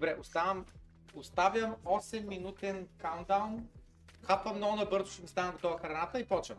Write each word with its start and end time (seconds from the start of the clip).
Добре, 0.00 0.16
оставам, 0.20 0.66
оставям 1.14 1.76
8 1.84 2.26
минутен 2.26 2.88
каундаун. 2.98 3.68
Хапвам 4.22 4.56
много 4.56 4.76
набързо, 4.76 5.12
ще 5.12 5.22
ми 5.22 5.28
стане 5.28 5.52
готова 5.52 5.78
храната 5.78 6.20
и 6.20 6.28
почвам. 6.28 6.58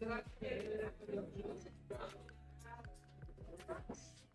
Да, 0.00 0.97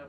да, 0.00 0.08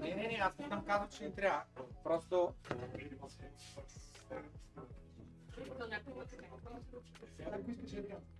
не, 0.00 0.14
не, 0.14 0.28
не, 0.28 0.38
аз 0.42 0.58
не 0.58 0.68
съм 0.68 0.84
казал, 0.84 1.08
че 1.08 1.24
не 1.24 1.32
трябва. 1.34 1.64
Просто 2.04 2.54
ако 7.52 8.39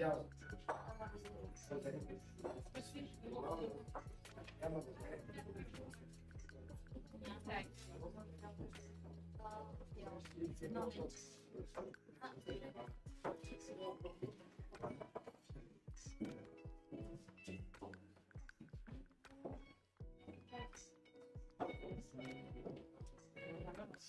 Ja. 0.00 0.16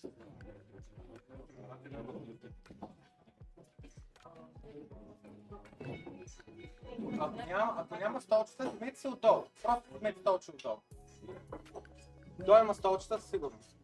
Thank 0.02 0.14
you. 4.94 5.21
Няма, 7.48 7.74
ако 7.78 7.96
няма 7.96 8.22
столчета, 8.22 8.72
смете 8.78 9.00
се 9.00 9.08
отдолу. 9.08 9.44
Просто 9.64 9.98
смете 9.98 10.20
столче 10.20 10.52
отдолу. 10.52 10.78
Той 12.46 12.62
има 12.62 12.76
столчета 12.76 13.20
със 13.20 13.30
сигурност. 13.30 13.78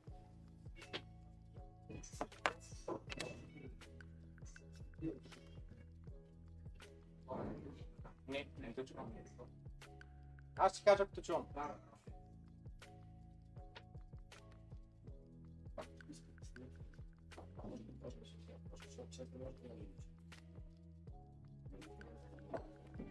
Не, 8.28 8.48
не 8.60 8.74
те 8.74 8.86
чувам. 8.86 9.12
Аз 10.56 10.74
ще 10.74 10.84
кажа, 10.84 11.06
като 11.06 11.22
чувам. 11.22 11.46
Стената 19.10 19.97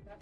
да 0.07 0.17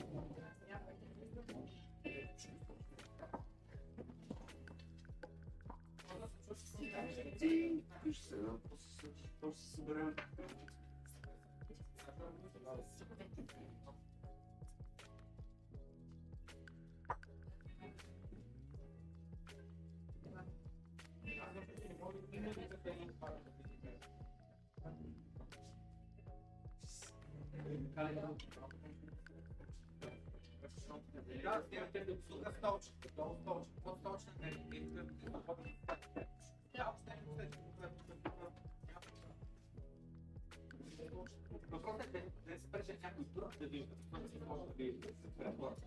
Въпросът 41.71 42.15
е 42.15 42.21
да 42.47 42.61
се 42.61 42.73
прече 42.73 42.99
някой 43.03 43.25
друг 43.25 43.59
да 43.59 43.67
вижда, 43.67 43.95
защото 43.97 44.31
си 44.31 44.39
може 44.47 44.63
да 44.63 44.73
ви 44.73 45.01
препоръча. 45.39 45.87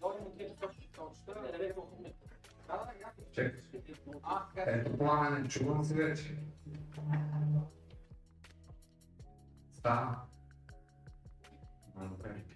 Дойдем 0.00 0.26
от 0.26 0.38
тези 0.38 0.56
точки 0.56 0.88
столчета, 0.92 1.34
да 1.34 1.64
ясно. 3.00 3.24
Чакай. 3.32 3.60
А, 4.22 4.48
така 4.54 4.70
Ето 4.70 4.98
пламен, 4.98 5.48
чувам 5.48 5.84
се 5.84 5.94
вече. 5.94 6.38
Стана. 9.72 10.22
Добре. 11.96 12.55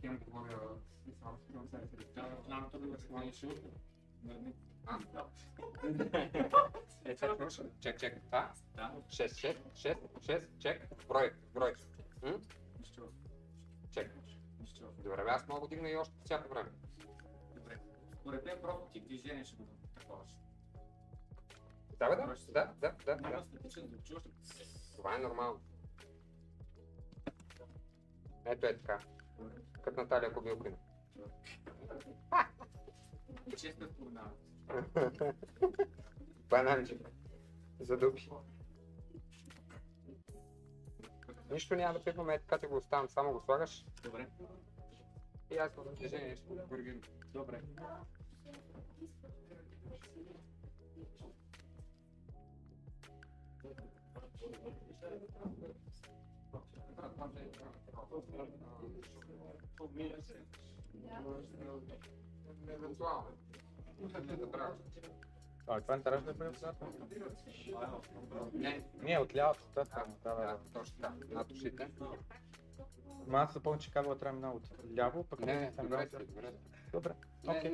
Хем 0.00 0.18
говоря, 0.18 0.58
да 2.80 2.98
се 2.98 3.12
мани 3.12 3.32
шут. 3.32 3.58
Е, 7.04 7.16
чек, 7.16 7.30
чек, 7.80 8.00
чек, 8.00 8.22
това? 8.24 8.52
Да. 8.76 8.94
6, 9.08 9.26
6, 9.26 9.56
6, 9.72 9.96
6, 10.18 10.58
чек, 10.58 11.06
брой, 11.08 11.32
брой. 11.54 11.74
Чек. 13.90 14.14
Добре, 15.02 15.24
бе, 15.24 15.30
аз 15.30 15.48
мога 15.48 15.60
да 15.60 15.68
дигна 15.68 15.90
и 15.90 15.96
още 15.96 16.14
по 16.14 16.24
всяко 16.24 16.48
време. 16.48 16.70
Добре. 17.54 17.78
Според 18.20 18.44
мен 18.44 18.58
просто 18.62 18.88
ти 18.92 19.00
движение 19.00 19.44
ще 19.44 19.56
го 19.56 19.66
таковаш. 19.94 20.41
Да, 22.02 22.08
бе, 22.08 22.16
да, 22.16 22.72
да, 22.80 22.92
да, 23.06 23.16
да, 23.16 23.16
да. 23.16 23.44
Това 24.96 25.14
е 25.14 25.18
нормално. 25.18 25.60
Ето 28.44 28.66
е 28.66 28.78
така. 28.78 28.98
Като 29.82 30.00
Наталия 30.00 30.32
Кобилкина. 30.32 30.76
Често 33.56 33.88
споменавам. 33.88 34.32
Бананчик. 36.50 37.08
Задупи. 37.80 38.30
Нищо 41.50 41.74
няма 41.74 41.98
да 41.98 42.04
пипаме, 42.04 42.38
така 42.38 42.58
ти 42.58 42.66
го 42.66 42.76
оставам, 42.76 43.08
само 43.08 43.32
го 43.32 43.40
слагаш 43.40 43.84
Добре. 44.02 44.28
и 45.50 45.56
аз 45.56 45.74
в 45.76 45.94
движение 45.94 46.36
ще 46.36 46.46
го 46.46 46.68
коригирам. 46.68 47.00
Добре. 47.32 47.62
Евентуално. 62.68 63.28
А, 65.66 65.80
това 65.80 65.96
не 65.96 66.02
трябваше 66.02 66.26
да 66.26 66.34
бъде 66.34 66.50
отзад? 66.50 66.76
Не, 68.52 68.84
Не, 69.02 69.18
от 69.18 69.34
лявото, 69.34 69.60
да, 69.74 69.84
да, 70.24 70.34
да, 70.34 70.58
точно 70.72 71.00
така. 71.00 71.14
Над 71.30 71.50
ушите. 71.50 71.88
Ма 73.26 73.38
аз 73.38 73.52
запомня, 73.52 73.78
че 73.78 73.90
кабела 73.90 74.18
трябва 74.18 74.38
много 74.38 74.56
от 74.56 74.96
ляво, 74.96 75.24
пък 75.24 75.40
Не, 75.40 75.54
не, 75.54 75.70
добре 75.82 76.06
добре. 76.06 76.52
Добре, 76.92 77.14
окей. 77.48 77.72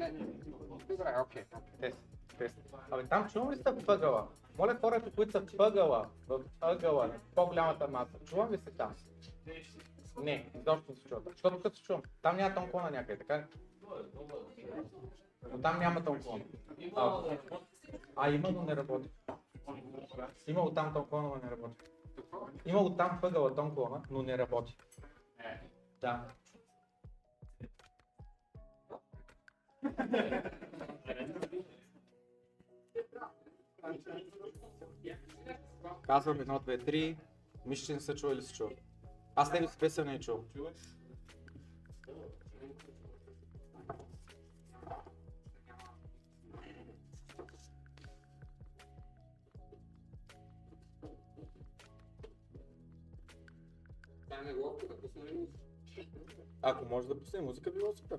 Добре, 0.88 1.14
окей. 1.23 1.44
Тест, 1.81 2.18
тест. 2.38 2.58
Абе, 2.90 3.05
там 3.05 3.29
чувам 3.29 3.50
ли 3.50 3.56
са 3.56 3.73
въгъла? 3.73 4.29
Моля 4.58 4.79
хората, 4.81 5.11
които 5.11 5.32
са 5.32 5.56
въгъла, 5.58 6.08
в 6.29 6.40
ъгъла, 6.61 7.11
по-голямата 7.35 7.88
маса, 7.88 8.19
чувам 8.25 8.52
ли 8.52 8.58
се 8.58 8.70
там? 8.70 8.94
Не, 10.23 10.50
изобщо 10.55 10.93
не 10.93 10.96
се 10.96 11.08
чува. 11.08 11.20
Защото 11.26 11.61
като 11.61 11.76
се 11.76 11.82
чувам, 11.82 12.02
там 12.23 12.37
няма 12.37 12.55
тонклона 12.55 12.90
някъде, 12.90 13.19
така 13.19 13.38
ли? 13.38 13.44
Но 15.52 15.62
там 15.62 15.79
няма 15.79 16.05
тонклон. 16.05 16.43
А, 16.96 17.23
а 18.17 18.31
именно 18.31 18.62
не 18.62 18.76
работи. 18.76 19.11
Имало 20.46 20.75
там 20.75 20.93
тонклона, 20.93 21.29
но 21.29 21.37
не 21.37 21.50
работи. 21.50 21.85
Имало 22.67 22.96
там 22.96 23.19
въгъла 23.23 23.55
тонклона, 23.55 24.02
но 24.11 24.23
не 24.23 24.38
работи. 24.38 24.79
Да. 26.00 26.25
Казвам 36.03 36.41
едно, 36.41 36.59
две, 36.59 36.79
три. 36.79 37.17
Мисля, 37.67 37.87
че 37.87 37.95
не 37.95 38.00
са 38.00 38.15
чували, 38.15 38.43
се 38.43 38.55
чува. 38.55 38.71
Аз 39.35 39.53
тебе 39.53 39.69
си 39.69 39.79
песен 39.79 40.06
не 40.06 40.15
е 40.15 40.21
чул. 40.21 40.45
Не? 40.55 40.71
Ако 56.62 56.85
може 56.85 57.09
да 57.09 57.19
пусне 57.19 57.41
музика, 57.41 57.71
било 57.71 57.97
супер. 57.97 58.19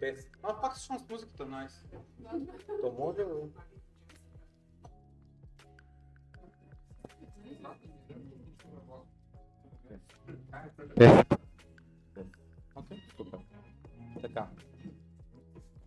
Без. 0.00 0.30
А, 0.42 0.60
пак 0.60 0.76
слушам 0.76 0.98
с 0.98 1.10
музиката, 1.10 1.46
найс. 1.46 1.84
То 2.82 2.92
може, 2.92 3.24
бе. 3.24 3.32
Окей, 12.74 13.02
супер. 13.16 13.38
Така. 14.22 14.48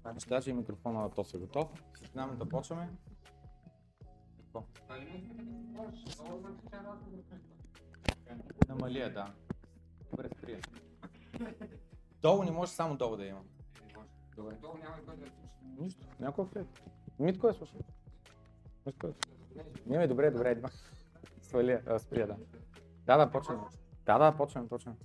Значи 0.01 0.29
даже 0.29 0.49
и 0.49 0.53
микрофона 0.53 1.01
на 1.01 1.09
то 1.09 1.23
се 1.23 1.37
готов. 1.37 1.83
Знам 2.11 2.37
да 2.37 2.49
почваме. 2.49 2.89
Какво? 4.37 4.63
Намалия, 8.67 9.13
да. 9.13 9.33
Добре, 10.11 10.29
сприя. 10.37 10.59
Долу 12.21 12.43
не 12.43 12.51
може 12.51 12.71
само 12.71 12.97
долу 12.97 13.15
да 13.15 13.25
има. 13.25 13.41
Добре. 14.35 14.55
Долу 14.55 14.73
няма 14.77 14.95
кой 15.05 15.15
да 15.17 15.25
слуша. 15.25 15.51
Нищо. 15.79 16.07
Някой 16.19 16.45
е. 16.55 16.63
Митко 17.19 17.47
е 17.47 17.53
слушал. 17.53 17.79
Митко 18.85 19.07
е. 19.07 19.11
Не, 19.85 19.97
бе, 19.97 20.07
добре, 20.07 20.31
добре, 20.31 20.51
идва. 20.51 20.69
Свали, 21.41 21.79
а, 21.87 21.99
сприя, 21.99 22.27
да. 22.27 22.37
Да, 23.05 23.17
да, 23.17 23.31
почваме. 23.31 23.63
Да, 24.05 24.17
да, 24.17 24.37
почваме, 24.37 24.69
почваме. 24.69 24.97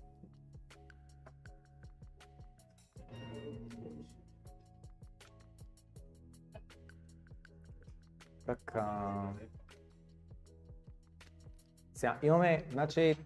Така. 8.47 9.33
Сега, 11.95 12.19
имаме, 12.23 12.65
значи, 12.71 13.17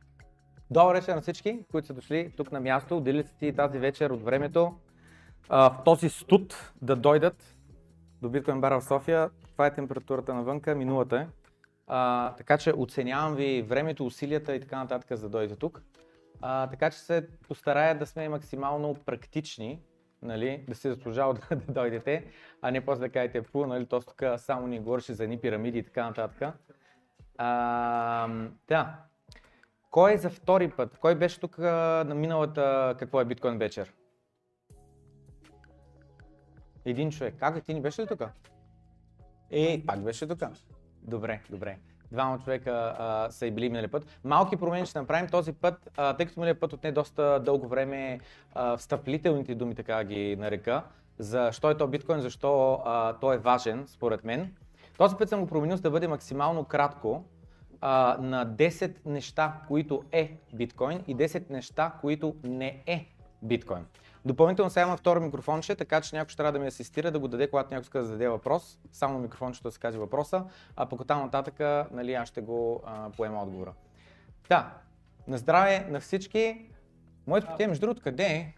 добър 0.71 0.95
вечер 0.95 1.15
на 1.15 1.21
всички, 1.21 1.65
които 1.71 1.87
са 1.87 1.95
дошли 1.95 2.33
тук 2.37 2.53
на 2.53 2.61
място, 2.61 2.97
отделили 2.97 3.25
си 3.39 3.53
тази 3.57 3.79
вечер 3.79 4.11
от 4.11 4.23
времето 4.23 4.75
а, 5.49 5.71
в 5.71 5.85
този 5.85 6.09
студ 6.09 6.73
да 6.83 6.97
дойдат 6.97 7.57
до 8.23 8.29
Bitcoin 8.29 8.61
Bar 8.61 8.81
в 8.81 8.85
София. 8.85 9.31
Това 9.53 9.67
е 9.67 9.75
температурата 9.75 10.35
навънка, 10.35 10.75
минулата 10.75 11.17
е. 11.21 11.27
А, 11.87 12.35
така 12.35 12.59
че 12.59 12.73
оценявам 12.77 13.35
ви 13.35 13.63
времето, 13.63 14.07
усилията 14.07 14.55
и 14.55 14.61
така 14.61 14.79
нататък 14.79 15.19
за 15.19 15.29
да 15.29 15.29
дойдете 15.29 15.59
тук. 15.59 15.83
А, 16.41 16.67
така 16.67 16.91
че 16.91 16.99
се 16.99 17.29
постарая 17.49 17.99
да 17.99 18.07
сме 18.07 18.29
максимално 18.29 18.95
практични, 18.95 19.81
нали, 20.23 20.65
да 20.69 20.75
се 20.75 20.93
заслужава 20.93 21.35
да, 21.51 21.57
да 21.57 21.73
дойдете, 21.73 22.25
а 22.63 22.71
не 22.71 22.85
после 22.85 23.01
да 23.01 23.13
кажете, 23.13 23.43
пу, 23.43 23.67
нали, 23.67 23.87
то 23.87 24.01
тук 24.01 24.23
само 24.37 24.67
ни 24.67 24.79
говореше 24.79 25.15
за 25.15 25.25
едни 25.25 25.41
пирамиди 25.41 25.79
и 25.79 25.85
така 25.85 26.07
нататък. 26.07 26.55
А, 27.39 28.29
да. 28.69 29.10
Кой 29.91 30.13
е 30.13 30.19
за 30.19 30.31
втори 30.31 30.71
път? 30.71 30.99
Кой 30.99 31.15
беше 31.15 31.41
тук 31.41 31.59
на 31.59 32.15
миналата, 32.15 32.95
какво 32.99 33.21
е 33.21 33.25
биткоин 33.25 33.59
вечер? 33.59 33.93
Един 36.85 37.11
човек. 37.11 37.35
Как 37.39 37.65
ти 37.65 37.75
не 37.75 37.81
беше 37.81 38.03
ли 38.03 38.07
тук? 38.07 38.23
Е, 39.51 39.83
пак 39.87 40.01
беше 40.03 40.29
тук. 40.29 40.43
Добре, 41.03 41.41
добре. 41.51 41.79
Двама 42.13 42.39
човека 42.39 42.95
а, 42.99 43.31
са 43.31 43.47
и 43.47 43.51
били 43.51 43.69
минали 43.69 43.89
път. 43.89 44.19
Малки 44.25 44.57
промени 44.57 44.87
ще 44.87 44.99
направим 44.99 45.29
този 45.29 45.53
път, 45.53 45.91
а, 45.97 46.17
тъй 46.17 46.27
като 46.27 46.41
миналия 46.41 46.61
път 46.61 46.73
отне 46.73 46.93
доста 46.93 47.41
дълго 47.41 47.69
време 47.69 48.21
а, 48.55 48.77
встъплителните 48.77 49.55
думи, 49.55 49.75
така 49.75 50.05
ги 50.05 50.37
нарека, 50.37 50.83
защо 51.19 51.71
е 51.71 51.77
то 51.77 51.87
биткоин, 51.87 52.21
защо 52.21 52.83
а, 52.85 53.13
той 53.13 53.35
е 53.35 53.39
важен, 53.39 53.85
според 53.89 54.25
мен. 54.25 54.57
Този 54.99 55.17
път 55.17 55.29
съм 55.29 55.41
го 55.41 55.47
променил 55.47 55.77
за 55.77 55.83
да 55.83 55.91
бъде 55.91 56.09
максимално 56.09 56.65
кратко 56.65 57.25
а, 57.81 58.17
на 58.21 58.47
10 58.47 58.97
неща, 59.07 59.61
които 59.69 60.05
е 60.13 60.37
биткоин 60.55 61.05
и 61.07 61.17
10 61.17 61.51
неща, 61.51 61.93
които 62.01 62.37
не 62.45 62.83
е 62.87 63.07
биткоин. 63.43 63.87
Допълнително 64.25 64.71
сега 64.71 64.87
има 64.87 64.97
второ 64.97 65.21
микрофонче, 65.21 65.75
така 65.75 66.01
че 66.01 66.17
някой 66.17 66.29
ще 66.29 66.37
трябва 66.37 66.53
да 66.53 66.59
ми 66.59 66.67
асистира, 66.67 67.11
да 67.11 67.19
го 67.19 67.29
даде, 67.29 67.51
когато 67.51 67.71
някой 67.71 67.83
иска 67.83 67.99
да 67.99 68.05
зададе 68.05 68.29
въпрос. 68.29 68.79
Само 68.93 69.19
микрофончето 69.19 69.69
да 69.69 69.73
се 69.73 69.81
каже 69.81 69.99
въпроса, 69.99 70.45
а 70.77 70.87
пък 70.87 71.01
оттам 71.01 71.21
нататък 71.21 71.61
нали, 71.93 72.15
аз 72.15 72.29
ще 72.29 72.41
го 72.41 72.83
а, 72.87 73.11
поема 73.11 73.43
отговора. 73.43 73.73
Да, 74.49 74.75
на 75.29 75.39
здраве 75.39 75.87
на 75.91 76.01
всички. 76.01 76.71
Моето 77.27 77.47
питие, 77.47 77.67
между 77.67 77.81
другото, 77.81 78.03
къде 78.03 78.27
е? 78.27 78.55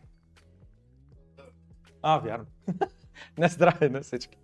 А, 2.02 2.18
вярно. 2.18 2.46
на 3.38 3.48
здраве 3.48 3.88
на 3.88 4.00
всички. 4.00 4.38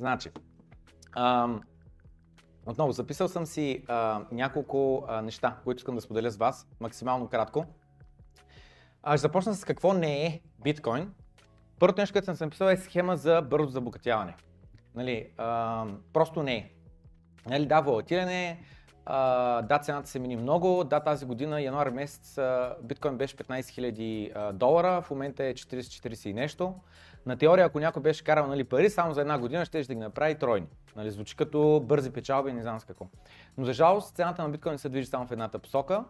Значи, 0.00 0.30
ам, 1.16 1.60
Отново, 2.66 2.92
записал 2.92 3.28
съм 3.28 3.46
си 3.46 3.84
а, 3.88 4.20
няколко 4.32 5.04
а, 5.08 5.22
неща, 5.22 5.56
които 5.64 5.78
искам 5.78 5.94
да 5.94 6.00
споделя 6.00 6.30
с 6.30 6.36
вас, 6.36 6.68
максимално 6.80 7.28
кратко. 7.28 7.66
А, 9.02 9.16
ще 9.16 9.20
започна 9.20 9.54
с 9.54 9.64
какво 9.64 9.92
не 9.92 10.26
е 10.26 10.40
биткоин. 10.64 11.12
Първото 11.78 12.00
нещо, 12.00 12.12
което 12.12 12.36
съм 12.36 12.46
написал 12.46 12.66
е 12.66 12.76
схема 12.76 13.16
за 13.16 13.42
бързо 13.42 13.68
забогатяване. 13.68 14.36
Нали, 14.94 15.28
а, 15.36 15.86
просто 16.12 16.42
не 16.42 16.56
е. 16.56 16.70
Нали, 17.46 17.66
да, 17.66 17.80
волатилен 17.80 18.28
е, 18.28 18.60
а, 19.06 19.62
да, 19.62 19.78
цената 19.78 20.08
се 20.08 20.18
мини 20.18 20.36
много, 20.36 20.84
да, 20.84 21.00
тази 21.00 21.26
година, 21.26 21.62
януари 21.62 21.90
месец, 21.90 22.38
биткоин 22.82 23.16
беше 23.16 23.36
15 23.36 23.60
000 23.60 24.52
долара, 24.52 25.02
в 25.02 25.10
момента 25.10 25.44
е 25.44 25.54
40-40 25.54 26.28
и 26.28 26.32
нещо. 26.32 26.74
На 27.26 27.36
теория, 27.36 27.66
ако 27.66 27.80
някой 27.80 28.02
беше 28.02 28.24
карал 28.24 28.46
нали, 28.46 28.64
пари, 28.64 28.90
само 28.90 29.14
за 29.14 29.20
една 29.20 29.38
година 29.38 29.64
ще 29.64 29.82
да 29.82 29.94
ги 29.94 30.00
направи 30.00 30.38
тройни. 30.38 30.66
Нали, 30.96 31.10
звучи 31.10 31.36
като 31.36 31.82
бързи 31.84 32.10
печалби 32.10 32.52
не 32.52 32.62
знам 32.62 32.80
с 32.80 32.84
какво. 32.84 33.06
Но 33.58 33.64
за 33.64 33.72
жалост 33.72 34.16
цената 34.16 34.42
на 34.42 34.48
биткоин 34.48 34.78
се 34.78 34.88
движи 34.88 35.06
само 35.06 35.26
в 35.26 35.32
едната 35.32 35.58
посока. 35.58 36.04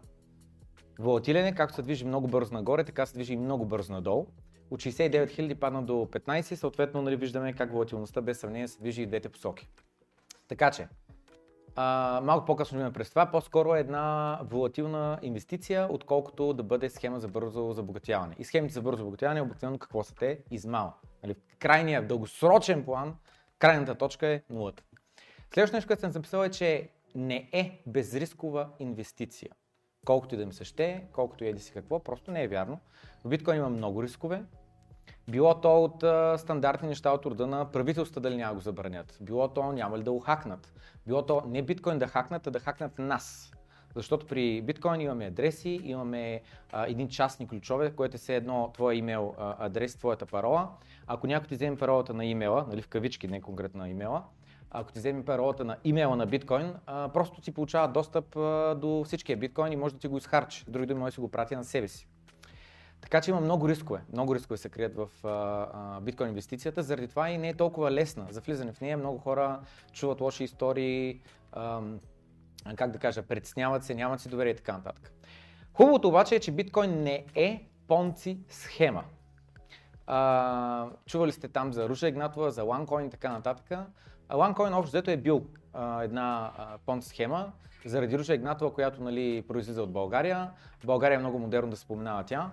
Волатилен 0.98 1.46
е, 1.46 1.54
както 1.54 1.74
се 1.74 1.82
движи 1.82 2.04
много 2.04 2.28
бързо 2.28 2.54
нагоре, 2.54 2.84
така 2.84 3.06
се 3.06 3.14
движи 3.14 3.32
и 3.32 3.36
много 3.36 3.64
бързо 3.64 3.92
надолу. 3.92 4.26
От 4.70 4.80
69 4.80 5.26
000 5.26 5.54
падна 5.54 5.82
до 5.82 5.92
15, 5.92 6.54
съответно 6.54 7.02
нали, 7.02 7.16
виждаме 7.16 7.52
как 7.52 7.72
волатилността 7.72 8.20
без 8.20 8.40
сравнение 8.40 8.68
се 8.68 8.78
движи 8.78 9.02
и 9.02 9.06
двете 9.06 9.28
посоки. 9.28 9.68
Така 10.48 10.70
че, 10.70 10.88
а, 11.82 12.20
малко 12.20 12.46
по-късно 12.46 12.78
имаме 12.78 12.92
през 12.92 13.10
това, 13.10 13.26
по-скоро 13.26 13.74
е 13.74 13.80
една 13.80 14.38
волатилна 14.44 15.18
инвестиция, 15.22 15.86
отколкото 15.90 16.52
да 16.52 16.62
бъде 16.62 16.90
схема 16.90 17.20
за 17.20 17.28
бързо 17.28 17.72
забогатяване. 17.72 18.34
И 18.38 18.44
схемите 18.44 18.74
за 18.74 18.82
бързо 18.82 18.98
забогатяване 18.98 19.40
обикновено 19.40 19.78
какво 19.78 20.02
са 20.02 20.14
те? 20.14 20.38
Измама. 20.50 20.92
Нали, 21.22 21.34
крайния, 21.58 22.06
дългосрочен 22.06 22.84
план, 22.84 23.16
крайната 23.58 23.94
точка 23.94 24.26
е 24.26 24.42
нулата. 24.50 24.82
Следващото 25.54 25.76
нещо, 25.76 25.88
което 25.88 26.00
съм 26.00 26.12
записал 26.12 26.44
е, 26.44 26.50
че 26.50 26.88
не 27.14 27.48
е 27.52 27.82
безрискова 27.86 28.68
инвестиция. 28.78 29.50
Колкото 30.06 30.34
и 30.34 30.38
да 30.38 30.46
ми 30.46 30.52
се 30.52 30.64
ще, 30.64 31.04
колкото 31.12 31.44
и 31.44 31.48
еди 31.48 31.60
си 31.60 31.72
какво, 31.72 31.98
просто 31.98 32.30
не 32.30 32.42
е 32.42 32.48
вярно. 32.48 32.80
В 33.24 33.28
биткоин 33.28 33.56
има 33.56 33.68
много 33.68 34.02
рискове, 34.02 34.42
било 35.30 35.60
то 35.60 35.84
от 35.84 36.02
а, 36.02 36.38
стандартни 36.38 36.88
неща 36.88 37.12
от 37.12 37.26
рода 37.26 37.46
на 37.46 37.64
правителства 37.64 38.20
дали 38.20 38.36
няма 38.36 38.54
го 38.54 38.60
забранят. 38.60 39.18
Било 39.20 39.48
то 39.48 39.72
няма 39.72 39.98
ли 39.98 40.02
да 40.02 40.12
го 40.12 40.20
хакнат. 40.20 40.72
Било 41.06 41.26
то 41.26 41.42
не 41.46 41.62
биткоин 41.62 41.98
да 41.98 42.06
хакнат, 42.06 42.46
а 42.46 42.50
да 42.50 42.60
хакнат 42.60 42.98
нас. 42.98 43.52
Защото 43.94 44.26
при 44.26 44.62
биткоин 44.62 45.00
имаме 45.00 45.26
адреси, 45.26 45.80
имаме 45.84 46.40
а, 46.72 46.86
един 46.86 47.08
частни 47.08 47.48
ключове, 47.48 47.90
което 47.90 48.16
е 48.16 48.18
все 48.18 48.36
едно 48.36 48.70
твоя 48.74 48.98
имейл 48.98 49.34
а, 49.38 49.66
адрес, 49.66 49.96
твоята 49.96 50.26
парола. 50.26 50.68
Ако 51.06 51.26
някой 51.26 51.48
ти 51.48 51.54
вземе 51.54 51.76
паролата 51.76 52.14
на 52.14 52.24
имейла, 52.24 52.66
нали 52.68 52.82
в 52.82 52.88
кавички, 52.88 53.28
не 53.28 53.40
конкретно 53.40 53.80
на 53.80 53.88
имейла, 53.88 54.22
ако 54.70 54.92
ти 54.92 54.98
вземе 54.98 55.24
паролата 55.24 55.64
на 55.64 55.76
имейла 55.84 56.16
на 56.16 56.26
биткоин, 56.26 56.74
а, 56.86 57.08
просто 57.08 57.40
ти 57.40 57.52
получава 57.52 57.88
достъп 57.88 58.36
а, 58.36 58.74
до 58.74 59.04
всичкия 59.04 59.36
биткоин 59.36 59.72
и 59.72 59.76
може 59.76 59.94
да 59.94 60.00
ти 60.00 60.08
го 60.08 60.16
изхарчи. 60.16 60.64
Други 60.68 60.86
думи, 60.86 61.00
може 61.00 61.10
да 61.10 61.14
си 61.14 61.20
го 61.20 61.30
прати 61.30 61.56
на 61.56 61.64
себе 61.64 61.88
си. 61.88 62.08
Така 63.00 63.20
че 63.20 63.30
има 63.30 63.40
много 63.40 63.68
рискове. 63.68 64.00
Много 64.12 64.34
рискове 64.34 64.56
се 64.56 64.68
крият 64.68 64.96
в 64.96 65.08
биткоин 66.02 66.28
инвестицията, 66.28 66.82
заради 66.82 67.08
това 67.08 67.30
и 67.30 67.38
не 67.38 67.48
е 67.48 67.54
толкова 67.54 67.90
лесна 67.90 68.26
за 68.30 68.40
влизане 68.40 68.72
в 68.72 68.80
нея. 68.80 68.96
Много 68.96 69.18
хора 69.18 69.60
чуват 69.92 70.20
лоши 70.20 70.44
истории, 70.44 71.20
а, 71.52 71.80
как 72.76 72.90
да 72.90 72.98
кажа, 72.98 73.22
притесняват 73.22 73.84
се, 73.84 73.94
нямат 73.94 74.20
си 74.20 74.28
доверие 74.28 74.52
и 74.52 74.56
така 74.56 74.72
нататък. 74.72 75.12
Хубавото 75.72 76.08
обаче 76.08 76.34
е, 76.34 76.40
че 76.40 76.52
биткоин 76.52 77.02
не 77.02 77.24
е 77.34 77.68
понци 77.88 78.38
схема. 78.48 79.04
А, 80.06 80.88
чували 81.06 81.32
сте 81.32 81.48
там 81.48 81.72
за 81.72 81.88
Руша 81.88 82.08
Игнатова, 82.08 82.50
за 82.50 82.62
OneCoin 82.62 83.06
и 83.06 83.10
така 83.10 83.32
нататък. 83.32 83.78
OneCoin 84.30 84.78
общо 84.78 84.90
взето 84.90 85.10
е 85.10 85.16
бил 85.16 85.46
а, 85.72 86.02
една 86.02 86.52
понци 86.86 87.08
схема, 87.08 87.52
заради 87.84 88.18
Руша 88.18 88.34
Игнатова, 88.34 88.74
която 88.74 89.02
нали, 89.02 89.44
произлиза 89.48 89.82
от 89.82 89.92
България. 89.92 90.50
В 90.78 90.86
България 90.86 91.16
е 91.16 91.18
много 91.18 91.38
модерно 91.38 91.70
да 91.70 91.76
споменава 91.76 92.24
тя. 92.24 92.50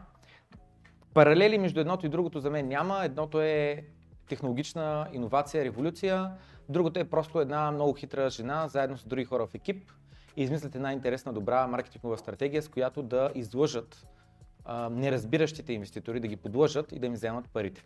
Паралели 1.18 1.58
между 1.58 1.80
едното 1.80 2.06
и 2.06 2.10
другото 2.10 2.40
за 2.40 2.50
мен 2.50 2.68
няма. 2.68 3.06
Едното 3.06 3.42
е 3.42 3.84
технологична 4.30 5.08
иновация, 5.14 5.66
революция. 5.66 6.32
Другото 6.70 7.00
е 7.00 7.04
просто 7.04 7.42
една 7.42 7.72
много 7.72 7.94
хитра 7.94 8.30
жена, 8.30 8.68
заедно 8.68 8.98
с 8.98 9.06
други 9.06 9.26
хора 9.26 9.48
в 9.48 9.56
екип 9.56 9.92
и 10.36 10.44
измислят 10.44 10.76
една 10.76 10.94
интересна, 10.94 11.34
добра 11.34 11.68
маркетингова 11.68 12.18
стратегия, 12.18 12.62
с 12.62 12.70
която 12.70 13.04
да 13.04 13.32
излъжат 13.36 14.08
а, 14.66 14.90
неразбиращите 14.90 15.74
инвеститори, 15.74 16.20
да 16.20 16.28
ги 16.28 16.36
подлъжат 16.36 16.92
и 16.92 17.00
да 17.00 17.06
им 17.06 17.14
вземат 17.14 17.50
парите. 17.54 17.84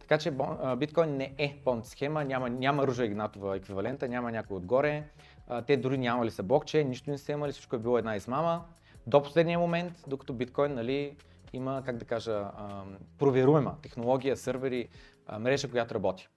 Така 0.00 0.18
че 0.18 0.32
биткоин 0.76 1.16
не 1.16 1.34
е 1.38 1.56
понт 1.64 1.86
схема, 1.86 2.24
няма, 2.24 2.50
няма 2.50 2.86
Ружа 2.86 3.04
Игнатова 3.04 3.56
еквивалента, 3.56 4.08
няма 4.08 4.32
някой 4.32 4.56
отгоре. 4.56 5.04
А, 5.48 5.62
те 5.62 5.76
дори 5.76 5.98
нямали 5.98 6.30
са 6.30 6.42
блокчейн, 6.42 6.88
нищо 6.88 7.10
не 7.10 7.18
са 7.18 7.32
имали, 7.32 7.52
всичко 7.52 7.76
е 7.76 7.78
било 7.78 7.98
една 7.98 8.16
измама. 8.16 8.64
До 9.06 9.22
последния 9.22 9.58
момент, 9.58 9.92
докато 10.06 10.32
биткоин 10.32 10.74
нали, 10.74 11.16
има, 11.52 11.82
как 11.86 11.96
да 11.96 12.04
кажа, 12.04 12.50
проверуема 13.18 13.76
технология, 13.82 14.36
сървъри, 14.36 14.88
мрежа, 15.38 15.70
която 15.70 15.94
работи. 15.94 16.28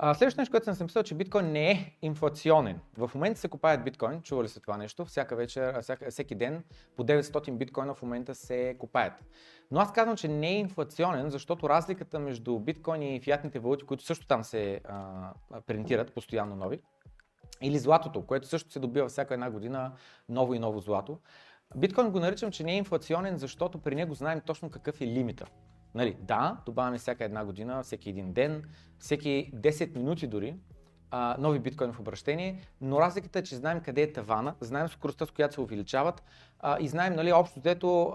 Следващото 0.00 0.40
нещо, 0.40 0.50
което 0.50 0.64
съм 0.64 0.74
си 0.74 0.82
мислил, 0.82 1.02
че 1.02 1.14
биткоин 1.14 1.52
не 1.52 1.70
е 1.70 1.96
инфлационен. 2.02 2.80
В 2.98 3.10
момента 3.14 3.40
се 3.40 3.48
купаят 3.48 3.84
биткоин, 3.84 4.22
чували 4.22 4.48
се 4.48 4.60
това 4.60 4.76
нещо, 4.76 5.04
всяка 5.04 5.36
вечер, 5.36 5.82
всяка, 5.82 6.10
всеки 6.10 6.34
ден 6.34 6.64
по 6.96 7.04
900 7.04 7.50
биткоина 7.50 7.94
в 7.94 8.02
момента 8.02 8.34
се 8.34 8.76
купаят. 8.78 9.12
Но 9.70 9.80
аз 9.80 9.92
казвам, 9.92 10.16
че 10.16 10.28
не 10.28 10.48
е 10.48 10.58
инфлационен, 10.58 11.30
защото 11.30 11.68
разликата 11.68 12.18
между 12.18 12.58
биткоин 12.58 13.02
и 13.02 13.20
фиатните 13.20 13.58
валути, 13.58 13.84
които 13.84 14.04
също 14.04 14.26
там 14.26 14.44
се 14.44 14.80
а, 14.84 15.32
принтират 15.66 16.14
постоянно 16.14 16.56
нови, 16.56 16.80
или 17.62 17.78
златото, 17.78 18.26
което 18.26 18.46
също 18.46 18.72
се 18.72 18.78
добива 18.78 19.08
всяка 19.08 19.34
една 19.34 19.50
година 19.50 19.92
ново 20.28 20.54
и 20.54 20.58
ново 20.58 20.80
злато, 20.80 21.18
Биткоин 21.76 22.10
го 22.10 22.20
наричам, 22.20 22.50
че 22.50 22.64
не 22.64 22.72
е 22.72 22.76
инфлационен, 22.76 23.36
защото 23.36 23.78
при 23.78 23.94
него 23.94 24.14
знаем 24.14 24.40
точно 24.46 24.70
какъв 24.70 25.00
е 25.00 25.06
лимита. 25.06 25.46
Нали, 25.94 26.16
да, 26.20 26.62
добавяме 26.66 26.98
всяка 26.98 27.24
една 27.24 27.44
година, 27.44 27.82
всеки 27.82 28.10
един 28.10 28.32
ден, 28.32 28.64
всеки 28.98 29.50
10 29.54 29.96
минути 29.96 30.26
дори, 30.26 30.54
а, 31.16 31.36
нови 31.38 31.58
биткоини 31.58 31.92
в 31.92 32.00
обращение, 32.00 32.60
но 32.80 33.00
разликата 33.00 33.38
е, 33.38 33.42
че 33.42 33.56
знаем 33.56 33.80
къде 33.80 34.02
е 34.02 34.12
тавана, 34.12 34.54
знаем 34.60 34.88
скоростта, 34.88 35.26
с 35.26 35.30
която 35.30 35.54
се 35.54 35.60
увеличават 35.60 36.22
а, 36.60 36.76
и 36.80 36.88
знаем, 36.88 37.14
нали, 37.14 37.32
общо 37.32 37.60
взето, 37.60 38.12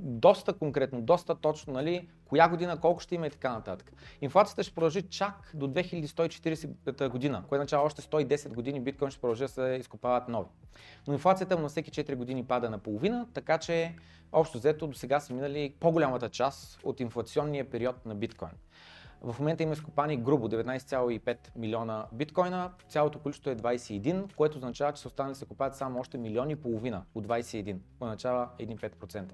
доста 0.00 0.52
конкретно, 0.52 1.00
доста 1.00 1.34
точно, 1.34 1.72
нали, 1.72 2.08
коя 2.24 2.48
година 2.48 2.80
колко 2.80 3.00
ще 3.00 3.14
има 3.14 3.26
и 3.26 3.30
така 3.30 3.52
нататък. 3.52 3.92
Инфлацията 4.20 4.62
ще 4.62 4.74
продължи 4.74 5.02
чак 5.02 5.50
до 5.54 5.66
2140 5.66 7.08
година, 7.08 7.44
което 7.48 7.60
означава 7.60 7.84
още 7.84 8.02
110 8.02 8.54
години 8.54 8.80
биткоин 8.80 9.10
ще 9.10 9.20
продължи 9.20 9.42
да 9.42 9.48
се 9.48 9.76
изкопават 9.80 10.28
нови. 10.28 10.48
Но 11.06 11.12
инфлацията 11.12 11.56
му 11.56 11.62
на 11.62 11.68
всеки 11.68 11.90
4 11.90 12.14
години 12.14 12.44
пада 12.44 12.70
на 12.70 12.78
половина, 12.78 13.26
така 13.34 13.58
че 13.58 13.94
общо 14.32 14.58
взето 14.58 14.86
до 14.86 14.94
сега 14.94 15.20
са 15.20 15.34
минали 15.34 15.74
по-голямата 15.80 16.28
част 16.28 16.80
от 16.82 17.00
инфлационния 17.00 17.70
период 17.70 18.06
на 18.06 18.14
биткоин. 18.14 18.50
В 19.22 19.36
момента 19.38 19.62
има 19.62 19.72
изкопани 19.72 20.16
грубо 20.16 20.48
19,5 20.48 21.36
милиона 21.56 22.06
биткоина, 22.12 22.70
цялото 22.88 23.18
количество 23.18 23.50
е 23.50 23.56
21, 23.56 24.34
което 24.34 24.56
означава, 24.58 24.92
че 24.92 25.02
са 25.02 25.08
останали 25.08 25.32
да 25.32 25.38
се 25.38 25.46
купаят 25.46 25.76
само 25.76 26.00
още 26.00 26.18
милиони 26.18 26.52
и 26.52 26.56
половина 26.56 27.02
от 27.14 27.26
21, 27.26 27.64
което 27.64 27.78
означава 28.00 28.48
1,5%. 28.60 29.32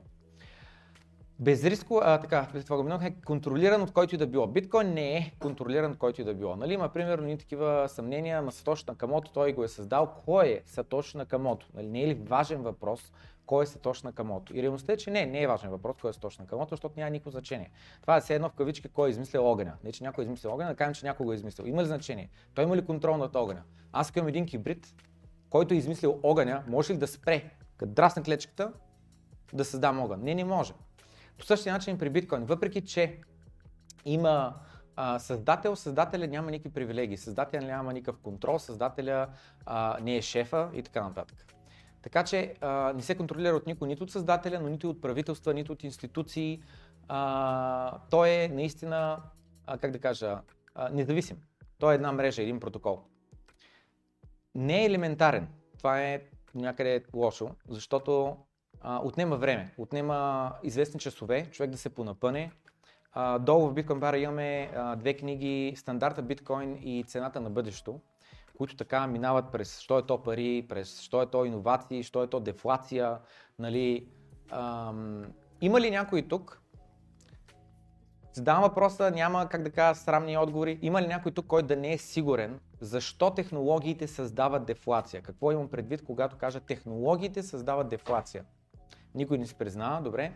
Безриско, 1.38 2.00
а, 2.02 2.20
така, 2.20 2.48
това 2.64 2.82
го 2.82 3.04
е 3.04 3.14
контролиран 3.26 3.82
от 3.82 3.92
който 3.92 4.14
и 4.14 4.18
да 4.18 4.26
било. 4.26 4.46
Биткоин 4.46 4.92
не 4.92 5.16
е 5.16 5.32
контролиран 5.38 5.90
от 5.90 5.98
който 5.98 6.20
и 6.20 6.24
да 6.24 6.34
било. 6.34 6.56
Нали, 6.56 6.72
има 6.72 6.88
примерно 6.88 7.26
ни 7.26 7.38
такива 7.38 7.88
съмнения, 7.88 8.42
на 8.42 8.52
Сатоши 8.52 8.84
Накамото, 8.88 9.32
той 9.32 9.52
го 9.52 9.64
е 9.64 9.68
създал. 9.68 10.12
Кой 10.24 10.46
е 10.46 10.62
Сатоши 10.66 11.16
Накамото? 11.16 11.66
Нали, 11.74 11.88
не 11.88 12.02
е 12.02 12.06
ли 12.06 12.14
важен 12.14 12.62
въпрос 12.62 13.12
кой 13.46 13.64
е 13.64 13.66
Сатоши 13.66 14.06
Накамото? 14.06 14.56
И 14.56 14.62
реалността 14.62 14.92
е, 14.92 14.96
че 14.96 15.10
не, 15.10 15.26
не 15.26 15.42
е 15.42 15.46
важен 15.46 15.70
въпрос 15.70 15.96
кой 16.00 16.10
е 16.10 16.12
Сатоши 16.12 16.40
Накамото, 16.40 16.70
защото 16.70 16.94
няма 16.96 17.10
никакво 17.10 17.30
значение. 17.30 17.70
Това 18.00 18.16
е 18.16 18.20
все 18.20 18.34
едно 18.34 18.48
в 18.48 18.52
кавички 18.52 18.88
кой 18.88 19.08
е 19.08 19.10
измислил 19.10 19.46
огъня. 19.46 19.72
Не, 19.84 19.92
че 19.92 20.04
някой 20.04 20.24
е 20.24 20.26
измислил 20.26 20.52
огъня, 20.52 20.70
да 20.70 20.76
кажем, 20.76 20.94
че 20.94 21.06
някой 21.06 21.26
го 21.26 21.32
е 21.32 21.34
измислил. 21.34 21.64
Има 21.64 21.82
ли 21.82 21.86
значение? 21.86 22.30
Той 22.54 22.64
има 22.64 22.76
ли 22.76 22.84
контрол 22.84 23.16
над 23.16 23.36
огъня? 23.36 23.62
Аз 23.92 24.12
имам 24.16 24.28
един 24.28 24.46
кибрид, 24.46 24.94
който 25.50 25.74
е 25.74 25.76
измислил 25.76 26.20
огъня, 26.22 26.64
може 26.68 26.94
ли 26.94 26.98
да 26.98 27.06
спре, 27.06 27.50
като 27.76 27.92
драсне 27.92 28.22
клечката, 28.22 28.72
да 29.52 29.64
създам 29.64 30.00
огън? 30.00 30.20
Не, 30.22 30.34
не 30.34 30.44
може. 30.44 30.72
По 31.38 31.44
същия 31.44 31.72
начин 31.72 31.98
при 31.98 32.10
биткоин, 32.10 32.44
въпреки 32.44 32.80
че 32.80 33.20
има 34.04 34.54
а, 34.96 35.18
създател, 35.18 35.76
създателя 35.76 36.26
няма 36.26 36.50
никакви 36.50 36.74
привилегии, 36.74 37.16
създателя 37.16 37.66
няма 37.66 37.92
никакъв 37.92 38.20
контрол, 38.20 38.58
създателя 38.58 39.28
а, 39.66 39.98
не 40.02 40.16
е 40.16 40.22
шефа 40.22 40.70
и 40.74 40.82
така 40.82 41.02
нататък. 41.02 41.53
Така 42.04 42.24
че 42.24 42.54
а, 42.60 42.92
не 42.92 43.02
се 43.02 43.14
контролира 43.14 43.56
от 43.56 43.66
никой, 43.66 43.88
нито 43.88 44.04
от 44.04 44.10
създателя, 44.10 44.60
но 44.60 44.68
нито 44.68 44.90
от 44.90 45.00
правителства, 45.00 45.54
нито 45.54 45.72
от 45.72 45.84
институции. 45.84 46.62
А, 47.08 47.98
той 48.10 48.30
е 48.30 48.48
наистина, 48.48 49.22
а, 49.66 49.78
как 49.78 49.90
да 49.90 49.98
кажа, 49.98 50.40
а, 50.74 50.88
независим. 50.88 51.36
Той 51.78 51.92
е 51.92 51.94
една 51.94 52.12
мрежа, 52.12 52.42
един 52.42 52.60
протокол. 52.60 53.02
Не 54.54 54.82
е 54.82 54.84
елементарен. 54.84 55.48
Това 55.78 56.02
е 56.02 56.22
някъде 56.54 57.04
лошо, 57.14 57.50
защото 57.68 58.36
а, 58.80 59.00
отнема 59.04 59.36
време, 59.36 59.74
отнема 59.78 60.52
известни 60.62 61.00
часове, 61.00 61.46
човек 61.50 61.70
да 61.70 61.78
се 61.78 61.94
понапъне. 61.94 62.52
А, 63.12 63.38
долу 63.38 63.68
в 63.68 63.74
Bitcoin 63.74 63.98
бара 63.98 64.18
имаме 64.18 64.70
а, 64.74 64.96
две 64.96 65.14
книги, 65.14 65.74
стандарта 65.76 66.22
биткоин 66.22 66.78
и 66.82 67.04
цената 67.04 67.40
на 67.40 67.50
бъдещето. 67.50 68.00
Които 68.58 68.76
така 68.76 69.06
минават 69.06 69.52
през 69.52 69.80
що 69.80 69.98
е 69.98 70.02
то 70.02 70.22
пари, 70.22 70.66
през 70.68 71.00
що 71.00 71.22
е 71.22 71.26
то 71.26 71.44
иновации, 71.44 72.02
що 72.02 72.22
е 72.22 72.26
то 72.26 72.40
дефлация, 72.40 73.18
нали. 73.58 74.08
Ам, 74.50 75.24
има 75.60 75.80
ли 75.80 75.90
някой 75.90 76.22
тук, 76.22 76.64
Задавам 78.34 78.62
въпроса, 78.62 79.10
няма 79.10 79.48
как 79.48 79.62
да 79.62 79.70
кажа 79.70 80.00
срамни 80.00 80.38
отговори. 80.38 80.78
Има 80.82 81.02
ли 81.02 81.06
някой 81.06 81.32
тук, 81.32 81.46
който 81.46 81.66
да 81.66 81.76
не 81.76 81.92
е 81.92 81.98
сигурен 81.98 82.60
защо 82.80 83.30
технологиите 83.30 84.06
създават 84.06 84.64
дефлация? 84.64 85.22
Какво 85.22 85.52
имам 85.52 85.68
предвид, 85.68 86.04
когато 86.04 86.36
кажа 86.36 86.60
технологиите 86.60 87.42
създават 87.42 87.88
дефлация? 87.88 88.44
Никой 89.14 89.38
не 89.38 89.46
се 89.46 89.54
признава, 89.54 90.02
добре. 90.02 90.32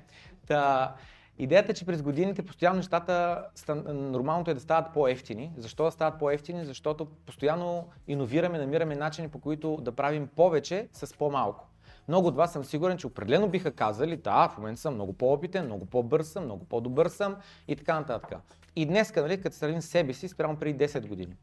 Та, 0.47 0.95
идеята 1.38 1.73
е, 1.73 1.75
че 1.75 1.87
през 1.87 2.02
годините 2.02 2.42
постоянно 2.42 2.76
нещата, 2.76 3.45
нормалното 3.88 4.50
е 4.50 4.54
да 4.54 4.61
стават 4.61 4.92
по-ефтини. 4.92 5.52
Защо 5.57 5.85
да 5.85 5.90
стават 5.90 6.18
по-ефтини? 6.18 6.64
Защото 6.64 7.04
постоянно 7.04 7.88
иновираме, 8.09 8.59
намираме 8.59 8.95
начини 8.95 9.28
по 9.28 9.40
които 9.40 9.76
да 9.76 9.92
правим 9.92 10.28
повече 10.37 10.88
с 10.92 11.18
по-малко. 11.18 11.68
Много 12.09 12.28
от 12.28 12.37
вас 12.37 12.52
съм 12.52 12.64
сигурен, 12.64 12.99
че 12.99 13.07
определено 13.07 13.49
биха 13.49 13.73
казали, 13.73 14.16
да, 14.16 14.49
в 14.49 14.59
момента 14.59 14.80
съм 14.80 14.95
много 14.95 15.12
по-опитен, 15.12 15.64
много 15.64 15.87
по-бърз 15.87 16.28
съм, 16.28 16.45
много 16.45 16.64
по-добър 16.64 17.09
съм 17.09 17.37
и 17.68 17.76
така 17.76 17.99
нататък. 18.00 18.38
И 18.76 18.87
днес, 18.87 19.16
нали, 19.16 19.40
като 19.40 19.57
сравним 19.57 19.83
себе 19.83 20.12
си 20.12 20.28
спрямо 20.28 20.57
преди 20.57 20.85
10 20.85 21.07
години. 21.07 21.37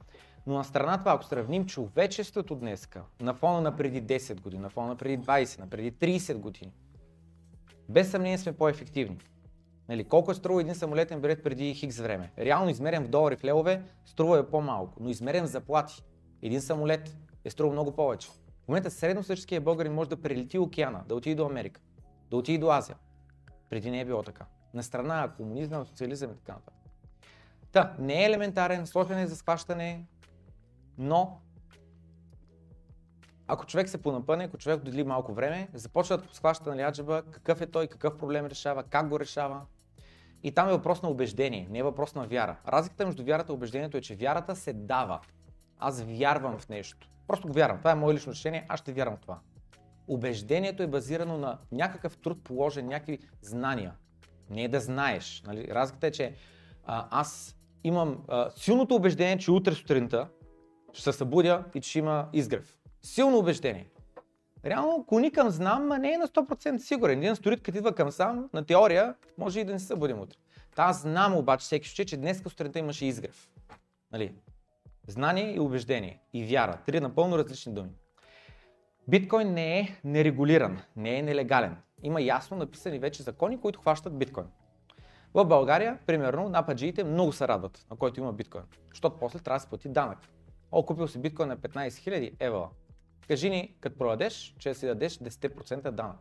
Но 0.48 0.54
на 0.54 0.64
страна 0.64 0.98
това, 0.98 1.12
ако 1.12 1.24
сравним 1.24 1.66
човечеството 1.66 2.56
днеска, 2.56 3.02
на 3.22 3.34
фона 3.34 3.62
на 3.62 3.76
преди 3.76 4.04
10 4.04 4.42
години, 4.42 4.62
на 4.62 4.70
фона 4.70 4.88
на 4.88 4.96
преди 4.96 5.20
20, 5.20 5.60
на 5.60 5.68
преди 5.68 5.92
30 5.92 6.36
години, 6.36 6.72
без 7.90 8.12
съмнение 8.12 8.38
сме 8.38 8.52
по-ефективни. 8.52 9.18
Нали, 9.90 10.04
колко 10.04 10.32
е 10.32 10.36
струва 10.36 10.62
един 10.62 10.76
самолетен 10.76 11.22
билет 11.22 11.44
преди 11.44 11.74
хикс 11.74 11.98
време? 11.98 12.32
Реално 12.38 12.70
измерен 12.70 13.04
в 13.04 13.08
долари, 13.08 13.36
в 13.36 13.44
левове, 13.44 13.84
струва 14.06 14.40
е 14.40 14.46
по-малко, 14.46 14.98
но 15.00 15.10
измерен 15.10 15.44
в 15.44 15.50
заплати. 15.50 16.04
Един 16.42 16.62
самолет 16.62 17.18
е 17.46 17.50
струва 17.50 17.72
много 17.72 17.92
повече. 17.92 18.30
В 18.66 18.68
момента 18.68 18.92
средностатическия 18.92 19.62
българин 19.62 19.94
може 19.94 20.10
да 20.10 20.22
прелети 20.22 20.60
океана, 20.60 21.04
да 21.08 21.16
отиде 21.16 21.36
до 21.36 21.46
Америка, 21.46 21.82
да 22.30 22.38
отиде 22.38 22.58
до 22.58 22.72
Азия. 22.72 22.98
Преди 23.70 23.92
не 23.92 24.00
е 24.00 24.06
било 24.06 24.24
така. 24.24 24.46
На 24.74 24.84
страна 24.84 25.32
комунизъм, 25.38 25.86
социализъм 25.86 26.32
и 26.32 26.36
така 26.36 26.54
нататък. 26.54 26.74
Та, 27.72 27.96
не 28.00 28.24
е 28.24 28.26
елементарен, 28.26 28.88
сложен 28.88 29.20
е 29.20 29.28
за 29.28 29.36
схващане, 29.36 30.06
но 30.98 31.42
ако 33.48 33.66
човек 33.66 33.90
се 33.90 34.02
понапъне, 34.02 34.44
ако 34.44 34.58
човек 34.58 34.84
додели 34.84 35.04
малко 35.04 35.34
време, 35.34 35.70
започва 35.74 36.18
да 36.18 36.24
схваща 36.32 36.76
на 36.76 36.82
ляджаба 36.82 37.24
какъв 37.32 37.62
е 37.62 37.68
той, 37.68 37.88
какъв 37.88 38.18
проблем 38.18 38.46
решава, 38.46 38.84
как 38.84 39.10
го 39.10 39.20
решава. 39.20 39.62
И 40.44 40.52
там 40.52 40.70
е 40.70 40.72
въпрос 40.72 41.02
на 41.02 41.10
убеждение, 41.10 41.68
не 41.70 41.80
е 41.80 41.84
въпрос 41.84 42.16
на 42.16 42.28
вяра. 42.28 42.58
Разликата 42.68 43.06
между 43.06 43.24
вярата 43.24 43.54
и 43.54 43.56
убеждението 43.56 43.98
е, 43.98 44.02
че 44.02 44.16
вярата 44.16 44.56
се 44.56 44.74
дава. 44.74 45.20
Аз 45.80 46.02
вярвам 46.02 46.58
в 46.58 46.70
нещо. 46.70 47.10
Просто 47.28 47.48
го 47.48 47.54
вярвам. 47.54 47.78
Това 47.78 47.92
е 47.92 47.96
мое 47.96 48.14
лично 48.14 48.32
решение. 48.32 48.66
Аз 48.70 48.80
ще 48.80 48.94
вярвам 48.94 49.18
в 49.18 49.20
това. 49.20 49.40
Убеждението 50.08 50.84
е 50.84 50.88
базирано 50.88 51.38
на 51.38 51.58
някакъв 51.72 52.18
труд 52.18 52.44
положен, 52.44 52.88
някакви 52.88 53.20
знания. 53.42 53.94
Не 54.50 54.64
е 54.64 54.68
да 54.68 54.80
знаеш. 54.80 55.44
Нали? 55.48 55.68
Разликата 55.72 56.08
е, 56.08 56.12
че 56.12 56.36
а, 56.86 57.08
аз 57.12 57.56
имам 57.84 58.24
а, 58.28 58.50
силното 58.50 58.96
убеждение, 58.96 59.38
че 59.38 59.52
утре 59.52 59.74
сутринта 59.74 60.28
ще 60.94 61.04
се 61.04 61.18
събудя 61.18 61.64
и 61.76 61.82
че 61.82 62.00
има 62.00 62.30
изгрев. 62.34 62.78
Силно 63.02 63.38
убеждение. 63.38 63.90
Реално 64.66 65.06
кони 65.06 65.32
към 65.32 65.50
знам, 65.50 65.92
а 65.92 65.98
не 65.98 66.14
е 66.14 66.18
на 66.18 66.28
100% 66.28 66.78
сигурен. 66.78 67.20
Един 67.20 67.36
сторит, 67.36 67.64
като 67.64 67.78
идва 67.78 67.96
към 67.96 68.12
сам, 68.12 68.50
на 68.54 68.66
теория, 68.66 69.16
може 69.38 69.60
и 69.60 69.64
да 69.64 69.74
не 69.74 69.80
се 69.80 69.86
събудим 69.86 70.20
утре. 70.20 70.38
Та 70.76 70.84
аз 70.84 71.02
знам 71.02 71.38
обаче 71.38 71.64
всеки 71.64 71.88
ще, 71.90 72.06
че 72.06 72.18
днес 72.18 72.42
сутринта 72.42 72.80
имаше 72.80 73.06
изгрев. 73.06 73.50
Нали? 74.12 74.36
Знание 75.08 75.56
и 75.56 75.60
убеждение 75.60 76.22
и 76.34 76.46
вяра. 76.46 76.78
Три 76.86 77.00
напълно 77.00 77.38
различни 77.38 77.74
думи. 77.74 77.90
Биткоин 79.08 79.54
не 79.54 79.80
е 79.80 80.00
нерегулиран, 80.04 80.80
не 80.96 81.18
е 81.18 81.22
нелегален. 81.22 81.78
Има 82.04 82.22
ясно 82.22 82.58
написани 82.58 83.00
вече 83.00 83.24
закони, 83.24 83.62
които 83.62 83.80
хващат 83.80 84.18
биткоин. 84.18 84.48
В 85.34 85.46
България, 85.46 86.00
примерно, 86.06 86.50
нападжиите 86.50 87.04
много 87.04 87.34
се 87.34 87.48
радват, 87.48 87.86
на 87.92 87.98
който 87.98 88.20
има 88.20 88.34
биткоин, 88.34 88.64
защото 88.90 89.18
после 89.20 89.40
трябва 89.40 89.58
да 89.58 89.62
се 89.62 89.70
плати 89.70 89.90
данък. 89.90 90.18
О, 90.72 90.86
купил 90.86 91.08
си 91.08 91.20
биткоин 91.20 91.48
на 91.48 91.58
15 91.58 91.88
000 91.88 92.34
евала. 92.40 92.70
Кажи 93.28 93.50
ни, 93.50 93.76
като 93.80 93.98
продадеш, 93.98 94.56
че 94.60 94.74
си 94.74 94.86
дадеш 94.86 95.18
10% 95.18 95.92
данък. 95.92 96.18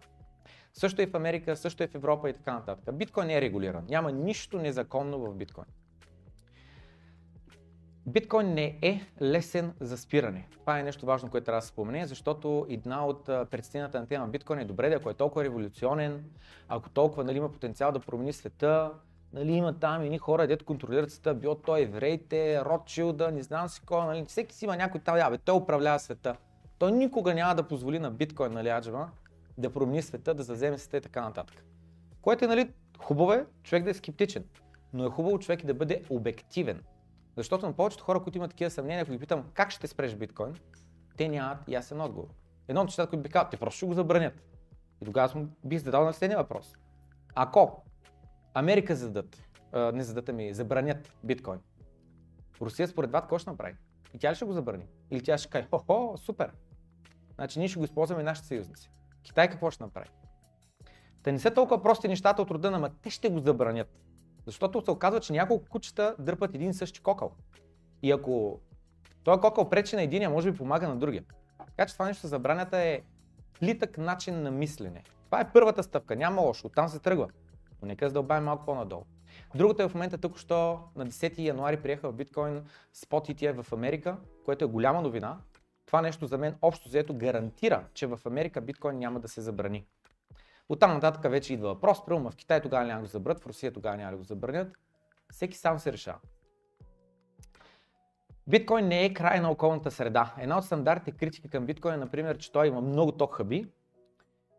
Също 0.72 1.02
и 1.02 1.06
в 1.06 1.14
Америка, 1.14 1.56
също 1.56 1.82
и 1.82 1.86
в 1.86 1.94
Европа 1.94 2.30
и 2.30 2.32
така 2.32 2.52
нататък. 2.52 2.94
Биткоин 2.94 3.26
не 3.26 3.36
е 3.36 3.40
регулиран. 3.40 3.84
Няма 3.88 4.12
нищо 4.12 4.58
незаконно 4.58 5.18
в 5.18 5.34
биткоин. 5.34 5.66
Биткоин 8.06 8.54
не 8.54 8.78
е 8.82 9.00
лесен 9.22 9.74
за 9.80 9.98
спиране. 9.98 10.48
Това 10.60 10.78
е 10.78 10.82
нещо 10.82 11.06
важно, 11.06 11.30
което 11.30 11.44
трябва 11.44 11.58
да 11.58 11.62
се 11.62 11.68
спомене, 11.68 12.06
защото 12.06 12.66
една 12.68 13.06
от 13.06 13.24
предстината 13.24 14.00
на 14.00 14.06
тема 14.06 14.28
биткоин 14.28 14.58
е 14.58 14.64
добре, 14.64 14.94
ако 14.94 15.10
е 15.10 15.14
толкова 15.14 15.44
революционен, 15.44 16.24
ако 16.68 16.90
толкова 16.90 17.24
нали, 17.24 17.36
има 17.36 17.52
потенциал 17.52 17.92
да 17.92 18.00
промени 18.00 18.32
света, 18.32 18.92
нали, 19.32 19.52
има 19.52 19.78
там 19.78 20.02
едни 20.02 20.18
хора, 20.18 20.46
дето 20.46 20.64
контролират 20.64 21.10
света, 21.10 21.34
било 21.34 21.54
той 21.54 21.82
евреите, 21.82 22.64
Ротшилда, 22.64 23.30
не 23.30 23.42
знам 23.42 23.68
си 23.68 23.80
кой, 23.86 24.06
нали, 24.06 24.24
всеки 24.28 24.54
си 24.54 24.64
има 24.64 24.76
някой 24.76 25.00
там, 25.00 25.16
абе, 25.16 25.38
той 25.38 25.56
управлява 25.56 25.98
света. 25.98 26.36
Той 26.78 26.92
никога 26.92 27.34
няма 27.34 27.54
да 27.54 27.68
позволи 27.68 27.98
на 27.98 28.10
биткоин, 28.10 28.52
нали, 28.52 28.68
аджава, 28.68 29.10
да 29.58 29.72
промени 29.72 30.02
света, 30.02 30.34
да 30.34 30.42
заземе 30.42 30.78
света 30.78 30.96
и 30.96 31.00
така 31.00 31.20
нататък. 31.20 31.64
Което 32.22 32.44
е, 32.44 32.48
нали, 32.48 32.72
хубаво 32.98 33.32
е 33.32 33.46
човек 33.62 33.84
да 33.84 33.90
е 33.90 33.94
скептичен, 33.94 34.44
но 34.92 35.06
е 35.06 35.10
хубаво 35.10 35.38
човек 35.38 35.66
да 35.66 35.74
бъде 35.74 36.02
обективен. 36.10 36.82
Защото 37.36 37.66
на 37.66 37.72
повечето 37.72 38.04
хора, 38.04 38.22
които 38.22 38.38
имат 38.38 38.50
такива 38.50 38.70
съмнения, 38.70 39.02
ако 39.02 39.12
ги 39.12 39.18
питам 39.18 39.50
как 39.54 39.70
ще 39.70 39.86
спреш 39.86 40.14
биткоин, 40.14 40.54
те 41.16 41.28
нямат 41.28 41.68
ясен 41.68 42.00
отговор. 42.00 42.28
Едно 42.68 42.80
от 42.80 42.86
нещата, 42.86 43.10
които 43.10 43.22
би 43.22 43.28
казал, 43.28 43.48
те 43.50 43.56
просто 43.56 43.76
ще 43.76 43.86
го 43.86 43.94
забранят. 43.94 44.42
И 45.02 45.04
тогава 45.04 45.28
съм 45.28 45.50
бих 45.64 45.78
задал 45.78 46.04
на 46.04 46.12
следния 46.12 46.38
въпрос. 46.38 46.76
Ако 47.34 47.82
Америка 48.54 48.96
зададат, 48.96 49.42
не 49.92 50.02
зададат 50.02 50.34
ми, 50.34 50.54
забранят 50.54 51.12
биткоин, 51.24 51.58
Русия 52.60 52.88
според 52.88 53.10
вас 53.10 53.22
какво 53.22 53.38
ще 53.38 53.50
направи? 53.50 53.74
И 54.14 54.18
тя 54.18 54.30
ли 54.30 54.34
ще 54.34 54.44
го 54.44 54.52
забрани? 54.52 54.86
Или 55.10 55.22
тя 55.22 55.38
ще 55.38 55.50
каже, 55.50 55.66
хо-хо, 55.70 56.16
супер. 56.16 56.52
Значи 57.34 57.58
ние 57.58 57.68
ще 57.68 57.78
го 57.78 57.84
използваме 57.84 58.22
нашите 58.22 58.48
съюзници. 58.48 58.90
Китай 59.22 59.50
какво 59.50 59.70
ще 59.70 59.84
направи? 59.84 60.08
Те 61.22 61.32
не 61.32 61.38
са 61.38 61.54
толкова 61.54 61.82
прости 61.82 62.08
нещата 62.08 62.42
от 62.42 62.50
рода, 62.50 62.68
ама 62.68 62.90
те 63.02 63.10
ще 63.10 63.28
го 63.28 63.38
забранят. 63.38 63.88
Защото 64.46 64.84
се 64.84 64.90
оказва, 64.90 65.20
че 65.20 65.32
няколко 65.32 65.68
кучета 65.68 66.16
дърпат 66.18 66.54
един 66.54 66.70
и 66.70 66.74
същи 66.74 67.00
кокъл. 67.00 67.32
И 68.02 68.12
ако 68.12 68.60
този 69.24 69.40
кокъл 69.40 69.68
пречи 69.70 69.96
на 69.96 70.02
единия, 70.02 70.30
може 70.30 70.52
би 70.52 70.58
помага 70.58 70.88
на 70.88 70.96
другия. 70.96 71.24
Така 71.66 71.86
че 71.86 71.92
това 71.92 72.06
нещо 72.06 72.26
забранята 72.26 72.78
е 72.78 73.00
плитък 73.60 73.98
начин 73.98 74.42
на 74.42 74.50
мислене. 74.50 75.02
Това 75.24 75.40
е 75.40 75.52
първата 75.52 75.82
стъпка, 75.82 76.16
няма 76.16 76.42
лошо, 76.42 76.66
оттам 76.66 76.88
се 76.88 76.98
тръгва. 76.98 77.28
Но 77.82 77.88
нека 77.88 78.08
задълбавим 78.08 78.44
малко 78.44 78.64
по-надолу. 78.64 79.04
Другото 79.54 79.82
е 79.82 79.88
в 79.88 79.94
момента 79.94 80.18
тук, 80.18 80.38
що 80.38 80.80
на 80.96 81.06
10 81.06 81.38
януари 81.38 81.82
приеха 81.82 82.10
в 82.10 82.14
биткоин 82.14 82.64
спот 82.92 83.28
ETF 83.28 83.62
в 83.62 83.72
Америка, 83.72 84.16
което 84.44 84.64
е 84.64 84.68
голяма 84.68 85.02
новина. 85.02 85.38
Това 85.86 86.02
нещо 86.02 86.26
за 86.26 86.38
мен 86.38 86.54
общо 86.62 86.88
заето 86.88 87.14
гарантира, 87.14 87.84
че 87.94 88.06
в 88.06 88.20
Америка 88.26 88.60
биткоин 88.60 88.98
няма 88.98 89.20
да 89.20 89.28
се 89.28 89.40
забрани. 89.40 89.86
От 90.68 90.80
там 90.80 90.92
нататък 90.94 91.30
вече 91.30 91.54
идва 91.54 91.68
въпрос, 91.68 92.04
примерно 92.04 92.30
в 92.30 92.36
Китай 92.36 92.60
тогава 92.60 92.86
няма 92.86 93.00
го 93.00 93.06
забранят, 93.06 93.42
в 93.42 93.46
Русия 93.46 93.72
тогава 93.72 93.96
няма 93.96 94.16
го 94.16 94.22
забранят. 94.22 94.76
Всеки 95.32 95.56
сам 95.56 95.78
се 95.78 95.92
решава. 95.92 96.18
Биткоин 98.46 98.88
не 98.88 99.04
е 99.04 99.14
край 99.14 99.40
на 99.40 99.50
околната 99.50 99.90
среда. 99.90 100.34
Една 100.38 100.58
от 100.58 100.64
стандартните 100.64 101.18
критики 101.18 101.48
към 101.48 101.66
биткоин 101.66 101.94
е, 101.94 101.96
например, 101.96 102.38
че 102.38 102.52
той 102.52 102.66
има 102.66 102.80
много 102.80 103.12
ток 103.12 103.34
хъби 103.34 103.66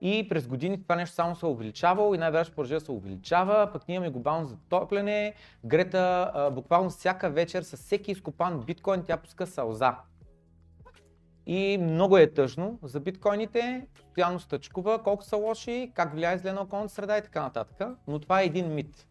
и 0.02 0.30
през 0.30 0.48
години 0.48 0.82
това 0.84 0.96
нещо 0.96 1.16
само 1.16 1.36
се 1.36 1.46
е 1.46 1.50
увеличавало 1.50 2.16
и 2.16 2.18
най-вероятно 2.18 2.56
продължава 2.56 2.80
да 2.80 2.86
се 2.86 2.92
увеличава, 2.92 3.70
пък 3.74 3.88
ние 3.88 3.96
имаме 3.96 4.12
глобално 4.12 4.46
затопляне. 4.46 5.34
Грета 5.66 6.50
буквално 6.56 6.90
всяка 6.90 7.30
вечер 7.30 7.62
с 7.62 7.78
всеки 7.78 8.12
изкопан 8.12 8.60
биткоин 8.60 9.04
тя 9.04 9.18
пуска 9.18 9.48
сълза. 9.48 9.98
И 11.46 11.78
много 11.78 12.18
е 12.18 12.34
тъжно 12.34 12.80
за 12.84 13.00
биткоините, 13.00 13.88
постоянно 13.94 14.40
стъчкува 14.40 15.04
колко 15.04 15.24
са 15.24 15.38
лоши, 15.38 15.92
как 15.96 16.14
влияе 16.14 16.38
зле 16.38 16.54
на 16.54 16.62
околната 16.62 16.94
среда 16.94 17.18
и 17.18 17.22
така 17.22 17.42
нататък. 17.42 17.88
Но 18.08 18.20
това 18.20 18.42
е 18.42 18.46
един 18.46 18.74
мит. 18.74 19.08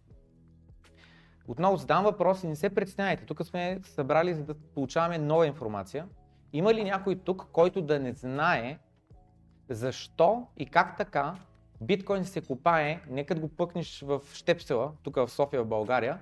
Отново 1.49 1.77
задам 1.77 2.05
въпрос 2.05 2.43
и 2.43 2.47
не 2.47 2.57
се 2.57 2.71
притеснявайте. 2.71 3.27
Тук 3.27 3.47
сме 3.47 3.81
събрали 3.85 4.35
за 4.35 4.45
да 4.45 4.55
получаваме 4.55 5.19
нова 5.19 5.47
информация. 5.47 6.09
Има 6.53 6.75
ли 6.75 6.85
някой 6.85 7.17
тук, 7.17 7.47
който 7.53 7.83
да 7.83 7.99
не 7.99 8.13
знае 8.13 8.79
защо 9.69 10.47
и 10.57 10.67
как 10.67 10.97
така 10.97 11.35
биткоин 11.81 12.25
се 12.25 12.41
копае, 12.41 13.01
нека 13.11 13.35
го 13.35 13.49
пъкнеш 13.49 14.01
в 14.01 14.21
Штепсела, 14.33 14.93
тук 15.03 15.17
в 15.17 15.29
София, 15.29 15.63
в 15.63 15.67
България, 15.67 16.19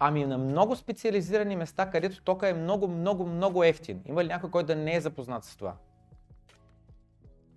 Ами 0.00 0.26
на 0.26 0.38
много 0.38 0.76
специализирани 0.76 1.56
места, 1.56 1.90
където 1.90 2.22
тока 2.22 2.48
е 2.48 2.54
много, 2.54 2.88
много, 2.88 3.26
много 3.26 3.64
ефтин. 3.64 4.02
Има 4.06 4.24
ли 4.24 4.28
някой, 4.28 4.50
който 4.50 4.66
да 4.66 4.76
не 4.76 4.94
е 4.94 5.00
запознат 5.00 5.44
с 5.44 5.56
това? 5.56 5.76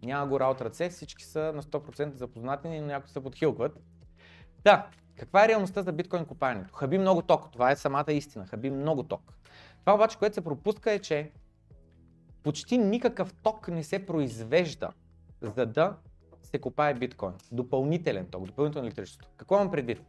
Няма 0.03 0.27
гора 0.27 0.47
от 0.47 0.61
ръце, 0.61 0.89
всички 0.89 1.23
са 1.23 1.51
на 1.55 1.63
100% 1.63 2.15
запознати, 2.15 2.67
но 2.67 2.85
някои 2.85 3.09
се 3.09 3.23
подхилкват. 3.23 3.79
Да, 4.63 4.87
каква 5.15 5.45
е 5.45 5.47
реалността 5.47 5.81
за 5.81 5.91
биткоин 5.91 6.25
купаенето? 6.25 6.73
Хаби 6.73 6.97
много 6.97 7.21
ток, 7.21 7.51
това 7.51 7.71
е 7.71 7.75
самата 7.75 8.11
истина, 8.11 8.45
хаби 8.45 8.69
много 8.69 9.03
ток. 9.03 9.33
Това 9.79 9.95
обаче, 9.95 10.17
което 10.17 10.35
се 10.35 10.41
пропуска 10.41 10.91
е, 10.91 10.99
че 10.99 11.31
почти 12.43 12.77
никакъв 12.77 13.33
ток 13.33 13.67
не 13.67 13.83
се 13.83 14.05
произвежда, 14.05 14.89
за 15.41 15.65
да 15.65 15.95
се 16.43 16.59
копае 16.59 16.93
биткоин. 16.93 17.33
Допълнителен 17.51 18.25
ток, 18.25 18.45
допълнително 18.45 18.87
електричество. 18.87 19.27
Какво 19.37 19.55
имам 19.55 19.71
предвид? 19.71 20.01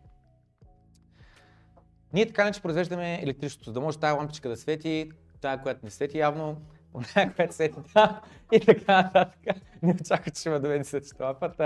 Ние 2.12 2.26
така 2.26 2.44
не 2.44 2.52
че 2.52 2.62
произвеждаме 2.62 3.20
електричество, 3.22 3.64
за 3.64 3.72
да 3.72 3.80
може 3.80 3.98
тази 3.98 4.16
лампичка 4.16 4.48
да 4.48 4.56
свети, 4.56 5.10
тая, 5.40 5.62
която 5.62 5.80
не 5.84 5.90
свети 5.90 6.18
явно, 6.18 6.56
оная, 6.94 7.34
която 7.34 7.54
свети 7.54 7.78
да, 7.94 8.20
и 8.52 8.60
така 8.60 9.02
нататък. 9.02 9.40
Не 9.82 9.92
очаквах, 10.00 10.34
че 10.34 10.40
ще 10.40 10.58
да 10.58 10.68
мен 10.68 10.84
свети 10.84 11.10
това 11.10 11.34
път. 11.34 11.60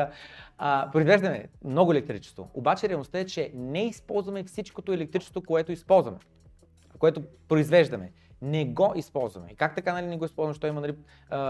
А, 0.58 0.90
произвеждаме 0.90 1.48
много 1.64 1.92
електричество. 1.92 2.50
Обаче 2.54 2.88
реалността 2.88 3.18
е, 3.18 3.26
че 3.26 3.50
не 3.54 3.86
използваме 3.86 4.44
всичкото 4.44 4.92
електричество, 4.92 5.42
което 5.42 5.72
използваме, 5.72 6.18
което 6.98 7.22
произвеждаме 7.48 8.12
не 8.42 8.64
го 8.64 8.92
използваме. 8.96 9.48
И 9.50 9.56
как 9.56 9.74
така 9.74 9.92
нали, 9.92 10.06
не 10.06 10.16
го 10.16 10.24
използваме, 10.24 10.52
защото 10.52 10.66
има 10.66 10.80
нали, 10.80 10.94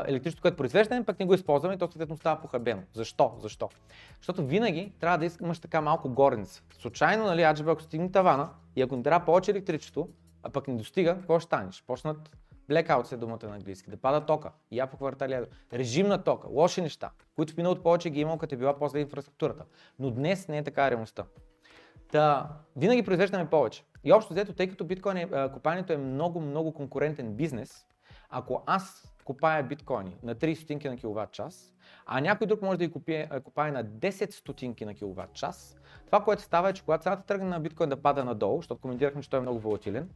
електричество, 0.09 0.43
което 0.43 0.57
произвеждаме, 0.57 1.05
пък 1.05 1.19
не 1.19 1.27
го 1.27 1.35
използваме 1.35 1.75
и 1.75 1.79
то 1.79 1.87
съответно 1.87 2.17
става 2.17 2.41
похабено. 2.41 2.83
Защо? 2.93 3.35
Защо? 3.41 3.69
Защото 4.17 4.47
винаги 4.47 4.93
трябва 5.01 5.19
да 5.19 5.31
имаш 5.43 5.59
така 5.59 5.81
малко 5.81 6.09
горница. 6.09 6.63
Случайно, 6.79 7.25
нали, 7.25 7.43
аджаба, 7.43 7.73
ако 7.73 7.83
стигне 7.83 8.13
тавана 8.13 8.49
и 8.77 8.83
ако 8.83 8.97
не 8.97 9.03
трябва 9.03 9.27
повече 9.27 9.51
електричество, 9.51 10.09
а 10.43 10.51
пък 10.51 10.69
не 10.69 10.77
достига, 10.77 11.15
какво 11.15 11.41
ще 11.41 11.47
станеш? 11.47 11.85
Почнат 11.87 12.37
Blackout 12.71 13.03
се 13.03 13.17
думата 13.17 13.39
на 13.43 13.55
английски, 13.55 13.91
да 13.91 13.97
пада 13.97 14.27
тока, 14.27 14.53
я 14.73 14.87
по 14.87 14.97
квартали, 14.97 15.41
режим 15.73 16.09
на 16.09 16.25
тока, 16.25 16.49
лоши 16.49 16.83
неща, 16.83 17.11
които 17.37 17.53
в 17.53 17.57
миналото 17.57 17.83
повече 17.83 18.11
ги 18.11 18.19
е 18.19 18.23
имал, 18.23 18.39
като 18.39 18.55
е 18.55 18.59
била 18.59 18.79
после 18.79 19.01
инфраструктурата. 19.01 19.65
Но 19.99 20.11
днес 20.11 20.49
не 20.49 20.59
е 20.59 20.65
така 20.65 20.91
реалността. 20.91 21.25
Та, 22.13 22.49
винаги 22.77 23.03
произвеждаме 23.03 23.51
повече. 23.51 23.85
И 24.05 24.13
общо 24.13 24.33
взето, 24.33 24.53
тъй 24.53 24.69
като 24.69 24.85
биткоин 24.85 25.17
е, 25.17 25.53
копаенето 25.53 25.93
е 25.93 25.97
много, 25.97 26.41
много 26.41 26.75
конкурентен 26.75 27.35
бизнес, 27.35 27.87
ако 28.29 28.63
аз 28.67 29.13
копая 29.25 29.63
биткоини 29.63 30.17
на 30.23 30.35
30 30.35 30.55
стотинки 30.55 30.89
на 30.89 30.97
киловатт 30.97 31.33
час, 31.33 31.75
а 32.07 32.21
някой 32.21 32.47
друг 32.47 32.63
може 32.63 32.79
да 32.79 32.87
ги 32.87 32.93
купие, 32.93 33.29
копае 33.45 33.71
на 33.73 33.85
10 33.85 34.31
стотинки 34.31 34.85
на 34.85 34.95
киловатт 34.95 35.33
час, 35.33 35.77
това, 36.07 36.25
което 36.25 36.43
става 36.43 36.71
е, 36.71 36.73
че 36.73 36.83
когато 36.83 37.03
цената 37.03 37.23
тръгне 37.23 37.49
на 37.49 37.61
биткоин 37.61 37.89
да 37.89 38.03
пада 38.03 38.25
надолу, 38.25 38.57
защото 38.57 38.81
коментирахме, 38.81 39.23
че 39.23 39.31
той 39.31 39.39
е 39.39 39.43
много 39.43 39.59
волатилен, 39.59 40.09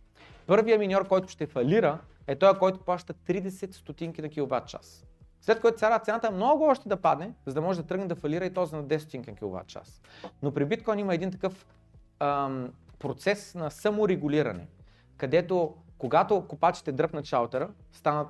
първият 0.46 0.80
миньор, 0.80 1.08
който 1.08 1.28
ще 1.28 1.46
фалира, 1.46 1.98
е 2.26 2.36
той, 2.36 2.58
който 2.58 2.80
плаща 2.80 3.14
30 3.14 3.72
стотинки 3.72 4.22
на 4.22 4.28
киловатт 4.28 4.66
час. 4.66 5.06
След 5.40 5.60
което 5.60 5.78
цената 5.78 6.30
много 6.30 6.64
още 6.64 6.88
да 6.88 6.96
падне, 6.96 7.34
за 7.46 7.54
да 7.54 7.60
може 7.60 7.82
да 7.82 7.86
тръгне 7.86 8.06
да 8.06 8.14
фалира 8.14 8.44
и 8.46 8.54
този 8.54 8.76
на 8.76 8.84
10 8.84 8.98
стотинки 8.98 9.30
на 9.30 9.36
киловатт 9.36 9.66
час. 9.66 10.02
Но 10.42 10.54
при 10.54 10.64
биткоин 10.64 10.98
има 10.98 11.14
един 11.14 11.30
такъв 11.30 11.66
ам, 12.20 12.72
процес 12.98 13.54
на 13.54 13.70
саморегулиране, 13.70 14.66
където 15.16 15.74
когато 15.98 16.46
копачите 16.48 16.92
дръпнат 16.92 17.24
шалтера, 17.24 17.70
станат 17.92 18.28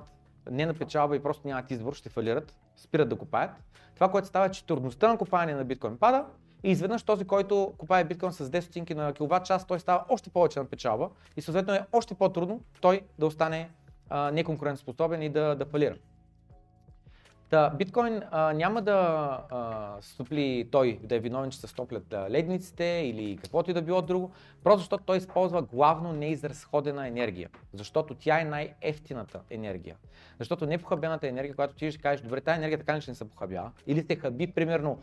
не 0.49 0.65
на 0.65 0.73
печалба 0.73 1.15
и 1.15 1.23
просто 1.23 1.47
нямат 1.47 1.71
избор, 1.71 1.93
ще 1.93 2.09
фалират, 2.09 2.55
спират 2.81 3.09
да 3.09 3.17
копаят. 3.17 3.51
Това, 3.95 4.11
което 4.11 4.27
става 4.27 4.45
е, 4.45 4.51
че 4.51 4.65
трудността 4.65 5.07
на 5.07 5.17
копаене 5.17 5.53
на 5.53 5.63
биткоин 5.63 5.97
пада 5.97 6.25
и 6.63 6.71
изведнъж 6.71 7.03
този, 7.03 7.25
който 7.25 7.73
копае 7.77 8.03
биткоин 8.03 8.31
с 8.31 8.49
10 8.49 8.59
стотинки 8.59 8.95
на 8.95 9.13
киловатт 9.13 9.45
час, 9.45 9.67
той 9.67 9.79
става 9.79 10.05
още 10.09 10.29
повече 10.29 10.59
на 10.59 10.65
печалба 10.65 11.09
и 11.37 11.41
съответно 11.41 11.73
е 11.73 11.85
още 11.91 12.13
по-трудно 12.13 12.61
той 12.81 13.01
да 13.19 13.25
остане 13.25 13.69
неконкурентоспособен 14.33 15.21
и 15.21 15.29
да, 15.29 15.55
да 15.55 15.65
фалира. 15.65 15.95
Та, 17.51 17.69
биткоин 17.69 18.21
а, 18.31 18.53
няма 18.53 18.81
да 18.81 18.97
а, 19.49 19.97
стопли 20.01 20.67
той 20.71 20.99
да 21.03 21.15
е 21.15 21.19
виновен, 21.19 21.51
че 21.51 21.59
се 21.59 21.67
стоплят 21.67 22.13
а, 22.13 22.29
ледниците 22.29 22.83
или 22.83 23.37
каквото 23.37 23.71
и 23.71 23.73
да 23.73 23.81
било 23.81 24.01
друго, 24.01 24.31
просто 24.63 24.79
защото 24.79 25.03
той 25.03 25.17
използва 25.17 25.61
главно 25.61 26.13
неизразходена 26.13 27.07
енергия. 27.07 27.49
Защото 27.73 28.15
тя 28.15 28.41
е 28.41 28.45
най-ефтината 28.45 29.39
енергия. 29.49 29.95
Защото 30.39 30.65
непохабената 30.65 31.27
енергия, 31.27 31.55
която 31.55 31.75
ти 31.75 31.91
ще 31.91 32.01
кажеш, 32.01 32.21
добре, 32.21 32.41
тази 32.41 32.57
енергия 32.57 32.77
така 32.77 32.93
не 32.93 33.01
се 33.01 33.29
похабява, 33.29 33.71
или 33.87 34.01
се 34.01 34.15
хаби 34.15 34.47
примерно 34.47 34.99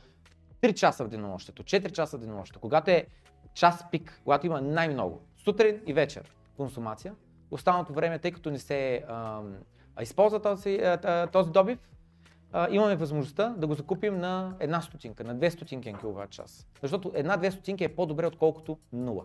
3 0.63 0.75
часа 0.75 1.05
в 1.05 1.09
денонощето, 1.09 1.63
4 1.63 1.93
часа 1.93 2.17
в 2.17 2.21
денонощето, 2.21 2.61
когато 2.61 2.91
е 2.91 3.07
час 3.55 3.85
пик, 3.91 4.21
когато 4.25 4.47
има 4.47 4.61
най-много, 4.61 5.23
сутрин 5.45 5.81
и 5.87 5.93
вечер 5.93 6.37
консумация, 6.57 7.15
останалото 7.51 7.93
време, 7.93 8.19
тъй 8.19 8.33
като 8.33 8.51
не 8.51 8.59
се 8.59 9.05
а, 9.09 9.41
използва 10.01 10.43
този, 10.43 10.81
този 11.33 11.51
добив, 11.51 11.79
а, 12.53 12.69
имаме 12.71 12.97
възможността 12.97 13.49
да 13.59 13.67
го 13.67 13.75
закупим 13.75 14.19
на 14.19 14.57
една 14.61 14.81
стотинка, 14.81 15.25
на 15.25 15.35
две 15.35 15.51
стотинки 15.51 15.93
на 15.93 16.27
час. 16.27 16.67
Защото 16.83 17.13
една-две 17.15 17.51
стотинки 17.51 17.85
е 17.85 17.89
по-добре, 17.89 18.27
отколкото 18.27 18.79
нула. 18.93 19.25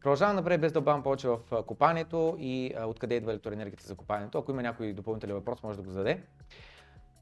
Продължавам 0.00 0.36
напред 0.36 0.60
без 0.60 0.72
да 0.72 0.78
обавам 0.78 1.02
повече 1.02 1.28
в 1.28 1.38
копанието 1.66 2.36
и 2.38 2.74
а, 2.78 2.86
откъде 2.86 3.14
идва 3.14 3.32
електроенергията 3.32 3.86
за 3.86 3.94
копанието. 3.94 4.38
Ако 4.38 4.50
има 4.50 4.62
някой 4.62 4.92
допълнителен 4.92 5.34
въпрос, 5.34 5.62
може 5.62 5.78
да 5.78 5.82
го 5.82 5.90
зададе. 5.90 6.22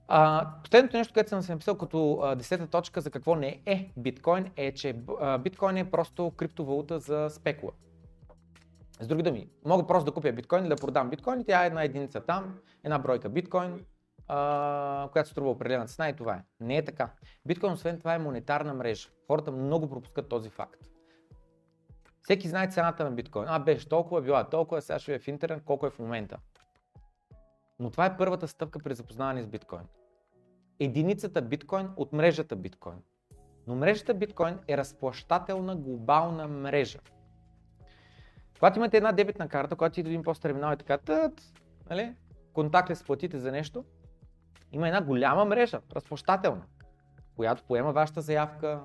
А, 0.09 0.49
последното 0.63 0.97
нещо, 0.97 1.15
което 1.15 1.29
съм 1.29 1.43
се 1.43 1.53
написал 1.53 1.79
като 1.79 2.21
а, 2.23 2.67
точка 2.67 3.01
за 3.01 3.11
какво 3.11 3.35
не 3.35 3.61
е 3.67 3.91
биткоин, 3.97 4.51
е, 4.57 4.73
че 4.73 4.97
а, 5.21 5.39
биткоин 5.39 5.77
е 5.77 5.91
просто 5.91 6.31
криптовалута 6.31 6.99
за 6.99 7.29
спекула. 7.31 7.73
С 9.01 9.07
други 9.07 9.23
думи, 9.23 9.49
мога 9.65 9.87
просто 9.87 10.05
да 10.05 10.15
купя 10.15 10.33
биткоин 10.33 10.69
да 10.69 10.77
продам 10.77 11.11
биткоин, 11.11 11.45
тя 11.45 11.65
е 11.65 11.67
една 11.67 11.83
единица 11.83 12.21
там, 12.21 12.59
една 12.85 12.99
бройка 12.99 13.29
биткоин, 13.29 13.85
а, 14.29 15.09
която 15.13 15.31
струва 15.31 15.51
определена 15.51 15.87
цена 15.87 16.09
и 16.09 16.17
това 16.17 16.35
е. 16.35 16.45
Не 16.61 16.77
е 16.77 16.85
така. 16.85 17.11
Биткоин 17.47 17.73
освен 17.73 17.99
това 17.99 18.15
е 18.15 18.19
монетарна 18.19 18.75
мрежа. 18.75 19.09
Хората 19.27 19.53
много 19.53 19.89
пропускат 19.91 20.29
този 20.29 20.51
факт. 20.51 20.89
Всеки 22.23 22.49
знае 22.49 22.71
цената 22.71 23.05
на 23.05 23.11
биткоин. 23.11 23.45
А, 23.49 23.59
беше 23.59 23.89
толкова, 23.89 24.23
била 24.23 24.45
толкова, 24.45 24.83
сега 24.83 24.99
ще 24.99 25.15
е 25.15 25.19
в 25.19 25.29
интернет, 25.29 25.65
колко 25.65 25.87
е 25.87 25.91
в 25.91 25.99
момента. 25.99 26.39
Но 27.79 27.91
това 27.91 28.07
е 28.07 28.17
първата 28.17 28.49
стъпка 28.49 28.79
при 28.79 28.95
запознаване 28.95 29.43
с 29.43 29.47
биткоин. 29.47 29.83
Единицата 30.81 31.43
биткоин 31.43 31.89
от 31.97 32.13
мрежата 32.13 32.57
биткоин. 32.57 33.03
Но 33.67 33.75
мрежата 33.75 34.15
биткоин 34.15 34.59
е 34.69 34.77
разплащателна 34.77 35.77
глобална 35.77 36.49
мрежа. 36.49 36.99
Когато 38.59 38.79
имате 38.79 38.97
една 38.97 39.13
дебитна 39.13 39.49
карта, 39.49 39.77
когато 39.77 40.01
идва 40.01 40.11
един 40.11 40.23
пост 40.23 40.43
терминал 40.43 40.73
и 40.73 40.77
така, 40.77 40.99
тът, 40.99 41.43
нали, 41.91 42.15
контакт 42.53 42.97
с 42.97 43.05
платите 43.05 43.39
за 43.39 43.53
нещо, 43.53 43.85
има 44.73 44.89
една 44.89 45.03
голяма 45.03 45.45
мрежа, 45.45 45.81
разплащателна, 45.95 46.63
която 47.37 47.63
поема 47.63 47.93
вашата 47.93 48.21
заявка, 48.21 48.81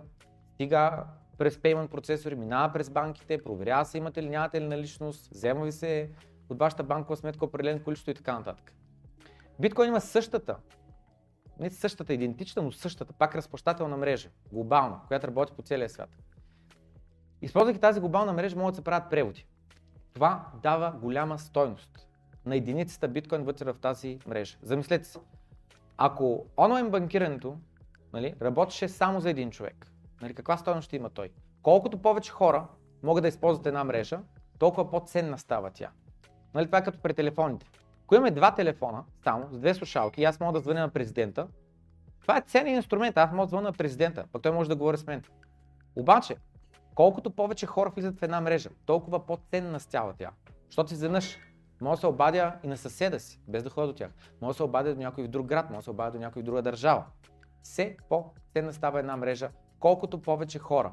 стига 0.54 1.04
през 1.38 1.58
payment 1.58 1.88
процесори, 1.88 2.36
минава 2.36 2.74
през 2.74 2.90
банките, 2.90 3.44
проверява 3.44 3.86
се 3.86 3.98
имате 3.98 4.24
ли, 4.24 4.30
нямате 4.30 4.62
ли 4.62 4.68
наличност, 4.68 5.30
взема 5.32 5.66
ви 5.66 5.72
се 5.72 6.12
от 6.50 6.60
вашата 6.60 6.84
банкова 6.84 7.18
сметка 7.18 7.46
определено 7.46 7.84
количество 7.84 8.12
и 8.12 8.16
така 8.16 8.38
нататък. 8.38 8.74
Биткоин 9.60 9.90
има 9.90 10.02
същата, 10.02 10.58
не 11.60 11.70
същата, 11.70 12.14
идентична, 12.14 12.62
но 12.62 12.72
същата, 12.72 13.14
пак 13.14 13.36
разплащателна 13.36 13.98
мрежа, 13.98 14.30
глобална, 14.52 15.00
която 15.08 15.28
работи 15.28 15.54
по 15.56 15.62
целия 15.62 15.90
свят. 15.90 16.10
Използвайки 17.42 17.80
тази 17.80 18.00
глобална 18.00 18.34
мрежа, 18.34 18.56
могат 18.56 18.74
да 18.74 18.76
се 18.76 18.84
правят 18.84 19.10
преводи. 19.10 19.48
Това 20.14 20.48
дава 20.64 20.92
голяма 20.92 21.40
стойност 21.40 22.08
на 22.46 22.56
единицата 22.56 23.08
биткоин 23.08 23.44
вътре 23.44 23.74
в 23.74 23.80
тази 23.80 24.20
мрежа. 24.28 24.58
Замислете 24.62 25.06
се, 25.06 25.20
ако 26.06 26.46
онлайн 26.58 26.90
банкирането 26.90 27.58
нали, 28.14 28.36
работеше 28.42 28.88
само 28.88 29.20
за 29.20 29.30
един 29.30 29.52
човек, 29.52 29.92
нали, 30.22 30.34
каква 30.34 30.58
стоеност 30.58 30.86
ще 30.86 30.96
има 30.96 31.10
той? 31.10 31.30
Колкото 31.62 31.98
повече 31.98 32.32
хора 32.32 32.68
могат 33.04 33.22
да 33.22 33.28
използват 33.28 33.66
една 33.66 33.84
мрежа, 33.84 34.20
толкова 34.60 34.92
по-ценна 34.92 35.38
става 35.38 35.70
тя. 35.70 35.90
Нали, 36.54 36.66
това 36.66 36.78
е 36.78 36.84
като 36.84 37.00
при 37.00 37.14
телефоните. 37.14 37.66
Ако 38.04 38.16
имаме 38.16 38.32
два 38.32 38.56
телефона, 38.56 39.04
само 39.24 39.48
с 39.52 39.60
две 39.60 39.74
слушалки, 39.74 40.22
и 40.22 40.24
аз 40.24 40.40
мога 40.40 40.54
да 40.54 40.60
звъня 40.60 40.80
на 40.80 40.90
президента, 40.90 41.48
това 42.22 42.38
е 42.38 42.42
ценен 42.42 42.76
инструмент. 42.76 43.18
Аз 43.18 43.32
мога 43.32 43.46
да 43.46 43.50
звъня 43.50 43.68
на 43.68 43.74
президента, 43.74 44.26
пък 44.32 44.42
той 44.42 44.52
може 44.52 44.70
да 44.70 44.76
говори 44.76 44.98
с 44.98 45.08
мен. 45.08 45.24
Обаче, 45.96 46.36
колкото 46.96 47.32
повече 47.32 47.66
хора 47.66 47.90
влизат 47.90 48.20
в 48.20 48.24
една 48.24 48.42
мрежа, 48.42 48.70
толкова 48.86 49.26
по-ценна 49.26 49.80
става 49.80 50.14
тя. 50.14 50.30
Защото 50.66 50.94
изведнъж 50.94 51.38
Мога 51.84 51.96
да 51.96 52.00
се 52.00 52.08
обадя 52.08 52.54
и 52.64 52.68
на 52.68 52.78
съседа 52.78 53.20
си, 53.20 53.40
без 53.48 53.64
да 53.64 53.70
ходя 53.70 53.88
до 53.88 53.94
тях. 53.94 54.12
Мога 54.42 54.54
да 54.54 54.58
се 54.58 54.64
обадя 54.64 54.96
до 54.96 55.02
някой 55.02 55.24
в 55.24 55.28
друг 55.28 55.48
град, 55.48 55.70
мога 55.70 55.80
да 55.80 55.84
се 55.84 55.90
обадя 55.90 56.12
до 56.12 56.20
някой 56.20 56.42
в 56.42 56.46
друга 56.46 56.62
държава. 56.62 57.06
Все 57.64 57.98
по-ценна 58.10 58.74
става 58.74 59.00
една 59.00 59.18
мрежа, 59.18 59.50
колкото 59.80 60.22
повече 60.22 60.60
хора 60.60 60.92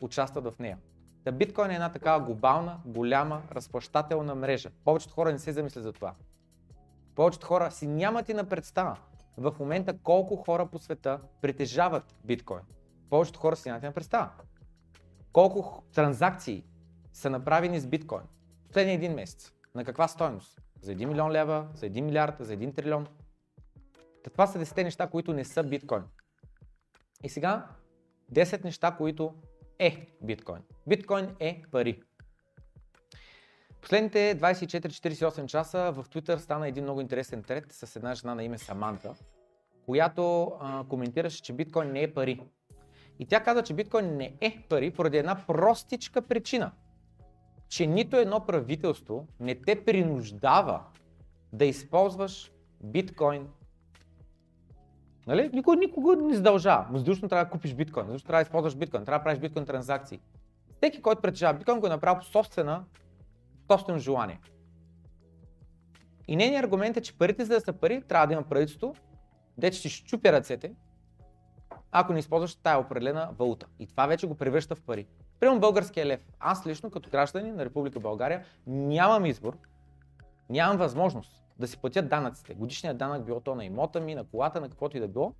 участват 0.00 0.44
в 0.44 0.58
нея. 0.58 0.78
Та 1.24 1.32
биткоин 1.32 1.70
е 1.70 1.74
една 1.74 1.92
такава 1.92 2.24
глобална, 2.24 2.80
голяма, 2.84 3.42
разплащателна 3.52 4.34
мрежа. 4.34 4.70
Повечето 4.84 5.14
хора 5.14 5.32
не 5.32 5.38
се 5.38 5.52
замислят 5.52 5.84
за 5.84 5.92
това. 5.92 6.14
Повечето 7.14 7.46
хора 7.46 7.70
си 7.70 7.86
нямат 7.86 8.28
и 8.28 8.34
на 8.34 8.44
представа 8.44 8.96
в 9.36 9.54
момента 9.60 9.98
колко 9.98 10.36
хора 10.36 10.66
по 10.66 10.78
света 10.78 11.20
притежават 11.40 12.14
биткоин. 12.24 12.62
Повечето 13.10 13.40
хора 13.40 13.56
си 13.56 13.68
нямат 13.68 13.82
и 13.82 13.86
на 13.86 13.92
представа. 13.92 14.30
Колко 15.32 15.82
транзакции 15.94 16.64
са 17.12 17.30
направени 17.30 17.80
с 17.80 17.86
биткоин 17.86 18.24
последния 18.74 18.94
един 18.94 19.14
месец. 19.14 19.53
На 19.74 19.84
каква 19.84 20.08
стойност? 20.08 20.60
За 20.80 20.92
1 20.92 21.04
милион 21.04 21.30
лева, 21.30 21.68
за 21.74 21.86
1 21.86 22.00
милиард, 22.00 22.34
за 22.40 22.56
1 22.56 22.74
трилион? 22.74 23.06
Та 24.24 24.30
това 24.30 24.46
са 24.46 24.58
10 24.58 24.82
неща, 24.82 25.06
които 25.06 25.32
не 25.32 25.44
са 25.44 25.62
биткоин. 25.62 26.02
И 27.24 27.28
сега 27.28 27.66
10 28.32 28.64
неща, 28.64 28.94
които 28.96 29.34
е 29.78 30.06
биткоин. 30.22 30.62
Биткоин 30.86 31.36
е 31.40 31.62
пари. 31.70 32.02
Последните 33.80 34.38
24-48 34.40 35.46
часа 35.46 35.92
в 35.92 36.04
Twitter 36.04 36.36
стана 36.36 36.68
един 36.68 36.84
много 36.84 37.00
интересен 37.00 37.42
трет 37.42 37.72
с 37.72 37.96
една 37.96 38.14
жена 38.14 38.34
на 38.34 38.44
име 38.44 38.58
Саманта, 38.58 39.14
която 39.84 40.52
а, 40.60 40.84
коментираше, 40.88 41.42
че 41.42 41.52
биткоин 41.52 41.92
не 41.92 42.02
е 42.02 42.14
пари. 42.14 42.40
И 43.18 43.26
тя 43.26 43.42
каза, 43.42 43.62
че 43.62 43.74
биткоин 43.74 44.16
не 44.16 44.36
е 44.40 44.66
пари 44.68 44.90
поради 44.90 45.16
една 45.16 45.46
простичка 45.46 46.22
причина. 46.22 46.72
Че 47.68 47.86
нито 47.86 48.16
едно 48.16 48.46
правителство 48.46 49.26
не 49.40 49.54
те 49.54 49.84
принуждава 49.84 50.84
да 51.52 51.64
използваш 51.64 52.52
биткоин. 52.82 53.48
Нали? 55.26 55.50
Никой 55.52 55.76
никога 55.76 56.16
не 56.16 56.34
задължава. 56.34 56.86
Но 56.90 56.98
задължително 56.98 57.28
трябва 57.28 57.44
да 57.44 57.50
купиш 57.50 57.74
биткоин, 57.74 58.04
задължително 58.04 58.28
трябва 58.28 58.44
да 58.44 58.46
използваш 58.46 58.76
биткоин, 58.76 59.04
трябва 59.04 59.18
да 59.18 59.24
правиш 59.24 59.40
биткоин 59.40 59.66
транзакции. 59.66 60.20
Всеки, 60.76 61.02
който 61.02 61.22
притежава 61.22 61.58
биткоин, 61.58 61.80
го 61.80 61.86
е 61.86 61.90
направил 61.90 62.18
по 62.18 62.24
собствена, 62.24 62.84
собствено 63.70 63.98
желание. 63.98 64.40
И 66.28 66.36
нейният 66.36 66.64
аргумент 66.64 66.96
е, 66.96 67.00
че 67.00 67.18
парите 67.18 67.44
за 67.44 67.54
да 67.54 67.60
са 67.60 67.72
пари, 67.72 68.02
трябва 68.08 68.26
да 68.26 68.32
има 68.32 68.42
правителство, 68.42 68.94
дете 69.58 69.76
ще 69.76 69.88
щупя 69.88 70.32
ръцете, 70.32 70.72
ако 71.92 72.12
не 72.12 72.18
използваш 72.18 72.54
тая 72.54 72.78
определена 72.78 73.30
валута. 73.38 73.66
И 73.78 73.86
това 73.86 74.06
вече 74.06 74.26
го 74.26 74.34
превръща 74.34 74.74
в 74.74 74.82
пари. 74.82 75.06
Примерно 75.44 75.60
българския 75.60 76.06
лев. 76.06 76.20
Аз 76.40 76.66
лично, 76.66 76.90
като 76.90 77.10
гражданин 77.10 77.56
на 77.56 77.64
Република 77.64 78.00
България, 78.00 78.44
нямам 78.66 79.26
избор, 79.26 79.56
нямам 80.50 80.76
възможност 80.76 81.44
да 81.58 81.68
си 81.68 81.78
платят 81.78 82.08
данъците. 82.08 82.54
Годишният 82.54 82.96
данък 82.96 83.24
било 83.24 83.40
то 83.40 83.54
на 83.54 83.64
имота 83.64 84.00
ми, 84.00 84.14
на 84.14 84.24
колата, 84.24 84.60
на 84.60 84.68
каквото 84.68 84.96
и 84.96 85.00
да 85.00 85.08
било. 85.08 85.34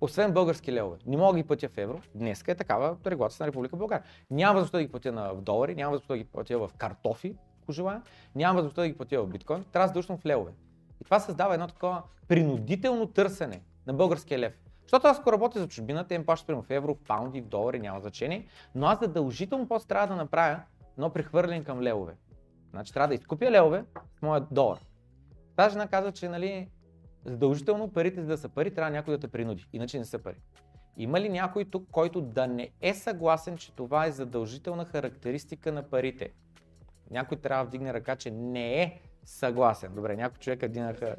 Освен 0.00 0.32
български 0.32 0.72
левове. 0.72 0.98
Не 1.06 1.16
мога 1.16 1.32
да 1.32 1.38
ги 1.38 1.46
платя 1.46 1.68
в 1.68 1.78
евро. 1.78 2.00
Днес 2.14 2.44
е 2.48 2.54
такава 2.54 2.96
регулация 3.06 3.44
на 3.44 3.48
Република 3.48 3.76
България. 3.76 4.04
Няма 4.30 4.54
възможност 4.54 4.72
да 4.72 4.82
ги 4.82 4.90
платя 4.90 5.12
на, 5.12 5.34
в 5.34 5.42
долари, 5.42 5.74
няма 5.74 5.90
възможност 5.90 6.08
да 6.08 6.18
ги 6.18 6.24
платя 6.24 6.58
в 6.58 6.70
картофи, 6.78 7.36
ако 7.62 7.72
желая. 7.72 8.02
Няма 8.34 8.54
възможност 8.54 8.76
да 8.76 8.88
ги 8.88 8.96
платя 8.96 9.22
в 9.22 9.26
биткоин. 9.26 9.64
Трябва 9.72 9.92
да 9.92 10.16
в 10.16 10.26
левове. 10.26 10.52
И 11.00 11.04
това 11.04 11.20
създава 11.20 11.54
едно 11.54 11.66
такова 11.66 12.02
принудително 12.28 13.06
търсене 13.06 13.62
на 13.86 13.94
българския 13.94 14.38
лев. 14.38 14.61
Защото 14.82 15.06
аз 15.06 15.18
ако 15.18 15.32
работя 15.32 15.58
за 15.58 15.68
чужбина, 15.68 16.06
те 16.06 16.14
им 16.14 16.26
плащат 16.26 16.56
в 16.56 16.70
евро, 16.70 16.94
паунди, 16.94 17.40
в 17.40 17.46
долари, 17.46 17.78
няма 17.78 18.00
значение, 18.00 18.46
но 18.74 18.86
аз 18.86 19.00
задължително 19.00 19.68
после 19.68 19.88
трябва 19.88 20.06
да 20.06 20.16
направя 20.16 20.60
едно 20.98 21.10
прехвърляне 21.10 21.64
към 21.64 21.80
левове. 21.80 22.16
Значи 22.70 22.92
трябва 22.92 23.08
да 23.08 23.14
изкупя 23.14 23.50
левове 23.50 23.84
с 24.18 24.22
моя 24.22 24.40
долар. 24.50 24.78
Та 25.56 25.68
жена 25.68 25.88
каза, 25.88 26.12
че 26.12 26.28
нали, 26.28 26.68
задължително 27.24 27.92
парите 27.92 28.20
за 28.20 28.26
да 28.26 28.38
са 28.38 28.48
пари, 28.48 28.74
трябва 28.74 28.90
някой 28.90 29.14
да 29.14 29.20
те 29.20 29.28
принуди, 29.28 29.66
иначе 29.72 29.98
не 29.98 30.04
са 30.04 30.18
пари. 30.18 30.36
Има 30.96 31.20
ли 31.20 31.28
някой 31.28 31.64
тук, 31.64 31.88
който 31.90 32.20
да 32.20 32.46
не 32.46 32.70
е 32.80 32.94
съгласен, 32.94 33.56
че 33.56 33.72
това 33.72 34.06
е 34.06 34.12
задължителна 34.12 34.84
характеристика 34.84 35.72
на 35.72 35.82
парите? 35.82 36.32
Някой 37.10 37.40
трябва 37.40 37.64
да 37.64 37.68
вдигне 37.68 37.94
ръка, 37.94 38.16
че 38.16 38.30
не 38.30 38.82
е 38.82 39.00
съгласен. 39.24 39.94
Добре, 39.94 40.16
някой 40.16 40.38
човек 40.38 40.62
вдигнаха. 40.62 41.16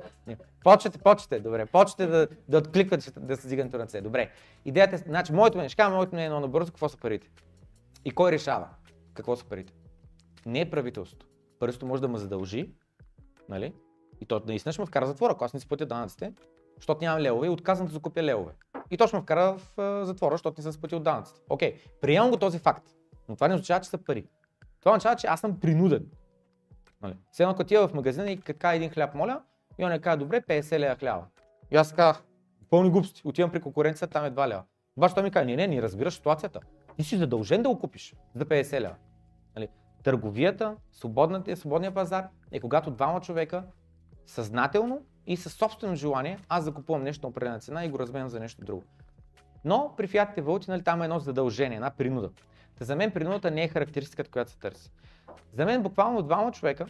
Почете, 0.63 0.97
почете, 0.97 1.39
добре, 1.39 1.65
почете 1.65 2.07
да, 2.07 2.27
да 2.49 2.57
откликвате, 2.57 3.11
да 3.19 3.37
се 3.37 3.47
дигането 3.47 3.77
на 3.77 3.83
ръце. 3.83 4.01
Добре. 4.01 4.31
Идеята 4.65 4.95
е, 4.95 4.97
значи, 4.97 5.33
моето 5.33 5.57
мнение, 5.57 5.69
ще 5.69 5.75
кажа 5.75 5.95
моето 5.95 6.15
мнение, 6.15 6.29
но 6.29 6.39
набързо, 6.39 6.71
какво 6.71 6.89
са 6.89 6.97
парите? 6.97 7.29
И 8.05 8.11
кой 8.11 8.31
решава 8.31 8.67
какво 9.13 9.35
са 9.35 9.45
парите? 9.45 9.73
Не 10.45 10.61
е 10.61 10.69
правителството. 10.69 11.25
Правителството 11.59 11.85
може 11.85 12.01
да 12.01 12.07
ме 12.07 12.17
задължи, 12.17 12.71
нали? 13.49 13.73
И 14.21 14.25
то 14.25 14.41
наистина 14.47 14.73
ще 14.73 14.81
ме 14.81 14.85
вкара 14.85 15.05
затвора, 15.05 15.33
ако 15.33 15.45
аз 15.45 15.53
не 15.53 15.59
си 15.59 15.67
платя 15.67 15.85
данъците, 15.85 16.33
защото 16.75 17.03
нямам 17.03 17.21
левове 17.21 17.47
и 17.47 17.49
отказвам 17.49 17.87
да 17.87 17.93
закупя 17.93 18.23
левове. 18.23 18.51
И 18.91 18.97
то 18.97 19.07
ще 19.07 19.15
ме 19.15 19.21
вкара 19.21 19.57
в 19.57 20.05
затвора, 20.05 20.33
защото 20.33 20.59
не 20.59 20.63
съм 20.63 20.71
сплатил 20.71 20.99
данъците. 20.99 21.41
Окей, 21.49 21.79
приемам 22.01 22.29
го 22.29 22.37
този 22.37 22.59
факт, 22.59 22.89
но 23.29 23.35
това 23.35 23.47
не 23.47 23.53
означава, 23.53 23.81
че 23.81 23.89
са 23.89 23.97
пари. 23.97 24.27
Това 24.79 24.91
означава, 24.91 25.15
че 25.15 25.27
аз 25.27 25.39
съм 25.39 25.59
принуден. 25.59 26.05
Нали? 27.03 27.17
Все 27.31 27.43
едно 27.43 27.55
като 27.55 27.87
в 27.87 27.93
магазина 27.93 28.31
и 28.31 28.41
кака 28.41 28.75
един 28.75 28.89
хляб 28.89 29.15
моля, 29.15 29.41
и 29.77 29.85
он 29.85 29.91
е 29.91 29.99
каза, 29.99 30.17
добре, 30.17 30.41
50 30.41 30.79
лева 30.79 30.95
хляба. 30.95 31.25
И 31.71 31.75
аз 31.75 31.93
казах, 31.93 32.23
пълни 32.69 32.89
глупости, 32.89 33.21
отивам 33.25 33.51
при 33.51 33.61
конкуренция, 33.61 34.07
там 34.07 34.25
е 34.25 34.31
2 34.31 34.47
лева. 34.47 34.63
Обаче 34.97 35.13
той 35.13 35.23
ми 35.23 35.31
каза, 35.31 35.45
не, 35.45 35.55
не, 35.55 35.67
не 35.67 35.81
разбираш 35.81 36.13
ситуацията. 36.13 36.59
Ти 36.97 37.03
си 37.03 37.17
задължен 37.17 37.63
да 37.63 37.69
го 37.69 37.79
купиш 37.79 38.15
за 38.35 38.45
50 38.45 38.81
лева. 38.81 38.95
Нали? 39.55 39.67
Търговията, 40.03 40.75
свободния 41.55 41.93
пазар 41.93 42.27
е 42.51 42.59
когато 42.59 42.91
двама 42.91 43.21
човека 43.21 43.63
съзнателно 44.25 45.01
и 45.27 45.37
със 45.37 45.53
собствено 45.53 45.95
желание 45.95 46.39
аз 46.49 46.63
закупувам 46.63 47.03
нещо 47.03 47.25
на 47.25 47.29
определена 47.29 47.59
цена 47.59 47.85
и 47.85 47.89
го 47.89 47.99
разменям 47.99 48.29
за 48.29 48.39
нещо 48.39 48.65
друго. 48.65 48.83
Но 49.65 49.93
при 49.97 50.07
фиатите 50.07 50.41
валути 50.41 50.71
нали, 50.71 50.83
там 50.83 51.01
е 51.01 51.05
едно 51.05 51.19
задължение, 51.19 51.75
една 51.75 51.91
принуда. 51.91 52.29
Та 52.79 52.85
за 52.85 52.95
мен 52.95 53.11
принудата 53.11 53.51
не 53.51 53.63
е 53.63 53.67
характеристиката, 53.67 54.31
която 54.31 54.51
се 54.51 54.59
търси. 54.59 54.91
За 55.51 55.65
мен 55.65 55.83
буквално 55.83 56.21
двама 56.21 56.51
човека, 56.51 56.85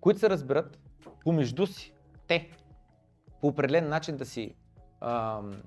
които 0.00 0.20
се 0.20 0.30
разберат 0.30 0.78
помежду 1.24 1.66
си, 1.66 1.94
те, 2.26 2.50
по 3.40 3.48
определен 3.48 3.88
начин 3.88 4.16
да 4.16 4.26
си 4.26 4.54
ам, 5.00 5.62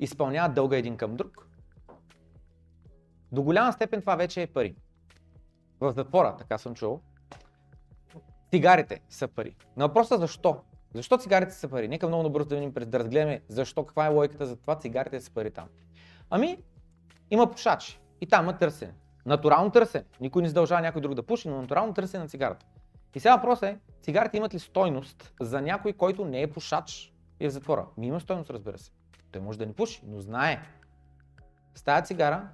изпълняват 0.00 0.54
дълга 0.54 0.76
един 0.76 0.96
към 0.96 1.16
друг, 1.16 1.48
до 3.32 3.42
голяма 3.42 3.72
степен 3.72 4.00
това 4.00 4.16
вече 4.16 4.42
е 4.42 4.46
пари. 4.46 4.76
В 5.80 5.92
затвора, 5.92 6.36
така 6.36 6.58
съм 6.58 6.74
чул, 6.74 7.00
цигарите 8.50 9.00
са 9.08 9.28
пари. 9.28 9.56
На 9.76 9.88
въпроса 9.88 10.18
защо? 10.18 10.60
Защо 10.94 11.18
цигарите 11.18 11.52
са 11.54 11.68
пари? 11.68 11.88
Нека 11.88 12.08
много 12.08 12.22
набързо 12.22 12.48
да 12.48 12.54
видим 12.54 12.74
през 12.74 12.86
да 12.86 12.98
разгледаме 12.98 13.42
защо, 13.48 13.84
каква 13.84 14.06
е 14.06 14.08
логиката 14.08 14.46
за 14.46 14.56
това 14.56 14.78
цигарите 14.78 15.20
са 15.20 15.30
пари 15.30 15.50
там. 15.50 15.68
Ами, 16.30 16.58
има 17.30 17.50
пушачи 17.50 18.00
и 18.20 18.26
там 18.26 18.44
има 18.44 18.58
търсене. 18.58 18.94
Натурално 19.26 19.70
търсене. 19.70 20.04
Никой 20.20 20.42
не 20.42 20.48
задължава 20.48 20.80
някой 20.80 21.02
друг 21.02 21.14
да 21.14 21.22
пуши, 21.22 21.48
но 21.48 21.60
натурално 21.60 21.94
търсене 21.94 22.22
на 22.22 22.28
цигарата. 22.28 22.66
И 23.14 23.20
сега 23.20 23.36
въпросът 23.36 23.62
е, 23.62 23.78
цигарите 24.02 24.36
имат 24.36 24.54
ли 24.54 24.58
стойност 24.58 25.32
за 25.40 25.60
някой, 25.60 25.92
който 25.92 26.24
не 26.24 26.42
е 26.42 26.50
пушач 26.50 27.14
и 27.40 27.44
е 27.44 27.48
в 27.48 27.52
затвора? 27.52 27.86
Ми 27.96 28.06
има 28.06 28.20
стойност, 28.20 28.50
разбира 28.50 28.78
се. 28.78 28.90
Той 29.32 29.42
може 29.42 29.58
да 29.58 29.66
не 29.66 29.72
пуши, 29.72 30.02
но 30.06 30.20
знае. 30.20 30.60
С 31.74 31.82
тази 31.82 32.06
цигара 32.06 32.48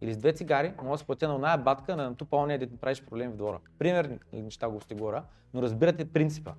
или 0.00 0.12
с 0.12 0.16
две 0.16 0.32
цигари, 0.32 0.74
мога 0.82 0.90
да 0.90 0.98
се 0.98 1.04
платя 1.04 1.28
на 1.28 1.34
оная 1.34 1.58
батка 1.58 1.96
на 1.96 2.10
натрупа 2.10 2.36
ония, 2.36 2.58
да 2.58 2.76
правиш 2.76 3.04
проблеми 3.04 3.32
в 3.32 3.36
двора. 3.36 3.58
Примерни 3.78 4.18
неща 4.32 4.68
го 4.68 4.80
сте 4.80 4.94
говоря, 4.94 5.24
но 5.54 5.62
разбирате 5.62 6.12
принципа. 6.12 6.52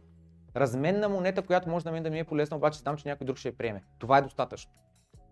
Разменна 0.56 1.10
монета, 1.10 1.42
която 1.42 1.70
може 1.70 1.86
на 1.86 1.92
мен 1.92 2.04
да 2.04 2.10
ми 2.10 2.20
е 2.20 2.24
полезна, 2.24 2.58
обаче 2.58 2.80
знам, 2.80 2.98
че 2.98 3.08
някой 3.08 3.26
друг 3.26 3.38
ще 3.38 3.48
я 3.48 3.58
приеме. 3.58 3.84
Това 4.00 4.18
е 4.18 4.22
достатъчно. 4.22 4.72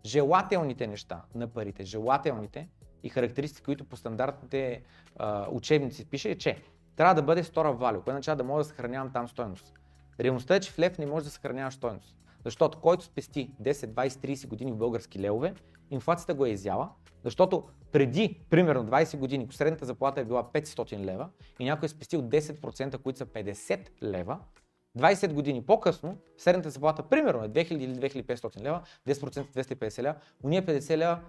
Желателните 0.06 0.88
неща 0.88 1.22
на 1.36 1.48
парите, 1.48 1.84
желателните 1.84 2.70
и 3.04 3.10
характеристики, 3.10 3.66
които 3.66 3.86
по 3.86 3.98
стандартните 3.98 4.82
а, 5.16 5.48
учебници 5.52 6.06
пише, 6.06 6.30
е, 6.30 6.38
че 6.38 6.58
трябва 6.96 7.16
да 7.16 7.22
бъде 7.22 7.44
стора 7.44 7.74
валю, 7.74 8.02
което 8.02 8.10
означава 8.10 8.36
да 8.36 8.44
мога 8.44 8.60
да 8.60 8.64
съхранявам 8.64 9.14
там 9.14 9.28
стойност. 9.28 9.74
Реалността 10.20 10.56
е, 10.56 10.60
че 10.60 10.72
в 10.72 10.80
лев 10.80 10.98
не 10.98 11.06
може 11.06 11.26
да 11.26 11.32
съхраняваш 11.32 11.74
стойност. 11.74 12.16
Защото 12.46 12.80
който 12.80 13.04
спести 13.04 13.52
10, 13.62 13.72
20, 13.72 14.08
30 14.08 14.48
години 14.48 14.72
в 14.72 14.78
български 14.78 15.20
левове, 15.20 15.54
инфлацията 15.92 16.34
го 16.34 16.46
е 16.46 16.50
изяла, 16.50 16.90
защото 17.24 17.64
преди, 17.92 18.40
примерно 18.50 18.86
20 18.86 19.18
години, 19.18 19.48
средната 19.52 19.86
заплата 19.86 20.22
е 20.22 20.26
била 20.26 20.44
500 20.44 21.00
лева 21.00 21.30
и 21.60 21.66
някой 21.66 21.86
е 21.86 21.90
спестил 21.90 22.22
10%, 22.22 22.98
които 22.98 23.18
са 23.18 23.26
50 23.26 23.88
лева, 24.04 24.40
20 24.98 25.34
години 25.34 25.66
по-късно, 25.66 26.18
средната 26.38 26.70
заплата 26.70 27.04
примерно 27.04 27.44
е 27.44 27.50
2000 27.50 27.74
или 27.74 27.96
2500 27.96 28.62
лева, 28.62 28.82
10% 29.08 29.30
250 29.30 30.02
лева, 30.02 30.16
уния 30.44 30.66
50 30.66 30.98
лева 30.98 31.20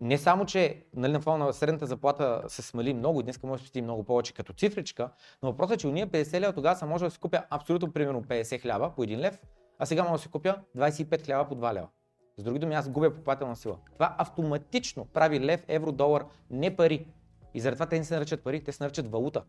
не 0.00 0.18
само, 0.18 0.46
че 0.46 0.84
нали, 0.94 1.12
на 1.12 1.20
фона 1.20 1.44
на 1.44 1.52
средната 1.52 1.86
заплата 1.86 2.42
се 2.48 2.62
смали 2.62 2.94
много 2.94 3.20
и 3.20 3.22
днес 3.22 3.42
може 3.42 3.60
да 3.60 3.64
спести 3.64 3.82
много 3.82 4.04
повече 4.04 4.34
като 4.34 4.52
цифричка, 4.52 5.10
но 5.42 5.50
въпросът 5.50 5.74
е, 5.74 5.78
че 5.78 5.88
уния 5.88 6.08
50 6.08 6.40
лева 6.40 6.52
тогава 6.52 6.76
са 6.76 6.86
може 6.86 7.04
да 7.04 7.10
си 7.10 7.18
купя 7.18 7.42
абсолютно 7.50 7.92
примерно 7.92 8.22
50 8.22 8.62
хляба 8.62 8.90
по 8.96 9.04
1 9.04 9.18
лев, 9.18 9.38
а 9.78 9.86
сега 9.86 10.02
мога 10.02 10.16
да 10.16 10.22
си 10.22 10.28
купя 10.28 10.56
25 10.76 11.26
хляба 11.26 11.48
по 11.48 11.56
2 11.56 11.74
лева. 11.74 11.88
С 12.36 12.42
други 12.42 12.58
думи, 12.58 12.74
аз 12.74 12.88
губя 12.88 13.10
покупателна 13.10 13.56
сила. 13.56 13.76
Това 13.94 14.14
автоматично 14.18 15.04
прави 15.04 15.40
лев, 15.40 15.64
евро, 15.68 15.92
долар, 15.92 16.24
не 16.50 16.76
пари. 16.76 17.06
И 17.54 17.60
заради 17.60 17.76
това 17.76 17.86
те 17.86 17.98
не 17.98 18.04
се 18.04 18.14
наричат 18.14 18.44
пари, 18.44 18.64
те 18.64 18.72
се 18.72 18.82
наричат 18.82 19.10
валута. 19.10 19.44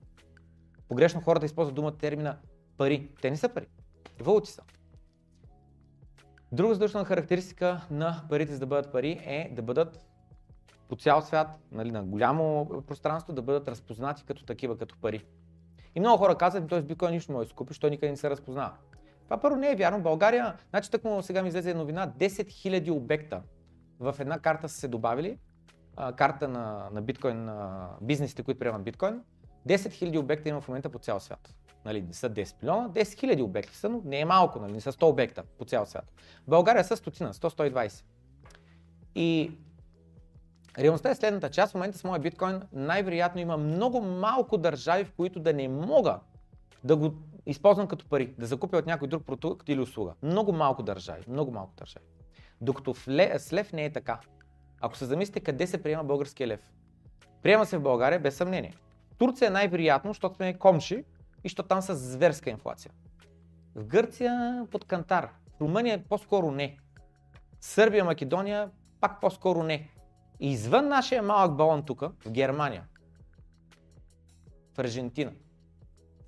Погрешно 0.90 1.22
хората 1.22 1.46
използват 1.46 1.76
думата 1.76 1.98
термина 1.98 2.38
пари. 2.78 3.10
Те 3.22 3.30
не 3.30 3.38
са 3.38 3.50
пари. 3.50 3.68
Валути 4.20 4.52
са. 4.52 4.62
Друга 6.52 6.74
задължителна 6.74 7.06
характеристика 7.06 7.88
на 7.92 8.24
парите 8.30 8.54
за 8.54 8.60
да 8.60 8.66
бъдат 8.66 8.92
пари 8.92 9.22
е 9.26 9.52
да 9.56 9.62
бъдат 9.62 10.11
по 10.92 10.98
цял 10.98 11.22
свят, 11.22 11.48
нали, 11.72 11.92
на 11.92 12.04
голямо 12.04 12.68
пространство, 12.88 13.34
да 13.34 13.42
бъдат 13.42 13.68
разпознати 13.68 14.24
като 14.26 14.46
такива, 14.46 14.78
като 14.78 14.98
пари. 15.02 15.26
И 15.96 16.00
много 16.00 16.18
хора 16.18 16.38
казват, 16.38 16.70
т.е. 16.70 16.82
биткоин 16.82 17.12
нищо 17.12 17.32
може 17.32 17.46
да 17.46 17.50
си 17.50 17.56
купиш, 17.56 17.80
той 17.80 17.90
никъде 17.90 18.12
не 18.12 18.18
се 18.18 18.30
разпознава. 18.30 18.72
Това 19.24 19.38
първо 19.38 19.56
не 19.56 19.72
е 19.72 19.76
вярно. 19.76 20.02
България, 20.02 20.56
значи 20.70 20.92
так 20.92 21.04
му 21.04 21.22
сега 21.22 21.42
ми 21.42 21.48
излезе 21.48 21.74
новина, 21.74 22.14
10 22.18 22.28
000 22.28 22.92
обекта 22.92 23.42
в 24.00 24.16
една 24.20 24.40
карта 24.40 24.70
са 24.70 24.80
се 24.80 24.88
добавили, 24.88 25.38
а, 25.96 26.14
карта 26.14 26.48
на, 26.48 26.90
на 26.92 27.02
биткоин, 27.02 27.46
на 27.46 27.90
бизнесите, 28.02 28.44
които 28.44 28.60
приемат 28.60 28.84
биткоин. 28.84 29.22
10 29.68 29.76
000 29.76 30.20
обекта 30.20 30.50
има 30.50 30.62
в 30.62 30.68
момента 30.68 30.90
по 30.90 31.00
цял 31.00 31.20
свят. 31.20 31.56
Нали, 31.86 32.02
не 32.02 32.14
са 32.14 32.30
10 32.30 32.64
милиона, 32.64 32.90
10 32.90 33.02
000 33.02 33.44
обекти 33.44 33.78
са, 33.78 33.90
но 33.90 34.02
не 34.06 34.20
е 34.20 34.26
малко, 34.26 34.60
нали, 34.60 34.74
не 34.74 34.82
са 34.82 34.92
100 34.92 35.04
обекта 35.04 35.44
по 35.58 35.66
цял 35.66 35.86
свят. 35.86 36.12
В 36.48 36.50
България 36.50 36.84
са 36.84 36.98
стотина, 36.98 37.34
100-120. 37.34 38.04
И 39.16 39.52
Реалността 40.78 41.10
е 41.10 41.16
следната. 41.16 41.50
Част 41.50 41.72
в 41.72 41.76
момента 41.76 41.98
с 41.98 42.04
моя 42.04 42.20
биткоин 42.20 42.62
най-вероятно 42.74 43.42
има 43.42 43.58
много 43.58 44.02
малко 44.02 44.58
държави, 44.58 45.06
в 45.06 45.12
които 45.12 45.40
да 45.40 45.54
не 45.54 45.68
мога 45.68 46.20
да 46.84 46.96
го 46.96 47.14
използвам 47.46 47.88
като 47.88 48.06
пари, 48.06 48.34
да 48.38 48.46
закупя 48.46 48.78
от 48.78 48.86
някой 48.86 49.08
друг 49.08 49.26
продукт 49.26 49.70
или 49.70 49.80
услуга. 49.80 50.14
Много 50.24 50.54
малко 50.54 50.84
държави, 50.84 51.24
много 51.28 51.52
малко 51.52 51.74
държави. 51.78 52.06
Докато 52.62 52.94
в 52.94 53.08
ле, 53.08 53.40
с 53.40 53.54
лев 53.54 53.74
не 53.74 53.86
е 53.86 53.94
така. 53.94 54.20
Ако 54.82 54.98
се 54.98 55.06
замислите 55.06 55.40
къде 55.40 55.68
се 55.68 55.84
приема 55.84 56.04
българския 56.04 56.48
лев. 56.48 56.72
Приема 57.42 57.66
се 57.66 57.78
в 57.78 57.82
България 57.82 58.20
без 58.20 58.36
съмнение. 58.36 58.74
Турция 59.18 59.48
е 59.48 59.52
най-вероятно, 59.52 60.10
защото 60.10 60.36
сме 60.36 60.54
комши 60.54 60.96
и 60.96 61.04
защото 61.44 61.68
там 61.68 61.82
са 61.82 61.96
зверска 61.96 62.50
инфлация. 62.50 62.92
В 63.76 63.86
Гърция 63.86 64.66
под 64.72 64.86
кантар. 64.86 65.30
В 65.58 65.62
Румъния 65.62 66.04
по-скоро 66.10 66.52
не. 66.52 66.78
Сърбия, 67.62 68.06
Македония 68.06 68.70
пак 69.02 69.22
по-скоро 69.22 69.64
не. 69.64 69.90
И 70.42 70.52
извън 70.52 70.88
нашия 70.88 71.24
малък 71.24 71.56
балон 71.56 71.86
тук, 71.86 72.00
в 72.00 72.32
Германия, 72.32 72.88
в 74.74 74.80
Аржентина, 74.80 75.32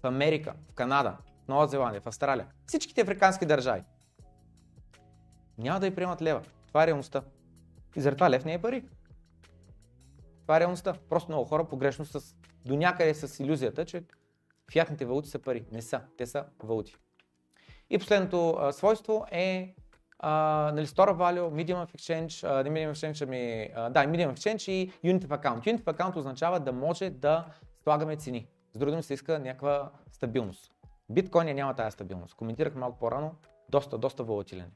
в 0.02 0.08
Америка, 0.08 0.54
в 0.72 0.74
Канада, 0.74 1.18
в 1.46 1.48
Нова 1.48 1.68
Зеландия, 1.68 2.02
в 2.02 2.08
Австралия, 2.08 2.48
всичките 2.68 3.02
африкански 3.02 3.46
държави, 3.46 3.84
няма 5.58 5.80
да 5.80 5.88
й 5.88 5.96
приемат 5.96 6.22
лева. 6.22 6.42
Това 6.68 6.84
е 6.84 6.88
реалността. 6.88 7.22
И 7.96 8.02
заради 8.02 8.18
това 8.18 8.30
лев 8.30 8.46
не 8.46 8.54
е 8.54 8.62
пари. 8.62 8.84
Това 10.42 10.58
е 10.58 10.60
реалността. 10.60 10.94
Просто 11.10 11.32
много 11.32 11.46
хора 11.46 11.68
погрешно 11.68 12.06
с, 12.06 12.36
до 12.66 12.76
някъде 12.76 13.14
с 13.14 13.44
иллюзията, 13.44 13.86
че 13.86 14.04
фиатните 14.72 15.06
валути 15.06 15.30
са 15.30 15.40
пари. 15.40 15.66
Не 15.72 15.82
са. 15.82 16.02
Те 16.18 16.26
са 16.26 16.46
валути. 16.64 16.96
И 17.90 18.00
последното 18.00 18.50
а, 18.60 18.74
свойство 18.74 19.26
е 19.32 19.76
а, 20.20 20.72
нали, 20.76 20.88
Store 20.88 21.14
Value, 21.14 21.66
Medium 21.66 21.86
of 21.86 21.96
Exchange, 21.96 22.50
а, 22.50 22.64
не 22.64 22.70
Medium 22.70 22.92
of 22.92 22.94
Exchange, 22.94 23.24
ами, 23.24 23.70
а, 23.76 23.90
да, 23.90 24.00
Medium 24.00 24.34
of 24.34 24.34
Exchange 24.34 24.72
и 24.72 24.92
Unit 24.92 25.26
of 25.26 25.28
Account. 25.28 25.60
Unit 25.60 25.84
of 25.84 25.98
Account 25.98 26.16
означава 26.16 26.60
да 26.60 26.72
може 26.72 27.10
да 27.10 27.46
слагаме 27.84 28.16
цени. 28.16 28.48
С 28.74 28.78
други 28.78 28.92
думи 28.92 29.04
се 29.04 29.14
иска 29.14 29.40
някаква 29.40 29.92
стабилност. 30.12 30.72
Биткоин 31.10 31.56
няма 31.56 31.74
тази 31.74 31.94
стабилност. 31.94 32.36
Коментирах 32.36 32.76
малко 32.76 33.00
по-рано, 33.00 33.36
доста, 33.70 33.98
доста 33.98 34.24
волатилен. 34.24 34.72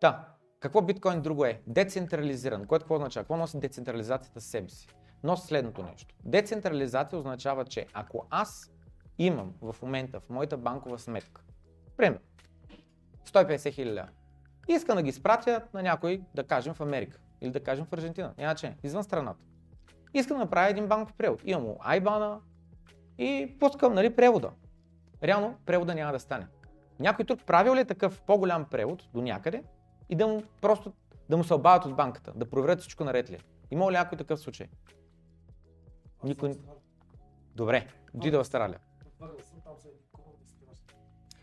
Да, 0.00 0.28
какво 0.60 0.82
биткоин 0.82 1.22
друго 1.22 1.44
е? 1.44 1.60
Децентрализиран. 1.66 2.66
Което 2.66 2.84
какво 2.84 2.94
означава? 2.94 3.24
Какво 3.24 3.36
носи 3.36 3.58
децентрализацията 3.58 4.40
с 4.40 4.44
себе 4.44 4.68
си? 4.68 4.88
Носи 5.22 5.46
следното 5.46 5.82
нещо. 5.82 6.14
Децентрализация 6.24 7.18
означава, 7.18 7.64
че 7.64 7.86
ако 7.92 8.26
аз 8.30 8.72
имам 9.18 9.54
в 9.62 9.76
момента 9.82 10.20
в 10.20 10.30
моята 10.30 10.56
банкова 10.56 10.98
сметка, 10.98 11.42
пример, 11.96 12.20
150 13.28 13.72
хиляди 13.72 13.94
лева, 13.94 14.08
искам 14.68 14.96
да 14.96 15.02
ги 15.02 15.12
спратя 15.12 15.62
на 15.74 15.82
някой, 15.82 16.22
да 16.34 16.44
кажем 16.46 16.74
в 16.74 16.80
Америка 16.80 17.18
или 17.40 17.50
да 17.50 17.62
кажем 17.62 17.86
в 17.86 17.92
Аржентина, 17.92 18.34
няма 18.38 18.54
че, 18.54 18.76
извън 18.82 19.04
страната. 19.04 19.44
Искам 20.14 20.36
да 20.36 20.44
направя 20.44 20.70
един 20.70 20.86
банков 20.86 21.14
превод. 21.14 21.40
Имам 21.44 21.62
му 21.62 21.78
айбана 21.80 22.40
и 23.18 23.56
пускам 23.60 23.94
нали, 23.94 24.16
превода. 24.16 24.50
Реално 25.22 25.56
превода 25.66 25.94
няма 25.94 26.12
да 26.12 26.20
стане. 26.20 26.46
Някой 27.00 27.24
тук 27.24 27.44
правил 27.44 27.74
ли 27.74 27.80
е 27.80 27.84
такъв 27.84 28.22
по-голям 28.22 28.64
превод 28.64 29.08
до 29.14 29.22
някъде 29.22 29.62
и 30.08 30.16
да 30.16 30.26
му 30.26 30.42
просто 30.60 30.92
да 31.28 31.36
му 31.36 31.44
се 31.44 31.54
обадят 31.54 31.84
от 31.84 31.96
банката, 31.96 32.32
да 32.36 32.50
проверят 32.50 32.80
всичко 32.80 33.04
наред 33.04 33.30
ли. 33.30 33.34
е? 33.34 33.38
Има 33.70 33.90
ли 33.90 33.96
някой 33.96 34.18
такъв 34.18 34.40
случай? 34.40 34.68
Никой. 36.24 36.54
Добре, 37.54 37.86
дойде 38.14 38.36
в 38.36 38.40
Австралия. 38.40 38.80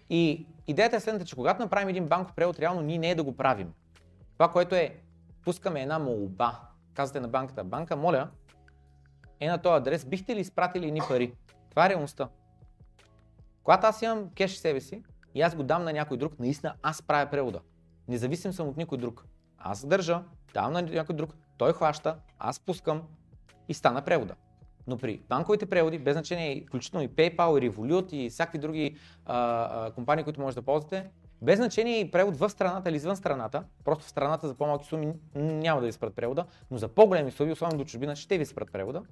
И 0.10 0.46
идеята 0.68 0.96
е 0.96 1.00
следната, 1.00 1.26
че 1.26 1.36
когато 1.36 1.62
направим 1.62 1.90
един 1.90 2.08
банков 2.08 2.34
превод, 2.36 2.60
реално 2.60 2.82
ние 2.82 2.98
не 2.98 3.10
е 3.10 3.16
да 3.16 3.24
го 3.24 3.38
правим. 3.38 3.74
Това, 4.34 4.52
което 4.52 4.76
е, 4.76 4.96
пускаме 5.44 5.82
една 5.82 6.00
молба. 6.00 6.62
Казвате 6.94 7.20
на 7.20 7.28
банката, 7.28 7.64
банка, 7.64 7.96
моля, 7.96 8.30
е 9.40 9.48
на 9.48 9.58
този 9.58 9.78
адрес, 9.78 10.06
бихте 10.06 10.36
ли 10.36 10.40
изпратили 10.40 10.92
ни 10.92 11.02
пари? 11.08 11.34
Това 11.70 11.86
е 11.86 11.90
реалността. 11.90 12.30
Когато 13.64 13.88
аз 13.88 14.02
имам 14.02 14.30
кеш 14.30 14.56
в 14.56 14.60
себе 14.60 14.82
си 14.82 15.04
и 15.36 15.42
аз 15.42 15.56
го 15.56 15.64
дам 15.64 15.84
на 15.84 15.94
някой 15.94 16.18
друг, 16.18 16.40
наистина 16.40 16.76
аз 16.82 17.02
правя 17.02 17.30
превода. 17.30 17.60
Независим 18.08 18.54
съм 18.54 18.68
от 18.68 18.78
никой 18.78 18.98
друг. 18.98 19.26
Аз 19.58 19.86
държа, 19.86 20.24
давам 20.54 20.74
на 20.74 20.82
някой 20.82 21.16
друг, 21.16 21.36
той 21.58 21.74
хваща, 21.74 22.18
аз 22.40 22.60
пускам 22.60 23.04
и 23.68 23.74
стана 23.74 24.02
превода. 24.02 24.36
Но 24.88 24.98
при 24.98 25.22
банковите 25.30 25.66
преводи, 25.66 26.00
без 26.00 26.14
значение, 26.14 26.64
включително 26.68 27.04
и 27.06 27.10
PayPal, 27.10 27.60
и 27.60 27.72
Revolut 27.72 28.14
и 28.14 28.30
всякакви 28.30 28.60
други 28.60 28.98
а, 29.26 29.38
а, 29.88 29.92
компании, 29.92 30.24
които 30.24 30.42
може 30.42 30.56
да 30.56 30.62
ползвате, 30.62 31.10
без 31.42 31.60
значение 31.60 32.00
и 32.00 32.12
превод 32.12 32.38
в 32.38 32.50
страната 32.50 32.90
или 32.90 32.96
извън 32.96 33.16
страната, 33.16 33.64
просто 33.84 34.06
в 34.06 34.10
страната 34.10 34.48
за 34.48 34.56
по-малки 34.56 34.86
суми 34.86 35.14
няма 35.36 35.82
да 35.82 35.88
ви 35.88 35.94
спрат 35.94 36.16
превода, 36.16 36.46
но 36.72 36.78
за 36.78 36.88
по-големи 36.88 37.32
суми, 37.32 37.52
особено 37.52 37.78
до 37.78 37.86
чужбина, 37.86 38.16
ще 38.16 38.38
ви 38.38 38.46
спрат 38.46 38.72
превода 38.72 39.04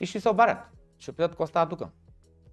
и 0.00 0.06
ще 0.06 0.20
се 0.20 0.28
обарят. 0.28 0.58
Ще 0.98 1.12
питат 1.12 1.30
какво 1.30 1.46
става 1.46 1.68
тук. 1.68 1.82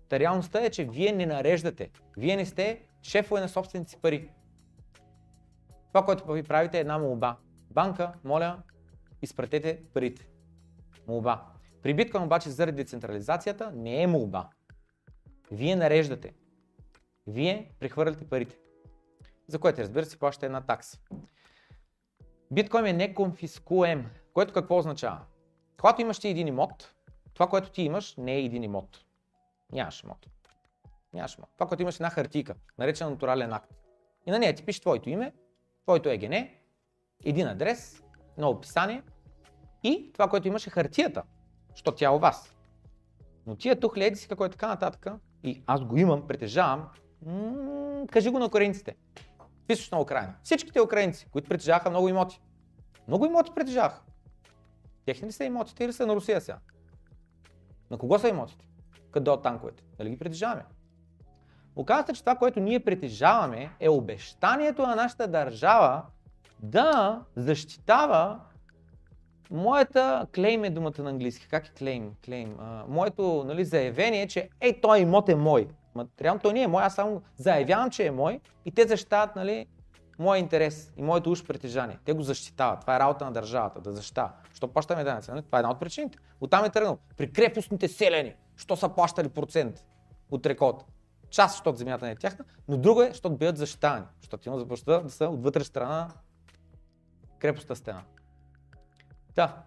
Та 0.10 0.20
реалността 0.20 0.60
е, 0.60 0.70
че 0.70 0.86
вие 0.86 1.12
не 1.12 1.26
нареждате. 1.26 1.90
Вие 2.18 2.36
не 2.36 2.46
сте 2.46 2.82
шефове 3.04 3.42
на 3.42 3.50
собствените 3.50 3.98
пари. 4.02 4.30
Това, 5.88 6.06
което 6.06 6.32
ви 6.32 6.44
правите 6.44 6.78
е 6.78 6.82
една 6.82 6.98
молба. 6.98 7.38
Банка, 7.72 8.14
моля, 8.24 8.58
изпратете 9.22 9.82
парите. 9.94 10.28
Молба. 11.08 11.46
При 11.84 11.94
биткоин 11.94 12.24
обаче 12.24 12.50
заради 12.50 12.76
децентрализацията 12.76 13.72
не 13.72 14.02
е 14.04 14.08
молба. 14.08 14.50
Вие 15.52 15.76
нареждате. 15.76 16.34
Вие 17.28 17.72
прехвърляте 17.80 18.30
парите. 18.30 18.58
За 19.48 19.60
което 19.60 19.82
разбира 19.82 20.06
се 20.06 20.20
плащате 20.20 20.46
една 20.46 20.62
такса. 20.62 21.00
Биткоин 22.52 22.86
е 22.86 22.94
неконфискуем, 22.94 24.10
което 24.34 24.54
какво 24.54 24.78
означава? 24.78 25.26
Когато 25.80 26.02
имаш 26.02 26.20
ти 26.20 26.28
един 26.28 26.48
имот, 26.48 26.96
това, 27.34 27.48
което 27.48 27.72
ти 27.72 27.82
имаш, 27.82 28.16
не 28.18 28.36
е 28.36 28.44
един 28.44 28.64
имот. 28.64 29.06
Нямаш 29.72 30.04
имот. 30.04 30.28
Нямаш 31.14 31.38
имот. 31.38 31.50
Това, 31.54 31.68
което 31.68 31.82
имаш 31.82 31.96
е 31.96 32.04
една 32.04 32.10
хартийка, 32.10 32.56
наречена 32.78 33.10
натурален 33.10 33.54
акт. 33.54 33.72
И 34.26 34.32
на 34.32 34.40
нея 34.40 34.56
ти 34.56 34.66
пише 34.66 34.82
твоето 34.82 35.10
име, 35.10 35.34
твоето 35.84 36.10
ЕГН, 36.10 36.34
един 37.26 37.48
адрес, 37.48 38.04
едно 38.38 38.50
описание 38.50 39.04
и 39.84 40.10
това, 40.14 40.30
което 40.30 40.48
имаше 40.48 40.70
хартията, 40.70 41.24
защото 41.82 41.98
тя 41.98 42.06
е 42.06 42.10
у 42.10 42.20
вас. 42.20 42.56
Но 43.48 43.56
тия 43.56 43.80
тухли 43.80 44.16
си 44.16 44.28
какво 44.28 44.46
е 44.46 44.50
така 44.50 44.68
нататък 44.68 45.08
и 45.44 45.64
аз 45.68 45.84
го 45.84 45.98
имам, 45.98 46.28
притежавам, 46.28 46.88
м- 47.26 48.08
кажи 48.12 48.30
го 48.30 48.40
на 48.40 48.46
украинците. 48.46 48.96
В 49.68 49.72
източна 49.72 50.02
Украина. 50.02 50.34
Всичките 50.44 50.82
украинци, 50.82 51.28
които 51.32 51.50
притежаваха 51.50 51.90
много 51.90 52.10
имоти. 52.10 52.42
Много 53.08 53.26
имоти 53.26 53.52
притежаваха. 53.56 54.02
Техни 55.06 55.28
ли 55.28 55.32
са 55.32 55.44
имотите 55.44 55.84
или 55.84 55.94
са 55.94 56.08
на 56.08 56.16
Русия 56.16 56.42
сега? 56.42 56.58
На 57.92 57.98
кого 57.98 58.20
са 58.20 58.30
имотите? 58.30 58.66
Къде 59.12 59.32
от 59.32 59.44
танковете? 59.44 59.84
Дали 59.98 60.10
ги 60.10 60.20
притежаваме? 60.20 60.66
Оказва 61.76 62.08
се, 62.08 62.14
че 62.14 62.22
това, 62.22 62.36
което 62.36 62.60
ние 62.60 62.80
притежаваме 62.80 63.72
е 63.80 63.90
обещанието 63.90 64.82
на 64.82 64.96
нашата 64.96 65.28
държава 65.28 66.04
да 66.60 67.22
защитава 67.36 68.40
моята 69.52 70.28
клейм 70.36 70.64
е 70.64 70.70
думата 70.70 70.94
на 71.00 71.10
английски. 71.10 71.48
Как 71.48 71.68
е 71.68 71.72
клейм? 71.72 72.12
клейм? 72.26 72.56
А, 72.60 72.84
моето 72.88 73.44
нали, 73.48 73.66
заявение, 73.66 74.28
че 74.28 74.50
ей, 74.62 74.82
той 74.82 75.00
имот 75.00 75.30
е 75.30 75.36
мой. 75.36 75.68
Материално 75.96 76.40
той 76.40 76.54
не 76.54 76.62
е 76.62 76.68
мой, 76.68 76.84
аз 76.84 76.96
само 76.96 77.22
заявявам, 77.36 77.90
че 77.90 78.06
е 78.06 78.12
мой 78.12 78.40
и 78.66 78.72
те 78.72 78.88
защитават 78.88 79.36
нали, 79.36 79.68
моя 80.20 80.40
интерес 80.40 80.94
и 80.98 81.02
моето 81.02 81.32
уж 81.32 81.44
притежание. 81.44 82.00
Те 82.06 82.14
го 82.14 82.22
защитават. 82.22 82.82
Това 82.82 82.96
е 82.96 83.00
работа 83.00 83.26
на 83.26 83.32
държавата, 83.32 83.82
да 83.82 83.92
защитава. 83.92 84.34
Що 84.54 84.68
плащаме 84.68 85.04
данъци? 85.04 85.32
Нали? 85.32 85.42
Това 85.42 85.58
е 85.58 85.60
една 85.60 85.72
от 85.72 85.80
причините. 85.80 86.18
Оттам 86.42 86.66
е 86.66 86.70
тръгнал. 86.70 86.98
При 87.18 87.32
крепостните 87.32 87.88
селени, 87.88 88.36
що 88.56 88.76
са 88.76 88.90
плащали 88.90 89.30
процент 89.30 89.86
от 90.32 90.46
рекорд? 90.46 90.86
Част, 91.30 91.54
защото 91.54 91.78
земята 91.78 92.06
не 92.06 92.12
е 92.12 92.16
тяхна, 92.16 92.46
но 92.68 92.78
друго 92.78 93.02
е, 93.02 93.08
защото 93.08 93.36
бъдат 93.36 93.58
защитавани. 93.58 94.06
Защото 94.22 94.50
има 94.50 94.60
започва 94.60 95.02
да 95.04 95.10
са 95.10 95.26
от 95.26 95.44
вътре 95.44 95.64
страна 95.64 96.10
крепостта 97.40 97.76
стена. 97.76 98.02
Да. 99.36 99.64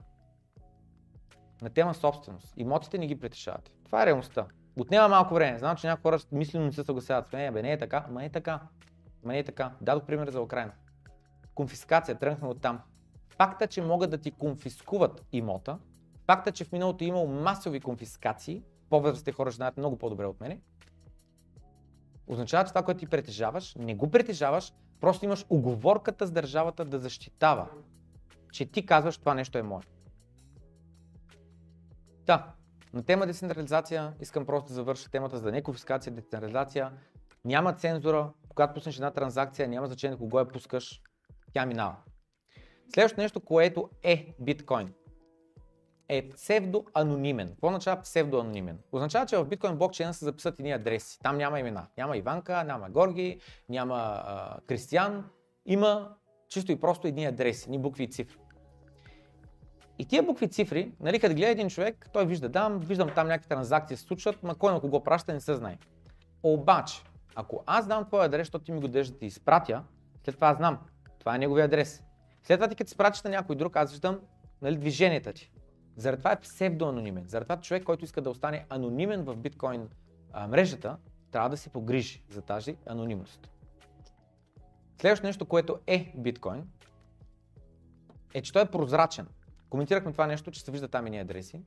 На 1.62 1.70
тема 1.70 1.94
собственост. 1.94 2.54
Имотите 2.56 2.98
не 2.98 3.06
ги 3.06 3.20
притежавате. 3.20 3.72
Това 3.84 4.02
е 4.02 4.06
реалността. 4.06 4.46
Отнема 4.80 5.08
малко 5.08 5.34
време. 5.34 5.58
Знам, 5.58 5.76
че 5.76 5.86
някои 5.86 6.02
хора 6.02 6.18
мислено 6.32 6.66
не 6.66 6.72
се 6.72 6.84
съгласяват 6.84 7.26
с 7.26 7.32
мен. 7.32 7.54
Бе, 7.54 7.62
не 7.62 7.72
е 7.72 7.78
така. 7.78 8.06
Ма 8.10 8.20
не 8.20 8.26
е 8.26 8.30
така. 8.30 8.60
Ма 9.24 9.32
не 9.32 9.38
е 9.38 9.44
така. 9.44 9.72
Дадох 9.80 10.04
пример 10.04 10.30
за 10.30 10.40
Украина. 10.40 10.72
Конфискация. 11.54 12.18
Тръгнахме 12.18 12.48
от 12.48 12.60
там. 12.60 12.80
Факта, 13.36 13.66
че 13.66 13.82
могат 13.82 14.10
да 14.10 14.18
ти 14.18 14.30
конфискуват 14.30 15.22
имота, 15.32 15.78
факта, 16.26 16.52
че 16.52 16.64
в 16.64 16.72
миналото 16.72 17.04
е 17.04 17.06
имало 17.06 17.26
масови 17.26 17.80
конфискации, 17.80 18.62
по-възрастните 18.90 19.32
хора 19.32 19.50
знаят 19.50 19.76
много 19.76 19.96
по-добре 19.98 20.26
от 20.26 20.40
мене, 20.40 20.60
означава, 22.26 22.64
че 22.64 22.68
това, 22.68 22.82
което 22.82 23.00
ти 23.00 23.06
притежаваш, 23.06 23.74
не 23.78 23.94
го 23.94 24.10
притежаваш, 24.10 24.72
просто 25.00 25.24
имаш 25.24 25.46
оговорката 25.50 26.26
с 26.26 26.30
държавата 26.30 26.84
да 26.84 26.98
защитава, 26.98 27.68
че 28.54 28.66
ти 28.66 28.86
казваш, 28.86 29.18
това 29.18 29.34
нещо 29.34 29.58
е 29.58 29.62
мое. 29.62 29.82
Да, 32.26 32.52
на 32.92 33.02
тема 33.02 33.26
децентрализация 33.26 34.12
искам 34.20 34.46
просто 34.46 34.68
да 34.68 34.74
завърша 34.74 35.10
темата 35.10 35.38
за 35.38 35.52
не 35.52 35.62
конфискация, 35.62 36.12
децентрализация. 36.12 36.92
Няма 37.44 37.72
цензура, 37.72 38.32
когато 38.48 38.74
пуснеш 38.74 38.96
една 38.96 39.10
транзакция, 39.10 39.68
няма 39.68 39.86
значение 39.86 40.18
кого 40.18 40.38
я 40.38 40.48
пускаш, 40.48 41.02
тя 41.52 41.66
минава. 41.66 41.96
Следващото 42.94 43.20
нещо, 43.20 43.40
което 43.40 43.90
е 44.02 44.34
биткоин, 44.40 44.94
е 46.08 46.28
псевдоанонимен. 46.28 47.48
Какво 47.48 47.66
означава 47.66 48.02
псевдоанонимен? 48.02 48.78
Означава, 48.92 49.26
че 49.26 49.36
в 49.36 49.44
биткоин 49.44 49.76
блокчейна 49.76 50.14
се 50.14 50.24
записат 50.24 50.54
едни 50.58 50.72
адреси. 50.72 51.18
Там 51.22 51.36
няма 51.36 51.60
имена. 51.60 51.86
Няма 51.98 52.16
Иванка, 52.16 52.64
няма 52.64 52.90
Горги, 52.90 53.40
няма 53.68 54.22
а, 54.24 54.60
Кристиян. 54.66 55.30
Има 55.66 56.16
чисто 56.48 56.72
и 56.72 56.80
просто 56.80 57.08
едни 57.08 57.24
адреси, 57.24 57.64
едни 57.64 57.78
букви 57.78 58.04
и 58.04 58.10
цифри. 58.10 58.38
И 59.98 60.04
тия 60.04 60.22
букви 60.22 60.48
цифри, 60.48 60.92
нали, 61.00 61.20
като 61.20 61.34
гледа 61.34 61.50
един 61.50 61.68
човек, 61.68 62.08
той 62.12 62.26
вижда, 62.26 62.48
да, 62.48 62.68
виждам 62.68 63.10
там 63.14 63.28
някакви 63.28 63.48
транзакции 63.48 63.96
се 63.96 64.02
случват, 64.02 64.42
ма 64.42 64.54
кой 64.54 64.72
на 64.72 64.80
кого 64.80 65.04
праща, 65.04 65.32
не 65.32 65.40
се 65.40 65.54
знае. 65.54 65.78
Обаче, 66.42 67.02
ако 67.34 67.62
аз 67.66 67.86
дам 67.86 68.04
твой 68.04 68.24
адрес, 68.24 68.40
защото 68.40 68.64
ти 68.64 68.72
ми 68.72 68.80
го 68.80 68.88
дадеш 68.88 69.08
да 69.08 69.18
ти 69.18 69.26
изпратя, 69.26 69.82
след 70.24 70.34
това 70.34 70.48
аз 70.48 70.56
знам, 70.56 70.78
това 71.18 71.34
е 71.34 71.38
неговия 71.38 71.64
адрес. 71.64 72.02
След 72.42 72.58
това 72.58 72.68
ти 72.68 72.76
като 72.76 72.90
спратиш 72.90 73.22
на 73.22 73.30
някой 73.30 73.56
друг, 73.56 73.76
аз 73.76 73.90
виждам 73.90 74.20
нали, 74.62 74.76
движенията 74.76 75.32
ти. 75.32 75.52
Заради 75.96 76.18
това 76.20 76.32
е 76.32 76.40
псевдоанонимен. 76.40 77.24
Заради 77.26 77.48
това 77.48 77.60
човек, 77.60 77.84
който 77.84 78.04
иска 78.04 78.20
да 78.20 78.30
остане 78.30 78.66
анонимен 78.70 79.22
в 79.24 79.36
биткоин 79.36 79.88
а, 80.32 80.48
мрежата, 80.48 80.96
трябва 81.30 81.50
да 81.50 81.56
се 81.56 81.70
погрижи 81.70 82.22
за 82.30 82.42
тази 82.42 82.76
анонимност. 82.86 83.50
Следващото 85.00 85.26
нещо, 85.26 85.46
което 85.46 85.78
е 85.86 86.12
биткоин, 86.16 86.68
е, 88.34 88.42
че 88.42 88.52
той 88.52 88.62
е 88.62 88.66
прозрачен. 88.66 89.26
Коментирахме 89.74 90.12
това 90.12 90.26
нещо, 90.26 90.50
че 90.50 90.60
се 90.60 90.70
вижда 90.70 90.88
там 90.88 91.06
и 91.06 91.18
адреси. 91.18 91.60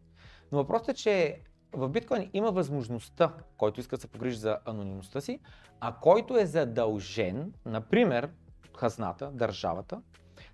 Но 0.52 0.58
въпросът 0.58 0.90
е, 0.90 0.94
че 0.94 1.42
в 1.74 1.90
биткоин 1.90 2.30
има 2.34 2.52
възможността, 2.52 3.34
който 3.58 3.80
иска 3.80 3.96
да 3.98 4.02
се 4.02 4.08
погрижи 4.08 4.38
за 4.38 4.58
анонимността 4.66 5.22
си, 5.22 5.40
а 5.80 5.96
който 5.96 6.38
е 6.38 6.46
задължен, 6.46 7.54
например, 7.66 8.30
хазната, 8.78 9.32
държавата, 9.32 10.02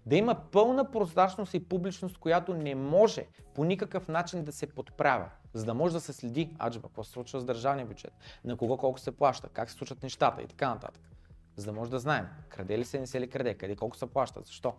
да 0.06 0.16
има 0.16 0.36
пълна 0.52 0.92
прозрачност 0.92 1.54
и 1.54 1.68
публичност, 1.70 2.18
която 2.18 2.54
не 2.54 2.76
може 2.76 3.26
по 3.56 3.64
никакъв 3.64 4.08
начин 4.08 4.44
да 4.44 4.52
се 4.52 4.68
подправя, 4.68 5.30
за 5.54 5.66
да 5.66 5.74
може 5.74 5.94
да 5.94 6.02
се 6.02 6.14
следи 6.14 6.56
аджба, 6.60 6.88
какво 6.88 7.04
се 7.04 7.12
случва 7.12 7.40
с 7.40 7.46
държавния 7.46 7.86
бюджет, 7.86 8.14
на 8.46 8.58
кого 8.58 8.78
колко 8.78 9.00
се 9.00 9.12
плаща, 9.12 9.50
как 9.50 9.70
се 9.70 9.76
случват 9.76 10.04
нещата 10.04 10.42
и 10.42 10.48
така 10.48 10.70
нататък. 10.70 11.10
За 11.56 11.66
да 11.66 11.74
може 11.74 11.92
да 11.92 12.00
знаем, 12.00 12.28
краде 12.50 12.78
ли 12.78 12.86
се, 12.86 13.00
не 13.00 13.08
се 13.08 13.22
ли 13.22 13.30
краде, 13.30 13.54
къде 13.54 13.76
колко 13.76 13.98
се 13.98 14.08
плаща, 14.08 14.42
защо. 14.46 14.74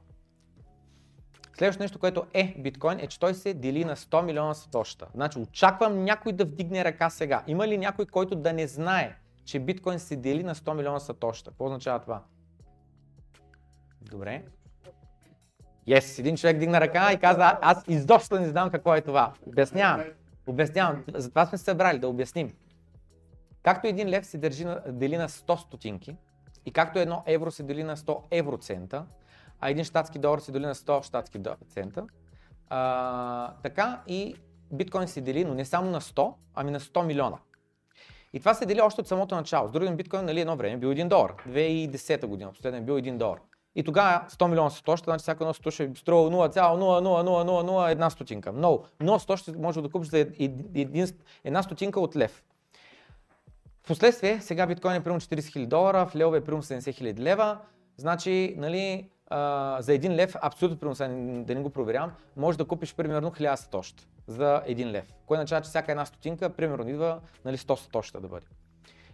Следващото 1.58 1.82
нещо, 1.82 1.98
което 1.98 2.26
е 2.34 2.54
биткоин, 2.58 2.98
е, 2.98 3.06
че 3.06 3.20
той 3.20 3.34
се 3.34 3.54
дели 3.54 3.84
на 3.84 3.96
100 3.96 4.22
милиона 4.22 4.54
сатоща. 4.54 5.06
Значи 5.14 5.38
очаквам 5.38 6.04
някой 6.04 6.32
да 6.32 6.44
вдигне 6.44 6.84
ръка 6.84 7.10
сега. 7.10 7.42
Има 7.46 7.68
ли 7.68 7.78
някой, 7.78 8.06
който 8.06 8.36
да 8.36 8.52
не 8.52 8.66
знае, 8.66 9.16
че 9.44 9.60
биткоин 9.60 9.98
се 9.98 10.16
дели 10.16 10.42
на 10.42 10.54
100 10.54 10.74
милиона 10.74 11.00
сатоща? 11.00 11.50
Какво 11.50 11.64
означава 11.64 11.98
това? 11.98 12.22
Добре. 14.00 14.42
Yes, 15.88 16.18
един 16.18 16.36
човек 16.36 16.58
дигна 16.58 16.80
ръка 16.80 17.12
и 17.12 17.18
каза, 17.18 17.58
аз 17.62 17.84
изобщо 17.88 18.40
не 18.40 18.48
знам 18.48 18.70
какво 18.70 18.94
е 18.94 19.00
това. 19.00 19.32
Обяснявам. 19.46 20.04
Обяснявам. 20.46 21.04
Затова 21.14 21.46
сме 21.46 21.58
се 21.58 21.64
събрали, 21.64 21.98
да 21.98 22.08
обясним. 22.08 22.52
Както 23.62 23.86
един 23.86 24.08
лев 24.08 24.26
се 24.26 24.38
държи 24.38 24.64
дели 24.86 25.16
на 25.16 25.28
100 25.28 25.56
стотинки 25.56 26.16
и 26.66 26.72
както 26.72 26.98
едно 26.98 27.22
евро 27.26 27.50
се 27.50 27.62
дели 27.62 27.82
на 27.82 27.96
100 27.96 28.22
евроцента, 28.30 29.06
а 29.64 29.70
един 29.70 29.84
щатски 29.84 30.18
долар 30.18 30.38
се 30.38 30.52
дели 30.52 30.66
на 30.66 30.74
100 30.74 31.02
щатски 31.02 31.38
цента, 31.68 32.06
а, 32.68 33.54
така 33.62 34.02
и 34.06 34.34
биткоин 34.72 35.08
се 35.08 35.20
дели, 35.20 35.44
но 35.44 35.54
не 35.54 35.64
само 35.64 35.90
на 35.90 36.00
100, 36.00 36.34
ами 36.54 36.70
на 36.70 36.80
100 36.80 37.02
милиона. 37.02 37.38
И 38.32 38.38
това 38.38 38.54
се 38.54 38.66
дели 38.66 38.80
още 38.80 39.00
от 39.00 39.08
самото 39.08 39.34
начало. 39.34 39.68
С 39.68 39.72
другим 39.72 39.96
биткоин, 39.96 40.24
нали, 40.24 40.40
едно 40.40 40.56
време 40.56 40.76
бил 40.76 40.88
1 40.88 41.08
долар. 41.08 41.34
2010 41.48 42.26
година, 42.26 42.52
последно 42.52 42.82
бил 42.82 42.94
1 42.94 43.16
долар. 43.16 43.38
И 43.74 43.84
тогава 43.84 44.24
100 44.28 44.48
милиона 44.48 44.70
сатоща, 44.70 45.04
значи 45.04 45.22
всяко 45.22 45.44
едно 45.44 45.54
сатоща 45.54 45.84
е 45.84 45.90
струва 45.94 46.30
0,00001 46.30 48.08
стотинка. 48.08 48.52
Много. 48.52 48.86
Но 49.00 49.18
100 49.18 49.36
ще 49.36 49.52
може 49.52 49.82
да 49.82 49.88
купиш 49.88 50.08
за 50.08 50.18
един, 50.18 51.06
една 51.44 51.62
стотинка 51.62 52.00
от 52.00 52.16
лев. 52.16 52.44
Впоследствие, 53.82 54.40
сега 54.40 54.66
биткоин 54.66 54.94
е 54.94 55.02
примерно 55.04 55.20
40 55.20 55.36
000 55.36 55.66
долара, 55.66 56.06
в 56.06 56.16
левове 56.16 56.38
е 56.38 56.44
примерно 56.44 56.62
70 56.62 56.78
000 56.78 57.18
лева. 57.18 57.58
Значи, 57.96 58.54
нали, 58.58 59.10
за 59.80 59.92
един 59.92 60.14
лев, 60.14 60.34
абсолютно 60.42 60.78
примерно, 60.78 61.44
да 61.44 61.54
не 61.54 61.60
го 61.60 61.70
проверявам, 61.70 62.12
може 62.36 62.58
да 62.58 62.64
купиш 62.64 62.94
примерно 62.94 63.30
1000 63.30 63.54
сатоща 63.54 64.04
за 64.26 64.62
един 64.66 64.90
лев. 64.90 65.12
Кое 65.26 65.36
означава, 65.36 65.62
че 65.62 65.68
всяка 65.68 65.92
една 65.92 66.06
стотинка, 66.06 66.50
примерно, 66.50 66.88
идва 66.88 67.20
нали, 67.44 67.56
100 67.56 67.74
сатоща 67.74 68.20
да 68.20 68.28
бъде. 68.28 68.46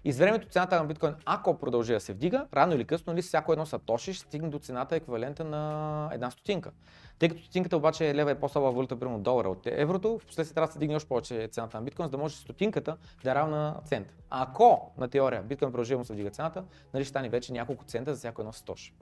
И 0.04 0.12
с 0.12 0.18
времето 0.18 0.48
цената 0.48 0.76
на 0.76 0.84
биткоин, 0.84 1.14
ако 1.24 1.58
продължи 1.58 1.92
да 1.92 2.00
се 2.00 2.12
вдига, 2.12 2.46
рано 2.54 2.74
или 2.74 2.84
късно, 2.84 3.12
нали, 3.12 3.22
всяко 3.22 3.52
едно 3.52 3.66
сатоши 3.66 4.14
ще 4.14 4.26
стигне 4.26 4.48
до 4.48 4.58
цената 4.58 4.96
еквивалента 4.96 5.44
на 5.44 6.10
една 6.12 6.30
стотинка. 6.30 6.70
Тъй 7.18 7.28
като 7.28 7.42
стотинката 7.42 7.76
обаче 7.76 8.14
лева 8.14 8.30
е 8.30 8.34
по-слаба 8.34 8.70
валута, 8.70 8.98
примерно 8.98 9.20
долара 9.20 9.48
от 9.48 9.66
еврото, 9.66 10.18
в 10.18 10.26
последствие 10.26 10.54
трябва 10.54 10.66
да 10.66 10.72
се 10.72 10.78
дигне 10.78 10.96
още 10.96 11.08
повече 11.08 11.48
цената 11.52 11.76
на 11.76 11.82
биткоин, 11.82 12.06
за 12.06 12.10
да 12.10 12.18
може 12.18 12.36
стотинката 12.36 12.96
да 13.24 13.30
е 13.30 13.34
равна 13.34 13.56
на 13.56 13.80
цент. 13.84 14.14
Ако 14.30 14.92
на 14.98 15.08
теория 15.08 15.42
биткоин 15.42 15.72
продължи 15.72 15.96
да 15.96 16.04
се 16.04 16.12
вдига 16.12 16.30
цената, 16.30 16.64
нали 16.94 17.04
ще 17.04 17.08
стане 17.08 17.28
вече 17.28 17.52
няколко 17.52 17.84
цента 17.84 18.14
за 18.14 18.18
всяко 18.18 18.42
едно 18.42 18.52
сатоши. 18.52 18.94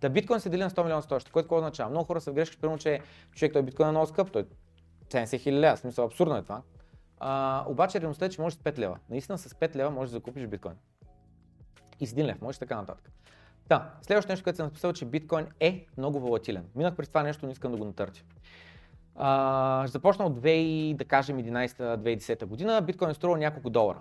Та 0.00 0.08
биткоин 0.08 0.40
се 0.40 0.48
дели 0.48 0.62
на 0.62 0.70
100 0.70 0.82
милиона 0.82 1.02
сатоши, 1.02 1.26
което 1.32 1.46
какво 1.46 1.56
означава? 1.56 1.90
Много 1.90 2.06
хора 2.06 2.20
са 2.20 2.30
в 2.30 2.34
грешка, 2.34 2.56
примерно, 2.60 2.78
че 2.78 3.00
човек 3.34 3.52
той 3.52 3.62
биткоин 3.62 3.88
е 3.88 3.90
много 3.90 4.06
скъп, 4.06 4.30
той 4.32 4.44
70 5.08 5.40
хиляди 5.40 5.60
лева, 5.60 5.76
смисъл 5.76 6.04
абсурдно 6.04 6.36
е 6.36 6.42
това. 6.42 6.62
А, 7.20 7.64
обаче 7.68 8.00
реалността 8.00 8.26
е, 8.26 8.28
че 8.28 8.40
може 8.40 8.56
с 8.56 8.58
5 8.58 8.78
лева. 8.78 8.98
Наистина 9.10 9.38
с 9.38 9.54
5 9.54 9.76
лева 9.76 9.90
можеш 9.90 10.10
да 10.10 10.16
закупиш 10.16 10.46
биткоин 10.46 10.74
и 12.00 12.06
с 12.06 12.12
един 12.12 12.26
лев, 12.26 12.40
може 12.42 12.58
така 12.58 12.76
нататък. 12.76 13.10
Да, 13.68 13.90
следващото 14.02 14.32
нещо, 14.32 14.44
което 14.44 14.56
съм 14.56 14.66
написал, 14.66 14.92
че 14.92 15.04
биткоин 15.04 15.46
е 15.60 15.86
много 15.98 16.20
волатилен. 16.20 16.64
Минах 16.74 16.96
през 16.96 17.08
това 17.08 17.22
нещо, 17.22 17.46
но 17.46 17.52
искам 17.52 17.72
да 17.72 17.78
го 17.78 17.84
натъртя. 17.84 18.22
Ще 19.86 19.92
започна 19.92 20.24
от 20.24 20.40
2000, 20.40 20.96
да 20.96 21.04
кажем 21.04 21.38
11-2010 21.38 22.44
година, 22.44 22.82
биткоин 22.82 23.10
е 23.10 23.14
струва 23.14 23.38
няколко 23.38 23.70
долара. 23.70 24.00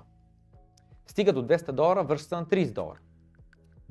Стига 1.07 1.33
до 1.33 1.47
200 1.47 1.71
долара, 1.71 2.17
се 2.17 2.35
на 2.35 2.45
30 2.45 2.73
долара. 2.73 2.99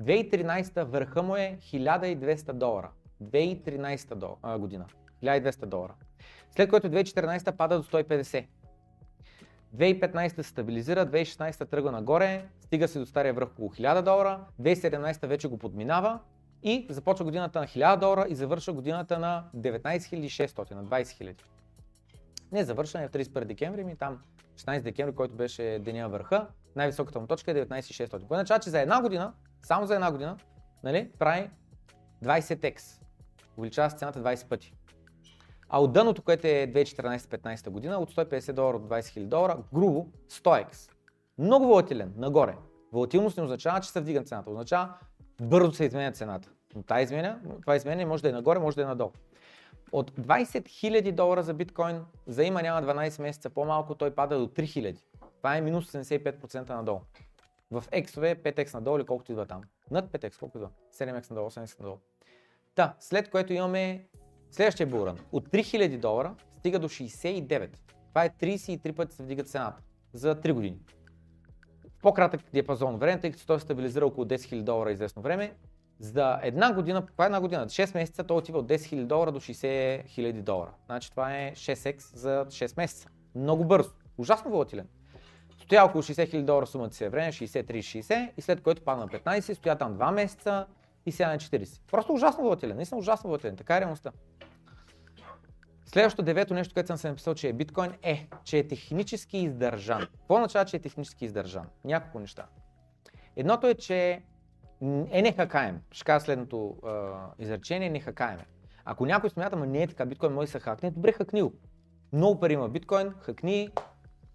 2013 0.01 0.83
върха 0.83 1.23
му 1.23 1.35
е 1.35 1.57
1200 1.61 2.53
долара. 2.53 2.89
2013 3.23 4.15
до, 4.15 4.37
а, 4.41 4.57
година. 4.57 4.85
1200 5.23 5.65
долара. 5.65 5.93
След 6.55 6.69
което 6.69 6.89
2014 6.89 7.51
пада 7.51 7.77
до 7.77 7.83
150. 7.83 8.45
2015 9.75 10.41
се 10.41 10.49
стабилизира, 10.49 11.05
2016 11.05 11.69
тръгва 11.69 11.91
нагоре, 11.91 12.45
стига 12.61 12.87
се 12.87 12.99
до 12.99 13.05
стария 13.05 13.33
връх 13.33 13.49
около 13.49 13.69
1000 13.69 14.01
долара, 14.01 14.39
2017 14.61 15.27
вече 15.27 15.47
го 15.47 15.57
подминава 15.57 16.19
и 16.63 16.87
започва 16.89 17.25
годината 17.25 17.59
на 17.59 17.67
1000 17.67 17.99
долара 17.99 18.25
и 18.29 18.35
завършва 18.35 18.73
годината 18.73 19.19
на 19.19 19.43
19 19.55 19.97
600, 19.99 20.71
на 20.71 20.85
20 20.85 21.03
000. 21.03 21.41
Не 22.51 22.63
завършва 22.63 23.01
е 23.01 23.07
в 23.07 23.11
31 23.11 23.45
декември, 23.45 23.83
ми 23.83 23.95
там 23.95 24.19
16 24.57 24.81
декември, 24.81 25.15
който 25.15 25.35
беше 25.35 25.79
деня 25.81 26.09
върха, 26.09 26.47
най-високата 26.75 27.19
му 27.19 27.27
точка 27.27 27.51
е 27.51 27.55
19 27.55 27.67
600. 27.67 28.09
Което 28.09 28.25
означава, 28.33 28.59
че 28.59 28.69
за 28.69 28.79
една 28.79 29.01
година, 29.01 29.33
само 29.63 29.87
за 29.87 29.95
една 29.95 30.11
година, 30.11 30.37
нали, 30.83 31.11
прави 31.19 31.49
20x. 32.23 33.01
Увеличава 33.57 33.89
се 33.89 33.97
цената 33.97 34.19
20 34.19 34.47
пъти. 34.47 34.73
А 35.75 35.79
от 35.79 35.93
дъното, 35.93 36.21
което 36.21 36.47
е 36.47 36.71
2014-15 36.75 37.69
година, 37.69 37.97
от 37.97 38.11
150 38.11 38.53
долара 38.53 38.77
от 38.77 38.83
20 38.83 38.99
000 38.99 39.25
долара, 39.25 39.57
грубо 39.73 40.07
100x. 40.29 40.91
Много 41.37 41.65
волатилен, 41.65 42.13
нагоре. 42.17 42.55
Волатилност 42.91 43.37
не 43.37 43.43
означава, 43.43 43.81
че 43.81 43.89
се 43.89 44.01
вдига 44.01 44.23
цената, 44.23 44.49
означава 44.49 44.93
бързо 45.41 45.71
се 45.71 45.85
изменя 45.85 46.11
цената. 46.11 46.49
Но 46.75 46.83
това, 46.83 47.01
изменя, 47.01 47.39
това 47.61 47.75
изменение 47.75 48.05
може 48.05 48.23
да 48.23 48.29
е 48.29 48.31
нагоре, 48.31 48.59
може 48.59 48.75
да 48.75 48.81
е 48.81 48.85
надолу. 48.85 49.11
От 49.91 50.11
20 50.11 50.43
000 50.43 51.11
долара 51.11 51.43
за 51.43 51.53
биткоин, 51.53 52.01
за 52.27 52.43
има 52.43 52.61
няма 52.61 52.81
12 52.81 53.21
месеца 53.21 53.49
по-малко, 53.49 53.95
той 53.95 54.11
пада 54.11 54.39
до 54.39 54.47
3 54.47 54.61
000. 54.61 54.97
Това 55.37 55.57
е 55.57 55.61
минус 55.61 55.91
75% 55.91 56.69
надолу. 56.69 56.99
В 57.71 57.83
X-ове 57.91 58.35
5x 58.43 58.73
надолу 58.73 58.97
или 58.97 59.05
колкото 59.05 59.31
идва 59.31 59.45
там. 59.45 59.61
Над 59.91 60.11
5x, 60.11 60.39
колко 60.39 60.57
идва? 60.57 60.69
7x 60.93 61.29
надолу, 61.29 61.49
8x 61.49 61.79
надолу. 61.79 61.97
Та, 62.75 62.95
след 62.99 63.29
което 63.29 63.53
имаме 63.53 64.05
Следващия 64.55 64.87
булран. 64.87 65.17
От 65.31 65.49
3000 65.49 65.97
долара 65.97 66.35
стига 66.57 66.79
до 66.79 66.89
69. 66.89 67.69
Това 68.09 68.25
е 68.25 68.29
33 68.29 68.91
пъти 68.93 69.15
се 69.15 69.23
вдига 69.23 69.43
цената 69.43 69.81
за 70.13 70.35
3 70.35 70.53
години. 70.53 70.77
В 71.97 72.01
по-кратък 72.01 72.41
диапазон 72.53 72.97
време, 72.97 73.19
тъй 73.19 73.31
като 73.31 73.45
той 73.45 73.59
стабилизира 73.59 74.05
около 74.05 74.25
10 74.25 74.35
000 74.35 74.61
долара 74.61 74.91
известно 74.91 75.21
време, 75.21 75.53
за 75.99 76.39
една 76.43 76.73
година, 76.73 77.05
това 77.05 77.23
е 77.23 77.25
една 77.25 77.41
година, 77.41 77.65
6 77.65 77.95
месеца 77.95 78.23
той 78.23 78.37
отива 78.37 78.59
от 78.59 78.67
10 78.67 78.75
000 78.75 79.05
долара 79.05 79.31
до 79.31 79.39
60 79.39 80.05
000 80.05 80.41
долара. 80.41 80.71
Значи 80.85 81.11
това 81.11 81.37
е 81.37 81.51
6x 81.51 82.15
за 82.15 82.45
6 82.47 82.77
месеца. 82.77 83.09
Много 83.35 83.65
бързо. 83.65 83.91
Ужасно 84.17 84.51
волатилен. 84.51 84.87
Стоя 85.63 85.85
около 85.85 86.01
60 86.01 86.33
000 86.33 86.41
долара 86.41 86.67
сумата 86.67 86.91
си 86.91 87.03
е 87.03 87.09
време, 87.09 87.31
60-30-60 87.31 88.29
и 88.37 88.41
след 88.41 88.61
което 88.61 88.81
падна 88.81 89.05
на 89.05 89.39
15, 89.39 89.53
стоя 89.53 89.77
там 89.77 89.97
2 89.97 90.11
месеца 90.11 90.65
и 91.05 91.11
сега 91.11 91.29
на 91.29 91.37
40. 91.37 91.81
Просто 91.91 92.13
ужасно 92.13 92.43
волатилен, 92.43 92.75
наистина 92.75 92.99
ужасно 92.99 93.27
волатилен, 93.27 93.55
така 93.55 93.77
е 93.77 93.81
реалността. 93.81 94.11
Следващото 95.85 96.23
девето 96.23 96.53
нещо, 96.53 96.73
което 96.73 96.87
съм 96.87 96.97
се 96.97 97.09
написал, 97.09 97.33
че 97.33 97.49
е 97.49 97.53
биткоин 97.53 97.91
е, 98.03 98.27
че 98.43 98.57
е 98.57 98.67
технически 98.67 99.37
издържан. 99.37 99.99
Какво 99.99 100.35
означава, 100.35 100.65
че 100.65 100.77
е 100.77 100.79
технически 100.79 101.25
издържан? 101.25 101.65
Няколко 101.83 102.19
неща. 102.19 102.45
Едното 103.35 103.67
е, 103.67 103.73
че 103.73 104.21
е 105.11 105.21
нехакаем. 105.21 105.81
Ще 105.91 106.05
кажа 106.05 106.25
следното 106.25 106.75
е, 107.39 107.43
изречение, 107.43 107.89
нехакаем 107.89 108.39
е. 108.39 108.45
Ако 108.85 109.05
някой 109.05 109.29
смята, 109.29 109.55
ма 109.55 109.65
не 109.65 109.83
е 109.83 109.87
така, 109.87 110.05
биткоин 110.05 110.33
може 110.33 110.45
да 110.45 110.51
се 110.51 110.59
хакне, 110.59 110.91
добре 110.91 111.11
хакни 111.11 111.41
го. 111.41 111.53
Много 112.13 112.39
пари 112.39 112.53
има 112.53 112.69
биткоин, 112.69 113.13
хакни, 113.19 113.69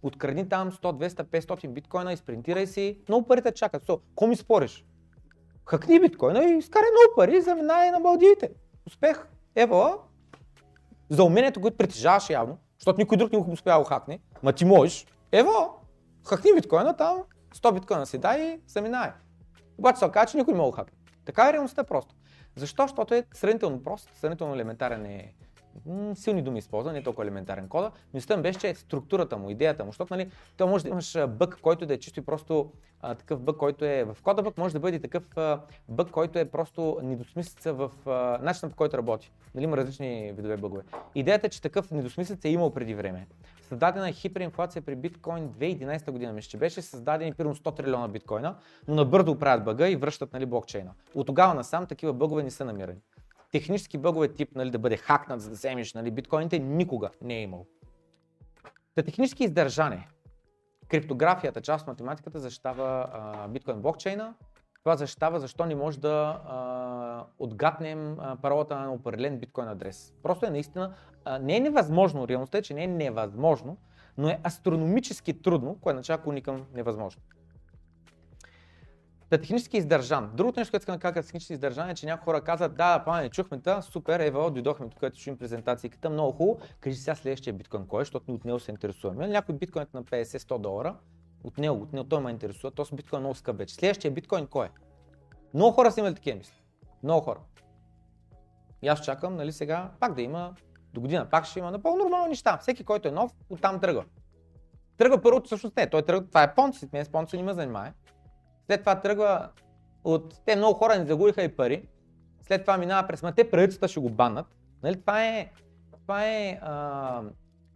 открадни 0.03 0.49
там 0.49 0.73
100, 0.73 1.09
200, 1.09 1.25
500 1.25 1.69
биткоина, 1.69 2.13
изпринтирай 2.13 2.67
си, 2.67 2.99
много 3.09 3.27
пари 3.27 3.43
те 3.43 3.53
чакат. 3.53 3.87
So, 3.87 4.01
ко 4.15 4.27
ми 4.27 4.37
спориш? 4.37 4.85
Хакни 5.65 6.01
биткоина 6.01 6.45
и 6.45 6.59
изкарай 6.59 6.89
много 6.91 7.17
пари 7.17 7.41
заминай 7.41 7.91
на 7.91 7.99
Малдивите. 7.99 8.51
Успех! 8.87 9.27
Ева, 9.57 9.99
за 11.11 11.25
умението, 11.25 11.61
което 11.61 11.77
притежаваш 11.77 12.31
явно, 12.31 12.59
защото 12.79 13.01
никой 13.01 13.17
друг 13.17 13.33
не 13.33 13.39
го 13.39 13.53
успява 13.53 13.85
да 13.85 13.89
хакне, 13.89 14.21
ма 14.43 14.53
ти 14.53 14.65
можеш, 14.65 15.07
ево, 15.33 15.81
хакни 16.27 16.51
биткоина 16.55 16.97
там, 16.97 17.23
100 17.55 17.75
биткоина 17.75 18.07
си 18.07 18.19
дай 18.19 18.43
и 18.43 18.61
заминай. 18.67 19.11
Обаче 19.79 19.99
се 19.99 20.05
оказа, 20.05 20.27
че 20.27 20.37
никой 20.37 20.55
не 20.55 20.59
може 20.59 20.71
да 20.71 20.77
хакне. 20.77 20.99
Така 21.25 21.49
е 21.49 21.53
реалността 21.53 21.85
просто. 21.85 22.15
Защо? 22.57 22.83
Защото 22.83 23.15
е 23.15 23.25
сравнително 23.35 23.83
прост, 23.83 24.11
сравнително 24.15 24.55
елементарен 24.55 25.07
е 25.07 25.35
силни 26.15 26.43
думи 26.43 26.59
използва, 26.59 26.93
не 26.93 27.03
толкова 27.03 27.25
елементарен 27.25 27.69
кода. 27.69 27.91
Мисълта 28.15 28.37
ми 28.37 28.43
беше, 28.43 28.59
че 28.59 28.69
е 28.69 28.75
структурата 28.75 29.37
му, 29.37 29.51
идеята 29.51 29.85
му, 29.85 29.91
защото 29.91 30.15
нали, 30.15 30.31
то 30.57 30.67
може 30.67 30.85
да 30.85 30.91
имаш 30.91 31.19
бък, 31.29 31.59
който 31.63 31.87
да 31.87 31.95
е 31.95 31.99
чисто 31.99 32.21
и 32.21 32.25
просто 32.25 32.73
а, 33.03 33.15
такъв 33.15 33.41
бък, 33.41 33.57
който 33.57 33.85
е 33.85 34.05
в 34.05 34.17
кода 34.23 34.43
бък, 34.43 34.59
може 34.59 34.75
да 34.75 34.81
бъде 34.81 34.99
такъв 34.99 35.39
а, 35.39 35.61
бък, 35.89 36.11
който 36.11 36.39
е 36.39 36.45
просто 36.45 36.99
недосмислица 37.03 37.73
в 37.73 37.91
а, 38.07 38.39
начина 38.43 38.71
по 38.71 38.77
който 38.77 38.99
работи. 38.99 39.33
Нали, 39.55 39.65
има 39.65 39.77
различни 39.77 40.33
видове 40.37 40.57
бъгове. 40.57 40.83
Идеята 41.15 41.47
е, 41.47 41.51
че 41.51 41.63
такъв 41.63 41.91
недосмислица 41.91 42.49
е 42.49 42.53
имал 42.53 42.71
преди 42.75 42.95
време. 42.95 43.27
Създадена 43.69 44.09
е 44.09 44.13
хиперинфлация 44.13 44.83
при 44.83 44.97
биткоин 44.97 45.49
2011 45.49 46.11
година, 46.11 46.33
мисля, 46.33 46.49
че 46.49 46.57
беше 46.57 46.83
създадени 46.83 47.33
примерно 47.35 47.57
100 47.57 47.77
трилиона 47.77 48.09
биткоина, 48.09 48.57
но 48.89 48.95
набързо 48.95 49.39
правят 49.39 49.65
бъга 49.65 49.89
и 49.89 49.97
връщат 49.97 50.33
нали, 50.33 50.47
блокчейна. 50.47 50.91
От 51.15 51.27
тогава 51.27 51.55
насам 51.55 51.87
такива 51.87 52.13
бъгове 52.13 52.43
не 52.43 52.51
са 52.51 52.65
намирани. 52.65 52.99
Технически 53.51 53.99
бъгове 53.99 54.29
тип 54.29 54.49
нали, 54.55 54.71
да 54.71 54.79
бъде 54.79 54.97
хакнат, 54.97 55.41
за 55.41 55.49
да 55.49 55.55
вземеш 55.55 55.95
нали, 55.95 56.11
биткоините, 56.11 56.59
никога 56.59 57.11
не 57.23 57.37
е 57.39 57.43
имал. 57.43 57.67
Та 58.95 59.03
технически 59.03 59.45
издържане. 59.45 60.09
Криптографията, 60.89 61.61
част 61.61 61.83
от 61.83 61.89
математиката, 61.89 62.39
защитава 62.39 63.11
а, 63.13 63.49
биткоин 63.49 63.83
блокчейна. 63.83 64.35
Това 64.85 64.97
защитава 64.97 65.39
защо 65.39 65.67
не 65.67 65.75
може 65.75 66.01
да 66.01 66.43
а, 66.45 67.27
отгатнем 67.39 68.17
а, 68.21 68.37
паролата 68.37 68.79
на 68.79 68.93
определен 68.93 69.39
биткоин 69.39 69.69
адрес. 69.69 70.15
Просто 70.23 70.47
е 70.47 70.51
наистина, 70.51 70.95
а, 71.25 71.39
не 71.39 71.57
е 71.57 71.61
невъзможно, 71.61 72.29
реалността 72.29 72.59
е, 72.59 72.63
че 72.63 72.75
не 72.75 72.85
е 72.85 72.87
невъзможно, 72.87 73.77
но 74.19 74.29
е 74.29 74.41
астрономически 74.47 75.43
трудно, 75.43 75.79
кое 75.81 75.93
означава 75.93 76.23
клони 76.23 76.43
невъзможно. 76.75 77.23
Та 79.31 79.39
технически 79.39 79.77
издържан. 79.77 80.31
Другото 80.35 80.61
нещо, 80.61 80.73
което 80.73 80.83
искам 80.83 80.95
да 80.95 81.01
кажа 81.01 81.23
технически 81.23 81.53
издържан 81.53 81.91
е, 81.91 81.95
че 81.95 82.07
някои 82.07 82.25
хора 82.25 82.41
казват, 82.41 82.75
да, 82.77 83.03
пане, 83.05 83.29
чухме 83.29 83.61
та, 83.61 83.83
супер, 83.83 84.21
ева, 84.21 84.51
дойдохме 84.51 84.89
тук, 84.89 85.01
да 85.01 85.11
чуем 85.11 85.39
презентацията, 85.39 86.11
много 86.11 86.33
хубаво, 86.33 86.59
кажи 86.81 86.97
сега 86.97 87.15
следващия 87.15 87.53
биткоин 87.53 87.87
кой 87.87 88.03
е, 88.03 88.05
защото 88.05 88.33
от 88.35 88.45
него 88.45 88.61
се 88.61 88.71
интересуваме. 88.71 89.29
Някой 89.29 89.55
биткоин 89.55 89.87
на 89.95 90.05
50-100 90.05 90.59
долара, 90.59 90.97
от 91.45 91.59
него, 91.59 91.83
от 91.83 91.93
него 91.93 92.09
той 92.09 92.21
ме 92.21 92.31
интересува, 92.31 92.71
този 92.71 92.95
биткоин 92.95 93.19
е 93.19 93.21
много 93.21 93.35
скъп 93.35 93.59
вече. 93.59 93.75
Следващия 93.75 94.11
биткоин 94.11 94.47
кой 94.47 94.67
е? 94.67 94.71
Много 95.55 95.73
хора 95.73 95.93
са 95.93 96.01
имали 96.01 96.15
такива 96.15 96.39
мисли. 96.39 96.63
Много 97.03 97.25
хора. 97.25 97.41
И 98.83 98.89
аз 98.89 99.01
чакам, 99.01 99.37
нали 99.37 99.53
сега, 99.53 99.91
пак 100.01 100.15
да 100.15 100.23
има, 100.23 100.55
до 100.95 101.01
година 101.01 101.31
пак 101.31 101.45
ще 101.45 101.59
има 101.59 101.71
напълно 101.71 102.05
нормални 102.05 102.29
неща. 102.29 102.59
Всеки, 102.59 102.85
който 102.85 103.09
е 103.09 103.11
нов, 103.11 103.33
оттам 103.51 103.81
тръгва. 103.81 104.05
Тръгва 104.97 105.23
първото, 105.23 105.47
всъщност 105.47 105.77
не, 105.77 105.91
той 105.91 106.03
тръгва, 106.03 106.29
това 106.29 106.43
е 106.43 106.55
понци, 106.55 106.89
мен 106.93 107.05
с 107.05 107.09
понци 107.09 107.37
не 107.37 107.43
ме 107.43 107.55
занимава. 107.55 107.93
След 108.71 108.81
това 108.81 109.01
тръгва 109.01 109.49
от... 110.05 110.41
Те 110.45 110.57
много 110.57 110.79
хора 110.79 110.99
не 110.99 111.07
загубиха 111.07 111.43
и 111.43 111.57
пари. 111.57 111.89
След 112.43 112.61
това 112.61 112.79
минава 112.79 113.09
през... 113.09 113.23
Ма 113.23 113.33
те 113.33 113.51
правителствата 113.51 113.89
ще 113.89 114.01
го 114.01 114.11
баннат. 114.11 114.47
Нали? 114.83 115.01
Това 115.01 115.27
е, 115.27 115.51
това 116.03 116.27
е 116.27 116.59
а, 116.63 117.23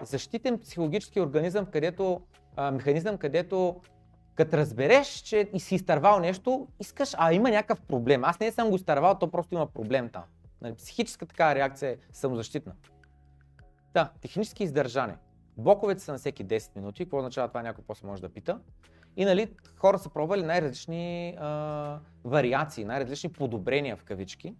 защитен 0.02 0.58
психологически 0.58 1.20
организъм, 1.20 1.66
където, 1.66 2.20
а, 2.56 2.70
механизъм, 2.70 3.18
където 3.18 3.80
като 4.34 4.56
разбереш, 4.56 5.08
че 5.08 5.50
си 5.58 5.74
изтървал 5.74 6.20
нещо, 6.20 6.68
искаш, 6.80 7.14
а 7.18 7.32
има 7.32 7.50
някакъв 7.50 7.80
проблем. 7.80 8.24
Аз 8.24 8.40
не 8.40 8.52
съм 8.52 8.70
го 8.70 8.76
изтървал, 8.76 9.18
то 9.18 9.30
просто 9.30 9.54
има 9.54 9.66
проблем 9.66 10.08
там. 10.08 10.24
Нали? 10.62 10.74
Психическа 10.74 11.26
такава 11.26 11.54
реакция 11.54 11.90
е 11.90 11.96
самозащитна. 12.12 12.72
Да, 13.94 14.10
технически 14.20 14.64
издържане. 14.64 15.16
Блоковете 15.56 16.00
са 16.00 16.12
на 16.12 16.18
всеки 16.18 16.46
10 16.46 16.76
минути. 16.76 17.04
Какво 17.04 17.18
означава 17.18 17.48
това? 17.48 17.62
Някой 17.62 17.84
после 17.86 18.06
може 18.06 18.22
да 18.22 18.28
пита. 18.28 18.58
И 19.16 19.24
нали, 19.24 19.48
хора 19.78 19.98
са 19.98 20.10
пробвали 20.10 20.42
най-различни 20.42 21.36
а, 21.38 21.98
вариации, 22.24 22.84
най-различни 22.84 23.32
подобрения 23.32 23.96
в 23.96 24.04
кавички, 24.04 24.54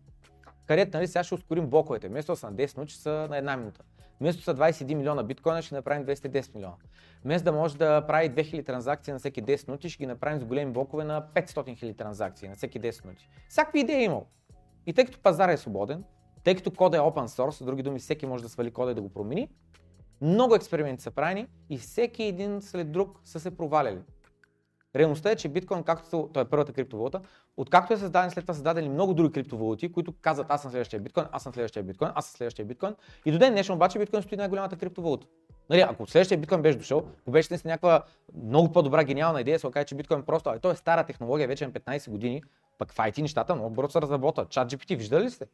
където 0.67 0.97
нали, 0.97 1.07
сега 1.07 1.25
ще 1.25 1.35
ускорим 1.35 1.67
блоковете. 1.67 2.09
Вместо 2.09 2.37
са 2.37 2.51
на 2.51 2.57
10 2.57 2.77
минути, 2.77 2.95
са 2.95 3.27
на 3.31 3.37
една 3.37 3.57
минута. 3.57 3.81
Вместо 4.21 4.43
са 4.43 4.55
21 4.55 4.95
милиона 4.95 5.23
биткоина, 5.23 5.63
ще 5.63 5.75
направим 5.75 6.07
210 6.07 6.55
милиона. 6.55 6.77
Вместо 7.25 7.45
да 7.45 7.53
може 7.53 7.77
да 7.77 8.07
прави 8.07 8.31
2000 8.31 8.67
транзакции 8.67 9.13
на 9.13 9.19
всеки 9.19 9.43
10 9.43 9.69
минути, 9.69 9.91
ще 9.91 9.99
ги 9.99 10.07
направим 10.07 10.41
с 10.41 10.45
големи 10.45 10.73
блокове 10.73 11.05
на 11.05 11.23
500 11.35 11.47
000 11.47 11.99
транзакции 11.99 12.49
на 12.49 12.55
всеки 12.55 12.81
10 12.81 13.05
минути. 13.05 13.29
Всякакви 13.49 13.81
идеи 13.81 13.97
е 13.97 14.05
имал. 14.05 14.27
И 14.87 14.93
тъй 14.93 15.05
като 15.05 15.19
пазар 15.19 15.49
е 15.49 15.57
свободен, 15.57 16.05
тъй 16.45 16.55
като 16.55 16.71
кода 16.71 16.97
е 16.97 17.01
open 17.01 17.27
source, 17.27 17.51
с 17.51 17.65
други 17.65 17.83
думи 17.83 17.99
всеки 17.99 18.27
може 18.27 18.43
да 18.43 18.49
свали 18.49 18.71
кода 18.71 18.91
и 18.91 18.95
да 18.95 19.03
го 19.03 19.09
промени, 19.09 19.49
много 20.21 20.55
експерименти 20.55 21.03
са 21.03 21.11
правени 21.11 21.47
и 21.71 21.79
всеки 21.79 22.23
един 22.23 22.63
след 22.63 22.93
друг 22.93 23.21
са 23.25 23.41
се 23.41 23.57
проваляли. 23.57 24.01
Реалността 24.97 25.31
е, 25.31 25.37
че 25.37 25.49
биткоин, 25.49 25.83
както 25.83 26.31
той 26.33 26.43
е 26.43 26.47
първата 26.47 26.73
криптовалута, 26.73 27.21
откакто 27.57 27.93
е 27.93 27.97
създаден, 27.97 28.31
след 28.31 28.45
това 28.45 28.55
са 28.55 28.57
създадени 28.57 28.89
много 28.89 29.15
други 29.15 29.33
криптовалути, 29.33 29.93
които 29.93 30.15
казват 30.21 30.47
аз 30.51 30.63
съм 30.63 30.71
следващия 30.71 31.01
биткоин, 31.01 31.27
аз 31.33 31.43
съм 31.43 31.53
следващия 31.55 31.83
биткоин, 31.83 32.11
аз 32.15 32.27
съм 32.27 32.37
следващия 32.37 32.67
биткоин. 32.67 32.95
И 33.25 33.33
до 33.33 33.39
ден 33.39 33.53
днешен 33.53 33.75
обаче 33.75 33.99
биткоин 33.99 34.23
стои 34.23 34.39
най-голямата 34.39 34.77
криптовалута. 34.77 35.27
Нали, 35.71 35.81
ако 35.81 36.07
следващия 36.07 36.39
биткоин 36.39 36.63
беше 36.63 36.79
дошъл, 36.79 37.03
ако 37.21 37.31
беше 37.31 37.49
наистина 37.51 37.73
някаква 37.73 38.03
много 38.45 38.73
по-добра 38.73 39.05
гениална 39.05 39.41
идея, 39.41 39.59
се 39.59 39.67
окаже, 39.67 39.85
че 39.85 39.95
биткоин 39.95 40.23
просто, 40.23 40.51
а, 40.51 40.59
той 40.59 40.73
е 40.73 40.77
стара 40.77 41.05
технология, 41.05 41.49
вече 41.49 41.67
на 41.67 41.73
15 41.73 42.11
години, 42.11 42.43
пък 42.79 42.93
в 42.93 42.97
IT 42.97 43.23
нещата 43.23 43.55
много 43.55 43.75
бързо 43.75 43.91
се 43.91 44.01
разработват. 44.01 44.51
Чат 44.51 44.73
GPT, 44.73 44.97
виждали 44.97 45.25
ли 45.25 45.31
сте? 45.31 45.47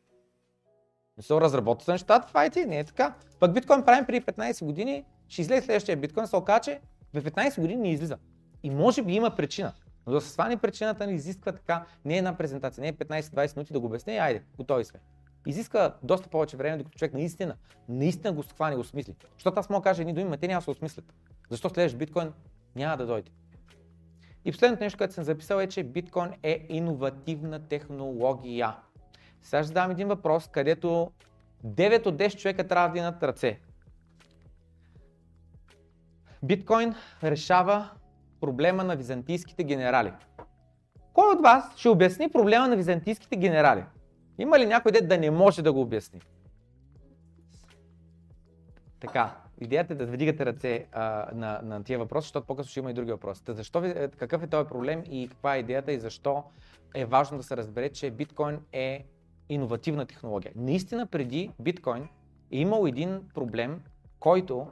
Не 1.17 1.23
се 1.23 1.35
разработват 1.35 1.89
нещата 1.89 2.29
в 2.29 2.33
IT, 2.33 2.65
не 2.65 2.79
е 2.79 2.85
така. 2.85 3.15
Пък 3.41 3.53
биткоин 3.53 3.83
правим 3.83 4.07
преди 4.07 4.21
15 4.21 4.65
години, 4.65 5.05
ще 5.29 5.43
излезе 5.43 5.63
следващия 5.63 5.97
биткоин, 5.97 6.27
се 6.27 6.37
окаже, 6.37 6.81
в 7.15 7.23
15 7.23 7.61
години 7.61 7.83
не 7.83 7.91
излиза. 7.91 8.19
И 8.63 8.71
може 8.71 9.03
би 9.03 9.13
има 9.13 9.37
причина. 9.37 9.73
Но 10.07 10.13
да 10.13 10.21
се 10.21 10.29
сване 10.29 10.57
причината 10.57 11.07
не 11.07 11.13
изисква 11.13 11.53
така, 11.53 11.87
не 12.05 12.15
е 12.15 12.19
една 12.19 12.37
презентация, 12.37 12.83
не 12.83 12.89
е 12.89 12.93
15-20 12.93 13.57
минути 13.57 13.73
да 13.73 13.81
го 13.81 13.87
обясня, 13.87 14.13
айде, 14.13 14.43
готови 14.57 14.85
сме. 14.85 15.01
Изиска 15.47 15.95
доста 16.03 16.29
повече 16.29 16.57
време, 16.57 16.77
докато 16.77 16.99
човек 16.99 17.15
наистина, 17.15 17.57
наистина 17.89 18.33
го 18.33 18.43
схване 18.43 18.73
и 18.73 18.75
го 18.75 18.81
осмисли. 18.81 19.15
Защото 19.35 19.61
аз 19.61 19.71
мога 19.71 19.81
да 19.81 19.85
кажа 19.85 20.03
едни 20.03 20.15
думи, 20.15 20.31
но 20.31 20.37
те 20.37 20.49
няма 20.49 20.59
да 20.59 20.65
се 20.65 20.71
осмислят. 20.71 21.15
Защо 21.51 21.69
следващ 21.71 21.97
биткоин 21.97 22.33
няма 22.77 22.97
да 22.97 23.07
дойде. 23.07 23.31
И 24.45 24.53
последното 24.53 24.85
нещо, 24.85 24.99
което 24.99 25.15
съм 25.15 25.25
записал 25.25 25.59
е, 25.59 25.67
че 25.67 25.83
биткоин 25.83 26.31
е 26.43 26.67
иновативна 26.69 27.69
технология. 27.69 28.77
Сега 29.43 29.63
ще 29.63 29.69
задам 29.69 29.91
един 29.91 30.09
въпрос, 30.09 30.49
където 30.49 31.11
9 31.67 32.07
от 32.07 32.17
10 32.17 32.37
човека 32.37 32.69
трябва 32.69 33.13
да 33.13 33.29
ръце. 33.29 33.61
Биткоин 36.43 36.95
решава 37.23 37.91
проблема 38.41 38.85
на 38.85 38.97
византийските 38.97 39.65
генерали. 39.65 40.13
Кой 41.13 41.33
от 41.33 41.43
вас 41.43 41.77
ще 41.77 41.89
обясни 41.89 42.29
проблема 42.29 42.69
на 42.69 42.77
византийските 42.77 43.37
генерали? 43.37 43.85
Има 44.39 44.59
ли 44.59 44.67
някой 44.67 44.93
дет 44.93 45.09
да 45.09 45.19
не 45.19 45.31
може 45.31 45.63
да 45.63 45.73
го 45.73 45.81
обясни? 45.81 46.21
Така, 49.01 49.37
идеята 49.61 49.93
е 49.93 49.97
да 49.97 50.07
вдигате 50.07 50.47
ръце 50.47 50.87
а, 50.93 51.29
на, 51.35 51.61
на 51.63 51.85
тия 51.85 51.99
въпроси, 51.99 52.25
защото 52.27 52.47
по-късно 52.47 52.71
ще 52.71 52.81
има 52.81 52.91
и 52.91 52.95
други 52.95 53.13
въпроси. 53.13 53.45
Та 53.45 53.53
защо, 53.53 53.85
е, 53.85 54.09
какъв 54.09 54.43
е 54.43 54.47
този 54.47 54.69
проблем 54.69 55.03
и 55.11 55.29
каква 55.29 55.57
е 55.57 55.59
идеята 55.59 55.93
и 55.93 56.01
защо 56.01 56.45
е 56.95 57.05
важно 57.05 57.37
да 57.37 57.43
се 57.43 57.57
разбере, 57.57 57.89
че 57.89 58.11
биткоин 58.11 58.59
е 58.73 59.05
иновативна 59.49 60.07
технология. 60.07 60.53
Наистина 60.57 61.07
преди 61.07 61.51
биткоин 61.61 62.09
е 62.53 62.59
имал 62.59 62.87
един 62.87 63.21
проблем, 63.35 63.83
който 64.21 64.67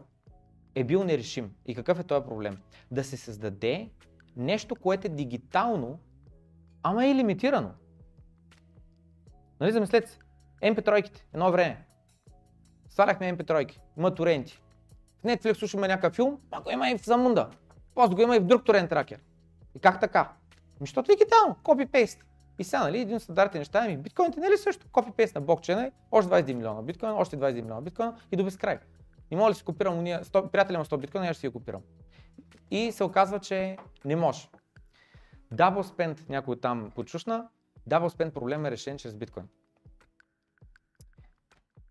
е 0.80 0.84
бил 0.84 1.04
нерешим. 1.04 1.54
И 1.66 1.74
какъв 1.74 2.00
е 2.00 2.04
този 2.04 2.26
проблем? 2.26 2.58
Да 2.90 3.04
се 3.04 3.16
създаде 3.16 3.90
нещо, 4.36 4.76
което 4.76 5.06
е 5.06 5.10
дигитално, 5.10 5.98
ама 6.82 7.06
е 7.06 7.14
лимитирано. 7.14 7.70
Нали 9.60 9.72
замислете 9.72 10.10
се? 10.10 10.18
MP3-ките, 10.62 11.24
едно 11.34 11.52
време. 11.52 11.86
Сваляхме 12.88 13.36
MP3-ки, 13.36 13.80
има 13.98 14.14
торенти. 14.14 14.62
В 15.20 15.22
Netflix 15.22 15.52
слушаме 15.52 15.88
някакъв 15.88 16.14
филм, 16.14 16.38
а 16.50 16.60
го 16.60 16.70
има 16.70 16.90
и 16.90 16.98
в 16.98 17.04
Замунда. 17.04 17.50
После 17.94 18.14
го 18.14 18.22
има 18.22 18.36
и 18.36 18.40
в 18.40 18.46
друг 18.46 18.64
торент 18.64 18.90
тракер. 18.90 19.20
И 19.74 19.78
как 19.78 20.00
така? 20.00 20.32
Ми, 20.80 20.86
защото 20.86 21.12
е 21.12 21.16
дигитално, 21.16 21.56
копи-пейст. 21.64 22.24
И 22.58 22.64
сега, 22.64 22.82
нали, 22.82 23.00
един 23.00 23.16
от 23.16 23.22
стандартни 23.22 23.58
неща, 23.58 23.80
ами 23.84 23.96
биткоините, 23.96 24.40
нали 24.40 24.56
също, 24.58 24.86
копи-пейст 24.86 25.34
на 25.34 25.40
блокчейна, 25.40 25.86
е 25.86 25.90
още 26.10 26.30
21 26.30 26.54
милиона 26.54 26.82
биткоина, 26.82 27.14
още 27.14 27.36
21 27.36 27.52
милиона 27.52 27.80
биткоина 27.80 28.16
и 28.32 28.36
до 28.36 28.44
безкрай. 28.44 28.78
И 29.30 29.36
мога 29.36 29.50
ли 29.50 29.54
си 29.54 29.64
копирам 29.64 29.98
уния, 29.98 30.24
100, 30.24 30.50
приятеля 30.50 30.74
има 30.74 30.84
100 30.84 30.96
биткоина, 30.96 31.28
аз 31.28 31.36
ще 31.36 31.40
си 31.40 31.46
я 31.46 31.52
копирам. 31.52 31.82
И 32.70 32.92
се 32.92 33.04
оказва, 33.04 33.40
че 33.40 33.76
не 34.04 34.16
може. 34.16 34.48
Double 35.54 35.82
spend, 35.82 36.28
някой 36.28 36.60
там 36.60 36.92
почушна, 36.94 37.48
double 37.90 38.08
spend 38.08 38.30
проблем 38.30 38.66
е 38.66 38.70
решен 38.70 38.98
чрез 38.98 39.14
биткоин. 39.14 39.48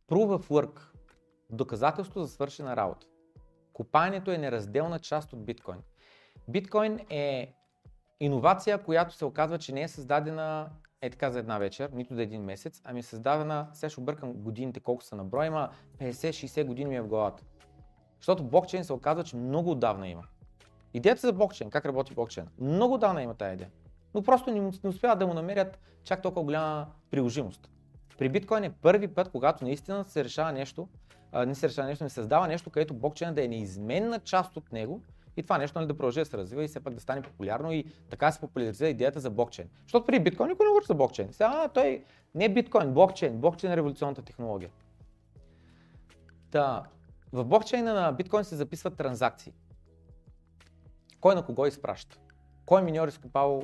Proof 0.10 0.38
of 0.38 0.48
work. 0.48 0.80
Доказателство 1.50 2.22
за 2.22 2.28
свършена 2.28 2.76
работа. 2.76 3.08
Копаенето 3.74 4.32
е 4.32 4.38
неразделна 4.38 5.00
част 5.00 5.34
от 5.34 5.46
биткоин. 5.46 5.82
Биткоин 6.48 7.00
е 7.10 7.54
иновация, 8.20 8.84
която 8.84 9.16
се 9.16 9.26
оказва, 9.26 9.58
че 9.60 9.74
не 9.74 9.82
е 9.82 9.88
създадена 9.88 10.70
е 11.02 11.10
така 11.10 11.32
за 11.32 11.40
една 11.40 11.58
вечер, 11.58 11.90
нито 11.94 12.16
за 12.16 12.22
един 12.22 12.42
месец, 12.42 12.82
ами 12.84 13.00
е 13.00 13.04
създадена, 13.04 13.68
сега 13.74 13.90
ще 13.90 14.00
объркам 14.00 14.34
годините 14.34 14.80
колко 14.80 15.04
са 15.04 15.16
на 15.16 15.24
брой, 15.24 15.46
има 15.46 15.70
50-60 16.00 16.66
години 16.66 16.90
ми 16.90 16.96
е 16.96 17.02
в 17.02 17.08
главата. 17.08 17.44
Защото 18.20 18.44
блокчейн 18.44 18.84
се 18.84 18.94
оказва, 18.94 19.24
че 19.24 19.36
много 19.36 19.72
отдавна 19.72 20.08
има. 20.08 20.24
Идеята 20.94 21.22
за 21.22 21.34
блокчейн, 21.34 21.70
как 21.70 21.86
работи 21.86 22.14
блокчейн, 22.14 22.48
много 22.60 22.94
отдавна 22.94 23.24
има 23.24 23.34
тази 23.34 23.54
идея. 23.54 23.72
Но 24.14 24.24
просто 24.24 24.52
не, 24.52 24.60
не 24.60 24.90
успяват 24.90 25.20
да 25.20 25.28
му 25.28 25.34
намерят 25.34 25.80
чак 26.04 26.22
толкова 26.22 26.44
голяма 26.44 26.88
приложимост. 27.12 27.70
При 28.18 28.30
биткоин 28.30 28.64
е 28.64 28.70
първи 28.70 29.08
път, 29.08 29.30
когато 29.30 29.64
наистина 29.64 30.06
се 30.06 30.24
решава 30.24 30.52
нещо, 30.52 30.88
а, 31.32 31.46
не 31.46 31.56
се 31.56 31.70
решава 31.70 31.88
нещо, 31.88 32.04
не 32.04 32.10
създава 32.10 32.48
нещо, 32.48 32.70
където 32.70 32.94
блокчейн 32.94 33.34
да 33.34 33.44
е 33.44 33.48
неизменна 33.48 34.20
част 34.20 34.58
от 34.58 34.72
него 34.72 35.02
и 35.38 35.44
това 35.44 35.58
нещо 35.58 35.80
нали, 35.80 35.88
да 35.88 35.98
продължи 35.98 36.20
да 36.20 36.26
се 36.26 36.38
развива 36.38 36.64
и 36.64 36.68
все 36.68 36.80
пак 36.80 36.94
да 36.94 37.00
стане 37.00 37.22
популярно 37.22 37.72
и 37.72 37.86
така 38.10 38.32
се 38.32 38.40
популяризира 38.40 38.90
идеята 38.90 39.20
за 39.20 39.30
блокчейн. 39.30 39.70
Защото 39.84 40.06
при 40.06 40.20
биткоин 40.20 40.50
никой 40.50 40.66
не 40.66 40.70
говори 40.70 40.86
за 40.86 40.94
блокчейн. 40.94 41.34
Сега, 41.34 41.52
а, 41.54 41.68
той 41.68 42.04
не 42.36 42.46
е 42.46 42.50
биткоин, 42.50 42.94
блокчейн. 42.94 43.38
Блокчейн 43.38 43.74
е 43.74 43.78
революционната 43.78 44.22
технология. 44.22 44.70
Та, 46.52 46.84
в 47.34 47.46
блокчейна 47.46 47.94
на 47.94 48.12
биткоин 48.12 48.44
се 48.44 48.56
записват 48.56 48.98
транзакции. 48.98 49.54
Кой 51.22 51.36
на 51.36 51.46
кого 51.46 51.66
изпраща? 51.66 52.20
Кой 52.66 52.82
миньор 52.82 53.08
изкопал 53.08 53.64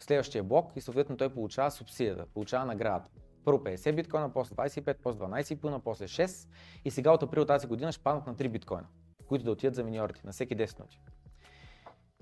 следващия 0.00 0.44
блок 0.44 0.72
и 0.76 0.80
съответно 0.80 1.16
той 1.16 1.28
получава 1.28 1.70
субсидията, 1.70 2.26
получава 2.26 2.66
наградата. 2.66 3.10
Първо 3.44 3.60
50 3.60 3.92
биткоина, 3.92 4.32
после 4.32 4.54
25, 4.54 4.96
после 5.02 5.18
12,5, 5.20 5.78
после 5.78 6.04
6 6.04 6.48
и 6.84 6.90
сега 6.90 7.12
от 7.12 7.22
април 7.22 7.44
тази 7.44 7.66
година 7.66 7.92
ще 7.92 8.02
паднат 8.02 8.26
на 8.26 8.34
3 8.34 8.48
биткоина, 8.48 8.86
които 9.28 9.44
да 9.44 9.50
отидат 9.50 9.74
за 9.74 9.84
миньорите 9.84 10.20
на 10.24 10.32
всеки 10.32 10.56
10 10.56 10.78
минути. 10.78 11.00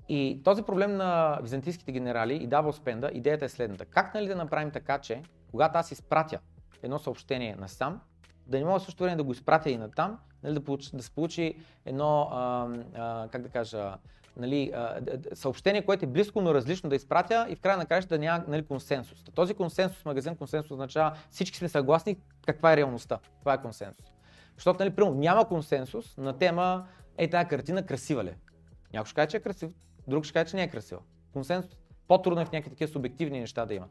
И 0.09 0.41
този 0.43 0.63
проблем 0.63 0.95
на 0.95 1.39
византийските 1.41 1.91
генерали 1.91 2.35
и 2.35 2.47
дабл 2.47 2.71
спенда, 2.71 3.09
идеята 3.13 3.45
е 3.45 3.49
следната. 3.49 3.85
Как 3.85 4.13
нали 4.13 4.27
да 4.27 4.35
направим 4.35 4.71
така, 4.71 4.99
че 4.99 5.21
когато 5.51 5.77
аз 5.77 5.91
изпратя 5.91 6.39
едно 6.83 6.99
съобщение 6.99 7.55
на 7.55 7.69
сам, 7.69 8.01
да 8.47 8.59
не 8.59 8.65
мога 8.65 8.79
също 8.79 9.03
време 9.03 9.15
да 9.15 9.23
го 9.23 9.31
изпратя 9.31 9.69
и 9.69 9.77
на 9.77 9.91
там, 9.91 10.19
нали, 10.43 10.53
да, 10.53 10.63
получи, 10.63 10.89
да 10.93 11.03
се 11.03 11.11
получи 11.11 11.55
едно, 11.85 12.29
а, 12.31 12.67
а, 12.95 13.27
как 13.31 13.41
да 13.41 13.49
кажа, 13.49 13.97
нали, 14.37 14.71
а, 14.75 14.99
съобщение, 15.33 15.85
което 15.85 16.05
е 16.05 16.07
близко, 16.07 16.41
но 16.41 16.53
различно 16.53 16.89
да 16.89 16.95
изпратя 16.95 17.45
и 17.49 17.55
в 17.55 17.61
края 17.61 17.77
на 17.77 17.85
краища 17.85 18.15
да 18.15 18.19
няма 18.19 18.43
нали, 18.47 18.65
консенсус. 18.65 19.23
Този 19.35 19.53
консенсус, 19.53 20.05
магазин 20.05 20.35
консенсус 20.35 20.71
означава 20.71 21.17
всички 21.29 21.57
сме 21.57 21.69
съгласни 21.69 22.17
каква 22.45 22.73
е 22.73 22.77
реалността. 22.77 23.19
Това 23.39 23.53
е 23.53 23.61
консенсус. 23.61 24.16
Защото, 24.57 24.79
нали, 24.79 24.95
примерно, 24.95 25.15
няма 25.15 25.47
консенсус 25.47 26.17
на 26.17 26.37
тема, 26.37 26.87
е 27.17 27.29
тази 27.29 27.47
картина 27.47 27.85
красива 27.85 28.23
ли? 28.23 28.29
Е? 28.29 28.37
Някой 28.93 29.05
ще 29.05 29.15
каже, 29.15 29.27
че 29.27 29.37
е 29.37 29.39
красив, 29.39 29.71
друг 30.07 30.23
ще 30.23 30.33
каже, 30.33 30.51
че 30.51 30.55
не 30.55 30.63
е 30.63 30.69
красива. 30.69 31.01
Консенсус 31.33 31.77
по-трудно 32.07 32.41
е 32.41 32.45
в 32.45 32.51
някакви 32.51 32.69
такива 32.69 32.91
субективни 32.91 33.39
неща 33.39 33.65
да 33.65 33.73
има. 33.73 33.87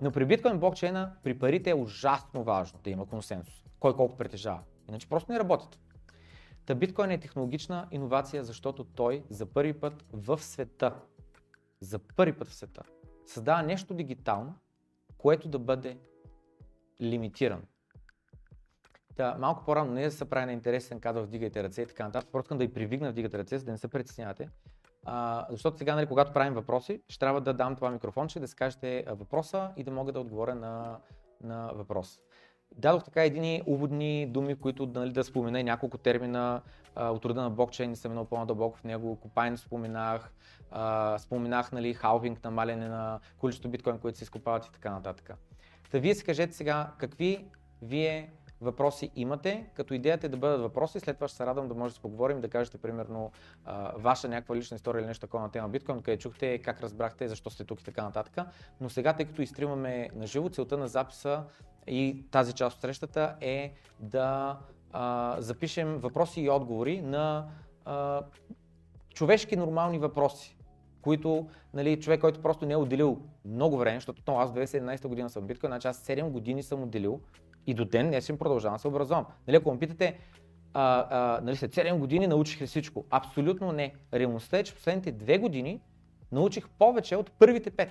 Но 0.00 0.12
при 0.12 0.24
биткоин 0.24 0.58
блокчейна, 0.58 1.12
при 1.22 1.38
парите 1.38 1.70
е 1.70 1.74
ужасно 1.74 2.44
важно 2.44 2.80
да 2.84 2.90
има 2.90 3.06
консенсус. 3.06 3.64
Кой 3.80 3.96
колко 3.96 4.16
притежава. 4.16 4.60
Иначе 4.88 5.08
просто 5.08 5.32
не 5.32 5.38
работят. 5.38 5.78
Та 6.66 6.74
биткоин 6.74 7.10
е 7.10 7.20
технологична 7.20 7.88
иновация, 7.90 8.44
защото 8.44 8.84
той 8.84 9.24
за 9.30 9.46
първи 9.46 9.72
път 9.72 10.04
в 10.12 10.42
света, 10.42 10.94
за 11.80 11.98
първи 11.98 12.32
път 12.32 12.48
в 12.48 12.54
света, 12.54 12.82
създава 13.26 13.62
нещо 13.62 13.94
дигитално, 13.94 14.54
което 15.18 15.48
да 15.48 15.58
бъде 15.58 15.98
лимитирано. 17.00 17.62
Та, 19.18 19.36
малко 19.38 19.64
по-рано 19.64 19.92
не 19.92 20.04
да 20.04 20.10
се 20.10 20.24
прави 20.24 20.46
на 20.46 20.52
интересен 20.52 21.00
кадър, 21.00 21.22
вдигайте 21.22 21.62
ръце 21.62 21.82
и 21.82 21.86
така 21.86 22.04
нататък. 22.04 22.28
Просто 22.32 22.54
да 22.54 22.64
и 22.64 22.72
привигна 22.72 23.10
вдигате 23.10 23.38
ръце, 23.38 23.58
за 23.58 23.64
да 23.64 23.72
не 23.72 23.78
се 23.78 23.88
притеснявате. 23.88 24.48
А, 25.04 25.46
защото 25.50 25.78
сега, 25.78 25.94
нали, 25.94 26.06
когато 26.06 26.32
правим 26.32 26.54
въпроси, 26.54 27.02
ще 27.08 27.18
трябва 27.18 27.40
да 27.40 27.54
дам 27.54 27.76
това 27.76 27.90
микрофонче, 27.90 28.40
да 28.40 28.48
си 28.48 28.56
кажете 28.56 29.04
въпроса 29.08 29.70
и 29.76 29.84
да 29.84 29.90
мога 29.90 30.12
да 30.12 30.20
отговоря 30.20 30.54
на, 30.54 30.98
на 31.42 31.70
въпрос. 31.74 32.20
Дадох 32.76 33.04
така 33.04 33.24
едини 33.24 33.62
уводни 33.66 34.26
думи, 34.26 34.54
които 34.54 34.86
нали, 34.86 35.12
да 35.12 35.24
спомена 35.24 35.60
и 35.60 35.64
няколко 35.64 35.98
термина 35.98 36.62
а, 36.94 37.10
от 37.10 37.24
рода 37.24 37.42
на 37.42 37.50
блокчейн, 37.50 37.96
съм 37.96 38.12
много 38.12 38.28
по-надълбоко 38.28 38.78
в 38.78 38.84
него, 38.84 39.16
Копайн 39.16 39.56
споменах, 39.56 40.32
а, 40.70 41.18
споменах 41.18 41.72
нали, 41.72 41.94
халвинг, 41.94 42.44
намаляне 42.44 42.88
на 42.88 43.20
количество 43.38 43.70
биткоин, 43.70 43.98
които 43.98 44.18
се 44.18 44.24
изкопават 44.24 44.66
и 44.66 44.72
така 44.72 44.90
нататък. 44.90 45.30
Та 45.90 45.98
вие 45.98 46.14
си 46.14 46.24
кажете 46.24 46.52
сега 46.52 46.92
какви 46.98 47.48
вие 47.82 48.32
въпроси 48.60 49.10
имате, 49.16 49.66
като 49.74 49.94
идеята 49.94 50.26
е 50.26 50.30
да 50.30 50.36
бъдат 50.36 50.60
въпроси, 50.60 51.00
след 51.00 51.16
това 51.16 51.28
ще 51.28 51.36
се 51.36 51.46
радвам 51.46 51.68
да 51.68 51.74
може 51.74 51.90
да 51.90 51.94
се 51.94 52.02
поговорим, 52.02 52.40
да 52.40 52.48
кажете 52.48 52.78
примерно 52.78 53.32
ваша 53.96 54.28
някаква 54.28 54.56
лична 54.56 54.74
история 54.74 55.00
или 55.00 55.06
нещо 55.06 55.26
такова 55.26 55.42
на 55.42 55.50
тема 55.50 55.68
биткоин, 55.68 56.02
къде 56.02 56.18
чухте, 56.18 56.58
как 56.58 56.80
разбрахте, 56.80 57.28
защо 57.28 57.50
сте 57.50 57.64
тук 57.64 57.80
и 57.80 57.84
така 57.84 58.02
нататък. 58.02 58.46
Но 58.80 58.90
сега, 58.90 59.12
тъй 59.12 59.26
като 59.26 59.42
изстримаме 59.42 60.10
на 60.14 60.26
живо, 60.26 60.48
целта 60.48 60.78
на 60.78 60.88
записа 60.88 61.44
и 61.86 62.24
тази 62.30 62.52
част 62.52 62.76
от 62.76 62.80
срещата 62.80 63.36
е 63.40 63.74
да 64.00 64.58
а, 64.92 65.36
запишем 65.38 65.98
въпроси 65.98 66.40
и 66.40 66.50
отговори 66.50 67.02
на 67.02 67.48
а, 67.84 68.22
човешки 69.14 69.56
нормални 69.56 69.98
въпроси, 69.98 70.56
които 71.02 71.48
нали, 71.74 72.00
човек, 72.00 72.20
който 72.20 72.42
просто 72.42 72.66
не 72.66 72.72
е 72.72 72.76
отделил 72.76 73.20
много 73.44 73.78
време, 73.78 73.96
защото 73.96 74.22
то, 74.22 74.36
аз 74.36 74.52
2017 74.52 75.08
година 75.08 75.30
съм 75.30 75.46
биткоин, 75.46 75.70
значи 75.70 75.88
аз 75.88 76.06
7 76.06 76.28
години 76.28 76.62
съм 76.62 76.82
отделил 76.82 77.20
и 77.70 77.74
до 77.74 77.84
ден 77.84 78.08
не 78.10 78.20
съм 78.20 78.38
продължавам 78.38 78.76
да 78.76 78.80
се 78.80 78.88
образовам. 78.88 79.26
Нали, 79.46 79.56
ако 79.56 79.72
ме 79.72 79.78
питате, 79.78 80.18
а, 80.74 81.06
а, 81.10 81.40
нали, 81.40 81.56
след 81.56 81.74
7 81.74 81.98
години 81.98 82.26
научих 82.26 82.62
ли 82.62 82.66
всичко? 82.66 83.04
Абсолютно 83.10 83.72
не. 83.72 83.94
Реалността 84.14 84.58
е, 84.58 84.64
че 84.64 84.74
последните 84.74 85.12
2 85.12 85.40
години 85.40 85.80
научих 86.32 86.68
повече 86.68 87.16
от 87.16 87.30
първите 87.30 87.70
5. 87.70 87.88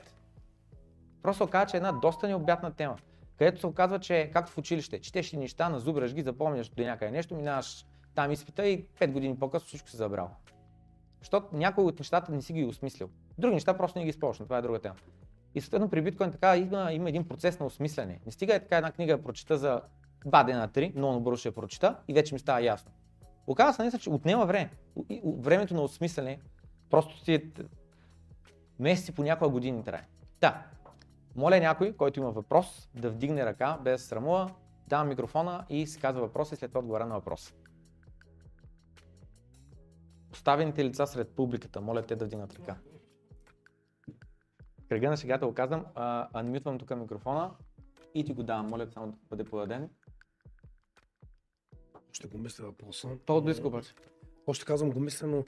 Просто 1.23 1.43
оказа, 1.43 1.65
че 1.65 1.77
е 1.77 1.79
една 1.79 1.91
доста 1.91 2.27
необятна 2.27 2.71
тема 2.71 2.97
където 3.37 3.59
се 3.59 3.67
оказва, 3.67 3.99
че 3.99 4.29
както 4.33 4.51
в 4.51 4.57
училище, 4.57 5.01
четеш 5.01 5.33
ли 5.33 5.37
неща, 5.37 5.69
назубраш 5.69 6.13
ги, 6.13 6.21
запомняш 6.21 6.69
до 6.69 6.83
някъде 6.83 7.11
нещо, 7.11 7.35
минаваш 7.35 7.85
там 8.15 8.31
изпита 8.31 8.67
и 8.67 8.85
5 8.85 9.11
години 9.11 9.39
по-късно 9.39 9.67
всичко 9.67 9.89
се 9.89 9.97
забрал. 9.97 10.29
Защото 11.19 11.47
някои 11.53 11.83
от 11.83 11.99
нещата 11.99 12.31
не 12.31 12.41
си 12.41 12.53
ги 12.53 12.65
осмислил. 12.65 13.09
Други 13.37 13.53
неща 13.53 13.77
просто 13.77 13.99
не 13.99 14.05
ги 14.05 14.09
използваш, 14.09 14.45
това 14.45 14.57
е 14.57 14.61
друга 14.61 14.79
тема. 14.79 14.95
И 15.57 15.61
съответно 15.61 15.89
при 15.89 16.01
биткоин 16.01 16.31
така 16.31 16.57
има, 16.57 16.93
има 16.93 17.09
един 17.09 17.27
процес 17.27 17.59
на 17.59 17.65
осмислене. 17.65 18.19
Не 18.25 18.31
стига 18.31 18.55
е 18.55 18.59
така 18.59 18.77
една 18.77 18.91
книга 18.91 19.17
да 19.17 19.23
прочита 19.23 19.57
за 19.57 19.81
два 20.25 20.43
дена, 20.43 20.67
три, 20.67 20.93
много 20.95 21.13
набързо 21.13 21.37
ще 21.37 21.47
я 21.47 21.53
прочита 21.53 21.95
и 22.07 22.13
вече 22.13 22.33
ми 22.33 22.39
става 22.39 22.61
ясно. 22.61 22.91
Оказва 23.47 23.73
се 23.73 23.81
наистина, 23.81 23.99
че 23.99 24.09
отнема 24.09 24.45
време. 24.45 24.69
Времето 25.25 25.73
на 25.73 25.81
осмислене 25.81 26.39
просто 26.89 27.19
си 27.23 27.33
е 27.33 27.43
месеци 28.79 29.11
по 29.11 29.23
някоя 29.23 29.51
години 29.51 29.83
трае. 29.83 30.07
Да, 30.41 30.63
моля 31.35 31.59
някой, 31.59 31.93
който 31.93 32.19
има 32.19 32.31
въпрос, 32.31 32.89
да 32.95 33.09
вдигне 33.09 33.45
ръка 33.45 33.79
без 33.83 34.05
срамува, 34.05 34.51
давам 34.87 35.07
микрофона 35.07 35.65
и 35.69 35.87
се 35.87 35.99
казва 35.99 36.21
въпроса 36.21 36.53
и 36.53 36.57
след 36.57 36.71
това 36.71 36.79
отговаря 36.79 37.05
на 37.05 37.15
въпроса. 37.15 37.53
Поставените 40.31 40.85
лица 40.85 41.07
сред 41.07 41.29
публиката, 41.29 41.81
моля 41.81 42.01
те 42.01 42.15
да 42.15 42.25
вдигнат 42.25 42.53
ръка. 42.53 42.75
Кръга 44.89 45.09
на 45.09 45.17
шегата 45.17 45.47
го 45.47 45.53
казвам, 45.53 45.85
анмютвам 46.33 46.77
тук 46.77 46.95
микрофона 46.95 47.51
и 48.15 48.23
ти 48.23 48.33
го 48.33 48.43
давам, 48.43 48.67
моля 48.67 48.87
само 48.93 49.07
да 49.07 49.17
бъде 49.29 49.43
подаден. 49.43 49.89
Ще 52.11 52.27
го 52.27 52.37
мисля 52.37 52.65
въпроса. 52.65 53.09
То 53.25 53.41
близко 53.41 53.67
обаче. 53.67 53.93
Още 54.47 54.65
казвам 54.65 54.91
го 54.91 54.99
мисля, 54.99 55.27
но 55.27 55.45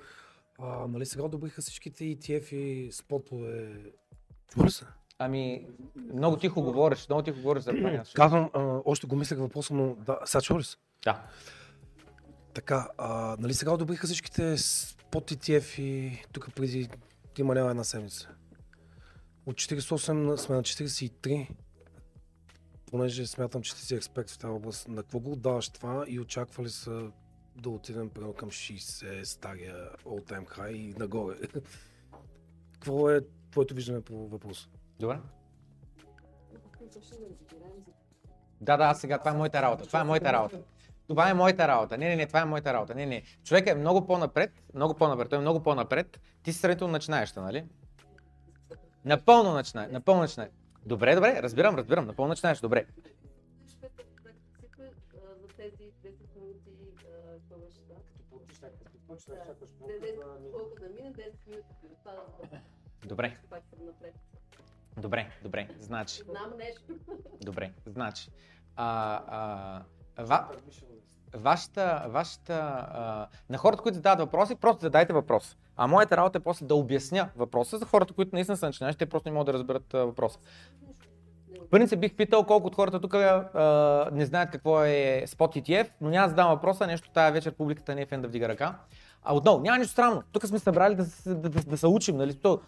а, 0.60 0.88
нали 0.88 1.06
сега 1.06 1.24
одобриха 1.24 1.62
всичките 1.62 2.04
ETF 2.04 2.54
и 2.54 2.92
спотове. 2.92 3.84
Чува 4.48 4.72
се? 4.72 4.86
Ами, 5.20 5.68
много 6.14 6.38
тихо 6.38 6.62
говориш, 6.62 7.10
много 7.10 7.24
тихо 7.24 7.38
говориш 7.38 7.64
за 7.64 7.72
това. 7.72 8.04
Казвам, 8.14 8.50
а, 8.54 8.82
още 8.86 9.08
го 9.08 9.16
мислех 9.16 9.40
въпроса, 9.40 9.74
но 9.74 9.96
да, 9.96 10.20
сега 10.26 10.42
чува 10.42 10.60
ли 10.60 10.64
се? 10.64 10.78
Да. 11.04 11.24
Така, 12.54 12.90
а, 12.98 13.38
нали 13.40 13.54
сега 13.54 13.72
одобриха 13.72 14.08
всичките 14.08 14.56
под 15.12 15.32
ETF 15.32 15.82
и 15.82 16.24
тук 16.34 16.56
преди 16.56 16.90
има 17.38 17.56
няма 17.56 17.70
една 17.70 17.84
седмица. 17.84 18.30
От 19.50 19.56
48 19.56 20.36
сме 20.36 20.56
на 20.56 20.64
43, 20.64 21.50
понеже 22.92 23.28
смятам, 23.28 23.62
че 23.62 23.76
ти 23.76 23.82
си 23.82 23.96
експерт 23.96 24.30
в 24.30 24.38
тази 24.38 24.52
област. 24.52 24.88
На 24.88 25.02
какво 25.02 25.20
го 25.20 25.36
даваш 25.36 25.70
това 25.70 26.06
и 26.08 26.20
очаква 26.20 26.64
ли 26.64 26.70
са 26.70 27.12
да 27.56 27.70
отидем 27.70 28.10
примерно 28.10 28.34
към 28.34 28.50
60, 28.50 29.24
стария 29.24 29.90
all 30.06 30.32
time 30.32 30.58
high 30.58 30.72
и 30.72 30.94
нагоре? 31.00 31.36
Какво 32.74 33.10
е 33.10 33.22
твоето 33.52 33.74
виждане 33.74 34.02
по 34.02 34.28
въпроса? 34.28 34.68
Добре. 35.00 35.20
Да, 38.62 38.78
да, 38.78 38.94
сега 38.94 39.18
това 39.18 39.32
е 39.32 39.38
моята 39.38 39.62
работа. 39.62 39.86
Това 39.86 40.02
е 40.02 40.04
моята 40.04 40.34
работа. 40.34 40.62
Това 41.08 41.30
е 41.30 41.34
моята 41.34 41.68
работа. 41.68 41.98
Не, 41.98 42.10
не, 42.10 42.16
не, 42.16 42.28
това 42.28 42.42
е 42.42 42.46
моята 42.46 42.74
работа. 42.74 42.96
Не, 42.96 43.06
не. 43.06 43.24
Човек 43.44 43.68
е 43.68 43.76
много 43.76 44.06
по-напред, 44.06 44.52
много 44.74 44.94
по-напред, 44.94 45.30
той 45.30 45.38
е 45.38 45.42
много 45.42 45.64
по-напред. 45.64 46.20
Ти 46.44 46.54
си 46.54 46.60
сравнително 46.60 46.92
начинаеща, 46.92 47.42
нали? 47.42 47.66
Напълно 49.10 49.54
начинай, 49.54 49.88
напълно 49.88 50.22
начинай. 50.22 50.50
Добре, 50.86 51.16
добре, 51.16 51.42
разбирам, 51.42 51.76
разбирам, 51.76 52.06
напълно 52.06 52.30
начинаеш, 52.30 52.60
добре. 52.60 52.86
тези 55.58 55.92
10 56.04 56.14
минути 56.36 56.70
а, 57.00 57.34
какво 57.34 57.56
беше 57.56 57.82
това? 57.82 57.96
Получиш 58.30 58.60
някакъв 58.62 58.92
получиш 59.08 59.26
Да. 59.26 59.36
чакаш 59.36 59.70
Не, 59.88 59.94
не, 59.94 60.52
колко 60.52 60.76
да 60.80 60.90
мине, 60.90 61.14
10 61.14 61.48
минути. 61.48 61.68
Това 62.00 62.12
да 62.12 62.60
Добре, 63.08 63.38
добре, 64.98 65.32
добре. 65.44 65.68
Значи, 65.80 66.24
Знам 66.24 66.58
нещо. 66.58 66.84
добре, 67.42 67.74
значи. 67.86 68.32
А, 68.76 69.22
а, 70.16 70.26
ва, 70.26 70.50
вашата, 71.36 72.06
вашата, 72.08 72.54
а, 72.54 73.28
на 73.50 73.58
хората, 73.58 73.84
които 73.84 73.96
задават 73.96 74.20
въпроси, 74.20 74.56
просто 74.56 74.82
задайте 74.82 75.14
въпрос. 75.14 75.58
А 75.78 75.88
моята 75.88 76.18
работа 76.18 76.38
е 76.38 76.42
после 76.42 76.66
да 76.66 76.76
обясня 76.76 77.30
въпроса 77.36 77.78
за 77.78 77.86
хората, 77.86 78.14
които 78.14 78.36
наистина 78.36 78.58
са 78.58 78.66
начинаещи, 78.66 79.00
те 79.00 79.06
просто 79.06 79.30
не 79.30 79.34
могат 79.34 79.46
да 79.46 79.54
разберат 79.54 79.94
а, 79.94 80.06
въпроса. 80.06 80.40
Принцип 81.72 82.00
бих 82.00 82.16
питал 82.16 82.44
колко 82.44 82.68
от 82.68 82.76
хората 82.76 83.02
тук 83.02 83.14
а, 83.14 84.10
не 84.12 84.26
знаят 84.26 84.52
какво 84.52 84.84
е 84.84 85.24
Spot 85.28 85.62
ETF, 85.62 85.90
но 86.02 86.10
няма 86.10 86.28
да 86.28 86.30
задам 86.30 86.50
въпроса, 86.50 86.88
нещо 86.88 87.10
тая 87.14 87.32
вечер 87.32 87.52
публиката 87.52 87.96
не 87.96 88.02
е 88.02 88.06
фен 88.06 88.22
да 88.22 88.28
вдига 88.28 88.50
ръка. 88.50 88.76
А 89.24 89.36
отново, 89.36 89.60
няма 89.60 89.78
нищо 89.78 89.92
странно. 89.92 90.24
Тук 90.32 90.46
сме 90.46 90.60
събрали 90.60 90.96
да, 90.96 91.06
се- 91.06 91.36
да, 91.36 91.50
да, 91.50 91.64
да 91.64 91.78
се 91.78 91.88
учим, 91.88 92.18
нали? 92.18 92.34
То, 92.34 92.60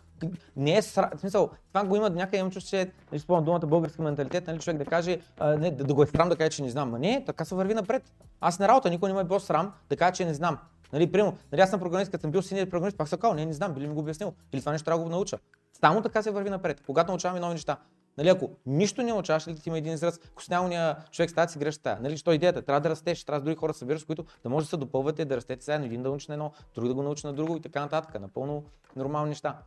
не 0.56 0.78
е 0.78 0.82
сра... 0.82 1.10
в 1.16 1.20
смисъл, 1.20 1.50
това 1.74 1.84
го 1.86 1.96
има 1.96 2.10
някъде, 2.10 2.38
имам 2.38 2.52
чувство, 2.52 2.70
че 2.70 2.92
нали, 3.12 3.20
спомням 3.20 3.46
думата 3.46 3.60
български 3.60 4.02
менталитет, 4.02 4.48
нали, 4.48 4.60
човек 4.60 4.78
да 4.78 4.86
каже, 4.86 5.20
а, 5.40 5.58
не, 5.58 5.72
да, 5.72 5.84
да, 5.84 5.94
го 5.94 6.04
е 6.04 6.08
срам 6.08 6.30
да 6.30 6.36
каже, 6.36 6.50
че 6.50 6.62
не 6.62 6.70
знам. 6.70 6.90
Ма 6.90 7.00
не, 7.00 7.24
така 7.26 7.46
се 7.46 7.56
върви 7.56 7.74
напред. 7.74 8.14
Аз 8.42 8.60
на 8.60 8.68
работа 8.68 8.90
никой 8.90 9.10
не 9.10 9.16
ме 9.16 9.22
е 9.22 9.24
било 9.24 9.40
срам 9.40 9.74
да 9.90 9.96
каже, 9.98 10.12
че 10.14 10.26
не 10.26 10.34
знам. 10.34 10.58
Нали, 10.94 11.12
прямо, 11.12 11.38
нали, 11.52 11.62
аз 11.62 11.70
съм 11.70 11.80
програмист, 11.80 12.12
като 12.12 12.22
съм 12.22 12.32
бил 12.32 12.42
синьор 12.42 12.70
програмист, 12.70 12.98
пак 12.98 13.08
съм 13.08 13.20
казал, 13.20 13.36
не, 13.36 13.46
не 13.46 13.54
знам, 13.54 13.74
били 13.74 13.88
ми 13.88 13.94
го 13.94 14.00
обяснил. 14.00 14.34
Или 14.54 14.62
това 14.62 14.72
нещо 14.72 14.86
трябва 14.86 15.00
да 15.00 15.04
го 15.04 15.12
науча. 15.12 15.38
Само 15.80 16.02
така 16.02 16.22
се 16.22 16.32
върви 16.32 16.50
напред. 16.50 16.82
Когато 16.86 17.12
научаваме 17.12 17.40
нови 17.40 17.54
неща. 17.54 17.78
Нали, 18.18 18.30
ако 18.30 18.50
нищо 18.66 19.02
не 19.02 19.12
научаваш, 19.12 19.46
нали, 19.46 19.60
ти 19.60 19.70
има 19.70 19.78
един 19.78 19.94
израз, 19.94 20.20
коснялния 20.36 20.98
човек 21.12 21.30
става 21.30 21.48
си 21.48 21.60
греш 21.60 21.76
стая. 21.76 21.98
Нали, 22.02 22.18
що 22.18 22.32
идеята? 22.32 22.62
Трябва 22.62 22.82
да 22.82 22.90
растеш, 22.90 23.24
трябва 23.24 23.40
с 23.40 23.44
други 23.44 23.56
хора 23.56 23.72
да 23.72 23.78
събираш, 23.78 24.04
които 24.04 24.26
да 24.44 24.50
може 24.50 24.66
да 24.66 24.70
се 24.70 24.78
допълвате, 24.78 25.26
да 25.26 25.38
растете 25.38 25.66
заедно, 25.66 25.86
един 25.86 26.04
да 26.04 26.10
научи 26.10 26.26
на 26.30 26.34
едно, 26.34 26.52
друг 26.76 26.88
да 26.88 26.94
го 26.94 27.04
научи 27.04 27.28
на 27.28 27.34
друго 27.34 27.58
и 27.58 27.62
така 27.62 27.82
нататък. 27.82 28.22
Напълно 28.22 28.64
нормални 28.96 29.30
неща. 29.30 29.58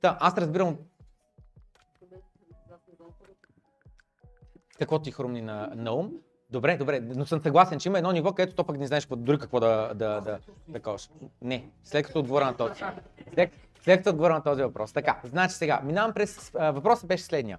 Та, 0.00 0.18
аз 0.20 0.38
разбирам 0.38 0.76
какво 4.78 4.98
ти 4.98 5.10
хрумни 5.10 5.42
на, 5.42 5.72
на 5.74 5.92
ум. 5.92 6.12
Добре, 6.50 6.76
добре, 6.76 7.00
но 7.00 7.26
съм 7.26 7.42
съгласен, 7.42 7.78
че 7.78 7.88
има 7.88 7.98
едно 7.98 8.12
ниво, 8.12 8.32
където 8.32 8.56
то 8.56 8.64
пък 8.64 8.78
не 8.78 8.86
знаеш 8.86 9.06
дори 9.06 9.38
какво 9.38 9.60
да, 9.60 9.94
да, 9.94 10.20
да, 10.20 10.38
да 10.68 10.80
кажеш. 10.80 11.10
Не, 11.42 11.70
след 11.84 12.06
като 12.06 12.18
отговоря 12.18 12.44
на 12.44 12.56
този. 12.56 12.84
След, 13.34 13.50
след 13.82 13.98
като 13.98 14.10
отговоря 14.10 14.34
на 14.34 14.42
този 14.42 14.62
въпрос. 14.62 14.92
Така, 14.92 15.20
значи 15.24 15.54
сега, 15.54 15.80
минавам 15.84 16.12
през... 16.12 16.50
Въпросът 16.50 17.08
беше 17.08 17.24
следния. 17.24 17.58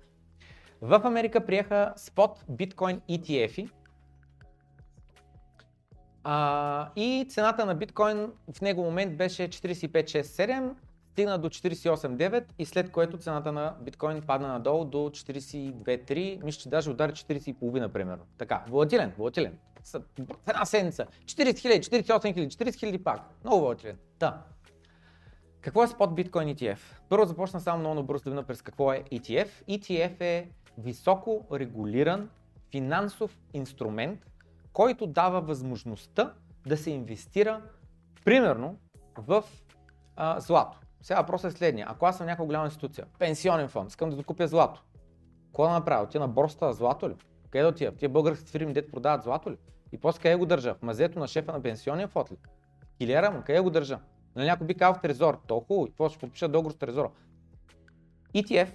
В 0.86 1.02
Америка 1.04 1.46
приеха 1.46 1.94
спот 1.96 2.44
биткоин 2.50 3.02
ETF-и 3.10 3.70
а, 6.24 6.90
и 6.96 7.26
цената 7.30 7.66
на 7.66 7.76
биткоин 7.76 8.32
в 8.54 8.62
него 8.62 8.84
момент 8.84 9.18
беше 9.18 9.50
45,67, 9.50 10.74
стигна 11.12 11.38
до 11.38 11.50
48,9 11.50 12.44
и 12.60 12.66
след 12.66 12.92
което 12.92 13.18
цената 13.18 13.52
на 13.52 13.76
биткоин 13.82 14.22
падна 14.22 14.48
надолу 14.48 14.86
до 14.86 14.98
42,3, 14.98 16.44
мисля, 16.44 16.62
че 16.62 16.70
даже 16.70 16.90
удари 16.90 17.12
40,5 17.12 17.88
примерно. 17.88 18.24
Така, 18.38 18.64
волатилен, 18.68 19.14
волатилен. 19.18 19.58
В 19.94 20.02
една 20.48 20.66
седмица. 20.66 21.06
40 21.26 21.58
хиляди, 21.58 21.82
48 21.82 22.34
хиляди, 22.34 22.50
40 22.50 22.76
хиляди 22.76 23.04
пак. 23.04 23.20
Много 23.44 23.60
волатилен. 23.60 23.98
Да. 24.20 24.42
Какво 25.62 25.84
е 25.84 25.88
спот 25.88 26.16
биткоин 26.16 26.48
ETF? 26.48 26.80
Първо 27.10 27.26
започна 27.26 27.60
само 27.60 27.80
много 27.80 27.96
набързо 27.96 28.44
през 28.44 28.62
какво 28.62 28.94
е 28.94 29.04
ETF. 29.12 29.48
ETF 29.70 30.22
е 30.22 30.50
високо 30.78 31.46
регулиран 31.54 32.30
финансов 32.72 33.40
инструмент, 33.54 34.20
който 34.74 35.08
дава 35.08 35.42
възможността 35.42 36.34
да 36.68 36.78
се 36.78 36.92
инвестира 36.92 37.62
примерно 38.26 38.78
в 39.18 39.44
а, 40.16 40.40
злато. 40.40 40.80
Сега 41.02 41.22
въпросът 41.22 41.54
е 41.54 41.58
следния. 41.58 41.88
Ако 41.90 42.06
аз 42.06 42.18
съм 42.18 42.26
някаква 42.26 42.46
голяма 42.46 42.66
институция, 42.66 43.06
пенсионен 43.20 43.68
фонд, 43.68 43.90
искам 43.90 44.10
да 44.10 44.16
закупя 44.16 44.48
злато, 44.48 44.84
какво 45.46 45.64
да 45.64 45.70
направя? 45.70 46.04
Отида 46.04 46.20
на 46.20 46.28
борста 46.28 46.74
злато 46.74 47.10
ли? 47.10 47.16
Къде 47.50 47.64
да 47.64 47.70
отида? 47.70 47.92
Тия 47.96 48.10
българските 48.10 48.52
фирми, 48.52 48.74
дето 48.74 48.92
продават 48.92 49.24
злато 49.24 49.52
ли? 49.52 49.58
И 49.92 49.98
после 49.98 50.22
къде 50.22 50.36
го 50.36 50.46
държа? 50.46 50.76
В 50.76 50.82
мазето 50.82 51.20
на 51.20 51.28
шефа 51.28 51.52
на 51.52 51.62
пенсионния 51.62 52.08
фонд 52.08 52.32
ли? 52.32 52.38
Килиера 52.98 53.32
му, 53.32 53.44
къде 53.46 53.60
го 53.60 53.70
държа? 53.70 54.00
Нали 54.36 54.46
някой 54.46 54.68
би 54.68 54.74
казал 54.74 54.94
в 54.94 55.02
Трезор. 55.02 55.40
То 55.48 55.60
хубаво, 55.60 55.86
и 55.86 55.90
какво 55.90 56.10
ще 56.10 56.20
подпиша 56.20 56.48
договор 56.48 56.72
с 56.72 56.76
Трезора? 56.76 57.10
ETF 58.36 58.70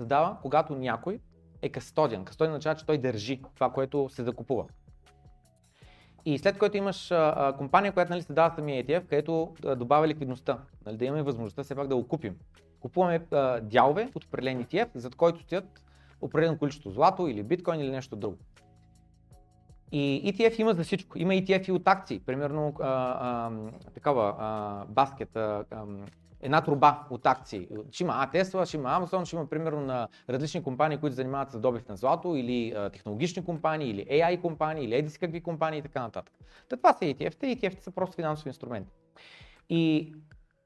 създава, 0.00 0.36
когато 0.42 0.74
някой 0.74 1.20
е 1.62 1.68
кастодиан. 1.68 2.24
Кастодиан 2.24 2.52
означава, 2.52 2.74
че 2.74 2.86
той 2.86 2.98
държи 2.98 3.42
това, 3.54 3.70
което 3.70 4.08
се 4.08 4.24
закупува. 4.24 4.64
И 6.24 6.38
след 6.38 6.58
което 6.58 6.76
имаш 6.76 7.10
а, 7.10 7.54
компания, 7.58 7.92
която 7.92 8.12
нали, 8.12 8.22
се 8.22 8.32
дава 8.32 8.54
самия 8.54 8.84
ETF, 8.84 9.06
където 9.06 9.54
а, 9.64 9.76
добавя 9.76 10.08
ликвидността, 10.08 10.58
нали, 10.86 10.96
да 10.96 11.04
имаме 11.04 11.22
възможността 11.22 11.62
все 11.62 11.74
пак 11.74 11.88
да 11.88 11.96
го 11.96 12.08
купим. 12.08 12.36
Купуваме 12.80 13.26
а, 13.32 13.60
дялове 13.60 14.08
от 14.14 14.24
определен 14.24 14.64
ETF, 14.64 14.88
зад 14.94 15.14
който 15.14 15.42
стоят 15.42 15.82
определено 16.20 16.58
количество 16.58 16.90
злато 16.90 17.28
или 17.28 17.42
биткоин 17.42 17.80
или 17.80 17.90
нещо 17.90 18.16
друго. 18.16 18.38
И 19.92 20.32
ETF 20.34 20.60
има 20.60 20.74
за 20.74 20.84
всичко. 20.84 21.18
Има 21.18 21.32
ETF 21.32 21.68
и 21.68 21.72
от 21.72 21.88
акции. 21.88 22.20
Примерно 22.20 22.74
а, 22.80 22.88
а, 22.88 23.50
такава 23.94 24.34
а, 24.38 24.84
баскет, 24.88 25.36
а, 25.36 25.64
една 26.42 26.60
труба 26.60 27.06
от 27.10 27.26
акции. 27.26 27.68
Ще 27.90 28.04
има 28.04 28.28
а, 28.32 28.44
ще 28.66 28.76
има 28.76 28.88
Amazon, 28.88 29.24
ще 29.24 29.36
има 29.36 29.46
примерно 29.46 29.80
на 29.80 30.08
различни 30.30 30.62
компании, 30.62 30.98
които 30.98 31.16
занимават 31.16 31.50
с 31.50 31.58
добив 31.58 31.88
на 31.88 31.96
злато, 31.96 32.36
или 32.36 32.72
а, 32.76 32.90
технологични 32.90 33.44
компании, 33.44 33.90
или 33.90 34.04
AI 34.04 34.40
компании, 34.40 34.84
или 34.84 34.94
еди 34.94 35.18
какви 35.18 35.40
компании 35.40 35.78
и 35.78 35.82
така 35.82 36.02
нататък. 36.02 36.34
Та 36.68 36.76
това 36.76 36.92
са 36.92 37.04
ETF-те. 37.04 37.46
ETF-те 37.46 37.82
са 37.82 37.90
просто 37.90 38.16
финансови 38.16 38.48
инструменти. 38.50 38.92
И 39.68 40.12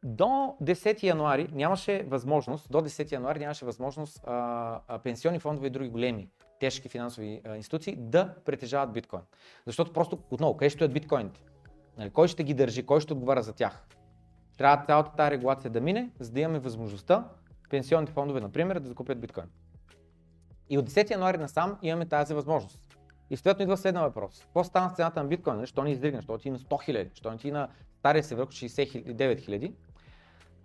до 0.05 0.25
10 0.63 1.03
януари 1.03 1.49
нямаше 1.53 2.03
възможност, 2.03 2.71
до 2.71 2.81
10 2.81 3.13
януари 3.13 3.39
нямаше 3.39 3.65
възможност 3.65 4.21
а, 4.27 4.81
а, 4.89 4.99
пенсионни 4.99 5.39
фондове 5.39 5.67
и 5.67 5.71
други 5.71 5.89
големи 5.89 6.29
тежки 6.61 6.89
финансови 6.89 7.41
а, 7.45 7.57
институции 7.57 7.97
да 7.99 8.35
притежават 8.45 8.93
биткоин. 8.93 9.23
Защото 9.67 9.93
просто 9.93 10.19
отново, 10.31 10.57
къде 10.57 10.71
ще 10.71 10.77
стоят? 10.77 11.41
Нали, 11.99 12.11
кой 12.11 12.29
ще 12.29 12.45
ги 12.45 12.55
държи, 12.55 12.87
кой 12.87 13.01
ще 13.01 13.13
отговаря 13.13 13.43
за 13.43 13.53
тях? 13.53 13.87
Трябва 14.57 14.85
цялата 14.87 15.17
тази 15.17 15.31
регулация 15.31 15.71
да 15.71 15.81
мине, 15.81 16.11
за 16.21 16.33
да 16.33 16.41
имаме 16.41 16.59
възможността 16.59 17.29
пенсионните 17.71 18.13
фондове, 18.13 18.41
например, 18.41 18.81
да 18.81 18.89
закупят 18.89 19.21
биткоин. 19.21 19.47
И 20.71 20.79
от 20.79 20.91
10 20.91 21.11
януари 21.11 21.39
насам 21.39 21.79
имаме 21.83 22.07
тази 22.07 22.35
възможност. 22.35 22.99
И 23.31 23.37
съответно 23.37 23.63
идва 23.63 23.77
следния 23.77 24.05
въпрос. 24.05 24.41
Какво 24.41 24.65
стана 24.65 24.91
с 24.91 24.95
цената 24.95 25.23
на 25.23 25.29
биткоин? 25.29 25.61
Защо 25.61 25.85
не 25.85 25.91
издигна? 25.91 26.19
Защо 26.19 26.39
ти 26.39 26.51
на 26.51 26.59
100 26.59 26.85
хиляди? 26.85 27.11
Защо 27.11 27.31
не 27.31 27.37
ти 27.37 27.53
на 27.53 27.69
стария 27.99 28.25
се 28.25 28.35
върху 28.35 28.53
69 28.53 29.41
хиляди? 29.41 29.75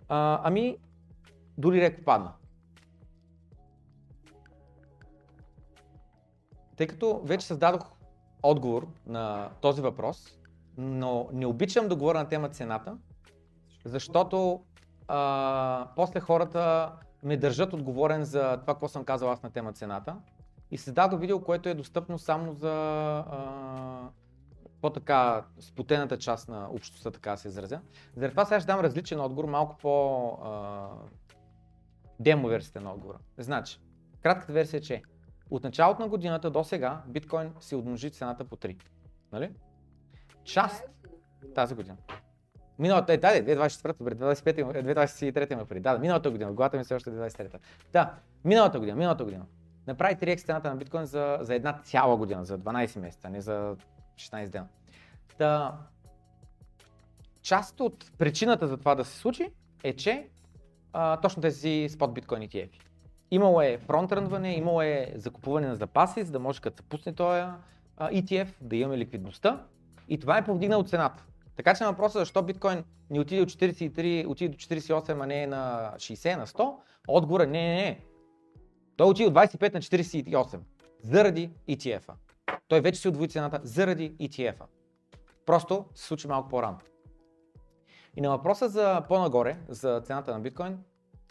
Ами, 0.08 0.76
дори 1.58 1.80
рек 1.80 2.04
падна. 2.04 2.32
Тъй 6.76 6.86
като 6.86 7.20
вече 7.24 7.46
създадох 7.46 7.82
отговор 8.42 8.88
на 9.06 9.50
този 9.60 9.82
въпрос, 9.82 10.38
но 10.76 11.28
не 11.32 11.46
обичам 11.46 11.88
да 11.88 11.96
говоря 11.96 12.18
на 12.18 12.28
тема 12.28 12.48
цената, 12.48 12.98
защото 13.84 14.64
а, 15.08 15.88
после 15.96 16.20
хората 16.20 16.92
ме 17.22 17.36
държат 17.36 17.72
отговорен 17.72 18.24
за 18.24 18.56
това, 18.60 18.74
какво 18.74 18.88
съм 18.88 19.04
казал 19.04 19.30
аз 19.30 19.42
на 19.42 19.50
тема 19.50 19.72
цената. 19.72 20.16
И 20.70 20.78
създадох 20.78 21.20
видео, 21.20 21.40
което 21.40 21.68
е 21.68 21.74
достъпно 21.74 22.18
само 22.18 22.52
за 22.52 22.72
а, 22.72 24.08
по-така 24.80 25.44
спотената 25.60 26.18
част 26.18 26.48
на 26.48 26.68
общността, 26.70 27.10
така 27.10 27.36
се 27.36 27.48
изразя. 27.48 27.80
Заради 28.16 28.30
това 28.30 28.44
сега 28.44 28.60
ще 28.60 28.66
дам 28.66 28.80
различен 28.80 29.20
отговор, 29.20 29.44
малко 29.44 29.76
по 29.76 30.26
а, 30.44 30.88
демо 32.20 32.48
версията 32.48 32.80
на 32.80 32.92
отговора. 32.92 33.18
Значи, 33.38 33.80
кратката 34.22 34.52
версия 34.52 34.78
е, 34.78 34.80
че 34.80 35.02
от 35.50 35.64
началото 35.64 36.02
на 36.02 36.08
годината 36.08 36.50
до 36.50 36.64
сега 36.64 37.02
биткоин 37.06 37.52
си 37.60 37.74
умножи 37.74 38.10
цената 38.10 38.44
по 38.44 38.56
3. 38.56 38.82
Нали? 39.32 39.50
Част 40.44 40.84
тази 41.54 41.74
година. 41.74 41.96
Миналата, 42.80 43.12
е, 43.12 43.16
да, 43.16 43.28
2024, 43.28 43.98
добре, 43.98 44.14
2025, 44.14 44.58
има- 44.58 44.72
2023 44.72 45.52
има 45.52 45.64
преди. 45.64 45.80
Да, 45.80 45.98
миналата 45.98 46.30
година, 46.30 46.50
в 46.50 46.54
главата 46.54 46.76
ми 46.76 46.84
все 46.84 46.94
още 46.94 47.10
е 47.10 47.12
2023. 47.12 47.58
Да, 47.92 48.14
миналата 48.44 48.78
година, 48.78 48.96
миналата 48.96 49.24
година. 49.24 49.44
Направи 49.86 50.14
3x 50.14 50.44
цената 50.44 50.70
на 50.70 50.76
биткоин 50.76 51.04
за, 51.04 51.38
за 51.40 51.54
една 51.54 51.80
цяла 51.82 52.16
година, 52.16 52.44
за 52.44 52.58
12 52.58 53.00
месеца, 53.00 53.30
не 53.30 53.40
за 53.40 53.76
16 54.16 54.48
дена. 54.48 54.66
Та, 55.38 55.78
част 57.42 57.80
от 57.80 58.12
причината 58.18 58.68
за 58.68 58.76
това 58.76 58.94
да 58.94 59.04
се 59.04 59.18
случи 59.18 59.48
е, 59.82 59.96
че 59.96 60.26
а, 60.92 61.16
точно 61.16 61.42
тези 61.42 61.88
спот 61.90 62.14
биткоин 62.14 62.42
ETF. 62.42 62.70
Имало 63.30 63.62
е 63.62 63.78
фронтрънване, 63.78 64.54
имало 64.54 64.82
е 64.82 65.12
закупуване 65.16 65.68
на 65.68 65.76
запаси, 65.76 66.24
за 66.24 66.32
да 66.32 66.38
може 66.38 66.60
като 66.60 66.76
се 66.76 66.88
пусне 66.88 67.12
този 67.12 67.42
ETF, 68.00 68.48
да 68.60 68.76
имаме 68.76 68.98
ликвидността 68.98 69.64
и 70.08 70.18
това 70.18 70.38
е 70.38 70.44
повдигнало 70.44 70.82
цената. 70.82 71.24
Така 71.60 71.74
че 71.74 71.84
на 71.84 71.90
въпроса 71.90 72.18
защо 72.18 72.42
биткоин 72.42 72.84
не 73.10 73.20
отиде 73.20 73.42
от 73.42 73.48
43, 73.48 74.26
отиде 74.26 74.48
до 74.48 74.56
48, 74.56 75.22
а 75.22 75.26
не 75.26 75.46
на 75.46 75.92
60, 75.96 76.36
на 76.36 76.46
100, 76.46 76.74
отговора 77.08 77.46
не, 77.46 77.68
не, 77.68 77.74
не. 77.74 78.00
Той 78.96 79.10
отиде 79.10 79.28
от 79.28 79.34
25 79.34 79.74
на 79.74 79.80
48 79.80 80.58
заради 81.02 81.50
ETF-а. 81.68 82.14
Той 82.68 82.80
вече 82.80 83.00
си 83.00 83.08
удвои 83.08 83.28
цената 83.28 83.60
заради 83.62 84.12
ETF-а. 84.12 84.64
Просто 85.46 85.84
се 85.94 86.06
случи 86.06 86.28
малко 86.28 86.48
по-рано. 86.48 86.78
И 88.16 88.20
на 88.20 88.30
въпроса 88.30 88.68
за 88.68 89.04
по-нагоре, 89.08 89.56
за 89.68 90.00
цената 90.00 90.32
на 90.32 90.40
биткоин, 90.40 90.78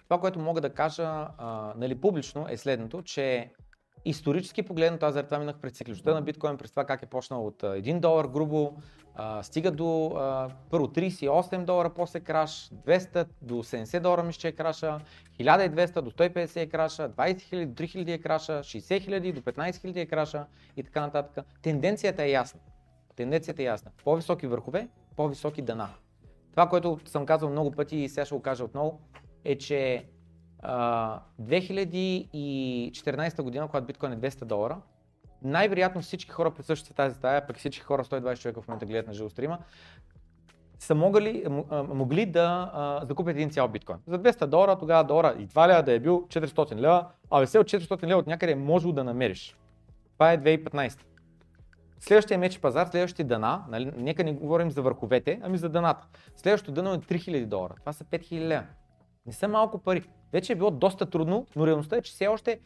това, 0.03 0.19
което 0.19 0.39
мога 0.39 0.61
да 0.61 0.73
кажа 0.73 1.27
а, 1.37 1.73
нали, 1.77 2.01
публично 2.01 2.45
е 2.49 2.57
следното, 2.57 3.01
че 3.01 3.51
исторически 4.05 4.63
погледнато, 4.63 5.05
аз 5.05 5.13
заради 5.13 5.27
това 5.27 5.39
минах 5.39 5.57
през 5.57 5.73
цикличността 5.73 6.13
на 6.13 6.21
биткоин, 6.21 6.57
през 6.57 6.71
това 6.71 6.85
как 6.85 7.03
е 7.03 7.05
почнал 7.05 7.47
от 7.47 7.63
а, 7.63 7.67
1 7.67 7.99
долар 7.99 8.25
грубо, 8.25 8.77
а, 9.15 9.43
стига 9.43 9.71
до 9.71 10.07
а, 10.07 10.49
първо 10.69 10.87
38 10.87 11.65
долара, 11.65 11.89
после 11.95 12.19
краш, 12.19 12.69
200 12.87 13.27
до 13.41 13.55
80 13.55 13.99
долара 13.99 14.23
мисля, 14.23 14.39
че 14.39 14.47
е 14.47 14.51
краша, 14.51 14.99
1200 15.39 16.01
до 16.01 16.11
150 16.11 16.55
е 16.55 16.67
краша, 16.67 17.09
20 17.09 17.35
000 17.35 17.65
до 17.65 17.83
3000 17.83 18.13
е 18.13 18.17
краша, 18.17 18.51
60 18.51 18.79
000 18.79 19.33
до 19.33 19.41
15 19.41 19.71
000 19.71 19.97
е 19.97 20.05
краша 20.05 20.45
и 20.77 20.83
така 20.83 21.01
нататък. 21.01 21.45
Тенденцията 21.61 22.23
е 22.23 22.29
ясна. 22.29 22.59
Тенденцията 23.15 23.61
е 23.61 23.65
ясна. 23.65 23.91
По-високи 24.03 24.47
върхове, 24.47 24.87
по-високи 25.15 25.61
дана. 25.61 25.89
Това, 26.51 26.69
което 26.69 26.99
съм 27.05 27.25
казал 27.25 27.49
много 27.49 27.71
пъти 27.71 27.97
и 27.97 28.09
сега 28.09 28.25
ще 28.25 28.35
го 28.35 28.41
кажа 28.41 28.63
отново, 28.63 28.99
е, 29.43 29.57
че 29.57 30.05
а, 30.59 31.19
2014 31.41 33.41
година, 33.41 33.67
когато 33.67 33.87
биткоин 33.87 34.11
е 34.11 34.17
200 34.17 34.45
долара, 34.45 34.77
най-вероятно 35.41 36.01
всички 36.01 36.31
хора 36.31 36.51
присъщи 36.51 36.89
в 36.89 36.95
тази 36.95 37.15
стая, 37.15 37.47
пък 37.47 37.57
всички 37.57 37.83
хора, 37.83 38.03
120 38.03 38.39
човека 38.39 38.61
в 38.61 38.67
момента 38.67 38.85
гледат 38.85 39.07
на 39.07 39.13
живо 39.13 39.29
стрима, 39.29 39.59
са 40.79 40.95
могли, 40.95 41.45
могли 41.87 42.25
да 42.25 43.01
закупят 43.07 43.35
един 43.35 43.49
цял 43.49 43.67
биткоин. 43.67 43.97
За 44.07 44.19
200 44.19 44.45
долара, 44.45 44.77
тогава 44.77 45.03
долара 45.03 45.35
и 45.39 45.47
2 45.47 45.67
лева 45.67 45.83
да 45.83 45.91
е 45.91 45.99
бил 45.99 46.27
400 46.27 46.75
лева, 46.75 47.05
а 47.31 47.45
все 47.45 47.59
от 47.59 47.67
400 47.67 48.03
лева 48.03 48.19
от 48.19 48.27
някъде 48.27 48.51
е 48.51 48.55
можел 48.55 48.91
да 48.91 49.03
намериш. 49.03 49.57
Това 50.13 50.31
е 50.31 50.37
2015. 50.37 50.99
Следващия 51.99 52.39
меч 52.39 52.59
пазар, 52.59 52.87
следващия 52.87 53.25
дана, 53.25 53.63
нали, 53.69 53.91
нека 53.97 54.23
не 54.23 54.33
говорим 54.33 54.71
за 54.71 54.81
върховете, 54.81 55.39
ами 55.43 55.57
за 55.57 55.69
даната. 55.69 56.07
Следващото 56.35 56.71
дъно 56.71 56.93
е 56.93 56.97
3000 56.97 57.45
долара. 57.45 57.73
Това 57.79 57.93
са 57.93 58.03
5000 58.03 58.39
лева. 58.39 58.63
Не 59.25 59.33
са 59.33 59.47
малко 59.47 59.77
пари. 59.77 60.03
Вече 60.31 60.53
е 60.53 60.55
било 60.55 60.71
доста 60.71 61.09
трудно, 61.09 61.47
но 61.55 61.67
реалността 61.67 61.97
е, 61.97 62.01
че 62.01 62.11
все 62.11 62.27
още 62.27 62.59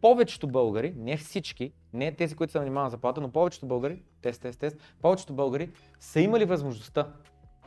повечето 0.00 0.48
българи, 0.48 0.94
не 0.96 1.16
всички, 1.16 1.72
не 1.92 2.12
тези, 2.12 2.34
които 2.36 2.52
са 2.52 2.58
на 2.58 2.64
минимална 2.64 2.90
заплата, 2.90 3.20
но 3.20 3.32
повечето 3.32 3.66
българи, 3.66 4.02
тест, 4.22 4.42
тест, 4.42 4.60
тест, 4.60 4.76
повечето 5.02 5.34
българи 5.34 5.70
са 6.00 6.20
имали 6.20 6.44
възможността 6.44 7.12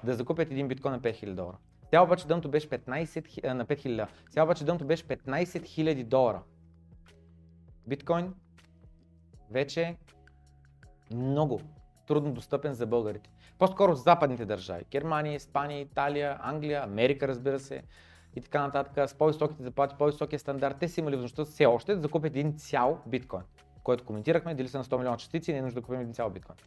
да 0.04 0.14
закупят 0.14 0.52
един 0.52 0.68
биткоин 0.68 0.92
на 0.92 1.00
5000 1.00 1.34
долара. 1.34 1.58
Тя 1.92 2.04
обаче 2.04 2.28
дъното 2.28 2.50
беше 2.50 2.70
15, 2.70 3.28
хи- 3.28 3.48
а, 3.48 3.54
на 3.54 3.66
5000 3.66 3.90
лева. 3.90 4.08
Сега 4.30 4.44
обаче 4.44 4.66
дъното 4.66 4.86
беше 4.86 5.04
15 5.04 5.46
000 5.46 6.04
долара. 6.04 6.42
Биткоин 7.88 8.34
вече 9.52 9.96
много 11.12 11.62
трудно 12.08 12.34
достъпен 12.34 12.74
за 12.74 12.86
българите. 12.86 13.30
По-скоро 13.58 13.96
западните 13.96 14.46
държави. 14.46 14.86
Германия, 14.92 15.36
Испания, 15.36 15.82
Италия, 15.82 16.38
Англия, 16.42 16.84
Америка, 16.84 17.28
разбира 17.28 17.60
се, 17.60 17.84
и 18.36 18.42
така 18.42 18.62
нататък, 18.62 19.10
с 19.10 19.14
по-високите 19.14 19.64
заплати, 19.64 19.96
по-високия 19.98 20.40
стандарт, 20.40 20.78
те 20.80 20.88
са 20.88 21.00
имали 21.00 21.16
възможността 21.16 21.46
все 21.46 21.66
още 21.66 21.96
да 21.96 22.02
закупят 22.02 22.26
един 22.26 22.58
цял 22.58 23.00
биткоин, 23.06 23.44
който 23.84 24.06
коментирахме, 24.06 24.56
дали 24.56 24.68
са 24.68 24.78
на 24.78 24.84
100 24.84 24.98
милиона 24.98 25.18
частици, 25.18 25.52
не 25.52 25.58
е 25.58 25.62
нужда 25.62 25.80
да 25.82 25.86
купим 25.86 26.02
един 26.02 26.14
цял 26.14 26.30
биткоин. 26.30 26.58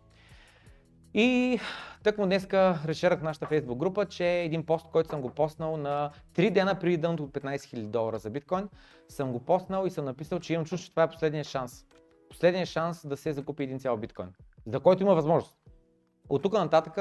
И 1.14 1.60
тъкмо 2.02 2.26
днеска 2.26 2.78
решерах 2.86 3.22
нашата 3.22 3.46
фейсбук 3.46 3.78
група, 3.78 4.06
че 4.06 4.26
един 4.26 4.66
пост, 4.66 4.86
който 4.92 5.08
съм 5.08 5.20
го 5.20 5.30
постнал 5.30 5.76
на 5.76 6.10
3 6.34 6.50
дена 6.50 6.78
преди 6.78 6.96
дъното 6.96 7.24
от 7.24 7.30
15 7.30 7.56
000 7.56 7.86
долара 7.86 8.18
за 8.18 8.30
биткоин, 8.30 8.68
съм 9.08 9.32
го 9.32 9.40
постнал 9.40 9.86
и 9.86 9.90
съм 9.90 10.04
написал, 10.04 10.40
че 10.40 10.52
имам 10.52 10.64
чувство, 10.64 10.86
че 10.86 10.90
това 10.90 11.02
е 11.02 11.10
последния 11.10 11.44
шанс. 11.44 11.84
Последният 12.30 12.68
шанс 12.68 13.06
да 13.06 13.16
се 13.16 13.32
закупи 13.32 13.62
един 13.62 13.78
цял 13.78 13.96
биткоин, 13.96 14.28
за 14.66 14.80
който 14.80 15.02
има 15.02 15.14
възможност. 15.14 15.56
От 16.28 16.42
тук 16.42 16.52
нататък, 16.52 16.98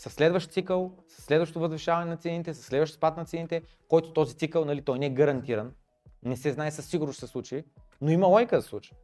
със 0.00 0.12
следващ 0.12 0.50
цикъл, 0.50 0.92
с 1.08 1.22
следващото 1.22 1.60
възвишаване 1.60 2.10
на 2.10 2.16
цените, 2.16 2.54
с 2.54 2.62
следващ 2.62 2.94
спад 2.94 3.16
на 3.16 3.24
цените, 3.24 3.62
който 3.88 4.12
този 4.12 4.36
цикъл, 4.36 4.64
нали, 4.64 4.82
той 4.82 4.98
не 4.98 5.06
е 5.06 5.10
гарантиран, 5.10 5.72
не 6.22 6.36
се 6.36 6.52
знае 6.52 6.70
със 6.70 6.86
сигурност 6.86 7.16
ще 7.16 7.26
се 7.26 7.32
случи, 7.32 7.64
но 8.00 8.10
има 8.10 8.26
лойка 8.26 8.56
да 8.56 8.62
се 8.62 8.68
случи. 8.68 8.94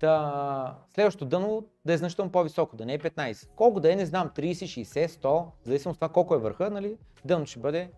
Та, 0.00 0.78
следващото 0.94 1.24
дъно 1.24 1.68
да 1.84 1.92
е 1.92 1.96
значително 1.96 2.32
по-високо, 2.32 2.76
да 2.76 2.86
не 2.86 2.94
е 2.94 2.98
15. 2.98 3.48
Колко 3.56 3.80
да 3.80 3.92
е, 3.92 3.96
не 3.96 4.06
знам, 4.06 4.30
30, 4.36 4.52
60, 4.52 5.06
100, 5.06 5.22
в 5.22 5.50
зависимост 5.64 5.96
от 5.96 6.00
това 6.00 6.08
колко 6.08 6.34
е 6.34 6.38
върха, 6.38 6.70
нали, 6.70 6.98
дъното 7.24 7.50
ще 7.50 7.60
бъде 7.60 7.90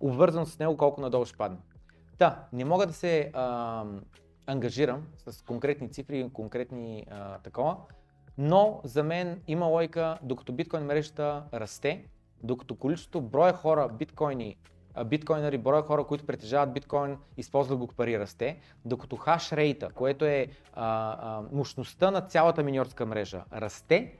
обвързано 0.00 0.46
с 0.46 0.58
него 0.58 0.76
колко 0.76 1.00
надолу 1.00 1.24
ще 1.24 1.36
падне. 1.36 1.58
Да, 2.18 2.44
не 2.52 2.64
мога 2.64 2.86
да 2.86 2.92
се 2.92 3.30
а, 3.34 3.84
ангажирам 4.46 5.06
с 5.26 5.42
конкретни 5.42 5.90
цифри 5.90 6.20
и 6.20 6.32
конкретни 6.32 7.06
а, 7.10 7.38
такова, 7.38 7.76
но 8.38 8.80
за 8.84 9.02
мен 9.02 9.40
има 9.46 9.66
лойка, 9.66 10.18
докато 10.22 10.52
биткоин 10.52 10.84
мрежата 10.84 11.42
расте, 11.54 12.04
докато 12.42 12.74
количеството 12.74 13.20
броя 13.20 13.52
хора, 13.52 13.88
биткоини, 13.88 14.56
биткоинери, 15.06 15.58
броя 15.58 15.82
хора, 15.82 16.04
които 16.04 16.26
притежават 16.26 16.72
биткоин, 16.72 17.18
използват 17.36 17.78
го 17.78 17.86
пари 17.86 18.18
расте, 18.18 18.58
докато 18.84 19.16
хаш 19.16 19.52
рейта, 19.52 19.90
което 19.94 20.24
е 20.24 20.48
а, 20.72 21.16
а, 21.20 21.42
мощността 21.52 22.10
на 22.10 22.20
цялата 22.20 22.62
миньорска 22.62 23.06
мрежа, 23.06 23.44
расте, 23.52 24.12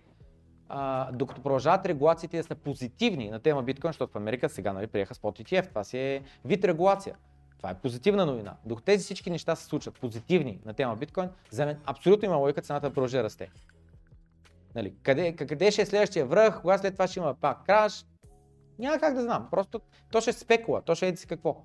а, 0.69 1.13
докато 1.13 1.43
продължават 1.43 1.87
регулациите 1.87 2.37
да 2.37 2.45
са 2.45 2.55
позитивни 2.55 3.31
на 3.31 3.41
тема 3.41 3.63
биткоин, 3.63 3.89
защото 3.89 4.13
в 4.13 4.17
Америка 4.17 4.49
сега 4.49 4.73
нали, 4.73 4.87
приеха 4.87 5.15
спот 5.15 5.39
ETF, 5.39 5.69
това 5.69 5.85
си 5.85 5.99
е 5.99 6.23
вид 6.45 6.65
регулация. 6.65 7.17
Това 7.57 7.71
е 7.71 7.75
позитивна 7.75 8.27
новина. 8.27 8.57
Докато 8.65 8.85
тези 8.85 9.05
всички 9.05 9.31
неща 9.31 9.57
се 9.57 9.65
случват 9.65 10.01
позитивни 10.01 10.61
на 10.65 10.75
тема 10.75 10.97
биткоин, 10.97 11.29
за 11.51 11.67
мен 11.67 11.79
абсолютно 11.87 12.27
има 12.27 12.37
логика 12.37 12.63
цената 12.63 12.89
да 12.89 12.95
продължи 12.95 13.17
да 13.17 13.25
расте. 13.25 13.51
Нали, 14.75 14.95
къде, 15.03 15.37
къде 15.37 15.71
ще 15.71 15.83
е 15.83 15.87
следващия 15.87 16.27
връх, 16.27 16.61
кога 16.61 16.79
след 16.79 16.95
това 16.95 17.07
ще 17.07 17.21
има 17.21 17.35
пак 17.35 17.67
краш, 17.67 18.05
няма 18.79 18.99
как 18.99 19.15
да 19.15 19.23
знам. 19.23 19.49
Просто 19.51 19.81
то 20.11 20.21
ще 20.21 20.31
е 20.31 20.33
спекула, 20.33 20.83
то 20.83 20.95
ще 20.95 21.09
е 21.09 21.17
си 21.17 21.27
какво. 21.27 21.65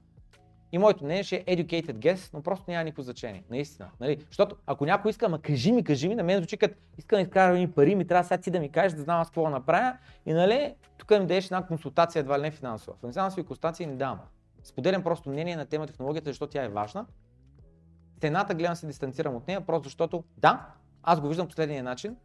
И 0.72 0.78
моето 0.78 1.04
мнение 1.04 1.24
ще 1.24 1.36
е 1.36 1.58
educated 1.58 1.94
guess, 1.94 2.34
но 2.34 2.42
просто 2.42 2.72
няма 2.72 2.84
никакво 2.84 3.02
значение. 3.02 3.44
Наистина. 3.50 3.90
Нали? 4.00 4.26
Защото 4.28 4.56
ако 4.66 4.86
някой 4.86 5.10
иска, 5.10 5.30
ма 5.30 5.42
кажи 5.42 5.72
ми, 5.72 5.84
кажи 5.84 6.08
ми, 6.08 6.16
на 6.16 6.24
мен 6.24 6.38
звучи 6.38 6.58
като 6.58 6.76
искам 6.98 7.18
да 7.18 7.22
изкарам 7.22 7.58
ни 7.58 7.72
пари, 7.72 7.96
ми 7.96 8.08
трябва 8.08 8.24
сега 8.24 8.38
ти 8.38 8.52
да 8.52 8.60
ми 8.60 8.72
кажеш, 8.72 8.94
да 8.94 9.04
знам 9.04 9.20
аз 9.20 9.28
какво 9.28 9.44
да 9.44 9.50
направя. 9.50 9.98
И 10.26 10.34
нали, 10.34 10.76
тук 10.98 11.12
ми 11.12 11.18
дадеш 11.18 11.46
една 11.46 11.66
консултация, 11.66 12.20
едва 12.20 12.40
ли 12.40 12.42
не 12.42 12.52
финансова. 12.52 12.98
Финансови 13.12 13.44
консултации 13.44 13.86
не 13.86 13.96
давам. 13.96 14.20
Споделям 14.64 15.04
просто 15.04 15.30
мнение 15.30 15.56
на 15.56 15.66
тема 15.66 15.88
технологията, 15.88 16.30
защото 16.30 16.52
тя 16.52 16.64
е 16.64 16.70
важна. 16.70 17.06
Цената 18.22 18.56
гледам 18.56 18.76
се 18.76 18.88
дистанцирам 18.88 19.36
от 19.36 19.48
нея, 19.48 19.62
просто 19.62 19.84
защото 19.84 20.24
да, 20.38 20.68
аз 21.04 21.22
го 21.22 21.28
виждам 21.28 21.48
последния 21.48 21.84
начин. 21.84 22.16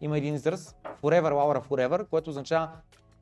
Има 0.00 0.18
един 0.18 0.34
израз, 0.34 0.76
forever, 1.02 1.32
Laura, 1.32 1.68
forever, 1.68 2.06
което 2.06 2.30
означава 2.30 2.70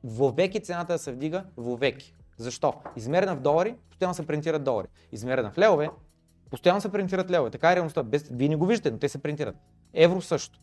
вовеки 0.03 0.59
цената 0.59 0.93
да 0.93 0.99
се 0.99 1.11
вдига 1.11 1.43
вовеки. 1.57 2.15
Защо? 2.37 2.73
Измерена 2.95 3.35
в 3.35 3.39
долари, 3.39 3.75
постоянно 3.89 4.13
се 4.13 4.27
принтират 4.27 4.63
долари. 4.63 4.87
Измерена 5.11 5.51
в 5.51 5.57
левове, 5.57 5.89
постоянно 6.51 6.81
се 6.81 6.91
принтират 6.91 7.31
левове. 7.31 7.51
Така 7.51 7.71
е 7.71 7.75
реалността. 7.75 8.03
Без... 8.03 8.29
Вие 8.31 8.49
не 8.49 8.55
го 8.55 8.65
виждате, 8.65 8.91
но 8.91 8.97
те 8.97 9.09
се 9.09 9.17
принтират. 9.17 9.55
Евро 9.93 10.21
също. 10.21 10.59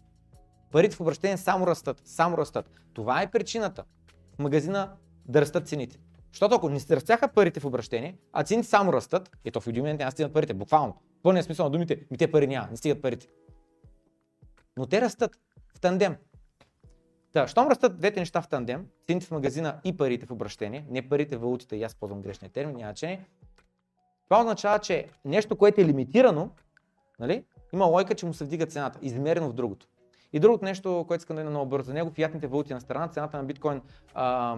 Парите 0.72 0.96
в 0.96 1.00
обращение 1.00 1.36
само 1.36 1.66
растат, 1.66 2.02
само 2.04 2.38
растат. 2.38 2.70
Това 2.92 3.22
е 3.22 3.30
причината 3.30 3.84
в 4.34 4.38
магазина 4.38 4.92
да 5.28 5.40
растат 5.40 5.68
цените. 5.68 5.98
Защото 6.32 6.54
ако 6.54 6.68
не 6.68 6.80
се 6.80 6.96
растяха 6.96 7.28
парите 7.28 7.60
в 7.60 7.64
обращение, 7.64 8.18
а 8.32 8.44
цените 8.44 8.68
само 8.68 8.92
растат, 8.92 9.30
ето 9.44 9.60
в 9.60 9.66
един 9.66 9.82
момент 9.82 9.98
няма 9.98 10.10
стигнат 10.10 10.32
парите, 10.32 10.54
буквално. 10.54 10.92
В 11.18 11.22
пълния 11.22 11.44
смисъл 11.44 11.64
на 11.66 11.70
думите, 11.70 12.06
ми 12.10 12.18
те 12.18 12.30
пари 12.30 12.46
няма, 12.46 12.68
не 12.70 12.76
стигат 12.76 13.02
парите. 13.02 13.26
Но 14.76 14.86
те 14.86 15.00
растат 15.00 15.38
тандем. 15.82 16.16
Та, 17.32 17.46
щом 17.46 17.68
растат 17.68 17.98
двете 17.98 18.20
неща 18.20 18.42
в 18.42 18.48
тандем, 18.48 18.86
цените 19.06 19.26
в 19.26 19.30
магазина 19.30 19.80
и 19.84 19.96
парите 19.96 20.26
в 20.26 20.30
обращение, 20.30 20.86
не 20.90 21.08
парите, 21.08 21.36
валутите, 21.36 21.76
и 21.76 21.82
аз 21.82 21.94
ползвам 21.94 22.22
грешния 22.22 22.50
термин, 22.50 22.76
няма 22.76 22.88
значение, 22.88 23.26
това 24.32 24.40
означава, 24.40 24.78
че 24.78 25.06
нещо, 25.24 25.56
което 25.56 25.80
е 25.80 25.84
лимитирано, 25.84 26.50
нали, 27.18 27.44
има 27.72 27.84
лойка, 27.84 28.14
че 28.14 28.26
му 28.26 28.34
се 28.34 28.44
вдига 28.44 28.66
цената, 28.66 28.98
измерено 29.02 29.48
в 29.48 29.52
другото. 29.52 29.86
И 30.32 30.40
другото 30.40 30.64
нещо, 30.64 31.04
което 31.08 31.20
искам 31.20 31.36
да 31.36 31.42
е 31.42 31.44
много 31.44 31.66
бързо 31.66 31.86
за 31.86 31.94
него, 31.94 32.10
фиатните 32.10 32.46
валути 32.46 32.74
на 32.74 32.80
страна, 32.80 33.08
цената 33.08 33.36
на 33.36 33.44
биткоин, 33.44 33.80
а, 34.14 34.56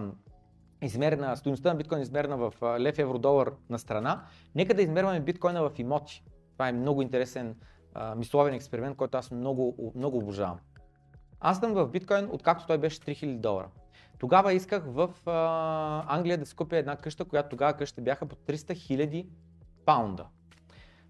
измерена, 0.81 1.37
стоеността 1.37 1.69
на 1.69 1.75
биткоин 1.75 2.01
измерена 2.01 2.37
в 2.37 2.53
лев, 2.79 2.99
евро, 2.99 3.19
долар 3.19 3.51
на 3.69 3.79
страна. 3.79 4.23
Нека 4.55 4.73
да 4.73 4.81
измерваме 4.81 5.19
биткоина 5.19 5.69
в 5.69 5.79
имоти. 5.79 6.23
Това 6.53 6.69
е 6.69 6.71
много 6.71 7.01
интересен 7.01 7.55
а, 7.93 8.15
мисловен 8.15 8.53
експеримент, 8.53 8.97
който 8.97 9.17
аз 9.17 9.31
много, 9.31 9.91
много 9.95 10.17
обожавам. 10.17 10.59
Аз 11.39 11.59
съм 11.59 11.73
в 11.73 11.87
биткоин, 11.87 12.29
откакто 12.31 12.67
той 12.67 12.77
беше 12.77 12.99
3000 12.99 13.37
долара. 13.37 13.67
Тогава 14.19 14.53
исках 14.53 14.83
в 14.85 15.09
а, 15.25 16.15
Англия 16.15 16.37
да 16.37 16.45
си 16.45 16.55
купя 16.55 16.77
една 16.77 16.95
къща, 16.95 17.25
която 17.25 17.49
тогава 17.49 17.73
къща 17.73 18.01
бяха 18.01 18.25
по 18.25 18.35
300 18.35 18.55
000 18.55 19.25
паунда. 19.85 20.25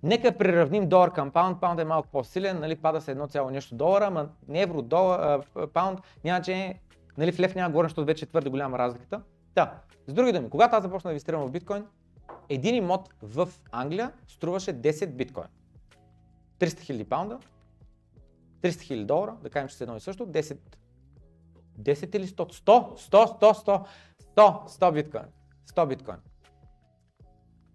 Нека 0.03 0.37
приравним 0.37 0.89
долар 0.89 1.13
към 1.13 1.31
паунд, 1.31 1.61
паунд 1.61 1.79
е 1.79 1.85
малко 1.85 2.07
по-силен, 2.11 2.59
нали, 2.59 2.75
пада 2.75 3.01
се 3.01 3.11
едно 3.11 3.27
цяло 3.27 3.49
нещо 3.49 3.75
долара, 3.75 4.05
ама 4.05 4.29
не 4.47 4.61
евро, 4.61 4.81
долар, 4.81 5.41
а, 5.55 5.67
паунд, 5.67 5.99
няма 6.23 6.41
че, 6.41 6.79
нали, 7.17 7.31
в 7.31 7.39
лев 7.39 7.55
няма 7.55 7.69
говорим, 7.69 7.89
защото 7.89 8.05
вече 8.05 8.25
е 8.25 8.27
твърде 8.27 8.49
голяма 8.49 8.79
разликата. 8.79 9.21
Да, 9.55 9.73
с 10.07 10.13
други 10.13 10.31
думи, 10.31 10.49
когато 10.49 10.75
аз 10.75 10.83
започнах 10.83 11.09
да 11.09 11.13
инвестирам 11.13 11.47
в 11.47 11.51
биткоин, 11.51 11.85
един 12.49 12.75
имот 12.75 13.09
в 13.21 13.49
Англия 13.71 14.11
струваше 14.27 14.73
10 14.73 15.07
биткоин. 15.07 15.47
300 16.59 16.65
000 16.65 17.03
паунда, 17.03 17.39
300 18.65 18.75
300 18.75 18.95
000 18.95 19.05
долара, 19.05 19.37
да 19.43 19.49
кажем, 19.49 19.67
че 19.67 19.75
са 19.75 19.83
едно 19.83 19.95
и 19.95 19.99
също, 19.99 20.27
10, 20.27 20.57
10 21.79 22.15
или 22.15 22.27
100? 22.27 22.33
100, 22.35 22.99
100, 23.09 23.39
100, 23.39 23.65
100, 23.65 23.87
100, 24.35 24.67
100 24.67 24.93
биткоин. 24.93 25.25
100 25.69 25.87
биткоин. 25.87 26.17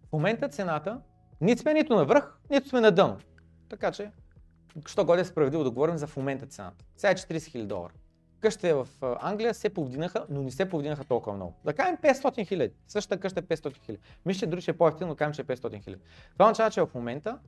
В 0.09 0.13
момента 0.13 0.49
цената, 0.49 1.01
нито 1.41 1.63
сме 1.63 1.75
нито 1.75 1.97
навръх, 1.97 2.39
нито 2.51 2.69
сме 2.69 2.81
на 2.81 2.91
дъно. 2.91 3.19
Така 3.69 3.93
че, 3.93 4.11
що 4.87 5.05
годе 5.05 5.21
е 5.21 5.25
справедливо 5.25 5.65
да 5.65 5.71
говорим 5.71 5.99
за 5.99 6.07
в 6.07 6.17
момента 6.17 6.47
цената. 6.47 6.85
Сега 6.97 7.11
е 7.11 7.15
40 7.15 7.39
000 7.39 7.67
долара. 7.67 7.93
Къщите 8.41 8.75
в 8.75 8.89
Англия 9.03 9.55
се 9.55 9.75
повдигнаха, 9.75 10.27
но 10.29 10.43
не 10.43 10.51
се 10.51 10.69
повдигнаха 10.69 11.05
толкова 11.05 11.37
много. 11.37 11.55
Да 11.65 11.75
кажем 11.75 11.97
500 11.97 12.47
хиляди. 12.47 12.75
Същата 12.87 13.21
къща 13.21 13.41
е 13.41 13.43
500 13.43 13.85
хиляди. 13.85 14.03
Мисля, 14.27 14.39
че 14.39 14.47
дори 14.47 14.61
ще 14.61 14.71
е 14.71 14.77
по-ефтино, 14.77 15.09
но 15.09 15.17
кажем, 15.17 15.33
че 15.33 15.43
е 15.43 15.45
500 15.45 15.85
хиляди. 15.85 16.03
Това 16.33 16.45
означава, 16.45 16.71
че 16.71 16.81
в 16.81 16.95
момента 16.95 17.39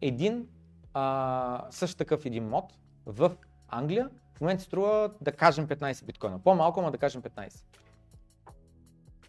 един 0.00 0.48
а, 0.94 1.66
също 1.70 1.96
такъв 1.96 2.26
един 2.26 2.48
мод 2.48 2.72
в 3.06 3.32
Англия 3.68 4.10
в 4.36 4.40
момента 4.40 4.62
струва 4.62 5.10
да 5.20 5.32
кажем 5.32 5.68
15 5.68 6.04
биткоина. 6.04 6.38
По-малко, 6.38 6.82
но 6.82 6.90
да 6.90 6.98
кажем 6.98 7.22
15. 7.22 7.64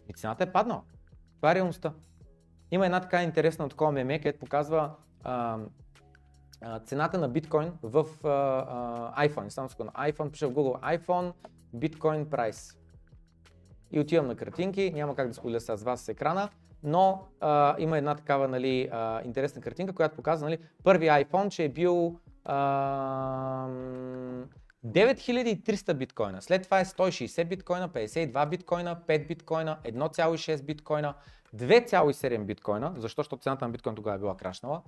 И 0.08 0.12
цената 0.12 0.44
е 0.44 0.52
паднала. 0.52 0.82
Това 1.36 1.52
е 1.52 1.54
реалността. 1.54 1.92
Има 2.70 2.86
една 2.86 3.00
така 3.00 3.22
интересна 3.22 3.68
такова 3.68 3.92
меме, 3.92 4.18
където 4.18 4.38
показва 4.38 4.90
а, 5.24 5.58
а, 6.60 6.80
цената 6.80 7.18
на 7.18 7.28
биткоин 7.28 7.72
в 7.82 8.06
а, 8.24 8.28
а, 8.28 9.28
iPhone. 9.28 9.48
Само 9.48 9.68
секунда. 9.68 9.92
iPhone, 9.92 10.30
пише 10.30 10.46
в 10.46 10.52
Google 10.52 10.98
iPhone 10.98 11.32
Bitcoin 11.76 12.24
Price. 12.24 12.76
И 13.90 14.00
отивам 14.00 14.26
на 14.26 14.36
картинки, 14.36 14.92
няма 14.94 15.14
как 15.14 15.28
да 15.28 15.34
споделя 15.34 15.60
с 15.60 15.82
вас 15.82 16.00
с 16.00 16.08
екрана, 16.08 16.48
но 16.82 17.22
а, 17.40 17.76
има 17.78 17.98
една 17.98 18.14
такава 18.14 18.48
нали, 18.48 18.88
а, 18.92 19.22
интересна 19.24 19.62
картинка, 19.62 19.92
която 19.92 20.16
показва 20.16 20.48
нали, 20.48 20.58
първи 20.84 21.06
iPhone, 21.06 21.48
че 21.48 21.64
е 21.64 21.68
бил 21.68 22.20
а, 22.46 23.68
9300 24.86 25.94
биткоина. 25.94 26.42
След 26.42 26.62
това 26.62 26.80
е 26.80 26.84
160 26.84 27.44
биткоина, 27.44 27.88
52 27.88 28.48
биткоина, 28.48 29.00
5 29.08 29.26
биткоина, 29.26 29.78
1,6 29.84 30.62
биткоина, 30.62 31.14
2,7 31.56 32.44
биткоина, 32.44 32.92
защо? 32.96 33.20
Защото 33.20 33.42
цената 33.42 33.64
на 33.64 33.70
биткоин 33.70 33.94
тогава 33.94 34.16
е 34.16 34.18
била 34.18 34.36
крашнала. 34.36 34.82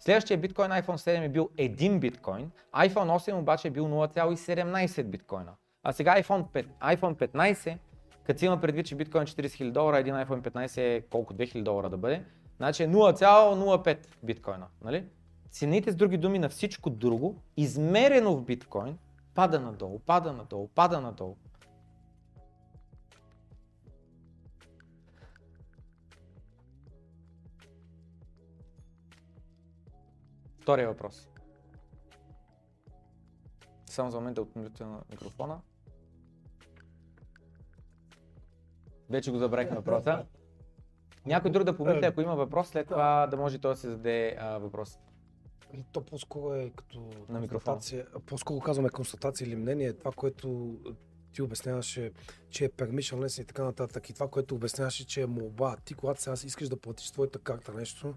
Следващия 0.00 0.38
биткоин 0.38 0.70
iPhone 0.70 0.96
7 0.96 1.24
е 1.24 1.28
бил 1.28 1.50
1 1.58 1.98
биткоин, 1.98 2.50
iPhone 2.74 3.18
8 3.18 3.38
обаче 3.38 3.68
е 3.68 3.70
бил 3.70 3.84
0,17 3.84 5.02
биткоина. 5.02 5.52
А 5.82 5.92
сега 5.92 6.22
iPhone, 6.22 6.44
5, 6.44 6.66
iPhone 6.96 7.28
15, 7.28 7.78
като 8.24 8.38
си 8.38 8.46
има 8.46 8.60
предвид, 8.60 8.86
че 8.86 8.94
биткоин 8.94 9.22
е 9.22 9.26
40 9.26 9.46
000 9.46 9.70
долара, 9.70 9.98
един 9.98 10.14
iPhone 10.14 10.40
15 10.40 10.78
е 10.78 11.00
колко 11.10 11.34
2000 11.34 11.62
долара 11.62 11.90
да 11.90 11.96
бъде, 11.96 12.24
значи 12.56 12.82
е 12.82 12.88
0,05 12.88 13.98
биткоина. 14.22 14.66
Нали? 14.84 15.04
Цените 15.52 15.92
с 15.92 15.96
други 15.96 16.18
думи 16.18 16.38
на 16.38 16.48
всичко 16.48 16.90
друго, 16.90 17.42
измерено 17.56 18.36
в 18.36 18.44
биткоин, 18.44 18.98
пада 19.34 19.60
надолу, 19.60 19.98
пада 19.98 20.32
надолу, 20.32 20.68
пада 20.68 21.00
надолу. 21.00 21.36
Втория 30.60 30.88
въпрос. 30.88 31.28
Само 33.86 34.10
за 34.10 34.18
момент 34.18 34.34
да 34.34 34.42
отмилите 34.42 34.84
на 34.84 35.00
микрофона. 35.10 35.60
Вече 39.10 39.30
го 39.30 39.38
забравихме 39.38 39.76
въпроса. 39.76 40.26
Някой 41.26 41.50
друг 41.50 41.64
да 41.64 41.76
помисли, 41.76 42.04
ако 42.04 42.20
има 42.20 42.36
въпрос, 42.36 42.68
след 42.68 42.88
това 42.88 43.26
да 43.26 43.36
може 43.36 43.58
той 43.58 43.72
да 43.72 43.76
се 43.76 43.90
зададе 43.90 44.36
а, 44.40 44.58
въпрос. 44.58 44.98
То 45.92 46.00
по-скоро 46.00 46.54
е 46.54 46.70
като 46.76 47.10
На 47.28 47.48
констатация, 47.48 48.06
по-скоро 48.26 48.60
казваме 48.60 48.88
констатация 48.88 49.46
или 49.46 49.56
мнение, 49.56 49.92
това, 49.92 50.12
което 50.12 50.78
ти 51.32 51.42
обясняваше, 51.42 52.12
че 52.50 52.64
е 52.64 52.68
permissionless 52.68 53.42
и 53.42 53.44
така 53.44 53.64
нататък, 53.64 54.10
и 54.10 54.12
това, 54.12 54.28
което 54.28 54.54
обясняваше, 54.54 55.06
че 55.06 55.22
е 55.22 55.26
молба. 55.26 55.76
Ти, 55.84 55.94
когато 55.94 56.22
сега 56.22 56.34
искаш 56.44 56.68
да 56.68 56.76
платиш 56.76 57.10
твоята 57.10 57.38
карта 57.38 57.72
нещо, 57.74 58.14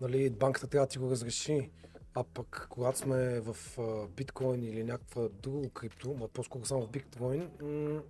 нали, 0.00 0.30
банката 0.30 0.66
трябва 0.66 0.86
да 0.86 0.90
ти 0.90 0.98
го 0.98 1.10
разреши. 1.10 1.70
А 2.14 2.24
пък, 2.24 2.66
когато 2.70 2.98
сме 2.98 3.40
в 3.40 3.56
биткоин 4.16 4.62
или 4.62 4.84
някаква 4.84 5.28
друго 5.28 5.70
крипто, 5.70 6.14
ма 6.14 6.28
по-скоро 6.28 6.64
само 6.64 6.82
в 6.82 6.90
биткоин, 6.90 7.50
м- 7.62 8.02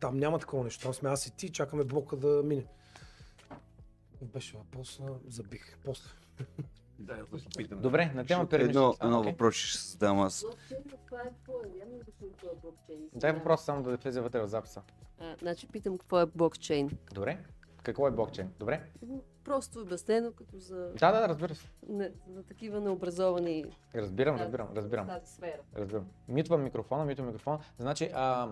там 0.00 0.16
няма 0.16 0.38
такова 0.38 0.64
нещо. 0.64 0.82
Там 0.82 0.94
сме 0.94 1.08
аз 1.08 1.26
и 1.26 1.36
ти, 1.36 1.52
чакаме 1.52 1.84
блока 1.84 2.16
да 2.16 2.42
мине. 2.44 2.66
Беше 4.22 4.56
въпроса, 4.56 5.02
забих. 5.28 5.78
После. 5.84 6.08
Да, 6.98 7.16
питам. 7.56 7.80
Добре, 7.80 8.12
на 8.14 8.26
тема 8.26 8.40
Едно, 8.42 8.48
пермишн. 8.48 8.78
едно 9.02 9.22
въпрос 9.22 9.54
ще 9.54 9.88
задам 9.88 10.20
аз. 10.20 10.44
Е 10.70 10.74
е. 12.88 12.96
Дай 13.14 13.32
въпрос 13.32 13.64
само 13.64 13.82
да 13.82 13.96
влезе 13.96 14.20
вътре 14.20 14.40
в 14.40 14.48
записа. 14.48 14.82
А, 15.20 15.36
значи 15.38 15.68
питам 15.68 15.98
какво 15.98 16.20
е 16.20 16.26
блокчейн. 16.26 16.90
Добре? 17.14 17.38
Какво 17.82 18.08
е 18.08 18.10
блокчейн? 18.10 18.50
Добре? 18.58 18.82
Просто 19.44 19.80
обяснено 19.80 20.32
като 20.32 20.58
за, 20.58 20.92
Да, 20.98 21.12
да, 21.12 21.28
разбира 21.28 21.54
се. 21.54 21.68
не, 21.88 22.12
за 22.28 22.42
такива 22.42 22.80
необразовани 22.80 23.64
Разбирам, 23.94 24.36
разбирам, 24.36 24.68
разбирам. 24.76 25.06
тази 25.06 25.32
сфера. 25.32 25.60
Разбирам. 25.76 26.06
Митвам 26.28 26.62
микрофона, 26.62 27.04
митвам 27.04 27.26
микрофона. 27.26 27.58
Значи, 27.78 28.10
а, 28.14 28.48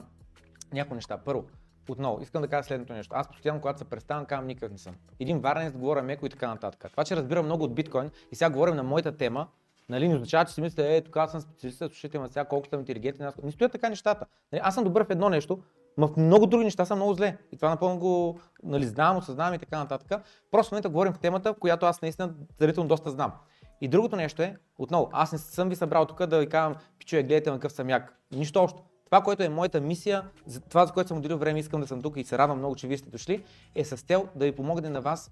някои 0.73 0.95
неща. 0.95 1.19
Първо, 1.19 1.45
отново, 1.93 2.23
искам 2.23 2.43
да 2.43 2.49
кажа 2.49 2.63
следното 2.63 2.93
нещо. 2.93 3.15
Аз 3.17 3.29
постоянно, 3.29 3.61
когато 3.61 3.79
се 3.79 3.85
представям, 3.85 4.27
казвам 4.27 4.47
никакъв 4.47 4.73
не 4.73 4.79
съм. 4.79 4.95
Един 5.21 5.39
варнец 5.39 5.73
да 5.73 5.79
говоря 5.79 6.03
меко 6.03 6.27
и 6.27 6.29
така 6.29 6.49
нататък. 6.49 6.91
Това, 6.91 7.05
че 7.05 7.17
разбирам 7.17 7.45
много 7.45 7.65
от 7.65 7.75
биткоин 7.75 8.11
и 8.33 8.37
сега 8.37 8.51
говорим 8.51 8.77
на 8.77 8.83
моята 8.83 9.17
тема, 9.17 9.49
нали, 9.89 10.09
не 10.09 10.15
означава, 10.15 10.45
че 10.45 10.55
си 10.55 10.61
мисля, 10.61 10.95
е, 10.95 11.01
тук 11.01 11.17
аз 11.17 11.31
съм 11.31 11.41
специалист, 11.41 11.79
слушайте 11.79 12.19
ме 12.19 12.29
сега 12.29 12.45
колко 12.45 12.69
съм 12.69 12.81
интелигентен. 12.81 13.27
Аз... 13.27 13.37
Не 13.43 13.53
стоят 13.53 13.73
така 13.73 13.89
нещата. 13.89 14.27
Нали, 14.53 14.61
аз 14.65 14.75
съм 14.75 14.85
добър 14.85 15.05
в 15.05 15.11
едно 15.11 15.29
нещо, 15.29 15.59
но 15.99 16.09
в 16.09 16.17
много 16.17 16.47
други 16.47 16.65
неща 16.65 16.85
съм 16.85 16.99
много 16.99 17.15
зле. 17.15 17.37
И 17.53 17.57
това 17.57 17.69
напълно 17.69 17.99
го 17.99 18.41
нали, 18.63 18.87
знам, 18.87 19.17
осъзнавам 19.17 19.55
и 19.55 19.59
така 19.59 19.79
нататък. 19.79 20.23
Просто 20.51 20.69
в 20.69 20.73
момента 20.73 20.89
говорим 20.89 21.13
в 21.13 21.19
темата, 21.19 21.55
която 21.55 21.87
аз 21.87 22.03
наистина 22.03 22.35
дарително 22.59 22.89
доста 22.89 23.11
знам. 23.11 23.33
И 23.81 23.89
другото 23.89 24.17
нещо 24.17 24.43
е, 24.43 24.57
отново, 24.79 25.09
аз 25.13 25.33
не 25.33 25.39
съм 25.39 25.69
ви 25.69 25.77
събрал 25.77 26.07
тук 26.07 26.27
да 26.27 26.39
ви 26.39 26.49
казвам, 26.49 26.77
пичове, 26.99 27.23
гледайте 27.23 27.51
на 27.51 27.57
какъв 27.57 27.73
съм 27.73 27.91
як. 27.91 28.19
Нищо 28.33 28.63
общо. 28.63 28.83
Това, 29.05 29.23
което 29.23 29.43
е 29.43 29.49
моята 29.49 29.81
мисия, 29.81 30.25
това, 30.69 30.87
за 30.87 30.93
което 30.93 31.09
съм 31.09 31.19
отделил 31.19 31.39
време, 31.39 31.59
искам 31.59 31.81
да 31.81 31.87
съм 31.87 32.03
тук 32.03 32.17
и 32.17 32.25
се 32.25 32.39
радвам 32.39 32.59
много, 32.59 32.77
че 32.77 32.87
вие 32.87 32.99
сте 32.99 33.11
дошли, 33.11 33.45
е 33.75 33.85
с 33.85 33.97
цел 33.97 34.29
да 34.35 34.45
ви 34.45 34.53
помогне 34.53 34.91
на 34.91 35.01
вас 35.01 35.31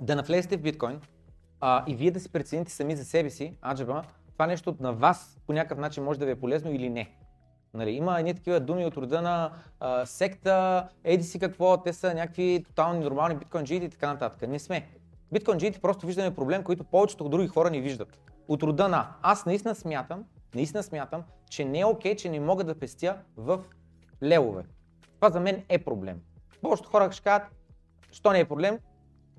да 0.00 0.16
навлезете 0.16 0.56
в 0.56 0.62
биткоин 0.62 1.00
а, 1.60 1.84
и 1.86 1.94
вие 1.94 2.10
да 2.10 2.20
си 2.20 2.32
прецените 2.32 2.72
сами 2.72 2.96
за 2.96 3.04
себе 3.04 3.30
си, 3.30 3.54
аджаба, 3.66 4.02
това 4.32 4.46
нещо 4.46 4.76
на 4.80 4.92
вас 4.92 5.38
по 5.46 5.52
някакъв 5.52 5.78
начин 5.78 6.04
може 6.04 6.18
да 6.18 6.26
ви 6.26 6.32
е 6.32 6.40
полезно 6.40 6.72
или 6.72 6.90
не. 6.90 7.10
Нали, 7.74 7.90
има 7.90 8.18
едни 8.18 8.34
такива 8.34 8.60
думи 8.60 8.86
от 8.86 8.96
рода 8.96 9.22
на 9.22 9.52
а, 9.80 10.06
секта, 10.06 10.88
еди 11.04 11.24
си 11.24 11.38
какво, 11.38 11.82
те 11.82 11.92
са 11.92 12.14
някакви 12.14 12.64
тотални 12.66 13.04
нормални 13.04 13.34
биткоинджиите 13.34 13.86
и 13.86 13.88
така 13.88 14.12
нататък. 14.12 14.48
Не 14.48 14.58
сме. 14.58 14.88
Биткоинджиите 15.32 15.80
просто 15.80 16.06
виждаме 16.06 16.34
проблем, 16.34 16.62
който 16.62 16.84
повечето 16.84 17.28
други 17.28 17.48
хора 17.48 17.70
не 17.70 17.80
виждат. 17.80 18.18
От 18.48 18.62
рода 18.62 18.88
на 18.88 19.08
аз 19.22 19.46
наистина 19.46 19.74
смятам, 19.74 20.24
наистина 20.54 20.82
смятам, 20.82 21.22
че 21.50 21.64
не 21.64 21.80
е 21.80 21.84
окей, 21.84 22.16
че 22.16 22.28
не 22.28 22.40
мога 22.40 22.64
да 22.64 22.78
пестя 22.78 23.16
в 23.36 23.60
левове. 24.22 24.64
Това 25.14 25.30
за 25.30 25.40
мен 25.40 25.64
е 25.68 25.78
проблем. 25.78 26.20
Повечето 26.62 26.88
хора 26.88 27.12
ще 27.12 27.22
кажат, 27.22 27.48
що 28.12 28.32
не 28.32 28.40
е 28.40 28.44
проблем, 28.44 28.78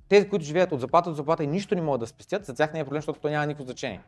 тези, 0.10 0.30
които 0.30 0.46
живеят 0.46 0.72
от 0.72 0.80
заплата 0.80 1.10
до 1.10 1.16
заплата 1.16 1.44
и 1.44 1.48
нищо 1.48 1.76
не 1.76 1.82
могат 1.82 2.00
да 2.00 2.08
спестят, 2.08 2.46
за 2.46 2.54
тях 2.54 2.74
не 2.74 2.80
е 2.80 2.84
проблем, 2.84 3.02
защото 3.02 3.20
то 3.20 3.30
няма 3.30 3.46
никакво 3.46 3.66
значение. 3.66 4.02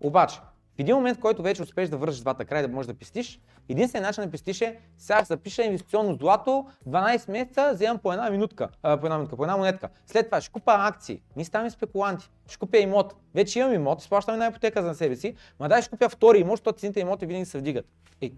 Обаче, 0.00 0.40
в 0.80 0.82
един 0.82 0.96
момент, 0.96 1.18
в 1.18 1.20
който 1.20 1.42
вече 1.42 1.62
успееш 1.62 1.88
да 1.88 1.96
вържеш 1.96 2.20
двата 2.20 2.44
края, 2.44 2.68
да 2.68 2.74
можеш 2.74 2.86
да 2.86 2.94
пестиш, 2.94 3.40
единственият 3.68 4.08
начин 4.08 4.24
да 4.24 4.30
пестиш 4.30 4.60
е, 4.60 4.78
сега 4.98 5.22
запиша 5.24 5.62
инвестиционно 5.62 6.14
злато, 6.14 6.66
12 6.88 7.30
месеца, 7.30 7.70
вземам 7.74 7.98
по 7.98 8.12
една 8.12 8.30
минутка, 8.30 8.68
а, 8.82 8.96
по 8.96 9.06
една 9.06 9.16
минутка, 9.16 9.36
по 9.36 9.44
една 9.44 9.56
монетка. 9.56 9.88
След 10.06 10.26
това 10.26 10.40
ще 10.40 10.52
купа 10.52 10.72
акции, 10.78 11.22
ние 11.36 11.44
ставаме 11.44 11.70
спекуланти, 11.70 12.30
ще 12.48 12.58
купя 12.58 12.78
имот. 12.78 13.14
Вече 13.34 13.58
имам 13.58 13.74
имот, 13.74 14.00
изплащам 14.00 14.34
една 14.34 14.46
ипотека 14.46 14.82
за 14.82 14.94
себе 14.94 15.16
си, 15.16 15.34
ма 15.58 15.68
дай 15.68 15.82
ще 15.82 15.90
купя 15.90 16.08
втори 16.08 16.38
имот, 16.38 16.52
защото 16.52 16.78
цените 16.78 17.00
имоти 17.00 17.26
винаги 17.26 17.44
се 17.44 17.58
вдигат. 17.58 17.86
Ей, 18.20 18.32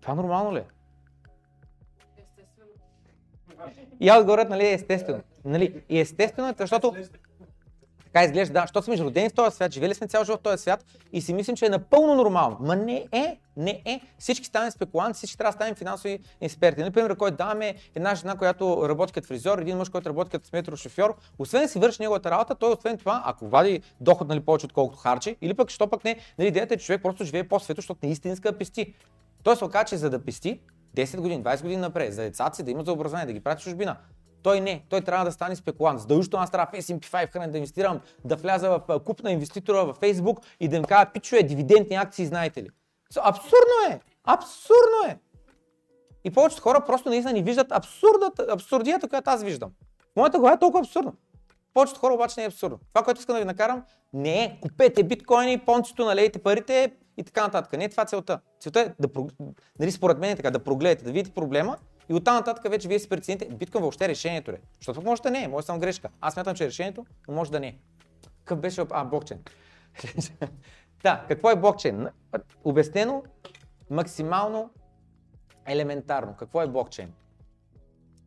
това 0.00 0.14
нормално 0.14 0.54
ли 0.54 0.58
е? 0.58 0.64
И 4.00 4.12
отговорът, 4.12 4.48
нали, 4.48 4.66
е 4.66 4.72
естествено. 4.72 5.22
Нали, 5.44 5.82
и 5.88 6.00
естествено 6.00 6.48
е, 6.48 6.54
защото 6.58 6.94
така 8.14 8.24
изглежда, 8.24 8.52
да, 8.52 8.60
защото 8.60 8.84
сме 8.84 8.98
родени 8.98 9.28
в 9.28 9.32
този 9.32 9.54
свят, 9.54 9.72
живели 9.72 9.94
сме 9.94 10.06
цял 10.06 10.24
живот 10.24 10.40
в 10.40 10.42
този 10.42 10.62
свят 10.62 10.84
и 11.12 11.20
си 11.20 11.34
мислим, 11.34 11.56
че 11.56 11.66
е 11.66 11.68
напълно 11.68 12.14
нормално. 12.14 12.56
Ма 12.60 12.76
не 12.76 13.06
е, 13.12 13.38
не 13.56 13.82
е. 13.84 14.00
Всички 14.18 14.46
ставаме 14.46 14.70
спекуланти, 14.70 15.16
всички 15.16 15.38
трябва 15.38 15.52
да 15.52 15.56
станем 15.56 15.74
финансови 15.74 16.18
експерти. 16.40 16.80
Например, 16.80 17.16
който 17.16 17.36
даваме 17.36 17.74
една 17.94 18.14
жена, 18.14 18.36
която 18.36 18.88
работи 18.88 19.12
като 19.12 19.26
фризьор, 19.26 19.58
един 19.58 19.76
мъж, 19.76 19.88
който 19.88 20.08
работи 20.08 20.30
като 20.30 20.50
метрошофьор, 20.52 21.16
освен 21.38 21.62
да 21.62 21.68
си 21.68 21.78
върши 21.78 22.02
неговата 22.02 22.30
работа, 22.30 22.54
той 22.54 22.72
освен 22.72 22.98
това, 22.98 23.22
ако 23.26 23.48
вади 23.48 23.82
доход 24.00 24.28
нали, 24.28 24.40
повече 24.40 24.66
отколкото 24.66 24.98
харчи, 24.98 25.36
или 25.42 25.54
пък, 25.54 25.70
що 25.70 25.90
пък 25.90 26.04
не, 26.04 26.16
нали, 26.38 26.48
идеята 26.48 26.74
е, 26.74 26.76
че 26.76 26.86
човек 26.86 27.02
просто 27.02 27.24
живее 27.24 27.48
по-свето, 27.48 27.80
защото 27.80 28.06
наистина 28.06 28.34
иска 28.34 28.52
да 28.52 28.58
пести. 28.58 28.94
Той 29.42 29.56
се 29.56 29.64
оказа, 29.64 29.84
че 29.84 29.96
за 29.96 30.10
да 30.10 30.24
пести 30.24 30.60
10 30.96 31.16
години, 31.20 31.42
20 31.42 31.62
години 31.62 31.80
напред, 31.80 32.14
за 32.14 32.22
децата 32.22 32.56
си 32.56 32.62
да 32.62 32.70
имат 32.70 32.86
за 32.86 32.92
образование, 32.92 33.26
да 33.26 33.32
ги 33.32 33.40
прати 33.40 33.62
чужбина, 33.62 33.96
Той 34.44 34.60
не, 34.60 34.84
той 34.88 35.00
трябва 35.00 35.24
да 35.24 35.32
стане 35.32 35.56
спекулант. 35.56 36.00
Задължително 36.00 36.42
аз 36.42 36.50
трябва 36.50 36.66
в 36.66 36.82
S&P 36.82 37.28
500 37.32 37.50
да 37.50 37.58
инвестирам, 37.58 38.00
да 38.24 38.36
вляза 38.36 38.70
в 38.70 39.00
куп 39.00 39.22
на 39.22 39.32
инвеститора 39.32 39.84
в 39.84 39.94
Facebook 39.94 40.44
и 40.60 40.68
да 40.68 40.76
им 40.76 40.84
кажа, 40.84 41.10
пичове, 41.12 41.42
дивидендни 41.42 41.96
акции, 41.96 42.26
знаете 42.26 42.62
ли. 42.62 42.68
Абсурдно 43.22 43.90
е! 43.90 44.00
Абсурдно 44.24 45.08
е! 45.08 45.18
И 46.24 46.30
повечето 46.30 46.62
хора 46.62 46.84
просто 46.86 47.08
наистина 47.08 47.32
ни 47.32 47.42
виждат 47.42 47.72
абсурдата, 47.72 48.46
абсурдията, 48.50 49.08
която 49.08 49.30
аз 49.30 49.42
виждам. 49.42 49.70
В 50.12 50.16
моята 50.16 50.38
глава 50.38 50.54
е 50.54 50.58
толкова 50.58 50.80
абсурдно. 50.80 51.14
Повечето 51.74 52.00
хора 52.00 52.14
обаче 52.14 52.34
не 52.36 52.44
е 52.44 52.46
абсурдно. 52.46 52.78
Това, 52.94 53.04
което 53.04 53.20
искам 53.20 53.34
да 53.34 53.40
ви 53.40 53.46
накарам, 53.46 53.82
не 54.12 54.44
е 54.44 54.58
купете 54.60 55.02
биткоини, 55.02 55.58
понцето, 55.58 56.04
налейте 56.04 56.38
парите 56.38 56.92
и 57.16 57.22
така 57.22 57.42
нататък. 57.42 57.72
Не 57.72 57.84
е 57.84 57.88
това 57.88 58.04
целта. 58.04 58.40
Целта 58.60 58.80
е 58.80 58.92
да, 58.98 59.08
нали, 59.78 59.92
според 59.92 60.18
мен 60.18 60.30
е 60.30 60.36
така, 60.36 60.50
да 60.50 60.64
прогледате, 60.64 61.04
да 61.04 61.12
видите 61.12 61.34
проблема 61.34 61.76
и 62.08 62.14
оттам 62.14 62.34
нататък 62.34 62.70
вече 62.70 62.88
вие 62.88 62.98
си 62.98 63.08
прецените, 63.08 63.48
биткоин 63.48 63.82
въобще 63.82 64.04
е 64.04 64.08
решението 64.08 64.52
ли. 64.52 64.56
Защото 64.78 65.02
може 65.02 65.22
да 65.22 65.30
не 65.30 65.42
е, 65.42 65.48
може 65.48 65.62
да 65.62 65.66
съм 65.66 65.80
грешка. 65.80 66.08
Аз 66.20 66.34
смятам, 66.34 66.54
че 66.54 66.64
е 66.64 66.66
решението, 66.66 67.06
но 67.28 67.34
може 67.34 67.50
да 67.50 67.60
не 67.60 67.66
е. 67.66 67.76
Какъв 68.38 68.60
беше, 68.60 68.84
а, 68.90 69.04
блокчейн. 69.04 69.40
да, 71.02 71.24
какво 71.28 71.50
е 71.50 71.56
блокчейн? 71.56 72.08
Обяснено 72.64 73.22
максимално 73.90 74.70
елементарно. 75.66 76.36
Какво 76.36 76.62
е 76.62 76.66
блокчейн? 76.66 77.12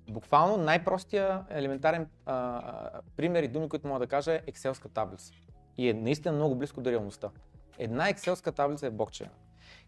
Буквално 0.10 0.58
най-простия 0.58 1.44
елементарен 1.50 2.08
а, 2.26 2.34
а, 2.34 3.02
пример 3.16 3.44
и 3.44 3.48
думи, 3.48 3.70
които 3.70 3.88
мога 3.88 4.00
да 4.00 4.08
кажа 4.08 4.34
е 4.34 4.42
екселска 4.48 4.90
таблица. 4.90 5.34
И 5.78 5.90
е 5.90 5.94
наистина 5.94 6.36
много 6.36 6.56
близко 6.56 6.82
до 6.82 6.92
реалността. 6.92 7.30
Една 7.78 8.10
екселска 8.10 8.52
таблица 8.52 8.88
е 8.88 8.90
блокчейн. 8.90 9.30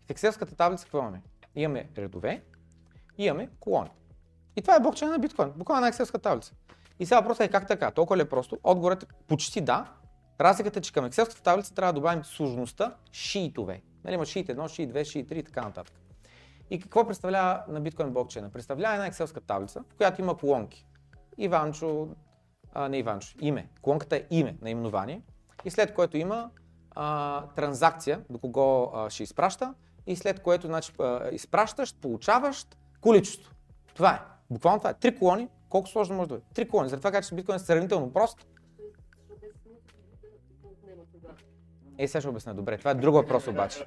В 0.07 0.09
екселската 0.09 0.55
таблица 0.55 0.85
какво 0.85 0.97
имаме? 0.97 1.21
Имаме 1.55 1.89
редове 1.97 2.43
имаме 3.25 3.49
колони. 3.59 3.89
И 4.55 4.61
това 4.61 4.75
е 4.75 4.79
блокчейн 4.79 5.11
на 5.11 5.19
биткоин. 5.19 5.51
Буквално 5.55 5.79
една 5.79 5.87
екселска 5.87 6.19
таблица. 6.19 6.53
И 6.99 7.05
сега 7.05 7.19
въпросът 7.19 7.41
е 7.41 7.47
как 7.47 7.67
така? 7.67 7.91
Толкова 7.91 8.17
ли 8.17 8.21
е 8.21 8.29
просто? 8.29 8.57
Отговорът 8.63 9.03
е 9.03 9.07
почти 9.27 9.61
да. 9.61 9.85
Разликата 10.41 10.79
е, 10.79 10.81
че 10.81 10.93
към 10.93 11.05
екселската 11.05 11.43
таблица 11.43 11.73
трябва 11.73 11.93
да 11.93 11.99
добавим 11.99 12.23
сложността 12.23 12.95
шиитове. 13.11 13.81
Нали, 14.03 14.13
има 14.13 14.25
шиит 14.25 14.47
1, 14.47 14.67
шиит 14.67 14.93
2, 14.93 15.03
шиит 15.03 15.29
3 15.29 15.33
и 15.33 15.43
така 15.43 15.61
нататък. 15.61 15.93
И 16.69 16.79
какво 16.79 17.07
представлява 17.07 17.63
на 17.67 17.81
биткоин 17.81 18.13
блокчейна? 18.13 18.49
Представлява 18.49 18.93
една 18.93 19.07
екселска 19.07 19.41
таблица, 19.41 19.83
в 19.89 19.95
която 19.95 20.21
има 20.21 20.37
колонки. 20.37 20.85
Иванчо, 21.37 22.07
а, 22.73 22.89
не 22.89 22.97
Иванчо, 22.97 23.37
име. 23.41 23.69
Колонката 23.81 24.15
е 24.15 24.23
име, 24.29 24.57
наименование. 24.61 25.21
И 25.65 25.69
след 25.69 25.93
което 25.93 26.17
има 26.17 26.49
а, 26.95 27.41
транзакция, 27.55 28.21
до 28.29 28.39
кого 28.39 28.91
а, 28.93 29.09
ще 29.09 29.23
изпраща. 29.23 29.73
И 30.07 30.15
след 30.15 30.39
което 30.39 30.67
значи, 30.67 30.91
а, 30.99 31.29
изпращащ, 31.31 32.01
получаващ, 32.01 32.77
количество. 33.01 33.53
Това 33.93 34.13
е. 34.13 34.19
Буквално 34.53 34.79
това 34.79 34.89
е. 34.89 34.93
Три 34.93 35.15
колони. 35.15 35.47
Колко 35.69 35.89
сложно 35.89 36.15
може 36.15 36.29
да 36.29 36.35
бъде? 36.35 36.45
Три 36.53 36.67
колони. 36.67 36.89
Затова 36.89 37.21
че 37.21 37.35
биткоин 37.35 37.55
е 37.55 37.59
сравнително 37.59 38.13
прост. 38.13 38.47
Е, 41.97 42.07
сега 42.07 42.21
ще 42.21 42.29
обясня. 42.29 42.53
Добре, 42.53 42.77
това 42.77 42.91
е 42.91 42.93
друг 42.93 43.15
въпрос 43.15 43.47
обаче. 43.47 43.85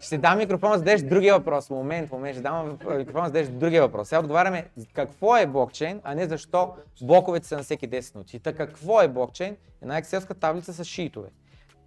Ще 0.00 0.18
дам 0.18 0.38
микрофон, 0.38 0.68
за 0.70 0.72
да 0.72 0.78
зададеш 0.78 1.02
другия 1.02 1.38
въпрос. 1.38 1.70
Момент, 1.70 2.12
момент, 2.12 2.34
ще 2.34 2.42
дам 2.42 2.68
микрофон, 2.68 2.96
за 2.96 3.32
да 3.32 3.38
зададеш 3.38 3.48
другия 3.48 3.82
въпрос. 3.82 4.08
Сега 4.08 4.20
отговаряме 4.20 4.70
какво 4.92 5.36
е 5.36 5.46
блокчейн, 5.46 6.00
а 6.04 6.14
не 6.14 6.26
защо 6.26 6.74
блоковете 7.02 7.46
са 7.46 7.56
на 7.56 7.62
всеки 7.62 7.88
10 7.88 8.14
минути. 8.14 8.40
Та 8.40 8.52
какво 8.52 9.00
е 9.00 9.08
блокчейн? 9.08 9.56
Една 9.82 9.98
екселска 9.98 10.34
таблица 10.34 10.72
с 10.72 10.84
шиитове. 10.84 11.28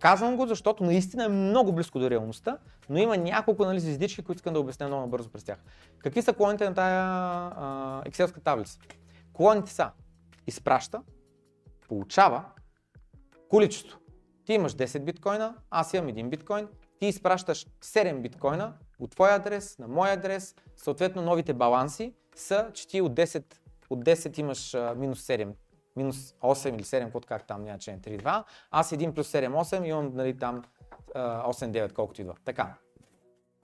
Казвам 0.04 0.38
го, 0.38 0.45
защото 0.45 0.84
наистина 0.84 1.26
е 1.26 1.28
много 1.28 1.74
близко 1.74 1.99
до 1.99 2.10
реалността, 2.10 2.58
но 2.89 2.97
има 2.97 3.18
няколко 3.18 3.66
нали, 3.66 3.80
звездички, 3.80 4.22
които 4.22 4.38
искам 4.38 4.54
да 4.54 4.60
обясня 4.60 4.88
много 4.88 5.08
бързо 5.08 5.30
през 5.30 5.43
тях. 5.43 5.58
Какви 5.97 6.22
са 6.22 6.34
колоните 6.34 6.70
на 6.70 6.76
тая 6.76 7.01
а, 7.01 8.01
екселска 8.06 8.39
таблица? 8.41 8.80
Колоните 9.34 9.72
са 9.72 9.91
изпраща, 10.47 11.01
получава, 11.88 12.45
количество. 13.49 13.99
Ти 14.45 14.54
имаш 14.54 14.74
10 14.74 14.99
биткоина, 14.99 15.56
аз 15.70 15.93
имам 15.93 16.10
1 16.10 16.30
биткоин, 16.30 16.68
ти 16.99 17.06
изпращаш 17.06 17.68
7 17.84 18.22
биткоина 18.22 18.74
от 18.99 19.12
твой 19.12 19.32
адрес 19.32 19.78
на 19.80 19.88
мой 19.88 20.12
адрес, 20.12 20.56
съответно 20.76 21.22
новите 21.22 21.54
баланси 21.54 22.14
са, 22.36 22.72
че 22.74 22.88
ти 22.88 23.01
от 23.01 23.14
10, 23.14 23.43
от 23.89 24.06
10 24.06 24.39
имаш 24.39 24.74
а, 24.74 24.95
минус 24.97 25.28
7, 25.28 25.54
минус 25.96 26.36
8 26.41 26.76
или 26.76 26.84
7, 26.84 27.04
каквото 27.04 27.28
как 27.28 27.48
там 27.48 27.64
няма 27.64 27.80
че 27.80 27.91
3-2, 27.91 28.44
аз 28.72 28.89
1 28.89 29.12
плюс 29.14 29.32
7, 29.32 29.50
8 29.50 29.88
имам 29.88 30.12
нали, 30.14 30.38
там 30.38 30.64
а, 31.16 31.52
8-9, 31.52 31.94
колкото 31.94 32.22
идва. 32.22 32.36
Така. 32.46 32.74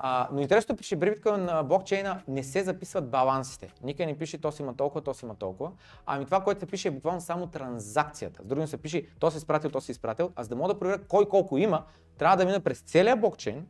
А, 0.02 0.28
но 0.32 0.42
интересното 0.42 0.82
е, 0.82 0.84
че 0.84 1.00
при 1.00 1.10
биткоин 1.10 1.46
на 1.46 1.64
блокчейна 1.64 2.22
не 2.28 2.44
се 2.44 2.64
записват 2.64 3.10
балансите. 3.10 3.74
Никъде 3.84 4.06
не 4.06 4.18
пише, 4.18 4.42
то 4.42 4.52
си 4.52 4.62
има 4.62 4.76
толкова, 4.76 5.02
то 5.02 5.14
си 5.14 5.26
има 5.26 5.36
толкова. 5.36 5.72
Ами 6.06 6.26
това, 6.26 6.44
което 6.44 6.60
се 6.60 6.66
пише 6.66 6.88
е 6.88 6.92
буквално 6.92 7.22
само 7.22 7.48
транзакцията. 7.48 8.44
С 8.44 8.46
други 8.46 8.60
думи 8.60 8.68
се 8.68 8.78
пише, 8.78 9.04
то 9.20 9.32
се 9.32 9.38
изпратил, 9.38 9.70
то 9.70 9.82
се 9.82 9.92
изпратил. 9.92 10.32
А 10.36 10.44
за 10.44 10.50
да 10.50 10.56
мога 10.56 10.74
да 10.74 10.80
проверя 10.80 11.02
кой 11.08 11.30
колко 11.30 11.58
има, 11.58 11.84
трябва 12.18 12.38
да 12.38 12.46
мина 12.46 12.60
през 12.60 12.80
целия 12.80 13.16
блокчейн, 13.16 13.68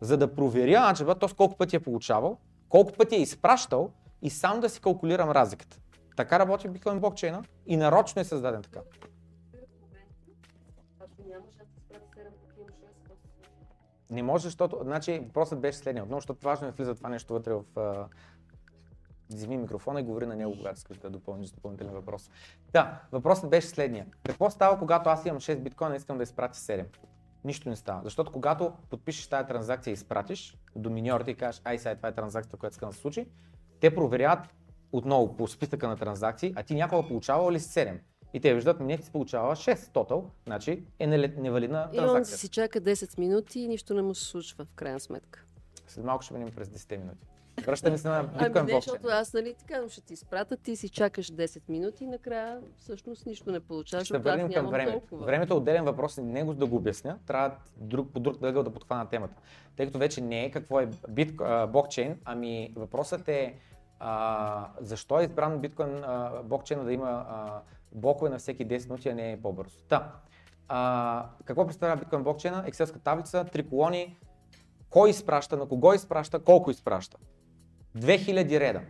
за 0.00 0.16
да 0.16 0.34
проверя 0.34 0.90
аджеба, 0.90 1.14
т.е. 1.14 1.34
колко 1.36 1.56
пъти 1.56 1.76
е 1.76 1.80
получавал, 1.80 2.38
колко 2.68 2.92
пъти 2.92 3.14
е 3.14 3.20
изпращал 3.20 3.90
и 4.22 4.30
сам 4.30 4.60
да 4.60 4.68
си 4.68 4.80
калкулирам 4.80 5.30
разликата. 5.30 5.78
Така 6.16 6.38
работи 6.38 6.68
биткоин 6.68 7.00
блокчейна 7.00 7.44
и 7.66 7.76
нарочно 7.76 8.22
е 8.22 8.24
създаден 8.24 8.62
така. 8.62 8.80
Не 14.10 14.22
може, 14.22 14.42
защото, 14.42 14.80
значи, 14.82 15.18
въпросът 15.18 15.60
беше 15.60 15.78
следния. 15.78 16.04
Отново, 16.04 16.20
защото 16.20 16.46
важно 16.46 16.68
е 16.68 16.70
влиза 16.70 16.94
това 16.94 17.08
нещо 17.08 17.32
вътре 17.32 17.52
в... 17.54 17.64
А... 17.76 18.08
Микрофона 19.46 20.00
и 20.00 20.02
говори 20.02 20.26
на 20.26 20.36
него, 20.36 20.56
когато 20.56 20.76
искаш 20.76 20.98
да 20.98 21.10
допълниш 21.10 21.50
допълнителен 21.50 21.92
въпрос. 21.92 22.30
Да, 22.72 23.00
въпросът 23.12 23.50
беше 23.50 23.68
следния. 23.68 24.06
Какво 24.26 24.50
става, 24.50 24.78
когато 24.78 25.10
аз 25.10 25.26
имам 25.26 25.40
6 25.40 25.56
биткоина 25.56 25.94
и 25.94 25.96
искам 25.96 26.16
да 26.16 26.22
изпратя 26.22 26.58
7? 26.58 26.86
Нищо 27.44 27.68
не 27.68 27.76
става. 27.76 28.00
Защото 28.04 28.32
когато 28.32 28.72
подпишеш 28.90 29.26
тази 29.26 29.48
транзакция 29.48 29.90
и 29.90 29.94
изпратиш 29.94 30.58
до 30.76 30.90
миньорите 30.90 31.30
и 31.30 31.34
кажеш, 31.34 31.62
ай 31.64 31.78
сега 31.78 31.96
това 31.96 32.08
е 32.08 32.12
транзакцията, 32.12 32.56
която 32.56 32.74
искам 32.74 32.88
да 32.88 32.94
се 32.94 33.00
случи, 33.00 33.28
те 33.80 33.94
проверяват 33.94 34.48
отново 34.94 35.36
по 35.36 35.48
списъка 35.48 35.88
на 35.88 35.96
транзакции, 35.96 36.52
а 36.56 36.62
ти 36.62 36.74
някога 36.74 37.08
получавал 37.08 37.50
ли 37.50 37.60
си 37.60 37.68
7? 37.70 37.98
И 38.34 38.40
те 38.40 38.54
виждат, 38.54 38.80
не 38.80 38.98
ти 38.98 39.10
получава 39.10 39.56
6 39.56 39.92
тотал, 39.92 40.30
значи 40.46 40.84
е 40.98 41.06
невалидна 41.06 41.88
И 41.92 41.98
он 41.98 42.04
транзакция. 42.04 42.38
си 42.38 42.48
чака 42.48 42.80
10 42.80 43.18
минути 43.18 43.60
и 43.60 43.68
нищо 43.68 43.94
не 43.94 44.02
му 44.02 44.14
се 44.14 44.24
случва 44.24 44.64
в 44.64 44.74
крайна 44.74 45.00
сметка. 45.00 45.44
След 45.86 46.04
малко 46.04 46.22
ще 46.24 46.34
минем 46.34 46.50
през 46.50 46.68
10 46.68 46.96
минути. 46.96 47.26
Връщаме 47.66 47.98
се 47.98 48.08
на 48.08 48.18
Ами 48.18 48.26
биткоин 48.26 48.44
не, 48.44 48.50
блокчейн. 48.50 48.80
защото 48.82 49.08
аз 49.08 49.32
нали 49.32 49.54
така, 49.58 49.88
ще 49.88 50.00
ти 50.00 50.12
изпратят, 50.12 50.60
ти 50.60 50.76
си 50.76 50.88
чакаш 50.88 51.30
10 51.30 51.62
минути 51.68 52.04
и 52.04 52.06
накрая 52.06 52.60
всъщност 52.76 53.26
нищо 53.26 53.52
не 53.52 53.60
получаваш, 53.60 54.06
Ще 54.06 54.18
върнем 54.18 54.52
към 54.52 54.70
времето. 54.70 54.92
толкова. 54.92 55.26
Времето 55.26 55.54
е 55.54 55.56
отделен 55.56 55.84
въпрос, 55.84 56.16
него 56.16 56.54
да 56.54 56.66
го 56.66 56.76
обясня, 56.76 57.18
трябва 57.26 57.56
друг, 57.76 58.12
по 58.12 58.20
друг 58.20 58.42
ъгъл 58.42 58.62
да 58.62 58.70
подхвана 58.70 59.08
темата. 59.08 59.34
Тъй 59.76 59.86
като 59.86 59.98
вече 59.98 60.20
не 60.20 60.44
е 60.44 60.50
какво 60.50 60.80
е 60.80 60.88
бит, 61.08 61.34
а, 61.40 61.66
блокчейн, 61.66 62.16
ами 62.24 62.72
въпросът 62.76 63.28
е 63.28 63.54
а, 63.98 64.68
защо 64.80 65.20
е 65.20 65.22
избран 65.22 65.58
биткоин 65.58 66.02
блокчейна 66.44 66.84
да 66.84 66.92
има 66.92 67.26
а, 67.28 67.60
блокове 67.92 68.30
на 68.30 68.38
всеки 68.38 68.66
10 68.66 68.84
минути, 68.84 69.08
а 69.08 69.14
не 69.14 69.32
е 69.32 69.42
по-бързо. 69.42 69.78
Та, 69.88 70.12
а, 70.68 71.26
какво 71.44 71.66
представлява 71.66 72.00
биткоин 72.00 72.22
блокчейна? 72.22 72.64
Екселска 72.66 72.98
таблица, 72.98 73.44
три 73.44 73.68
колони, 73.68 74.18
кой 74.90 75.10
изпраща, 75.10 75.56
на 75.56 75.68
кого 75.68 75.92
изпраща, 75.92 76.38
колко 76.38 76.70
изпраща. 76.70 77.18
2000 77.98 78.60
реда. 78.60 78.80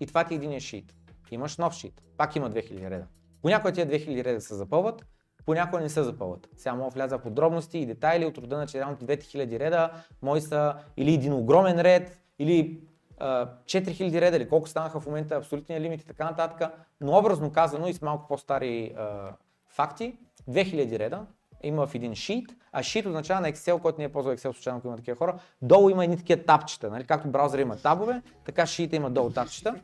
И 0.00 0.06
това 0.06 0.24
ти 0.24 0.34
е 0.34 0.36
един 0.36 0.60
шит. 0.60 0.94
Имаш 1.30 1.58
нов 1.58 1.74
шит. 1.74 2.02
Пак 2.16 2.36
има 2.36 2.50
2000 2.50 2.90
реда. 2.90 3.06
Понякога 3.42 3.72
тия 3.72 3.86
2000 3.86 4.24
реда 4.24 4.40
се 4.40 4.54
запълват, 4.54 5.06
понякога 5.46 5.82
не 5.82 5.88
се 5.88 6.02
запълват. 6.02 6.48
Сега 6.56 6.74
мога 6.74 6.90
вляза 6.90 7.18
в 7.18 7.22
подробности 7.22 7.78
и 7.78 7.86
детайли 7.86 8.26
от 8.26 8.38
рода 8.38 8.56
на 8.56 8.66
че 8.66 8.78
реално 8.78 8.96
2000 8.96 9.58
реда, 9.58 9.90
мои 10.22 10.40
са 10.40 10.74
или 10.96 11.14
един 11.14 11.32
огромен 11.32 11.80
ред, 11.80 12.20
или 12.38 12.80
4000 13.20 14.20
реда, 14.20 14.36
или 14.36 14.48
колко 14.48 14.68
станаха 14.68 15.00
в 15.00 15.06
момента 15.06 15.36
абсолютния 15.36 15.80
лимит 15.80 16.02
и 16.02 16.06
така 16.06 16.24
нататък. 16.24 16.70
Но 17.00 17.18
образно 17.18 17.52
казано 17.52 17.86
и 17.86 17.94
с 17.94 18.02
малко 18.02 18.28
по-стари 18.28 18.94
а, 18.98 19.32
факти, 19.68 20.16
2000 20.50 20.98
реда 20.98 21.26
има 21.62 21.86
в 21.86 21.94
един 21.94 22.14
шит, 22.14 22.56
а 22.72 22.82
шит 22.82 23.06
означава 23.06 23.40
на 23.40 23.52
Excel, 23.52 23.78
който 23.78 23.98
не 23.98 24.04
е 24.04 24.08
ползвал 24.08 24.34
Excel 24.34 24.52
случайно, 24.52 24.78
ако 24.78 24.86
има 24.86 24.96
такива 24.96 25.16
хора, 25.16 25.38
долу 25.62 25.90
има 25.90 26.04
едни 26.04 26.16
такива 26.16 26.44
тапчета, 26.44 26.90
нали? 26.90 27.04
както 27.04 27.28
браузъра 27.28 27.60
има 27.60 27.76
табове, 27.76 28.22
така 28.44 28.66
шита 28.66 28.96
има 28.96 29.10
долу 29.10 29.30
тапчета. 29.30 29.74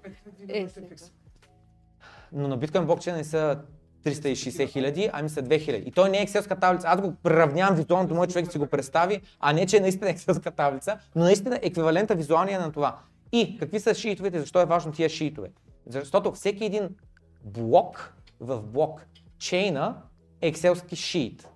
Е, 0.48 0.66
но 2.32 2.48
на 2.48 2.56
биткоин 2.56 2.86
блокчейн 2.86 3.16
не 3.16 3.24
са 3.24 3.58
360 4.04 4.68
хиляди, 4.68 5.10
ами 5.12 5.28
са 5.28 5.42
2000. 5.42 5.84
И 5.84 5.92
той 5.92 6.10
не 6.10 6.18
е 6.18 6.22
екселска 6.22 6.56
таблица. 6.56 6.88
Аз 6.88 7.00
го 7.00 7.14
приравнявам 7.22 7.76
визуалното, 7.76 8.14
мой 8.14 8.26
човек 8.26 8.52
си 8.52 8.58
го 8.58 8.66
представи, 8.66 9.20
а 9.40 9.52
не, 9.52 9.66
че 9.66 9.76
е 9.76 9.80
наистина 9.80 10.10
екселска 10.10 10.50
таблица, 10.50 10.98
но 11.14 11.24
наистина 11.24 11.58
еквивалента 11.62 12.14
визуалния 12.14 12.60
на 12.60 12.72
това. 12.72 12.98
И 13.32 13.58
какви 13.58 13.80
са 13.80 13.94
шиитовете, 13.94 14.40
защо 14.40 14.60
е 14.60 14.66
важно 14.66 14.92
тия 14.92 15.08
шиитове? 15.08 15.50
Защото 15.86 16.32
всеки 16.32 16.64
един 16.64 16.88
блок 17.44 18.14
в 18.40 18.62
блок 18.62 19.06
чейна 19.38 20.02
е 20.40 20.48
екселски 20.48 20.96
шиит. 20.96 21.48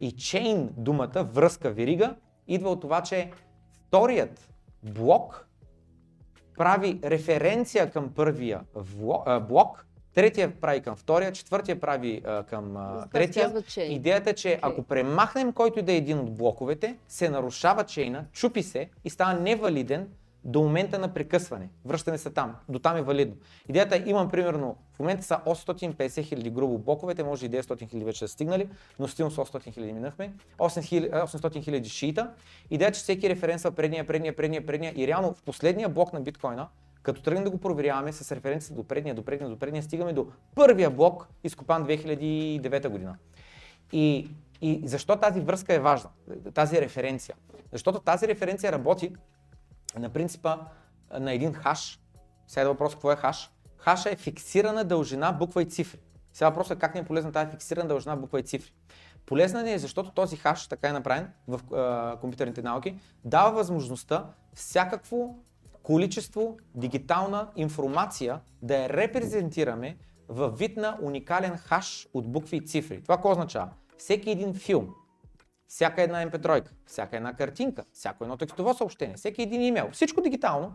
И 0.00 0.12
чейн 0.12 0.70
думата, 0.76 1.28
връзка, 1.32 1.70
верига, 1.70 2.16
идва 2.48 2.70
от 2.70 2.80
това, 2.80 3.02
че 3.02 3.30
вторият 3.72 4.48
блок 4.82 5.48
прави 6.56 7.00
референция 7.04 7.90
към 7.90 8.12
първия 8.14 8.60
блок 9.48 9.86
третия 10.14 10.60
прави 10.60 10.80
към 10.80 10.96
втория, 10.96 11.32
четвъртия 11.32 11.80
прави 11.80 12.22
а, 12.24 12.42
към 12.42 12.76
а, 12.76 13.06
третия. 13.12 13.52
Идеята 13.76 14.30
е, 14.30 14.34
че 14.34 14.48
Окей. 14.48 14.58
ако 14.62 14.82
премахнем 14.82 15.52
който 15.52 15.78
и 15.78 15.82
да 15.82 15.92
е 15.92 15.96
един 15.96 16.18
от 16.18 16.34
блоковете, 16.34 16.96
се 17.08 17.28
нарушава 17.28 17.84
чейна, 17.84 18.24
чупи 18.32 18.62
се 18.62 18.88
и 19.04 19.10
става 19.10 19.34
невалиден 19.34 20.08
до 20.44 20.62
момента 20.62 20.98
на 20.98 21.14
прекъсване. 21.14 21.68
Връщане 21.84 22.18
се 22.18 22.30
там. 22.30 22.56
До 22.68 22.78
там 22.78 22.96
е 22.96 23.02
валидно. 23.02 23.36
Идеята 23.68 23.96
е, 23.96 24.02
имам 24.06 24.30
примерно, 24.30 24.76
в 24.92 24.98
момента 24.98 25.22
са 25.22 25.40
850 25.46 26.22
хиляди 26.22 26.50
грубо 26.50 26.78
блоковете, 26.78 27.24
може 27.24 27.46
и 27.46 27.50
900 27.50 27.88
хиляди 27.90 28.04
вече 28.04 28.18
са 28.18 28.28
стигнали, 28.28 28.68
но 28.98 29.08
стигнем 29.08 29.30
с 29.30 29.36
800 29.36 29.72
хиляди 29.72 29.92
минахме. 29.92 30.32
800 30.58 31.64
хиляди 31.64 31.88
шиита. 31.88 32.30
Идеята 32.70 32.90
е, 32.90 32.92
че 32.92 33.00
всеки 33.00 33.28
референсва 33.28 33.70
предния, 33.70 34.06
предния, 34.06 34.36
предния, 34.36 34.66
предния 34.66 34.92
и 34.96 35.06
реално 35.06 35.34
в 35.34 35.42
последния 35.42 35.88
блок 35.88 36.12
на 36.12 36.20
биткоина, 36.20 36.68
като 37.02 37.22
тръгнем 37.22 37.44
да 37.44 37.50
го 37.50 37.58
проверяваме 37.58 38.12
с 38.12 38.32
референция 38.32 38.76
до 38.76 38.84
предния, 38.84 39.14
до 39.14 39.24
предния, 39.24 39.50
до 39.50 39.58
предния, 39.58 39.82
стигаме 39.82 40.12
до 40.12 40.26
първия 40.54 40.90
блок, 40.90 41.28
изкопан 41.44 41.86
2009 41.86 42.88
година. 42.88 43.16
И, 43.92 44.30
и 44.60 44.82
защо 44.84 45.16
тази 45.16 45.40
връзка 45.40 45.74
е 45.74 45.78
важна, 45.78 46.10
тази 46.54 46.80
референция? 46.80 47.34
Защото 47.72 48.00
тази 48.00 48.28
референция 48.28 48.72
работи 48.72 49.12
на 49.98 50.08
принципа 50.08 50.58
на 51.18 51.32
един 51.32 51.52
хаш. 51.52 52.00
Сега 52.46 52.62
е 52.62 52.68
въпрос 52.68 52.92
какво 52.92 53.12
е 53.12 53.16
хаш. 53.16 53.50
Хаша 53.76 54.10
е 54.10 54.16
фиксирана 54.16 54.84
дължина 54.84 55.32
буква 55.32 55.62
и 55.62 55.66
цифри. 55.70 56.00
Сега 56.32 56.48
въпросът 56.48 56.78
е 56.78 56.80
как 56.80 56.94
ни 56.94 57.00
е 57.00 57.04
полезна 57.04 57.32
тази 57.32 57.50
фиксирана 57.50 57.88
дължина 57.88 58.16
буква 58.16 58.40
и 58.40 58.42
цифри. 58.42 58.72
Полезна 59.26 59.62
ни 59.62 59.72
е, 59.72 59.78
защото 59.78 60.10
този 60.10 60.36
хаш, 60.36 60.66
така 60.66 60.88
е 60.88 60.92
направен 60.92 61.30
в 61.48 61.60
а, 61.74 62.16
компютърните 62.20 62.62
науки, 62.62 62.98
дава 63.24 63.52
възможността 63.52 64.26
всякакво 64.54 65.34
количество 65.82 66.56
дигитална 66.74 67.48
информация 67.56 68.40
да 68.62 68.76
я 68.76 68.88
репрезентираме 68.88 69.96
във 70.28 70.58
вид 70.58 70.76
на 70.76 70.98
уникален 71.02 71.56
хаш 71.56 72.08
от 72.14 72.32
букви 72.32 72.56
и 72.56 72.66
цифри. 72.66 73.02
Това 73.02 73.16
какво 73.16 73.30
означава? 73.30 73.70
Всеки 73.98 74.30
един 74.30 74.54
филм, 74.54 74.94
всяка 75.68 76.02
една 76.02 76.26
MP3, 76.26 76.68
всяка 76.86 77.16
една 77.16 77.34
картинка, 77.34 77.84
всяко 77.92 78.24
едно 78.24 78.36
текстово 78.36 78.74
съобщение, 78.74 79.16
всеки 79.16 79.42
един 79.42 79.62
имейл, 79.62 79.88
всичко 79.92 80.20
дигитално 80.20 80.74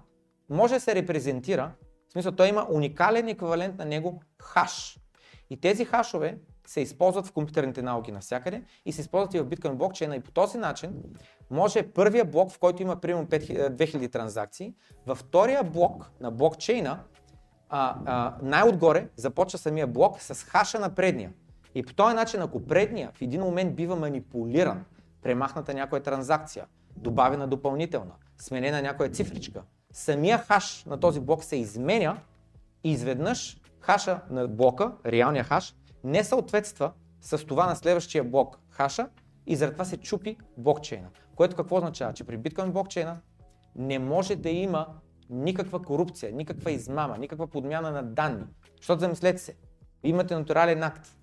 може 0.49 0.73
да 0.73 0.79
се 0.79 0.95
репрезентира, 0.95 1.71
в 2.07 2.11
смисъл 2.11 2.31
той 2.31 2.47
има 2.47 2.67
уникален 2.69 3.27
еквивалент 3.27 3.77
на 3.77 3.85
него 3.85 4.21
хаш. 4.41 4.99
И 5.49 5.61
тези 5.61 5.85
хашове 5.85 6.37
се 6.67 6.81
използват 6.81 7.27
в 7.27 7.31
компютърните 7.31 7.81
науки 7.81 8.11
навсякъде 8.11 8.63
и 8.85 8.91
се 8.91 9.01
използват 9.01 9.33
и 9.33 9.39
в 9.39 9.45
биткоин 9.45 9.77
блокчейна 9.77 10.15
и 10.15 10.19
по 10.19 10.31
този 10.31 10.57
начин 10.57 11.03
може 11.51 11.91
първия 11.91 12.25
блок, 12.25 12.51
в 12.51 12.59
който 12.59 12.81
има 12.81 12.95
примерно 12.95 13.27
5000 13.27 13.69
2000 13.69 14.11
транзакции, 14.11 14.73
във 15.05 15.17
втория 15.17 15.63
блок 15.63 16.11
на 16.19 16.31
блокчейна 16.31 17.03
а, 17.69 17.95
а, 18.05 18.37
най-отгоре 18.41 19.09
започва 19.15 19.57
самия 19.57 19.87
блок 19.87 20.21
с 20.21 20.43
хаша 20.43 20.79
на 20.79 20.95
предния. 20.95 21.31
И 21.75 21.83
по 21.83 21.93
този 21.93 22.15
начин, 22.15 22.41
ако 22.41 22.65
предния 22.65 23.11
в 23.13 23.21
един 23.21 23.41
момент 23.41 23.75
бива 23.75 23.95
манипулиран, 23.95 24.85
премахната 25.21 25.73
някоя 25.73 26.03
транзакция, 26.03 26.65
добавена 26.97 27.47
допълнителна, 27.47 28.11
сменена 28.37 28.81
някоя 28.81 29.09
цифричка, 29.09 29.63
самия 29.91 30.37
хаш 30.37 30.85
на 30.85 30.99
този 30.99 31.19
блок 31.19 31.43
се 31.43 31.55
изменя 31.55 32.17
и 32.83 32.91
изведнъж 32.91 33.61
хаша 33.79 34.21
на 34.29 34.47
блока, 34.47 34.91
реалния 35.05 35.43
хаш, 35.43 35.75
не 36.03 36.23
съответства 36.23 36.91
с 37.21 37.45
това 37.45 37.65
на 37.65 37.75
следващия 37.75 38.23
блок 38.23 38.59
хаша 38.69 39.09
и 39.47 39.55
заради 39.55 39.73
това 39.73 39.85
се 39.85 39.97
чупи 39.97 40.37
блокчейна. 40.57 41.09
Което 41.35 41.55
какво 41.55 41.77
означава? 41.77 42.13
Че 42.13 42.23
при 42.23 42.37
биткоин 42.37 42.71
блокчейна 42.71 43.17
не 43.75 43.99
може 43.99 44.35
да 44.35 44.49
има 44.49 44.87
никаква 45.29 45.81
корупция, 45.81 46.31
никаква 46.31 46.71
измама, 46.71 47.17
никаква 47.17 47.47
подмяна 47.47 47.91
на 47.91 48.03
данни. 48.03 48.45
Защото 48.77 48.99
замислете 48.99 49.37
се, 49.37 49.55
имате 50.03 50.35
натурален 50.35 50.83
акт. 50.83 51.15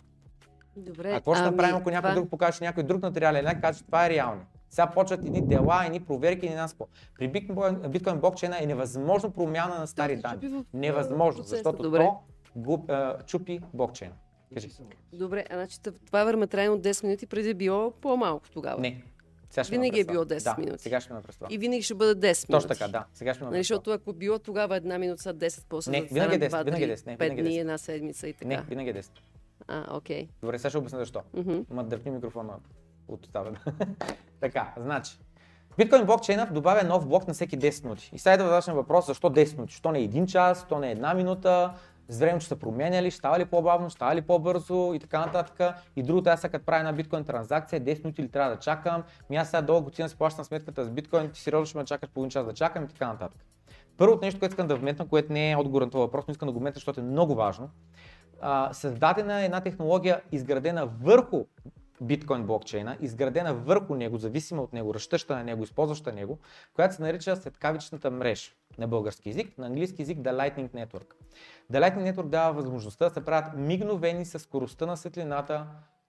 Добре. 0.77 1.11
А 1.11 1.15
какво 1.15 1.35
ще 1.35 1.43
ами, 1.45 1.51
направим, 1.51 1.77
ако 1.77 1.91
някой 1.91 2.11
това- 2.11 2.21
друг 2.21 2.31
покаже 2.31 2.59
някой 2.65 2.83
друг 2.83 3.03
материален 3.03 3.47
акт, 3.47 3.61
каже, 3.61 3.79
че 3.79 3.85
това 3.85 4.07
е 4.07 4.11
реално? 4.11 4.43
Сега 4.71 4.87
почват 4.87 5.25
едни 5.25 5.47
дела, 5.47 5.83
едни 5.87 6.01
проверки, 6.01 6.47
едни 6.47 6.57
нас 6.57 6.75
по. 6.75 6.87
При 7.19 7.29
биткоин, 7.29 7.75
биткоин 7.89 8.21
блокчейна 8.21 8.63
е 8.63 8.67
невъзможно 8.67 9.31
промяна 9.31 9.79
на 9.79 9.87
стари 9.87 10.17
данни. 10.17 10.49
в, 10.49 10.65
Невъзможно, 10.75 11.39
процеса, 11.39 11.57
защото 11.57 11.83
добре. 11.83 11.99
то 11.99 12.19
губ, 12.57 12.91
а, 12.91 13.17
чупи 13.27 13.61
блокчейна. 13.75 14.15
Кажи. 14.55 14.69
Добре, 15.13 15.45
а 15.51 15.55
значи 15.55 15.79
това 16.07 16.25
време 16.25 16.47
трае 16.47 16.69
от 16.69 16.83
10 16.83 17.05
минути, 17.05 17.27
преди 17.27 17.51
е 17.51 17.55
било 17.55 17.91
по-малко 17.91 18.51
тогава. 18.51 18.81
Не. 18.81 19.03
Сега 19.51 19.65
ще 19.65 19.71
Винаги 19.71 20.01
е 20.01 20.05
било 20.05 20.25
10 20.25 20.45
да, 20.45 20.57
минути. 20.59 20.83
Сега 20.83 21.01
ще 21.01 21.13
ме 21.13 21.21
това. 21.23 21.47
И 21.51 21.59
винаги 21.59 21.83
ще 21.83 21.95
бъде 21.95 22.15
10 22.15 22.49
минути. 22.49 22.67
Точно 22.69 22.69
така, 22.69 22.89
да. 22.89 23.05
Сега 23.15 23.35
ще 23.35 23.45
ме 23.45 23.51
Нали, 23.51 23.61
защото 23.61 23.91
ако 23.91 24.13
било 24.13 24.39
тогава 24.39 24.77
една 24.77 24.99
минута 24.99 25.23
са 25.23 25.35
10, 25.35 25.65
после 25.69 25.91
Не, 25.91 26.01
да 26.01 26.07
винаги 26.07 26.45
е 26.45 26.49
станат 26.49 26.67
10, 26.67 26.71
2, 26.71 26.75
винаги 26.75 26.85
е 26.85 26.89
3, 26.89 26.95
10, 26.97 27.07
не, 27.07 27.17
5 27.17 27.21
винаги 27.21 27.41
е 27.41 27.45
дни, 27.45 27.51
10. 27.51 27.61
една 27.61 27.79
седмица 27.79 28.29
и 28.29 28.33
така. 28.33 28.49
Не, 28.49 28.63
винаги 28.63 28.91
е 28.91 28.95
10. 28.95 29.11
А, 29.69 29.97
окей. 29.97 30.29
Добре, 30.41 30.59
сега 30.59 30.71
ще 30.71 30.79
обясня 30.79 30.99
защо. 30.99 31.21
Мгм. 31.35 31.59
Ма 31.71 31.85
дръпни 31.85 32.11
микрофона 32.11 32.53
от 33.09 33.27
устата. 33.27 33.53
така, 34.41 34.73
значи. 34.77 35.19
Биткоин 35.79 36.07
блокчейна 36.07 36.49
добавя 36.53 36.85
нов 36.85 37.09
блок 37.09 37.29
на 37.29 37.35
всеки 37.35 37.59
10 37.59 37.85
минути. 37.85 38.11
И 38.13 38.19
сега 38.19 38.37
да 38.37 38.45
задачен 38.45 38.75
въпрос, 38.75 39.07
защо 39.07 39.31
10 39.31 39.55
минути? 39.55 39.73
Защо 39.73 39.93
не 39.93 40.01
един 40.01 40.27
час, 40.27 40.59
защо 40.59 40.79
не 40.79 40.91
една 40.91 41.15
минута, 41.15 41.75
с 42.09 42.19
времето 42.19 42.41
ще 42.41 42.49
се 42.49 42.61
променя 42.61 43.03
ли, 43.03 43.11
става 43.11 43.39
ли 43.39 43.45
по-бавно, 43.45 43.91
става 43.91 44.15
ли 44.15 44.23
по-бързо 44.23 44.93
и 44.95 44.99
така 44.99 45.27
нататък. 45.27 45.75
И 45.97 46.03
другото, 46.03 46.31
аз 46.31 46.41
сега 46.41 46.53
като 46.53 46.65
правя 46.65 46.79
една 46.79 46.93
биткоин 46.93 47.25
транзакция, 47.25 47.81
10 47.81 48.05
минути 48.05 48.23
ли 48.23 48.29
трябва 48.29 48.51
да 48.51 48.59
чакам, 48.59 49.03
ми 49.31 49.37
аз 49.37 49.51
сега 49.51 49.63
дълго 49.63 49.85
година 49.85 50.09
си 50.09 50.17
плащам 50.17 50.45
сметката 50.45 50.85
с 50.85 50.91
биткоин, 50.91 51.31
ти 51.31 51.41
сериозно 51.41 51.67
ще 51.67 51.79
ме 51.79 51.85
чакаш 51.85 52.11
половин 52.11 52.31
час 52.31 52.47
да 52.47 52.53
чакам 52.53 52.85
и 52.85 52.89
така 52.89 53.07
нататък. 53.07 53.45
Първото 53.97 54.25
нещо, 54.25 54.41
което 54.41 54.53
искам 54.53 54.67
да 54.67 54.77
вметна, 54.77 55.09
което 55.09 55.33
не 55.33 55.51
е 55.51 55.57
отговор 55.57 55.83
на 55.83 55.91
този 55.91 56.01
въпрос, 56.01 56.25
но 56.29 56.33
искам 56.33 56.47
да 56.47 56.53
го 56.53 56.59
вметна, 56.59 56.75
защото 56.75 57.01
е 57.01 57.03
много 57.03 57.35
важно. 57.35 57.71
А, 58.41 58.73
създадена 58.73 59.41
е 59.41 59.45
една 59.45 59.61
технология, 59.61 60.23
изградена 60.33 60.87
върху 60.87 61.45
биткоин 62.01 62.47
блокчейна, 62.47 62.97
изградена 63.01 63.55
върху 63.55 63.95
него, 63.95 64.19
зависима 64.19 64.63
от 64.63 64.73
него, 64.73 64.95
разтъща 64.95 65.37
на 65.37 65.45
него, 65.45 65.63
използваща 65.63 66.13
него, 66.13 66.39
която 66.75 66.95
се 66.95 67.03
нарича 67.03 67.37
светкавичната 67.37 68.11
мрежа 68.11 68.51
на 68.79 68.89
български 68.89 69.29
язик, 69.29 69.59
на 69.59 69.67
английски 69.67 70.03
язик 70.03 70.19
The 70.19 70.33
Lightning 70.33 70.71
Network. 70.71 71.15
The 71.73 71.81
Lightning 71.81 72.15
Network 72.15 72.27
дава 72.27 72.53
възможността 72.53 73.09
да 73.09 73.15
се 73.15 73.25
правят 73.25 73.55
мигновени 73.57 74.25
с 74.25 74.39
скоростта 74.39 74.87
на 74.87 74.97
светлината 74.97 75.67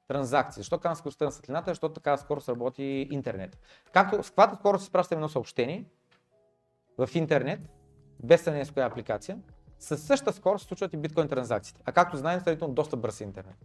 транзакции. 0.07 0.61
Защо 0.61 0.79
казвам 0.79 0.95
скоростта 0.95 1.25
на 1.25 1.31
светлината? 1.31 1.71
Защото 1.71 1.93
така 1.93 2.17
скорост 2.17 2.49
работи 2.49 3.07
интернет. 3.11 3.59
Както 3.93 4.23
с 4.23 4.29
каквато 4.29 4.55
скорост 4.55 4.85
си 4.85 4.91
пращаме 4.91 5.17
едно 5.17 5.29
съобщение 5.29 5.85
в 6.97 7.09
интернет, 7.15 7.59
без 8.23 8.41
сравнение 8.41 8.65
с 8.65 8.71
коя 8.71 8.85
апликация, 8.85 9.37
със 9.79 10.03
същата 10.03 10.33
скорост 10.33 10.61
се 10.61 10.67
случват 10.67 10.93
и 10.93 10.97
биткоин 10.97 11.27
транзакциите. 11.27 11.81
А 11.85 11.91
както 11.91 12.17
знаем, 12.17 12.39
сравнително 12.39 12.73
доста 12.73 12.97
бърз 12.97 13.21
интернет. 13.21 13.55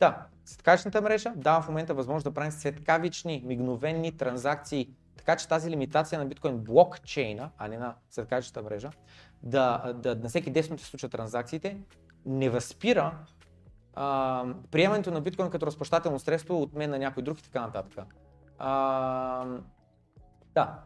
Да, 0.00 0.26
светкавичната 0.44 1.02
мрежа 1.02 1.32
дава 1.36 1.62
в 1.62 1.68
момента 1.68 1.94
възможност 1.94 2.24
да 2.24 2.34
правим 2.34 2.52
светкавични, 2.52 3.42
мигновени 3.46 4.16
транзакции, 4.16 4.90
така 5.16 5.36
че 5.36 5.48
тази 5.48 5.70
лимитация 5.70 6.18
на 6.18 6.26
биткоин 6.26 6.58
блокчейна, 6.58 7.50
а 7.58 7.68
не 7.68 7.78
на 7.78 7.94
светкавичната 8.10 8.62
мрежа, 8.62 8.90
да, 9.42 9.92
да 9.96 10.14
на 10.14 10.28
всеки 10.28 10.52
10 10.52 10.64
минути 10.64 10.84
се 10.84 10.90
случват 10.90 11.12
транзакциите, 11.12 11.80
не 12.26 12.50
възпира 12.50 13.18
а, 13.94 14.44
приемането 14.70 15.10
на 15.10 15.20
биткоин 15.20 15.50
като 15.50 15.66
разплащателно 15.66 16.18
средство 16.18 16.62
от 16.62 16.74
мен 16.74 16.90
на 16.90 16.98
някой 16.98 17.22
друг 17.22 17.38
и 17.38 17.42
така 17.42 17.60
нататък. 17.60 18.04
А, 18.58 19.46
да, 20.54 20.78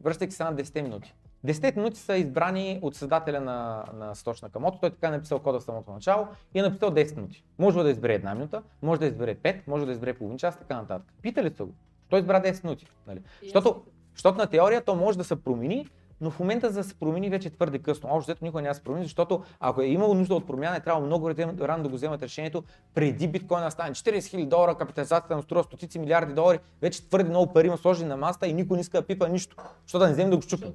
връщайки 0.00 0.34
се 0.34 0.44
на 0.44 0.54
10 0.54 0.82
минути. 0.82 1.14
10 1.46 1.76
минути 1.76 2.00
са 2.00 2.16
избрани 2.16 2.78
от 2.82 2.94
създателя 2.94 3.40
на, 3.40 3.84
на 3.94 4.14
Сатоши 4.14 4.44
Накамото. 4.44 4.78
Той 4.80 4.90
така 4.90 5.08
е 5.08 5.10
написал 5.10 5.38
кода 5.38 5.60
в 5.60 5.62
самото 5.62 5.90
начало 5.90 6.26
и 6.54 6.58
е 6.58 6.62
написал 6.62 6.90
10 6.90 7.16
минути. 7.16 7.44
Може 7.58 7.82
да 7.82 7.90
избере 7.90 8.14
една 8.14 8.34
минута, 8.34 8.62
може 8.82 9.00
да 9.00 9.06
избере 9.06 9.34
5, 9.36 9.60
може 9.66 9.86
да 9.86 9.92
избере 9.92 10.14
половин 10.14 10.38
час, 10.38 10.58
така 10.58 10.76
нататък. 10.76 11.12
Питали 11.22 11.50
са 11.56 11.64
го. 11.64 11.74
Той 12.08 12.20
избра 12.20 12.42
10 12.42 12.64
минути. 12.64 12.86
Нали? 13.06 13.20
Защото, 13.42 13.82
защото 14.14 14.38
на 14.38 14.46
теория 14.46 14.84
то 14.84 14.94
може 14.94 15.18
да 15.18 15.24
се 15.24 15.42
промени, 15.42 15.88
но 16.20 16.30
в 16.30 16.40
момента 16.40 16.70
за 16.70 16.80
да 16.80 16.84
се 16.84 16.94
промени 16.94 17.30
вече 17.30 17.48
е 17.48 17.50
твърде 17.50 17.78
късно. 17.78 18.08
Общо 18.12 18.26
взето 18.26 18.44
никога 18.44 18.62
няма 18.62 18.70
да 18.70 18.74
се 18.74 18.84
промени, 18.84 19.04
защото 19.04 19.42
ако 19.60 19.82
е 19.82 19.86
имало 19.86 20.14
нужда 20.14 20.34
от 20.34 20.46
промяна, 20.46 20.76
е 20.76 20.80
трябвало 20.80 21.06
много 21.06 21.30
рано 21.60 21.82
да 21.82 21.88
го 21.88 21.94
вземат 21.94 22.22
решението 22.22 22.64
преди 22.94 23.28
биткоина 23.28 23.64
да 23.64 23.70
стане 23.70 23.90
40 23.90 24.18
000 24.18 24.46
долара, 24.48 24.74
капитализацията 24.74 25.36
на 25.36 25.42
струва 25.42 25.64
стотици 25.64 25.98
милиарди 25.98 26.34
долари, 26.34 26.58
вече 26.82 27.08
твърде 27.08 27.30
много 27.30 27.52
пари 27.52 27.66
има 27.66 27.76
сложени 27.76 28.08
на 28.08 28.16
маста 28.16 28.46
и 28.46 28.52
никой 28.52 28.76
не 28.76 28.80
иска 28.80 29.00
да 29.00 29.06
пипа 29.06 29.28
нищо, 29.28 29.56
защото 29.82 30.00
да 30.00 30.06
не 30.06 30.12
вземе 30.12 30.30
да 30.30 30.36
го 30.36 30.42
щупим. 30.42 30.72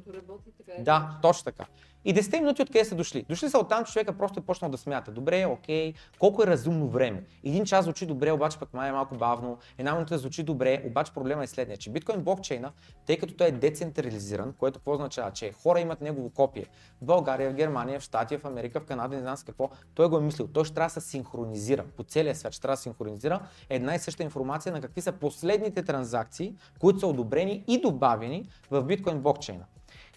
Да, 0.79 1.19
точно 1.21 1.43
така. 1.43 1.65
И 2.05 2.13
10 2.13 2.39
минути 2.39 2.61
откъде 2.61 2.85
са 2.85 2.95
дошли? 2.95 3.25
Дошли 3.29 3.49
са 3.49 3.59
оттам, 3.59 3.85
че 3.85 3.91
човека 3.93 4.17
просто 4.17 4.39
е 4.39 4.43
почнал 4.43 4.71
да 4.71 4.77
смята. 4.77 5.11
Добре, 5.11 5.45
окей, 5.45 5.93
колко 6.19 6.43
е 6.43 6.47
разумно 6.47 6.87
време? 6.87 7.23
Един 7.43 7.65
час 7.65 7.85
звучи 7.85 8.05
добре, 8.05 8.31
обаче 8.31 8.59
пък 8.59 8.73
май 8.73 8.89
е 8.89 8.91
малко 8.91 9.15
бавно. 9.15 9.57
Една 9.77 9.93
минута 9.93 10.17
звучи 10.17 10.43
добре, 10.43 10.83
обаче 10.85 11.13
проблема 11.13 11.43
е 11.43 11.47
следния, 11.47 11.77
че 11.77 11.89
биткоин 11.89 12.21
блокчейна, 12.21 12.71
тъй 13.05 13.17
като 13.17 13.33
той 13.33 13.47
е 13.47 13.51
децентрализиран, 13.51 14.53
което 14.53 14.79
какво 14.79 14.93
означава, 14.93 15.31
че 15.31 15.51
хора 15.51 15.79
имат 15.79 16.01
негово 16.01 16.29
копие. 16.29 16.65
В 17.01 17.05
България, 17.05 17.51
в 17.51 17.53
Германия, 17.53 17.99
в 17.99 18.03
Штатия, 18.03 18.39
в 18.39 18.45
Америка, 18.45 18.79
в 18.79 18.85
Канада, 18.85 19.15
не 19.15 19.21
знам 19.21 19.37
с 19.37 19.43
какво, 19.43 19.69
той 19.95 20.09
го 20.09 20.17
е 20.17 20.21
мислил. 20.21 20.47
Той 20.47 20.65
ще 20.65 20.73
трябва 20.73 20.87
да 20.87 21.01
се 21.01 21.09
синхронизира 21.09 21.85
по 21.97 22.03
целия 22.03 22.35
свят, 22.35 22.53
ще 22.53 22.61
трябва 22.61 22.75
да 22.75 22.81
синхронизира 22.81 23.39
една 23.69 23.95
и 23.95 23.99
съща 23.99 24.23
информация 24.23 24.73
на 24.73 24.81
какви 24.81 25.01
са 25.01 25.11
последните 25.11 25.83
транзакции, 25.83 26.55
които 26.79 26.99
са 26.99 27.07
одобрени 27.07 27.63
и 27.67 27.81
добавени 27.81 28.49
в 28.71 28.83
биткоин 28.83 29.19
блокчейна. 29.19 29.65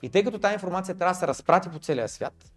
И 0.05 0.09
тъй 0.09 0.25
като 0.25 0.39
тази 0.39 0.55
информация 0.55 0.99
трябва 0.99 1.13
да 1.13 1.19
се 1.19 1.27
разпрати 1.27 1.69
по 1.69 1.79
целия 1.79 2.09
свят, 2.09 2.53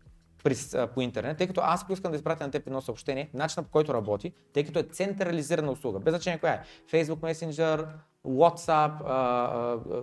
по 0.93 1.01
интернет, 1.01 1.37
тъй 1.37 1.47
като 1.47 1.61
аз 1.63 1.83
ако 1.83 1.93
искам 1.93 2.11
да 2.11 2.17
изпратя 2.17 2.43
на 2.43 2.51
теб 2.51 2.67
едно 2.67 2.81
съобщение, 2.81 3.29
начинът 3.33 3.65
по 3.65 3.71
който 3.71 3.93
работи, 3.93 4.33
тъй 4.53 4.63
като 4.63 4.79
е 4.79 4.83
централизирана 4.83 5.71
услуга, 5.71 5.99
без 5.99 6.11
значение 6.11 6.39
коя 6.39 6.53
е, 6.53 6.63
Facebook 6.91 7.19
Messenger, 7.19 7.87
WhatsApp, 8.25 9.01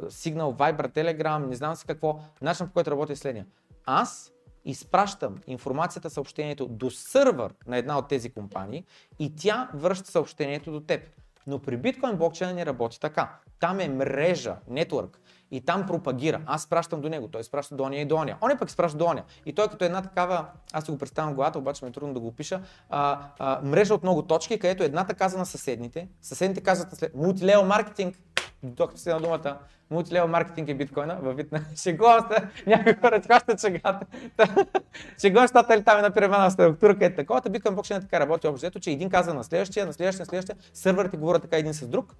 Signal, 0.08 0.56
Viber, 0.56 0.88
Telegram, 0.94 1.46
не 1.46 1.56
знам 1.56 1.76
си 1.76 1.86
какво, 1.86 2.20
начинът 2.42 2.70
по 2.70 2.74
който 2.74 2.90
работи 2.90 3.12
е 3.12 3.16
следния. 3.16 3.46
Аз 3.86 4.32
изпращам 4.64 5.40
информацията, 5.46 6.10
съобщението 6.10 6.66
до 6.66 6.90
сървър 6.90 7.54
на 7.66 7.76
една 7.76 7.98
от 7.98 8.08
тези 8.08 8.30
компании 8.30 8.84
и 9.18 9.36
тя 9.36 9.70
връща 9.74 10.10
съобщението 10.10 10.72
до 10.72 10.80
теб. 10.80 11.00
Но 11.46 11.58
при 11.58 11.76
биткоин 11.76 12.16
блокчейна 12.16 12.54
не 12.54 12.66
работи 12.66 13.00
така. 13.00 13.36
Там 13.60 13.80
е 13.80 13.88
мрежа, 13.88 14.56
нетворк 14.68 15.20
и 15.54 15.60
там 15.60 15.86
пропагира. 15.86 16.40
Аз 16.46 16.66
пращам 16.66 17.00
до 17.00 17.08
него, 17.08 17.28
той 17.28 17.40
изпраща 17.40 17.74
до 17.74 17.82
ония 17.84 18.02
и 18.02 18.04
до 18.04 18.16
ония. 18.16 18.36
Он 18.40 18.50
пък 18.58 18.68
изпраща 18.68 18.98
до 18.98 19.04
ония. 19.04 19.24
И 19.46 19.52
той 19.52 19.68
като 19.68 19.84
една 19.84 20.02
такава, 20.02 20.46
аз 20.72 20.84
си 20.84 20.90
го 20.90 20.98
представям 20.98 21.32
в 21.32 21.34
главата, 21.34 21.58
обаче 21.58 21.84
ми 21.84 21.88
е 21.88 21.92
трудно 21.92 22.14
да 22.14 22.20
го 22.20 22.26
опиша, 22.26 22.60
а, 22.90 23.18
а, 23.38 23.60
мрежа 23.62 23.94
от 23.94 24.02
много 24.02 24.22
точки, 24.22 24.58
където 24.58 24.82
едната 24.82 25.14
каза 25.14 25.38
на 25.38 25.46
съседните, 25.46 26.08
съседните 26.22 26.60
казват 26.60 26.90
на 26.90 26.96
след... 26.96 27.14
Мултилео 27.14 27.64
маркетинг, 27.64 28.16
докато 28.62 29.00
си 29.00 29.08
на 29.08 29.20
думата, 29.20 29.58
мултилево 29.90 30.28
маркетинг 30.28 30.68
е 30.68 30.74
биткоина, 30.74 31.18
във 31.22 31.36
вид 31.36 31.52
на 31.52 31.60
шегувам 31.76 32.28
някои 32.66 32.94
хора 32.94 33.20
хващат 33.20 33.60
шегата. 33.60 34.06
шегувам 35.20 35.48
се, 35.48 35.54
нали 35.68 35.84
там 35.84 35.98
е 35.98 36.02
на 36.02 36.10
пирамидна 36.10 36.50
структура, 36.50 36.94
където 36.94 37.16
такова, 37.16 37.40
биткоин 37.50 37.74
блокчейн 37.74 38.00
така 38.00 38.20
работи 38.20 38.46
общо, 38.46 38.80
че 38.80 38.90
един 38.90 39.10
каза 39.10 39.34
на 39.34 39.44
следващия, 39.44 39.86
на 39.86 39.92
следващия, 39.92 40.22
на 40.22 40.26
следващия, 40.26 40.56
сървърите 40.72 41.16
говорят 41.16 41.42
така 41.42 41.56
един 41.56 41.74
с 41.74 41.86
друг 41.86 42.14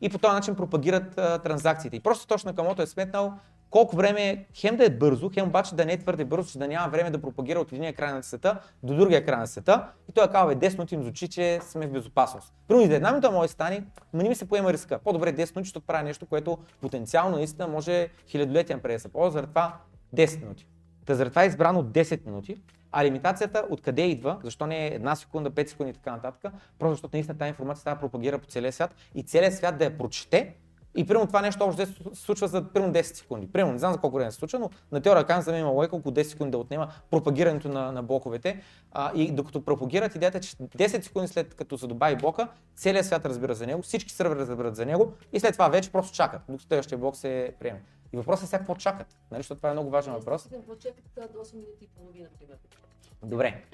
и 0.00 0.08
по 0.08 0.18
този 0.18 0.34
начин 0.34 0.54
пропагират 0.54 1.18
а, 1.18 1.38
транзакциите. 1.38 1.96
И 1.96 2.00
просто 2.00 2.26
точно 2.26 2.54
Камото 2.54 2.82
е 2.82 2.86
сметнал 2.86 3.32
колко 3.70 3.96
време 3.96 4.46
хем 4.54 4.76
да 4.76 4.84
е 4.84 4.90
бързо, 4.90 5.30
хем 5.34 5.48
обаче 5.48 5.74
да 5.74 5.84
не 5.84 5.92
е 5.92 5.98
твърде 5.98 6.24
бързо, 6.24 6.50
че 6.50 6.58
да 6.58 6.68
няма 6.68 6.88
време 6.88 7.10
да 7.10 7.20
пропагира 7.20 7.60
от 7.60 7.72
единия 7.72 7.94
край 7.94 8.12
на 8.12 8.22
света 8.22 8.60
до 8.82 8.96
другия 8.96 9.24
край 9.24 9.38
на 9.38 9.46
света. 9.46 9.88
И 10.08 10.12
той 10.12 10.24
е 10.24 10.28
казал, 10.28 10.50
10 10.50 10.72
минути 10.72 10.94
им 10.94 11.02
звучи, 11.02 11.28
че 11.28 11.60
сме 11.62 11.86
в 11.86 11.92
безопасност. 11.92 12.54
Примерно 12.68 12.92
и 12.92 12.94
една 12.94 13.10
минута 13.10 13.30
може 13.30 13.46
да 13.46 13.52
стане, 13.52 13.84
но 14.12 14.22
не 14.22 14.28
ми 14.28 14.34
се 14.34 14.48
поема 14.48 14.72
риска. 14.72 14.98
По-добре 14.98 15.32
10 15.32 15.36
минути, 15.36 15.52
защото 15.66 15.86
правя 15.86 16.02
нещо, 16.02 16.26
което 16.26 16.58
потенциално 16.80 17.36
наистина 17.36 17.68
може 17.68 18.08
хилядолетия 18.28 18.76
напред 18.76 18.96
да 18.96 19.00
се 19.00 19.08
ползва, 19.08 19.30
заради 19.30 19.48
това 19.48 19.76
10 20.14 20.40
минути. 20.40 20.66
Та 21.06 21.14
заради 21.14 21.40
е 21.40 21.44
избрано 21.44 21.84
10 21.84 22.26
минути, 22.26 22.56
а 22.98 23.04
лимитацията 23.04 23.64
откъде 23.70 24.02
идва, 24.02 24.38
защо 24.42 24.66
не 24.66 24.86
е 24.86 24.94
една 24.94 25.16
секунда, 25.16 25.50
5 25.50 25.66
секунди 25.66 25.90
и 25.90 25.94
така 25.94 26.12
нататък, 26.12 26.52
просто 26.78 26.92
защото 26.92 27.16
наистина 27.16 27.38
тази 27.38 27.48
информация 27.48 27.94
да 27.94 28.00
пропагира 28.00 28.38
по 28.38 28.46
целия 28.46 28.72
свят 28.72 28.94
и 29.14 29.22
целият 29.22 29.54
свят 29.54 29.78
да 29.78 29.84
я 29.84 29.98
прочете 29.98 30.54
и 30.96 31.06
примерно 31.06 31.26
това 31.26 31.42
нещо 31.42 31.64
общо 31.64 31.86
се 31.86 31.94
случва 32.14 32.48
за 32.48 32.64
примерно 32.72 32.92
10 32.94 33.02
секунди. 33.02 33.46
Примерно, 33.46 33.72
не 33.72 33.78
знам 33.78 33.92
за 33.92 33.98
колко 33.98 34.16
време 34.16 34.30
се 34.30 34.36
случва, 34.38 34.58
но 34.58 34.70
на 34.92 35.00
теория 35.00 35.40
за 35.40 35.52
мен 35.52 35.60
има 35.60 35.70
лойка 35.70 35.96
около 35.96 36.14
10 36.14 36.22
секунди 36.22 36.50
да 36.50 36.58
отнема 36.58 36.92
пропагирането 37.10 37.68
на, 37.68 37.92
на 37.92 38.02
блоковете. 38.02 38.62
А, 38.92 39.12
и 39.14 39.32
докато 39.32 39.64
пропагират 39.64 40.14
идеята, 40.14 40.40
че 40.40 40.56
10 40.56 41.00
секунди 41.00 41.28
след 41.28 41.54
като 41.54 41.78
се 41.78 41.86
добави 41.86 42.16
блока, 42.16 42.48
целият 42.76 43.06
свят 43.06 43.26
разбира 43.26 43.54
за 43.54 43.66
него, 43.66 43.82
всички 43.82 44.12
сървъри 44.12 44.38
разбират 44.38 44.76
за 44.76 44.86
него 44.86 45.12
и 45.32 45.40
след 45.40 45.52
това 45.52 45.68
вече 45.68 45.92
просто 45.92 46.16
чакат, 46.16 46.42
докато 46.48 46.66
следващия 46.66 46.98
блок 46.98 47.16
се 47.16 47.54
приеме. 47.60 47.82
И 48.12 48.16
въпросът 48.16 48.44
е 48.44 48.46
сега 48.46 48.58
какво 48.58 48.74
чакат, 48.74 49.18
нали? 49.30 49.38
защото 49.38 49.58
това 49.58 49.68
е 49.68 49.72
много 49.72 49.90
важен 49.90 50.12
въпрос. 50.12 50.48
Какво 50.52 50.74
чакат 50.76 51.32
до 51.32 51.38
8 51.38 51.54
минути 51.54 51.84
и 51.84 51.88
половина, 51.88 52.28
примерно. 52.38 52.60
Добре. 53.22 53.64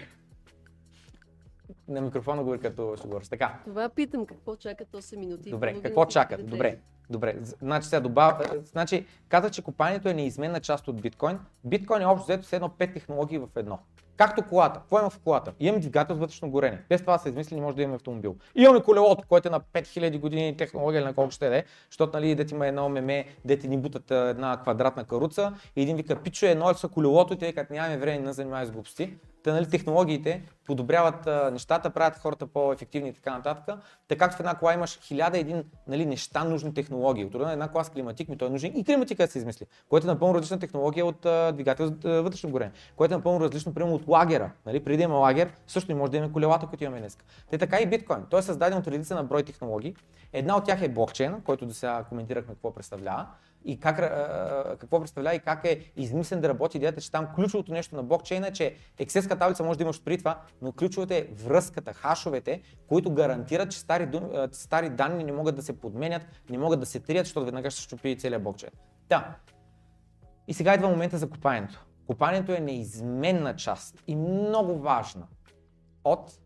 На 1.89 2.01
микрофона 2.01 2.43
говори 2.43 2.59
като 2.59 2.97
ще 2.97 3.09
говориш. 3.09 3.29
Така. 3.29 3.59
Това 3.65 3.89
питам, 3.89 4.27
какво 4.27 4.57
чакат 4.57 4.89
8 4.93 5.17
минути 5.17 5.51
Добре, 5.51 5.73
какво 5.73 5.89
докато 5.89 6.13
чакат? 6.13 6.47
Добре, 6.47 6.79
добре. 7.11 7.37
Значи 7.41 7.89
сега 7.89 8.01
добавя, 8.01 8.45
значи 8.65 9.07
каза, 9.29 9.51
че 9.51 9.63
копанието 9.63 10.09
е 10.09 10.15
неизменна 10.15 10.61
част 10.61 10.89
от 10.89 11.03
биткоин. 11.03 11.39
Биткоин 11.65 12.03
е 12.03 12.07
общо 12.07 12.25
взето 12.25 12.47
с 12.47 12.53
едно 12.53 12.69
пет 12.69 12.93
технологии 12.95 13.39
в 13.39 13.49
едно. 13.57 13.79
Както 14.17 14.43
колата. 14.43 14.81
Какво 14.81 14.99
има 14.99 15.11
в 15.11 15.19
колата? 15.19 15.53
Имаме 15.61 15.81
двигател 15.81 16.17
с 16.17 16.19
вътрешно 16.19 16.51
горене. 16.51 16.83
Без 16.89 17.01
това 17.01 17.19
са 17.19 17.29
измислили, 17.29 17.61
не 17.61 17.67
може 17.67 17.77
да 17.77 17.83
имаме 17.83 17.97
автомобил. 17.97 18.37
Имаме 18.55 18.83
колелото, 18.83 19.25
което 19.29 19.49
е 19.49 19.51
на 19.51 19.61
5000 19.61 20.19
години 20.19 20.57
технология 20.57 20.99
или 20.99 21.07
на 21.07 21.15
колко 21.15 21.31
ще 21.31 21.59
е, 21.59 21.65
защото 21.91 22.17
нали, 22.19 22.35
дете 22.35 22.55
има 22.55 22.67
едно 22.67 22.89
меме, 22.89 23.25
дете 23.45 23.69
ни 23.69 23.79
бутат 23.79 24.11
една 24.11 24.63
квадратна 24.63 25.05
каруца 25.05 25.55
и 25.77 25.83
един 25.83 25.97
вика, 25.97 26.23
пичо 26.23 26.47
едно 26.47 26.75
са 26.75 26.89
колелото 26.89 27.35
и 27.35 27.39
те 27.39 27.47
викат, 27.47 27.71
нямаме 27.71 27.99
време 27.99 28.25
да 28.25 28.33
занимаваме 28.33 28.67
с 28.67 28.71
глупости. 28.71 29.15
Та, 29.45 29.53
нали, 29.53 29.67
технологиите 29.67 30.43
подобряват 30.67 31.53
нещата, 31.53 31.91
правят 31.91 32.19
хората 32.19 32.47
по-ефективни 32.47 33.09
и 33.09 33.13
така 33.13 33.37
нататък. 33.37 33.79
Така 34.09 34.31
в 34.31 34.41
една 34.41 34.55
кола 34.55 34.75
имаш 34.75 34.99
хиляда 35.03 35.39
един 35.39 35.65
нали, 35.87 36.07
неща 36.07 36.45
нужни 36.45 36.75
технологии. 36.75 37.25
От 37.25 37.35
една 37.35 37.69
кола 37.69 37.85
с 37.85 37.91
климатик 37.91 38.29
ми 38.29 38.39
той 38.39 38.49
е 38.49 38.51
нужен 38.51 38.73
и 38.77 38.85
климатика 38.85 39.27
се 39.27 39.39
измисли, 39.39 39.67
което 39.89 40.07
е 40.07 40.11
напълно 40.11 40.35
различна 40.35 40.59
технология 40.59 41.07
от 41.07 41.27
а, 41.27 41.53
двигател 41.53 41.87
за 41.87 42.23
вътрешно 42.23 42.51
горене, 42.51 42.73
което 42.97 43.15
е 43.15 43.17
напълно 43.17 43.41
различно 43.41 43.75
примерно 43.75 43.95
от 43.95 44.09
лагера. 44.09 44.51
Нали? 44.67 44.85
Преди 44.85 44.97
да 44.97 45.03
има 45.03 45.15
лагер, 45.15 45.53
също 45.67 45.93
не 45.93 45.99
може 45.99 46.11
да 46.11 46.17
имаме 46.17 46.33
колелата, 46.33 46.67
които 46.67 46.85
имаме 46.85 47.01
днес. 47.01 47.19
Те 47.51 47.59
така 47.59 47.81
и 47.81 47.87
биткоин. 47.87 48.21
Той 48.31 48.39
е 48.39 48.43
създаден 48.43 48.79
от 48.79 48.87
редица 48.87 49.15
на 49.15 49.25
брой 49.25 49.43
технологии. 49.43 49.97
Една 50.33 50.57
от 50.57 50.65
тях 50.65 50.83
е 50.83 50.89
блокчейна, 50.89 51.41
който 51.45 51.67
до 51.67 51.75
сега 51.75 52.05
коментирахме 52.09 52.55
какво 52.55 52.75
представлява 52.75 53.27
и 53.65 53.81
как, 53.81 53.97
какво 54.81 55.01
представлява 55.01 55.37
и 55.37 55.41
как 55.41 55.65
е 55.65 55.93
измислен 55.97 56.41
да 56.41 56.49
работи 56.49 56.77
идеята, 56.77 57.01
че 57.01 57.13
там 57.13 57.29
ключовото 57.35 57.73
нещо 57.73 57.97
на 57.97 58.03
блокчейна 58.03 58.47
е, 58.47 58.53
че 58.53 58.77
Excelска 58.99 59.39
таблица 59.39 59.65
може 59.65 59.79
да 59.79 59.83
имаш 59.83 60.03
при 60.05 60.19
това, 60.19 60.41
но 60.63 60.73
ключовото 60.73 61.15
е 61.15 61.29
връзката, 61.33 61.93
хашовете, 61.93 62.63
които 62.89 63.15
гарантират, 63.15 63.71
че 63.71 63.79
стари, 63.79 64.21
стари 64.53 64.91
данни 64.91 65.25
не 65.25 65.33
могат 65.33 65.57
да 65.57 65.63
се 65.63 65.81
подменят, 65.81 66.27
не 66.51 66.59
могат 66.59 66.81
да 66.81 66.87
се 66.87 67.01
трият, 67.01 67.27
защото 67.27 67.45
веднага 67.45 67.71
ще 67.71 67.83
щупи 67.83 68.19
целият 68.19 68.43
блокчейн. 68.43 68.73
Да. 69.09 69.37
И 70.49 70.55
сега 70.55 70.75
идва 70.75 70.89
момента 70.89 71.19
за 71.19 71.31
копаенето. 71.31 71.87
Копаенето 72.07 72.53
е 72.53 72.61
неизменна 72.61 73.57
част 73.57 74.03
и 74.07 74.17
много 74.17 74.79
важна 74.79 75.27
от 76.05 76.39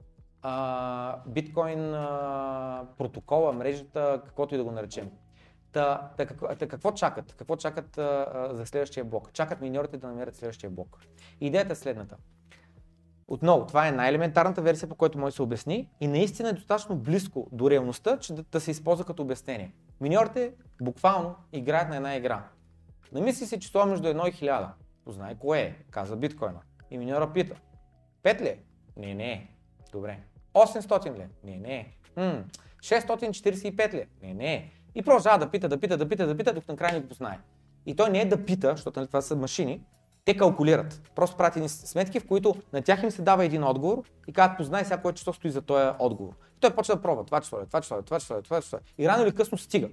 а, 0.43 1.19
биткоин 1.27 1.95
а, 1.95 2.87
протокола, 2.99 3.53
мрежата, 3.53 4.23
каквото 4.27 4.55
и 4.55 4.59
да 4.59 4.65
го 4.65 4.71
наречем. 4.71 5.11
Та, 5.73 6.11
та, 6.17 6.27
какво, 6.27 6.49
та 6.49 6.69
какво 6.69 6.93
чакат? 6.93 7.35
Какво 7.39 7.57
чакат 7.57 7.99
а, 7.99 8.49
за 8.53 8.67
следващия 8.67 9.05
блок? 9.05 9.33
Чакат 9.33 9.61
миньорите 9.61 9.97
да 9.97 10.07
намерят 10.07 10.37
следващия 10.37 10.71
блок. 10.71 10.99
Идеята 11.41 11.73
е 11.73 11.77
следната. 11.77 12.17
Отново, 13.29 13.67
това 13.67 13.89
е 13.89 13.93
най-елементарната 13.93 14.63
версия, 14.63 14.89
по 14.89 14.95
която 14.95 15.19
може 15.19 15.33
да 15.33 15.37
се 15.37 15.43
обясни 15.43 15.91
и 16.01 16.07
наистина 16.09 16.49
е 16.49 16.53
достатъчно 16.53 16.97
близко 16.97 17.49
до 17.53 17.71
реалността, 17.71 18.19
че 18.19 18.35
да, 18.35 18.43
да 18.43 18.61
се 18.61 18.71
използва 18.71 19.05
като 19.05 19.23
обяснение. 19.23 19.73
Миньорите 20.01 20.53
буквално 20.83 21.35
играят 21.53 21.89
на 21.89 21.97
една 21.97 22.17
игра. 22.17 22.49
Намисли 23.13 23.47
си 23.47 23.61
число 23.61 23.87
между 23.87 24.09
1 24.09 24.29
и 24.29 24.33
1000. 24.33 24.69
Познай 25.05 25.35
кое 25.35 25.61
е, 25.61 25.75
каза 25.91 26.17
биткоина. 26.17 26.61
И 26.91 26.99
миньора 26.99 27.33
пита. 27.33 27.55
5 28.23 28.41
ли? 28.41 28.49
е? 28.49 28.59
Не, 28.97 29.15
не. 29.15 29.33
е. 29.33 29.49
Добре. 29.93 30.19
800 30.55 31.17
ли? 31.17 31.21
е? 31.21 31.29
Не, 31.45 31.57
не. 31.57 31.77
е. 31.77 31.87
М, 32.17 32.45
645 32.81 33.95
ли? 33.95 33.99
е? 33.99 34.07
Не, 34.23 34.35
не. 34.35 34.55
е. 34.55 34.71
И 34.95 35.03
продължава 35.03 35.39
да 35.39 35.51
пита, 35.51 35.69
да 35.69 35.81
пита, 35.81 35.97
да 35.97 36.09
пита, 36.09 36.27
да 36.27 36.37
пита, 36.37 36.53
докато 36.53 36.73
накрая 36.73 36.95
не 36.95 37.01
го 37.01 37.09
познае. 37.09 37.39
И 37.87 37.97
той 37.97 38.11
не 38.11 38.21
е 38.21 38.25
да 38.25 38.45
пита, 38.45 38.71
защото 38.71 39.01
нали, 39.01 39.07
това 39.07 39.21
са 39.21 39.37
машини, 39.37 39.85
те 40.27 40.37
калкулират. 40.37 41.03
Просто 41.15 41.37
правят 41.37 41.57
едни 41.57 41.69
сметки, 41.69 42.21
в 42.21 42.27
които 42.27 42.55
на 42.73 42.83
тях 42.83 43.03
им 43.03 43.11
се 43.11 43.23
дава 43.23 43.45
един 43.45 43.65
отговор 43.65 44.03
и 44.29 44.33
казват, 44.33 44.57
познай 44.57 44.85
сега 44.85 45.03
кое 45.03 45.13
число 45.13 45.33
стои 45.33 45.51
за 45.51 45.63
този 45.63 45.91
отговор. 45.99 46.33
И 46.57 46.61
той 46.61 46.75
почва 46.75 46.95
да 46.95 47.03
пробва 47.03 47.25
това 47.25 47.41
число, 47.41 47.59
е, 47.59 47.67
това 47.67 47.81
число, 47.81 47.99
е, 47.99 48.03
това 48.03 48.21
число, 48.21 48.37
е, 48.37 48.43
това 48.43 48.61
число. 48.61 48.79
И 48.99 49.09
рано 49.09 49.23
или 49.23 49.35
късно 49.35 49.59
стига 49.59 49.89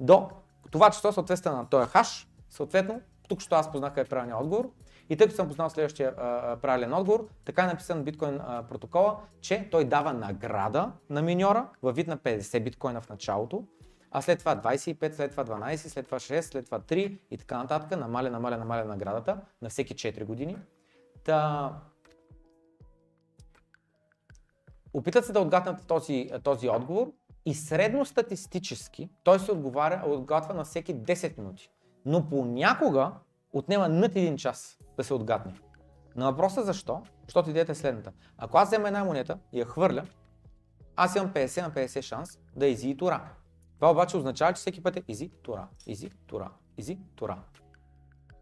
до 0.00 0.28
това 0.70 0.90
число 0.90 1.12
съответства 1.12 1.52
на 1.52 1.68
този 1.68 1.88
хаш, 1.88 2.28
съответно, 2.50 3.00
тук 3.28 3.40
що 3.40 3.54
аз 3.54 3.72
познах 3.72 3.92
е 3.96 4.04
правилният 4.04 4.40
отговор. 4.40 4.70
И 5.10 5.16
тъй 5.16 5.26
като 5.26 5.36
съм 5.36 5.48
познал 5.48 5.70
следващия 5.70 6.14
а, 6.18 6.56
правилен 6.56 6.94
отговор, 6.94 7.26
така 7.44 7.64
е 7.64 7.66
написан 7.66 8.02
биткоин 8.02 8.40
а, 8.46 8.62
протокола, 8.62 9.16
че 9.40 9.68
той 9.70 9.84
дава 9.84 10.12
награда 10.12 10.92
на 11.10 11.22
миньора 11.22 11.68
във 11.82 11.96
вид 11.96 12.06
на 12.06 12.18
50 12.18 12.62
биткоина 12.62 13.00
в 13.00 13.08
началото, 13.08 13.64
а 14.10 14.22
след 14.22 14.38
това 14.38 14.56
25, 14.56 15.12
след 15.12 15.30
това 15.30 15.44
12, 15.44 15.76
след 15.76 16.06
това 16.06 16.18
6, 16.18 16.40
след 16.40 16.64
това 16.64 16.80
3 16.80 17.18
и 17.30 17.38
така 17.38 17.58
нататък, 17.58 17.98
намаля, 17.98 18.30
намаля, 18.30 18.56
намаля 18.56 18.84
наградата 18.84 19.40
на 19.62 19.68
всеки 19.68 19.94
4 19.94 20.24
години. 20.24 20.56
Та... 21.24 21.72
Опитат 24.92 25.24
се 25.24 25.32
да 25.32 25.40
отгатнат 25.40 25.86
този, 25.86 26.30
този 26.42 26.68
отговор 26.68 27.12
и 27.46 27.54
средностатистически 27.54 29.10
той 29.24 29.38
се 29.38 29.52
отговаря, 29.52 30.02
отгатва 30.06 30.54
на 30.54 30.64
всеки 30.64 30.94
10 30.94 31.38
минути. 31.38 31.70
Но 32.04 32.28
понякога 32.28 33.12
отнема 33.52 33.88
над 33.88 34.12
1 34.12 34.36
час 34.36 34.78
да 34.96 35.04
се 35.04 35.14
отгатне. 35.14 35.54
На 36.16 36.30
въпроса 36.30 36.64
защо? 36.64 37.02
Защото 37.26 37.50
идеята 37.50 37.72
е 37.72 37.74
следната. 37.74 38.12
Ако 38.38 38.58
аз 38.58 38.68
взема 38.68 38.88
една 38.88 39.04
монета 39.04 39.38
и 39.52 39.60
я 39.60 39.66
хвърля, 39.66 40.02
аз 40.96 41.16
имам 41.16 41.32
50 41.32 41.62
на 41.62 41.70
50 41.70 42.02
шанс 42.02 42.38
да 42.56 42.66
е 42.66 42.70
изи 42.70 42.88
и 42.88 42.96
тура. 42.96 43.35
Това 43.76 43.90
обаче 43.90 44.16
означава, 44.16 44.52
че 44.52 44.60
всеки 44.60 44.82
път 44.82 44.96
е 44.96 45.02
изи, 45.08 45.30
тура, 45.42 45.68
изи, 45.86 46.10
тура, 46.26 46.50
изи, 46.78 46.98
тура. 47.16 47.38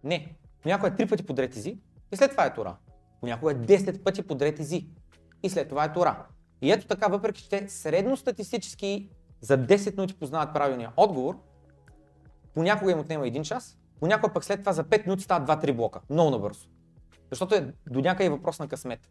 Не. 0.05 0.37
Понякога 0.63 0.89
е 0.89 0.93
3 0.93 1.09
пъти 1.09 1.27
подред 1.27 1.57
изи 1.57 1.79
и 2.13 2.17
след 2.17 2.31
това 2.31 2.45
е 2.45 2.55
тура. 2.55 2.77
Понякога 3.21 3.53
е 3.53 3.55
10 3.55 4.03
пъти 4.03 4.23
подред 4.23 4.59
изи 4.59 4.87
и 5.43 5.51
след 5.51 5.69
това 5.69 5.85
е 5.85 5.93
тура. 5.93 6.27
И 6.63 6.73
ето 6.73 6.87
така, 6.87 7.09
въпреки 7.09 7.43
че 7.43 7.49
те 7.49 7.69
средностатистически 7.69 9.09
за 9.41 9.59
10 9.59 9.97
минути 9.97 10.15
познават 10.15 10.55
правилния 10.55 10.93
отговор, 10.97 11.39
понякога 12.55 12.93
им 12.93 12.99
отнема 12.99 13.25
1 13.25 13.43
час, 13.43 13.79
понякога 14.01 14.33
пък 14.33 14.45
след 14.45 14.61
това 14.61 14.73
за 14.73 14.85
5 14.85 15.07
минути 15.07 15.23
стават 15.23 15.49
2-3 15.49 15.73
блока. 15.73 16.01
Много 16.11 16.31
набързо. 16.31 16.69
Защото 17.31 17.55
е 17.55 17.73
до 17.91 18.01
някъде 18.01 18.31
въпрос 18.31 18.59
на 18.59 18.69
късмет. 18.69 19.11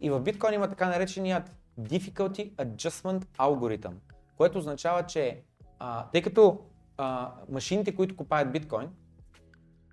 И 0.00 0.10
в 0.10 0.20
биткоин 0.20 0.54
има 0.54 0.68
така 0.68 0.88
нареченият 0.88 1.56
Difficulty 1.80 2.54
Adjustment 2.54 3.24
Algorithm, 3.38 3.92
което 4.36 4.58
означава, 4.58 5.06
че 5.06 5.42
а, 5.78 6.10
тъй 6.10 6.22
като 6.22 6.60
а, 6.96 7.32
машините, 7.48 7.94
които 7.94 8.16
купаят 8.16 8.52
биткоин, 8.52 8.88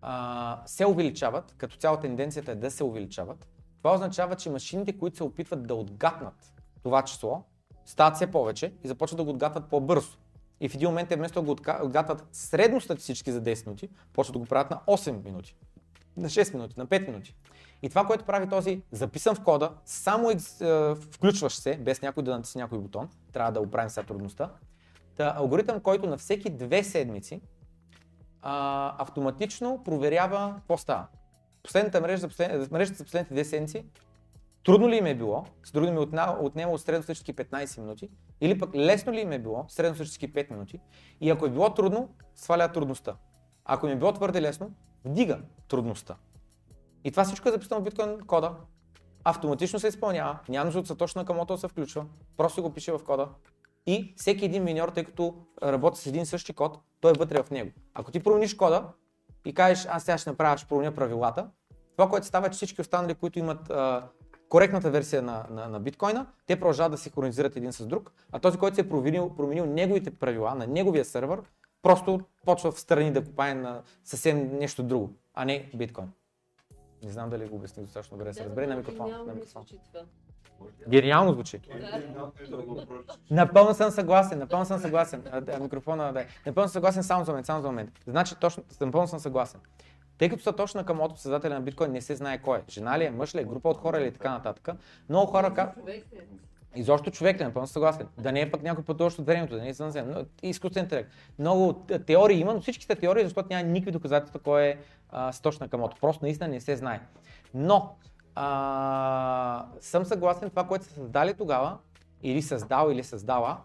а, 0.01 0.61
се 0.65 0.85
увеличават, 0.85 1.55
като 1.57 1.77
цяло 1.77 1.97
тенденцията 1.97 2.51
е 2.51 2.55
да 2.55 2.71
се 2.71 2.83
увеличават, 2.83 3.47
това 3.77 3.93
означава, 3.93 4.35
че 4.35 4.49
машините, 4.49 4.97
които 4.97 5.17
се 5.17 5.23
опитват 5.23 5.67
да 5.67 5.75
отгатнат 5.75 6.53
това 6.83 7.01
число, 7.01 7.43
стават 7.85 8.15
все 8.15 8.31
повече 8.31 8.73
и 8.83 8.87
започват 8.87 9.17
да 9.17 9.23
го 9.23 9.29
отгатват 9.29 9.69
по-бързо. 9.69 10.17
И 10.61 10.69
в 10.69 10.75
един 10.75 10.89
момент 10.89 11.09
те 11.09 11.15
вместо 11.15 11.41
да 11.41 11.45
го 11.45 11.51
отга- 11.51 11.83
отгатват 11.83 12.27
средно 12.31 12.81
статистически 12.81 13.31
за 13.31 13.41
10 13.41 13.65
минути, 13.65 13.89
почват 14.13 14.33
да 14.33 14.39
го 14.39 14.45
правят 14.45 14.71
на 14.71 14.79
8 14.87 15.23
минути, 15.23 15.55
на 16.17 16.29
6 16.29 16.53
минути, 16.53 16.75
на 16.77 16.87
5 16.87 17.07
минути. 17.07 17.35
И 17.83 17.89
това, 17.89 18.05
което 18.05 18.25
прави 18.25 18.49
този 18.49 18.81
записан 18.91 19.35
в 19.35 19.43
кода, 19.43 19.71
само 19.85 20.31
екс, 20.31 20.65
е, 20.65 20.95
включващ 20.95 21.61
се, 21.61 21.77
без 21.77 22.01
някой 22.01 22.23
да 22.23 22.37
натисне 22.37 22.61
някой 22.61 22.79
бутон, 22.79 23.09
трябва 23.33 23.51
да 23.51 23.61
оправим 23.61 23.89
сега 23.89 24.05
трудността, 24.05 24.49
Та, 25.15 25.33
алгоритъм, 25.37 25.79
който 25.79 26.07
на 26.07 26.17
всеки 26.17 26.49
две 26.49 26.83
седмици 26.83 27.41
а, 28.41 28.95
автоматично 29.03 29.83
проверява 29.85 30.53
какво 30.55 30.77
става. 30.77 31.07
Последната 31.63 32.01
мрежа, 32.01 32.17
за 32.17 32.27
послед... 32.27 32.71
мрежата 32.71 32.97
за 32.97 33.03
последните 33.03 33.33
две 33.33 33.45
седмици, 33.45 33.85
трудно 34.63 34.89
ли 34.89 34.97
им 34.97 35.05
е 35.05 35.15
било, 35.15 35.45
с 35.63 35.71
други 35.71 35.91
ми 35.91 35.99
отна... 35.99 36.37
отнемало 36.41 36.77
средностатически 36.77 37.33
15 37.33 37.79
минути, 37.79 38.09
или 38.41 38.59
пък 38.59 38.75
лесно 38.75 39.13
ли 39.13 39.21
им 39.21 39.31
е 39.31 39.39
било, 39.39 39.65
средностатически 39.67 40.33
5 40.33 40.51
минути, 40.51 40.79
и 41.21 41.29
ако 41.29 41.45
е 41.45 41.49
било 41.49 41.73
трудно, 41.73 42.09
сваля 42.35 42.71
трудността. 42.71 43.15
Ако 43.65 43.87
им 43.87 43.93
е 43.93 43.95
било 43.95 44.11
твърде 44.11 44.41
лесно, 44.41 44.71
вдига 45.05 45.41
трудността. 45.67 46.15
И 47.03 47.11
това 47.11 47.23
всичко 47.23 47.49
е 47.49 47.51
записано 47.51 47.81
в 47.81 47.83
биткоин 47.83 48.19
кода. 48.27 48.55
Автоматично 49.23 49.79
се 49.79 49.87
изпълнява, 49.87 50.39
няма 50.49 50.65
нужда 50.65 50.79
от 50.79 50.87
Сатоshi 50.87 51.23
Nakamoto 51.23 51.47
да 51.47 51.57
се 51.57 51.67
включва, 51.67 52.05
просто 52.37 52.61
го 52.61 52.73
пише 52.73 52.91
в 52.91 52.99
кода. 53.05 53.29
И 53.85 54.13
всеки 54.17 54.45
един 54.45 54.63
миньор, 54.63 54.89
тъй 54.89 55.03
като 55.03 55.35
работи 55.63 55.99
с 55.99 56.05
един 56.05 56.25
същи 56.25 56.53
код, 56.53 56.79
той 57.01 57.11
е 57.11 57.17
вътре 57.17 57.43
в 57.43 57.51
него. 57.51 57.71
Ако 57.93 58.11
ти 58.11 58.19
промениш 58.19 58.53
кода 58.53 58.87
и 59.45 59.53
кажеш, 59.53 59.87
аз 59.89 60.03
сега 60.03 60.17
ще 60.17 60.29
направя, 60.29 60.57
ще 60.57 60.67
променя 60.67 60.91
правилата, 60.91 61.49
това, 61.97 62.09
което 62.09 62.27
става 62.27 62.47
е, 62.47 62.49
че 62.49 62.55
всички 62.55 62.81
останали, 62.81 63.13
които 63.13 63.39
имат 63.39 63.69
а, 63.69 64.07
коректната 64.49 64.91
версия 64.91 65.21
на, 65.21 65.45
на, 65.49 65.67
на 65.67 65.79
биткоина, 65.79 66.27
те 66.45 66.59
продължават 66.59 66.91
да 66.91 66.97
синхронизират 66.97 67.55
един 67.55 67.73
с 67.73 67.85
друг, 67.85 68.11
а 68.31 68.39
този, 68.39 68.57
който 68.57 68.75
се 68.75 68.81
е 68.81 68.89
променил, 68.89 69.35
променил 69.35 69.65
неговите 69.65 70.11
правила 70.11 70.55
на 70.55 70.67
неговия 70.67 71.05
сървър, 71.05 71.41
просто 71.81 72.21
почва 72.45 72.71
в 72.71 72.79
страни 72.79 73.11
да 73.11 73.25
купае 73.25 73.53
на 73.53 73.81
съвсем 74.03 74.57
нещо 74.57 74.83
друго, 74.83 75.13
а 75.33 75.45
не 75.45 75.71
биткоин. 75.75 76.07
Не 77.03 77.11
знам 77.11 77.29
дали 77.29 77.47
го 77.47 77.55
обясних 77.55 77.85
достатъчно 77.85 78.17
добре 78.17 78.29
да 78.29 78.33
се 78.33 78.45
разбере 78.45 78.67
на 78.67 78.75
микрофон. 78.75 79.05
Гениално 79.05 79.25
На 79.25 79.33
ми 79.33 79.39
микрофон. 79.39 79.63
звучи 79.63 79.79
това. 79.87 80.05
Гениално 80.87 81.33
звучи. 81.33 81.59
Напълно 83.31 83.73
съм 83.73 83.91
съгласен, 83.91 84.39
напълно 84.39 84.65
съм 84.65 84.79
съгласен. 84.79 85.23
Да, 85.41 85.59
микрофона, 85.59 86.13
да. 86.13 86.25
Напълно 86.45 86.67
съм 86.67 86.73
съгласен 86.73 87.03
само 87.03 87.25
за 87.25 87.31
момент, 87.31 87.45
само 87.45 87.61
за 87.61 87.67
момент. 87.67 87.91
Значи 88.07 88.35
точно, 88.35 88.63
напълно 88.81 89.07
съм 89.07 89.19
съгласен. 89.19 89.59
Тъй 90.17 90.29
като 90.29 90.43
са 90.43 90.53
точно 90.53 90.85
към 90.85 91.01
създателя 91.15 91.53
на 91.53 91.61
биткоин 91.61 91.91
не 91.91 92.01
се 92.01 92.15
знае 92.15 92.41
кой 92.41 92.57
е. 92.57 92.61
Жена 92.69 92.99
ли 92.99 93.05
е, 93.05 93.11
мъж 93.11 93.35
ли 93.35 93.39
е, 93.39 93.43
група 93.43 93.69
от 93.69 93.77
хора 93.77 94.01
или 94.01 94.11
така 94.11 94.31
нататък. 94.31 94.69
Много 95.09 95.31
хора 95.31 95.53
ка... 95.53 95.73
Изобщо 96.75 97.11
човек 97.11 97.39
е, 97.39 97.43
напълно 97.43 97.67
съгласен. 97.67 98.07
Да 98.17 98.31
не 98.31 98.41
е 98.41 98.51
пък 98.51 98.63
някой 98.63 98.83
пътуващ 98.83 99.19
от 99.19 99.25
времето, 99.25 99.55
да 99.55 99.61
не 99.61 99.67
е 99.67 99.69
извънземно. 99.69 100.13
Но, 100.17 100.25
изкуствен 100.43 100.83
интелект. 100.83 101.11
Много 101.39 101.73
теории 102.05 102.39
има, 102.39 102.53
но 102.53 102.61
всички 102.61 102.85
са 102.85 102.95
теории, 102.95 103.23
защото 103.23 103.47
няма 103.49 103.63
никакви 103.63 103.91
доказателства 103.91 104.39
кой 104.39 104.63
е 104.63 104.77
а, 105.09 105.31
Сатоши 105.31 105.57
Накамото. 105.61 105.97
Просто 106.01 106.25
наистина 106.25 106.47
не 106.47 106.59
се 106.59 106.75
знае. 106.75 106.99
Но 107.53 107.95
а, 108.35 109.65
съм 109.79 110.05
съгласен, 110.05 110.49
това, 110.49 110.67
което 110.67 110.85
са 110.85 110.93
създали 110.93 111.33
тогава, 111.33 111.77
или 112.23 112.41
създал, 112.41 112.89
или 112.91 113.03
създала, 113.03 113.57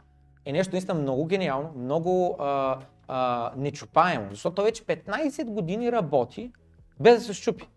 е 0.45 0.53
нещо 0.53 0.75
наистина 0.75 0.95
много 0.95 1.27
гениално, 1.27 1.73
много 1.77 2.37
а, 2.39 2.79
а, 3.09 3.53
нечупаемо, 3.57 4.27
защото 4.31 4.63
вече 4.63 4.85
15 4.85 5.45
години 5.45 5.93
работи 5.93 6.53
без 7.01 7.19
да 7.19 7.25
се 7.25 7.35
щупи. 7.35 7.69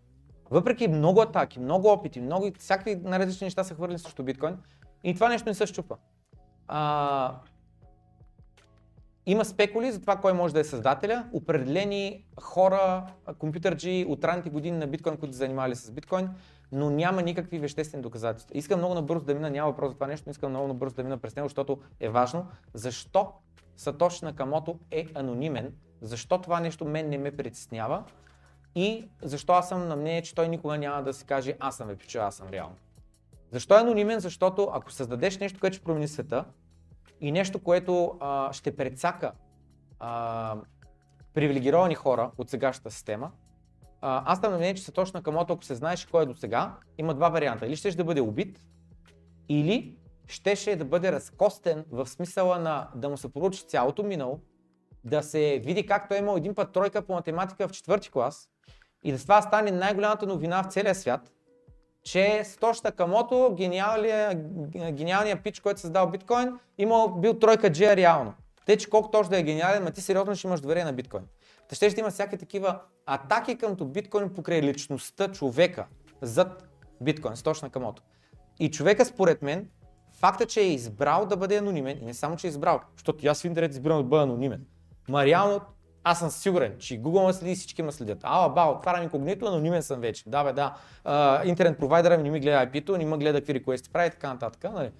Въпреки 0.50 0.88
много 0.88 1.20
атаки, 1.20 1.60
много 1.60 1.88
опити, 1.88 2.20
много 2.20 2.50
всякакви 2.58 3.00
различни 3.06 3.44
неща 3.44 3.64
са 3.64 3.74
хвърли 3.74 3.98
срещу 3.98 4.22
биткоин 4.22 4.56
и 5.04 5.14
това 5.14 5.28
нещо 5.28 5.48
не 5.48 5.54
се 5.54 5.66
щупа. 5.66 5.96
А, 6.68 7.34
има 9.26 9.44
спекули 9.44 9.92
за 9.92 10.00
това 10.00 10.16
кой 10.16 10.32
може 10.32 10.54
да 10.54 10.60
е 10.60 10.64
създателя. 10.64 11.24
Определени 11.32 12.24
хора, 12.40 13.06
компютърджи 13.38 14.06
от 14.08 14.24
ранните 14.24 14.50
години 14.50 14.78
на 14.78 14.86
биткоин, 14.86 15.16
които 15.16 15.32
са 15.32 15.38
занимавали 15.38 15.76
с 15.76 15.90
биткоин, 15.90 16.28
но 16.72 16.90
няма 16.90 17.22
никакви 17.22 17.58
веществени 17.58 18.02
доказателства. 18.02 18.58
Искам 18.58 18.78
много 18.78 18.94
набързо 18.94 19.24
да 19.24 19.34
мина, 19.34 19.50
няма 19.50 19.70
въпрос 19.70 19.90
за 19.90 19.94
това 19.94 20.06
нещо, 20.06 20.24
но 20.26 20.30
искам 20.30 20.50
много 20.50 20.68
набързо 20.68 20.96
да 20.96 21.02
мина 21.02 21.18
през 21.18 21.36
него, 21.36 21.48
защото 21.48 21.78
е 22.00 22.08
важно. 22.08 22.46
Защо 22.74 23.32
Сатоши 23.76 24.24
Накамото 24.24 24.78
е 24.90 25.06
анонимен? 25.14 25.74
Защо 26.00 26.38
това 26.38 26.60
нещо 26.60 26.84
мен 26.84 27.08
не 27.08 27.18
ме 27.18 27.36
притеснява? 27.36 28.04
И 28.74 29.08
защо 29.22 29.52
аз 29.52 29.68
съм 29.68 29.88
на 29.88 29.96
мнение, 29.96 30.22
че 30.22 30.34
той 30.34 30.48
никога 30.48 30.78
няма 30.78 31.02
да 31.02 31.12
си 31.12 31.24
каже 31.24 31.56
аз 31.60 31.76
съм 31.76 31.88
вепича, 31.88 32.18
аз 32.18 32.34
съм 32.34 32.48
реално. 32.48 32.76
Защо 33.52 33.74
е 33.74 33.80
анонимен? 33.80 34.20
Защото 34.20 34.70
ако 34.72 34.92
създадеш 34.92 35.38
нещо, 35.38 35.60
което 35.60 35.76
ще 35.76 35.84
промени 35.84 36.08
света 36.08 36.44
и 37.20 37.32
нещо, 37.32 37.58
което 37.58 38.16
а, 38.20 38.52
ще 38.52 38.76
прецака 38.76 39.32
а, 40.00 40.56
привилегировани 41.34 41.94
хора 41.94 42.30
от 42.38 42.50
сегашната 42.50 42.90
система, 42.90 43.30
а, 44.00 44.32
аз 44.32 44.40
съм 44.40 44.54
мнение, 44.54 44.74
че 44.74 44.82
Сатоши 44.82 45.12
Накамото, 45.14 45.52
ако 45.52 45.64
се 45.64 45.74
знаеше 45.74 46.10
кой 46.10 46.22
е 46.22 46.26
до 46.26 46.34
сега, 46.34 46.74
има 46.98 47.14
два 47.14 47.28
варианта. 47.28 47.66
Или 47.66 47.76
щеше 47.76 47.96
да 47.96 48.04
бъде 48.04 48.20
убит, 48.20 48.60
или 49.48 49.96
щеше 50.26 50.76
да 50.76 50.84
бъде 50.84 51.12
разкостен 51.12 51.84
в 51.90 52.06
смисъла 52.06 52.58
на 52.58 52.88
да 52.94 53.08
му 53.08 53.16
се 53.16 53.32
поручи 53.32 53.66
цялото 53.66 54.02
минало, 54.02 54.40
да 55.04 55.22
се 55.22 55.60
види 55.64 55.86
как 55.86 56.08
той 56.08 56.16
е 56.16 56.20
имал 56.20 56.36
един 56.36 56.54
път 56.54 56.72
тройка 56.72 57.02
по 57.02 57.12
математика 57.12 57.68
в 57.68 57.72
четвърти 57.72 58.10
клас 58.10 58.48
и 59.04 59.12
да 59.12 59.18
това 59.18 59.42
стане 59.42 59.70
най-голямата 59.70 60.26
новина 60.26 60.62
в 60.62 60.72
целия 60.72 60.94
свят, 60.94 61.32
че 62.02 62.44
Сатоши 62.44 62.80
Накамото, 62.84 63.54
гениалният, 63.56 64.38
гениалният 64.92 65.42
пич, 65.42 65.60
който 65.60 65.78
е 65.78 65.80
създал 65.80 66.10
биткоин, 66.10 66.58
имал 66.78 67.08
бил 67.08 67.38
тройка 67.38 67.70
G 67.70 67.96
реално. 67.96 68.34
Те, 68.66 68.76
че 68.76 68.90
колко 68.90 69.10
точно 69.10 69.30
да 69.30 69.38
е 69.38 69.42
гениален, 69.42 69.84
ма 69.84 69.90
ти 69.90 70.00
сериозно 70.00 70.34
ще 70.34 70.46
имаш 70.46 70.60
доверие 70.60 70.84
на 70.84 70.92
биткоин. 70.92 71.22
Та 71.68 71.74
ще, 71.76 71.90
ще 71.90 72.00
има 72.00 72.10
всякакви 72.10 72.38
такива 72.38 72.80
атаки 73.06 73.58
към 73.58 73.76
биткоин 73.82 74.34
покрай 74.34 74.62
личността, 74.62 75.28
човека 75.28 75.86
зад 76.22 76.68
биткоин, 77.00 77.36
Сатоши 77.36 77.64
Накамото. 77.64 78.02
И 78.60 78.70
човека 78.70 79.04
според 79.04 79.42
мен, 79.42 79.68
факта, 80.12 80.46
че 80.46 80.60
е 80.60 80.72
избрал 80.72 81.26
да 81.26 81.36
бъде 81.36 81.56
анонимен, 81.56 81.98
и 82.02 82.04
не 82.04 82.14
само, 82.14 82.36
че 82.36 82.46
е 82.46 82.50
избрал, 82.50 82.80
защото 82.96 83.26
аз 83.26 83.42
в 83.42 83.44
интернет 83.44 83.72
избирам 83.72 83.98
да 83.98 84.04
бъда 84.04 84.22
анонимен, 84.22 84.66
ма 85.08 85.24
реално 85.24 85.60
аз 86.04 86.18
съм 86.18 86.30
сигурен, 86.30 86.74
че 86.78 87.02
Google 87.02 87.26
ме 87.26 87.32
следи 87.32 87.54
всички 87.54 87.82
ме 87.82 87.92
следят. 87.92 88.18
Ала, 88.22 88.48
ба, 88.48 88.64
отварям 88.64 89.02
инкогнито, 89.02 89.46
анонимен 89.46 89.82
съм 89.82 90.00
вече. 90.00 90.24
Да, 90.26 90.44
бе, 90.44 90.52
да. 90.52 90.74
А, 91.04 91.44
интернет 91.44 91.78
провайдера 91.78 92.16
ми 92.16 92.22
не 92.22 92.30
ми 92.30 92.40
гледа 92.40 92.66
IP-то, 92.66 92.96
не 92.96 93.04
ме 93.04 93.18
гледа 93.18 93.40
какви 93.40 93.54
реквести 93.54 93.90
прави 93.90 94.06
и 94.06 94.10
така 94.10 94.32
нататък. 94.32 94.72
Нали? 94.72 94.90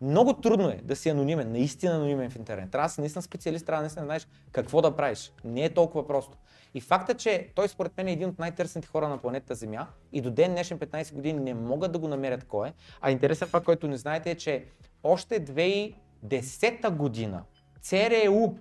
Много 0.00 0.32
трудно 0.32 0.68
е 0.68 0.80
да 0.82 0.96
си 0.96 1.08
анонимен, 1.08 1.52
наистина 1.52 1.94
анонимен 1.94 2.30
в 2.30 2.36
интернет. 2.36 2.70
Трябва 2.70 2.88
да 2.88 2.92
си 2.92 3.00
наистина 3.00 3.22
специалист, 3.22 3.66
трябва 3.66 3.80
да 3.80 3.82
наистина 3.82 4.04
знаеш 4.04 4.28
какво 4.52 4.82
да 4.82 4.96
правиш. 4.96 5.32
Не 5.44 5.64
е 5.64 5.74
толкова 5.74 6.06
просто. 6.06 6.36
И 6.74 6.80
факта, 6.80 7.14
че 7.14 7.48
той 7.54 7.68
според 7.68 7.96
мен 7.96 8.08
е 8.08 8.12
един 8.12 8.28
от 8.28 8.38
най-търсените 8.38 8.88
хора 8.88 9.08
на 9.08 9.18
планетата 9.18 9.54
Земя 9.54 9.86
и 10.12 10.20
до 10.20 10.30
ден 10.30 10.52
днешен 10.52 10.78
15 10.78 11.14
години 11.14 11.40
не 11.40 11.54
могат 11.54 11.92
да 11.92 11.98
го 11.98 12.08
намерят 12.08 12.44
кой 12.44 12.68
е. 12.68 12.72
А 13.00 13.10
интересен 13.10 13.48
факт, 13.48 13.64
който 13.64 13.88
не 13.88 13.96
знаете 13.96 14.30
е, 14.30 14.34
че 14.34 14.64
още 15.02 15.44
2010 15.44 16.90
година 16.90 17.42
ЦРУ, 17.80 18.54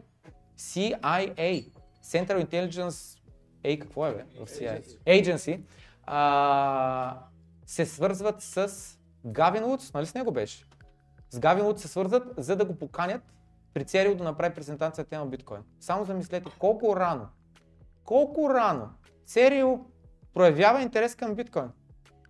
CIA, 0.57 1.68
Central 2.07 2.45
Intelligence, 2.45 3.19
ей 3.63 3.79
какво 3.79 4.07
е 4.07 4.13
бе, 4.13 4.25
в 4.45 4.47
CIA, 4.47 4.84
Agency, 5.07 5.61
а, 6.05 7.19
се 7.65 7.85
свързват 7.85 8.41
с 8.41 8.71
Гавин 9.25 9.65
Лудс, 9.65 9.93
нали 9.93 10.05
с 10.05 10.13
него 10.13 10.31
беше? 10.31 10.65
С 11.29 11.39
Гавин 11.39 11.65
Лудс 11.65 11.81
се 11.81 11.88
свързват, 11.88 12.34
за 12.38 12.55
да 12.55 12.65
го 12.65 12.75
поканят 12.75 13.21
при 13.73 13.85
ЦРУ 13.85 14.15
да 14.15 14.23
направи 14.23 14.55
презентация 14.55 15.05
тема 15.05 15.25
биткоин. 15.25 15.61
Само 15.79 16.05
замислете 16.05 16.51
колко 16.59 16.95
рано, 16.95 17.27
колко 18.03 18.49
рано 18.49 18.89
ЦРУ 19.25 19.77
проявява 20.34 20.81
интерес 20.81 21.15
към 21.15 21.35
биткоин. 21.35 21.69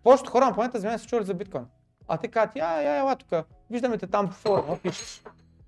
Повечето 0.04 0.32
хора 0.32 0.46
на 0.46 0.54
планета 0.54 0.80
Земя 0.80 0.98
са 0.98 1.08
чули 1.08 1.26
за 1.26 1.34
биткоин. 1.34 1.66
А 2.08 2.18
те 2.18 2.28
казват, 2.28 2.56
я, 2.56 2.82
я, 2.82 2.96
ела 2.96 3.16
тук, 3.16 3.46
виждаме 3.70 3.98
те 3.98 4.08
там 4.08 4.28
по 4.28 4.34
форума, 4.34 4.78
пишеш. 4.84 5.24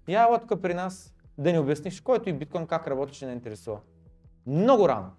Я, 0.07 0.21
ела 0.21 0.39
тук 0.39 0.61
при 0.61 0.73
нас 0.73 1.15
да 1.37 1.51
ни 1.51 1.59
обясниш, 1.59 2.01
който 2.01 2.29
и 2.29 2.33
биткоин 2.33 2.67
как 2.67 2.87
работи, 2.87 3.17
че 3.17 3.25
не 3.25 3.33
интересува. 3.33 3.79
Много 4.47 4.89
рано. 4.89 5.11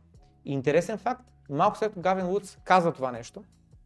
И 0.44 0.52
интересен 0.52 0.98
факт, 0.98 1.22
малко 1.50 1.78
след 1.78 1.88
като 1.88 2.00
Гавин 2.00 2.26
Лудс 2.26 2.58
казва 2.64 2.92
това 2.92 3.12
нещо, 3.12 3.44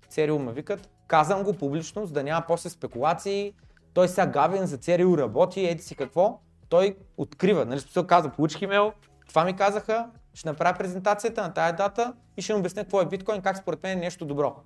ЦРУ 0.09 0.39
ме 0.39 0.53
викат, 0.53 0.91
казвам 1.07 1.43
го 1.43 1.53
публично, 1.53 2.07
за 2.07 2.13
да 2.13 2.23
няма 2.23 2.45
после 2.49 2.71
спекулации, 2.71 3.55
той 3.95 4.09
сега 4.09 4.27
Гавин 4.27 4.67
за 4.67 4.79
ЦРУ 4.79 5.19
работи, 5.19 5.67
еди 5.67 5.83
си 5.83 5.97
какво, 5.97 6.41
той 6.69 6.97
открива, 7.17 7.65
нали 7.65 7.81
смисъл 7.81 8.07
казва, 8.07 8.31
получих 8.31 8.63
имейл, 8.63 8.93
това 9.29 9.45
ми 9.45 9.57
казаха, 9.57 10.11
ще 10.35 10.49
направя 10.49 10.79
презентацията 10.79 11.43
на 11.43 11.55
тая 11.55 11.77
дата 11.77 12.15
и 12.37 12.43
ще 12.43 12.53
им 12.53 12.59
обясня 12.59 12.83
какво 12.83 13.01
е 13.01 13.07
биткоин, 13.07 13.43
как 13.43 13.57
според 13.57 13.83
мен 13.83 13.99
е 13.99 14.01
нещо 14.01 14.27
добро. 14.27 14.57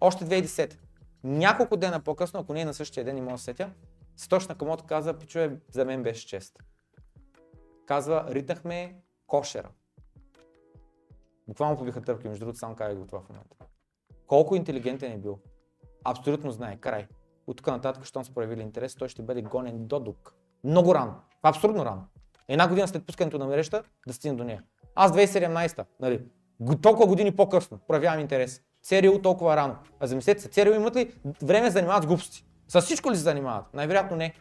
Още 0.00 0.24
2010. 0.24 0.76
Няколко 1.24 1.76
дена 1.76 2.00
по-късно, 2.00 2.40
ако 2.40 2.52
не 2.52 2.60
е 2.60 2.64
на 2.64 2.74
същия 2.74 3.04
ден, 3.04 3.14
не 3.14 3.20
мога 3.20 3.32
да 3.32 3.38
се 3.38 3.44
сетя, 3.44 3.70
Сатош 4.16 4.48
Накамото 4.48 4.84
каза, 4.84 5.18
пичове, 5.18 5.56
за 5.70 5.84
мен 5.84 6.02
беше 6.02 6.26
чест. 6.26 6.58
Казва, 7.86 8.26
ритнахме 8.30 8.96
кошера. 9.26 9.68
Буквално 11.48 11.76
побиха 11.76 12.00
търпки, 12.00 12.28
между 12.28 12.44
другото, 12.44 12.58
само 12.58 12.74
казах 12.74 12.98
го 12.98 13.06
това 13.06 13.20
в 13.20 13.28
момента. 13.28 13.56
Колко 14.26 14.56
интелигентен 14.56 15.12
е 15.12 15.18
бил. 15.18 15.38
Абсолютно 16.04 16.50
знае, 16.50 16.76
край. 16.76 17.06
От 17.46 17.56
тук 17.56 17.66
нататък, 17.66 18.04
щом 18.04 18.24
са 18.24 18.34
проявили 18.34 18.62
интерес, 18.62 18.94
той 18.94 19.08
ще 19.08 19.22
бъде 19.22 19.42
гонен 19.42 19.86
до 19.86 20.00
дук. 20.00 20.34
Много 20.64 20.94
рано. 20.94 21.14
Абсурдно 21.42 21.84
рано. 21.84 22.04
Една 22.48 22.68
година 22.68 22.88
след 22.88 23.06
пускането 23.06 23.38
на 23.38 23.46
мрежата 23.46 23.82
да 24.06 24.12
стигне 24.12 24.36
до 24.36 24.44
нея. 24.44 24.62
Аз 24.94 25.12
2017-та, 25.12 25.84
нали, 26.00 26.24
толкова 26.82 27.06
години 27.06 27.36
по-късно 27.36 27.78
проявявам 27.88 28.20
интерес. 28.20 28.62
Сериал 28.82 29.22
толкова 29.22 29.56
рано. 29.56 29.76
А 30.00 30.06
замислете 30.06 30.42
се, 30.42 30.52
Сериал 30.52 30.74
имат 30.74 30.96
ли 30.96 31.12
време 31.42 31.66
да 31.66 31.72
занимават 31.72 32.02
с 32.02 32.06
глупости? 32.06 32.44
С 32.68 32.80
всичко 32.80 33.10
ли 33.10 33.16
се 33.16 33.22
занимават? 33.22 33.74
Най-вероятно 33.74 34.16
не. 34.16 34.34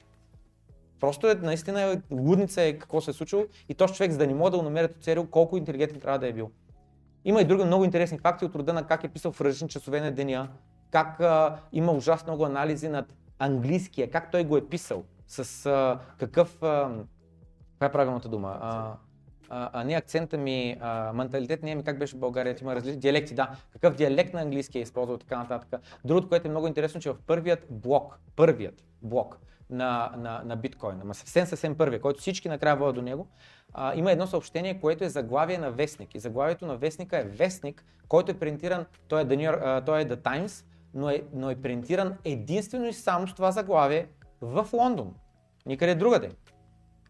Просто 0.99 1.29
е, 1.29 1.35
наистина 1.35 1.81
е, 1.81 2.01
лудница 2.11 2.61
е 2.61 2.77
какво 2.77 3.01
се 3.01 3.11
е 3.11 3.13
случило 3.13 3.43
и 3.69 3.73
този 3.73 3.93
човек, 3.93 4.11
за 4.11 4.17
да 4.17 4.27
не 4.27 4.33
мога 4.33 4.51
да 4.51 4.57
го 4.57 4.63
намерят 4.63 4.95
от 4.95 5.03
Сериал, 5.03 5.27
колко 5.31 5.57
интелигентен 5.57 5.99
трябва 5.99 6.19
да 6.19 6.27
е 6.27 6.33
бил. 6.33 6.51
Има 7.25 7.41
и 7.41 7.45
други 7.45 7.63
много 7.63 7.85
интересни 7.85 8.17
факти 8.17 8.45
от 8.45 8.55
рода 8.55 8.73
на 8.73 8.87
как 8.87 9.03
е 9.03 9.07
писал 9.07 9.31
в 9.31 9.41
различни 9.41 9.69
часове 9.69 10.01
на 10.01 10.11
деня, 10.11 10.47
как 10.91 11.19
а, 11.19 11.59
има 11.71 11.91
ужасно 11.91 12.31
много 12.31 12.45
анализи 12.45 12.89
над 12.89 13.13
английския, 13.39 14.11
как 14.11 14.31
той 14.31 14.43
го 14.43 14.57
е 14.57 14.69
писал, 14.69 15.03
с 15.27 15.65
а, 15.65 15.99
какъв, 16.19 16.63
а, 16.63 16.91
каква 17.71 17.87
е 17.87 17.91
правилната 17.91 18.29
дума, 18.29 18.57
а, 18.61 18.93
а, 19.49 19.69
а 19.73 19.83
не 19.83 19.93
акцента 19.93 20.37
ми, 20.37 20.77
а, 20.81 21.13
менталитет 21.13 21.63
не 21.63 21.71
е 21.71 21.75
ми 21.75 21.83
как 21.83 21.99
беше 21.99 22.15
в 22.15 22.19
България, 22.19 22.55
има 22.61 22.75
различни 22.75 22.99
диалекти, 22.99 23.33
да, 23.33 23.49
какъв 23.71 23.95
диалект 23.95 24.33
на 24.33 24.41
английски 24.41 24.77
е 24.77 24.81
използвал 24.81 25.17
така 25.17 25.37
нататък. 25.37 25.81
Другото, 26.05 26.29
което 26.29 26.47
е 26.47 26.51
много 26.51 26.67
интересно, 26.67 27.01
че 27.01 27.09
в 27.09 27.17
първият 27.27 27.65
блок, 27.69 28.19
първият 28.35 28.83
блок 29.01 29.39
на, 29.69 30.11
на, 30.17 30.41
на 30.45 30.55
биткоин, 30.55 31.01
ама 31.01 31.13
съвсем 31.13 31.45
съвсем 31.45 31.77
първия, 31.77 32.01
който 32.01 32.19
всички 32.19 32.49
накрая 32.49 32.75
водят 32.75 32.95
до 32.95 33.01
него, 33.01 33.27
а, 33.73 33.95
има 33.95 34.11
едно 34.11 34.27
съобщение, 34.27 34.79
което 34.79 35.03
е 35.03 35.09
заглавие 35.09 35.57
на 35.57 35.71
вестник. 35.71 36.15
И 36.15 36.19
заглавието 36.19 36.65
на 36.65 36.77
вестника 36.77 37.17
е 37.17 37.23
вестник, 37.23 37.85
който 38.07 38.31
е 38.31 38.39
принтиран, 38.39 38.85
той 39.07 39.21
е 39.21 39.25
The, 39.25 39.51
York, 39.51 39.61
а, 39.63 39.81
той 39.81 40.01
е 40.01 40.05
The 40.05 40.15
Times, 40.15 40.65
но 40.93 41.09
е, 41.09 41.23
но 41.33 41.49
е 41.49 41.55
принтиран 41.55 42.17
единствено 42.23 42.85
и 42.85 42.93
само 42.93 43.27
с 43.27 43.33
това 43.33 43.51
заглавие 43.51 44.07
в 44.41 44.67
Лондон. 44.73 45.13
Никъде 45.65 45.95
другаде. 45.95 46.29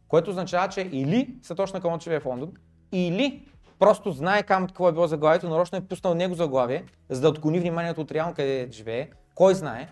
Което 0.07 0.30
означава, 0.30 0.69
че 0.69 0.82
или 0.82 1.36
Сатош 1.41 1.73
Накамото 1.73 2.03
живее 2.03 2.19
в 2.19 2.26
Лондон, 2.26 2.53
или 2.91 3.48
просто 3.80 4.11
знае 4.11 4.44
кам 4.44 4.68
какво 4.68 4.90
е 4.90 4.91
било 4.91 5.07
заглавието, 5.07 5.49
нарочно 5.49 5.77
е 5.77 5.88
пуснал 5.88 6.14
него 6.14 6.36
заглавие, 6.36 6.84
за 7.10 7.22
да 7.22 7.30
отклони 7.30 7.60
вниманието 7.60 8.02
от 8.02 8.11
реално 8.11 8.34
къде 8.34 8.68
живее. 8.72 9.10
Кой 9.36 9.56
знае. 9.56 9.90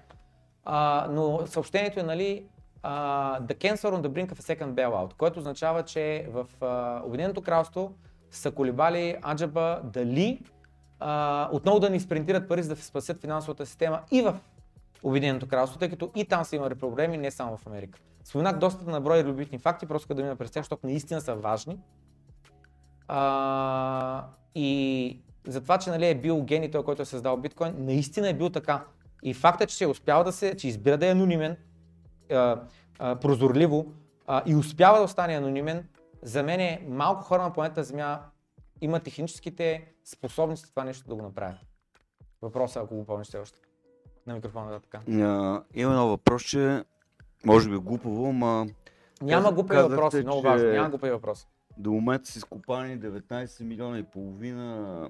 А, 0.66 1.08
но 1.12 1.48
съобщението 1.48 2.00
е, 2.00 2.04
нали, 2.04 2.46
а, 2.84 3.40
The 3.42 3.56
Cancer 3.56 3.90
on 3.90 4.02
the 4.02 4.10
Brink 4.10 4.32
of 4.34 4.40
a 4.40 4.56
Second 4.56 4.74
Bailout, 4.74 5.14
което 5.14 5.40
означава, 5.40 5.84
че 5.84 6.28
в 6.30 6.48
а, 6.62 7.02
Обединеното 7.06 7.42
кралство 7.42 7.94
са 8.32 8.52
колебали 8.52 9.16
Аджаба 9.32 9.82
дали 9.84 10.42
а, 11.00 11.50
отново 11.52 11.80
да 11.80 11.90
ни 11.90 12.00
спринтират 12.00 12.48
пари, 12.48 12.64
за 12.64 12.76
да 12.76 12.82
спасят 12.82 13.22
финансовата 13.22 13.66
система 13.66 14.02
и 14.12 14.22
в 14.22 14.40
Обединеното 15.04 15.48
кралство, 15.48 15.80
тъй 15.80 15.90
като 15.90 16.12
и 16.16 16.26
там 16.26 16.46
са 16.46 16.56
имали 16.56 16.76
проблеми, 16.76 17.18
не 17.18 17.32
само 17.32 17.58
в 17.58 17.68
Америка. 17.68 18.00
Споменах 18.24 18.58
доста 18.58 18.92
на 18.92 19.02
брой 19.02 19.24
любитни 19.24 19.58
факти, 19.58 19.86
просто 19.86 20.14
да 20.14 20.24
мина 20.24 20.36
през 20.36 20.52
тях, 20.52 20.64
защото 20.64 20.88
наистина 20.88 21.22
са 21.22 21.36
важни. 21.36 21.80
А, 23.08 24.26
и 24.56 25.20
за 25.48 25.62
това, 25.62 25.78
че 25.78 25.90
нали, 25.90 26.08
е 26.08 26.16
бил 26.16 26.42
гений 26.42 26.72
той, 26.72 26.84
който 26.84 27.02
е 27.02 27.06
създал 27.06 27.38
биткоин, 27.38 27.76
наистина 27.78 28.30
е 28.30 28.34
бил 28.34 28.50
така. 28.50 28.84
И 29.24 29.34
факта, 29.34 29.66
че 29.66 29.76
се 29.76 29.84
е 29.84 29.88
успял 29.88 30.24
да 30.24 30.32
се, 30.32 30.58
че 30.58 30.68
избира 30.68 30.98
да 30.98 31.08
е 31.08 31.12
анонимен, 31.12 31.58
а, 32.34 32.64
а, 33.00 33.16
прозорливо 33.16 33.94
а, 34.28 34.44
и 34.46 34.56
успява 34.56 34.98
да 34.98 35.04
остане 35.04 35.34
анонимен, 35.34 35.88
за 36.22 36.44
мен 36.44 36.60
е 36.60 36.86
малко 36.88 37.24
хора 37.24 37.44
на 37.44 37.54
планета 37.54 37.84
Земя 37.84 38.20
имат 38.82 39.04
техническите 39.04 39.94
способности 40.06 40.70
това 40.70 40.84
нещо 40.84 41.08
да 41.08 41.16
го 41.16 41.22
направят. 41.22 41.60
Въпросът, 42.42 42.84
ако 42.84 42.96
го 42.96 43.06
помниш 43.06 43.28
все 43.28 43.38
още. 43.38 43.60
На 44.28 44.34
микрофона 44.34 44.72
да 44.72 44.80
така. 44.80 45.00
А, 45.12 45.64
има 45.74 45.92
едно 45.92 46.08
въпрос, 46.08 46.44
че 46.44 46.84
може 47.46 47.70
би 47.70 47.76
е 47.76 47.80
глупаво, 47.80 48.30
ама 48.30 48.68
Няма 49.22 49.52
глупави 49.52 49.90
въпроси, 49.90 50.22
много 50.22 50.42
важно. 50.42 50.70
Няма 50.70 50.90
глупави 50.90 51.12
въпроси. 51.12 51.48
до 51.78 51.92
момента 51.92 52.32
са 52.32 52.38
изкопани 52.38 53.00
19 53.00 53.64
милиона 53.64 53.98
и 54.00 54.04
половина, 54.04 55.10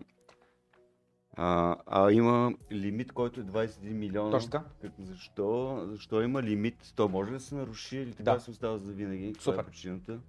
а, 1.35 1.76
а 1.88 2.11
има 2.11 2.53
лимит, 2.72 3.11
който 3.11 3.39
е 3.39 3.43
21 3.43 3.93
милиона. 3.93 4.31
Точно 4.31 4.49
така. 4.49 4.65
Защо, 4.99 5.80
защо 5.89 6.22
има 6.22 6.43
лимит? 6.43 6.93
То 6.95 7.10
може 7.10 7.30
ли 7.31 7.34
да 7.34 7.39
се 7.39 7.55
наруши 7.55 7.97
или 7.97 8.11
така 8.11 8.34
Да. 8.34 8.39
се 8.39 8.51
остава 8.51 8.77
за 8.77 8.91
винаги? 8.93 9.34
Каква 9.34 9.51
Супер. 9.51 9.64
е 9.64 9.65
причината? 9.65 10.19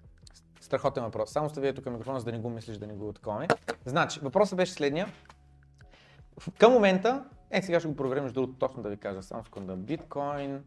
Страхотен 0.61 1.05
въпрос. 1.05 1.31
Само 1.31 1.49
сте 1.49 1.61
вие 1.61 1.73
тук 1.73 1.87
микрофона, 1.87 2.21
за 2.21 2.25
да 2.25 2.33
не 2.33 2.39
го 2.39 2.51
мислиш, 2.51 2.77
да 2.77 2.87
не 2.87 2.95
го 2.95 3.13
таковаме. 3.13 3.49
Значи, 3.85 4.21
въпросът 4.21 4.57
беше 4.57 4.73
следния. 4.73 5.09
Към 6.59 6.73
момента, 6.73 7.25
е 7.51 7.63
сега 7.63 7.81
ще 7.81 7.89
го 7.89 7.97
проверим, 7.97 8.23
между 8.23 8.41
другото, 8.41 8.59
точно 8.59 8.83
да 8.83 8.89
ви 8.89 8.97
кажа, 8.97 9.23
само 9.23 9.45
секунда. 9.45 9.77
Биткоин, 9.77 10.65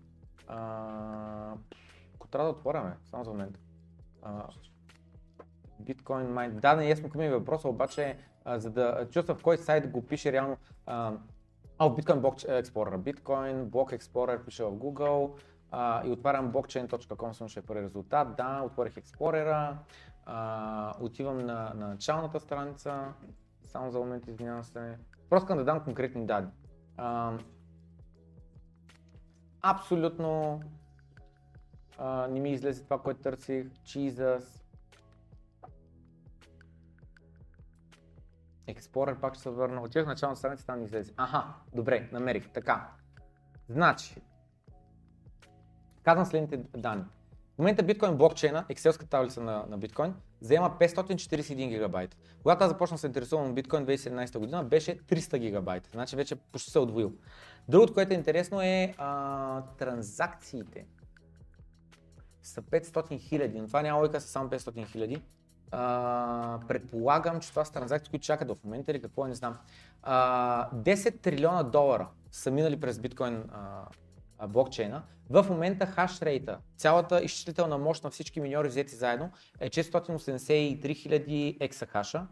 а... 0.48 1.54
ако 2.16 2.28
трябва 2.28 2.48
да 2.48 2.58
отворяме, 2.58 2.94
само 3.10 3.24
за 3.24 3.32
момент. 3.32 3.60
А... 4.22 4.44
Биткоин 5.80 6.28
Mine. 6.28 6.60
Да, 6.60 6.76
не 6.76 6.90
ясно 6.90 7.10
към 7.10 7.22
въпроса, 7.22 7.70
обаче, 7.70 8.18
за 8.56 8.70
да 8.70 9.08
чувства 9.12 9.36
в 9.36 9.44
кой 9.44 9.58
сайт 9.58 9.92
го 9.92 10.06
пише 10.06 10.32
реално. 10.32 10.58
А, 10.86 11.14
а, 11.78 11.90
Bitcoin 11.90 12.22
Block 12.22 12.64
Explorer. 12.64 12.98
Bitcoin 12.98 13.66
Block 13.66 14.00
Explorer 14.00 14.46
пише 14.46 14.64
в 14.64 14.72
Google 14.72 15.32
а, 15.72 16.08
и 16.08 16.12
отварям 16.12 16.54
blockchain.com, 16.54 17.32
съм 17.32 17.48
ще 17.48 17.60
е 17.60 17.64
първи 17.64 17.84
резултат. 17.84 18.36
Да, 18.36 18.62
отворих 18.66 18.94
Explorer, 18.94 19.76
отивам 21.00 21.38
на, 21.38 21.74
на 21.76 21.88
началната 21.88 22.40
страница, 22.40 23.14
само 23.64 23.92
за 23.92 24.00
момент 24.00 24.28
извинявам 24.28 24.64
се. 24.64 24.98
Просто 25.30 25.46
искам 25.46 25.58
да 25.58 25.64
дам 25.64 25.84
конкретни 25.84 26.26
данни. 26.26 26.52
А, 26.98 27.34
абсолютно 29.62 30.62
а, 31.98 32.28
не 32.28 32.40
ми 32.40 32.52
излезе 32.52 32.84
това, 32.84 33.02
което 33.02 33.22
търсих. 33.22 33.68
Jesus. 33.68 34.67
Explorer 38.68 39.20
пак 39.20 39.34
ще 39.34 39.44
се 39.44 39.50
върна. 39.50 39.82
Отивах 39.82 40.06
в 40.06 40.10
началната 40.10 40.40
страница, 40.40 40.66
там 40.66 40.84
излезе. 40.84 41.14
Аха, 41.18 41.44
добре, 41.76 42.10
намерих. 42.12 42.50
Така. 42.50 42.90
Значи, 43.70 44.22
казвам 46.04 46.26
следните 46.26 46.58
данни. 46.58 47.04
В 47.56 47.60
момента 47.60 47.84
биткоин 47.84 48.18
блокчейна, 48.18 48.66
екселска 48.70 49.06
таблица 49.06 49.42
на, 49.42 49.66
на 49.70 49.78
биткоин, 49.78 50.14
заема 50.42 50.78
541 50.80 51.70
гигабайта. 51.70 52.18
Когато 52.44 52.64
аз 52.64 52.70
започнах 52.70 52.96
да 52.96 53.00
се 53.00 53.08
интересувам 53.08 53.48
от 53.48 53.56
биткоин 53.56 53.86
2017 53.86 54.40
година, 54.40 54.64
беше 54.64 55.00
300 55.00 55.38
гигабайта. 55.38 55.90
Значи 55.94 56.16
вече 56.16 56.36
почти 56.36 56.72
се 56.72 56.78
е 56.78 56.82
удвоил. 56.82 57.14
Другото, 57.70 57.94
което 57.94 58.14
е 58.14 58.18
интересно 58.18 58.62
е 58.62 58.94
а, 58.98 59.62
транзакциите. 59.62 60.86
Са 62.42 62.62
500 62.62 63.20
хиляди, 63.20 63.62
но 63.62 63.68
това 63.68 63.82
няма 63.82 64.00
логика 64.00 64.22
са 64.22 64.28
само 64.28 64.50
500 64.50 64.88
хиляди. 64.88 65.22
А, 65.72 66.60
предполагам, 66.68 67.40
че 67.40 67.50
това 67.50 67.66
са 67.66 67.74
транзакции, 67.74 68.10
които 68.10 68.26
чакат 68.26 68.52
в 68.52 68.64
момента 68.64 68.92
или 68.92 69.02
какво, 69.02 69.26
не 69.28 69.36
знам. 69.36 69.58
А, 70.04 70.70
10 70.72 71.22
трилиона 71.22 71.64
долара 71.64 72.08
са 72.32 72.52
минали 72.52 72.80
през 72.80 73.00
биткоин 73.00 73.44
а, 73.52 73.86
а, 74.38 74.48
блокчейна. 74.48 75.04
В 75.30 75.46
момента 75.50 75.86
хашрейта, 75.86 76.58
цялата 76.78 77.22
изчислителна 77.22 77.78
мощ 77.78 78.04
на 78.04 78.10
всички 78.10 78.40
миньори 78.40 78.68
взети 78.68 78.96
заедно 78.96 79.32
е 79.60 79.70
483 79.70 80.80
000 80.82 81.58
ексахаша. 81.60 82.28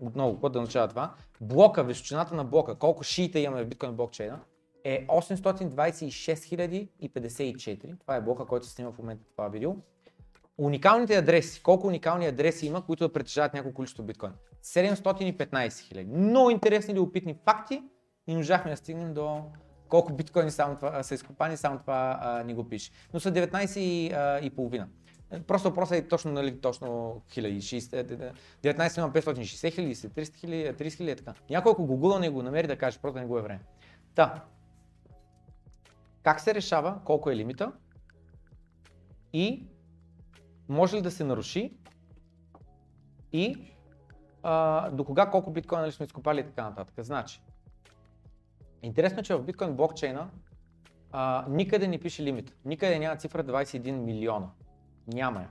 Отново, 0.00 0.34
какво 0.34 0.48
да 0.48 0.58
означава 0.58 0.88
това? 0.88 1.14
Блока, 1.40 1.84
височината 1.84 2.34
на 2.34 2.44
блока, 2.44 2.74
колко 2.74 3.02
шиите 3.04 3.38
имаме 3.38 3.64
в 3.64 3.68
биткоин 3.68 3.92
блокчейна, 3.92 4.40
е 4.84 5.06
826 5.06 6.88
054. 7.02 8.00
Това 8.00 8.16
е 8.16 8.20
блока, 8.20 8.46
който 8.46 8.66
се 8.66 8.72
снима 8.72 8.92
в 8.92 8.98
момента 8.98 9.24
това 9.32 9.48
видео. 9.48 9.74
Уникалните 10.60 11.16
адреси, 11.16 11.62
колко 11.62 11.86
уникални 11.86 12.26
адреси 12.26 12.66
има, 12.66 12.86
които 12.86 13.08
да 13.08 13.12
притежават 13.12 13.54
някакво 13.54 13.74
количество 13.74 14.02
биткоин? 14.02 14.32
715 14.64 15.78
хиляди. 15.78 16.10
Много 16.10 16.50
интересни 16.50 16.94
и 16.94 16.98
опитни 16.98 17.34
факти 17.44 17.82
и 18.26 18.32
не 18.32 18.36
можахме 18.36 18.70
да 18.70 18.76
стигнем 18.76 19.14
до 19.14 19.44
колко 19.88 20.12
биткоини 20.12 20.50
само 20.50 20.76
това, 20.76 21.02
са 21.02 21.14
изкопани, 21.14 21.56
само 21.56 21.78
това 21.78 22.18
а, 22.22 22.42
ни 22.44 22.54
го 22.54 22.68
пише. 22.68 22.90
Но 23.14 23.20
са 23.20 23.32
19 23.32 23.78
и, 23.78 24.12
а, 24.12 24.40
и 24.42 24.50
половина. 24.50 24.88
Просто 25.46 25.68
въпросът 25.68 25.98
е 25.98 26.08
точно, 26.08 26.32
нали, 26.32 26.60
точно 26.60 27.20
хиляди, 27.32 27.60
60, 27.60 28.32
19 28.62 28.98
има 28.98 29.12
560 29.12 29.72
хиляди, 29.72 29.94
300 29.94 30.36
хиляди, 30.36 30.84
30 30.84 30.92
хиляди, 30.96 31.16
така. 31.16 31.34
Няколко 31.50 31.82
Google 31.82 32.18
не 32.18 32.30
го 32.30 32.42
намери 32.42 32.66
да 32.66 32.76
каже, 32.76 32.98
просто 32.98 33.18
не 33.18 33.26
го 33.26 33.38
е 33.38 33.42
време. 33.42 33.60
Та, 34.14 34.44
как 36.22 36.40
се 36.40 36.54
решава 36.54 37.00
колко 37.04 37.30
е 37.30 37.36
лимита 37.36 37.72
и 39.32 39.66
може 40.70 40.96
ли 40.96 41.02
да 41.02 41.10
се 41.10 41.24
наруши 41.24 41.76
и 43.32 43.72
а, 44.42 44.90
до 44.90 45.04
кога 45.04 45.30
колко 45.30 45.50
биткоина 45.50 45.86
ли 45.86 45.92
сме 45.92 46.06
изкопали 46.06 46.40
и 46.40 46.44
така 46.44 46.62
нататък. 46.62 46.94
Значи, 46.98 47.42
Интересно 48.82 49.20
е, 49.20 49.22
че 49.22 49.34
в 49.34 49.42
биткоин 49.42 49.76
блокчейна 49.76 50.30
а, 51.12 51.46
никъде 51.48 51.88
не 51.88 51.98
пише 51.98 52.22
лимит. 52.22 52.56
Никъде 52.64 52.98
няма 52.98 53.16
цифра 53.16 53.44
21 53.44 53.90
милиона. 53.90 54.50
Няма 55.06 55.40
я. 55.40 55.50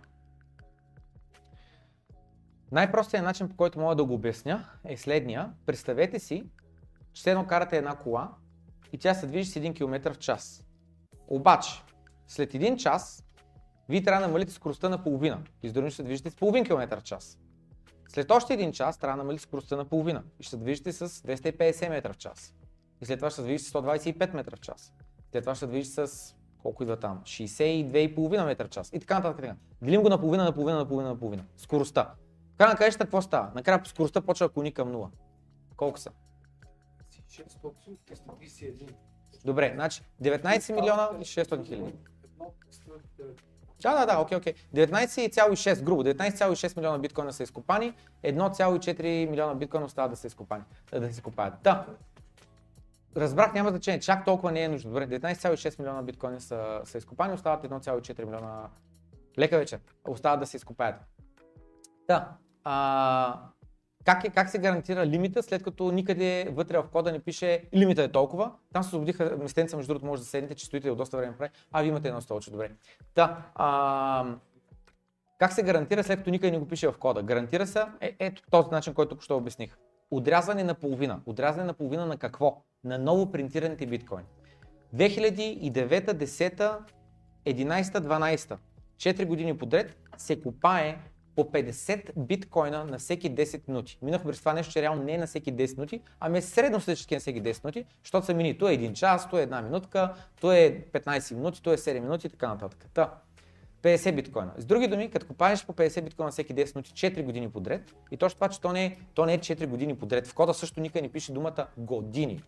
Най-простият 2.71 3.25
начин, 3.25 3.49
по 3.49 3.55
който 3.55 3.79
мога 3.79 3.95
да 3.95 4.05
го 4.05 4.13
обясня, 4.13 4.69
е 4.85 4.97
следния. 4.97 5.53
Представете 5.65 6.19
си, 6.19 6.49
че 7.13 7.29
едно 7.29 7.47
карате 7.47 7.77
една 7.77 7.95
кола 7.95 8.31
и 8.93 8.97
тя 8.97 9.13
се 9.13 9.27
движи 9.27 9.51
с 9.51 9.59
1 9.59 9.75
км 9.75 10.13
в 10.13 10.17
час. 10.17 10.65
Обаче, 11.27 11.83
след 12.27 12.53
един 12.53 12.77
час, 12.77 13.25
вие 13.89 14.03
трябва 14.03 14.21
да 14.21 14.27
намалите 14.27 14.51
скоростта 14.51 14.89
на 14.89 15.03
половина. 15.03 15.43
Издърно 15.63 15.89
ще 15.89 15.95
се 15.95 16.03
движите 16.03 16.29
с 16.29 16.35
половин 16.35 16.65
км 16.65 16.99
в 16.99 17.03
час. 17.03 17.39
След 18.09 18.31
още 18.31 18.53
един 18.53 18.71
час 18.71 18.97
трябва 18.97 19.17
да 19.17 19.23
намалите 19.23 19.43
скоростта 19.43 19.75
на 19.75 19.85
половина 19.85 20.23
и 20.39 20.43
ще 20.43 20.49
се 20.49 20.57
движите 20.57 20.91
с 20.91 21.09
250 21.09 21.89
метра 21.89 22.13
в 22.13 22.17
час. 22.17 22.53
И 23.01 23.05
след 23.05 23.19
това 23.19 23.29
ще 23.29 23.35
се 23.35 23.43
движите 23.43 23.69
с 23.69 23.73
125 23.73 24.33
метра 24.33 24.55
в 24.55 24.59
час. 24.59 24.93
След 25.31 25.43
това 25.43 25.55
ще 25.55 25.59
се 25.59 25.67
движите 25.67 26.07
с 26.07 26.35
колко 26.61 26.83
идва 26.83 26.99
там? 26.99 27.21
62,5 27.23 28.45
метра 28.45 28.65
в 28.65 28.69
час. 28.69 28.89
И 28.93 28.99
така 28.99 29.15
нататък. 29.15 29.41
Така. 29.41 29.55
Делим 29.81 30.01
го 30.01 30.09
на 30.09 30.19
половина, 30.19 30.43
на 30.43 30.53
половина, 30.53 30.77
на 30.77 30.87
половина, 30.87 31.09
на 31.09 31.19
половина. 31.19 31.45
Скоростта. 31.57 32.13
Край 32.57 32.69
на 32.69 32.75
краищата 32.75 33.05
какво 33.05 33.21
става? 33.21 33.51
Накрая 33.55 33.81
скоростта 33.85 34.21
почва 34.21 34.47
да 34.47 34.53
клони 34.53 34.71
към 34.71 34.93
0. 34.93 35.07
Колко 35.75 35.99
са? 35.99 36.11
600, 37.29 37.73
331. 38.07 38.93
Добре, 39.45 39.71
значи 39.75 40.01
19 40.21 40.73
милиона 40.73 41.09
и 41.21 41.25
600 41.25 41.65
хиляди. 41.65 41.93
Да, 43.81 43.99
да, 43.99 44.05
да, 44.05 44.19
окей, 44.19 44.37
окей. 44.37 44.53
19,6, 44.75 45.83
грубо, 45.83 46.03
19,6 46.03 46.77
милиона 46.77 46.97
биткоина 46.97 47.33
са 47.33 47.43
изкопани, 47.43 47.93
1,4 48.23 49.29
милиона 49.29 49.55
биткоина 49.55 49.85
остават 49.85 50.11
да 50.11 50.17
са 50.17 50.27
изкопани, 50.27 50.63
да 50.91 51.01
се 51.05 51.09
изкопаят. 51.09 51.53
Да, 51.63 51.85
разбрах, 53.17 53.53
няма 53.53 53.69
значение, 53.69 53.99
чак 53.99 54.25
толкова 54.25 54.51
не 54.51 54.63
е 54.63 54.69
нужно. 54.69 54.91
Добре, 54.91 55.07
19,6 55.07 55.79
милиона 55.79 56.01
биткоина 56.01 56.41
са, 56.41 56.81
са 56.85 56.97
изкопани, 56.97 57.33
остават 57.33 57.63
1,4 57.63 58.23
милиона. 58.25 58.69
Лека 59.39 59.57
вечер, 59.57 59.79
остават 60.07 60.39
да 60.39 60.45
се 60.45 60.57
изкопаят. 60.57 60.95
Да, 62.07 62.31
а, 62.63 63.39
как, 64.09 64.23
е, 64.23 64.29
как 64.29 64.49
се 64.49 64.57
гарантира 64.57 65.05
лимита, 65.05 65.43
след 65.43 65.63
като 65.63 65.91
никъде 65.91 66.47
вътре 66.51 66.77
в 66.77 66.83
кода 66.91 67.11
не 67.11 67.19
пише 67.19 67.63
лимита 67.75 68.03
е 68.03 68.07
толкова. 68.07 68.51
Там 68.73 68.83
се 68.83 68.87
освободиха 68.87 69.37
местенца, 69.41 69.77
между 69.77 69.93
другото 69.93 70.05
може 70.05 70.21
да 70.21 70.27
седнете, 70.27 70.55
че 70.55 70.65
стоите 70.65 70.91
от 70.91 70.97
доста 70.97 71.17
време 71.17 71.37
прави. 71.37 71.51
А, 71.71 71.81
вие 71.81 71.89
имате 71.89 72.07
едно 72.07 72.21
столче, 72.21 72.51
добре. 72.51 72.71
Да, 73.15 73.37
а, 73.55 74.25
как 75.39 75.53
се 75.53 75.63
гарантира, 75.63 76.03
след 76.03 76.19
като 76.19 76.29
никъде 76.29 76.51
не 76.51 76.57
го 76.57 76.67
пише 76.67 76.87
в 76.87 76.97
кода? 76.97 77.23
Гарантира 77.23 77.67
се 77.67 77.83
е, 78.01 78.15
ето 78.19 78.41
този 78.51 78.69
начин, 78.71 78.93
който 78.93 79.09
току-що 79.09 79.37
обясних. 79.37 79.77
Отрязване 80.11 80.63
на 80.63 80.73
половина. 80.73 81.19
Отрязване 81.25 81.67
на 81.67 81.73
половина 81.73 82.05
на 82.05 82.17
какво? 82.17 82.63
На 82.83 82.97
ново 82.97 83.31
принтираните 83.31 83.85
биткоини. 83.85 84.27
2009, 84.95 86.13
10, 86.13 86.77
11, 87.45 87.83
12, 87.83 88.57
4 88.97 89.25
години 89.25 89.57
подред 89.57 89.97
се 90.17 90.41
копае 90.41 90.97
по 91.39 91.51
50 91.51 92.11
биткоина 92.17 92.85
на 92.85 92.97
всеки 92.97 93.35
10 93.35 93.67
минути. 93.67 93.97
Минах 94.01 94.23
през 94.23 94.39
това 94.39 94.53
нещо, 94.53 94.73
че 94.73 94.81
реално 94.81 95.03
не 95.03 95.13
е 95.13 95.17
на 95.17 95.27
всеки 95.27 95.53
10 95.53 95.77
минути, 95.77 96.01
ами 96.19 96.37
е 96.37 96.41
средностатически 96.41 97.13
на 97.13 97.19
всеки 97.19 97.43
10 97.43 97.63
минути, 97.63 97.85
защото 98.03 98.25
са 98.25 98.33
мини. 98.33 98.57
То 98.57 98.69
е 98.69 98.77
1 98.77 98.93
час, 98.93 99.29
то 99.29 99.39
е 99.39 99.47
1 99.47 99.63
минутка, 99.63 100.13
то 100.41 100.51
е 100.51 100.85
15 100.93 101.35
минути, 101.35 101.61
то 101.63 101.73
е 101.73 101.77
7 101.77 101.99
минути 101.99 102.27
и 102.27 102.29
така 102.29 102.47
нататък. 102.47 102.85
Та, 102.93 103.13
50 103.81 104.15
биткоина. 104.15 104.51
С 104.57 104.65
други 104.65 104.87
думи, 104.87 105.09
като 105.09 105.27
купаеш 105.27 105.65
по 105.65 105.73
50 105.73 106.01
биткоина 106.01 106.31
всеки 106.31 106.55
10 106.55 106.75
минути 106.75 106.91
4 106.91 107.23
години 107.23 107.49
подред, 107.49 107.93
и 108.11 108.17
точно 108.17 108.35
това, 108.35 108.49
че 108.49 108.61
то 108.61 108.71
не, 108.71 108.85
е, 108.85 108.97
то 109.13 109.25
не 109.25 109.33
е 109.33 109.39
4 109.39 109.67
години 109.67 109.95
подред. 109.95 110.27
В 110.27 110.33
кода 110.33 110.53
също 110.53 110.81
никъде 110.81 111.01
не 111.01 111.11
пише 111.11 111.33
думата 111.33 111.67
години. 111.77 112.43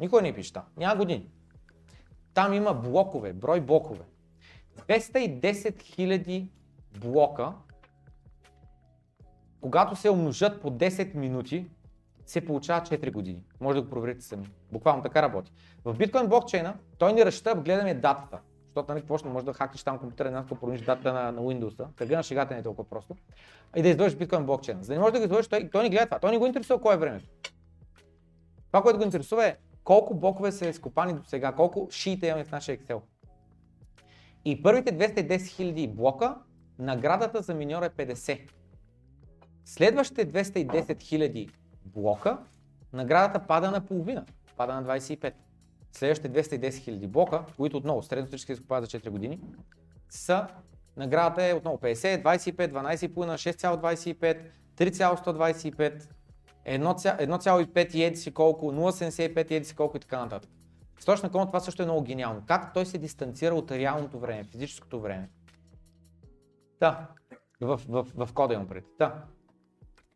Никой 0.00 0.22
не 0.22 0.34
пише 0.34 0.52
там. 0.52 0.62
Няма 0.76 0.96
години. 0.96 1.26
Там 2.34 2.52
има 2.52 2.74
блокове, 2.74 3.32
брой 3.32 3.60
блокове. 3.60 4.04
210 4.88 5.40
000 5.40 6.46
блока 6.98 7.52
когато 9.66 9.96
се 9.96 10.10
умножат 10.10 10.62
по 10.62 10.70
10 10.70 11.14
минути, 11.14 11.66
се 12.26 12.46
получава 12.46 12.80
4 12.80 13.12
години. 13.12 13.42
Може 13.60 13.76
да 13.76 13.82
го 13.82 13.90
проверите 13.90 14.24
сами. 14.24 14.48
Буквално 14.72 15.02
така 15.02 15.22
работи. 15.22 15.52
В 15.84 15.94
биткоин 15.94 16.26
блокчейна 16.26 16.74
той 16.98 17.12
ни 17.12 17.24
разчита, 17.24 17.54
гледаме 17.54 17.94
датата. 17.94 18.38
Защото 18.66 18.92
нали, 18.92 19.00
какво 19.00 19.28
може 19.28 19.46
да 19.46 19.52
хакнеш 19.52 19.82
там 19.82 19.98
компютъра, 19.98 20.28
една 20.28 20.46
промениш 20.46 20.80
датата 20.80 21.12
на, 21.12 21.32
на 21.32 21.40
Windows, 21.40 21.86
тъга 21.96 22.16
на 22.16 22.22
шегата 22.22 22.54
не 22.54 22.60
е 22.60 22.62
толкова 22.62 22.88
просто. 22.88 23.16
И 23.76 23.82
да 23.82 23.88
изложиш 23.88 24.16
биткоин 24.16 24.46
блокчейна. 24.46 24.82
За 24.82 24.88
да 24.88 24.94
не 24.94 25.00
можеш 25.00 25.12
да 25.12 25.18
го 25.18 25.24
изложиш, 25.24 25.48
той, 25.48 25.68
той 25.72 25.82
не 25.82 25.90
гледа 25.90 26.06
това. 26.06 26.18
Той 26.18 26.30
не 26.30 26.38
го 26.38 26.46
интересува 26.46 26.80
кое 26.80 26.94
е 26.94 26.98
времето. 26.98 27.26
Това, 28.66 28.82
което 28.82 28.98
го 28.98 29.04
интересува 29.04 29.46
е 29.46 29.56
колко 29.84 30.14
блокове 30.14 30.52
са 30.52 30.68
изкопани 30.68 31.14
до 31.14 31.24
сега, 31.24 31.52
колко 31.52 31.88
шиите 31.90 32.26
имаме 32.26 32.44
в 32.44 32.52
нашия 32.52 32.78
Excel. 32.78 33.00
И 34.44 34.62
първите 34.62 34.98
210 34.98 35.36
000 35.36 35.94
блока, 35.94 36.36
наградата 36.78 37.42
за 37.42 37.54
миньор 37.54 37.82
е 37.82 37.90
50. 37.90 38.40
Следващите 39.66 40.32
210 40.32 40.96
000 40.96 41.50
блока, 41.84 42.38
наградата 42.92 43.46
пада 43.46 43.70
на 43.70 43.86
половина, 43.86 44.24
пада 44.56 44.74
на 44.74 44.84
25. 44.84 45.32
Следващите 45.92 46.42
210 46.42 46.70
000 46.70 47.06
блока, 47.06 47.44
които 47.56 47.76
отново 47.76 48.02
средностатически 48.02 48.52
изкупават 48.52 48.90
за 48.90 48.98
4 48.98 49.10
години, 49.10 49.40
са 50.08 50.46
наградата 50.96 51.44
е 51.44 51.54
отново 51.54 51.78
50, 51.78 52.22
25, 52.22 52.72
12,5, 52.72 53.08
6,25, 53.08 54.40
3,125, 54.76 56.08
1,5 56.66 57.94
и 57.94 58.04
еди 58.04 58.16
си 58.16 58.34
колко, 58.34 58.72
0,75 58.72 59.50
и 59.50 59.54
еди 59.54 59.66
си 59.66 59.76
колко 59.76 59.96
и 59.96 60.00
така 60.00 60.20
нататък. 60.20 60.50
С 61.00 61.04
точно 61.04 61.30
това 61.30 61.60
също 61.60 61.82
е 61.82 61.86
много 61.86 62.02
гениално. 62.02 62.42
Как 62.46 62.74
той 62.74 62.86
се 62.86 62.98
дистанцира 62.98 63.54
от 63.54 63.70
реалното 63.70 64.18
време, 64.18 64.44
физическото 64.44 65.00
време. 65.00 65.30
Да, 66.80 67.08
в, 67.60 67.80
в, 67.88 68.06
в 68.14 68.32
кода 68.34 68.54
имам 68.54 68.68
пред. 68.68 68.84
Да. 68.98 69.24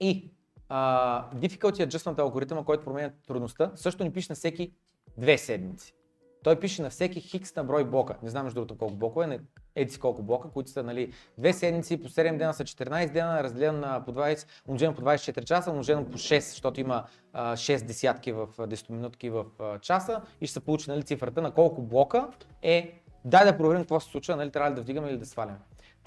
И 0.00 0.30
uh, 0.70 1.34
Difficulty 1.34 1.86
Adjustment 1.86 2.18
алгоритъма, 2.18 2.64
който 2.64 2.84
променя 2.84 3.10
трудността, 3.26 3.72
също 3.74 4.04
ни 4.04 4.12
пише 4.12 4.32
на 4.32 4.36
всеки 4.36 4.72
две 5.18 5.38
седмици. 5.38 5.94
Той 6.42 6.60
пише 6.60 6.82
на 6.82 6.90
всеки 6.90 7.20
хикс 7.20 7.56
на 7.56 7.64
брой 7.64 7.84
блока. 7.84 8.16
Не 8.22 8.28
знам 8.28 8.44
между 8.44 8.54
другото 8.60 8.78
колко 8.78 8.94
блока 8.94 9.34
е, 9.34 9.38
еди 9.74 9.98
колко 9.98 10.22
блока, 10.22 10.48
които 10.50 10.70
са 10.70 10.82
нали, 10.82 11.12
две 11.38 11.52
седмици, 11.52 12.02
по 12.02 12.08
7 12.08 12.38
дена 12.38 12.54
са 12.54 12.64
14 12.64 13.12
дена, 13.12 13.42
разделено 13.44 13.78
на 13.78 14.04
по 14.04 14.12
20, 14.12 14.46
умножено 14.68 14.94
по 14.94 15.02
24 15.02 15.44
часа, 15.44 15.70
умножено 15.70 16.04
по 16.04 16.18
6, 16.18 16.38
защото 16.38 16.80
има 16.80 17.04
а, 17.32 17.56
6 17.56 17.84
десятки 17.84 18.32
в 18.32 18.48
10 18.58 18.90
минутки 18.90 19.30
в 19.30 19.44
а, 19.58 19.78
часа 19.78 20.22
и 20.40 20.46
ще 20.46 20.52
се 20.52 20.60
получи 20.60 20.90
нали, 20.90 21.02
цифрата 21.02 21.42
на 21.42 21.50
колко 21.50 21.82
блока 21.82 22.28
е. 22.62 23.02
Дай 23.24 23.44
да 23.44 23.58
проверим 23.58 23.82
какво 23.82 24.00
се 24.00 24.10
случва, 24.10 24.36
нали, 24.36 24.50
трябва 24.50 24.70
ли 24.70 24.74
да 24.74 24.80
вдигаме 24.80 25.08
или 25.08 25.18
да 25.18 25.26
сваляме. 25.26 25.58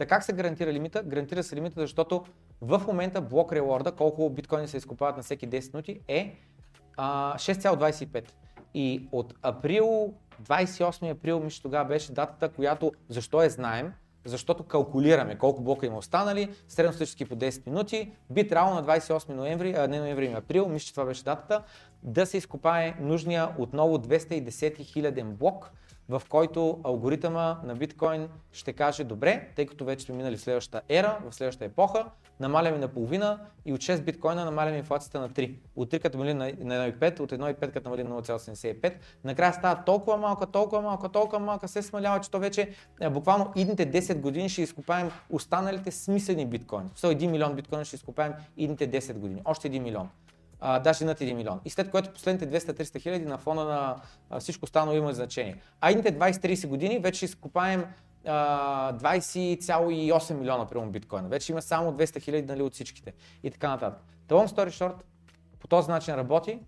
Така 0.04 0.16
как 0.16 0.24
се 0.24 0.34
гарантира 0.34 0.74
лимита? 0.74 1.04
Гарантира 1.04 1.44
се 1.44 1.56
лимита, 1.56 1.82
защото 1.82 2.26
в 2.62 2.82
момента 2.88 3.22
блок 3.22 3.52
рeward, 3.52 3.96
колко 3.96 4.30
биткоини 4.30 4.68
се 4.68 4.78
изкупават 4.78 5.18
на 5.18 5.24
всеки 5.24 5.50
10 5.50 5.74
минути 5.74 6.00
е 6.08 6.36
6,25. 6.98 8.30
И 8.74 9.08
от 9.12 9.34
април, 9.42 10.14
28 10.44 11.12
април, 11.12 11.40
мисля 11.40 11.62
тогава 11.62 11.86
беше 11.86 12.12
датата, 12.12 12.50
която 12.50 12.92
защо 13.10 13.42
е 13.42 13.50
знаем, 13.50 13.94
защото 14.26 14.64
калкулираме 14.64 15.38
колко 15.38 15.62
блока 15.62 15.86
има 15.86 15.98
останали, 15.98 16.50
средностатически 16.68 17.26
по 17.26 17.36
10 17.36 17.68
минути, 17.68 18.12
би 18.30 18.48
трябвало 18.48 18.76
на 18.76 18.84
28 18.84 19.30
ноември, 19.30 19.74
а 19.78 19.88
не 19.88 20.00
ноември 20.00 20.26
и 20.26 20.34
април, 20.34 20.70
мисля, 20.70 20.86
че 20.86 20.94
това 20.94 21.06
беше 21.06 21.24
датата, 21.24 21.64
да 22.04 22.26
се 22.26 22.38
изкопае 22.38 22.96
нужния 23.00 23.50
отново 23.58 23.98
210 23.98 24.84
хиляден 24.84 25.36
блок, 25.36 25.72
в 26.10 26.22
който 26.30 26.80
алгоритъма 26.84 27.58
на 27.64 27.76
биткоин 27.76 28.30
ще 28.52 28.74
каже 28.74 29.04
добре, 29.04 29.48
тъй 29.56 29.66
като 29.66 29.86
вече 29.86 30.06
сме 30.06 30.16
минали 30.16 30.38
в 30.38 30.42
следващата 30.42 30.82
ера, 30.90 31.18
в 31.30 31.36
следващата 31.36 31.66
епоха, 31.66 32.06
намаляме 32.40 32.78
на 32.78 32.88
половина 32.88 33.40
и 33.66 33.74
от 33.74 33.82
6 33.82 34.02
биткоина 34.02 34.46
намаляме 34.46 34.78
инфлацията 34.78 35.20
на 35.20 35.30
3. 35.30 35.56
От 35.76 35.92
3 35.92 36.02
като 36.02 36.18
намали 36.18 36.34
на 36.34 36.52
1,5, 36.52 37.20
от 37.20 37.32
1,5 37.32 37.72
като 37.72 37.90
намали 37.90 38.04
на 38.04 38.10
0,75. 38.10 38.94
Накрая 39.24 39.54
става 39.54 39.84
толкова 39.84 40.18
малка, 40.18 40.46
толкова 40.46 40.82
малка, 40.82 41.10
толкова 41.10 41.40
малка, 41.40 41.68
се 41.68 41.82
смалява, 41.82 42.20
че 42.20 42.32
то 42.32 42.40
вече 42.40 42.70
е, 43.02 43.10
буквално 43.10 43.52
идните 43.56 43.92
10 43.92 44.20
години 44.20 44.50
ще 44.50 44.62
изкопаем 44.62 45.12
останалите 45.30 45.92
смислени 45.92 46.46
биткоини. 46.46 46.90
Все 46.96 47.08
1 47.08 47.28
милион 47.28 47.56
биткоина 47.56 47.86
ще 47.86 47.96
изкопаем 47.96 48.34
идните 48.58 48.92
10 48.92 49.14
години. 49.14 49.42
Още 49.46 49.72
1 49.72 49.80
милион 49.80 50.10
а, 50.66 50.80
даже 50.80 51.06
над 51.06 51.20
1 51.20 51.34
милион. 51.34 51.62
И 51.66 51.70
след 51.70 51.92
което 51.92 52.14
последните 52.14 52.60
200-300 52.60 53.02
хиляди 53.02 53.26
на 53.26 53.38
фона 53.38 53.66
на 53.66 53.96
а, 54.30 54.40
всичко 54.40 54.64
останало 54.64 54.98
има 54.98 55.14
значение. 55.14 55.62
А 55.82 55.92
идните 55.92 56.20
20-30 56.20 56.68
години 56.68 57.00
вече 57.00 57.26
изкопаем 57.26 57.86
20,8 58.26 60.34
милиона 60.34 60.66
примерно 60.66 60.92
биткоина. 60.92 61.28
Вече 61.28 61.52
има 61.52 61.62
само 61.62 61.92
200 61.92 62.22
хиляди 62.22 62.48
нали, 62.48 62.62
от 62.62 62.74
всичките 62.74 63.14
и 63.44 63.52
така 63.52 63.70
нататък. 63.70 64.00
The 64.28 64.34
long 64.34 64.48
story 64.48 64.70
short, 64.70 64.96
по 65.60 65.68
този 65.68 65.92
начин 65.92 66.16
работи 66.16 66.60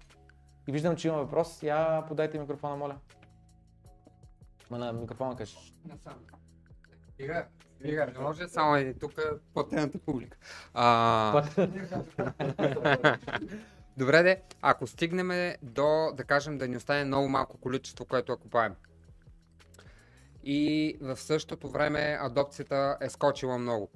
и 0.67 0.71
виждам, 0.71 0.95
че 0.95 1.07
има 1.07 1.17
въпрос. 1.17 1.63
Я 1.63 2.03
подайте 2.07 2.39
микрофона, 2.39 2.75
моля. 2.75 2.95
Ма 4.69 4.77
на 4.77 4.93
микрофона 4.93 5.35
кажеш. 5.35 5.73
Ига, 7.19 7.45
Ига, 7.83 8.05
не 8.05 8.19
може 8.19 8.47
само 8.47 8.77
и 8.77 8.99
тук 8.99 9.13
платената 9.53 9.99
публика. 9.99 10.37
А... 10.73 11.43
Добре, 13.97 14.23
де, 14.23 14.41
ако 14.61 14.87
стигнем 14.87 15.55
до, 15.61 16.11
да 16.13 16.23
кажем, 16.23 16.57
да 16.57 16.67
ни 16.67 16.77
остане 16.77 17.03
много 17.03 17.29
малко 17.29 17.57
количество, 17.57 18.05
което 18.05 18.31
ако 18.31 18.41
купаем. 18.41 18.75
И 20.43 20.97
в 21.01 21.17
същото 21.17 21.69
време 21.69 22.17
адопцията 22.21 22.97
е 23.01 23.09
скочила 23.09 23.57
много. 23.57 23.89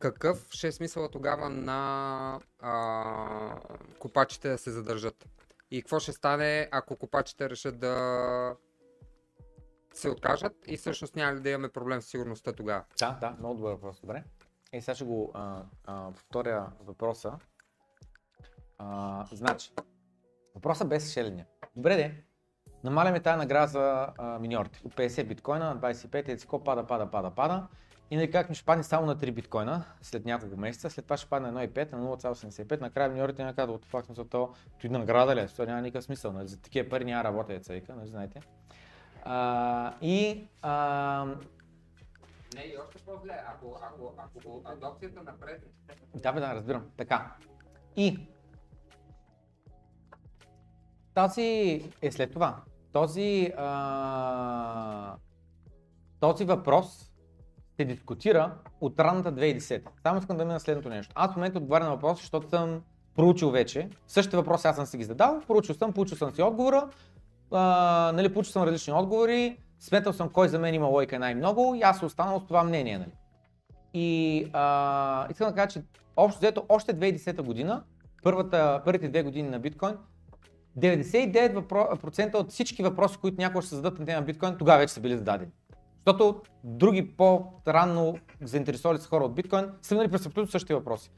Какъв 0.00 0.48
ще 0.50 0.68
е 0.68 0.72
смисъла 0.72 1.10
тогава 1.10 1.50
на 1.50 2.40
а, 2.60 3.58
купачите 3.98 4.48
да 4.48 4.58
се 4.58 4.70
задържат? 4.70 5.28
И 5.70 5.82
какво 5.82 5.98
ще 5.98 6.12
стане, 6.12 6.68
ако 6.72 6.96
купачите 6.96 7.50
решат 7.50 7.78
да 7.78 8.56
се 9.94 10.10
откажат 10.10 10.52
и 10.66 10.76
всъщност 10.76 11.16
няма 11.16 11.34
ли 11.34 11.40
да 11.40 11.50
имаме 11.50 11.68
проблем 11.68 12.02
с 12.02 12.06
сигурността 12.06 12.52
тогава? 12.52 12.84
Да, 12.98 13.18
да, 13.20 13.36
много 13.38 13.54
добър 13.54 13.72
въпрос, 13.72 14.00
добре. 14.00 14.24
Е, 14.72 14.80
сега 14.80 14.94
ще 14.94 15.04
го 15.04 15.30
а, 15.34 15.62
а, 15.84 16.12
повторя 16.12 16.72
въпроса. 16.80 17.32
А, 18.78 19.24
значи, 19.32 19.72
въпросът 20.54 20.88
без 20.88 21.12
шеления. 21.12 21.46
Добре 21.76 21.96
де, 21.96 22.24
намаляме 22.84 23.20
тази 23.20 23.38
награда 23.38 23.66
за 23.66 24.08
а, 24.18 24.38
миньорите. 24.38 24.80
От 24.84 24.94
50 24.94 25.24
биткоина 25.24 25.74
на 25.74 25.80
25 25.80 26.34
и 26.34 26.38
тако 26.38 26.64
пада, 26.64 26.86
пада, 26.86 27.10
пада, 27.10 27.30
пада. 27.30 27.66
И 28.10 28.16
нали 28.16 28.30
как 28.30 28.48
ми 28.48 28.54
ще 28.54 28.64
падне 28.64 28.84
само 28.84 29.06
на 29.06 29.16
3 29.16 29.32
биткоина 29.32 29.84
след 30.02 30.24
няколко 30.24 30.56
месеца, 30.56 30.90
след 30.90 31.04
това 31.04 31.16
ще 31.16 31.28
падне 31.28 31.50
на 31.50 31.68
1,5 31.68 31.92
на 31.92 31.98
0,85, 32.16 32.80
накрая 32.80 33.10
миньорите 33.10 33.44
не 33.44 33.54
казват, 33.54 33.84
факт 33.84 34.06
смисъл, 34.06 34.24
то, 34.24 34.52
той 34.80 34.90
награда 34.90 35.36
ли 35.36 35.40
е, 35.40 35.46
това 35.46 35.66
няма 35.66 35.82
никакъв 35.82 36.04
смисъл, 36.04 36.32
нали? 36.32 36.48
за 36.48 36.60
такива 36.60 36.88
пари 36.88 37.04
няма 37.04 37.24
работа, 37.24 37.52
деца 37.52 37.72
вика, 37.72 37.94
нали 37.94 38.08
знаете. 38.08 38.40
А, 39.24 39.94
и 40.00 40.48
а, 40.62 41.24
Не, 42.54 42.62
и 42.62 42.76
още 42.78 42.98
по-зле, 42.98 43.44
ако, 43.46 43.78
ако, 43.82 44.14
ако 44.18 44.62
адопцията 44.64 45.22
напред 45.22 45.66
Да, 46.14 46.32
бе, 46.32 46.40
да, 46.40 46.54
разбирам. 46.54 46.90
Така. 46.96 47.36
И 47.96 48.28
тази 51.16 51.82
е 52.02 52.10
след 52.10 52.32
това. 52.32 52.56
Този, 52.92 53.52
а, 53.56 55.14
този 56.20 56.44
въпрос 56.44 57.10
се 57.76 57.84
дискутира 57.84 58.54
от 58.80 59.00
ранната 59.00 59.32
2010. 59.32 59.82
Само 60.02 60.18
искам 60.18 60.36
да 60.36 60.44
мина 60.44 60.60
следното 60.60 60.88
нещо. 60.88 61.12
Аз 61.16 61.32
в 61.32 61.36
момента 61.36 61.58
отговарям 61.58 61.88
на 61.88 61.94
въпроса, 61.94 62.20
защото 62.20 62.48
съм 62.48 62.82
проучил 63.14 63.50
вече. 63.50 63.88
Същите 64.06 64.36
въпроси 64.36 64.66
аз 64.66 64.76
съм 64.76 64.86
си 64.86 64.96
ги 64.96 65.04
задал, 65.04 65.40
проучил 65.46 65.74
съм, 65.74 65.92
получил 65.92 66.16
съм 66.16 66.34
си 66.34 66.42
отговора, 66.42 66.88
а, 67.50 68.12
нали, 68.14 68.32
получил 68.32 68.52
съм 68.52 68.62
различни 68.62 68.92
отговори, 68.92 69.58
сметал 69.78 70.12
съм 70.12 70.28
кой 70.28 70.48
за 70.48 70.58
мен 70.58 70.74
има 70.74 70.86
лойка 70.86 71.18
най-много 71.18 71.74
и 71.74 71.82
аз 71.82 71.98
съм 71.98 72.06
останал 72.06 72.40
с 72.40 72.46
това 72.46 72.64
мнение. 72.64 72.98
Нали. 72.98 73.12
И 73.94 74.50
а, 74.52 75.26
искам 75.30 75.48
да 75.48 75.54
кажа, 75.54 75.68
че 75.68 75.82
общо 76.16 76.38
взето 76.38 76.64
още 76.68 76.94
2010 76.94 77.42
година, 77.42 77.84
първата, 78.22 78.82
първите 78.84 79.08
две 79.08 79.22
години 79.22 79.48
на 79.48 79.58
биткоин, 79.58 79.96
99% 80.78 82.34
от 82.34 82.50
всички 82.50 82.82
въпроси, 82.82 83.18
които 83.20 83.40
някога 83.40 83.62
ще 83.62 83.74
зададат 83.74 83.98
на 83.98 84.06
тема 84.06 84.22
биткоин, 84.22 84.56
тогава 84.58 84.78
вече 84.78 84.94
са 84.94 85.00
били 85.00 85.16
зададени. 85.16 85.50
Защото 86.06 86.42
други 86.64 87.16
по-ранно 87.16 88.18
заинтересовали 88.42 88.98
се 88.98 89.08
хора 89.08 89.24
от 89.24 89.34
биткоин 89.34 89.70
са 89.82 89.94
минали 89.94 90.10
през 90.10 90.26
абсолютно 90.26 90.50
същите 90.50 90.74
въпроси. 90.74 91.10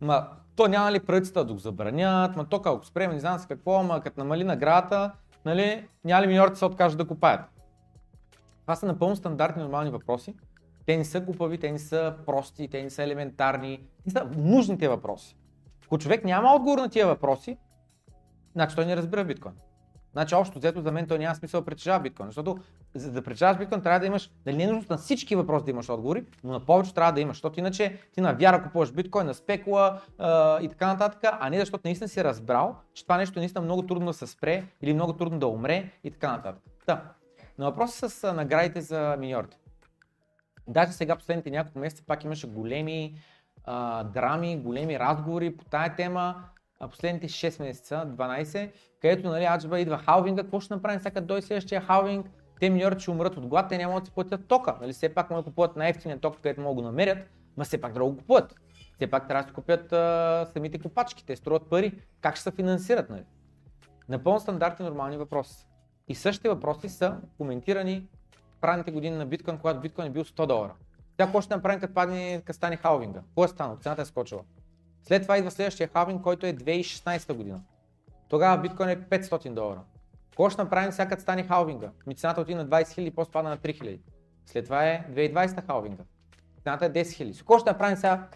Ма, 0.00 0.28
то 0.56 0.68
няма 0.68 0.92
ли 0.92 1.00
правителствата 1.00 1.46
да 1.46 1.52
го 1.52 1.58
забранят, 1.58 2.36
ма 2.36 2.44
то 2.44 2.56
ако 2.56 2.86
спреме, 2.86 3.14
не 3.14 3.20
знам 3.20 3.38
с 3.38 3.46
какво, 3.46 3.82
ма 3.82 4.00
като 4.00 4.20
намали 4.20 4.44
наградата, 4.44 5.12
нали, 5.44 5.88
няма 6.04 6.22
ли 6.22 6.26
миньорите 6.26 6.58
се 6.58 6.64
откажат 6.64 6.98
да 6.98 7.06
купаят. 7.06 7.40
Това 8.62 8.76
са 8.76 8.86
напълно 8.86 9.16
стандартни 9.16 9.62
нормални 9.62 9.90
въпроси. 9.90 10.34
Те 10.86 10.96
не 10.96 11.04
са 11.04 11.20
глупави, 11.20 11.58
те 11.58 11.72
не 11.72 11.78
са 11.78 12.14
прости, 12.26 12.68
те 12.68 12.82
не 12.82 12.90
са 12.90 13.02
елементарни. 13.02 13.80
Те 14.04 14.10
са 14.10 14.28
нужните 14.36 14.88
въпроси. 14.88 15.36
Ако 15.86 15.98
човек 15.98 16.24
няма 16.24 16.54
отговор 16.54 16.78
на 16.78 16.88
тия 16.88 17.06
въпроси, 17.06 17.58
значи 18.54 18.76
той 18.76 18.86
не 18.86 18.96
разбира 18.96 19.24
биткоин. 19.24 19.54
Значи 20.12 20.34
общо 20.34 20.58
взето 20.58 20.80
за 20.80 20.92
мен 20.92 21.06
той 21.06 21.18
няма 21.18 21.34
смисъл 21.34 21.60
да 21.60 21.64
притежава 21.64 22.00
биткоин, 22.00 22.28
защото 22.28 22.58
за 22.94 23.12
да 23.12 23.22
притежаваш 23.22 23.58
биткоин 23.58 23.82
трябва 23.82 24.00
да 24.00 24.06
имаш, 24.06 24.30
дали 24.44 24.56
не 24.56 24.62
е 24.62 24.66
нужно 24.66 24.84
на 24.90 24.96
всички 24.96 25.36
въпроси 25.36 25.64
да 25.64 25.70
имаш 25.70 25.88
отговори, 25.88 26.24
но 26.44 26.52
на 26.52 26.60
повече 26.60 26.94
трябва 26.94 27.12
да 27.12 27.20
имаш, 27.20 27.36
защото 27.36 27.60
иначе 27.60 27.98
ти 28.12 28.20
на 28.20 28.32
вяра 28.32 28.62
купуваш 28.62 28.92
биткоин, 28.92 29.26
на 29.26 29.34
спекула 29.34 30.00
а, 30.18 30.60
и 30.60 30.68
така 30.68 30.86
нататък, 30.86 31.20
а 31.22 31.50
не 31.50 31.58
защото 31.58 31.82
наистина 31.84 32.08
си 32.08 32.24
разбрал, 32.24 32.76
че 32.94 33.02
това 33.02 33.16
нещо 33.16 33.38
наистина 33.38 33.64
много 33.64 33.82
трудно 33.82 34.06
да 34.06 34.12
се 34.12 34.26
спре 34.26 34.64
или 34.82 34.94
много 34.94 35.12
трудно 35.12 35.38
да 35.38 35.46
умре 35.46 35.90
и 36.04 36.10
така 36.10 36.32
нататък. 36.32 36.62
Да. 36.86 37.02
На 37.58 37.64
въпроса 37.64 38.10
с 38.10 38.32
наградите 38.32 38.80
за 38.80 39.16
миньорите. 39.18 39.56
Даже 40.68 40.92
сега 40.92 41.16
последните 41.16 41.50
няколко 41.50 41.78
месеца 41.78 42.02
пак 42.06 42.24
имаше 42.24 42.46
големи 42.46 43.14
а, 43.64 44.04
драми, 44.04 44.56
големи 44.56 44.98
разговори 44.98 45.56
по 45.56 45.64
тая 45.64 45.96
тема. 45.96 46.44
А 46.80 46.88
последните 46.88 47.28
6 47.28 47.62
месеца, 47.62 48.06
12, 48.06 48.70
където 49.00 49.28
нали, 49.28 49.44
аджба 49.44 49.80
идва 49.80 49.98
халвинга, 49.98 50.42
какво 50.42 50.60
ще 50.60 50.74
направим 50.74 51.00
сега 51.00 51.10
като 51.10 51.26
дойде 51.26 51.46
следващия 51.46 51.80
халвинг, 51.80 52.30
те 52.60 52.70
миньорите 52.70 53.02
ще 53.02 53.10
умрат 53.10 53.36
от 53.36 53.46
глад, 53.46 53.68
те 53.68 53.78
няма 53.78 54.00
да 54.00 54.06
си 54.06 54.12
платят 54.12 54.46
тока. 54.48 54.76
Нали, 54.80 54.92
все 54.92 55.08
пак 55.08 55.30
могат 55.30 55.44
да 55.44 55.50
купуват 55.50 55.76
най-ефтиния 55.76 56.20
ток, 56.20 56.36
където 56.36 56.60
могат 56.60 56.84
да 56.84 56.90
намерят, 56.90 57.18
но 57.56 57.64
все 57.64 57.80
пак 57.80 57.92
да 57.92 58.04
го 58.04 58.16
купуват. 58.16 58.54
Все 58.94 59.06
пак 59.06 59.28
трябва 59.28 59.42
да 59.42 59.48
си 59.48 59.54
купят 59.54 59.92
а, 59.92 60.46
самите 60.52 60.78
копачки, 60.78 61.26
те 61.26 61.36
струват 61.36 61.70
пари. 61.70 61.92
Как 62.20 62.34
ще 62.34 62.42
се 62.42 62.50
финансират? 62.50 63.10
Нали? 63.10 63.24
Напълно 64.08 64.40
стандартни 64.40 64.86
нормални 64.86 65.16
въпроси. 65.16 65.66
И 66.08 66.14
същите 66.14 66.48
въпроси 66.48 66.88
са 66.88 67.16
коментирани 67.38 68.08
в 68.60 68.64
ранните 68.64 68.90
години 68.90 69.16
на 69.16 69.26
биткоин, 69.26 69.58
когато 69.58 69.80
биткоин 69.80 70.06
е 70.06 70.10
бил 70.10 70.24
100 70.24 70.46
долара. 70.46 70.74
Тя 71.16 71.24
какво 71.24 71.40
ще 71.40 71.54
направим 71.54 71.80
като, 71.80 71.94
падне, 71.94 72.42
като 72.44 72.56
стане 72.56 72.76
халвинга? 72.76 73.20
Какво 73.20 73.44
е 73.44 73.48
станало? 73.48 73.76
Цената 73.76 74.02
е 74.02 74.04
скочила. 74.04 74.42
След 75.04 75.22
това 75.22 75.38
идва 75.38 75.50
следващия 75.50 75.88
халвинг, 75.88 76.22
който 76.22 76.46
е 76.46 76.52
2016 76.52 77.34
година. 77.34 77.60
Тогава 78.28 78.62
биткоин 78.62 78.88
е 78.88 79.00
500 79.00 79.54
долара. 79.54 79.80
Какво 80.30 80.50
ще 80.50 80.62
направим 80.62 80.92
сега 80.92 81.08
като 81.08 81.22
стане 81.22 81.42
халвинга? 81.42 81.90
Ми 82.06 82.14
цената 82.14 82.40
отиде 82.40 82.58
на 82.58 82.68
20 82.68 82.82
000 82.82 83.00
и 83.00 83.10
после 83.10 83.32
пада 83.32 83.48
на 83.48 83.58
3 83.58 83.82
000. 83.82 83.98
След 84.46 84.64
това 84.64 84.84
е 84.84 85.06
2020 85.10 85.66
халвинга. 85.66 86.02
Цената 86.62 86.86
е 86.86 86.90
10 86.90 87.02
000. 87.02 87.38
Какво 87.38 87.58
ще 87.58 87.70
направим 87.70 87.96
сега 87.96 88.28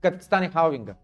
като 0.00 0.24
стане 0.24 0.48
халвинга? 0.48 0.94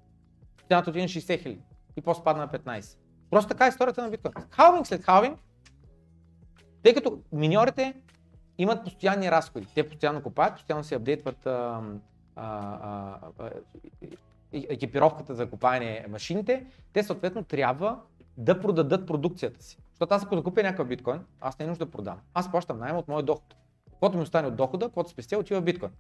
Цената 0.69 0.91
отиде 0.91 1.03
на 1.03 1.09
60 1.09 1.47
000 1.47 1.59
и 1.97 2.01
после 2.01 2.25
пада 2.25 2.41
на 2.41 2.49
15. 2.49 2.97
Просто 3.31 3.49
така 3.49 3.67
е 3.67 3.69
историята 3.69 4.03
на 4.03 4.11
биткоин. 4.11 4.33
Халвинг 4.51 4.87
след 4.87 5.03
халвинг, 5.03 5.39
тъй 6.83 6.95
като 6.95 7.19
миньорите 7.33 7.95
имат 8.59 8.85
постоянни 8.85 9.31
разходи. 9.31 9.67
Те 9.75 9.89
постоянно 9.89 10.23
купаят, 10.23 10.55
постоянно 10.55 10.85
се 10.85 10.95
апдейтват 10.95 11.47
а, 11.47 11.83
а, 12.37 13.31
а, 13.39 13.51
екипировката 14.53 15.35
за 15.35 15.51
купаене 15.51 16.07
машините, 16.09 16.67
те 16.93 17.03
съответно 17.03 17.45
трябва 17.45 18.01
да 18.37 18.61
продадат 18.61 19.07
продукцията 19.07 19.63
си. 19.63 19.79
Защото 19.91 20.15
аз 20.15 20.25
ако 20.25 20.37
да 20.37 20.43
купя 20.43 20.63
някакъв 20.63 20.89
биткоин, 20.89 21.21
аз 21.41 21.59
не 21.59 21.65
е 21.65 21.69
нужда 21.69 21.85
да 21.85 21.91
продам. 21.91 22.19
Аз 22.35 22.51
плащам 22.51 22.79
найем 22.79 22.97
от 22.97 23.09
моя 23.09 23.23
доход. 23.23 23.55
Каквото 23.91 24.17
ми 24.17 24.23
остане 24.23 24.49
от 24.49 24.57
дохода, 24.57 24.87
каквото 24.87 25.11
спестя, 25.11 25.39
отива 25.39 25.61
в 25.61 25.65
биткоин. 25.65 25.91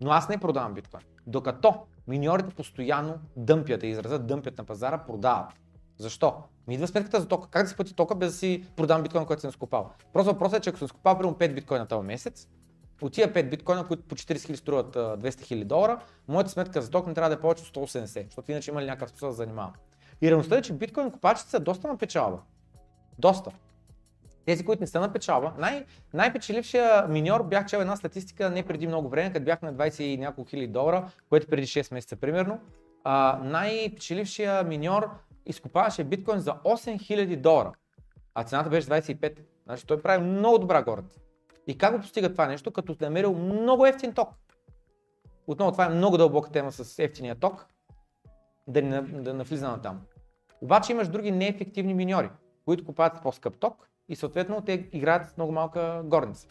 Но 0.00 0.10
аз 0.10 0.28
не 0.28 0.38
продавам 0.38 0.74
биткоин. 0.74 1.02
Докато 1.26 1.74
миньорите 2.06 2.54
постоянно 2.54 3.18
дъмпят, 3.36 3.82
изразят 3.82 4.26
дъмпят 4.26 4.58
на 4.58 4.64
пазара, 4.64 4.98
продават. 4.98 5.54
Защо? 5.98 6.34
Ми 6.66 6.74
идва 6.74 6.86
сметката 6.86 7.20
за 7.20 7.28
тока. 7.28 7.48
Как 7.50 7.62
да 7.62 7.68
си 7.68 7.76
плати 7.76 7.94
тока 7.94 8.14
без 8.14 8.32
да 8.32 8.38
си 8.38 8.64
продам 8.76 9.02
биткоин, 9.02 9.26
който 9.26 9.40
съм 9.40 9.52
скупал? 9.52 9.90
Просто 10.12 10.32
въпросът 10.32 10.58
е, 10.58 10.60
че 10.60 10.70
ако 10.70 10.78
съм 10.78 10.88
скупал 10.88 11.18
примерно 11.18 11.38
5 11.38 11.54
биткоина 11.54 11.86
този 11.86 12.06
месец, 12.06 12.48
от 13.02 13.12
тия 13.12 13.32
5 13.32 13.50
биткоина, 13.50 13.86
които 13.86 14.02
по 14.02 14.14
40 14.14 14.34
000 14.34 14.54
струват 14.54 14.94
200 14.94 15.20
000 15.20 15.64
долара, 15.64 16.00
моята 16.28 16.50
сметка 16.50 16.82
за 16.82 16.90
ток 16.90 17.06
не 17.06 17.14
трябва 17.14 17.28
да 17.28 17.34
е 17.34 17.40
повече 17.40 17.62
от 17.62 17.88
180, 17.88 18.24
защото 18.24 18.50
иначе 18.50 18.70
има 18.70 18.82
ли 18.82 18.86
някакъв 18.86 19.10
смисъл 19.10 19.28
да 19.28 19.34
занимавам. 19.34 19.72
И 20.20 20.30
реалността 20.30 20.56
е, 20.56 20.62
че 20.62 20.72
биткоин 20.72 21.10
купачите 21.10 21.50
са 21.50 21.60
доста 21.60 21.88
на 21.88 21.98
печалба. 21.98 22.38
Доста. 23.18 23.50
Тези, 24.46 24.64
които 24.64 24.80
не 24.80 24.86
са 24.86 25.00
на 25.00 25.12
печалба, 25.12 25.52
най- 25.58 25.84
най-печелившия 26.14 27.06
миньор 27.08 27.42
бях 27.42 27.66
чел 27.66 27.78
една 27.78 27.96
статистика 27.96 28.50
не 28.50 28.62
преди 28.62 28.86
много 28.86 29.08
време, 29.08 29.32
като 29.32 29.44
бях 29.44 29.62
на 29.62 29.74
20 29.74 30.00
и 30.02 30.16
няколко 30.16 30.50
хиляди 30.50 30.66
долара, 30.66 31.10
което 31.28 31.46
преди 31.46 31.66
6 31.66 31.94
месеца 31.94 32.16
примерно. 32.16 32.60
А, 33.04 33.40
най-печелившия 33.44 34.62
миньор 34.62 35.10
изкупаваше 35.46 36.04
биткоин 36.04 36.40
за 36.40 36.52
8000 36.52 37.36
долара, 37.36 37.72
а 38.34 38.44
цената 38.44 38.70
беше 38.70 38.88
25. 38.88 39.38
Значи 39.64 39.86
той 39.86 40.02
прави 40.02 40.24
много 40.24 40.58
добра 40.58 40.82
гората. 40.82 41.16
И 41.68 41.78
как 41.78 41.94
го 41.94 42.00
постига 42.00 42.32
това 42.32 42.46
нещо? 42.46 42.70
Като 42.70 42.92
е 42.92 43.04
намерил 43.04 43.34
много 43.34 43.86
ефтин 43.86 44.14
ток. 44.14 44.28
Отново 45.46 45.72
това 45.72 45.86
е 45.86 45.88
много 45.88 46.16
дълбока 46.16 46.50
тема 46.50 46.72
с 46.72 46.98
ефтиния 46.98 47.34
ток, 47.34 47.66
да 48.66 48.82
не 48.82 49.00
да 49.00 49.34
навлиза 49.34 49.68
на 49.68 49.82
там. 49.82 50.00
Обаче 50.60 50.92
имаш 50.92 51.08
други 51.08 51.30
неефективни 51.30 51.94
миньори, 51.94 52.30
които 52.64 52.84
купуват 52.84 53.22
по-скъп 53.22 53.58
ток 53.58 53.88
и 54.08 54.16
съответно 54.16 54.62
те 54.62 54.88
играят 54.92 55.28
с 55.28 55.36
много 55.36 55.52
малка 55.52 56.02
горница. 56.04 56.48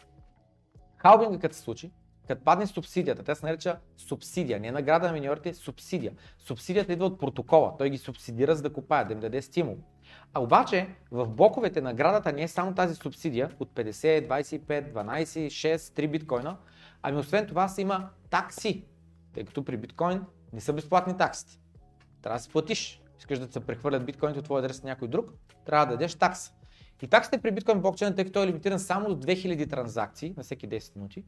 Халбинга 0.96 1.38
като 1.38 1.54
се 1.54 1.60
случи, 1.60 1.92
като 2.28 2.44
падне 2.44 2.66
субсидията, 2.66 3.22
тя 3.22 3.34
се 3.34 3.46
нарича 3.46 3.78
субсидия, 3.96 4.60
не 4.60 4.70
награда 4.70 5.06
на 5.06 5.12
миньорите, 5.12 5.54
субсидия. 5.54 6.12
Субсидията 6.38 6.92
идва 6.92 7.06
от 7.06 7.20
протокола, 7.20 7.74
той 7.78 7.90
ги 7.90 7.98
субсидира 7.98 8.56
за 8.56 8.62
да 8.62 8.72
купаят, 8.72 9.08
да 9.08 9.14
им 9.14 9.20
даде 9.20 9.42
стимул. 9.42 9.76
А 10.34 10.40
обаче 10.40 10.88
в 11.10 11.28
блоковете 11.28 11.80
наградата 11.80 12.32
не 12.32 12.42
е 12.42 12.48
само 12.48 12.74
тази 12.74 12.94
субсидия 12.94 13.50
от 13.60 13.70
50, 13.74 14.28
25, 14.28 14.92
12, 14.92 15.24
6, 15.24 15.76
3 15.76 16.10
биткоина, 16.10 16.56
ами 17.02 17.18
освен 17.18 17.46
това 17.46 17.68
се 17.68 17.82
има 17.82 18.08
такси, 18.30 18.84
тъй 19.34 19.44
като 19.44 19.64
при 19.64 19.76
биткоин 19.76 20.24
не 20.52 20.60
са 20.60 20.72
безплатни 20.72 21.16
таксите. 21.16 21.58
Трябва 22.22 22.38
да 22.38 22.42
си 22.42 22.50
платиш. 22.50 23.02
искаш 23.18 23.38
да 23.38 23.52
се 23.52 23.60
прехвърлят 23.60 24.06
биткоините 24.06 24.38
от 24.38 24.44
твоя 24.44 24.64
адрес 24.64 24.82
на 24.82 24.88
някой 24.88 25.08
друг, 25.08 25.30
трябва 25.64 25.86
да 25.86 25.92
дадеш 25.92 26.14
такса. 26.14 26.52
И 27.02 27.08
таксата 27.08 27.42
при 27.42 27.50
биткоин 27.50 27.80
блокчейн, 27.80 28.14
тъй 28.14 28.24
като 28.24 28.32
той 28.32 28.44
е 28.44 28.46
лимитиран 28.46 28.78
само 28.78 29.14
до 29.14 29.26
2000 29.26 29.70
транзакции 29.70 30.34
на 30.36 30.42
всеки 30.42 30.68
10 30.68 30.96
минути, 30.96 31.24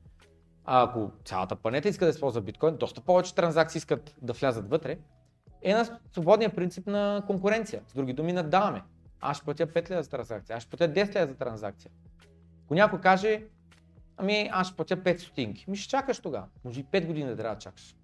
а 0.64 0.82
ако 0.82 1.10
цялата 1.24 1.56
планета 1.56 1.88
иска 1.88 2.04
да 2.04 2.10
използва 2.10 2.40
биткоин, 2.40 2.76
доста 2.76 3.00
повече 3.00 3.34
транзакции 3.34 3.78
искат 3.78 4.14
да 4.22 4.32
влязат 4.32 4.70
вътре, 4.70 4.98
е 5.62 5.74
на 5.74 5.98
свободния 6.12 6.54
принцип 6.54 6.86
на 6.86 7.22
конкуренция. 7.26 7.82
С 7.86 7.94
други 7.94 8.12
думи, 8.12 8.32
надаваме. 8.32 8.82
Аз 9.20 9.36
ще 9.36 9.44
платя 9.44 9.66
5 9.66 9.90
лева 9.90 10.02
за 10.02 10.10
транзакция, 10.10 10.56
аз 10.56 10.62
ще 10.62 10.76
платя 10.76 10.92
10 10.92 11.14
лева 11.14 11.26
за 11.26 11.34
транзакция. 11.34 11.90
Ако 12.64 12.74
някой 12.74 13.00
каже, 13.00 13.42
ами 14.16 14.50
аз 14.52 14.66
ще 14.66 14.76
платя 14.76 14.96
5 14.96 15.18
стотинки, 15.18 15.70
ми 15.70 15.76
ще 15.76 15.88
чакаш 15.88 16.20
тогава. 16.20 16.46
Може 16.64 16.80
и 16.80 16.84
5 16.84 17.06
години 17.06 17.28
да 17.28 17.36
трябва 17.36 17.54
да 17.54 17.60
чакаш. 17.60 17.96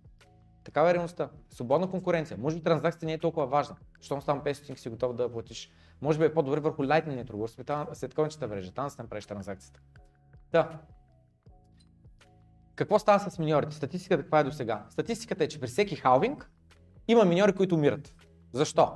Такава 0.65 0.91
е 0.91 0.95
реалността. 0.95 1.29
Свободна 1.51 1.91
конкуренция. 1.91 2.39
Може 2.39 2.57
би 2.57 2.63
транзакцията 2.63 3.07
не 3.07 3.13
е 3.13 3.19
толкова 3.19 3.47
важна. 3.47 3.77
Щом 4.01 4.23
само 4.23 4.41
5 4.41 4.53
стотинки 4.53 4.81
си 4.81 4.89
готов 4.89 5.15
да 5.15 5.33
платиш. 5.33 5.71
Може 6.03 6.19
би 6.19 6.25
е 6.25 6.35
по-добре 6.35 6.61
върху 6.61 6.83
Lightning 6.83 7.25
Network, 7.25 7.95
след 7.95 8.15
кончета 8.15 8.49
мрежа, 8.49 8.73
там 8.73 8.91
се 8.91 9.03
направиш 9.03 9.27
транзакцията. 9.27 9.81
Да. 10.53 10.79
Какво 12.75 12.99
става 12.99 13.31
с 13.31 13.39
миньорите? 13.39 13.75
Статистиката 13.75 14.23
каква 14.23 14.41
е 14.41 14.45
до 14.45 14.53
сега? 14.53 14.87
Статистиката 14.91 15.45
е, 15.45 15.49
че 15.49 15.61
при 15.61 15.67
всеки 15.67 15.97
халвинг 15.97 16.51
има 17.09 17.25
миньори, 17.25 17.53
които 17.53 17.75
умират. 17.75 18.15
Защо? 18.53 18.93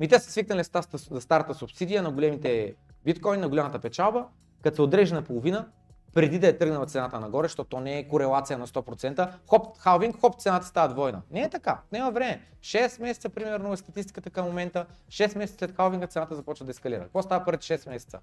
Ми 0.00 0.08
те 0.08 0.18
са 0.18 0.30
свикнали 0.30 0.64
за 1.10 1.20
старата 1.20 1.54
субсидия 1.54 2.02
на 2.02 2.10
големите 2.10 2.74
биткоини, 3.04 3.42
на 3.42 3.48
голямата 3.48 3.78
печалба, 3.78 4.26
като 4.62 4.74
се 4.74 4.82
отреже 4.82 5.14
на 5.14 5.22
половина, 5.22 5.68
преди 6.14 6.38
да 6.38 6.48
е 6.48 6.58
тръгнала 6.58 6.86
цената 6.86 7.20
нагоре, 7.20 7.44
защото 7.44 7.68
то 7.68 7.80
не 7.80 7.98
е 7.98 8.08
корелация 8.08 8.58
на 8.58 8.66
100%, 8.66 9.32
хоп, 9.46 9.78
халвинг, 9.78 10.20
хоп, 10.20 10.40
цената 10.40 10.66
става 10.66 10.88
двойна. 10.88 11.22
Не 11.30 11.42
е 11.42 11.50
така, 11.50 11.80
няма 11.92 12.10
време. 12.10 12.42
6 12.60 13.00
месеца, 13.00 13.28
примерно, 13.28 13.72
е 13.72 13.76
статистиката 13.76 14.30
към 14.30 14.46
момента, 14.46 14.86
6 15.08 15.38
месеца 15.38 15.58
след 15.58 15.76
халвинга 15.76 16.06
цената 16.06 16.34
започва 16.34 16.64
да 16.64 16.70
ескалира. 16.70 17.02
Какво 17.02 17.22
става 17.22 17.44
първите 17.44 17.78
6 17.78 17.88
месеца? 17.88 18.18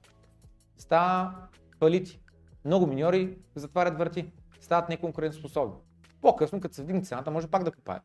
Става 0.78 1.36
палити. 1.80 2.20
Много 2.66 2.88
миньори 2.88 3.38
затварят 3.56 3.98
врати, 3.98 4.32
стават 4.62 4.90
неконкурентоспособни. 4.90 5.76
По-късно, 6.22 6.62
като 6.62 6.76
се 6.76 6.84
вдигне 6.84 7.02
цената, 7.02 7.32
може 7.32 7.48
пак 7.48 7.64
да 7.64 7.72
купаят. 7.72 8.04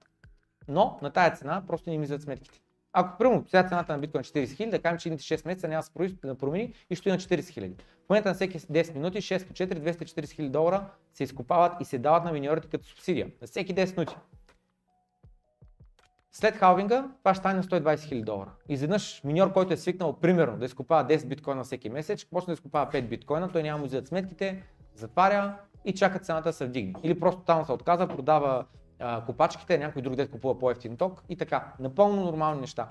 Но 0.69 0.99
на 1.03 1.11
тая 1.11 1.37
цена 1.37 1.63
просто 1.67 1.91
не 1.91 1.99
мислят 1.99 2.23
сметките. 2.23 2.61
Ако 2.93 3.19
примерно 3.19 3.45
сега 3.49 3.69
цената 3.69 3.93
на 3.93 3.99
биткоин 3.99 4.21
е 4.21 4.25
40 4.25 4.45
000, 4.45 4.71
да 4.71 4.79
кажем, 4.79 4.99
че 4.99 5.09
едните 5.09 5.25
6 5.25 5.47
месеца 5.47 5.69
няма 5.69 5.83
да 6.25 6.35
промени 6.35 6.75
и 6.91 6.97
ще 6.97 7.11
на 7.11 7.19
40 7.19 7.41
000. 7.41 7.75
В 8.07 8.09
момента 8.11 8.29
на 8.29 8.35
всеки 8.35 8.59
10 8.59 8.95
минути 8.95 9.19
6 9.19 9.47
по 9.47 9.53
4, 9.53 9.75
240 9.75 10.05
000 10.05 10.49
долара 10.49 10.85
се 11.15 11.25
изкупават 11.25 11.73
и 11.81 11.85
се 11.85 11.99
дават 11.99 12.25
на 12.25 12.33
миньорите 12.33 12.69
като 12.69 12.87
субсидия. 12.87 13.31
На 13.41 13.47
всеки 13.47 13.75
10 13.75 13.97
минути. 13.97 14.17
След 16.33 16.57
халвинга 16.57 17.09
това 17.19 17.35
ще 17.35 17.41
стане 17.41 17.55
на 17.55 17.63
120 17.63 17.97
000 17.97 18.25
долара. 18.25 18.51
Изведнъж 18.69 19.21
миньор, 19.25 19.53
който 19.53 19.73
е 19.73 19.77
свикнал 19.77 20.13
примерно 20.13 20.57
да 20.57 20.65
изкупава 20.65 21.09
10 21.09 21.27
биткоина 21.27 21.65
всеки 21.65 21.89
месец, 21.89 22.25
почне 22.25 22.47
да 22.47 22.53
изкупава 22.53 22.91
5 22.93 23.03
биткоина, 23.09 23.53
той 23.53 23.63
няма 23.63 23.79
му 23.79 23.89
сметките, 24.05 24.63
затваря 24.95 25.57
и 25.85 25.95
чака 25.95 26.19
цената 26.19 26.49
да 26.49 26.53
се 26.53 26.67
вдигне. 26.67 26.95
Или 27.03 27.21
просто 27.21 27.41
там 27.41 27.65
се 27.65 27.73
отказа, 27.73 28.09
продава 28.09 28.65
а, 28.99 29.25
копачките, 29.25 29.79
някой 29.79 30.03
друг 30.03 30.17
дет 30.17 30.31
купува 30.31 30.59
по-ефтин 30.59 30.97
ток 30.97 31.23
и 31.29 31.37
така. 31.37 31.73
Напълно 31.81 32.25
нормални 32.25 32.61
неща. 32.61 32.89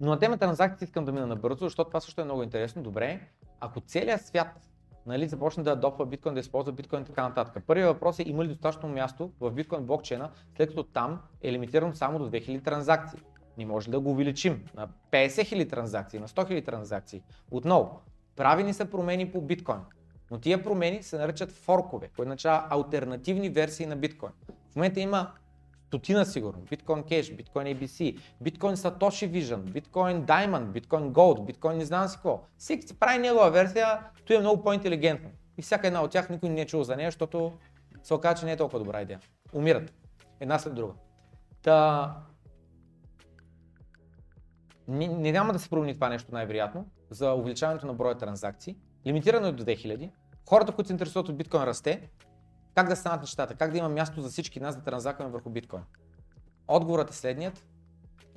Но 0.00 0.10
на 0.10 0.18
темата 0.18 0.46
транзакции 0.46 0.84
искам 0.84 1.04
да 1.04 1.12
мина 1.12 1.26
набързо, 1.26 1.64
защото 1.64 1.90
това 1.90 2.00
също 2.00 2.20
е 2.20 2.24
много 2.24 2.42
интересно. 2.42 2.82
Добре, 2.82 3.20
ако 3.60 3.80
целият 3.80 4.26
свят 4.26 4.60
нали, 5.06 5.28
започне 5.28 5.62
да 5.62 5.70
адопва 5.70 6.06
биткоин, 6.06 6.34
да 6.34 6.40
използва 6.40 6.72
биткоин 6.72 7.02
и 7.02 7.04
така 7.04 7.28
нататък. 7.28 7.64
Първият 7.66 7.94
въпрос 7.94 8.18
е 8.18 8.24
има 8.26 8.44
ли 8.44 8.48
достатъчно 8.48 8.88
място 8.88 9.30
в 9.40 9.50
биткоин 9.50 9.86
блокчейна, 9.86 10.30
след 10.56 10.68
като 10.68 10.82
там 10.82 11.20
е 11.42 11.52
лимитирано 11.52 11.94
само 11.94 12.18
до 12.18 12.30
2000 12.30 12.64
транзакции. 12.64 13.20
Не 13.58 13.66
може 13.66 13.90
да 13.90 14.00
го 14.00 14.10
увеличим 14.10 14.64
на 14.74 14.88
50 15.10 15.26
000 15.26 15.70
транзакции, 15.70 16.20
на 16.20 16.28
100 16.28 16.50
000 16.50 16.64
транзакции. 16.64 17.22
Отново, 17.50 18.00
правени 18.36 18.74
са 18.74 18.84
промени 18.84 19.32
по 19.32 19.40
биткоин. 19.40 19.80
Но 20.32 20.38
тия 20.38 20.62
промени 20.62 21.02
се 21.02 21.18
наричат 21.18 21.52
форкове, 21.52 22.08
което 22.08 22.22
означава 22.22 22.66
альтернативни 22.70 23.48
версии 23.48 23.86
на 23.86 23.96
биткоин. 23.96 24.32
В 24.72 24.76
момента 24.76 25.00
има 25.00 25.32
стотина 25.86 26.26
сигурно. 26.26 26.62
Bitcoin 26.62 27.04
Cash, 27.04 27.42
Bitcoin 27.42 27.76
ABC, 27.76 28.18
Bitcoin 28.42 28.74
Satoshi 28.74 29.30
Vision, 29.30 29.58
Bitcoin 29.58 30.24
Diamond, 30.24 30.80
Bitcoin 30.80 31.10
Gold, 31.10 31.52
Bitcoin 31.52 31.72
не 31.72 31.84
знам 31.84 32.08
си 32.08 32.16
какво. 32.16 32.44
Всеки 32.58 32.86
си 32.86 32.98
прави 32.98 33.18
негова 33.18 33.50
версия, 33.50 34.00
той 34.24 34.36
е 34.36 34.40
много 34.40 34.62
по-интелигентно. 34.62 35.30
И 35.58 35.62
всяка 35.62 35.86
една 35.86 36.02
от 36.02 36.10
тях 36.10 36.30
никой 36.30 36.48
не 36.48 36.60
е 36.60 36.66
чул 36.66 36.82
за 36.82 36.96
нея, 36.96 37.08
защото 37.08 37.52
се 38.02 38.14
оказа, 38.14 38.40
че 38.40 38.46
не 38.46 38.52
е 38.52 38.56
толкова 38.56 38.78
добра 38.78 39.02
идея. 39.02 39.20
Умират. 39.52 39.92
Една 40.40 40.58
след 40.58 40.74
друга. 40.74 40.92
Та... 41.62 42.16
Не, 44.88 45.08
не 45.08 45.32
няма 45.32 45.52
да 45.52 45.58
се 45.58 45.70
промени 45.70 45.94
това 45.94 46.08
нещо 46.08 46.32
най-вероятно 46.32 46.86
за 47.10 47.32
увеличаването 47.32 47.86
на 47.86 47.94
броя 47.94 48.14
транзакции. 48.14 48.76
Лимитирано 49.06 49.46
е 49.46 49.52
до 49.52 49.64
2000. 49.64 50.10
Хората, 50.48 50.72
които 50.72 50.86
се 50.86 50.92
интересуват 50.92 51.28
от 51.28 51.36
биткоин 51.36 51.62
расте, 51.62 52.10
как 52.74 52.88
да 52.88 52.96
станат 52.96 53.20
нещата? 53.20 53.54
Как 53.54 53.72
да 53.72 53.78
има 53.78 53.88
място 53.88 54.20
за 54.20 54.28
всички 54.28 54.60
нас 54.60 54.76
да 54.76 54.82
транзакваме 54.82 55.30
върху 55.30 55.50
биткоин? 55.50 55.82
Отговорът 56.68 57.10
е 57.10 57.14
следният. 57.14 57.64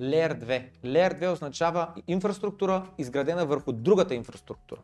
Layer 0.00 0.44
2. 0.44 0.70
Layer 0.84 1.20
2 1.20 1.32
означава 1.32 1.94
инфраструктура, 2.06 2.90
изградена 2.98 3.46
върху 3.46 3.72
другата 3.72 4.14
инфраструктура. 4.14 4.80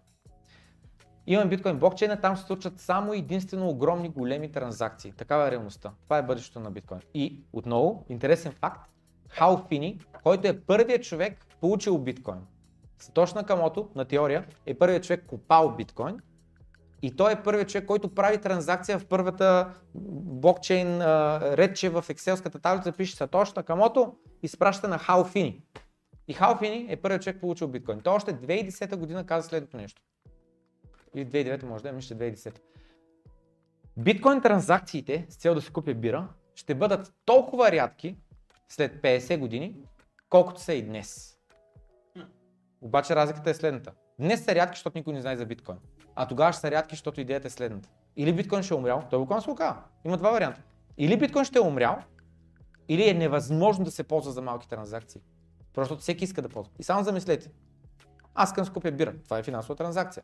Имаме 1.27 1.49
биткоин 1.49 1.79
блокчейна, 1.79 2.21
там 2.21 2.37
се 2.37 2.43
случват 2.43 2.81
само 2.81 3.13
единствено 3.13 3.69
огромни 3.69 4.09
големи 4.09 4.53
транзакции. 4.53 5.13
Такава 5.13 5.49
е 5.49 5.51
реалността. 5.51 5.93
Това 6.05 6.19
е 6.19 6.23
бъдещето 6.23 6.61
на 6.61 6.71
биткоин. 6.71 7.01
И 7.15 7.41
отново, 7.53 8.07
интересен 8.09 8.53
факт, 8.53 8.91
Хау 9.29 9.59
Фини, 9.69 10.01
който 10.23 10.49
е 10.49 10.61
първият 10.61 11.03
човек 11.03 11.47
получил 11.61 11.99
биткоин. 11.99 12.41
Сатош 12.99 13.35
Накамото, 13.35 13.89
на 13.95 14.05
теория, 14.05 14.47
е 14.67 14.75
първият 14.75 15.05
човек 15.05 15.27
купал 15.27 15.77
биткоин 15.77 16.21
и 17.03 17.17
той 17.17 17.33
е 17.33 17.43
първият 17.43 17.69
човек, 17.69 17.87
който 17.87 18.15
прави 18.15 18.39
транзакция 18.39 18.99
в 18.99 19.07
първата 19.07 19.75
блокчейн 19.95 21.03
редче 21.55 21.89
в 21.89 22.05
екселската 22.09 22.59
таблица, 22.59 22.93
пише 22.93 23.17
Сатош 23.17 23.53
Накамото 23.53 24.15
и 24.43 24.49
спраща 24.49 24.89
на 24.89 24.99
Халфини. 24.99 25.63
И 26.29 26.33
Халфини 26.33 26.87
е 26.89 26.97
първият 26.97 27.23
човек, 27.23 27.41
получил 27.41 27.69
биткоин. 27.69 28.01
Той 28.01 28.15
още 28.15 28.35
2010 28.35 28.97
година 28.97 29.27
каза 29.27 29.49
следното 29.49 29.77
нещо. 29.77 30.03
Или 31.15 31.27
2009 31.27 31.63
може 31.63 31.83
да 31.83 31.89
е, 31.89 31.93
мисля 31.93 32.17
2010. 32.17 32.59
Биткоин 33.97 34.41
транзакциите 34.41 35.27
с 35.29 35.37
цел 35.37 35.55
да 35.55 35.61
се 35.61 35.73
купи 35.73 35.95
бира 35.95 36.29
ще 36.55 36.75
бъдат 36.75 37.15
толкова 37.25 37.73
рядки 37.73 38.17
след 38.69 39.03
50 39.03 39.39
години, 39.39 39.77
колкото 40.29 40.61
са 40.61 40.75
и 40.75 40.83
днес. 40.83 41.39
Обаче 42.81 43.17
разликата 43.17 43.51
е 43.51 43.55
следната. 43.55 43.93
Днес 44.19 44.45
са 44.45 44.55
рядки, 44.55 44.77
защото 44.77 44.99
никой 44.99 45.13
не 45.13 45.21
знае 45.21 45.37
за 45.37 45.47
биткоин. 45.47 45.79
А 46.17 46.27
тогава 46.27 46.53
ще 46.53 46.61
са 46.61 46.71
рядки, 46.71 46.95
защото 46.95 47.21
идеята 47.21 47.47
е 47.47 47.51
следната. 47.51 47.89
Или 48.17 48.33
биткоин 48.33 48.63
ще 48.63 48.75
е 48.75 48.77
умрял, 48.77 49.03
той 49.11 49.19
буквално 49.19 49.43
се 49.43 49.51
оказва. 49.51 49.83
Има 50.05 50.17
два 50.17 50.31
варианта. 50.31 50.63
Или 50.99 51.19
биткоин 51.19 51.45
ще 51.45 51.59
е 51.59 51.63
умрял, 51.63 51.99
или 52.89 53.09
е 53.09 53.15
невъзможно 53.15 53.85
да 53.85 53.91
се 53.91 54.03
ползва 54.03 54.33
за 54.33 54.43
малки 54.43 54.69
транзакции. 54.69 55.21
Просто 55.75 55.97
всеки 55.97 56.25
иска 56.25 56.43
да 56.43 56.49
ползва. 56.49 56.73
И 56.79 56.83
само 56.83 57.05
замислете. 57.05 57.51
Аз 58.35 58.49
искам 58.49 58.65
да 58.65 58.71
скупя 58.71 58.93
бира. 58.93 59.15
Това 59.25 59.39
е 59.39 59.43
финансова 59.43 59.77
транзакция. 59.77 60.23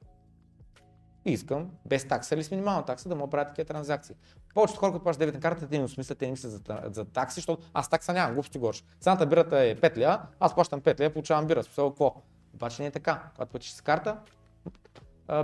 И 1.24 1.32
искам 1.32 1.70
без 1.86 2.08
такса 2.08 2.34
или 2.34 2.44
с 2.44 2.50
минимална 2.50 2.84
такса 2.84 3.08
да 3.08 3.16
му 3.16 3.30
правя 3.30 3.46
такива 3.46 3.66
транзакции. 3.66 4.16
Повечето 4.54 4.80
хора, 4.80 4.92
които 4.92 5.02
плащат 5.02 5.20
дебетна 5.20 5.40
карта, 5.40 5.68
те 5.68 5.78
не 5.78 5.84
осмислят, 5.84 6.18
те 6.18 6.24
не 6.24 6.30
мислят 6.30 6.52
за, 6.52 6.60
за 6.92 7.04
такси, 7.04 7.34
защото 7.34 7.62
аз 7.74 7.88
такса 7.88 8.12
нямам, 8.12 8.34
глупости 8.34 8.58
горш. 8.58 8.84
Цената 9.00 9.26
бирата 9.26 9.58
е 9.58 9.76
5 9.76 9.96
лева, 9.96 10.22
аз 10.40 10.54
плащам 10.54 10.80
5 10.80 11.00
лева, 11.00 11.12
получавам 11.12 11.46
бира. 11.46 11.62
Смисъл 11.62 11.90
какво? 11.90 12.14
Обаче 12.54 12.82
не 12.82 12.88
е 12.88 12.90
така. 12.90 13.22
Когато 13.34 13.50
платиш 13.50 13.70
с 13.70 13.80
карта, 13.80 14.16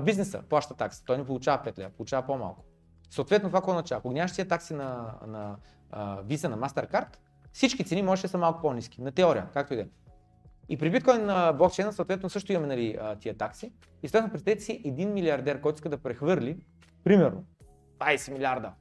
бизнеса 0.02 0.42
плаща 0.48 0.74
такси. 0.74 1.04
Той 1.04 1.18
не 1.18 1.24
получава 1.24 1.64
5 1.64 1.78
лева, 1.78 1.90
получава 1.90 2.26
по-малко. 2.26 2.64
Съответно, 3.10 3.48
това 3.48 3.58
какво 3.58 3.70
означава? 3.70 3.98
Ако 3.98 4.12
нямаш 4.12 4.32
тия 4.32 4.48
такси 4.48 4.74
на, 4.74 5.14
на 5.26 5.56
uh, 5.92 6.24
Visa, 6.24 6.48
на 6.48 6.58
MasterCard, 6.58 7.16
всички 7.52 7.84
цени 7.84 8.02
може 8.02 8.22
да 8.22 8.28
са 8.28 8.38
малко 8.38 8.60
по-низки. 8.60 9.02
На 9.02 9.12
теория, 9.12 9.48
както 9.52 9.72
и 9.72 9.76
да 9.76 9.82
е. 9.82 9.86
И 10.68 10.78
при 10.78 10.90
биткоин 10.90 11.24
на 11.24 11.52
блокчейна, 11.52 11.92
съответно, 11.92 12.30
също 12.30 12.52
имаме 12.52 12.66
нали, 12.66 12.98
тия 13.20 13.36
такси. 13.36 13.72
И 14.02 14.08
следно 14.08 14.30
представете 14.30 14.62
си 14.62 14.82
един 14.84 15.12
милиардер, 15.12 15.60
който 15.60 15.76
иска 15.76 15.88
да 15.88 15.98
прехвърли, 15.98 16.58
примерно, 17.04 17.44
20 17.98 18.32
милиарда 18.32 18.72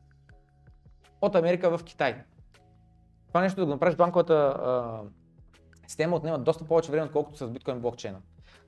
от 1.22 1.36
Америка 1.36 1.78
в 1.78 1.84
Китай. 1.84 2.24
Това 3.28 3.42
нещо 3.42 3.60
да 3.60 3.66
го 3.66 3.72
направиш 3.72 3.96
банковата 3.96 4.34
а, 4.34 5.02
система 5.88 6.16
отнема 6.16 6.40
доста 6.40 6.66
повече 6.66 6.92
време, 6.92 7.06
отколкото 7.06 7.38
с 7.38 7.50
биткоин 7.50 7.80
блокчейна. 7.80 8.22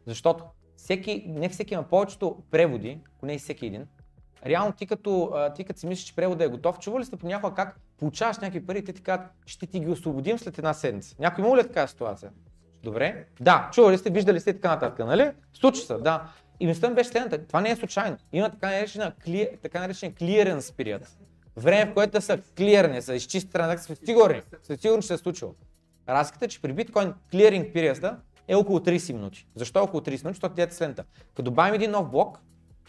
Защото 0.06 0.46
всеки, 0.78 1.24
не 1.28 1.50
всеки 1.50 1.74
има 1.74 1.84
повечето 1.84 2.44
преводи, 2.52 3.00
ако 3.18 3.26
не 3.26 3.34
и 3.34 3.40
всеки 3.40 3.66
един, 3.66 3.86
реално 4.46 4.72
ти 4.72 4.86
като, 4.86 5.34
ти 5.56 5.64
като 5.64 5.80
си 5.80 5.88
мислиш, 5.88 6.08
че 6.08 6.16
преводът 6.16 6.48
е 6.48 6.52
готов, 6.52 6.80
чували 6.80 7.02
ли 7.02 7.06
сте 7.06 7.18
понякога 7.18 7.56
как 7.56 7.80
получаваш 7.98 8.38
някакви 8.38 8.66
пари 8.66 8.78
и 8.78 8.84
те 8.84 8.94
ти 8.94 9.02
казват, 9.02 9.28
ще 9.46 9.68
ти 9.68 9.80
ги 9.80 9.90
освободим 9.90 10.40
след 10.40 10.58
една 10.58 10.74
седмица. 10.74 11.16
Някой 11.20 11.46
има 11.46 11.58
ли 11.58 11.62
е 11.62 11.68
такава 11.68 11.88
ситуация? 11.88 12.32
Добре. 12.84 13.26
Да, 13.40 13.70
чували 13.74 13.98
сте, 13.98 14.10
виждали 14.10 14.40
сте 14.40 14.50
и 14.50 14.54
така 14.54 14.70
нататък, 14.70 15.06
нали? 15.06 15.32
Случва 15.54 15.86
се, 15.86 15.94
да. 15.94 16.32
И 16.60 16.68
мисля 16.68 16.90
беше 16.90 17.10
следната. 17.10 17.48
Това 17.48 17.62
не 17.62 17.70
е 17.70 17.76
случайно. 17.76 18.18
Има 18.34 18.50
така 18.50 18.68
наречена, 18.68 19.14
кли... 19.24 19.50
така 19.62 19.80
наречен 19.80 20.14
clearance 20.14 20.60
period. 20.60 21.08
Време, 21.58 21.92
в 21.92 21.94
което 21.94 22.22
са 22.22 22.40
клирни, 22.58 23.02
са 23.02 23.16
изчисти 23.16 23.52
транзакции, 23.52 23.86
сме 23.86 24.06
сигурни, 24.06 24.42
сме 24.64 24.78
сигурни, 24.78 25.02
че 25.02 25.08
се 25.08 25.14
е 25.14 25.18
случило. 25.18 25.56
Разликата 26.10 26.46
е, 26.46 26.48
че 26.48 26.62
при 26.62 26.74
биткоин 26.74 27.14
клиринг 27.32 27.74
периода 27.74 28.18
е 28.48 28.56
около 28.56 28.80
30 28.80 29.14
минути. 29.14 29.48
Защо 29.56 29.80
е 29.80 29.82
около 29.82 30.02
30 30.02 30.08
минути? 30.08 30.24
Защото 30.24 30.56
дете 30.56 30.76
следната. 30.76 31.04
Като 31.28 31.42
добавим 31.42 31.74
един 31.74 31.92
нов 31.92 32.10
блок, 32.10 32.40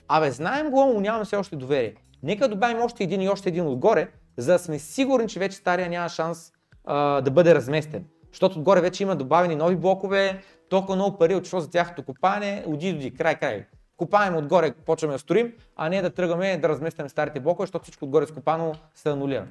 абе 0.09 0.31
знаем 0.31 0.71
го, 0.71 0.93
но 0.95 1.01
нямаме 1.01 1.25
все 1.25 1.37
още 1.37 1.57
доверие. 1.57 1.95
Нека 2.23 2.49
добавим 2.49 2.83
още 2.83 3.05
един 3.05 3.21
и 3.21 3.29
още 3.29 3.49
един 3.49 3.67
отгоре, 3.67 4.09
за 4.37 4.53
да 4.53 4.59
сме 4.59 4.79
сигурни, 4.79 5.29
че 5.29 5.39
вече 5.39 5.57
стария 5.57 5.89
няма 5.89 6.09
шанс 6.09 6.53
а, 6.85 7.21
да 7.21 7.31
бъде 7.31 7.55
разместен. 7.55 8.05
Защото 8.33 8.59
отгоре 8.59 8.81
вече 8.81 9.03
има 9.03 9.17
добавени 9.17 9.57
нови 9.57 9.77
блокове, 9.77 10.43
толкова 10.69 10.97
много 10.97 11.19
пари 11.19 11.35
отшло 11.35 11.61
за 11.61 11.71
тяхното 11.71 12.03
копане, 12.03 12.65
оди, 12.67 12.91
оди, 12.91 13.15
край, 13.15 13.39
край. 13.39 13.67
Копаем 13.97 14.37
отгоре, 14.37 14.73
почваме 14.73 15.15
да 15.15 15.19
строим, 15.19 15.53
а 15.77 15.89
не 15.89 16.03
да 16.03 16.11
тръгваме 16.11 16.59
да 16.59 16.69
разместим 16.69 17.09
старите 17.09 17.41
блокове, 17.41 17.67
защото 17.67 17.83
всичко 17.83 18.05
отгоре 18.05 18.27
скопано 18.27 18.75
се 18.95 19.11
анулира. 19.11 19.47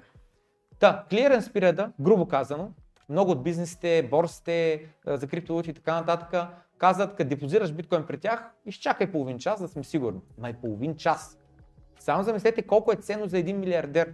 Та, 0.79 1.03
клиренс 1.09 1.53
периода, 1.53 1.91
грубо 2.01 2.27
казано, 2.27 2.71
много 3.09 3.31
от 3.31 3.43
бизнесите, 3.43 4.07
борсите 4.11 4.85
за 5.07 5.27
криптовалути 5.27 5.69
и 5.69 5.73
така 5.73 5.95
нататък 5.95 6.49
казват, 6.77 7.15
като 7.15 7.29
депозираш 7.29 7.73
биткоин 7.73 8.05
при 8.07 8.17
тях, 8.17 8.43
изчакай 8.65 9.11
половин 9.11 9.39
час, 9.39 9.61
да 9.61 9.67
сме 9.67 9.83
сигурни. 9.83 10.19
Май 10.37 10.53
половин 10.53 10.95
час. 10.95 11.37
Само 11.99 12.23
замислете 12.23 12.61
колко 12.61 12.91
е 12.91 12.95
ценно 12.95 13.27
за 13.27 13.37
един 13.37 13.59
милиардер 13.59 14.13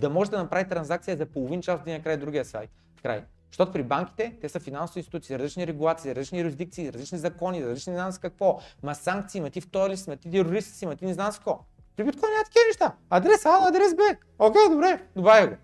да 0.00 0.10
може 0.10 0.30
да 0.30 0.38
направи 0.38 0.68
транзакция 0.68 1.16
за 1.16 1.26
половин 1.26 1.62
час 1.62 1.80
от 1.80 1.86
един 1.86 2.02
край 2.02 2.16
другия 2.16 2.44
сайт. 2.44 2.70
Край. 3.02 3.24
Защото 3.50 3.72
при 3.72 3.82
банките 3.82 4.36
те 4.40 4.48
са 4.48 4.60
финансови 4.60 5.00
институции, 5.00 5.38
различни 5.38 5.66
регулации, 5.66 6.14
различни 6.14 6.40
юрисдикции, 6.40 6.92
различни 6.92 7.18
закони, 7.18 7.66
различни 7.66 7.92
не 7.92 7.98
знам 7.98 8.12
с 8.12 8.18
какво. 8.18 8.60
Ма 8.82 8.94
санкции, 8.94 9.40
ма 9.40 9.50
ти 9.50 9.60
втори 9.60 9.94
ма 10.08 10.16
ти 10.16 10.30
терорист 10.30 10.74
си, 10.74 10.86
ма 10.86 10.96
ти 10.96 11.04
не 11.04 11.14
знам 11.14 11.32
с 11.32 11.36
какво. 11.36 11.60
При 11.96 12.04
биткоин 12.04 12.32
няма 12.32 12.44
такива 12.44 12.64
неща. 12.68 12.94
Адрес 13.10 13.46
А, 13.46 13.68
адрес 13.68 13.94
Б. 13.94 14.02
Окей, 14.38 14.62
добре, 14.70 15.02
добавя 15.16 15.46
го. 15.46 15.56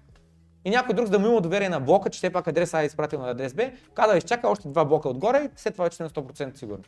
И 0.64 0.70
някой 0.70 0.94
друг, 0.94 1.08
да 1.08 1.18
му 1.18 1.26
има 1.26 1.40
доверие 1.40 1.68
на 1.68 1.80
блока, 1.80 2.10
че 2.10 2.16
все 2.16 2.30
пак 2.30 2.48
адрес 2.48 2.74
А 2.74 2.82
е 2.82 2.86
изпратил 2.86 3.20
на 3.20 3.30
адрес 3.30 3.54
Б, 3.54 3.70
каза 3.94 4.12
да 4.12 4.18
изчака 4.18 4.48
още 4.48 4.68
два 4.68 4.84
блока 4.84 5.08
отгоре 5.08 5.44
и 5.44 5.50
след 5.56 5.74
това 5.74 5.84
вече 5.84 6.02
на 6.02 6.10
100% 6.10 6.56
сигурни. 6.56 6.84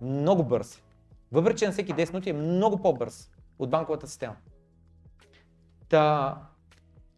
Много 0.00 0.44
бърз. 0.44 0.82
Въпреки, 1.32 1.58
че 1.58 1.66
на 1.66 1.72
всеки 1.72 1.94
10 1.94 2.12
минути 2.12 2.30
е 2.30 2.32
много 2.32 2.82
по-бърз 2.82 3.30
от 3.58 3.70
банковата 3.70 4.06
система. 4.06 4.36
Та, 5.88 6.36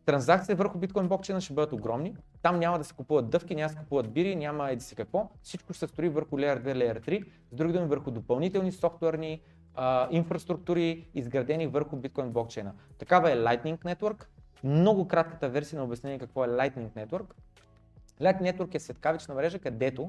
транзакциите 0.07 0.55
върху 0.55 0.79
биткоин 0.79 1.09
блокчейна 1.09 1.41
ще 1.41 1.53
бъдат 1.53 1.73
огромни. 1.73 2.17
Там 2.43 2.59
няма 2.59 2.79
да 2.79 2.85
се 2.85 2.95
купуват 2.95 3.31
дъвки, 3.31 3.55
няма 3.55 3.69
да 3.69 3.73
се 3.73 3.79
купуват 3.79 4.13
бири, 4.13 4.37
няма 4.37 4.71
еди 4.71 4.85
си 4.85 4.95
какво. 4.95 5.31
Всичко 5.43 5.73
ще 5.73 5.87
се 5.87 5.93
строи 5.93 6.09
върху 6.09 6.37
Layer 6.37 6.63
2, 6.63 6.75
Layer 6.75 7.09
3, 7.09 7.25
с 7.53 7.55
други 7.55 7.73
думи 7.73 7.87
върху 7.87 8.11
допълнителни 8.11 8.73
софтуерни 8.73 9.41
а, 9.75 10.09
инфраструктури, 10.11 11.09
изградени 11.15 11.67
върху 11.67 11.97
биткоин 11.97 12.31
блокчейна. 12.31 12.73
Такава 12.99 13.31
е 13.31 13.37
Lightning 13.37 13.79
Network. 13.79 14.25
Много 14.65 15.09
кратката 15.09 15.49
версия 15.49 15.79
на 15.79 15.85
обяснение 15.85 16.19
какво 16.19 16.45
е 16.45 16.49
Lightning 16.49 16.89
Network. 16.89 17.35
Lightning 18.21 18.53
Network 18.53 18.75
е 18.75 18.79
светкавична 18.79 19.35
мрежа, 19.35 19.59
където 19.59 20.09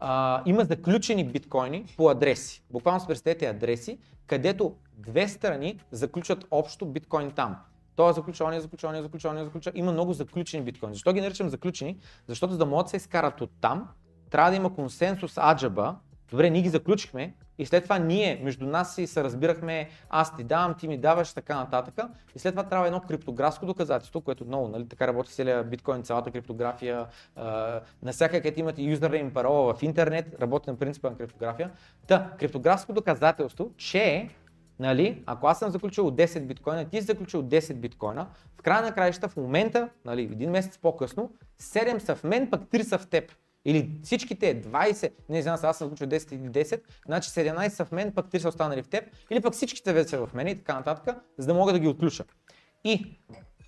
а, 0.00 0.42
има 0.46 0.64
заключени 0.64 1.28
биткоини 1.28 1.84
по 1.96 2.08
адреси. 2.08 2.62
Буквално 2.70 3.00
си 3.00 3.06
представете 3.06 3.46
адреси, 3.46 3.98
където 4.26 4.76
две 4.94 5.28
страни 5.28 5.80
заключат 5.90 6.44
общо 6.50 6.86
биткоин 6.86 7.30
там. 7.30 7.56
Той 7.96 8.10
е 8.10 8.12
заключен, 8.12 8.46
он 8.46 8.52
е 8.52 8.60
заключен, 8.60 8.94
е 8.94 9.40
е 9.40 9.44
заключен. 9.44 9.72
Има 9.76 9.92
много 9.92 10.12
заключени 10.12 10.62
биткоини. 10.62 10.94
Защо 10.94 11.12
ги 11.12 11.20
наричам 11.20 11.48
заключени? 11.48 11.98
Защото 12.26 12.52
за 12.52 12.58
да 12.58 12.66
могат 12.66 12.86
да 12.86 12.90
се 12.90 12.96
изкарат 12.96 13.40
от 13.40 13.50
там, 13.60 13.88
трябва 14.30 14.50
да 14.50 14.56
има 14.56 14.74
консенсус 14.74 15.38
аджаба. 15.38 15.96
Добре, 16.30 16.50
ние 16.50 16.62
ги 16.62 16.68
заключихме 16.68 17.34
и 17.58 17.66
след 17.66 17.84
това 17.84 17.98
ние 17.98 18.40
между 18.42 18.66
нас 18.66 18.94
си 18.94 19.06
се 19.06 19.24
разбирахме, 19.24 19.88
аз 20.10 20.36
ти 20.36 20.44
давам, 20.44 20.74
ти 20.74 20.88
ми 20.88 20.98
даваш, 20.98 21.32
така 21.32 21.56
нататък. 21.56 22.00
И 22.36 22.38
след 22.38 22.54
това 22.54 22.62
трябва 22.68 22.86
едно 22.86 23.00
криптографско 23.00 23.66
доказателство, 23.66 24.20
което 24.20 24.44
много, 24.44 24.68
нали, 24.68 24.88
така 24.88 25.06
работи 25.06 25.32
целият 25.32 25.70
биткоин, 25.70 26.02
цялата 26.02 26.30
криптография. 26.30 27.06
А, 27.36 27.80
всяка 28.12 28.36
където 28.36 28.60
имате 28.60 28.82
юзернейм 28.82 29.30
парола 29.30 29.74
в 29.74 29.82
интернет, 29.82 30.36
работи 30.40 30.70
на 30.70 30.76
принципа 30.76 31.10
на 31.10 31.16
криптография. 31.16 31.70
Та, 32.06 32.30
криптографско 32.38 32.92
доказателство, 32.92 33.70
че 33.76 34.28
Нали, 34.78 35.22
ако 35.26 35.46
аз 35.46 35.58
съм 35.58 35.70
заключил 35.70 36.10
10 36.10 36.40
биткоина, 36.40 36.84
ти 36.84 37.00
си 37.00 37.06
заключил 37.06 37.42
10 37.42 37.74
биткоина, 37.74 38.26
в 38.58 38.62
края 38.62 38.82
на 38.82 38.94
краища 38.94 39.28
в 39.28 39.36
момента, 39.36 39.88
нали, 40.04 40.22
един 40.22 40.50
месец 40.50 40.78
по-късно, 40.78 41.30
7 41.62 41.98
са 41.98 42.14
в 42.14 42.24
мен, 42.24 42.50
пък 42.50 42.62
3 42.62 42.82
са 42.82 42.98
в 42.98 43.06
теб. 43.06 43.32
Или 43.64 43.90
всичките 44.02 44.62
20, 44.62 45.12
не 45.28 45.42
знам, 45.42 45.58
аз 45.62 45.78
съм 45.78 45.86
заключил 45.88 46.06
10 46.06 46.32
или 46.32 46.64
10, 46.64 46.80
значи 47.06 47.30
17 47.30 47.68
са 47.68 47.84
в 47.84 47.92
мен, 47.92 48.12
пък 48.12 48.26
3 48.26 48.38
са 48.38 48.48
останали 48.48 48.82
в 48.82 48.88
теб, 48.88 49.04
или 49.30 49.40
пък 49.40 49.52
всичките 49.52 49.92
вече 49.92 50.08
са 50.08 50.26
в 50.26 50.34
мен 50.34 50.48
и 50.48 50.56
така 50.58 50.74
нататък, 50.74 51.16
за 51.38 51.46
да 51.46 51.54
мога 51.54 51.72
да 51.72 51.78
ги 51.78 51.88
отключа. 51.88 52.24
И 52.84 53.18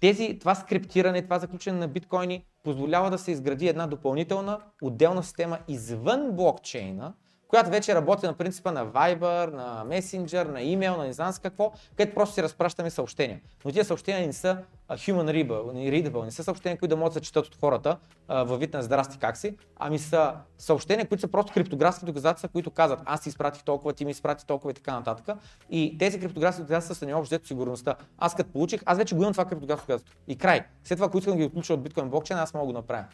тези, 0.01 0.39
това 0.39 0.55
скриптиране, 0.55 1.23
това 1.23 1.39
заключение 1.39 1.81
на 1.81 1.89
биткоини 1.89 2.45
позволява 2.63 3.11
да 3.11 3.19
се 3.19 3.31
изгради 3.31 3.69
една 3.69 3.87
допълнителна 3.87 4.61
отделна 4.83 5.23
система 5.23 5.59
извън 5.69 6.33
блокчейна, 6.33 7.15
която 7.49 7.71
вече 7.71 7.95
работи 7.95 8.27
на 8.27 8.33
принципа 8.33 8.73
на 8.73 8.87
Viber, 8.87 9.53
на 9.53 9.85
Messenger, 9.87 10.49
на 10.49 10.61
email, 10.61 10.97
на 10.97 11.05
не 11.05 11.13
знам 11.13 11.33
с 11.33 11.39
какво, 11.39 11.73
където 11.97 12.15
просто 12.15 12.35
си 12.35 12.43
разпращаме 12.43 12.91
съобщения. 12.91 13.41
Но 13.65 13.73
тези 13.73 13.87
съобщения 13.87 14.27
не 14.27 14.33
са 14.33 14.59
human 14.91 15.47
readable, 15.91 16.25
не 16.25 16.31
са 16.31 16.45
съобщения, 16.45 16.79
които 16.79 16.95
да 16.95 16.97
могат 16.97 17.13
да 17.13 17.19
се 17.19 17.25
четат 17.25 17.47
от 17.47 17.57
хората 17.57 17.99
във 18.29 18.61
вид 18.61 18.75
на 18.75 18.83
здрасти 18.83 19.19
как 19.19 19.37
си, 19.37 19.57
ами 19.77 19.99
са 19.99 20.35
съобщения, 20.59 21.09
които 21.09 21.21
са 21.21 21.29
просто 21.29 21.53
криптографски 21.53 22.05
доказателства, 22.05 22.49
които 22.49 22.71
казват 22.71 23.01
аз 23.05 23.21
ти 23.21 23.29
изпратих 23.29 23.65
толкова, 23.65 23.93
ти 23.93 24.05
ми 24.05 24.11
изпрати 24.11 24.47
толкова 24.47 24.71
и 24.71 24.75
така 24.75 24.93
нататък. 24.93 25.37
И 25.71 25.99
тези 25.99 26.21
криптографски 26.21 26.63
доказателства 26.63 26.95
са 26.95 27.07
необщо 27.07 27.47
сигурността. 27.47 27.95
Аз 28.19 28.35
като 28.35 28.53
получих, 28.53 28.83
аз 28.87 28.99
вече 28.99 29.15
го 29.15 29.23
имам 29.23 29.33
това 29.33 29.45
криптографско 29.45 29.87
доказателство. 29.87 30.19
И 30.29 30.39
край. 30.39 30.65
След 30.85 30.99
това, 30.99 31.09
които 31.09 31.19
искам 31.19 31.33
да 31.33 31.39
ги 31.39 31.45
отключа 31.45 31.75
от 31.75 31.83
биткоин 31.83 32.11
блокчейн, 32.11 32.41
аз 32.41 32.55
мога 32.55 32.67
да 32.67 32.73
го 32.73 32.79
направя. 32.79 33.05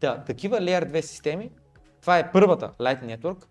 Та, 0.00 0.24
такива 0.24 0.58
Layer 0.58 0.92
2 0.92 1.00
системи, 1.00 1.50
това 2.00 2.18
е 2.18 2.32
първата 2.32 2.72
Lightning 2.78 3.18
Network, 3.18 3.44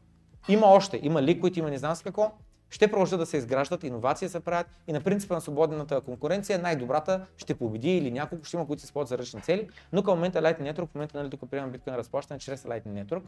има 0.50 0.68
още, 0.68 1.00
има 1.04 1.22
Liquid, 1.22 1.58
има 1.58 1.70
не 1.70 1.78
знам 1.78 1.96
с 1.96 2.02
какво. 2.02 2.32
Ще 2.70 2.92
продължат 2.92 3.20
да 3.20 3.26
се 3.26 3.38
изграждат, 3.38 3.84
иновации 3.84 4.30
се 4.30 4.40
правят 4.40 4.68
и 4.88 4.94
на 4.94 5.02
принципа 5.02 5.34
на 5.34 5.42
свободната 5.42 6.02
конкуренция 6.02 6.60
най-добрата 6.60 7.26
ще 7.38 7.56
победи 7.56 7.98
или 7.98 8.12
няколко 8.12 8.46
ще 8.46 8.58
има, 8.58 8.68
които 8.68 8.82
се 8.82 8.86
използват 8.86 9.08
за 9.10 9.18
ръчни 9.18 9.42
цели, 9.42 9.70
но 9.94 10.04
към 10.04 10.14
момента 10.14 10.42
Lightning 10.42 10.74
Network, 10.74 10.88
в 10.88 10.96
момента 10.96 11.18
нали, 11.18 11.30
тук 11.30 11.50
приемам 11.52 11.72
биткоин 11.72 11.96
разплащане 11.96 12.40
чрез 12.40 12.64
Lightning 12.64 13.06
Network, 13.06 13.22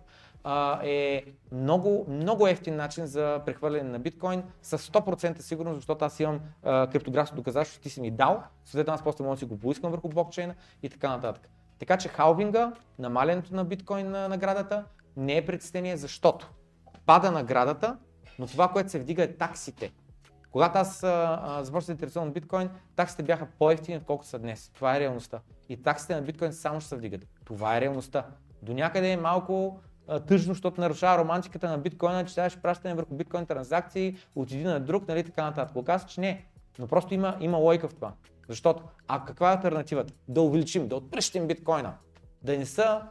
е 0.84 1.24
много, 1.52 2.06
много 2.10 2.48
ефтин 2.48 2.76
начин 2.76 3.06
за 3.06 3.42
прехвърляне 3.46 3.90
на 3.90 4.00
биткоин 4.00 4.44
с 4.62 4.78
100% 4.78 5.40
сигурност, 5.40 5.76
защото 5.76 6.06
аз 6.06 6.20
имам 6.20 6.40
а, 6.64 6.88
криптографско 6.92 7.36
доказателство, 7.36 7.82
ти 7.82 7.90
си 7.90 8.02
ми 8.02 8.12
дал, 8.12 8.44
съответно 8.66 8.94
аз 8.94 9.04
после 9.04 9.24
мога 9.24 9.36
да 9.36 9.40
си 9.40 9.46
го 9.46 9.60
поискам 9.60 9.92
върху 9.92 10.10
блокчейна 10.10 10.56
и 10.84 10.90
така 10.90 11.10
нататък. 11.10 11.50
Така 11.80 11.98
че 11.98 12.10
халвинга, 12.10 12.74
намалянето 13.00 13.56
на 13.56 13.66
биткоин 13.66 14.12
на 14.12 14.30
наградата 14.30 14.84
не 15.18 15.38
е 15.38 15.46
притеснение, 15.46 15.98
защото 15.98 16.50
пада 17.08 17.32
наградата, 17.32 17.98
но 18.40 18.48
това, 18.48 18.68
което 18.68 18.92
се 18.92 19.00
вдига 19.00 19.24
е 19.24 19.34
таксите. 19.34 19.92
Когато 20.52 20.78
аз 20.78 21.00
започнах 21.66 21.86
да 21.86 21.92
интересувам 21.92 22.32
биткоин, 22.32 22.70
таксите 22.96 23.24
бяха 23.24 23.48
по-ефтини, 23.60 23.98
отколкото 23.98 24.30
са 24.30 24.40
днес. 24.40 24.72
Това 24.74 24.98
е 24.98 25.00
реалността. 25.00 25.40
И 25.70 25.84
таксите 25.84 26.16
на 26.16 26.22
биткоин 26.22 26.54
само 26.54 26.82
ще 26.82 26.90
се 26.90 26.96
вдигат. 26.96 27.22
Това 27.46 27.78
е 27.78 27.82
реалността. 27.82 28.26
До 28.62 28.74
някъде 28.74 29.12
е 29.12 29.18
малко 29.18 29.80
а, 30.08 30.20
тъжно, 30.20 30.54
защото 30.54 30.82
нарушава 30.82 31.24
романтиката 31.24 31.70
на 31.70 31.78
биткоина, 31.78 32.26
че 32.26 32.34
сега 32.34 32.50
ще 32.50 32.62
пращане 32.62 32.94
върху 32.96 33.16
биткоин 33.16 33.46
транзакции 33.46 34.18
от 34.36 34.52
един 34.52 34.68
на 34.68 34.80
друг, 34.80 35.08
нали 35.08 35.24
така 35.24 35.44
нататък. 35.44 35.76
Оказва, 35.76 36.10
че 36.10 36.22
не. 36.22 36.46
Но 36.80 36.88
просто 36.88 37.14
има, 37.14 37.38
има 37.40 37.58
лойка 37.58 37.88
в 37.88 37.96
това. 37.96 38.14
Защото, 38.50 38.84
а 39.08 39.26
каква 39.26 39.52
е 39.52 39.56
альтернативата? 39.56 40.14
Да 40.28 40.42
увеличим, 40.42 40.88
да 40.88 40.96
отпръщим 40.96 41.48
биткоина. 41.48 41.94
Да 42.44 42.58
не 42.58 42.66
са 42.66 43.02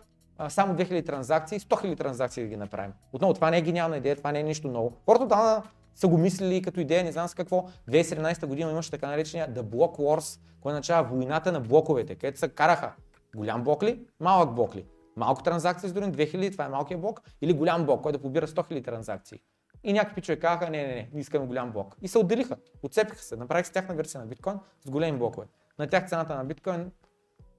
само 0.48 0.74
2000 0.74 1.06
транзакции, 1.06 1.60
100 1.60 1.84
000 1.84 1.98
транзакции 1.98 2.42
да 2.42 2.48
ги 2.48 2.56
направим. 2.56 2.92
Отново, 3.12 3.34
това 3.34 3.50
не 3.50 3.58
е 3.58 3.62
гениална 3.62 3.96
идея, 3.96 4.16
това 4.16 4.32
не 4.32 4.40
е 4.40 4.42
нищо 4.42 4.68
ново. 4.68 4.92
Хората 5.04 5.26
да 5.26 5.62
са 5.94 6.08
го 6.08 6.18
мислили 6.18 6.62
като 6.62 6.80
идея, 6.80 7.04
не 7.04 7.12
знам 7.12 7.28
с 7.28 7.34
какво. 7.34 7.68
2017 7.90 8.46
година 8.46 8.70
имаше 8.70 8.90
така 8.90 9.06
наречения 9.06 9.52
The 9.52 9.62
Block 9.62 9.98
Wars, 9.98 10.40
който 10.60 10.72
означава 10.74 11.08
войната 11.08 11.52
на 11.52 11.60
блоковете, 11.60 12.14
където 12.14 12.38
се 12.38 12.48
караха 12.48 12.92
голям 13.36 13.64
блок 13.64 13.82
ли, 13.82 14.06
малък 14.20 14.54
блок 14.54 14.76
ли. 14.76 14.86
Малко 15.16 15.42
транзакции 15.42 15.88
с 15.88 15.92
дори 15.92 16.04
2000, 16.04 16.52
това 16.52 16.64
е 16.64 16.68
малкият 16.68 17.00
блок, 17.00 17.22
или 17.40 17.52
голям 17.52 17.86
блок, 17.86 18.02
който 18.02 18.18
да 18.18 18.22
побира 18.22 18.46
100 18.46 18.72
000 18.72 18.84
транзакции. 18.84 19.40
И 19.84 19.92
някакви 19.92 20.14
пичове 20.14 20.38
казаха, 20.38 20.70
не, 20.70 20.78
не, 20.78 20.94
не, 20.94 21.08
не 21.12 21.20
искаме 21.20 21.46
голям 21.46 21.70
блок. 21.70 21.96
И 22.02 22.08
се 22.08 22.18
отделиха, 22.18 22.56
отцепиха 22.82 23.22
се, 23.22 23.36
направиха 23.36 23.66
с 23.66 23.70
тяхна 23.70 23.94
версия 23.94 24.20
на 24.20 24.26
биткоин 24.26 24.58
с 24.86 24.90
големи 24.90 25.18
блокове. 25.18 25.46
На 25.78 25.86
тях 25.86 26.08
цената 26.08 26.36
на 26.36 26.44
биткоин 26.44 26.90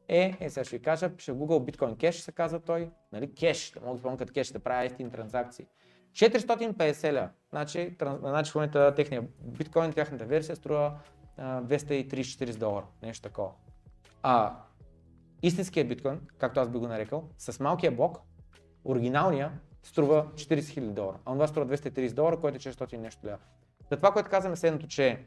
е, 0.07 0.37
е 0.39 0.49
сега 0.49 0.63
ще 0.63 0.77
ви 0.77 0.81
кажа, 0.83 1.11
ще 1.17 1.31
Google 1.31 1.71
Bitcoin 1.71 1.95
Cash 1.95 2.11
се 2.11 2.31
казва 2.31 2.59
той, 2.59 2.89
нали, 3.11 3.33
кеш, 3.33 3.71
да 3.71 3.79
мога 3.79 3.93
да 3.93 3.99
спомня 3.99 4.17
като 4.17 4.33
кеш, 4.33 4.47
да 4.47 4.59
правя 4.59 4.85
ефтини 4.85 5.11
транзакции. 5.11 5.65
450 6.13 7.13
ля, 7.13 7.29
значи, 7.49 7.95
транс, 7.99 8.19
значи 8.19 8.51
в 8.51 8.55
момента 8.55 8.95
техния 8.95 9.23
биткоин, 9.43 9.93
тяхната 9.93 10.25
версия 10.25 10.55
струва 10.55 10.99
230-40 11.39 12.57
долара, 12.57 12.85
нещо 13.03 13.29
такова. 13.29 13.51
А 14.23 14.55
истинският 15.41 15.87
биткоин, 15.87 16.19
както 16.37 16.59
аз 16.59 16.69
би 16.69 16.77
го 16.77 16.87
нарекал, 16.87 17.29
с 17.37 17.59
малкия 17.59 17.91
блок, 17.91 18.17
оригиналния, 18.85 19.51
струва 19.83 20.25
40 20.33 20.59
000 20.59 20.79
долара, 20.79 21.17
а 21.25 21.33
това 21.33 21.47
струва 21.47 21.77
230 21.77 22.13
долара, 22.13 22.39
което 22.39 22.55
е 22.55 22.59
600 22.59 22.97
нещо 22.97 23.27
ля. 23.27 23.37
За 23.91 23.97
това, 23.97 24.11
което 24.11 24.29
казваме 24.29 24.55
следното, 24.55 24.87
че 24.87 25.25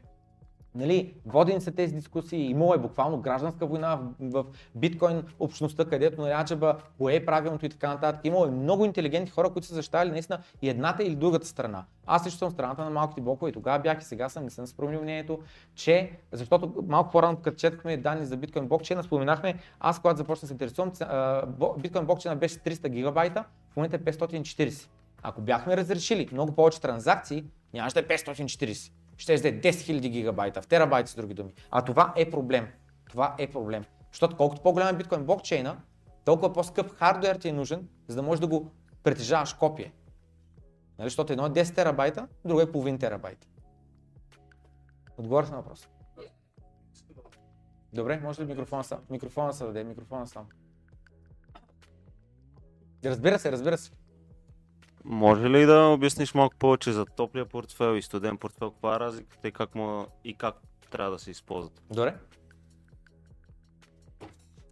Нали, 0.75 1.13
водени 1.25 1.61
са 1.61 1.71
тези 1.71 1.93
дискусии, 1.93 2.49
имало 2.49 2.73
е 2.73 2.77
буквално 2.77 3.17
гражданска 3.17 3.65
война 3.65 3.99
в, 4.19 4.43
в 4.43 4.45
биткоин 4.75 5.23
общността, 5.39 5.85
където 5.85 6.21
нали, 6.21 6.31
аджаба, 6.31 6.77
кое 6.97 7.15
е 7.15 7.25
правилното 7.25 7.65
и 7.65 7.69
така 7.69 7.87
нататък. 7.87 8.21
Имало 8.23 8.45
е 8.45 8.51
много 8.51 8.85
интелигентни 8.85 9.31
хора, 9.31 9.49
които 9.49 9.67
са 9.67 9.73
защитавали 9.73 10.11
наистина 10.11 10.39
и 10.61 10.69
едната 10.69 11.03
или 11.03 11.15
другата 11.15 11.47
страна. 11.47 11.85
Аз 12.05 12.23
също 12.23 12.39
съм 12.39 12.51
страната 12.51 12.83
на 12.83 12.89
малките 12.89 13.21
блокове 13.21 13.49
и 13.49 13.53
тогава 13.53 13.79
бях 13.79 14.01
и 14.01 14.03
сега 14.05 14.29
съм, 14.29 14.43
не 14.43 14.49
съм 14.49 14.67
се 14.67 14.77
променил 14.77 15.01
мнението, 15.01 15.39
че, 15.75 16.11
защото 16.31 16.83
малко 16.87 17.11
по-рано, 17.11 17.37
като 17.37 17.57
четахме 17.57 17.97
данни 17.97 18.25
за 18.25 18.37
биткоин 18.37 18.67
блокчейна, 18.67 19.03
споменахме, 19.03 19.55
аз 19.79 19.99
когато 19.99 20.17
започнах 20.17 20.41
да 20.41 20.47
се 20.47 20.53
интересувам, 20.53 20.91
биткоин 21.77 22.05
блокчейна 22.05 22.35
беше 22.35 22.55
300 22.55 22.89
гигабайта, 22.89 23.43
в 23.71 23.75
момента 23.75 23.95
е 23.95 23.99
540. 23.99 24.87
Ако 25.23 25.41
бяхме 25.41 25.77
разрешили 25.77 26.29
много 26.31 26.51
повече 26.51 26.81
транзакции, 26.81 27.43
нямаше 27.73 27.93
да 27.93 27.99
е 27.99 28.17
540 28.17 28.91
ще 29.21 29.33
е 29.33 29.37
10 29.37 29.61
000 29.61 30.09
гигабайта, 30.09 30.61
в 30.61 30.67
терабайт 30.67 31.07
с 31.07 31.15
други 31.15 31.33
думи. 31.33 31.53
А 31.71 31.81
това 31.81 32.13
е 32.17 32.29
проблем. 32.29 32.67
Това 33.09 33.35
е 33.39 33.51
проблем. 33.51 33.85
Защото 34.11 34.37
колкото 34.37 34.61
по-голям 34.61 34.95
е 34.95 34.97
биткоин 34.97 35.25
блокчейна, 35.25 35.81
толкова 36.25 36.53
по-скъп 36.53 36.95
хардуер 36.95 37.35
ти 37.35 37.49
е 37.49 37.53
нужен, 37.53 37.87
за 38.07 38.15
да 38.15 38.21
можеш 38.21 38.39
да 38.39 38.47
го 38.47 38.71
притежаваш 39.03 39.53
копие. 39.53 39.93
Нали? 40.99 41.09
Защото 41.09 41.33
едно 41.33 41.45
е 41.45 41.49
10 41.49 41.75
терабайта, 41.75 42.27
друго 42.45 42.61
е 42.61 42.71
половин 42.71 42.99
терабайт. 42.99 43.47
Отговорих 45.17 45.49
на 45.49 45.57
въпроса. 45.57 45.87
Добре, 47.93 48.19
може 48.23 48.41
ли 48.41 48.45
микрофона 48.45 48.83
сам? 48.83 48.99
Микрофона 49.09 49.53
се 49.53 49.65
даде, 49.65 49.83
микрофона 49.83 50.27
сам. 50.27 50.47
Разбира 53.05 53.39
се, 53.39 53.51
разбира 53.51 53.77
се. 53.77 53.91
Може 55.05 55.49
ли 55.49 55.65
да 55.65 55.85
обясниш 55.85 56.33
малко 56.33 56.55
повече 56.59 56.91
за 56.91 57.05
топлия 57.05 57.45
портфел 57.45 57.95
и 57.95 58.01
студен 58.01 58.37
портфел? 58.37 58.71
Каква 58.71 58.95
е 58.95 58.99
разликата 58.99 59.47
и 59.47 59.51
как, 59.51 59.75
му, 59.75 60.05
и 60.23 60.33
как 60.33 60.55
трябва 60.91 61.11
да 61.11 61.19
се 61.19 61.31
използват? 61.31 61.81
Добре. 61.91 62.15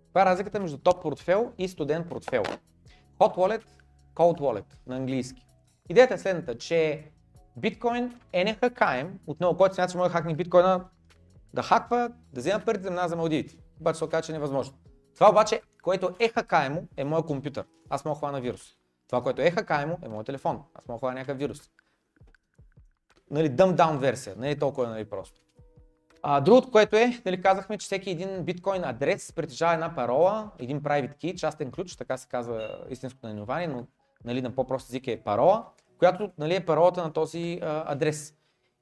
Това 0.07 0.21
е 0.21 0.25
разликата 0.25 0.59
между 0.59 0.77
топ 0.77 1.01
портфел 1.01 1.51
и 1.57 1.67
студен 1.67 2.05
портфел. 2.09 2.43
Hot 3.19 3.35
Wallet, 3.35 3.63
Cold 4.15 4.39
Wallet 4.39 4.65
на 4.87 4.95
английски. 4.95 5.47
Идеята 5.89 6.13
е 6.13 6.17
следната, 6.17 6.57
че 6.57 7.11
биткоин 7.57 8.19
е 8.33 8.43
нехакаем, 8.43 9.19
отново 9.27 9.57
който 9.57 9.75
смята, 9.75 9.91
че 9.91 9.97
може 9.97 10.09
да 10.09 10.17
хакне 10.17 10.35
биткоина, 10.35 10.85
да 11.53 11.63
хаква, 11.63 12.09
да 12.33 12.39
взема 12.41 12.65
парите 12.65 12.83
за 12.83 13.07
за 13.07 13.15
Малдивите. 13.15 13.57
Обаче 13.79 13.97
се 13.97 14.03
оказа, 14.03 14.23
че 14.23 14.31
е 14.31 14.33
невъзможно. 14.33 14.77
Това 15.15 15.29
обаче, 15.29 15.61
което 15.81 16.15
е 16.19 16.29
хакаемо, 16.29 16.87
е 16.97 17.03
моят 17.03 17.25
компютър. 17.25 17.65
Аз 17.89 18.05
мога 18.05 18.17
хвана 18.17 18.41
вирус. 18.41 18.78
Това, 19.09 19.23
което 19.23 19.41
е 19.41 19.51
хакаемо, 19.51 19.97
е 20.03 20.09
моят 20.09 20.25
телефон. 20.25 20.63
Аз 20.73 20.87
мога 20.87 21.07
да 21.07 21.13
някакъв 21.13 21.37
вирус. 21.37 21.61
Нали, 23.31 23.51
dumb 23.51 23.75
down 23.75 23.97
версия, 23.97 24.35
не 24.37 24.51
е 24.51 24.59
толкова 24.59 24.87
нали, 24.87 25.05
просто. 25.05 25.41
А, 26.21 26.41
другото, 26.41 26.71
което 26.71 26.95
е, 26.95 27.21
нали, 27.25 27.41
казахме, 27.41 27.77
че 27.77 27.85
всеки 27.85 28.09
един 28.09 28.43
биткоин 28.43 28.83
адрес 28.83 29.33
притежава 29.33 29.73
една 29.73 29.95
парола, 29.95 30.51
един 30.59 30.81
private 30.81 31.17
key, 31.17 31.35
частен 31.35 31.71
ключ, 31.71 31.95
така 31.95 32.17
се 32.17 32.27
казва 32.27 32.85
истинското 32.89 33.27
наименование, 33.27 33.67
но 33.67 33.87
нали, 34.25 34.41
на 34.41 34.51
по-прост 34.55 34.89
език 34.89 35.07
е 35.07 35.23
парола, 35.23 35.65
която 35.97 36.31
нали, 36.37 36.55
е 36.55 36.65
паролата 36.65 37.03
на 37.03 37.13
този 37.13 37.59
а, 37.63 37.91
адрес. 37.91 38.33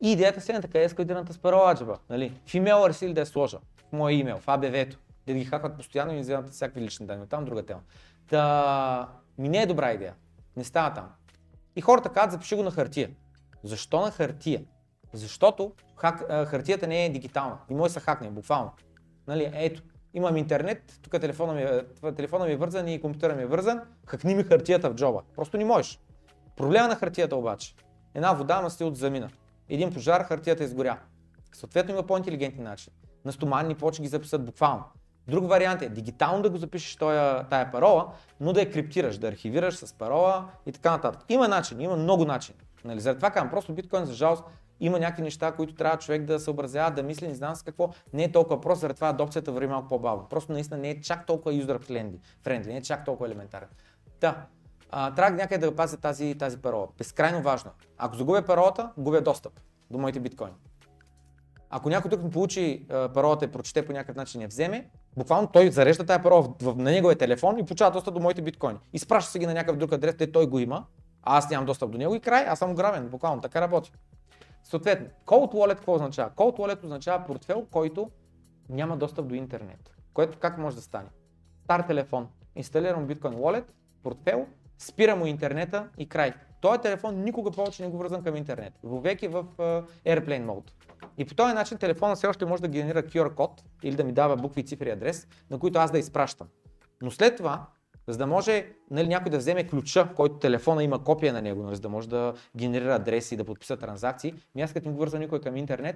И 0.04 0.12
идеята 0.12 0.42
си 0.42 0.52
е 0.52 0.62
така 0.62 0.80
е 0.80 0.90
складираната 0.90 1.34
с 1.34 1.38
парола 1.38 1.72
аджаба. 1.72 1.98
Нали? 2.10 2.42
В 2.46 2.56
имейл 2.56 2.90
ли 3.04 3.14
да 3.14 3.20
я 3.20 3.26
сложа, 3.26 3.58
в 3.90 3.94
моя 3.94 4.16
имейл, 4.16 4.38
в 4.38 4.46
ABV-то, 4.46 4.98
да 5.28 5.34
ги 5.34 5.46
хакват 5.46 5.78
постоянно 5.78 6.14
и 6.14 6.20
вземат 6.20 6.50
всякакви 6.50 6.82
лични 6.82 7.06
данни. 7.06 7.28
Там 7.28 7.46
друга 7.46 7.66
тема. 7.66 7.82
Та, 8.30 9.10
ми 9.38 9.50
не 9.50 9.62
е 9.62 9.66
добра 9.66 9.92
идея. 9.92 10.16
Не 10.56 10.64
става 10.64 10.94
там. 10.94 11.10
И 11.76 11.82
хората 11.82 12.10
казват, 12.10 12.32
запиши 12.32 12.56
го 12.56 12.64
на 12.64 12.72
хартия. 12.72 13.10
Защо 13.64 14.02
на 14.02 14.12
хартия? 14.12 14.64
Защото 15.14 15.72
хак, 15.96 16.32
хартията 16.48 16.88
не 16.88 17.06
е 17.06 17.10
дигитална. 17.10 17.58
И 17.70 17.74
може 17.74 17.94
да 17.94 18.00
се 18.00 18.06
хакне, 18.06 18.30
буквално. 18.30 18.72
Нали, 19.28 19.52
ето, 19.54 19.82
имам 20.14 20.38
интернет, 20.38 21.00
тук 21.02 21.22
телефона 21.22 21.54
ми, 21.54 21.62
е, 21.62 22.12
телефона 22.16 22.46
ми 22.46 22.52
е 22.52 22.58
вързан 22.58 22.88
и 22.88 23.02
компютъра 23.02 23.36
ми 23.36 23.44
е 23.44 23.46
вързан, 23.46 23.82
хакни 24.06 24.36
ми 24.36 24.44
хартията 24.44 24.90
в 24.90 24.96
джоба. 24.96 25.22
Просто 25.36 25.58
не 25.58 25.66
можеш. 25.66 26.00
Проблема 26.56 26.88
на 26.88 26.96
хартията 26.96 27.36
обаче. 27.36 27.76
Една 28.14 28.34
вода 28.34 28.62
ма 28.62 28.86
от 28.86 28.98
замина. 28.98 29.30
Един 29.70 29.94
пожар, 29.94 30.24
хартията 30.24 30.64
изгоря. 30.64 31.00
Съответно 31.54 31.94
има 31.94 32.04
по-интелигентни 32.04 32.64
начини. 32.64 32.96
На 33.26 33.32
стоманни 33.32 33.76
почи 33.76 34.02
ги 34.02 34.08
записат 34.08 34.46
буквално. 34.46 34.84
Друг 35.28 35.50
вариант 35.50 35.82
е 35.82 35.90
дигитално 35.90 36.42
да 36.42 36.50
го 36.50 36.58
запишеш 36.58 36.96
тоя, 36.96 37.44
тая 37.50 37.72
парола, 37.72 38.08
но 38.40 38.54
да 38.54 38.60
я 38.60 38.72
криптираш, 38.72 39.18
да 39.18 39.28
архивираш 39.28 39.76
с 39.76 39.94
парола 39.94 40.50
и 40.66 40.72
така 40.72 40.92
нататък. 40.92 41.22
Има 41.30 41.48
начин, 41.48 41.82
има 41.82 41.96
много 41.96 42.26
начини. 42.26 42.60
Нали? 42.86 43.00
Заради 43.00 43.18
това 43.18 43.32
казвам, 43.32 43.50
просто 43.50 43.74
биткоин 43.74 44.06
за 44.06 44.14
жалост 44.14 44.44
има 44.80 45.00
някакви 45.00 45.24
неща, 45.24 45.52
които 45.52 45.76
трябва 45.76 45.98
човек 45.98 46.24
да 46.24 46.40
съобразява, 46.40 46.92
да 46.92 47.04
мисли, 47.04 47.28
не 47.28 47.36
знам 47.36 47.56
с 47.56 47.64
какво. 47.64 47.90
Не 48.14 48.24
е 48.24 48.32
толкова 48.32 48.62
просто, 48.62 48.80
заради 48.80 48.96
това 48.96 49.10
адопцията 49.10 49.52
върви 49.52 49.68
малко 49.68 49.88
по-бавно. 49.88 50.28
Просто 50.30 50.52
наистина 50.52 50.80
не 50.80 50.90
е 50.90 51.02
чак 51.02 51.26
толкова 51.26 51.56
user 51.56 51.78
friendly, 52.44 52.68
не 52.68 52.78
е 52.78 52.82
чак 52.82 53.06
толкова 53.06 53.28
елементарен. 53.28 53.68
Да, 54.22 54.46
а, 54.92 55.14
трябва 55.14 55.38
някъде 55.38 55.66
да 55.66 55.76
пазя 55.76 55.98
тази, 55.98 56.36
тази 56.36 56.58
парола. 56.58 56.88
Безкрайно 56.98 57.42
важно. 57.42 57.72
Ако 57.98 58.16
загубя 58.16 58.42
паролата, 58.42 58.92
губя 58.98 59.22
достъп 59.22 59.60
до 59.92 59.98
моите 59.98 60.20
биткоини. 60.20 60.56
Ако 61.70 61.90
някой 61.90 62.12
тук 62.12 62.24
ми 62.24 62.30
получи 62.30 62.86
а, 62.90 63.10
паролата 63.10 63.46
и 63.46 63.52
прочете 63.52 63.86
по 63.86 63.94
някакъв 63.94 64.16
начин 64.16 64.42
я 64.42 64.48
вземе, 64.48 64.90
буквално 65.18 65.48
той 65.48 65.72
зарежда 65.72 66.06
тази 66.06 66.24
парола 66.24 66.54
в, 66.62 66.76
на 66.76 66.92
неговия 66.92 67.18
телефон 67.18 67.60
и 67.60 67.66
получава 67.66 67.92
достъп 67.92 68.14
до 68.14 68.20
моите 68.20 68.42
биткоини. 68.42 68.80
Изпраща 68.94 69.32
се 69.32 69.40
ги 69.40 69.46
на 69.46 69.54
някакъв 69.54 69.78
друг 69.78 69.94
адрес, 69.94 70.18
те 70.18 70.32
той 70.32 70.48
го 70.48 70.60
има, 70.60 70.86
а 71.24 71.38
аз 71.38 71.50
нямам 71.50 71.66
достъп 71.66 71.92
до 71.92 71.98
него 71.98 72.16
и 72.16 72.20
край, 72.20 72.46
аз 72.48 72.60
съм 72.60 72.76
гравен, 72.76 73.10
буквално 73.10 73.42
така 73.42 73.62
работи. 73.62 73.92
Съответно, 74.64 75.08
Cold 75.26 75.54
Wallet 75.54 75.76
какво 75.76 75.94
означава? 75.94 76.30
Cold 76.30 76.58
Wallet 76.58 76.84
означава 76.84 77.26
портфел, 77.26 77.66
който 77.72 78.10
няма 78.70 78.98
достъп 78.98 79.28
до 79.28 79.36
интернет. 79.36 79.92
Което 80.14 80.38
как 80.40 80.58
може 80.58 80.76
да 80.76 80.82
стане? 80.82 81.10
Стар 81.64 81.80
телефон, 81.80 82.28
инсталирам 82.56 83.08
Bitcoin 83.08 83.36
Wallet, 83.36 83.66
портфел, 84.04 84.46
спира 84.78 85.16
му 85.16 85.26
интернета 85.26 85.88
и 85.98 86.10
край. 86.10 86.34
Този 86.62 86.82
телефон 86.82 87.24
никога 87.24 87.52
повече 87.52 87.84
не 87.84 87.90
го 87.90 87.98
вързан 87.98 88.24
към 88.24 88.36
интернет. 88.36 88.74
Вовеки 88.84 89.28
в 89.28 89.44
uh, 89.44 89.86
Airplane 90.06 90.46
Mode. 90.46 90.72
И 91.18 91.26
по 91.26 91.36
този 91.36 91.54
начин 91.54 91.78
телефона 91.78 92.16
все 92.16 92.28
още 92.28 92.46
може 92.46 92.62
да 92.62 92.68
генерира 92.68 93.04
QR 93.04 93.34
код 93.34 93.64
или 93.84 93.96
да 93.96 94.04
ми 94.04 94.12
дава 94.12 94.36
букви, 94.36 94.66
цифри, 94.66 94.90
адрес, 94.90 95.28
на 95.50 95.60
които 95.60 95.80
аз 95.80 95.92
да 95.92 96.00
изпращам. 96.00 96.48
Но 97.02 97.12
след 97.12 97.38
това, 97.38 97.66
за 98.08 98.18
да 98.18 98.28
може 98.28 98.74
нали, 98.92 99.08
някой 99.08 99.32
да 99.32 99.38
вземе 99.38 99.68
ключа, 99.68 100.10
който 100.16 100.36
телефона 100.36 100.84
има 100.84 101.04
копия 101.04 101.34
на 101.34 101.42
него, 101.42 101.64
нали, 101.64 101.76
за 101.76 101.82
да 101.82 101.90
може 101.90 102.10
да 102.10 102.34
генерира 102.58 102.96
адреси 102.96 103.34
и 103.34 103.38
да 103.38 103.46
подписа 103.46 103.78
транзакции, 103.78 104.34
ми 104.56 104.62
аз 104.62 104.74
като 104.74 104.88
не 104.88 104.94
го 104.94 105.00
върза 105.00 105.20
никой 105.20 105.42
към 105.42 105.58
интернет, 105.58 105.96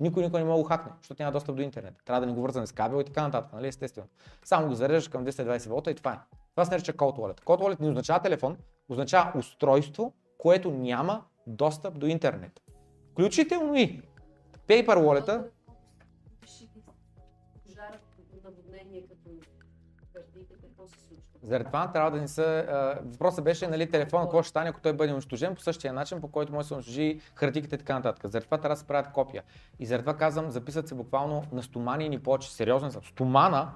никой 0.00 0.22
никой 0.22 0.40
не 0.40 0.46
може 0.46 0.62
да 0.62 0.68
хакне, 0.68 0.92
защото 1.00 1.22
няма 1.22 1.32
достъп 1.32 1.56
до 1.56 1.62
интернет. 1.62 1.94
Трябва 2.04 2.20
да 2.20 2.26
не 2.26 2.32
го 2.32 2.42
вързваме 2.42 2.66
с 2.66 2.72
кабел 2.72 3.00
и 3.00 3.04
така 3.04 3.22
нататък, 3.22 3.52
нали, 3.52 3.66
естествено. 3.66 4.08
Само 4.44 4.68
го 4.68 4.74
зареждаш 4.74 5.08
към 5.08 5.26
220 5.26 5.68
волта 5.68 5.90
и 5.90 5.94
това 5.94 6.12
е. 6.12 6.18
Това 6.50 6.64
се 6.64 6.70
нарича 6.70 6.92
Cold 6.92 7.16
Wallet. 7.16 7.40
Cold 7.40 7.60
Wallet 7.60 7.80
не 7.80 7.88
означава 7.88 8.22
телефон, 8.22 8.56
означава 8.88 9.32
устройство, 9.38 10.12
което 10.38 10.70
няма 10.70 11.24
достъп 11.46 11.98
до 11.98 12.06
интернет. 12.06 12.60
Включително 13.18 13.76
и 13.76 14.02
Paper 14.68 14.86
Wallet-а. 14.86 15.44
Заради 21.42 21.64
това 21.64 21.92
трябва 21.92 22.10
да 22.10 22.20
не 22.20 22.28
са... 22.28 22.64
Въпросът 23.04 23.44
беше, 23.44 23.66
нали, 23.66 23.90
телефон, 23.90 24.22
какво 24.22 24.42
ще 24.42 24.50
стане, 24.50 24.70
ако 24.70 24.80
той 24.80 24.92
бъде 24.92 25.12
унищожен 25.12 25.54
по 25.54 25.60
същия 25.60 25.92
начин, 25.92 26.20
по 26.20 26.28
който 26.28 26.52
може 26.52 26.64
да 26.64 26.68
се 26.68 26.74
унищожи 26.74 27.20
хартиките 27.34 27.74
и 27.74 27.78
така 27.78 27.94
нататък. 27.94 28.30
Заради 28.30 28.44
това 28.44 28.58
трябва 28.58 28.74
да 28.74 28.80
се 28.80 28.86
правят 28.86 29.12
копия. 29.12 29.42
И 29.78 29.86
заради 29.86 30.02
това 30.02 30.16
казвам, 30.16 30.50
записат 30.50 30.88
се 30.88 30.94
буквално 30.94 31.44
на 31.52 31.62
стомани 31.62 32.08
ни 32.08 32.18
плочи. 32.18 32.50
Сериозно 32.50 32.90
са. 32.90 33.00
Стомана, 33.04 33.70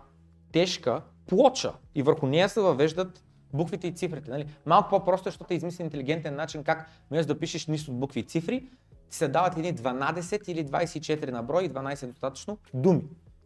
тежка, 0.52 1.02
плоча. 1.26 1.72
И 1.94 2.02
върху 2.02 2.26
нея 2.26 2.48
се 2.48 2.60
въвеждат 2.60 3.24
буквите 3.52 3.86
и 3.86 3.94
цифрите. 3.94 4.30
Нали? 4.30 4.46
Малко 4.66 4.90
по-просто, 4.90 5.24
защото 5.24 5.54
е 5.54 5.56
измислен 5.56 5.86
интелигентен 5.86 6.36
начин 6.36 6.64
как 6.64 6.90
вместо 7.10 7.34
да 7.34 7.40
пишеш 7.40 7.66
нищо 7.66 7.90
от 7.90 7.98
букви 7.98 8.20
и 8.20 8.24
цифри, 8.24 8.70
се 9.14 9.28
дават 9.28 9.56
едни 9.56 9.74
12 9.74 10.48
или 10.48 10.66
24 10.66 11.30
на 11.30 11.42
брой 11.42 11.64
и 11.64 11.70
12 11.70 12.06
достатъчно 12.06 12.58
думи. 12.74 13.02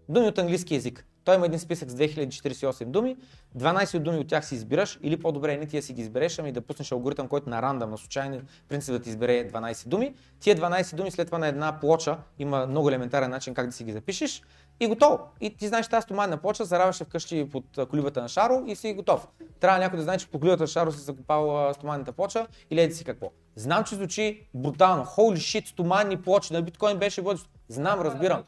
Думи 0.09 0.27
от 0.27 0.39
английски 0.39 0.75
язик. 0.75 1.07
Той 1.27 1.35
има 1.35 1.47
един 1.47 1.59
списък 1.59 1.91
с 1.91 1.95
2048 1.95 2.85
думи, 2.85 3.17
12 3.59 3.99
думи 3.99 4.19
от 4.19 4.29
тях 4.29 4.47
си 4.47 4.55
избираш 4.55 4.99
или 5.03 5.17
по-добре 5.17 5.57
не 5.57 5.67
ти 5.67 5.77
да 5.77 5.83
си 5.83 5.93
ги 5.93 6.03
избереш, 6.03 6.39
ами 6.39 6.53
да 6.53 6.61
пуснеш 6.61 6.93
алгоритъм, 6.93 7.29
който 7.29 7.51
на 7.51 7.63
рандъм, 7.63 7.91
на 7.91 7.99
случайен 7.99 8.47
принцип 8.69 8.95
да 8.95 9.01
ти 9.01 9.09
избере 9.09 9.51
12 9.51 9.89
думи. 9.89 10.15
Тия 10.41 10.57
12 10.57 10.95
думи 10.95 11.11
след 11.11 11.27
това 11.29 11.39
на 11.39 11.49
една 11.49 11.81
плоча 11.81 12.19
има 12.39 12.67
много 12.67 12.89
елементарен 12.89 13.31
начин 13.31 13.55
как 13.55 13.67
да 13.67 13.73
си 13.73 13.85
ги 13.85 13.93
запишеш 13.93 14.43
и 14.81 14.87
готово. 14.87 15.19
И 15.41 15.57
ти 15.57 15.69
знаеш 15.69 15.89
тази 15.89 16.05
стоманна 16.05 16.37
плоча, 16.37 16.65
заравяш 16.65 17.03
вкъщи 17.03 17.49
под 17.53 17.65
колибата 17.91 18.23
на 18.23 18.29
Шаро 18.29 18.65
и 18.67 18.77
си 18.77 18.93
готов. 18.93 19.29
Трябва 19.61 19.79
някой 19.79 19.97
да 19.97 20.03
знае, 20.03 20.19
че 20.19 20.31
по 20.31 20.39
колибата 20.39 20.63
на 20.63 20.67
Шаро 20.67 20.93
си 20.93 21.01
закопал 21.01 21.75
стоманната 21.75 22.13
плоча 22.13 22.47
или 22.71 22.81
еди 22.81 22.95
си 22.95 23.05
какво. 23.05 23.31
Знам, 23.57 23.85
че 23.85 23.95
звучи 23.95 24.49
брутално. 24.55 25.05
Holy 25.05 25.37
shit, 25.37 25.69
стоманни 25.69 26.23
плочи 26.23 26.53
на 26.53 26.63
биткоин 26.63 26.99
беше 26.99 27.23
водещо. 27.23 27.49
Знам, 27.69 28.01
разбирам. 28.01 28.43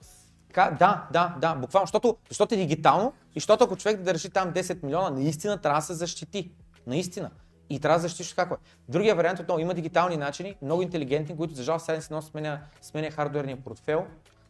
Ка, 0.52 0.76
да, 0.78 1.06
да, 1.12 1.36
да, 1.40 1.54
буквално, 1.54 1.86
защото, 1.86 2.16
защото 2.28 2.54
е 2.54 2.58
дигитално 2.58 3.12
и 3.34 3.40
защото 3.40 3.64
ако 3.64 3.76
човек 3.76 4.02
да 4.02 4.14
реши 4.14 4.30
там 4.30 4.52
10 4.52 4.82
милиона, 4.82 5.10
наистина 5.10 5.58
трябва 5.58 5.80
да 5.80 5.86
се 5.86 5.94
защити. 5.94 6.50
Наистина. 6.86 7.30
И 7.70 7.80
трябва 7.80 7.98
да 7.98 8.02
защитиш 8.02 8.34
хакове. 8.34 8.60
Другия 8.88 9.14
вариант 9.14 9.40
отново 9.40 9.60
има 9.60 9.74
дигитални 9.74 10.16
начини, 10.16 10.56
много 10.62 10.82
интелигентни, 10.82 11.36
които 11.36 11.54
за 11.54 11.62
жалост 11.62 11.86
сега 11.86 12.16
не 12.16 12.22
сменя, 12.22 12.60
сменя 12.80 13.10
хардуерния 13.10 13.56
портфел, 13.56 14.06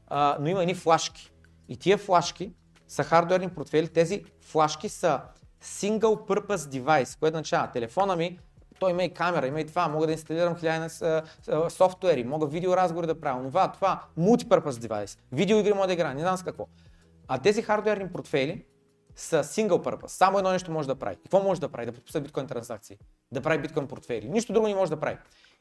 а, 0.09 0.37
но 0.41 0.49
има 0.49 0.63
едни 0.63 0.75
флашки. 0.75 1.33
И 1.69 1.77
тия 1.77 1.99
флашки 1.99 2.53
са 2.89 3.05
хардуерни 3.05 3.49
портфели. 3.49 3.89
Тези 3.89 4.25
флашки 4.41 4.89
са 4.89 5.21
single 5.65 6.29
purpose 6.29 6.57
device, 6.57 7.19
което 7.19 7.35
означава 7.35 7.71
телефона 7.71 8.17
ми, 8.17 8.39
той 8.81 8.91
има 8.91 9.05
и 9.05 9.15
камера, 9.15 9.47
има 9.47 9.61
и 9.61 9.67
това, 9.67 9.89
мога 9.89 10.07
да 10.07 10.13
инсталирам 10.13 10.57
хиляди 10.57 10.95
софтуери, 11.69 12.25
мога 12.25 12.47
видеоразговори 12.47 13.07
да 13.07 13.21
правя, 13.21 13.45
това, 13.49 13.73
това, 13.73 14.03
multipurpose 14.19 14.71
device, 14.71 15.19
видеоигри 15.33 15.73
мога 15.73 15.87
да 15.87 15.93
играя, 15.93 16.15
не 16.15 16.21
знам 16.21 16.37
с 16.37 16.43
какво. 16.43 16.67
А 17.29 17.39
тези 17.39 17.63
хардуерни 17.63 18.13
портфели 18.13 18.65
са 19.17 19.45
single 19.45 19.85
purpose. 19.85 20.07
Само 20.07 20.39
едно 20.39 20.51
нещо 20.51 20.71
може 20.71 20.89
да 20.89 20.95
прави. 20.95 21.17
Какво 21.17 21.43
може 21.43 21.61
да 21.61 21.69
прави? 21.69 21.87
Да 21.87 21.93
подписва 21.93 22.21
биткоин 22.21 22.47
транзакции, 22.47 22.99
да 23.33 23.41
прави 23.41 23.59
биткоин 23.59 23.89
портфели. 23.89 24.29
Нищо 24.29 24.53
друго 24.53 24.69
не 24.69 24.75
може 24.75 24.91
да 24.91 25.01
прави. 25.01 25.17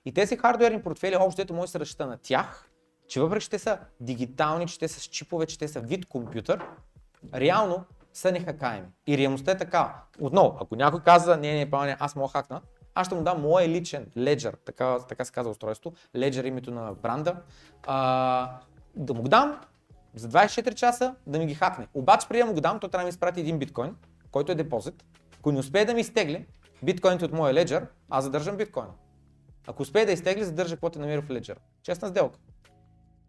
И 0.06 0.14
тези 0.14 0.38
хардуерни 0.38 0.82
портфели, 0.82 1.16
общо 1.16 1.42
дето 1.42 1.54
може 1.54 1.66
да 1.66 1.72
се 1.72 1.80
разчита 1.80 2.06
на 2.08 2.18
тях, 2.18 2.70
че 3.08 3.22
въпреки, 3.22 3.44
че 3.44 3.50
те 3.50 3.60
са 3.60 3.80
дигитални, 4.00 4.68
че 4.68 4.80
те 4.80 4.88
са 4.88 5.00
с 5.00 5.04
чипове, 5.04 5.46
че 5.46 5.60
те 5.60 5.68
са 5.68 5.80
вид 5.80 6.06
компютър, 6.06 6.66
реално 7.34 7.84
са 8.14 8.32
нехакаеми. 8.32 8.88
И 9.08 9.18
реалността 9.18 9.52
е 9.52 9.58
така. 9.58 9.96
Отново, 10.20 10.58
ако 10.62 10.76
някой 10.76 11.00
каза, 11.00 11.38
не, 11.38 11.54
не, 11.54 11.86
не, 11.86 11.98
аз 12.00 12.16
мога 12.16 12.32
хакна, 12.32 12.62
аз 12.98 13.08
ще 13.08 13.16
му 13.16 13.24
дам 13.24 13.42
моя 13.42 13.70
личен 13.70 14.06
Ledger, 14.18 14.54
така, 14.66 15.00
така 15.00 15.26
се 15.26 15.32
казва 15.32 15.52
устройство, 15.52 15.94
Ledger 16.16 16.48
името 16.48 16.72
на 16.72 16.94
бранда, 16.94 17.36
а, 17.88 18.60
да 18.96 19.14
му 19.14 19.22
го 19.22 19.28
дам 19.28 19.60
за 20.16 20.30
24 20.30 20.74
часа 20.74 21.16
да 21.28 21.40
ми 21.40 21.46
ги 21.46 21.56
хакне. 21.56 21.88
Обаче 21.94 22.28
преди 22.28 22.40
да 22.40 22.46
му 22.46 22.54
го 22.54 22.62
дам, 22.62 22.80
той 22.80 22.90
трябва 22.90 23.04
да 23.04 23.06
ми 23.06 23.10
изпрати 23.10 23.40
един 23.40 23.60
биткоин, 23.60 23.96
който 24.32 24.52
е 24.52 24.56
депозит. 24.56 25.04
Ако 25.40 25.52
не 25.52 25.60
успее 25.60 25.86
да 25.86 25.94
ми 25.94 26.02
изтегли 26.02 26.46
биткоините 26.84 27.26
от 27.26 27.32
моя 27.32 27.54
Ledger, 27.54 27.88
аз 28.10 28.24
задържам 28.24 28.58
биткоина. 28.58 28.92
Ако 29.68 29.82
успее 29.82 30.06
да 30.06 30.12
изтегли, 30.12 30.44
задържа 30.44 30.76
каквото 30.76 31.00
е 31.00 31.02
намира 31.02 31.22
в 31.22 31.28
Ledger. 31.28 31.58
Честна 31.84 32.08
сделка. 32.08 32.40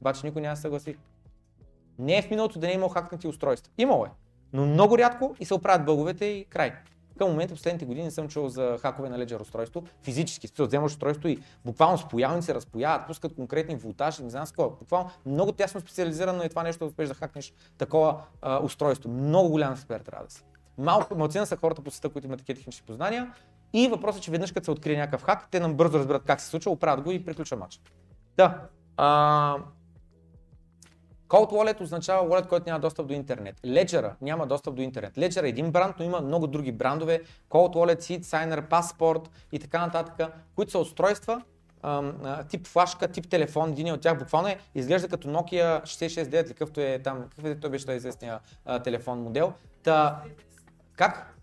Обаче 0.01 0.27
никой 0.27 0.43
няма 0.43 0.55
да 0.55 0.61
съгласи. 0.61 0.97
Не 1.99 2.19
е 2.19 2.23
в 2.23 2.31
миналото 2.31 2.59
да 2.59 2.67
не 2.67 2.73
е 2.73 2.75
имал 2.75 2.89
хакнати 2.89 3.29
устройства. 3.29 3.73
Имало 3.79 4.05
е. 4.05 4.11
Но 4.53 4.67
много 4.67 4.99
рядко 4.99 5.37
и 5.41 5.45
се 5.45 5.55
оправят 5.55 5.87
бъговете 5.87 6.25
и 6.25 6.45
край. 6.45 6.73
Към 7.19 7.31
момента, 7.31 7.55
последните 7.55 7.85
години 7.85 8.05
не 8.05 8.11
съм 8.11 8.29
чул 8.29 8.49
за 8.49 8.79
хакове 8.81 9.09
на 9.09 9.19
Ledger 9.19 9.41
устройство, 9.41 9.83
физически, 10.03 10.49
се 10.49 10.63
вземаш 10.63 10.93
устройство 10.93 11.29
и 11.29 11.39
буквално 11.65 11.99
споявани 11.99 12.43
се 12.43 12.55
разпояват, 12.55 13.07
пускат 13.07 13.35
конкретни 13.35 13.77
волтажи, 13.77 14.23
не 14.23 14.31
знам 14.31 14.47
с 14.47 14.51
какво. 14.51 14.71
Буквално 14.71 15.11
много 15.27 15.53
тясно 15.53 15.81
специализирано 15.81 16.43
е 16.43 16.49
това 16.49 16.63
нещо 16.63 16.79
да 16.79 16.89
успеш 16.89 17.09
да 17.09 17.15
хакнеш 17.15 17.53
такова 17.79 18.21
а, 18.43 18.63
устройство. 18.63 19.11
Много 19.11 19.49
голям 19.49 19.73
експерт 19.73 20.05
трябва 20.05 20.25
да 20.25 20.31
си. 20.33 20.45
Малко, 20.79 21.15
малцина 21.15 21.47
са 21.47 21.57
хората 21.57 21.83
по 21.83 21.91
света, 21.91 22.09
които 22.09 22.27
имат 22.27 22.39
такива 22.39 22.57
технически 22.57 22.87
познания. 22.87 23.33
И 23.73 23.89
въпросът 23.89 24.21
е, 24.21 24.25
че 24.25 24.31
веднъж 24.31 24.53
като 24.53 24.65
се 24.65 24.71
открие 24.71 24.97
някакъв 24.97 25.23
хак, 25.23 25.51
те 25.51 25.61
нам 25.61 25.75
бързо 25.75 25.99
разберат 25.99 26.23
как 26.27 26.41
се 26.41 26.47
случва, 26.47 26.71
оправят 26.71 27.05
го 27.05 27.13
и 27.13 27.25
приключва 27.25 27.57
матч. 27.57 27.81
Да. 28.37 28.61
А, 28.97 29.57
Cold 31.29 31.51
Wallet 31.51 31.81
означава 31.81 32.29
wallet, 32.29 32.49
който 32.49 32.67
няма 32.67 32.81
достъп 32.81 33.07
до 33.07 33.15
интернет. 33.15 33.61
Ledger 33.61 34.13
няма 34.21 34.47
достъп 34.47 34.75
до 34.75 34.83
интернет. 34.83 35.15
Ledger 35.15 35.45
е 35.45 35.49
един 35.49 35.71
бранд, 35.71 35.97
но 35.99 36.05
има 36.05 36.21
много 36.21 36.47
други 36.47 36.73
брандове. 36.73 37.23
Cold 37.51 37.75
Wallet, 37.75 37.99
Seed 37.99 38.23
Signer, 38.23 38.69
Passport 38.69 39.29
и 39.53 39.59
така 39.59 39.81
нататък, 39.81 40.33
които 40.55 40.71
са 40.71 40.79
устройства, 40.79 41.43
тип 42.49 42.67
флашка, 42.67 43.09
тип 43.09 43.29
телефон, 43.29 43.71
един 43.71 43.93
от 43.93 44.01
тях 44.01 44.19
буквално 44.19 44.49
е, 44.49 44.59
изглежда 44.75 45.09
като 45.09 45.29
Nokia 45.29 45.83
669, 45.83 46.49
какъвто 46.49 46.81
е 46.81 47.01
там, 47.05 47.25
какъв 47.31 47.45
е 47.45 47.61
той 47.61 47.71
беше 47.71 47.87
този 47.87 47.97
известния 47.97 48.41
а, 48.65 48.83
телефон 48.83 49.23
модел. 49.23 49.53
Та, 49.83 50.23
как? 50.97 51.35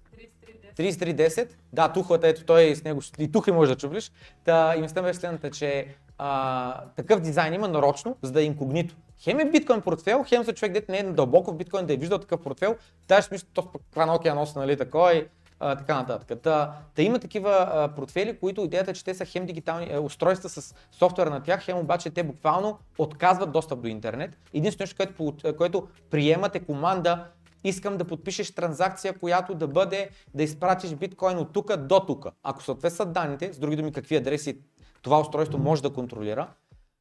3310. 0.77 1.49
Да, 1.73 1.93
тухлата, 1.93 2.27
ето 2.27 2.45
той 2.45 2.63
е 2.63 2.75
с 2.75 2.83
него, 2.83 3.01
и 3.19 3.31
тук 3.31 3.47
може 3.47 3.71
да 3.71 3.77
чувлиш. 3.77 4.11
Та, 4.43 4.75
и 4.77 4.81
мисля 4.81 5.01
беше 5.01 5.19
следната, 5.19 5.51
че 5.51 5.87
а, 6.17 6.81
такъв 6.95 7.21
дизайн 7.21 7.53
има 7.53 7.67
нарочно, 7.67 8.17
за 8.21 8.31
да 8.31 8.41
е 8.41 8.45
инкогнито. 8.45 8.95
Хем 9.19 9.39
е 9.39 9.49
биткоин 9.51 9.81
портфел, 9.81 10.23
хем 10.27 10.43
за 10.43 10.53
човек, 10.53 10.73
дете 10.73 10.91
не 10.91 10.97
е 10.97 11.03
дълбоко 11.03 11.51
в 11.51 11.55
биткоин 11.55 11.85
да 11.85 11.93
е 11.93 11.97
виждал 11.97 12.19
такъв 12.19 12.41
портфел, 12.41 12.75
даже 13.07 13.27
мисля, 13.31 13.47
то 13.53 13.65
каква 13.65 14.05
Nokia 14.05 14.33
носи, 14.33 14.53
нали, 14.57 14.77
такой, 14.77 15.27
а, 15.59 15.75
така 15.75 15.95
нататък. 15.95 16.41
Та, 16.41 16.73
та 16.95 17.01
има 17.01 17.19
такива 17.19 17.69
а, 17.73 17.87
портфели, 17.95 18.37
които 18.39 18.61
идеята 18.61 18.91
е, 18.91 18.93
че 18.93 19.03
те 19.03 19.13
са 19.13 19.25
хем 19.25 19.45
дигитални 19.45 19.93
а, 19.93 19.99
устройства 19.99 20.49
с 20.49 20.75
софтуера 20.91 21.29
на 21.29 21.43
тях, 21.43 21.63
хем 21.63 21.77
обаче 21.77 22.09
те 22.09 22.23
буквално 22.23 22.79
отказват 22.97 23.51
достъп 23.51 23.81
до 23.81 23.87
интернет. 23.87 24.37
Единственото 24.53 24.83
нещо, 24.83 25.15
което, 25.15 25.57
което 25.57 25.87
приемате 26.09 26.59
команда 26.59 27.25
искам 27.63 27.97
да 27.97 28.05
подпишеш 28.05 28.51
транзакция, 28.51 29.19
която 29.19 29.55
да 29.55 29.67
бъде 29.67 30.09
да 30.33 30.43
изпратиш 30.43 30.93
биткоин 30.93 31.37
от 31.37 31.53
тук 31.53 31.77
до 31.77 31.99
тук. 31.99 32.27
Ако 32.43 32.63
съответстват 32.63 33.13
данните, 33.13 33.53
с 33.53 33.59
други 33.59 33.75
думи 33.75 33.91
какви 33.91 34.15
адреси 34.15 34.59
това 35.05 35.19
устройство 35.19 35.57
може 35.57 35.81
да 35.81 35.89
контролира, 35.89 36.47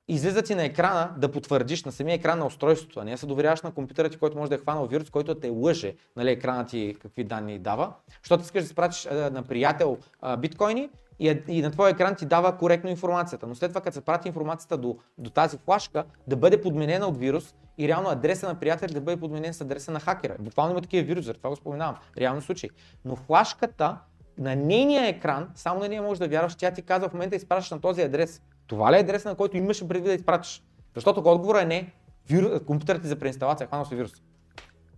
излиза 0.09 0.43
ти 0.43 0.55
на 0.55 0.65
екрана 0.65 1.15
да 1.19 1.33
потвърдиш 1.33 1.85
на 1.85 1.93
самия 1.93 2.15
екран 2.15 2.39
на 2.39 2.47
устройството, 2.47 3.01
а 3.01 3.05
не 3.05 3.17
се 3.17 3.27
доверяваш 3.27 3.63
на 3.63 3.73
компютъра 3.73 4.09
ти, 4.09 4.19
който 4.19 4.39
може 4.39 4.49
да 4.49 4.55
е 4.55 4.59
хванал 4.59 4.87
вирус, 4.87 5.11
който 5.11 5.35
те 5.35 5.49
лъже, 5.49 5.95
нали, 6.17 6.31
екрана 6.31 6.67
ти 6.67 6.97
какви 7.03 7.25
данни 7.25 7.59
дава, 7.59 7.93
защото 8.23 8.43
искаш 8.43 8.63
да 8.63 8.69
спратиш 8.69 9.09
на 9.11 9.43
приятел 9.43 9.99
а, 10.21 10.37
биткоини 10.37 10.91
и, 11.19 11.39
и 11.49 11.63
на 11.63 11.71
твоя 11.71 11.91
екран 11.91 12.15
ти 12.15 12.27
дава 12.27 12.57
коректно 12.57 12.91
информацията. 12.91 13.47
Но 13.47 13.55
след 13.55 13.71
това, 13.71 13.81
като 13.81 13.95
се 13.95 14.01
прати 14.01 14.29
информацията 14.29 14.77
до, 14.77 14.97
до 15.19 15.31
тази 15.31 15.59
флашка, 15.59 16.05
да 16.27 16.37
бъде 16.37 16.61
подменена 16.61 17.07
от 17.07 17.19
вирус 17.19 17.55
и 17.79 17.89
реално 17.89 18.09
адреса 18.09 18.49
на 18.49 18.55
приятел 18.55 18.89
да 18.89 19.01
бъде 19.01 19.21
подменен 19.21 19.55
с 19.55 19.61
адреса 19.61 19.93
на 19.93 20.01
хакера. 20.01 20.37
Буквално 20.39 20.73
има 20.73 20.81
такива 20.81 21.07
вируси, 21.07 21.33
това 21.33 21.51
го 21.51 21.57
споменавам. 21.57 21.97
Реално 22.19 22.43
случай. 22.43 22.71
Но 23.05 23.17
флашката 23.17 23.99
на 24.39 24.57
нейния 24.57 25.09
екран, 25.09 25.51
само 25.55 25.81
на 25.81 25.89
нея 25.89 26.03
можеш 26.03 26.19
да 26.19 26.29
вярваш, 26.29 26.55
тя 26.55 26.71
ти 26.71 26.83
казва 26.83 27.09
в 27.09 27.13
момента 27.13 27.37
изпращаш 27.37 27.71
на 27.71 27.81
този 27.81 28.03
адрес. 28.03 28.43
Това 28.67 28.93
ли 28.93 28.97
е 28.97 29.01
адреса, 29.01 29.29
на 29.29 29.35
който 29.35 29.57
имаше 29.57 29.89
преди 29.89 30.09
да 30.09 30.15
изпратиш? 30.15 30.63
Защото 30.95 31.21
отговорът 31.21 31.63
е 31.63 31.67
не. 31.67 31.93
Вирус, 32.29 32.65
компютърът 32.67 33.03
ти 33.03 33.09
за 33.09 33.19
преинсталация, 33.19 33.67
хванал 33.67 33.85
се 33.85 33.97
вирус. 33.97 34.13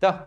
Да. 0.01 0.27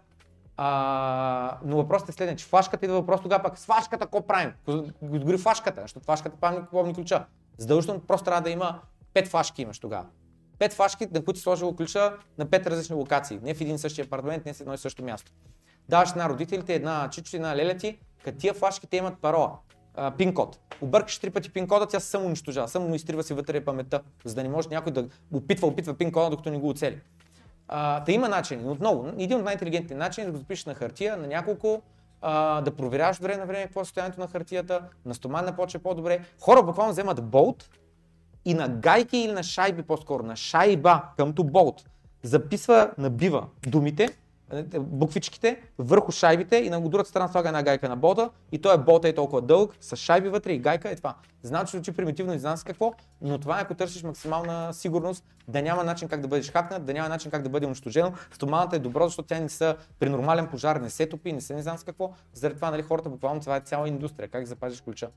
А, 0.57 1.57
но 1.65 1.77
въпросът 1.77 2.10
е 2.10 2.11
следен, 2.11 2.38
че 2.38 2.45
флашката 2.45 2.86
идва 2.86 2.99
въпрос 2.99 3.22
тогава 3.22 3.44
пък 3.44 3.57
с 3.57 3.65
флашката 3.65 4.06
какво 4.06 4.27
правим? 4.27 4.53
Дори 5.02 5.38
флашката, 5.38 5.81
защото 5.81 6.06
флашката 6.06 6.38
правим 6.38 6.65
помни 6.72 6.94
ключа. 6.94 7.26
Задължително 7.57 8.02
просто 8.02 8.26
трябва 8.26 8.41
да 8.41 8.49
има 8.49 8.80
пет 9.14 9.27
флашки 9.27 9.61
имаш 9.61 9.80
тогава. 9.80 10.06
Пет 10.60 10.73
флашки, 10.73 11.07
на 11.11 11.26
които 11.26 11.38
си 11.38 11.44
сложил 11.44 11.76
ключа 11.76 12.14
на 12.38 12.49
пет 12.49 12.68
различни 12.68 12.95
локации. 12.95 13.40
Не 13.44 13.53
в 13.53 13.61
един 13.61 13.80
същия 13.80 14.06
апартамент, 14.06 14.45
не 14.45 14.53
в 14.53 14.61
едно 14.61 14.73
и 14.73 14.77
също 14.77 15.03
място. 15.03 15.31
Даваш 15.90 16.14
на 16.14 16.30
родителите 16.30 16.73
една 16.73 17.10
чичо, 17.11 17.36
една 17.36 17.56
леля 17.56 17.77
ти, 17.77 17.99
като 18.23 18.37
тия 18.37 18.53
флашките 18.53 18.97
имат 18.97 19.17
парола, 19.21 19.51
пин 20.17 20.33
код. 20.33 20.59
Объркаш 20.81 21.19
три 21.19 21.29
пъти 21.29 21.53
пин 21.53 21.67
кода, 21.67 21.85
тя 21.85 21.99
се 21.99 22.07
само 22.07 22.25
унищожава, 22.25 22.67
само 22.67 22.95
изтрива 22.95 23.23
си 23.23 23.33
вътре 23.33 23.65
паметта, 23.65 24.01
за 24.25 24.35
да 24.35 24.43
не 24.43 24.49
може 24.49 24.69
някой 24.69 24.91
да 24.91 25.07
опитва, 25.33 25.67
опитва 25.67 25.93
пин 25.93 26.11
кода, 26.11 26.29
докато 26.29 26.49
не 26.51 26.57
го 26.57 26.69
оцели. 26.69 26.99
А, 27.67 27.99
да 27.99 28.11
има 28.11 28.29
начин. 28.29 28.69
Отново, 28.69 29.11
един 29.17 29.37
от 29.37 29.43
най-интелигентните 29.43 29.95
начини 29.95 30.23
е 30.23 30.25
да 30.25 30.31
го 30.31 30.37
запишеш 30.37 30.65
на 30.65 30.73
хартия, 30.73 31.17
на 31.17 31.27
няколко, 31.27 31.81
а, 32.21 32.61
да 32.61 32.71
проверяваш 32.71 33.17
време 33.17 33.37
на 33.37 33.45
време 33.45 33.63
какво 33.63 33.81
е 33.81 33.85
състоянието 33.85 34.19
на 34.19 34.27
хартията, 34.27 34.81
на 35.05 35.13
стоманна 35.13 35.55
почва 35.55 35.79
по-добре. 35.79 36.25
Хора 36.41 36.63
буквално 36.63 36.91
вземат 36.91 37.23
болт 37.23 37.69
и 38.45 38.53
на 38.53 38.69
гайки 38.69 39.17
или 39.17 39.31
на 39.31 39.43
шайби 39.43 39.83
по-скоро, 39.83 40.23
на 40.23 40.35
шайба, 40.35 41.03
къмто 41.17 41.43
болт, 41.43 41.89
записва, 42.23 42.91
набива 42.97 43.47
думите 43.67 44.09
буквичките 44.80 45.61
върху 45.77 46.11
шайбите 46.11 46.57
и 46.57 46.69
на 46.69 46.81
другата 46.81 47.09
страна 47.09 47.27
слага 47.27 47.47
една 47.47 47.63
гайка 47.63 47.89
на 47.89 47.95
болта 47.95 48.30
и 48.51 48.61
той 48.61 48.76
е 48.76 48.77
болта 48.77 49.07
е 49.09 49.13
толкова 49.13 49.41
дълъг, 49.41 49.76
с 49.81 49.95
шайби 49.95 50.30
вътре 50.30 50.53
и 50.53 50.59
гайка 50.59 50.89
е 50.89 50.95
това. 50.95 51.15
Знам, 51.43 51.65
че 51.65 51.91
примитивно 51.91 52.34
и 52.34 52.39
знам 52.39 52.57
с 52.57 52.63
какво, 52.63 52.93
но 53.21 53.38
това 53.38 53.59
е 53.59 53.61
ако 53.61 53.73
търсиш 53.73 54.03
максимална 54.03 54.73
сигурност, 54.73 55.23
да 55.47 55.61
няма 55.61 55.84
начин 55.84 56.07
как 56.07 56.21
да 56.21 56.27
бъдеш 56.27 56.51
хакнат, 56.51 56.85
да 56.85 56.93
няма 56.93 57.09
начин 57.09 57.31
как 57.31 57.41
да 57.41 57.49
бъде 57.49 57.65
унищожено. 57.65 58.13
Стоманата 58.31 58.76
е 58.76 58.80
добро, 58.80 59.03
защото 59.07 59.27
тя 59.27 59.39
не 59.39 59.49
са 59.49 59.76
при 59.99 60.09
нормален 60.09 60.47
пожар, 60.47 60.76
не 60.76 60.89
се 60.89 61.05
топи, 61.05 61.34
не 61.34 61.41
се 61.41 61.55
не 61.55 61.61
знам 61.61 61.77
с 61.77 61.84
какво. 61.84 62.13
Заради 62.34 62.55
това 62.55 62.71
нали, 62.71 62.81
хората 62.81 63.09
буквално 63.09 63.41
това 63.41 63.55
е 63.55 63.61
цяла 63.61 63.88
индустрия, 63.88 64.30
как 64.30 64.45
запазиш 64.45 64.81
ключа. 64.81 65.09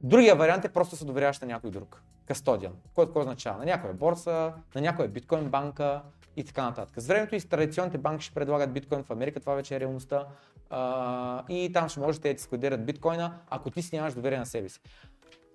Другия 0.00 0.36
вариант 0.36 0.64
е 0.64 0.68
просто 0.68 0.96
се 0.96 1.04
доверяваш 1.04 1.40
на 1.40 1.46
някой 1.46 1.70
друг. 1.70 2.02
Кастодиан. 2.26 2.72
Който 2.94 3.08
какво 3.08 3.20
означава? 3.20 3.58
На 3.58 3.64
някоя 3.64 3.94
борса, 3.94 4.52
на 4.74 4.80
някоя 4.80 5.08
биткоин 5.08 5.44
банка, 5.44 6.02
и 6.38 6.44
така 6.44 6.62
нататък. 6.62 6.94
С 7.00 7.06
времето 7.06 7.34
и 7.34 7.40
с 7.40 7.48
традиционните 7.48 7.98
банки 7.98 8.24
ще 8.24 8.34
предлагат 8.34 8.72
биткоин 8.72 9.02
в 9.02 9.10
Америка, 9.10 9.40
това 9.40 9.54
вече 9.54 9.76
е 9.76 9.80
реалността. 9.80 10.26
А, 10.70 11.44
и 11.48 11.72
там 11.72 11.88
ще 11.88 12.00
можете 12.00 12.28
да 12.28 12.34
ти 12.34 12.42
складират 12.42 12.86
биткоина, 12.86 13.38
ако 13.50 13.70
ти 13.70 13.82
си 13.82 13.96
нямаш 13.96 14.14
доверие 14.14 14.38
на 14.38 14.46
себе 14.46 14.68
си. 14.68 14.80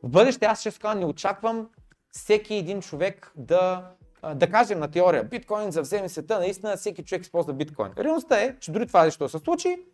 В 0.03 0.09
бъдеще 0.09 0.45
аз 0.45 0.59
ще 0.59 0.71
кажа, 0.71 0.99
не 0.99 1.05
очаквам 1.05 1.69
всеки 2.11 2.55
един 2.55 2.81
човек 2.81 3.31
да, 3.35 3.91
да 4.35 4.49
кажем 4.49 4.79
на 4.79 4.91
теория, 4.91 5.23
биткоин 5.23 5.71
за 5.71 5.81
вземе 5.81 6.09
света, 6.09 6.39
наистина 6.39 6.77
всеки 6.77 7.03
човек 7.03 7.21
използва 7.21 7.53
биткоин. 7.53 7.91
Реалността 7.97 8.41
е, 8.41 8.59
че 8.59 8.71
дори 8.71 8.87
това 8.87 9.03
нещо 9.03 9.29
се 9.29 9.39
случи, 9.39 9.85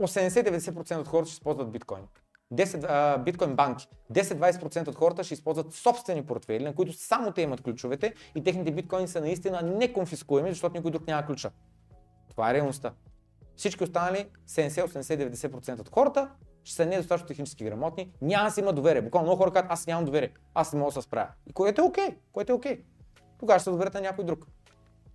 80-90% 0.00 0.96
от 0.96 1.08
хората 1.08 1.30
ще 1.30 1.34
използват 1.34 1.72
биткоин. 1.72 2.02
10 2.52 2.86
а, 2.88 3.18
биткоин 3.18 3.56
банки, 3.56 3.88
10-20% 4.12 4.88
от 4.88 4.94
хората 4.94 5.24
ще 5.24 5.34
използват 5.34 5.72
собствени 5.72 6.26
портфели, 6.26 6.64
на 6.64 6.74
които 6.74 6.92
само 6.92 7.32
те 7.32 7.42
имат 7.42 7.60
ключовете 7.60 8.14
и 8.34 8.44
техните 8.44 8.72
биткоини 8.72 9.08
са 9.08 9.20
наистина 9.20 9.62
неконфискуеми, 9.62 10.50
защото 10.50 10.76
никой 10.76 10.90
друг 10.90 11.06
няма 11.06 11.26
ключа. 11.26 11.50
Това 12.30 12.50
е 12.50 12.54
реалността. 12.54 12.92
Всички 13.56 13.84
останали 13.84 14.26
70, 14.48 14.86
80, 14.86 15.34
90% 15.34 15.80
от 15.80 15.88
хората 15.88 16.30
ще 16.64 16.76
са 16.76 16.86
недостатъчно 16.86 17.28
технически 17.28 17.64
грамотни, 17.64 18.12
няма 18.22 18.44
да 18.44 18.50
си 18.50 18.60
има 18.60 18.72
доверие. 18.72 19.02
Буквално 19.02 19.26
много 19.26 19.42
хора 19.42 19.52
казват, 19.52 19.72
аз 19.72 19.86
нямам 19.86 20.04
доверие, 20.04 20.32
аз 20.54 20.72
не 20.72 20.78
мога 20.78 20.92
да 20.92 21.00
се 21.00 21.06
справя. 21.06 21.28
И 21.46 21.52
което 21.52 21.80
е 21.80 21.84
окей, 21.84 22.16
което 22.32 22.52
е 22.52 22.54
окей. 22.54 22.84
Тогава 23.38 23.58
ще 23.58 23.64
се 23.64 23.70
доверят 23.70 23.94
на 23.94 24.00
някой 24.00 24.24
друг. 24.24 24.46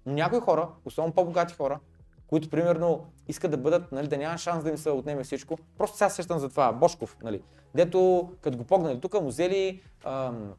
Но 0.06 0.14
някои 0.14 0.40
хора, 0.40 0.70
особено 0.86 1.14
по-богати 1.14 1.54
хора, 1.54 1.80
които 2.28 2.49
примерно 2.49 3.06
искат 3.28 3.52
да 3.52 3.58
бъдат, 3.58 3.91
нали, 3.91 4.08
да 4.08 4.18
няма 4.18 4.38
шанс 4.38 4.64
да 4.64 4.70
им 4.70 4.78
се 4.78 4.90
отнеме 4.90 5.24
всичко, 5.24 5.58
просто 5.78 5.98
сега 5.98 6.10
се 6.10 6.16
сещам 6.16 6.40
за 6.40 6.49
това, 6.49 6.74
Бошков, 6.74 7.18
нали, 7.24 7.41
дето 7.76 8.30
като 8.41 8.58
го 8.58 8.64
погнали 8.64 8.99
тук 8.99 9.14
му 9.14 9.28
взели 9.28 9.82
ам, 10.06 10.54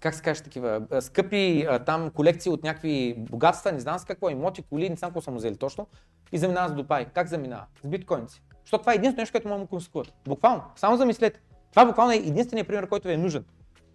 как 0.00 0.14
се 0.14 0.22
каже 0.22 0.42
такива, 0.42 0.82
скъпи 1.00 1.66
а, 1.68 1.78
там 1.78 2.10
колекции 2.10 2.52
от 2.52 2.62
някакви 2.62 3.14
богатства, 3.18 3.72
не 3.72 3.80
знам 3.80 3.98
с 3.98 4.04
какво, 4.04 4.30
имоти, 4.30 4.62
коли, 4.62 4.90
не 4.90 4.96
знам 4.96 5.10
какво 5.10 5.20
са 5.20 5.30
му 5.30 5.36
взели 5.36 5.56
точно 5.56 5.86
и 6.32 6.38
заминава 6.38 6.68
с 6.68 6.74
Дубай. 6.74 7.06
Как 7.14 7.28
заминава? 7.28 7.64
С 7.84 7.86
биткоинци. 7.86 8.42
Защото 8.64 8.82
това 8.82 8.92
е 8.92 8.96
единственото 8.96 9.20
нещо, 9.20 9.32
което 9.32 9.48
да 9.48 9.58
му 9.58 9.66
конфискуват. 9.66 10.12
Буквално. 10.28 10.62
Само 10.76 10.96
замислете. 10.96 11.40
Това 11.70 11.86
буквално 11.86 12.12
е 12.12 12.16
единственият 12.16 12.68
пример, 12.68 12.88
който 12.88 13.08
ви 13.08 13.14
е 13.14 13.16
нужен, 13.16 13.44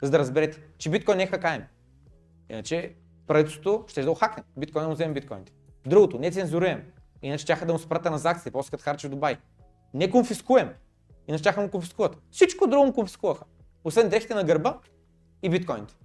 за 0.01 0.11
да 0.11 0.19
разберете, 0.19 0.61
че 0.77 0.89
биткоин 0.89 1.17
не 1.17 1.23
е 1.23 1.27
хакаем. 1.27 1.63
Иначе 2.49 2.95
правителството 3.27 3.85
ще 3.87 4.01
да 4.01 4.07
го 4.07 4.15
хакне. 4.15 4.43
Биткоин 4.57 4.85
му 4.85 4.93
вземе 4.93 5.13
биткоините. 5.13 5.51
Другото, 5.85 6.19
не 6.19 6.31
цензуруем. 6.31 6.83
Иначе 7.21 7.45
тяха 7.45 7.65
да 7.65 7.73
му 7.73 7.79
спрата 7.79 8.11
на 8.11 8.19
акции, 8.23 8.51
после 8.51 8.71
като 8.71 8.83
харчи 8.83 9.07
в 9.07 9.09
Дубай. 9.09 9.37
Не 9.93 10.11
конфискуем. 10.11 10.69
Иначе 11.27 11.43
тяха 11.43 11.61
му 11.61 11.69
конфискуват. 11.69 12.17
Всичко 12.31 12.67
друго 12.67 12.85
му 12.85 12.93
конфискуваха. 12.93 13.45
Освен 13.83 14.09
дрехите 14.09 14.35
на 14.35 14.43
гърба 14.43 14.77
и 15.43 15.49
биткоините. 15.49 15.95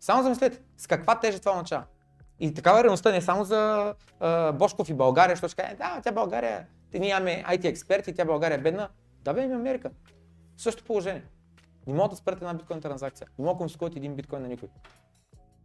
Само 0.00 0.22
замислете, 0.22 0.60
с 0.76 0.86
каква 0.86 1.20
тежест 1.20 1.42
това 1.42 1.52
означава. 1.52 1.84
И 2.40 2.54
такава 2.54 2.80
е 2.80 2.84
реалността 2.84 3.12
не 3.12 3.20
само 3.20 3.44
за 3.44 3.94
а, 4.20 4.52
Бошков 4.52 4.88
и 4.88 4.94
България, 4.94 5.36
защото 5.36 5.52
ще 5.52 5.62
каже, 5.62 5.74
да, 5.74 6.00
тя 6.04 6.12
България, 6.12 6.66
те 6.90 6.98
ние 6.98 7.10
имаме 7.10 7.44
IT 7.48 7.64
експерти, 7.64 8.14
тя 8.14 8.24
България 8.24 8.58
е 8.58 8.60
бедна. 8.60 8.88
Да, 9.24 9.34
бе, 9.34 9.42
има 9.44 9.54
Америка. 9.54 9.90
Също 10.56 10.84
положение. 10.84 11.24
Не 11.86 11.94
могат 11.94 12.10
да 12.10 12.16
спрете 12.16 12.38
една 12.44 12.54
биткоин 12.54 12.80
транзакция. 12.80 13.28
Не 13.38 13.44
могат 13.44 13.56
да 13.56 13.58
конфискуват 13.58 13.96
един 13.96 14.14
биткоин 14.14 14.42
на 14.42 14.48
никой. 14.48 14.68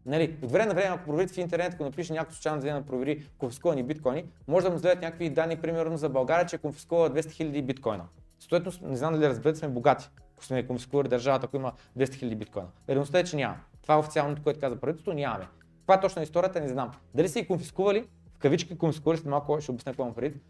Нали, 0.05 0.37
от 0.41 0.51
време 0.51 0.65
на 0.65 0.73
време, 0.73 0.95
ако 0.95 1.05
проверите 1.05 1.33
в 1.33 1.37
интернет, 1.37 1.73
ако 1.73 1.83
напише 1.83 2.13
някой 2.13 2.33
случайно 2.33 2.61
да 2.61 2.85
провери 2.85 3.27
конфискувани 3.37 3.83
биткоини, 3.83 4.25
може 4.47 4.65
да 4.65 4.71
му 4.71 4.77
зададат 4.77 5.01
някакви 5.01 5.29
данни, 5.29 5.57
примерно 5.57 5.97
за 5.97 6.09
България, 6.09 6.45
че 6.45 6.55
е 6.55 6.59
конфискува 6.59 7.09
200 7.09 7.19
000 7.19 7.61
биткоина. 7.61 8.05
Съответно, 8.39 8.89
не 8.89 8.97
знам 8.97 9.13
дали 9.13 9.29
разберете, 9.29 9.59
сме 9.59 9.67
богати, 9.67 10.09
ако 10.33 10.45
сме 10.45 10.67
конфискували 10.67 11.07
държавата, 11.07 11.45
ако 11.45 11.55
има 11.55 11.73
200 11.97 12.05
000 12.05 12.35
биткоина. 12.35 12.67
Реалността 12.89 13.19
е, 13.19 13.23
че 13.23 13.35
няма. 13.35 13.55
Това 13.81 13.95
е 13.95 13.97
официалното, 13.97 14.43
което 14.43 14.59
каза 14.59 14.75
правителството, 14.75 15.17
нямаме. 15.17 15.47
Каква 15.79 15.95
е 15.95 15.99
точно 15.99 16.21
историята, 16.21 16.61
не 16.61 16.67
знам. 16.67 16.91
Дали 17.13 17.29
са 17.29 17.41
ги 17.41 17.47
конфискували, 17.47 18.07
в 18.35 18.39
кавички 18.39 18.77
конфискували, 18.77 19.17
след 19.17 19.27
малко 19.27 19.61
ще 19.61 19.71
обясня 19.71 19.91
какво 19.91 20.03
имам 20.03 20.15
предвид, 20.15 20.41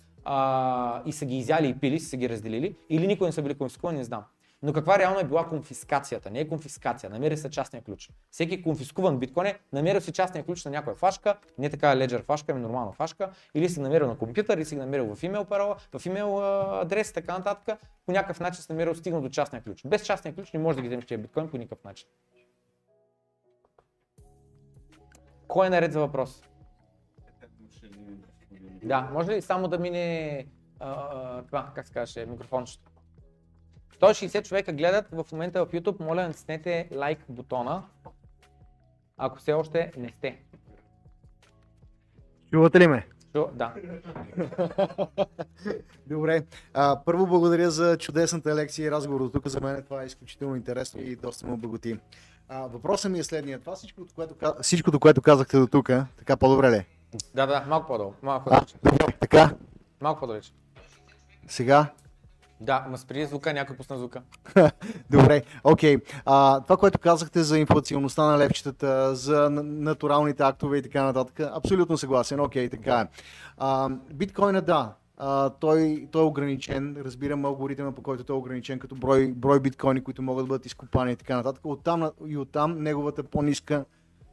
и 1.05 1.11
са 1.11 1.25
ги 1.25 1.37
изяли 1.37 1.67
и 1.67 1.73
пили, 1.79 1.99
са 1.99 2.17
ги 2.17 2.29
разделили, 2.29 2.75
или 2.89 3.07
никой 3.07 3.27
не 3.27 3.31
са 3.31 3.41
били 3.41 3.53
конфискувани, 3.53 3.97
не 3.97 4.03
знам. 4.03 4.23
Но 4.65 4.73
каква 4.73 4.99
реално 4.99 5.19
е 5.19 5.23
била 5.23 5.49
конфискацията? 5.49 6.31
Не 6.31 6.39
е 6.39 6.47
конфискация, 6.47 7.09
намери 7.09 7.37
се 7.37 7.49
частния 7.49 7.83
ключ. 7.83 8.11
Всеки 8.31 8.63
конфискуван 8.63 9.19
биткоин 9.19 9.47
е 9.47 9.59
намерил 9.73 10.01
си 10.01 10.11
частния 10.11 10.45
ключ 10.45 10.65
на 10.65 10.71
някоя 10.71 10.95
фашка, 10.95 11.37
не 11.57 11.69
така 11.69 11.97
леджер 11.97 12.23
фашка, 12.23 12.51
ами 12.51 12.61
нормална 12.61 12.91
фашка, 12.91 13.31
или 13.53 13.69
си 13.69 13.79
намерил 13.79 14.07
на 14.07 14.17
компютър, 14.17 14.57
или 14.57 14.65
си 14.65 14.75
намерил 14.75 15.15
в 15.15 15.23
имейл 15.23 15.45
парола, 15.45 15.75
в 15.99 16.05
имейл 16.05 16.39
адрес 16.81 17.13
така 17.13 17.37
нататък. 17.37 17.79
По 18.05 18.11
някакъв 18.11 18.39
начин 18.39 18.61
си 18.63 18.71
намерил 18.71 18.95
стигнал 18.95 19.21
до 19.21 19.29
частния 19.29 19.63
ключ. 19.63 19.81
Без 19.85 20.03
частния 20.03 20.35
ключ 20.35 20.53
не 20.53 20.59
можеш 20.59 20.75
да 20.75 20.81
ги 20.81 20.87
вземеш 20.87 21.05
тия 21.05 21.17
биткоин 21.17 21.49
по 21.49 21.57
никакъв 21.57 21.83
начин. 21.83 22.07
Кой 25.47 25.67
е 25.67 25.69
наред 25.69 25.93
за 25.93 25.99
въпрос? 25.99 26.43
Да, 28.83 29.09
може 29.13 29.31
ли 29.31 29.41
само 29.41 29.67
да 29.67 29.79
мине 29.79 30.47
а, 30.79 31.43
това, 31.43 31.71
как 31.75 31.87
се 31.87 31.93
казваше, 31.93 32.25
микрофончето? 32.25 32.94
160 33.95 34.43
човека 34.43 34.73
гледат 34.73 35.05
в 35.11 35.25
момента 35.31 35.65
в 35.65 35.69
YouTube. 35.69 35.99
Моля, 35.99 36.27
натиснете 36.27 36.89
лайк 36.93 37.19
бутона, 37.29 37.83
ако 39.17 39.37
все 39.37 39.53
още 39.53 39.91
не 39.97 40.09
сте. 40.09 40.37
Чувате 42.51 42.79
ли 42.79 42.87
ме? 42.87 43.07
Чу- 43.33 43.51
Да. 43.53 43.73
Добре. 46.07 46.43
А, 46.73 47.01
първо 47.05 47.27
благодаря 47.27 47.71
за 47.71 47.97
чудесната 47.97 48.55
лекция 48.55 48.85
и 48.85 48.91
разговор 48.91 49.19
до 49.19 49.29
тук. 49.29 49.47
За 49.47 49.61
мен 49.61 49.83
това 49.83 50.03
е 50.03 50.05
изключително 50.05 50.55
интересно 50.55 51.01
и 51.01 51.15
доста 51.15 51.47
ме 51.47 51.53
обогати. 51.53 51.99
А, 52.49 52.59
въпросът 52.61 53.11
ми 53.11 53.19
е 53.19 53.23
следния. 53.23 53.59
Това 53.59 53.75
всичко, 53.75 54.01
което, 54.15 54.35
всичкото, 54.61 54.99
което 54.99 55.21
казахте 55.21 55.57
до 55.57 55.67
тук, 55.67 55.89
така 56.17 56.37
по-добре 56.37 56.71
ли? 56.71 56.75
е? 56.75 56.85
Да, 57.35 57.45
да, 57.45 57.65
малко 57.67 57.87
по-долу. 57.87 58.13
Малко 58.21 58.49
добре, 58.83 59.13
така. 59.19 59.55
Малко 60.01 60.19
по-далеч. 60.19 60.53
Сега. 61.47 61.93
Да, 62.61 62.85
ма 62.89 62.97
спри 62.97 63.25
звука, 63.25 63.53
някой 63.53 63.77
пусна 63.77 63.97
звука. 63.97 64.21
Добре, 65.09 65.43
окей. 65.63 65.97
А, 66.25 66.61
това, 66.61 66.77
което 66.77 66.99
казахте 66.99 67.43
за 67.43 67.59
инфлационността 67.59 68.23
на 68.23 68.37
левчетата, 68.37 69.15
за 69.15 69.49
натуралните 69.49 70.43
актове 70.43 70.77
и 70.77 70.81
така 70.81 71.03
нататък, 71.03 71.39
абсолютно 71.39 71.97
съгласен, 71.97 72.39
окей, 72.39 72.69
така 72.69 72.99
е. 72.99 73.07
А, 73.57 73.89
биткоина, 74.13 74.61
да, 74.61 74.93
а, 75.17 75.49
той, 75.49 76.07
той 76.11 76.21
е 76.21 76.25
ограничен, 76.25 76.97
разбирам 77.05 77.45
алгоритъма, 77.45 77.91
по 77.91 78.01
който 78.01 78.23
той 78.23 78.35
е 78.35 78.39
ограничен 78.39 78.79
като 78.79 78.95
брой, 78.95 79.33
брой 79.35 79.59
биткоини, 79.59 80.03
които 80.03 80.21
могат 80.21 80.45
да 80.45 80.47
бъдат 80.47 80.65
изкопани 80.65 81.11
и 81.11 81.15
така 81.15 81.35
нататък. 81.35 81.65
Оттам, 81.65 82.11
и 82.27 82.37
оттам 82.37 82.83
неговата 82.83 83.23
по-ниска, 83.23 83.85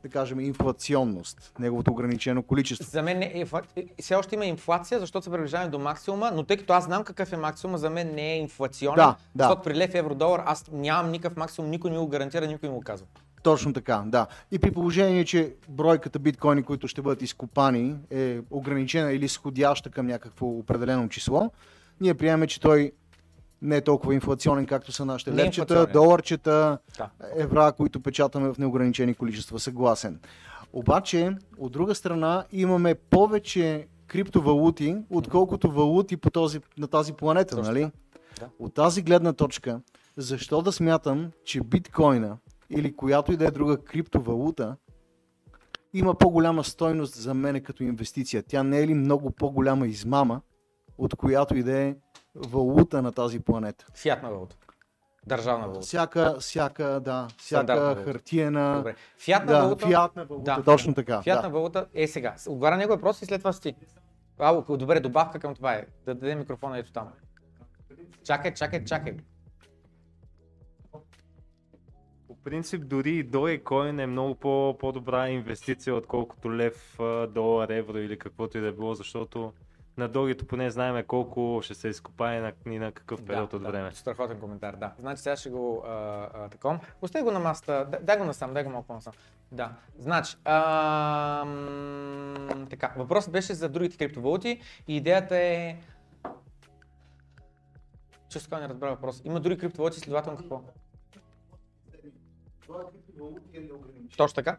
да 0.03 0.09
кажем, 0.09 0.41
инфлационност, 0.41 1.53
неговото 1.59 1.91
ограничено 1.91 2.43
количество. 2.43 2.91
За 2.91 3.03
мен 3.03 3.19
не 3.19 3.33
е, 3.35 3.47
все 4.01 4.15
още 4.15 4.35
има 4.35 4.47
инфлация, 4.47 5.01
защото 5.01 5.25
се 5.25 5.31
приближаваме 5.31 5.71
до 5.71 5.79
максимума, 5.79 6.31
но 6.35 6.43
тъй 6.43 6.57
като 6.57 6.73
аз 6.73 6.85
знам 6.85 7.05
какъв 7.05 7.33
е 7.33 7.37
максимума, 7.37 7.79
за 7.79 7.91
мен 7.91 8.15
не 8.15 8.33
е 8.33 8.39
инфлационен, 8.39 8.97
Да, 8.97 9.17
да. 9.35 9.45
защото 9.45 9.63
при 9.63 9.75
лев 9.75 9.95
евро 9.95 10.15
долар 10.15 10.43
аз 10.47 10.65
нямам 10.73 11.11
никакъв 11.11 11.37
максимум, 11.37 11.71
никой 11.71 11.91
не 11.91 11.99
го 11.99 12.07
гарантира, 12.09 12.47
никой 12.47 12.69
не 12.69 12.75
го 12.75 12.81
казва. 12.81 13.07
Точно 13.43 13.73
така, 13.73 14.03
да. 14.07 14.27
И 14.51 14.59
при 14.59 14.71
положение, 14.71 15.25
че 15.25 15.55
бройката 15.69 16.19
биткоини, 16.19 16.63
които 16.63 16.89
ще 16.89 17.03
бъдат 17.03 17.23
изкопани, 17.23 17.97
е 18.11 18.39
ограничена 18.51 19.13
или 19.13 19.29
сходяща 19.29 19.91
към 19.91 20.07
някакво 20.07 20.47
определено 20.47 21.09
число, 21.09 21.51
ние 22.01 22.15
приемаме, 22.15 22.47
че 22.47 22.61
той 22.61 22.93
не 23.63 23.77
е 23.77 23.81
толкова 23.81 24.15
инфлационен, 24.15 24.67
както 24.67 24.93
са 24.93 25.05
нашите 25.05 25.31
Не 25.31 25.43
е 25.43 25.45
левчета, 25.45 25.87
доларчета, 25.87 26.79
Да. 26.99 27.11
евра, 27.37 27.73
които 27.73 28.01
печатаме 28.01 28.53
в 28.53 28.59
неограничени 28.59 29.15
количества. 29.15 29.61
Съгласен. 29.61 30.21
Обаче, 30.73 31.37
от 31.59 31.73
друга 31.73 31.95
страна, 31.95 32.45
имаме 32.53 32.95
повече 32.95 33.87
криптовалути, 34.07 34.97
отколкото 35.11 35.71
валути 35.71 36.17
по 36.17 36.31
този, 36.31 36.61
на 36.79 36.87
тази 36.87 37.13
планета, 37.13 37.57
Точно 37.57 37.73
нали? 37.73 37.91
Да. 38.41 38.49
От 38.59 38.75
тази 38.75 39.03
гледна 39.03 39.33
точка, 39.33 39.81
защо 40.17 40.63
да 40.63 40.73
смятам, 40.73 41.31
че 41.45 41.61
биткоина 41.61 42.37
или 42.71 42.97
която 42.97 43.33
и 43.33 43.37
да 43.37 43.45
е 43.47 43.51
друга 43.51 43.77
криптовалута 43.77 44.77
има 45.95 46.15
по-голяма 46.15 46.65
стойност 46.65 47.15
за 47.15 47.35
мене 47.35 47.61
като 47.61 47.83
инвестиция? 47.83 48.43
Тя 48.43 48.63
не 48.63 48.81
е 48.81 48.87
ли 48.87 48.95
много 48.95 49.31
по-голяма 49.31 49.87
измама, 49.87 50.41
от 50.99 51.15
която 51.15 51.57
и 51.57 51.63
да 51.63 51.79
е 51.79 51.95
валута 52.35 53.03
на 53.03 53.13
тази 53.13 53.41
планета? 53.41 53.87
Фиатна 53.95 54.31
валута. 54.31 54.57
Държавна 55.27 55.67
валута. 55.67 55.81
Всяка, 55.81 56.37
всяка, 56.41 57.01
да, 57.01 57.29
всяка 57.39 57.77
валута. 57.77 58.05
хартиена, 58.05 58.75
Добре. 58.77 58.95
Фиатна 59.19 59.53
да, 59.53 59.63
валута. 59.63 59.87
фиатна 59.87 60.25
валута, 60.25 60.55
Да. 60.57 60.63
точно 60.65 60.95
така. 60.95 61.23
Фиатна 61.23 61.43
да. 61.43 61.55
валута 61.55 61.87
е 61.95 62.07
сега. 62.07 62.35
Отговаря 62.49 62.77
някой 62.77 62.97
въпрос 62.97 63.23
и 63.23 63.27
след 63.27 63.41
това 63.41 63.53
си. 63.53 63.75
Ало, 64.39 64.65
добре, 64.69 65.01
добавка 65.01 65.39
към 65.39 65.55
това 65.55 65.75
е. 65.75 65.87
Да 66.07 66.15
даде 66.15 66.35
микрофона 66.35 66.79
ето 66.79 66.93
там. 66.93 67.09
Чакай, 68.25 68.55
чакай, 68.55 68.85
чакай. 68.85 69.17
По 72.29 72.37
принцип, 72.37 72.87
дори 72.87 73.11
и 73.11 73.31
Dogecoin 73.31 74.03
е 74.03 74.07
много 74.07 74.35
по- 74.35 74.77
по-добра 74.81 75.29
инвестиция, 75.29 75.95
отколкото 75.95 76.57
лев, 76.57 76.99
долар, 77.29 77.69
евро 77.69 77.99
или 77.99 78.19
каквото 78.19 78.59
и 78.59 78.61
да 78.61 78.67
е 78.67 78.73
било, 78.73 78.95
защото 78.95 79.53
на 79.97 80.09
Догито 80.09 80.47
поне 80.47 80.71
знаем 80.71 81.05
колко 81.07 81.61
ще 81.63 81.75
се 81.75 81.89
изкопае 81.89 82.41
на, 82.41 82.53
и 82.67 82.79
на 82.79 82.93
какъв 82.93 83.25
период 83.25 83.53
от 83.53 83.63
време. 83.63 83.93
Страхотен 83.93 84.41
коментар, 84.41 84.77
да. 84.77 84.93
Значи 84.99 85.23
сега 85.23 85.37
ще 85.37 85.51
го 85.51 85.85
а, 85.87 85.91
а, 86.35 86.49
таком. 86.49 86.81
Остави 87.03 87.25
го 87.25 87.31
на 87.31 87.39
масата. 87.39 87.87
Дай, 87.91 88.01
дай 88.03 88.19
го 88.19 88.25
насам, 88.25 88.55
дай 88.55 88.65
го 88.65 88.71
малко 88.71 88.93
насам. 88.93 89.13
Да. 89.53 89.73
Значи, 89.99 90.37
а, 90.45 91.45
м, 91.45 92.67
така, 92.71 92.95
въпросът 92.97 93.33
беше 93.33 93.55
за 93.55 93.69
другите 93.69 93.97
криптовалути 93.97 94.61
и 94.89 94.97
идеята 94.97 95.37
е... 95.37 95.77
Често 98.29 98.51
казвам, 98.51 98.63
не 98.63 98.69
разбра 98.69 98.91
въпрос. 98.91 99.23
Има 99.25 99.41
други 99.41 99.59
криптовалути, 99.59 100.01
следователно 100.01 100.39
какво? 100.39 100.63
Точно 104.17 104.35
така? 104.35 104.57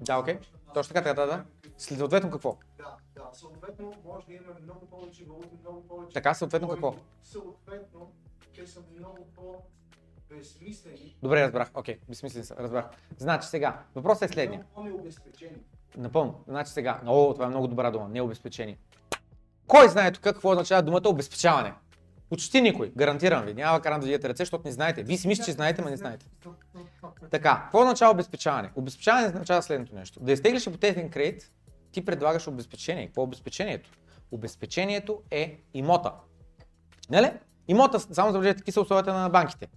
Да, 0.00 0.18
окей. 0.18 0.38
Точно 0.74 0.94
така, 0.94 1.14
така, 1.14 1.20
да, 1.20 1.26
да. 1.26 1.44
Следователно 1.78 2.32
какво? 2.32 2.56
Да, 2.78 2.96
да, 3.14 3.28
съответно 3.32 3.92
може 4.04 4.26
да 4.26 4.32
имаме 4.32 4.60
много 4.62 4.86
повече 4.86 5.24
валути, 5.24 5.56
много 5.60 5.88
повече. 5.88 6.14
Така, 6.14 6.34
съответно 6.34 6.68
какво? 6.68 6.94
Съответно, 7.22 8.12
те 8.54 8.66
са 8.66 8.80
много 8.98 9.26
по-безсмислени, 9.34 11.16
Добре, 11.22 11.42
разбрах. 11.42 11.70
Окей, 11.74 11.98
безсмислен 12.08 12.44
са, 12.44 12.56
разбрах. 12.56 12.86
Значи 13.18 13.48
сега, 13.48 13.82
въпросът 13.94 14.30
е 14.30 14.32
следния. 14.32 14.58
много 14.58 14.74
по-необезпечени. 14.74 15.56
Напълно. 15.96 16.44
Значи 16.48 16.72
сега, 16.72 17.00
о, 17.06 17.32
това 17.34 17.46
е 17.46 17.48
много 17.48 17.66
добра 17.66 17.90
дума, 17.90 18.08
необезпечение. 18.08 18.78
Кой 19.66 19.88
знае 19.88 20.12
тук 20.12 20.22
какво 20.22 20.50
означава 20.50 20.82
думата 20.82 21.02
обезпечаване? 21.06 21.74
Почти 22.30 22.60
никой, 22.60 22.92
гарантирам 22.96 23.44
ви. 23.44 23.54
Няма 23.54 23.80
карам 23.80 24.00
да 24.00 24.06
дадете 24.06 24.28
ръце, 24.28 24.42
защото 24.42 24.64
не 24.64 24.72
знаете. 24.72 25.02
Вие 25.02 25.16
си 25.16 25.28
мислите, 25.28 25.50
че 25.50 25.52
знаете, 25.52 25.82
но 25.82 25.90
не 25.90 25.96
знаете. 25.96 26.26
Така, 27.30 27.60
какво 27.62 27.78
означава 27.80 28.12
обезпечаване? 28.12 28.70
Обезпечаване 28.74 29.28
означава 29.28 29.62
следното 29.62 29.94
нещо. 29.94 30.20
Да 30.20 30.32
изтеглиш 30.32 30.66
ипотечен 30.66 31.10
кредит, 31.10 31.50
ти 31.98 32.04
предлагаш 32.04 32.48
обезпечение. 32.48 33.06
Какво 33.06 33.22
е 33.22 33.24
обезпечението? 33.24 33.90
Обезпечението 34.32 35.22
е 35.30 35.58
имота. 35.74 36.12
Нали? 37.10 37.32
Имота, 37.68 38.00
само 38.00 38.32
забележете, 38.32 38.58
какви 38.58 38.72
са 38.72 38.80
условията 38.80 39.14
на 39.14 39.28
банките. 39.28 39.68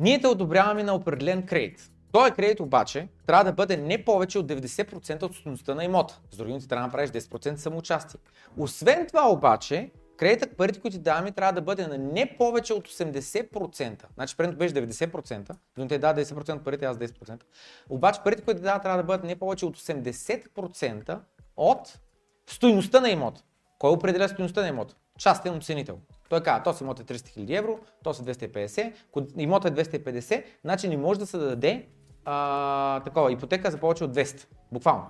Ние 0.00 0.20
те 0.20 0.26
одобряваме 0.26 0.82
на 0.82 0.94
определен 0.94 1.46
кредит. 1.46 1.90
Този 2.12 2.32
кредит 2.32 2.60
обаче 2.60 3.08
трябва 3.26 3.44
да 3.44 3.52
бъде 3.52 3.76
не 3.76 4.04
повече 4.04 4.38
от 4.38 4.46
90% 4.46 5.22
от 5.22 5.34
стоеността 5.34 5.74
на 5.74 5.84
имота. 5.84 6.20
С 6.30 6.36
други 6.36 6.50
думи, 6.50 6.60
ти 6.60 6.68
трябва 6.68 6.82
да 6.82 6.86
направиш 6.86 7.10
10% 7.10 7.56
самоучастие. 7.56 8.20
Освен 8.58 9.06
това 9.06 9.30
обаче, 9.30 9.90
кредитът, 10.22 10.56
парите, 10.56 10.80
които 10.80 10.98
даваме, 10.98 11.32
трябва 11.32 11.52
да 11.52 11.62
бъде 11.62 11.86
на 11.86 11.98
не 11.98 12.36
повече 12.38 12.72
от 12.72 12.88
80%. 12.88 14.04
Значи 14.14 14.36
предното 14.36 14.58
беше 14.58 14.74
90%, 14.74 15.56
но 15.76 15.88
те 15.88 15.98
дава 15.98 16.20
10% 16.20 16.56
от 16.56 16.64
парите, 16.64 16.84
аз 16.84 16.96
10%. 16.96 17.42
Обаче 17.90 18.20
парите, 18.24 18.42
които 18.42 18.58
ти 18.58 18.64
дава, 18.64 18.80
трябва 18.80 18.98
да 18.98 19.04
бъдат 19.04 19.24
не 19.24 19.36
повече 19.36 19.66
от 19.66 19.78
80% 19.78 21.18
от 21.56 21.98
стоеността 22.46 23.00
на 23.00 23.10
имота. 23.10 23.42
Кой 23.78 23.90
определя 23.90 24.28
стоеността 24.28 24.60
на 24.60 24.68
имота? 24.68 24.94
Частен 25.18 25.56
оценител. 25.56 25.98
Той 26.28 26.42
казва, 26.42 26.62
този 26.62 26.84
имот 26.84 27.00
е 27.00 27.04
300 27.04 27.38
000 27.38 27.58
евро, 27.58 27.78
то 28.04 28.14
са 28.14 28.22
250, 28.22 28.92
ако 29.08 29.22
имот 29.36 29.64
е 29.64 29.70
250, 29.70 30.44
значи 30.64 30.88
не 30.88 30.96
може 30.96 31.20
да 31.20 31.26
се 31.26 31.38
даде 31.38 31.88
а, 32.24 33.00
такова, 33.00 33.32
ипотека 33.32 33.70
за 33.70 33.78
повече 33.78 34.04
от 34.04 34.14
200, 34.14 34.46
буквално. 34.72 35.06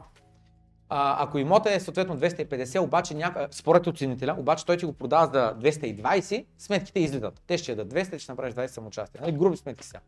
А, 0.94 1.24
ако 1.24 1.38
имот 1.38 1.66
е 1.66 1.80
съответно 1.80 2.18
250, 2.18 2.80
обаче 2.80 3.14
няка... 3.14 3.48
според 3.50 3.86
оценителя, 3.86 4.36
обаче 4.38 4.66
той 4.66 4.76
ти 4.76 4.86
го 4.86 4.92
продава 4.92 5.26
за 5.26 5.70
220, 5.70 6.46
сметките 6.58 7.00
излитат. 7.00 7.42
Те 7.46 7.58
ще 7.58 7.74
дадат 7.74 7.94
200, 7.94 8.18
ще 8.18 8.32
направиш 8.32 8.54
20 8.54 8.66
самоучастие. 8.66 9.20
Нали? 9.20 9.32
Груби 9.32 9.56
сметки 9.56 9.84
сега. 9.84 10.00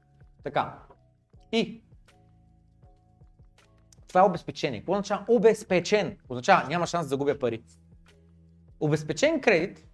Така. 0.42 0.78
И 1.52 1.82
това 4.08 4.20
е 4.20 4.24
обезпечение. 4.24 4.80
Какво 4.80 4.92
означава 4.92 5.24
обезпечен? 5.28 6.18
Означава 6.28 6.68
няма 6.68 6.86
шанс 6.86 7.06
да 7.06 7.08
загубя 7.08 7.38
пари. 7.38 7.62
Обезпечен 8.80 9.40
кредит 9.40 9.86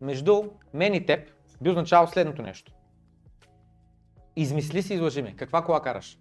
между 0.00 0.42
мен 0.74 0.94
и 0.94 1.06
теб 1.06 1.30
би 1.60 1.70
означавал 1.70 2.06
следното 2.06 2.42
нещо. 2.42 2.72
Измисли 4.36 4.82
си, 4.82 4.94
излъжи 4.94 5.22
ме. 5.22 5.36
Каква 5.36 5.64
кола 5.64 5.82
караш? 5.82 6.18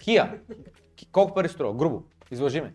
Хия. 0.00 0.40
Колко 1.12 1.34
пари 1.34 1.48
струва? 1.48 1.74
Грубо. 1.74 2.02
Излъжи 2.30 2.60
ме. 2.60 2.74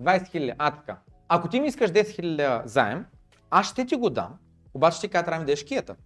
20 0.00 0.28
хиляди. 0.28 0.52
А, 0.58 0.70
така. 0.70 0.98
Ако 1.28 1.48
ти 1.48 1.60
ми 1.60 1.66
искаш 1.66 1.90
10 1.90 2.08
хиляди 2.08 2.62
заем, 2.64 3.06
аз 3.50 3.66
ще 3.66 3.86
ти 3.86 3.96
го 3.96 4.10
дам, 4.10 4.38
обаче 4.74 5.00
ти 5.00 5.08
кажа, 5.08 5.24
трябва 5.24 5.44
ми 5.44 5.54
кията. 5.68 5.96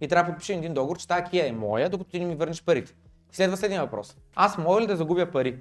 И 0.00 0.08
трябва 0.08 0.30
да 0.30 0.34
подпишем 0.34 0.58
един 0.58 0.74
договор, 0.74 0.98
че 0.98 1.08
тази 1.08 1.22
кия 1.22 1.48
е 1.48 1.52
моя, 1.52 1.90
докато 1.90 2.10
ти 2.10 2.18
не 2.18 2.26
ми 2.26 2.34
върнеш 2.34 2.64
парите. 2.64 2.94
Следва 3.32 3.56
следния 3.56 3.82
въпрос. 3.82 4.16
Аз 4.34 4.58
мога 4.58 4.80
ли 4.80 4.86
да 4.86 4.96
загубя 4.96 5.30
пари? 5.30 5.58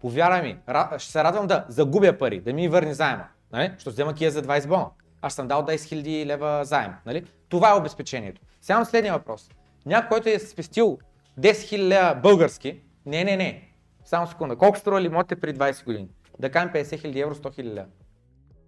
Повярвай 0.00 0.42
ми, 0.42 0.58
ще 0.98 1.12
се 1.12 1.24
радвам 1.24 1.46
да 1.46 1.64
загубя 1.68 2.18
пари, 2.18 2.40
да 2.40 2.52
ми 2.52 2.68
върне 2.68 2.94
заема. 2.94 3.24
Нали? 3.52 3.72
Ще 3.78 3.90
взема 3.90 4.14
кия 4.14 4.30
за 4.30 4.42
20 4.42 4.68
бона. 4.68 4.86
Аз 5.22 5.34
съм 5.34 5.48
дал 5.48 5.62
10 5.62 5.76
000 5.76 6.26
лева 6.26 6.64
заем. 6.64 6.92
Нали? 7.06 7.24
Това 7.48 7.70
е 7.70 7.74
обезпечението. 7.74 8.40
Сега 8.60 8.84
следния 8.84 9.12
въпрос. 9.12 9.50
Някой, 9.86 10.08
който 10.08 10.28
е 10.28 10.38
спестил 10.38 10.98
10 11.40 11.52
000 11.52 11.78
лева 11.78 12.14
български, 12.14 12.80
не, 13.08 13.24
не, 13.24 13.36
не. 13.36 13.62
Само 14.04 14.26
секунда. 14.26 14.56
Колко 14.56 14.78
струва 14.78 15.02
имотите 15.02 15.40
преди 15.40 15.58
20 15.58 15.84
години? 15.84 16.08
Да 16.38 16.50
кажем 16.50 16.70
50 16.72 16.82
000 16.82 17.22
евро, 17.22 17.34
100 17.34 17.60
000 17.60 17.64
лева. 17.64 17.86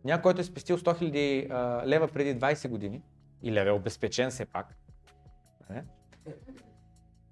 Някой, 0.04 0.22
който 0.22 0.40
е 0.40 0.44
спестил 0.44 0.78
100 0.78 1.02
000 1.02 1.50
а, 1.50 1.86
лева 1.86 2.08
преди 2.08 2.40
20 2.40 2.68
години, 2.68 3.02
и 3.42 3.52
лева 3.52 3.68
е 3.68 3.72
обезпечен 3.72 4.30
все 4.30 4.46
пак, 4.46 4.76
нали? 5.70 5.82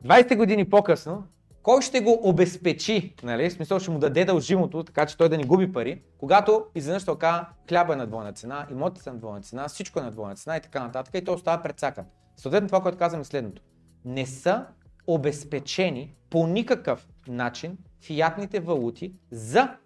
20 0.05 0.37
години 0.37 0.71
по-късно, 0.71 1.25
кой 1.63 1.83
ще 1.83 2.01
го 2.01 2.21
обезпечи, 2.23 3.15
нали? 3.23 3.51
В 3.51 3.53
смисъл 3.53 3.79
ще 3.79 3.91
му 3.91 3.99
даде 3.99 4.25
дължимото, 4.25 4.85
така 4.85 5.07
че 5.07 5.17
той 5.17 5.29
да 5.29 5.39
не 5.39 5.45
губи 5.45 5.73
пари, 5.73 6.03
когато 6.19 6.67
изведнъж 6.75 7.03
ще 7.03 7.11
окаже 7.11 7.43
хляба 7.69 7.93
е 7.93 7.97
на 7.97 8.07
двойна 8.07 8.33
цена, 8.33 8.67
имотите 8.71 9.03
са 9.03 9.13
на 9.13 9.19
двойна 9.19 9.41
цена, 9.41 9.69
всичко 9.69 9.99
е 9.99 10.03
на 10.03 10.11
двойна 10.11 10.37
цена 10.37 10.57
и 10.57 10.61
така 10.61 10.85
нататък 10.85 11.15
и 11.15 11.25
той 11.25 11.35
остава 11.35 11.63
предсакан. 11.63 12.05
Съответно 12.37 12.69
това, 12.69 12.83
което 12.83 12.99
казвам 12.99 13.21
е 13.21 13.25
следното. 13.25 13.63
Не 14.05 14.27
са 14.27 14.67
обезпечени 15.09 16.15
по 16.31 16.47
никакъв 16.47 17.09
начин 17.29 17.79
фиатните 18.01 18.61
валути 18.61 19.15
за 19.31 19.77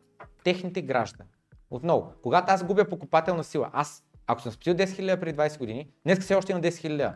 техните 0.44 0.82
граждани. 0.82 1.30
Отново, 1.70 2.12
когато 2.22 2.52
аз 2.52 2.64
губя 2.64 2.88
покупателна 2.88 3.44
сила, 3.44 3.70
аз, 3.72 4.04
ако 4.26 4.40
съм 4.40 4.52
спестил 4.52 4.74
10 4.74 4.84
000 4.84 5.20
преди 5.20 5.38
20 5.38 5.58
години, 5.58 5.90
днес 6.04 6.18
все 6.18 6.34
още 6.34 6.52
имам 6.52 6.62
10 6.62 6.68
000 6.68 7.14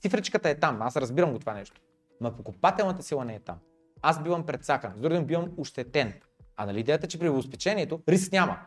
Цифричката 0.00 0.48
е 0.48 0.54
там, 0.54 0.82
аз 0.82 0.96
разбирам 0.96 1.32
го 1.32 1.38
това 1.38 1.54
нещо. 1.54 1.80
Но 2.20 2.36
покупателната 2.36 3.02
сила 3.02 3.24
не 3.24 3.34
е 3.34 3.38
там. 3.40 3.58
Аз 4.02 4.22
бивам 4.22 4.46
предсакан, 4.46 4.92
с 4.96 5.00
други 5.00 5.14
думи, 5.14 5.26
бивам 5.26 5.50
ощетен. 5.56 6.12
А 6.56 6.66
нали 6.66 6.80
идеята, 6.80 7.06
е, 7.06 7.08
че 7.08 7.18
при 7.18 7.28
обезпечението 7.28 8.02
риск 8.08 8.32
няма. 8.32 8.58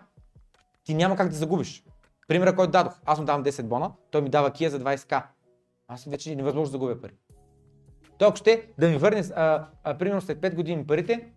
Ти 0.83 0.93
няма 0.93 1.15
как 1.15 1.29
да 1.29 1.35
загубиш. 1.35 1.83
Примера, 2.27 2.55
който 2.55 2.71
дадох. 2.71 2.93
Аз 3.05 3.19
му 3.19 3.25
давам 3.25 3.43
10 3.43 3.63
бона, 3.63 3.91
той 4.11 4.21
ми 4.21 4.29
дава 4.29 4.51
кия 4.51 4.69
за 4.69 4.79
20к. 4.79 5.23
Аз 5.87 6.05
вече 6.05 6.35
невъзможно 6.35 6.71
да 6.71 6.71
загубя 6.71 7.01
пари. 7.01 7.13
Той 8.17 8.31
ще 8.35 8.67
да 8.77 8.89
ми 8.89 8.97
върне, 8.97 9.23
а, 9.35 9.65
а, 9.83 9.97
примерно 9.97 10.21
след 10.21 10.37
5 10.37 10.55
години 10.55 10.87
парите, 10.87 11.27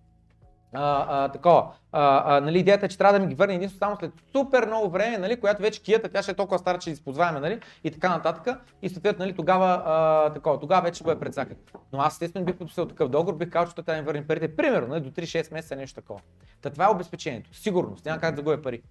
а, 0.73 1.07
а, 1.09 1.29
такова. 1.29 1.73
А, 1.93 2.37
а, 2.37 2.41
нали, 2.41 2.59
идеята 2.59 2.87
е, 2.87 2.89
че 2.89 2.99
трябва 2.99 3.19
да 3.19 3.25
ми 3.25 3.29
ги 3.29 3.35
върне 3.35 3.55
единствено 3.55 3.79
само 3.79 3.97
след 3.97 4.13
супер 4.33 4.67
много 4.67 4.91
време, 4.91 5.19
нали, 5.19 5.41
която 5.41 5.63
вече 5.63 5.83
кията, 5.83 6.09
тя 6.09 6.23
ще 6.23 6.31
е 6.31 6.35
толкова 6.35 6.59
стара, 6.59 6.79
че 6.79 6.91
използваеме, 6.91 7.41
нали, 7.41 7.61
и 7.85 7.91
така 7.91 8.09
нататък. 8.09 8.59
И 8.83 8.89
съответно, 8.89 9.25
нали, 9.25 9.37
тогава, 9.37 9.83
а, 9.87 10.33
такова, 10.33 10.61
тогава 10.61 10.83
вече 10.83 11.05
го 11.05 11.11
е 11.11 11.19
предсакан. 11.19 11.57
Но 11.93 12.01
аз 12.01 12.15
естествено 12.15 12.47
бих 12.47 12.57
подписал 12.57 12.89
такъв 12.89 13.09
договор, 13.09 13.37
бих 13.39 13.51
казал, 13.51 13.75
че 13.75 13.83
да 13.83 13.97
ми 13.97 14.03
върне 14.03 14.27
парите, 14.27 14.57
примерно, 14.57 14.89
нали, 14.89 15.01
до 15.01 15.11
3-6 15.11 15.53
месеца, 15.53 15.77
нещо 15.77 15.95
такова. 15.95 16.21
Та 16.63 16.71
това 16.71 16.85
е 16.85 16.89
обезпечението. 16.89 17.55
Сигурност, 17.57 18.05
няма 18.05 18.21
как 18.21 18.31
да 18.31 18.37
загубя 18.37 18.63
пари. 18.63 18.83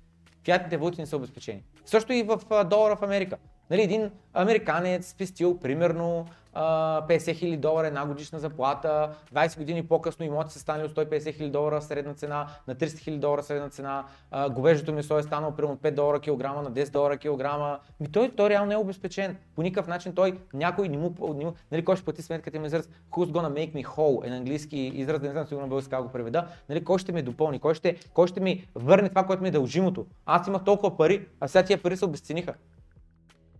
Фиатните 0.45 0.77
валути 0.77 1.01
не 1.01 1.07
са 1.07 1.17
обезпечени. 1.17 1.63
Също 1.85 2.13
и 2.13 2.23
в 2.23 2.65
долара 2.65 2.95
в 2.95 3.03
Америка. 3.03 3.37
Нали, 3.69 3.81
един 3.81 4.11
американец 4.33 5.09
спестил 5.09 5.59
примерно 5.59 6.25
а, 6.53 7.07
50 7.07 7.35
хиляди 7.35 7.57
долара 7.57 7.87
една 7.87 8.05
годишна 8.05 8.39
заплата, 8.39 9.15
20 9.33 9.57
години 9.57 9.87
по-късно 9.87 10.25
имоти 10.25 10.53
са 10.53 10.59
станали 10.59 10.85
от 10.85 10.91
150 10.91 11.33
хиляди 11.33 11.51
долара 11.51 11.81
средна 11.81 12.13
цена 12.13 12.47
на 12.67 12.75
300 12.75 12.97
хиляди 12.99 13.19
долара 13.19 13.43
средна 13.43 13.69
цена, 13.69 14.05
говеждото 14.51 14.93
месо 14.93 15.17
е 15.17 15.23
станало 15.23 15.55
примерно 15.55 15.73
от 15.73 15.81
5 15.81 15.91
долара 15.91 16.19
килограма 16.19 16.61
на 16.61 16.71
10 16.71 16.91
долара 16.91 17.17
килограма. 17.17 17.79
Ми 17.99 18.11
той, 18.11 18.31
той 18.35 18.49
реално 18.49 18.67
не 18.67 18.73
е 18.73 18.77
обезпечен. 18.77 19.37
По 19.55 19.61
никакъв 19.61 19.87
начин 19.87 20.15
той 20.15 20.39
някой 20.53 20.89
не 20.89 20.97
му, 20.97 21.15
не 21.35 21.45
му 21.45 21.53
нали, 21.71 21.85
кой 21.85 21.95
ще 21.95 22.05
плати 22.05 22.21
сметката 22.21 22.57
им 22.57 22.65
израз 22.65 22.89
Who's 23.11 23.31
gonna 23.31 23.49
make 23.49 23.73
me 23.73 23.85
whole 23.85 24.27
е 24.27 24.29
на 24.29 24.37
английски 24.37 24.77
израз, 24.77 25.21
не 25.21 25.31
знам 25.31 25.47
сигурно 25.47 25.67
български 25.67 25.89
как 25.89 26.03
го 26.03 26.09
преведа. 26.09 26.47
Нали, 26.69 26.83
кой 26.83 26.99
ще 26.99 27.11
ме 27.11 27.21
допълни, 27.21 27.59
кой 27.59 27.73
ще, 27.73 27.95
кой 28.13 28.27
ще 28.27 28.39
ми 28.39 28.67
върне 28.75 29.09
това, 29.09 29.23
което 29.23 29.43
ми 29.43 29.49
е 29.49 29.51
дължимото. 29.51 30.05
Аз 30.25 30.47
имах 30.47 30.63
толкова 30.63 30.97
пари, 30.97 31.27
а 31.39 31.47
сега 31.47 31.65
тия 31.65 31.81
пари 31.81 31.97
се 31.97 32.05
обесцениха. 32.05 32.53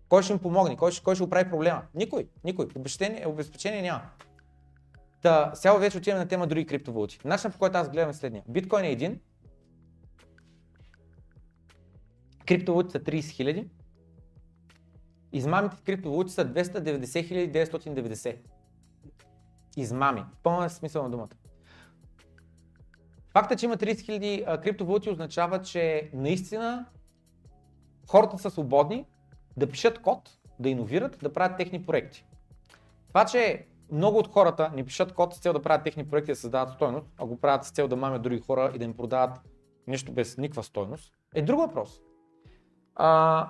Кой 0.10 0.23
ще 0.23 0.34
им 0.34 0.40
помогне? 0.40 0.77
Кой 0.77 0.91
ще, 0.91 1.03
кой 1.03 1.15
ще 1.15 1.23
оправи 1.23 1.49
проблема? 1.49 1.81
Никой. 1.95 2.27
Никой. 2.44 2.68
Обезпечение, 2.76 3.27
обезпечение 3.27 3.81
няма. 3.81 4.02
Та, 5.22 5.52
сега 5.56 5.73
вече 5.73 5.98
отиваме 5.98 6.23
на 6.23 6.27
тема 6.27 6.48
други 6.48 6.65
криптовалути. 6.65 7.19
Начинът 7.26 7.53
по 7.53 7.60
който 7.60 7.77
аз 7.77 7.90
гледам 7.90 8.10
е 8.10 8.14
следния. 8.14 8.44
Биткоин 8.48 8.86
е 8.86 8.91
един. 8.91 9.19
Криптовалути 12.45 12.91
са 12.91 12.99
30 12.99 13.30
хиляди. 13.30 13.69
Измамите 15.31 15.76
в 15.76 15.81
криптовалути 15.81 16.34
са 16.34 16.45
290 16.45 17.52
990. 17.52 18.38
Измами. 19.77 20.23
Пълна 20.44 20.69
смисъл 20.69 21.03
на 21.03 21.10
думата. 21.10 21.30
Факта, 23.34 23.56
че 23.56 23.65
има 23.65 23.77
30 23.77 23.99
хиляди 23.99 24.45
криптовалути 24.64 25.10
означава, 25.10 25.61
че 25.61 26.10
наистина 26.14 26.86
хората 28.07 28.38
са 28.38 28.49
свободни 28.49 29.06
да 29.60 29.69
пишат 29.69 30.02
код, 30.02 30.30
да 30.60 30.69
иновират, 30.69 31.18
да 31.22 31.34
правят 31.34 31.57
техни 31.57 31.86
проекти. 31.86 32.26
Това, 33.07 33.26
че 33.26 33.65
много 33.91 34.18
от 34.18 34.27
хората 34.27 34.72
не 34.76 34.86
пишат 34.86 35.14
код 35.14 35.34
с 35.34 35.40
цел 35.40 35.53
да 35.53 35.61
правят 35.61 35.84
техни 35.84 36.10
проекти 36.10 36.31
да 36.31 36.36
създават 36.36 36.69
стойност, 36.69 37.07
а 37.18 37.26
го 37.26 37.38
правят 37.38 37.65
с 37.65 37.72
цел 37.72 37.88
да 37.88 37.95
мамят 37.95 38.22
други 38.22 38.40
хора 38.40 38.72
и 38.76 38.77
да 38.77 38.86
им 38.86 38.94
продават 38.94 39.40
нещо 39.88 40.11
без 40.11 40.38
никаква 40.38 40.64
стойност, 40.64 41.14
е 41.36 41.41
друг 41.41 41.60
въпрос. 41.60 42.02
А, 42.95 43.48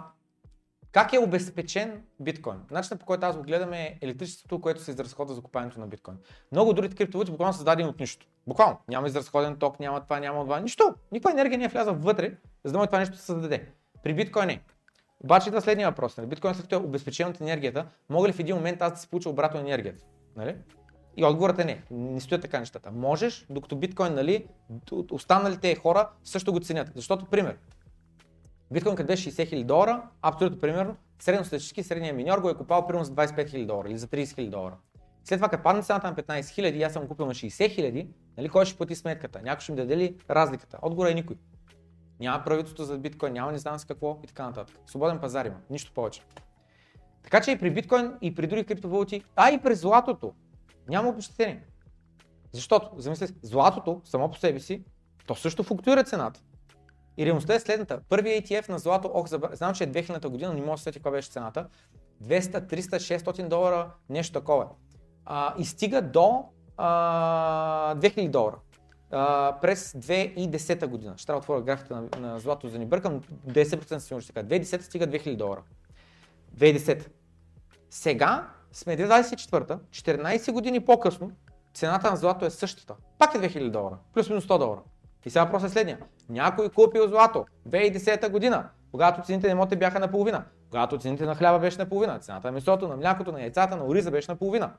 как 0.92 1.14
е 1.14 1.20
обезпечен 1.20 2.04
биткоин? 2.20 2.58
Начинът 2.72 3.00
по 3.00 3.06
който 3.06 3.26
аз 3.26 3.38
го 3.38 3.44
гледам 3.44 3.74
е 3.74 3.98
електричеството, 4.02 4.62
което 4.62 4.82
се 4.82 4.92
изразходва 4.92 5.36
за 5.36 5.42
купането 5.42 5.80
на 5.80 5.88
биткоин. 5.88 6.18
Много 6.52 6.74
другите 6.74 6.96
криптовалути 6.96 7.32
буквално 7.32 7.54
са 7.54 7.58
създадени 7.58 7.90
от 7.90 8.00
нищо. 8.00 8.28
Буквално. 8.48 8.78
Няма 8.88 9.08
изразходен 9.08 9.58
ток, 9.58 9.80
няма 9.80 10.02
това, 10.02 10.20
няма 10.20 10.44
това. 10.44 10.60
Нищо. 10.60 10.96
Никаква 11.12 11.32
енергия 11.32 11.58
не 11.58 11.66
е 11.66 11.68
влязла 11.68 11.94
вътре, 11.94 12.38
за 12.64 12.72
да 12.72 12.78
може 12.78 12.88
това 12.88 13.00
нещо 13.00 13.14
да 13.16 13.20
се 13.20 13.26
създаде. 13.26 13.72
При 14.04 14.14
биткоин 14.14 14.50
е. 14.50 14.62
Обаче 15.24 15.50
идва 15.50 15.62
следния 15.62 15.90
въпрос. 15.90 16.18
Нали? 16.18 16.28
Биткоин 16.28 16.54
след 16.54 16.64
като 16.64 16.76
е 16.76 16.80
обезпечен 16.80 17.28
от 17.28 17.42
енергията, 17.42 17.86
мога 18.10 18.28
ли 18.28 18.34
в 18.34 18.40
един 18.40 18.56
момент 18.56 18.82
аз 18.82 18.94
да 18.94 19.00
си 19.00 19.10
получа 19.10 19.30
обратно 19.30 19.60
енергията? 19.60 20.06
Нали? 20.36 20.56
И 21.18 21.26
отговорът 21.26 21.60
е 21.60 21.66
не. 21.66 21.84
Не 21.92 22.22
стоят 22.22 22.42
така 22.42 22.60
нещата. 22.60 22.92
Можеш, 22.92 23.46
докато 23.50 23.76
биткоин, 23.76 24.14
нали, 24.14 24.46
останалите 25.12 25.76
хора 25.76 26.10
също 26.24 26.52
го 26.52 26.60
ценят. 26.60 26.92
Защото, 26.96 27.26
пример, 27.26 27.58
Биткоин 28.72 28.96
като 28.96 29.08
беше 29.08 29.32
60 29.32 29.54
000 29.54 29.64
долара, 29.64 30.04
абсолютно 30.22 30.60
примерно, 30.60 30.96
средностатистически 31.20 31.84
средният 31.84 32.16
миньор 32.16 32.40
го 32.40 32.50
е 32.50 32.56
купал 32.56 32.88
примерно 32.88 33.06
за 33.06 33.12
25 33.12 33.50
000 33.50 33.66
долара 33.66 33.90
или 33.90 33.98
за 33.98 34.08
30 34.08 34.24
000 34.24 34.50
долара. 34.50 34.76
След 35.24 35.38
това, 35.38 35.50
като 35.50 35.64
падне 35.64 35.84
цената 35.84 36.08
на 36.08 36.16
15 36.16 36.42
000 36.42 36.74
и 36.74 36.84
аз 36.84 36.94
съм 36.94 37.08
купил 37.08 37.26
на 37.26 37.34
60 37.34 37.50
000, 37.50 38.08
нали, 38.38 38.50
кой 38.50 38.66
ще 38.66 38.78
плати 38.78 38.96
сметката? 38.96 39.42
Някой 39.44 39.62
ще 39.62 39.72
ми 39.72 39.76
даде 39.76 39.98
ли 39.98 40.16
разликата? 40.30 40.78
Отговор 40.82 41.08
е 41.08 41.14
никой. 41.14 41.36
Няма 42.20 42.44
правителство 42.44 42.84
за 42.84 42.98
биткоин, 42.98 43.34
няма 43.34 43.52
не 43.52 43.58
знам 43.58 43.80
с 43.80 43.86
какво 43.86 44.20
и 44.24 44.28
така 44.28 44.44
нататък. 44.44 44.80
Свободен 44.86 45.20
пазар 45.20 45.46
има, 45.46 45.58
нищо 45.70 45.92
повече. 45.94 46.24
Така 47.24 47.42
че 47.42 47.52
и 47.52 47.60
при 47.60 47.72
биткоин, 47.72 48.14
и 48.22 48.36
при 48.36 48.48
други 48.48 48.64
криптовалути, 48.64 49.24
а 49.36 49.52
и 49.52 49.62
при 49.62 49.76
златото, 49.76 50.34
няма 50.88 51.10
обещетение. 51.10 51.66
Защото, 52.52 52.92
замисли, 52.98 53.28
си, 53.28 53.34
златото 53.42 54.02
само 54.06 54.32
по 54.32 54.38
себе 54.38 54.60
си, 54.60 54.84
то 55.28 55.36
също 55.36 55.64
флуктуира 55.64 56.04
цената. 56.04 56.42
И 57.18 57.26
реалността 57.26 57.54
е 57.54 57.60
следната. 57.60 58.02
Първият 58.10 58.46
ETF 58.46 58.70
на 58.70 58.80
злато, 58.80 59.12
ох, 59.14 59.28
забра... 59.28 59.56
знам, 59.56 59.74
че 59.74 59.84
е 59.84 59.88
2000 59.88 60.28
година, 60.28 60.54
не 60.54 60.62
мога 60.62 60.72
да 60.72 60.78
се 60.78 60.84
сетя 60.84 61.00
каква 61.00 61.12
беше 61.12 61.30
цената. 61.30 61.68
200, 62.24 62.74
300, 62.74 63.18
600 63.18 63.48
долара, 63.48 63.92
нещо 64.10 64.34
такова. 64.34 64.68
А, 65.26 65.54
и 65.58 65.66
стига 65.66 66.02
до 66.02 66.46
а, 66.78 67.96
2000 67.96 68.30
долара. 68.30 68.56
През 69.62 69.94
2010 69.94 70.88
година. 70.88 71.14
Ще 71.18 71.26
трябва 71.26 71.40
да 71.40 71.44
отворя 71.44 71.62
графиката 71.62 71.96
на, 71.96 72.28
на 72.28 72.40
злато, 72.40 72.68
за 72.68 72.74
да 72.74 72.80
ни 72.80 72.86
бъркам. 72.86 73.22
10% 73.48 73.98
сигурно 73.98 74.22
ще 74.22 74.34
така. 74.34 74.48
2010 74.48 74.82
стига 74.82 75.08
2000 75.08 75.36
долара. 75.36 75.62
2010. 76.58 77.08
Сега 77.90 78.48
сме 78.74 78.98
2024, 78.98 79.78
14 79.92 80.52
години 80.52 80.80
по-късно, 80.80 81.32
цената 81.74 82.10
на 82.10 82.18
злато 82.18 82.46
е 82.46 82.50
същата. 82.50 82.96
Пак 83.18 83.36
е 83.36 83.38
2000 83.38 83.70
долара, 83.70 83.98
плюс-минус 84.14 84.46
100 84.46 84.60
долара. 84.60 84.82
И 85.26 85.30
сега 85.30 85.44
въпросът 85.44 85.70
е 85.70 85.74
следния. 85.74 86.00
Някой 86.30 86.70
купил 86.70 87.08
злато 87.08 87.46
2010 87.70 88.30
година, 88.30 88.70
когато 88.92 89.22
цените 89.22 89.48
на 89.48 89.52
имоти 89.52 89.76
бяха 89.76 90.00
наполовина, 90.00 90.46
когато 90.70 90.98
цените 90.98 91.26
на 91.26 91.36
хляба 91.36 91.60
беше 91.60 91.78
наполовина, 91.78 92.20
цената 92.20 92.48
на 92.48 92.52
месото, 92.52 92.88
на 92.88 92.98
млякото, 92.98 93.32
на 93.32 93.42
яйцата, 93.42 93.76
на 93.78 93.86
ориза 93.86 94.12
беше 94.12 94.32
наполовина. 94.32 94.74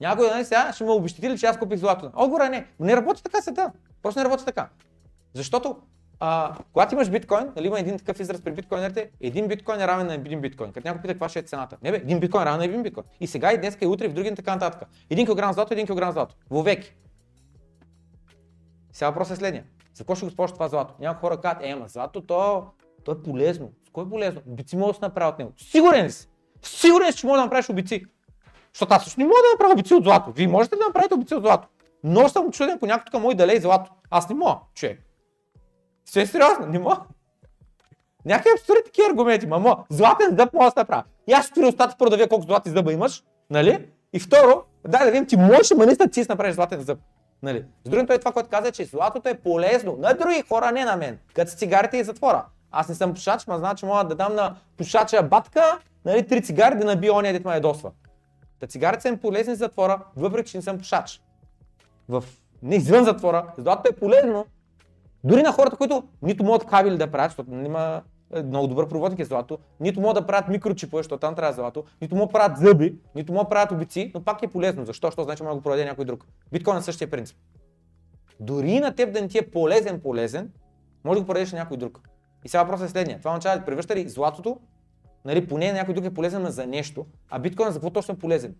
Някой 0.00 0.30
нали, 0.30 0.44
сега 0.44 0.72
ще 0.72 0.84
ме 0.84 0.90
обещати 0.90 1.30
ли, 1.30 1.38
че 1.38 1.46
аз 1.46 1.58
купих 1.58 1.78
злато? 1.78 2.10
Отговора 2.16 2.46
е 2.46 2.48
не. 2.48 2.66
Не 2.80 2.96
работи 2.96 3.22
така 3.22 3.42
света. 3.42 3.72
Просто 4.02 4.20
не 4.20 4.24
работи 4.24 4.44
така. 4.44 4.68
Защото 5.34 5.76
а, 6.20 6.56
когато 6.72 6.94
имаш 6.94 7.10
биткоин, 7.10 7.52
нали, 7.56 7.66
има 7.66 7.80
един 7.80 7.98
такъв 7.98 8.20
израз 8.20 8.42
при 8.42 8.52
биткоинерите, 8.52 9.10
един 9.20 9.48
биткоин 9.48 9.80
е 9.80 9.86
равен 9.86 10.06
на 10.06 10.14
един 10.14 10.40
биткоин. 10.40 10.72
Като 10.72 10.88
някой 10.88 11.02
пита 11.02 11.14
каква 11.14 11.28
ще 11.28 11.38
е 11.38 11.42
цената. 11.42 11.76
Не 11.82 11.90
бе, 11.90 11.96
един 11.96 12.20
биткоин 12.20 12.42
е 12.42 12.46
равен 12.46 12.58
на 12.58 12.64
един 12.64 12.82
биткоин. 12.82 13.04
И 13.20 13.26
сега 13.26 13.52
и 13.52 13.58
днес, 13.58 13.78
и 13.80 13.86
утре, 13.86 14.04
и 14.04 14.08
в 14.08 14.12
други 14.12 14.34
така 14.34 14.54
нататък. 14.54 14.88
Един 15.10 15.26
килограм 15.26 15.52
злато, 15.52 15.74
един 15.74 15.86
килограм 15.86 16.12
злато. 16.12 16.34
Вовеки. 16.50 16.94
Сега 18.92 19.10
въпросът 19.10 19.36
е 19.36 19.36
следния. 19.36 19.64
За 19.94 20.04
какво 20.04 20.14
ще 20.14 20.24
го 20.24 20.28
използваш 20.28 20.52
това 20.52 20.68
злато? 20.68 20.94
Някои 21.00 21.20
хора 21.20 21.40
казват, 21.40 21.64
е, 21.64 21.70
ама 21.70 21.88
злато, 21.88 22.20
то, 22.20 22.66
то 23.04 23.12
е 23.12 23.22
полезно. 23.22 23.72
С 23.88 23.90
кое 23.90 24.04
е 24.04 24.08
полезно? 24.08 24.40
Обици 24.46 24.76
мога 24.76 24.92
да 24.92 24.94
се 24.94 25.04
направя 25.04 25.30
от 25.30 25.38
него. 25.38 25.52
Сигурен 25.56 26.10
си? 26.10 26.28
Сигурен 26.62 27.12
си, 27.12 27.18
че 27.18 27.26
мога 27.26 27.38
да 27.38 27.44
направиш 27.44 27.70
обици. 27.70 28.04
Защото 28.76 28.94
аз 28.94 29.04
също 29.04 29.20
не 29.20 29.26
мога 29.26 29.36
да 29.36 29.52
направя 29.54 29.72
обици 29.72 29.94
от 29.94 30.04
злато. 30.04 30.32
Вие 30.32 30.48
можете 30.48 30.76
да 30.76 30.84
направите 30.86 31.14
обици 31.14 31.34
от 31.34 31.42
злато. 31.42 31.68
Но 32.04 32.28
съм 32.28 32.50
чуден 32.50 32.78
по 32.78 32.86
някой 32.86 33.04
тук 33.12 33.20
мой 33.20 33.34
да 33.34 33.46
лей 33.46 33.60
злато. 33.60 33.90
Аз 34.10 34.28
не 34.28 34.34
мога, 34.34 34.56
човек. 34.74 35.02
Все 36.04 36.22
е 36.22 36.26
сериозно, 36.26 36.66
не 36.66 36.78
мога. 36.78 36.96
Някакви 38.24 38.50
абсурдни 38.60 38.82
такива 38.84 39.10
аргументи, 39.10 39.46
мамо, 39.46 39.76
златен 39.90 40.36
зъб 40.38 40.52
мога 40.52 40.70
да 40.70 40.80
направя. 40.80 41.02
И 41.26 41.32
аз 41.32 41.46
ще 41.46 41.60
устата 41.60 41.96
продавя 41.98 42.28
колко 42.28 42.46
златни 42.46 42.72
зъба 42.72 42.92
имаш, 42.92 43.24
нали? 43.50 43.86
И 44.12 44.20
второ, 44.20 44.62
дай 44.88 45.04
да 45.04 45.10
видим, 45.10 45.26
ти 45.26 45.36
можеш, 45.36 45.70
ама 45.70 45.86
наистина 45.86 46.10
ти 46.10 46.24
си 46.24 46.30
направиш 46.30 46.54
златен 46.54 46.80
зъб. 46.80 46.98
Нали? 47.42 47.64
С 47.84 47.90
другото 47.90 48.12
е 48.12 48.18
това, 48.18 48.32
което 48.32 48.48
каза, 48.48 48.72
че 48.72 48.84
златото 48.84 49.28
е 49.28 49.34
полезно 49.34 49.96
на 49.98 50.14
други 50.14 50.44
хора, 50.48 50.72
не 50.72 50.84
на 50.84 50.96
мен. 50.96 51.18
Като 51.34 51.50
с 51.50 51.54
цигарите 51.54 51.96
и 51.96 52.04
затвора. 52.04 52.44
Аз 52.70 52.88
не 52.88 52.94
съм 52.94 53.14
пушач, 53.14 53.46
ма 53.46 53.58
значи 53.58 53.86
мога 53.86 54.04
да 54.04 54.14
дам 54.14 54.34
на 54.34 54.56
пушача 54.76 55.22
батка, 55.22 55.78
нали, 56.04 56.26
три 56.26 56.42
цигари 56.42 56.78
да 56.78 56.84
набия 56.84 57.14
ония, 57.14 57.32
дет 57.32 57.44
ме 57.44 57.54
ядосва. 57.54 57.90
Та 58.60 58.66
цигарите 58.66 59.02
са 59.02 59.08
им 59.08 59.18
полезни 59.18 59.54
за 59.54 59.58
затвора, 59.58 60.04
въпреки 60.16 60.50
че 60.50 60.58
не 60.58 60.62
съм 60.62 60.78
пушач. 60.78 61.22
В... 62.08 62.24
Не 62.62 62.76
извън 62.76 63.04
затвора, 63.04 63.52
златото 63.58 63.90
е 63.92 63.96
полезно. 63.96 64.46
Дори 65.24 65.42
на 65.42 65.52
хората, 65.52 65.76
които 65.76 66.08
нито 66.22 66.44
могат 66.44 66.66
кабели 66.66 66.98
да 66.98 67.10
правят, 67.10 67.30
защото 67.30 67.54
има 67.54 68.02
много 68.44 68.66
добър 68.66 68.88
проводник 68.88 69.20
е 69.20 69.24
злато, 69.24 69.58
нито 69.80 70.00
могат 70.00 70.14
да 70.14 70.26
правят 70.26 70.48
микрочипове, 70.48 71.02
защото 71.02 71.20
там 71.20 71.34
трябва 71.34 71.52
злато, 71.52 71.84
нито 72.00 72.14
могат 72.14 72.28
да 72.28 72.32
правят 72.32 72.58
зъби, 72.58 72.98
нито 73.14 73.32
могат 73.32 73.46
да 73.46 73.50
правят 73.50 73.72
обици, 73.72 74.12
но 74.14 74.24
пак 74.24 74.42
е 74.42 74.48
полезно. 74.48 74.84
Защо? 74.84 75.06
Защото 75.06 75.24
значи 75.24 75.42
може 75.42 75.50
да 75.50 75.56
го 75.56 75.62
продаде 75.62 75.84
някой 75.84 76.04
друг. 76.04 76.26
Биткоин 76.52 76.76
е 76.76 76.82
същия 76.82 77.10
принцип. 77.10 77.36
Дори 78.40 78.80
на 78.80 78.94
теб 78.94 79.12
да 79.12 79.20
не 79.20 79.28
ти 79.28 79.38
е 79.38 79.50
полезен, 79.50 80.00
полезен, 80.00 80.52
може 81.04 81.16
да 81.16 81.20
го 81.20 81.26
продадеш 81.26 81.52
на 81.52 81.58
някой 81.58 81.76
друг. 81.76 82.00
И 82.44 82.48
сега 82.48 82.62
въпросът 82.62 82.86
е 82.86 82.90
следния. 82.90 83.18
Това 83.18 83.30
означава 83.30 83.58
да 83.58 83.64
превръща 83.64 83.96
ли 83.96 84.08
златото, 84.08 84.58
нали, 85.26 85.46
поне 85.46 85.72
някой 85.72 85.94
друг 85.94 86.04
е 86.04 86.14
полезен 86.14 86.46
за 86.46 86.66
нещо, 86.66 87.06
а 87.30 87.38
биткоин 87.38 87.70
за 87.70 87.74
какво 87.74 87.90
точно 87.90 88.14
е 88.14 88.18
полезен? 88.18 88.54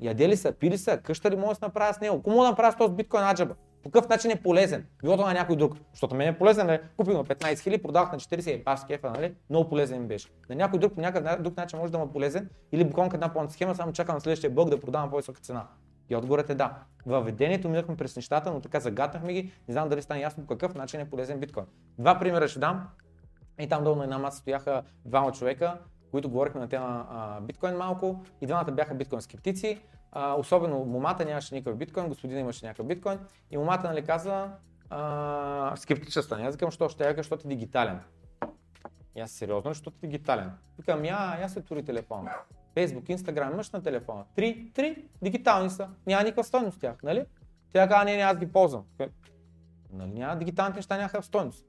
Яде 0.00 0.28
ли 0.28 0.36
са, 0.36 0.52
пили 0.52 0.78
са, 0.78 0.98
къща 0.98 1.30
ли 1.30 1.36
може 1.36 1.48
да 1.48 1.54
се 1.54 1.64
направя 1.64 1.94
с 1.94 2.00
него? 2.00 2.22
Кому 2.22 2.36
мога 2.36 2.44
да 2.44 2.50
направя 2.50 2.72
с 2.72 2.76
този 2.76 2.94
биткоин 2.94 3.24
аджаба? 3.24 3.54
По 3.82 3.90
какъв 3.90 4.08
начин 4.08 4.30
е 4.30 4.42
полезен? 4.42 4.86
Било 5.02 5.16
то 5.16 5.26
на 5.26 5.32
някой 5.32 5.56
друг. 5.56 5.76
Защото 5.92 6.14
мен 6.14 6.28
е 6.28 6.38
полезен, 6.38 6.66
нали? 6.66 6.80
купих 6.96 7.14
на 7.14 7.24
15 7.24 7.54
000, 7.54 7.82
продах 7.82 8.12
на 8.12 8.18
40 8.18 8.50
и 8.50 8.64
пас 8.64 8.86
кефа, 8.86 9.10
нали? 9.10 9.34
Много 9.50 9.68
полезен 9.68 10.02
ми 10.02 10.08
беше. 10.08 10.28
На 10.48 10.54
някой 10.54 10.78
друг 10.78 10.94
по 10.94 11.00
някакъв 11.00 11.42
друг 11.42 11.56
начин 11.56 11.78
може 11.78 11.92
да 11.92 11.98
му 11.98 12.04
е 12.04 12.12
полезен 12.12 12.48
или 12.72 12.84
буквално 12.84 13.10
една 13.14 13.32
по 13.32 13.50
схема, 13.50 13.74
само 13.74 13.92
чакам 13.92 14.14
на 14.14 14.20
следващия 14.20 14.50
бълг 14.50 14.70
да 14.70 14.80
продавам 14.80 15.10
по-висока 15.10 15.40
цена. 15.40 15.66
И 16.10 16.16
отговорът 16.16 16.50
е 16.50 16.54
да. 16.54 16.74
Във 17.06 17.24
ведението 17.24 17.68
минахме 17.68 17.96
през 17.96 18.16
нещата, 18.16 18.52
но 18.52 18.60
така 18.60 18.80
загатнахме 18.80 19.32
ги, 19.32 19.52
не 19.68 19.72
знам 19.72 19.88
дали 19.88 20.02
стане 20.02 20.20
ясно 20.20 20.46
по 20.46 20.56
какъв 20.56 20.74
начин 20.74 21.00
е 21.00 21.10
полезен 21.10 21.40
биткоин. 21.40 21.66
Два 21.98 22.18
примера 22.18 22.48
ще 22.48 22.58
дам. 22.58 22.88
И 23.60 23.68
там 23.68 23.84
долу 23.84 23.96
на 23.96 24.04
една 24.04 24.18
маса 24.18 24.38
стояха 24.38 24.82
двама 25.04 25.32
човека, 25.32 25.78
които 26.10 26.30
говорихме 26.30 26.60
на 26.60 26.68
тема 26.68 27.06
биткоин 27.42 27.76
малко 27.76 28.24
и 28.40 28.46
двамата 28.46 28.72
бяха 28.72 28.94
биткоин 28.94 29.20
скептици. 29.20 29.80
А, 30.12 30.34
особено 30.34 30.84
момата 30.84 31.24
нямаше 31.24 31.54
никакъв 31.54 31.78
биткоин, 31.78 32.08
господин 32.08 32.38
имаше 32.38 32.66
някакъв 32.66 32.86
биткоин 32.86 33.18
и 33.50 33.56
момата 33.56 33.88
нали 33.88 34.04
каза 34.04 34.50
а, 34.90 35.72
скептична. 35.76 36.22
Аз 36.30 36.54
викам, 36.54 36.70
що 36.70 36.88
ще 36.88 37.04
я 37.04 37.14
защото 37.16 37.48
е 37.48 37.48
дигитален. 37.48 38.00
И 39.16 39.20
аз 39.20 39.30
сериозно, 39.30 39.70
защото 39.70 39.96
е 40.02 40.06
дигитален. 40.06 40.52
Викам, 40.78 41.04
я, 41.04 41.38
я 41.40 41.48
се 41.48 41.60
тури 41.60 41.84
телефона. 41.84 42.32
Facebook, 42.76 43.16
Instagram 43.16 43.52
имаш 43.52 43.70
на 43.70 43.82
телефона. 43.82 44.24
Три, 44.34 44.70
три, 44.74 45.04
дигитални 45.22 45.70
са. 45.70 45.88
Няма 46.06 46.22
никаква 46.22 46.44
стойност 46.44 46.80
тях, 46.80 47.02
нали? 47.02 47.24
Тя 47.72 47.88
каза, 47.88 48.04
не, 48.04 48.16
не, 48.16 48.22
аз 48.22 48.38
ги 48.38 48.52
ползвам. 48.52 48.84
Нали, 49.92 50.10
няма, 50.10 50.36
дигиталните 50.36 50.78
неща 50.78 50.96
нямаха 50.96 51.22
стойност. 51.22 51.66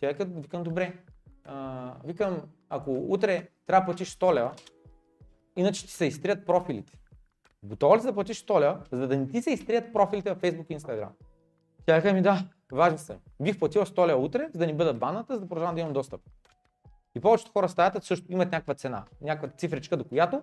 Тя 0.00 0.14
каза, 0.14 0.30
викам, 0.34 0.62
добре. 0.62 0.98
А, 1.44 1.94
викам, 2.04 2.42
ако 2.68 2.90
утре 3.08 3.48
трябва 3.68 3.80
да 3.80 3.84
платиш 3.84 4.16
100 4.16 4.34
лева, 4.34 4.52
иначе 5.56 5.86
ти 5.86 5.92
се 5.92 6.06
изтрият 6.06 6.46
профилите. 6.46 6.92
Готова 7.62 7.96
ли 7.96 8.00
си 8.00 8.06
да 8.06 8.12
платиш 8.12 8.44
100 8.44 8.60
лева, 8.60 8.80
за 8.92 9.08
да 9.08 9.16
не 9.16 9.28
ти 9.28 9.42
се 9.42 9.50
изтрият 9.50 9.92
профилите 9.92 10.34
в 10.34 10.36
Facebook 10.36 10.66
и 10.68 10.78
Instagram? 10.78 11.08
Тя 11.86 12.02
каза 12.02 12.14
ми 12.14 12.22
да, 12.22 12.44
важни 12.72 12.98
са. 12.98 13.16
Бих 13.42 13.58
платил 13.58 13.82
100 13.84 14.06
лева 14.06 14.20
утре, 14.20 14.48
за 14.52 14.58
да 14.58 14.66
ни 14.66 14.74
бъдат 14.74 14.98
баната, 14.98 15.34
за 15.34 15.40
да 15.40 15.48
продължавам 15.48 15.74
да 15.74 15.80
имам 15.80 15.92
достъп. 15.92 16.20
И 17.14 17.20
повечето 17.20 17.52
хора 17.52 17.68
в 17.68 17.70
стаята 17.70 18.02
също 18.02 18.32
имат 18.32 18.52
някаква 18.52 18.74
цена, 18.74 19.04
някаква 19.20 19.48
цифричка, 19.48 19.96
до 19.96 20.04
която 20.04 20.42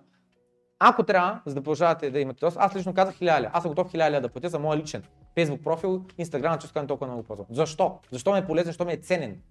ако 0.78 1.02
трябва, 1.02 1.40
за 1.46 1.54
да 1.54 1.60
продължавате 1.60 2.10
да 2.10 2.20
имате 2.20 2.40
достъп, 2.40 2.62
аз 2.62 2.76
лично 2.76 2.94
казах 2.94 3.14
1000 3.14 3.40
лева. 3.40 3.50
Аз 3.52 3.62
съм 3.62 3.70
готов 3.70 3.92
1000 3.92 4.10
лева 4.10 4.20
да 4.20 4.28
платя 4.28 4.48
за 4.48 4.58
моя 4.58 4.78
личен 4.78 5.02
Facebook 5.36 5.62
профил, 5.62 6.04
Instagram, 6.18 6.58
че 6.58 6.86
толкова 6.86 7.06
много 7.06 7.22
ползвам. 7.22 7.46
Защо? 7.50 7.98
Защо 8.10 8.32
ми 8.32 8.38
е 8.38 8.46
полезен, 8.46 8.66
защо 8.66 8.84
ми 8.84 8.92
е 8.92 8.96
ценен? 8.96 9.42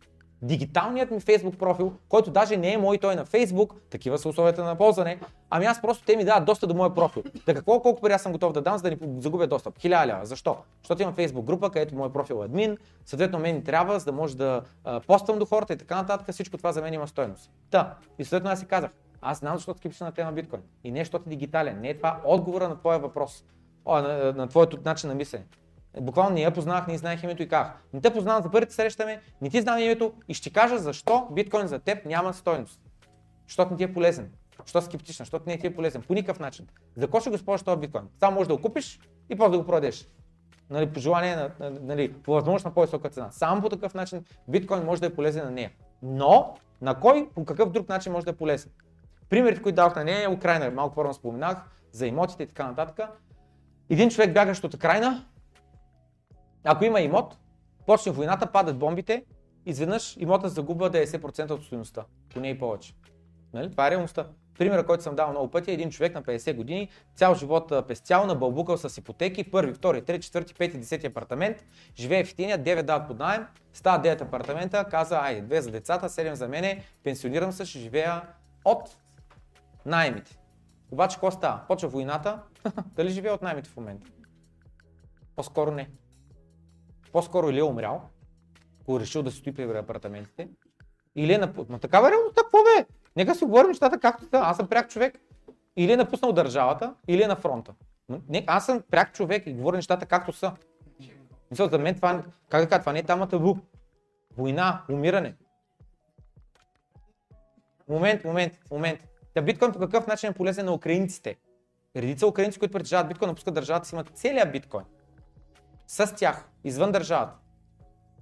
Дигиталният 0.42 1.12
ми 1.12 1.22
Facebook 1.22 1.58
профил, 1.58 1.94
който 2.10 2.32
даже 2.32 2.58
не 2.58 2.74
е 2.74 2.78
мой, 2.78 2.98
той 2.98 3.14
е 3.14 3.16
на 3.16 3.26
Facebook, 3.26 3.72
такива 3.90 4.18
са 4.18 4.30
условията 4.30 4.64
на 4.64 4.76
ползване, 4.76 5.20
ами 5.50 5.66
аз 5.66 5.82
просто 5.82 6.06
те 6.06 6.16
ми 6.16 6.26
дават 6.26 6.46
доста 6.46 6.68
до 6.68 6.74
моя 6.74 6.94
профил. 6.94 7.24
Да 7.46 7.54
какво, 7.54 7.80
колко 7.80 8.02
пари 8.02 8.14
аз 8.14 8.22
съм 8.22 8.32
готов 8.32 8.54
да 8.54 8.62
дам, 8.62 8.78
за 8.78 8.84
да 8.84 8.90
ни 8.92 8.98
загубя 9.22 9.48
достъп? 9.48 9.80
Хиляда 9.80 10.08
лева. 10.08 10.26
Защо? 10.26 10.58
Защото 10.84 11.02
имам 11.02 11.16
Facebook 11.16 11.44
група, 11.44 11.72
където 11.72 11.96
мой 11.96 12.14
профил 12.14 12.42
е 12.42 12.46
админ, 12.46 12.78
съответно 13.06 13.40
мен 13.40 13.64
трябва, 13.64 14.00
за 14.00 14.06
да 14.06 14.12
може 14.12 14.38
да 14.38 14.62
а, 14.84 15.00
поствам 15.00 15.40
до 15.40 15.46
хората 15.46 15.74
и 15.74 15.78
така 15.78 15.96
нататък, 15.96 16.32
всичко 16.32 16.58
това 16.58 16.72
за 16.72 16.82
мен 16.82 16.94
има 16.94 17.08
стойност. 17.08 17.52
Та, 17.72 17.96
и 18.20 18.26
съответно 18.26 18.50
аз 18.50 18.60
си 18.60 18.66
казах, 18.66 18.92
аз 19.22 19.40
знам 19.40 19.56
защо 19.56 19.74
скептичен 19.74 20.06
на 20.06 20.12
тема 20.12 20.32
биткоин. 20.32 20.62
И 20.84 20.92
не 20.92 21.00
защото 21.00 21.24
е 21.28 21.30
дигитален. 21.30 21.82
Не 21.82 21.90
е 21.90 21.98
това 21.98 22.22
отговора 22.26 22.70
на 22.70 22.80
твоя 22.80 23.00
въпрос. 23.00 23.44
О, 23.86 23.96
на, 23.96 24.18
на, 24.18 24.34
на 24.34 24.48
твоето 24.48 24.78
начин 24.86 25.10
на 25.10 25.16
мислене. 25.16 25.46
Буквално 26.02 26.36
не 26.36 26.42
я 26.42 26.52
познах, 26.52 26.88
не 26.88 26.98
знаех 26.98 27.24
името 27.24 27.44
и 27.44 27.48
казах. 27.48 27.74
Не 27.94 28.02
те 28.02 28.14
познавам 28.14 28.44
за 28.44 28.52
първите 28.52 28.74
срещаме, 28.74 29.22
не 29.42 29.50
ти 29.50 29.62
знам 29.62 29.80
името 29.80 30.14
и 30.28 30.34
ще 30.34 30.50
кажа 30.50 30.78
защо 30.78 31.28
биткоин 31.32 31.68
за 31.68 31.80
теб 31.80 32.06
няма 32.06 32.34
стойност. 32.34 32.82
Защото 33.48 33.72
не 33.72 33.78
ти 33.78 33.84
е 33.84 33.94
полезен. 33.94 34.32
Си 34.66 34.82
скептична? 34.82 35.24
Защото 35.24 35.50
не 35.50 35.58
ти 35.58 35.68
е 35.68 35.76
полезен. 35.76 36.02
По 36.02 36.14
никакъв 36.14 36.40
начин. 36.40 36.68
За 36.96 37.06
какво 37.06 37.20
ще 37.20 37.30
го 37.30 37.36
използваш 37.36 37.64
този 37.64 37.80
биткоин? 37.80 38.04
Само 38.20 38.36
можеш 38.36 38.48
да 38.48 38.56
го 38.56 38.62
купиш 38.62 39.00
и 39.30 39.36
после 39.36 39.52
да 39.52 39.58
го 39.58 39.66
продадеш. 39.66 40.08
Нали, 40.70 40.94
по 40.94 41.00
желание, 41.00 41.36
на, 41.36 41.52
нали, 41.60 42.14
по 42.14 42.34
възможност 42.34 42.66
на 42.66 42.74
по-висока 42.74 43.10
цена. 43.10 43.32
Само 43.32 43.62
по 43.62 43.70
такъв 43.70 43.94
начин 43.94 44.26
биткоин 44.48 44.84
може 44.84 45.02
да 45.02 45.08
е 45.08 45.16
полезен 45.16 45.46
на 45.46 45.52
нея. 45.52 45.72
Но 46.02 46.56
на 46.82 47.00
кой, 47.00 47.30
по 47.36 47.46
какъв 47.46 47.72
друг 47.72 47.90
начин 47.90 48.12
може 48.12 48.26
да 48.26 48.32
е 48.32 48.36
полезен? 48.36 48.72
Примерите, 49.30 49.62
които 49.62 49.76
дадох 49.76 49.96
на 49.96 50.04
нея 50.04 50.24
е 50.24 50.28
Украина, 50.28 50.72
малко 50.72 50.96
по-рано 50.96 51.14
споменах, 51.14 51.58
за 51.92 52.08
имотите 52.08 52.44
и 52.44 52.48
така 52.48 52.68
нататък. 52.68 53.10
Един 53.90 54.10
човек 54.10 54.34
бягащ 54.34 54.64
от 54.64 54.74
Украина, 54.74 55.26
ако 56.66 56.86
има 56.86 57.02
имот, 57.02 57.38
почне 57.86 58.12
войната, 58.12 58.52
падат 58.52 58.78
бомбите 58.78 59.26
изведнъж 59.66 60.18
имотът 60.20 60.52
загубва 60.52 60.92
90% 60.92 61.52
от 61.52 61.64
стоеността, 61.64 62.06
поне 62.30 62.50
и 62.50 62.60
повече. 62.60 62.94
Нали? 63.54 63.72
Това 63.72 63.88
е 63.88 63.92
реалността. 63.92 64.28
Примера, 64.58 64.86
който 64.86 65.04
съм 65.04 65.16
дал 65.16 65.30
много 65.30 65.52
пъти, 65.52 65.72
е 65.72 65.74
един 65.74 65.90
човек 65.90 66.14
на 66.14 66.24
50 66.24 66.56
години, 66.56 66.90
цял 67.16 67.36
живот 67.36 67.88
пестял, 67.88 68.26
набълбукал 68.26 68.78
с 68.78 68.98
ипотеки, 68.98 69.52
първи, 69.52 69.74
втори, 69.74 70.02
трети, 70.02 70.26
четвърти, 70.26 70.54
пети, 70.54 70.78
десети 70.78 71.08
апартамент, 71.08 71.66
живее 71.96 72.24
в 72.24 72.32
Итиния, 72.32 72.60
9 72.60 72.82
дават 72.82 73.08
под 73.08 73.20
найем, 73.20 73.48
става 73.74 74.04
9 74.04 74.22
апартамента, 74.22 74.86
каза, 74.92 75.18
айде, 75.18 75.42
две 75.42 75.62
за 75.62 75.72
децата, 75.72 76.10
7 76.10 76.34
за 76.34 76.48
мене, 76.48 76.84
пенсионирам 77.04 77.52
се, 77.52 77.66
ще 77.66 77.80
живея 77.80 78.22
от 78.66 78.98
найемите. 79.86 80.40
Обаче 80.92 81.16
какво 81.16 81.32
става? 81.32 81.62
Почва 81.68 81.90
войната, 81.90 82.40
дали 82.96 83.10
живее 83.10 83.32
от 83.32 83.42
найемите 83.42 83.70
в 83.70 83.78
момента? 83.78 84.08
По-скоро 85.36 85.72
не. 85.72 85.90
По-скоро 87.16 87.50
или 87.50 87.60
е 87.60 87.64
умрял, 87.64 88.02
ако 88.82 88.98
е 88.98 89.00
решил 89.00 89.24
да 89.24 89.32
си 89.32 89.38
стои 89.38 89.54
при 89.54 89.78
апартаментите, 89.78 90.50
или 91.16 91.34
е 91.34 91.38
напуснал. 91.38 91.66
Ма 91.70 91.80
такава 91.80 92.12
реалността, 92.12 92.42
какво 92.42 92.58
бе? 92.58 92.86
Нека 93.16 93.36
си 93.36 93.46
говорим 93.46 93.68
нещата 93.68 94.00
както 94.00 94.24
са. 94.24 94.38
Аз 94.38 94.58
съм 94.58 94.68
пряк 94.68 94.90
човек. 94.90 95.20
Или 95.78 95.92
е 95.92 95.98
напуснал 95.98 96.32
държавата, 96.32 96.96
или 97.08 97.24
е 97.24 97.28
на 97.28 97.36
фронта. 97.36 97.74
Не, 98.30 98.44
аз 98.48 98.66
съм 98.66 98.84
пряк 98.92 99.14
човек 99.14 99.44
и 99.48 99.54
говоря 99.54 99.76
нещата 99.76 100.06
както 100.06 100.34
са. 100.34 100.52
Мисля, 101.52 101.70
за 101.72 101.80
мен 101.80 101.96
това, 101.96 102.24
как 102.50 102.62
да 102.62 102.70
кажа, 102.70 102.80
това 102.80 102.94
не 102.94 103.00
е 103.00 103.04
тама 103.04 103.28
табу. 103.28 103.56
Война, 104.38 104.84
умиране. 104.90 105.36
Момент, 107.90 108.24
момент, 108.24 108.54
момент. 108.72 109.00
Та 109.34 109.42
биткоин 109.42 109.72
по 109.72 109.80
какъв 109.80 110.08
начин 110.08 110.30
е 110.30 110.34
полезен 110.34 110.66
на 110.66 110.74
украинците? 110.74 111.36
Редица 111.96 112.28
украинци, 112.28 112.60
които 112.60 112.72
притежават 112.72 113.08
биткоин, 113.08 113.30
напускат 113.30 113.54
държавата 113.54 113.88
си, 113.88 113.96
имат 113.96 114.10
целият 114.10 114.52
биткоин. 114.52 114.86
С 115.88 116.16
тях, 116.16 116.50
извън 116.64 116.92
държавата. 116.92 117.34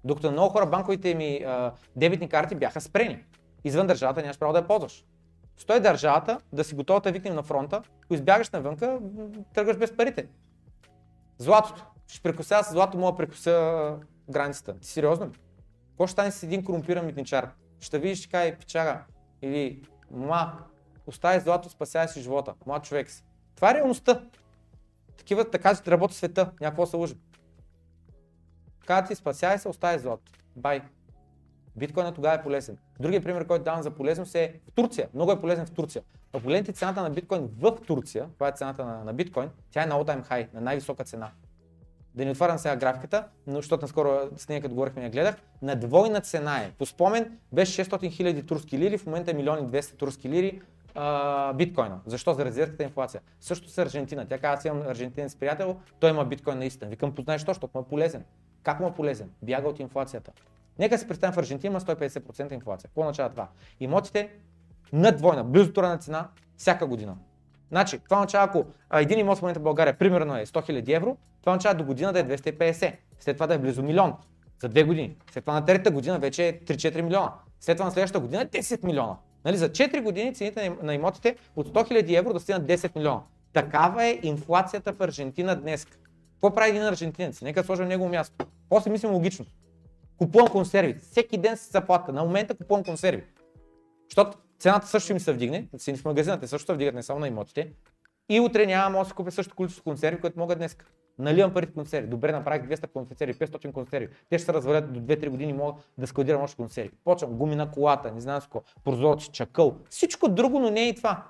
Докато 0.04 0.32
много 0.32 0.50
хора 0.50 0.66
банковите 0.66 1.16
ми 1.16 1.44
а, 1.46 1.74
дебитни 1.96 2.30
карти 2.30 2.56
бяха 2.56 2.82
спрени. 2.82 3.24
Извън 3.64 3.88
държавата 3.88 4.22
нямаш 4.22 4.40
право 4.40 4.54
да 4.54 4.60
я 4.60 4.68
ползваш. 4.68 5.06
Стой 5.58 5.80
държавата, 5.80 6.40
да 6.54 6.64
си 6.64 6.76
готова 6.76 7.00
да 7.00 7.12
викнем 7.12 7.36
на 7.36 7.44
фронта, 7.44 7.82
ако 8.04 8.14
избягаш 8.14 8.50
навънка, 8.50 9.00
тръгваш 9.54 9.78
без 9.78 9.98
парите. 9.98 10.28
Златото. 11.38 11.86
Ще 12.08 12.22
прекуся 12.22 12.64
с 12.64 12.72
злато, 12.72 12.98
мога 12.98 13.12
да 13.12 13.18
прекуся 13.18 13.96
границата. 14.30 14.80
Ти 14.80 14.88
сериозно 14.88 15.26
ли? 15.26 15.32
Какво 15.90 16.08
ще 16.08 16.12
стане 16.12 16.32
с 16.32 16.44
един 16.44 16.64
корумпиран 16.64 17.06
митничар? 17.06 17.50
Ще 17.80 18.00
видиш, 18.00 18.20
ще 18.20 18.30
каже, 18.30 18.56
печага. 18.56 19.04
Или, 19.42 19.84
ма, 20.12 20.60
остави 21.08 21.40
злато, 21.40 21.70
спасяй 21.70 22.08
си 22.08 22.22
живота. 22.22 22.54
Млад 22.66 22.84
човек 22.84 23.12
си. 23.12 23.24
Това 23.56 23.72
е 23.72 23.74
реалността. 23.74 24.22
Такива, 25.18 25.50
така 25.50 25.76
работи 25.88 26.16
света. 26.16 26.52
Някакво 26.62 26.86
се 26.86 26.98
лъжи. 26.98 27.16
Каза 28.86 29.08
ти, 29.08 29.16
спасяй 29.16 29.60
се, 29.60 29.70
остави 29.70 30.00
злато. 30.00 30.32
Бай. 30.56 30.82
Биткоинът 31.76 32.16
тогава 32.16 32.36
е 32.36 32.44
полезен. 32.44 32.78
Другия 33.00 33.24
пример, 33.24 33.48
който 33.48 33.64
давам 33.64 33.82
за 33.82 33.92
полезност 33.92 34.36
е 34.36 34.60
в 34.68 34.72
Турция. 34.72 35.08
Много 35.14 35.32
е 35.32 35.42
полезен 35.42 35.66
в 35.66 35.72
Турция. 35.72 36.04
Ако 36.34 36.42
погледнете 36.42 36.72
цената 36.72 37.02
на 37.02 37.10
биткоин 37.10 37.50
в 37.60 37.78
Турция, 37.88 38.30
това 38.34 38.48
е 38.48 38.52
цената 38.52 38.86
на, 38.86 39.04
на 39.04 39.14
биткоин, 39.14 39.50
тя 39.72 39.84
е 39.84 39.86
на 39.86 39.96
all-time 39.96 40.30
high, 40.30 40.54
на 40.54 40.62
най-висока 40.62 41.04
цена. 41.04 41.32
Да 42.16 42.26
не 42.26 42.32
отварям 42.32 42.58
сега 42.58 42.76
графиката, 42.76 43.28
но 43.48 43.56
защото 43.56 43.82
наскоро 43.82 44.30
с 44.38 44.50
нея 44.50 44.62
като 44.62 44.76
говорихме 44.76 45.04
я 45.04 45.10
гледах, 45.10 45.36
на 45.62 45.76
двойна 45.76 46.22
цена 46.22 46.58
е. 46.58 46.72
По 46.72 46.86
спомен 46.86 47.38
беше 47.52 47.86
600 47.86 47.98
000 47.98 48.48
турски 48.48 48.78
лири, 48.78 48.98
в 48.98 49.06
момента 49.06 49.32
е 49.32 49.34
1 49.34 49.62
200 49.62 49.98
турски 49.98 50.30
лири 50.30 50.62
а, 50.96 51.54
биткоина. 51.54 52.00
Защо? 52.06 52.34
За 52.34 52.46
резервната 52.46 52.84
инфлация. 52.84 53.22
Също 53.40 53.70
с 53.70 53.78
Аржентина. 53.78 54.26
Тя 54.26 54.38
каза, 54.38 54.54
аз 54.54 54.66
имам 54.66 54.82
аржентинец 54.82 55.36
приятел, 55.36 55.78
той 56.00 56.10
има 56.10 56.26
биткоин 56.26 56.58
наистина. 56.58 56.90
Викам, 56.90 57.16
познаеш 57.16 57.44
то, 57.44 57.52
защото 57.52 57.78
му 57.78 57.84
е 57.84 57.88
полезен. 57.88 58.24
Как 58.64 58.80
му 58.80 58.88
е 58.88 58.94
полезен? 58.94 59.30
Бяга 59.42 59.70
от 59.70 59.80
инфлацията. 59.80 60.32
Нека 60.80 60.98
си 60.98 61.08
представим 61.08 61.34
в 61.34 61.38
Аржентина 61.38 61.72
има 61.72 61.82
150% 61.82 62.54
инфлация. 62.54 62.88
Какво 62.88 63.02
означава 63.02 63.30
това? 63.30 63.48
Имотите 63.80 64.30
над 64.94 65.18
двойна, 65.18 65.44
близо 65.44 65.72
до 65.72 65.82
на 65.82 65.98
цена, 65.98 66.28
всяка 66.58 66.88
година. 66.88 67.16
Значи, 67.70 68.00
това 68.00 68.18
означава, 68.18 68.46
ако 68.46 68.66
един 68.94 69.20
имот 69.20 69.38
в 69.38 69.42
момента 69.42 69.60
в 69.60 69.64
България 69.64 69.98
примерно 69.98 70.38
е 70.38 70.46
100 70.46 70.70
000 70.70 70.96
евро, 70.96 71.18
това 71.42 71.52
означава 71.52 71.76
до 71.76 71.84
година 71.84 72.14
да 72.14 72.20
е 72.20 72.24
250, 72.24 72.96
след 73.20 73.36
това 73.38 73.48
да 73.48 73.54
е 73.54 73.58
близо 73.58 73.84
милион 73.84 74.14
за 74.62 74.70
две 74.70 74.84
години. 74.84 75.16
След 75.32 75.44
това 75.44 75.54
на 75.54 75.66
третата 75.66 75.92
година 75.92 76.20
вече 76.20 76.48
е 76.48 76.60
3-4 76.60 77.02
милиона. 77.02 77.34
След 77.60 77.78
това 77.78 77.86
на 77.86 77.92
следващата 77.92 78.20
година 78.20 78.42
е 78.42 78.46
10 78.46 78.84
милиона. 78.84 79.16
Нали, 79.46 79.58
за 79.58 79.70
4 79.70 80.02
години 80.02 80.34
цените 80.34 80.78
на 80.82 80.94
имотите 80.94 81.36
от 81.56 81.70
100 81.70 81.92
000 81.92 82.20
евро 82.20 82.34
да 82.34 82.40
стигнат 82.40 82.64
10 82.64 82.96
милиона. 82.96 83.22
Такава 83.54 84.06
е 84.06 84.20
инфлацията 84.24 84.94
в 84.94 85.02
Аржентина 85.02 85.56
днес. 85.56 85.88
Какво 86.44 86.56
прави 86.56 86.70
един 86.70 86.84
аржентинец? 86.84 87.42
Нека 87.42 87.64
сложим 87.64 87.88
негово 87.88 88.10
място. 88.10 88.46
После 88.70 88.92
мислим 88.92 89.12
логично. 89.12 89.46
Купувам 90.18 90.48
консерви. 90.48 90.94
Всеки 90.94 91.38
ден 91.38 91.58
с 91.58 91.72
заплата. 91.72 92.14
На 92.14 92.24
момента 92.24 92.56
купувам 92.56 92.84
консерви. 92.84 93.24
Защото 94.10 94.38
цената 94.60 94.88
също 94.88 95.14
ми 95.14 95.20
се 95.20 95.34
вдигне. 95.34 95.68
Цени 95.78 95.98
в 95.98 96.06
магазина 96.06 96.40
те 96.40 96.48
също 96.48 96.66
се 96.66 96.74
вдигат, 96.74 96.96
не 96.96 97.04
само 97.04 97.20
на 97.20 97.28
имотите. 97.28 97.74
И 98.30 98.40
утре 98.40 98.66
няма 98.66 99.00
да 99.00 99.06
си 99.06 99.14
купя 99.14 99.32
същото 99.32 99.56
количество 99.56 99.84
консерви, 99.84 100.22
което 100.22 100.40
мога 100.40 100.56
днес. 100.56 100.78
Наливам 101.20 101.54
парите 101.54 101.74
консерви. 101.74 102.08
Добре, 102.08 102.32
направих 102.32 102.62
200 102.62 102.88
консерви, 102.88 103.34
500 103.34 103.72
консерви. 103.72 104.10
Те 104.30 104.38
ще 104.38 104.46
се 104.46 104.54
развалят 104.54 104.94
до 104.94 105.00
2-3 105.00 105.30
години, 105.30 105.54
мога 105.54 105.74
да 105.98 106.08
складирам 106.08 106.42
още 106.42 106.58
консерви. 106.58 106.92
Почвам 107.04 107.32
гуми 107.32 107.56
на 107.56 107.72
колата, 107.72 108.12
не 108.12 108.22
знам 108.22 108.42
с 108.42 108.44
какво, 108.44 108.64
прозорци, 108.84 109.30
чакъл. 109.32 109.78
Всичко 109.90 110.30
друго, 110.30 110.60
но 110.60 110.70
не 110.70 110.82
е 110.82 110.90
и 110.90 110.96
това. 110.96 111.24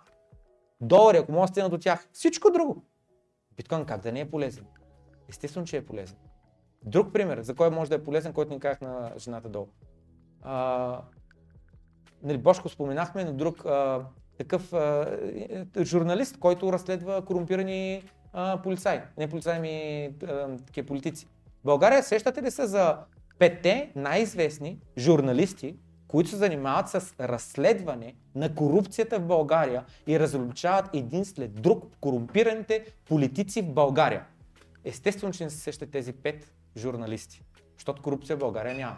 Долари, 0.81 1.17
ако 1.17 1.31
мога 1.31 1.43
да 1.43 1.47
стигна 1.47 1.69
до 1.69 1.77
тях. 1.77 2.07
Всичко 2.13 2.51
друго. 2.51 2.85
Биткоин 3.57 3.85
как 3.85 4.01
да 4.01 4.11
не 4.11 4.19
е 4.19 4.29
полезен? 4.29 4.65
Естествено, 5.29 5.65
че 5.65 5.77
е 5.77 5.85
полезен. 5.85 6.17
Друг 6.85 7.13
пример, 7.13 7.41
за 7.41 7.55
кой 7.55 7.69
може 7.69 7.89
да 7.89 7.95
е 7.95 8.03
полезен, 8.03 8.33
който 8.33 8.53
ни 8.53 8.59
казах 8.59 8.81
на 8.81 9.11
жената 9.17 9.49
долу. 9.49 9.67
А, 10.41 11.01
нали, 12.23 12.37
Бошко 12.37 12.69
споменахме, 12.69 13.23
но 13.23 13.33
друг 13.33 13.65
а, 13.65 14.05
такъв 14.37 14.73
а, 14.73 15.17
е, 15.75 15.83
журналист, 15.83 16.39
който 16.39 16.73
разследва 16.73 17.21
корумпирани 17.21 18.03
а, 18.33 18.61
полицаи. 18.61 18.99
Не 19.17 19.29
полицаи, 19.29 19.59
ми 19.59 20.05
а, 20.23 20.57
такива 20.57 20.87
политици. 20.87 21.27
България 21.63 22.03
сещате 22.03 22.41
ли 22.41 22.51
се 22.51 22.65
за 22.65 22.97
петте 23.39 23.91
най-известни 23.95 24.79
журналисти, 24.97 25.75
които 26.07 26.29
се 26.29 26.35
занимават 26.35 26.89
с 26.89 27.13
разследване 27.19 28.15
на 28.35 28.55
корупцията 28.55 29.19
в 29.19 29.25
България 29.25 29.85
и 30.07 30.19
разобличават 30.19 30.89
един 30.93 31.25
след 31.25 31.61
друг 31.61 31.83
корумпираните 32.01 32.85
политици 33.05 33.61
в 33.61 33.73
България? 33.73 34.25
Естествено, 34.83 35.33
че 35.33 35.43
не 35.43 35.49
се 35.49 35.57
сещат 35.57 35.91
тези 35.91 36.13
пет 36.13 36.53
журналисти, 36.77 37.43
защото 37.73 38.01
корупция 38.01 38.35
в 38.35 38.39
България 38.39 38.75
няма. 38.75 38.97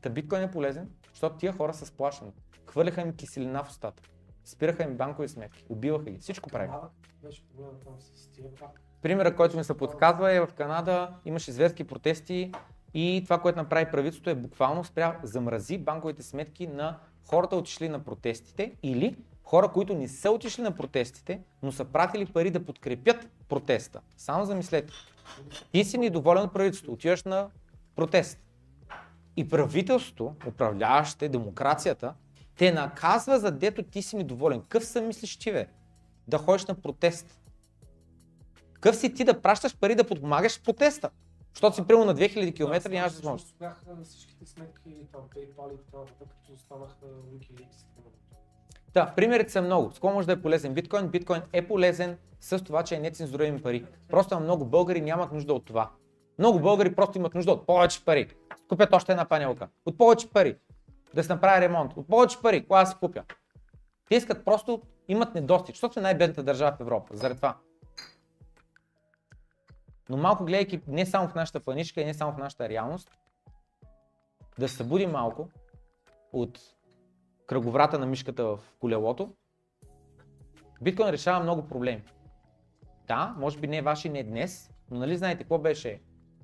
Та 0.00 0.10
биткоин 0.10 0.42
е 0.42 0.50
полезен, 0.50 0.90
защото 1.10 1.36
тия 1.36 1.52
хора 1.52 1.74
са 1.74 1.86
сплашени. 1.86 2.32
Хвърляха 2.66 3.00
им 3.00 3.16
киселина 3.16 3.64
в 3.64 3.68
устата. 3.68 4.02
Спираха 4.44 4.82
им 4.82 4.96
банкови 4.96 5.28
сметки. 5.28 5.64
Убиваха 5.68 6.10
ги. 6.10 6.18
Всичко 6.18 6.50
правиха. 6.50 6.80
Пак. 8.60 8.80
Примерът, 9.02 9.36
който 9.36 9.56
ми 9.56 9.64
се 9.64 9.76
подсказва 9.76 10.32
е 10.32 10.40
в 10.40 10.48
Канада 10.56 11.14
имаше 11.24 11.52
зверски 11.52 11.84
протести 11.84 12.52
и 12.94 13.20
това, 13.24 13.40
което 13.40 13.58
направи 13.58 13.90
правителството 13.90 14.30
е 14.30 14.34
буквално 14.34 14.84
спря, 14.84 15.20
замрази 15.22 15.78
банковите 15.78 16.22
сметки 16.22 16.66
на 16.66 16.98
хората 17.26 17.56
отишли 17.56 17.88
на 17.88 18.04
протестите 18.04 18.76
или 18.82 19.16
хора, 19.50 19.68
които 19.68 19.94
не 19.94 20.08
са 20.08 20.30
отишли 20.30 20.62
на 20.62 20.72
протестите, 20.74 21.40
но 21.62 21.72
са 21.72 21.84
пратили 21.84 22.26
пари 22.26 22.50
да 22.50 22.64
подкрепят 22.64 23.28
протеста. 23.48 24.00
Само 24.16 24.44
замислете. 24.44 24.92
Ти 25.72 25.84
си 25.84 25.98
недоволен 25.98 26.42
от 26.42 26.52
правителството, 26.52 26.92
отиваш 26.92 27.24
на 27.24 27.50
протест. 27.96 28.38
И 29.36 29.48
правителството, 29.48 30.34
управляващите, 30.46 31.28
демокрацията, 31.28 32.14
те 32.56 32.72
наказва 32.72 33.38
за 33.38 33.50
дето 33.50 33.82
ти 33.82 34.02
си 34.02 34.16
недоволен. 34.16 34.62
Къв 34.68 34.84
съм 34.84 35.06
мислиш 35.06 35.36
ти, 35.36 35.52
бе? 35.52 35.66
Да 36.28 36.38
ходиш 36.38 36.66
на 36.66 36.74
протест. 36.74 37.40
Какъв 38.72 38.96
си 38.96 39.14
ти 39.14 39.24
да 39.24 39.42
пращаш 39.42 39.76
пари 39.76 39.94
да 39.94 40.04
подпомагаш 40.04 40.62
протеста? 40.62 41.10
Защото 41.54 41.76
си 41.76 41.86
примерно 41.86 42.04
на 42.04 42.14
2000 42.14 42.56
км 42.56 42.90
нямаш 42.90 43.12
да 43.12 43.30
можеш. 43.30 43.54
Бяха 43.58 43.96
всичките 44.04 44.46
сметки, 44.46 45.06
там 45.12 45.20
PayPal 45.20 45.74
и 45.74 45.76
така 45.76 45.98
като 46.18 46.52
останаха 46.54 47.06
Wikileaks. 47.34 47.84
Да, 48.94 49.12
примерите 49.16 49.52
са 49.52 49.62
много. 49.62 49.90
С 49.90 49.94
какво 49.94 50.12
може 50.12 50.26
да 50.26 50.32
е 50.32 50.42
полезен 50.42 50.74
биткоин? 50.74 51.08
Биткоин 51.08 51.42
е 51.52 51.68
полезен 51.68 52.18
с 52.40 52.64
това, 52.64 52.82
че 52.82 52.94
е 52.94 53.00
нецензуруеми 53.00 53.62
пари. 53.62 53.86
Просто 54.08 54.40
много 54.40 54.64
българи 54.64 55.00
нямат 55.00 55.32
нужда 55.32 55.54
от 55.54 55.64
това. 55.64 55.90
Много 56.38 56.60
българи 56.60 56.94
просто 56.94 57.18
имат 57.18 57.34
нужда 57.34 57.52
от 57.52 57.66
повече 57.66 58.04
пари. 58.04 58.28
Купят 58.68 58.92
още 58.92 59.12
една 59.12 59.24
панелка. 59.24 59.68
От 59.86 59.98
повече 59.98 60.30
пари. 60.30 60.56
Да 61.14 61.24
се 61.24 61.32
направи 61.32 61.60
ремонт. 61.60 61.92
От 61.96 62.08
повече 62.08 62.42
пари. 62.42 62.66
Кога 62.66 62.86
се 62.86 62.96
купя? 63.00 63.24
Те 64.08 64.14
искат 64.16 64.44
просто, 64.44 64.82
имат 65.08 65.34
недостиг, 65.34 65.74
защото 65.74 65.98
е 65.98 66.02
най-бедната 66.02 66.42
държава 66.42 66.76
в 66.76 66.80
Европа. 66.80 67.16
Заради 67.16 67.36
това. 67.36 67.56
Но 70.08 70.16
малко 70.16 70.44
гледайки 70.44 70.80
не 70.86 71.06
само 71.06 71.28
в 71.28 71.34
нашата 71.34 71.60
планичка 71.60 72.00
и 72.00 72.04
не 72.04 72.14
само 72.14 72.32
в 72.32 72.38
нашата 72.38 72.68
реалност, 72.68 73.10
да 74.58 74.68
се 74.68 74.76
събуди 74.76 75.06
малко 75.06 75.48
от 76.32 76.60
кръговрата 77.50 77.98
на 77.98 78.06
мишката 78.06 78.44
в 78.44 78.58
колелото, 78.80 79.32
биткоин 80.82 81.10
решава 81.10 81.42
много 81.42 81.68
проблеми. 81.68 82.02
Да, 83.06 83.34
може 83.38 83.58
би 83.58 83.66
не 83.66 83.82
ваши, 83.82 84.08
не 84.08 84.22
днес, 84.22 84.70
Но 84.90 84.98
нали 84.98 85.16
знаете, 85.16 85.42
какво 85.42 85.58
беше? 85.58 86.00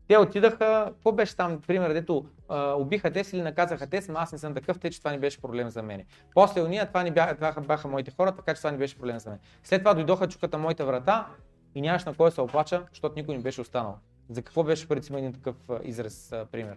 Те 0.09 0.19
отидаха, 0.19 0.85
какво 0.93 1.13
беше 1.13 1.37
там, 1.37 1.61
пример, 1.67 1.93
дето 1.93 2.27
а, 2.49 2.73
убиха 2.73 3.13
те 3.13 3.23
или 3.33 3.43
наказаха 3.43 3.87
те, 3.87 4.01
но 4.09 4.19
аз 4.19 4.33
не 4.33 4.39
съм 4.39 4.55
такъв, 4.55 4.79
те, 4.79 4.91
че 4.91 4.99
това 4.99 5.11
не 5.11 5.19
беше 5.19 5.43
проблем 5.43 5.71
за 5.71 5.83
мен. 5.83 6.05
После 6.35 6.63
уния, 6.63 6.87
това 6.87 7.03
не 7.03 7.11
бяха, 7.11 7.35
бяха, 7.35 7.61
бяха 7.61 7.89
моите 7.89 8.11
хора, 8.11 8.37
така 8.37 8.55
че 8.55 8.61
това 8.61 8.71
не 8.71 8.79
беше 8.79 8.99
проблем 8.99 9.19
за 9.19 9.31
мен. 9.31 9.39
След 9.63 9.81
това 9.81 9.95
дойдоха, 9.95 10.29
чуката 10.29 10.59
моята 10.59 10.87
врата 10.87 11.27
и 11.75 11.81
нямаш 11.81 12.05
на 12.05 12.15
кой 12.15 12.31
се 12.31 12.41
оплача, 12.41 12.87
защото 12.91 13.15
никой 13.17 13.37
не 13.37 13.43
беше 13.43 13.61
останал. 13.61 13.99
За 14.31 14.43
какво 14.43 14.65
беше 14.65 14.89
преди 14.89 15.15
един 15.15 15.33
такъв 15.33 15.57
израз, 15.83 16.35
пример? 16.53 16.77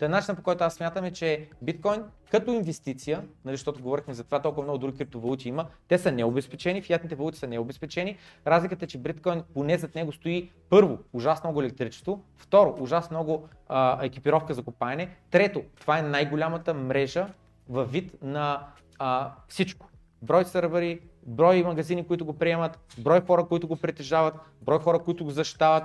Та 0.00 0.08
начинът 0.08 0.36
по 0.36 0.42
който 0.42 0.64
аз 0.64 0.74
смятам 0.74 1.04
е, 1.04 1.10
че 1.10 1.48
биткоин 1.62 2.02
като 2.30 2.52
инвестиция, 2.52 3.22
нали, 3.44 3.56
защото 3.56 3.82
говорихме 3.82 4.14
за 4.14 4.24
това, 4.24 4.42
толкова 4.42 4.62
много 4.62 4.78
други 4.78 4.98
криптовалути 4.98 5.48
има, 5.48 5.66
те 5.88 5.98
са 5.98 6.12
необезпечени, 6.12 6.82
фиатните 6.82 7.14
валути 7.14 7.38
са 7.38 7.46
необезпечени. 7.46 8.16
Разликата 8.46 8.84
е, 8.84 8.88
че 8.88 8.98
биткоин 8.98 9.42
поне 9.54 9.78
зад 9.78 9.94
него 9.94 10.12
стои 10.12 10.50
първо, 10.70 10.98
ужасно 11.12 11.48
много 11.48 11.60
електричество, 11.60 12.24
второ, 12.36 12.76
ужасно 12.80 13.16
много 13.16 13.48
а, 13.68 14.04
екипировка 14.04 14.54
за 14.54 14.62
копаене, 14.62 15.16
трето, 15.30 15.62
това 15.80 15.98
е 15.98 16.02
най-голямата 16.02 16.74
мрежа 16.74 17.26
във 17.68 17.92
вид 17.92 18.22
на 18.22 18.66
а, 18.98 19.32
всичко. 19.48 19.88
Брой 20.22 20.44
сървъри, 20.44 21.00
брой 21.22 21.62
магазини, 21.62 22.06
които 22.06 22.24
го 22.24 22.32
приемат, 22.38 22.78
брой 22.98 23.20
хора, 23.20 23.44
които 23.44 23.68
го 23.68 23.76
притежават, 23.76 24.34
брой 24.62 24.78
хора, 24.78 24.98
които 24.98 25.24
го 25.24 25.30
защитават, 25.30 25.84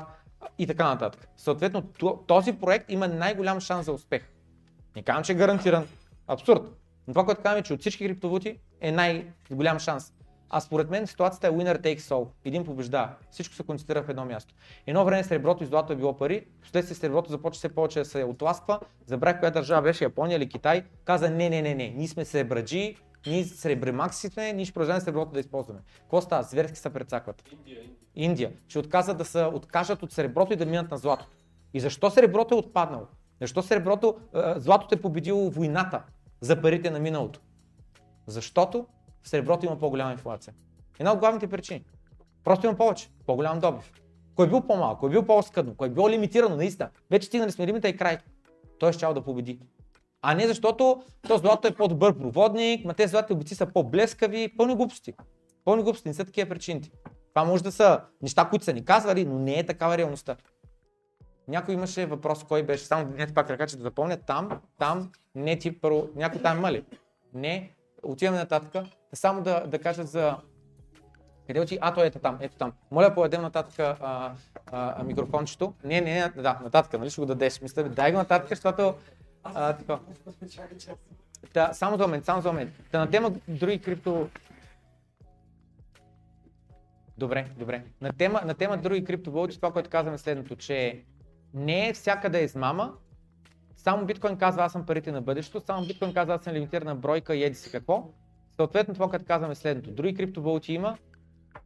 и 0.57 0.67
така 0.67 0.85
нататък. 0.85 1.27
Съответно, 1.38 1.82
този 2.27 2.53
проект 2.53 2.91
има 2.91 3.07
най-голям 3.07 3.59
шанс 3.59 3.85
за 3.85 3.91
успех. 3.91 4.30
Не 4.95 5.01
казвам, 5.01 5.24
че 5.24 5.32
е 5.32 5.35
гарантиран. 5.35 5.88
Абсурд. 6.27 6.61
Но 7.07 7.14
това, 7.14 7.25
което 7.25 7.41
казвам 7.41 7.59
е, 7.59 7.64
че 7.64 7.74
от 7.74 7.80
всички 7.80 8.07
криптовалути 8.07 8.59
е 8.82 8.91
най-голям 8.91 9.80
шанс. 9.80 10.14
А 10.49 10.59
според 10.61 10.90
мен 10.90 11.07
ситуацията 11.07 11.48
е 11.48 11.51
winner 11.51 11.82
takes 11.82 11.99
all. 11.99 12.27
Един 12.45 12.65
побеждава. 12.65 13.09
Всичко 13.32 13.56
се 13.56 13.64
концентрира 13.64 14.03
в 14.03 14.09
едно 14.09 14.25
място. 14.25 14.53
Едно 14.88 15.06
време 15.06 15.24
среброто 15.24 15.64
и 15.64 15.67
злато 15.67 15.93
е 15.93 15.95
било 15.95 16.17
пари, 16.17 16.45
последствие 16.61 16.95
среброто 16.95 17.32
започва 17.32 17.57
все 17.57 17.75
повече 17.75 17.99
да 17.99 18.06
се 18.06 18.24
отласква. 18.24 18.80
Забрах 19.06 19.40
коя 19.40 19.51
държава 19.51 19.82
беше, 19.82 20.03
Япония 20.03 20.35
или 20.35 20.49
Китай. 20.49 20.83
Каза 21.06 21.30
не, 21.30 21.49
не, 21.49 21.61
не, 21.61 21.75
не, 21.75 21.90
ние 21.90 22.07
сме 22.07 22.25
сребраджи, 22.25 22.95
ние 23.27 23.43
сребремакси 23.43 24.29
сме, 24.29 24.53
ние 24.53 24.65
ще 24.65 24.73
продължаваме 24.73 25.01
среброто 25.01 25.31
да 25.31 25.39
използваме. 25.39 25.79
Какво 25.99 26.21
става? 26.21 26.43
Зверски 26.43 26.77
се 26.77 26.89
прецакват. 26.89 27.43
Индия, 27.51 27.79
Индия. 27.79 27.95
Индия. 28.15 28.51
Ще 28.67 28.79
отказат 28.79 29.17
да 29.17 29.25
се 29.25 29.43
откажат 29.43 30.03
от 30.03 30.11
среброто 30.11 30.53
и 30.53 30.55
да 30.55 30.65
минат 30.65 30.91
на 30.91 30.97
златото. 30.97 31.31
И 31.73 31.79
защо 31.79 32.09
среброто 32.09 32.55
е 32.55 32.57
отпаднало? 32.57 33.07
Защо 33.41 33.61
среброто, 33.61 34.17
златото 34.55 34.95
е 34.95 35.01
победило 35.01 35.49
войната 35.49 36.03
за 36.41 36.61
парите 36.61 36.89
на 36.91 36.99
миналото? 36.99 37.39
Защото 38.27 38.85
в 39.21 39.29
среброто 39.29 39.65
има 39.65 39.79
по-голяма 39.79 40.11
инфлация. 40.11 40.53
Една 40.99 41.13
от 41.13 41.19
главните 41.19 41.47
причини. 41.47 41.85
Просто 42.43 42.65
има 42.65 42.75
повече, 42.75 43.09
по-голям 43.25 43.59
добив. 43.59 43.91
Кой 44.35 44.45
е 44.45 44.49
бил 44.49 44.61
по-малко, 44.61 44.99
кой 44.99 45.09
е 45.09 45.11
бил 45.11 45.25
по-скъдно, 45.25 45.75
кой 45.75 45.87
е 45.87 45.91
било 45.91 46.09
лимитирано, 46.09 46.55
наистина. 46.55 46.89
Вече 47.11 47.27
стигнали 47.27 47.51
сме 47.51 47.67
лимита 47.67 47.89
и 47.89 47.97
край. 47.97 48.17
Той 48.79 48.93
ще 48.93 49.05
да 49.05 49.21
победи. 49.21 49.59
А 50.27 50.35
не 50.35 50.47
защото 50.47 51.03
то 51.27 51.37
злато 51.37 51.67
е 51.67 51.75
по-добър 51.75 52.17
проводник, 52.17 52.85
ма 52.85 52.93
те 52.93 53.07
златите 53.07 53.33
обици 53.33 53.55
са 53.55 53.65
по-блескави, 53.65 54.53
пълни 54.57 54.75
глупости. 54.75 55.13
Пълни 55.65 55.83
глупости, 55.83 56.07
не 56.07 56.13
са 56.13 56.25
такива 56.25 56.49
причините. 56.49 56.89
Това 57.33 57.45
може 57.45 57.63
да 57.63 57.71
са 57.71 58.01
неща, 58.21 58.47
които 58.49 58.65
са 58.65 58.73
ни 58.73 58.85
казвали, 58.85 59.25
но 59.25 59.39
не 59.39 59.59
е 59.59 59.65
такава 59.65 59.97
реалността. 59.97 60.35
Някой 61.47 61.73
имаше 61.73 62.05
въпрос, 62.05 62.43
кой 62.43 62.63
беше, 62.63 62.85
само 62.85 63.11
не 63.17 63.33
пак 63.33 63.49
ръка, 63.49 63.67
че 63.67 63.77
да 63.77 63.83
запомня, 63.83 64.17
там, 64.17 64.49
там, 64.79 65.11
не 65.35 65.59
ти 65.59 65.79
първо, 65.79 66.07
някой 66.15 66.41
там 66.41 66.57
има 66.57 66.71
ли? 66.71 66.85
Не, 67.33 67.71
отиваме 68.03 68.37
нататък. 68.37 68.85
Само 69.13 69.41
да, 69.41 69.67
да 69.67 69.79
кажа 69.79 70.03
за 70.03 70.37
къде 71.47 71.59
оти? 71.59 71.77
А, 71.81 71.93
той 71.93 72.07
ето 72.07 72.19
там, 72.19 72.37
ето 72.41 72.57
там. 72.57 72.73
Моля, 72.91 73.13
поведем 73.13 73.41
нататък 73.41 73.79
а, 73.79 74.33
а, 74.71 75.03
микрофончето. 75.03 75.73
Не, 75.83 76.01
не, 76.01 76.31
да, 76.35 76.59
нататък, 76.63 76.99
нали 76.99 77.09
ще 77.09 77.21
го 77.21 77.25
дадеш. 77.25 77.61
Мисля, 77.61 77.83
дай 77.83 78.11
го 78.11 78.17
нататък, 78.17 78.49
защото... 78.49 78.95
А, 79.53 79.74
така. 79.77 79.99
Да, 81.53 81.74
само 81.74 81.98
за 81.98 82.03
момент, 82.03 82.25
само 82.25 82.41
за 82.41 82.51
момент. 82.51 82.72
Да 82.91 82.99
на 82.99 83.09
тема 83.09 83.32
други 83.48 83.80
крипто 83.80 84.30
Добре, 87.17 87.48
добре. 87.57 87.83
На 88.01 88.14
тема, 88.14 88.41
на 88.45 88.53
тема 88.53 88.77
други 88.77 89.03
криптовалути, 89.03 89.56
това, 89.56 89.72
което 89.72 89.90
казваме 89.90 90.17
следното, 90.17 90.56
че 90.56 91.03
не 91.53 91.90
е 91.90 91.93
всяка 91.93 92.30
да 92.30 92.40
е 92.40 92.43
измама, 92.43 92.93
само 93.75 94.06
биткоин 94.06 94.38
казва 94.38 94.64
аз 94.64 94.72
съм 94.72 94.85
парите 94.85 95.11
на 95.11 95.22
бъдещето, 95.22 95.65
само 95.65 95.88
биткоин 95.88 96.14
казва 96.14 96.33
аз 96.33 96.43
съм 96.43 96.53
лимитирана 96.53 96.95
бройка 96.95 97.35
и 97.35 97.43
еди 97.43 97.56
си 97.56 97.72
какво. 97.72 98.09
Съответно 98.56 98.93
това, 98.93 99.09
което 99.09 99.25
казваме 99.25 99.56
следното, 99.56 99.91
други 99.91 100.15
криптовалути 100.15 100.74
има, 100.74 100.98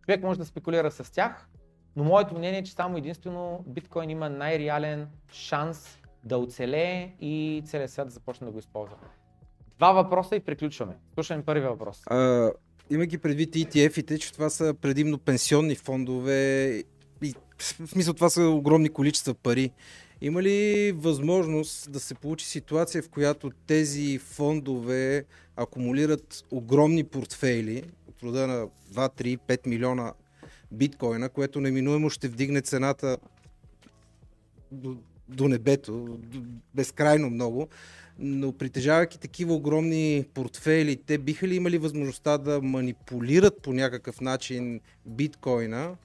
човек 0.05 0.23
може 0.23 0.39
да 0.39 0.45
спекулира 0.45 0.91
с 0.91 1.11
тях, 1.11 1.47
но 1.95 2.03
моето 2.03 2.35
мнение 2.37 2.59
е, 2.59 2.63
че 2.63 2.71
само 2.71 2.97
единствено 2.97 3.63
биткоин 3.67 4.09
има 4.09 4.29
най-реален 4.29 5.07
шанс 5.31 5.98
да 6.23 6.37
оцелее 6.37 7.15
и 7.21 7.63
целият 7.65 7.91
свят 7.91 8.07
да 8.07 8.13
започне 8.13 8.45
да 8.45 8.51
го 8.51 8.59
използва. 8.59 8.95
Два 9.77 9.91
въпроса 9.91 10.35
и 10.35 10.39
приключваме. 10.39 10.97
Слушаме 11.13 11.43
първия 11.45 11.69
въпрос. 11.69 12.01
А, 12.05 12.51
имайки 12.89 13.17
предвид 13.17 13.55
ETF-ите, 13.55 14.19
че 14.19 14.33
това 14.33 14.49
са 14.49 14.73
предимно 14.81 15.17
пенсионни 15.17 15.75
фондове 15.75 16.67
и 17.21 17.33
в 17.59 17.87
смисъл 17.87 18.13
това 18.13 18.29
са 18.29 18.41
огромни 18.41 18.89
количества 18.89 19.33
пари. 19.33 19.71
Има 20.21 20.43
ли 20.43 20.91
възможност 20.91 21.91
да 21.91 21.99
се 21.99 22.15
получи 22.15 22.45
ситуация, 22.45 23.03
в 23.03 23.09
която 23.09 23.51
тези 23.67 24.17
фондове 24.17 25.25
акумулират 25.55 26.45
огромни 26.51 27.03
портфейли 27.03 27.83
от 28.07 28.23
рода 28.23 28.47
на 28.47 28.67
2, 28.67 28.69
3, 28.93 29.37
5 29.37 29.67
милиона 29.67 30.13
биткоина, 30.71 31.29
което 31.29 31.61
неминуемо 31.61 32.09
ще 32.09 32.27
вдигне 32.27 32.61
цената 32.61 33.17
до, 34.71 34.97
до 35.29 35.47
небето, 35.47 36.19
безкрайно 36.75 37.29
много, 37.29 37.67
но 38.19 38.51
притежавайки 38.51 39.19
такива 39.19 39.53
огромни 39.53 40.25
портфели, 40.33 40.95
те 40.95 41.17
биха 41.17 41.47
ли 41.47 41.55
имали 41.55 41.77
възможността 41.77 42.37
да 42.37 42.61
манипулират 42.61 43.61
по 43.61 43.73
някакъв 43.73 44.21
начин 44.21 44.79
биткоина, 45.05 45.95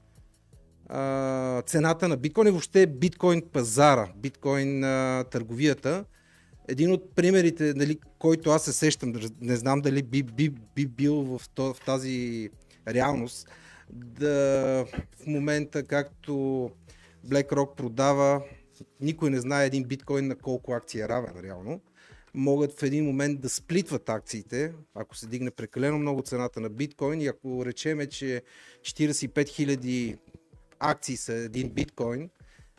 цената 1.67 2.09
на 2.09 2.17
биткоин 2.17 2.49
и 2.49 2.51
въобще 2.51 2.87
биткоин 2.87 3.43
пазара, 3.53 4.09
биткоин 4.17 4.81
търговията. 5.31 6.05
Един 6.69 6.93
от 6.93 7.15
примерите, 7.15 7.73
нали, 7.77 7.99
който 8.19 8.51
аз 8.51 8.65
се 8.65 8.73
сещам, 8.73 9.15
не 9.41 9.57
знам 9.57 9.81
дали 9.81 10.03
би, 10.03 10.23
би, 10.23 10.49
би 10.77 10.87
бил 10.87 11.15
в, 11.15 11.41
в 11.59 11.77
тази 11.87 12.51
реалност, 12.89 13.49
да 13.91 14.31
в 15.17 15.27
момента 15.27 15.83
както 15.83 16.33
BlackRock 17.27 17.75
продава, 17.75 18.43
никой 19.01 19.31
не 19.31 19.41
знае 19.41 19.67
един 19.67 19.85
биткоин 19.85 20.27
на 20.27 20.37
колко 20.37 20.73
акции 20.73 21.01
е 21.01 21.09
равен 21.09 21.41
реално. 21.45 21.81
Могат 22.35 22.73
в 22.73 22.83
един 22.83 23.05
момент 23.05 23.41
да 23.41 23.49
сплитват 23.49 24.09
акциите, 24.09 24.73
ако 24.95 25.17
се 25.17 25.27
дигне 25.27 25.51
прекалено 25.51 25.99
много 25.99 26.23
цената 26.23 26.61
на 26.61 26.71
биткоин 26.71 27.21
и 27.21 27.27
ако 27.27 27.67
речеме, 27.67 28.07
че 28.07 28.43
45 28.81 29.29
000 29.29 30.19
акции 30.81 31.17
са 31.17 31.35
един 31.35 31.71
биткоин, 31.71 32.31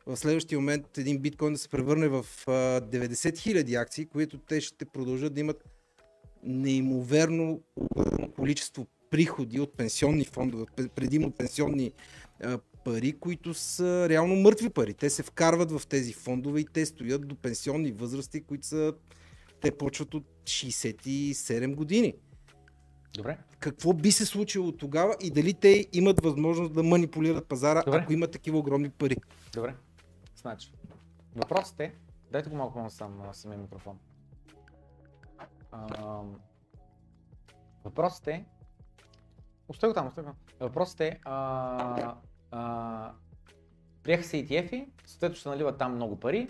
в 0.05 0.17
следващия 0.17 0.59
момент 0.59 0.97
един 0.97 1.19
биткоин 1.19 1.53
да 1.53 1.59
се 1.59 1.69
превърне 1.69 2.07
в 2.07 2.25
90 2.45 3.07
000 3.13 3.81
акции, 3.81 4.05
които 4.05 4.37
те 4.37 4.61
ще 4.61 4.85
продължат 4.85 5.33
да 5.33 5.39
имат 5.39 5.63
неимоверно 6.43 7.61
количество 8.35 8.87
приходи 9.09 9.59
от 9.59 9.77
пенсионни 9.77 10.25
фондове, 10.25 10.65
предимно 10.95 11.31
пенсионни 11.31 11.91
пари, 12.85 13.19
които 13.19 13.53
са 13.53 14.09
реално 14.09 14.35
мъртви 14.35 14.69
пари. 14.69 14.93
Те 14.93 15.09
се 15.09 15.23
вкарват 15.23 15.71
в 15.71 15.87
тези 15.87 16.13
фондове 16.13 16.59
и 16.59 16.65
те 16.65 16.85
стоят 16.85 17.27
до 17.27 17.35
пенсионни 17.35 17.91
възрасти, 17.91 18.43
които 18.43 18.67
са 18.67 18.93
те 19.61 19.77
почват 19.77 20.13
от 20.13 20.23
67 20.43 21.75
години. 21.75 22.13
Добре. 23.13 23.37
Какво 23.59 23.93
би 23.93 24.11
се 24.11 24.25
случило 24.25 24.71
тогава 24.71 25.15
и 25.21 25.31
дали 25.31 25.53
те 25.53 25.87
имат 25.93 26.23
възможност 26.23 26.73
да 26.73 26.83
манипулират 26.83 27.47
пазара, 27.47 27.83
Добре. 27.85 27.99
ако 28.03 28.13
имат 28.13 28.31
такива 28.31 28.57
огромни 28.57 28.89
пари? 28.89 29.15
Добре. 29.53 29.75
Значи, 30.35 30.71
въпросът 31.35 31.79
е, 31.79 31.95
дайте 32.31 32.49
го 32.49 32.55
малко 32.55 32.89
сам 32.89 33.17
на 33.17 33.33
самия 33.33 33.57
микрофон. 33.59 33.99
А, 35.71 36.21
въпросът 37.83 38.27
е, 38.27 38.45
Остай 39.67 39.89
го 39.89 39.93
там, 39.93 40.07
остай 40.07 40.23
го. 40.23 40.31
Въпросът 40.59 41.01
е, 41.01 41.19
а, 41.23 42.15
а, 42.55 43.11
приеха 44.03 44.23
се 44.23 44.37
ETF-и, 44.37 44.87
съответно 45.05 45.35
ще 45.35 45.49
наливат 45.49 45.77
там 45.77 45.95
много 45.95 46.19
пари, 46.19 46.47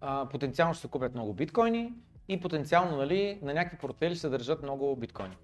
а, 0.00 0.26
потенциално 0.28 0.74
ще 0.74 0.80
се 0.80 0.88
купят 0.88 1.14
много 1.14 1.34
биткоини, 1.34 1.92
и 2.28 2.40
потенциално 2.40 2.96
нали, 2.96 3.38
на 3.42 3.54
някакви 3.54 3.78
портфели 3.78 4.16
ще 4.16 4.28
държат 4.28 4.62
много 4.62 4.96
биткоини. 4.96 5.36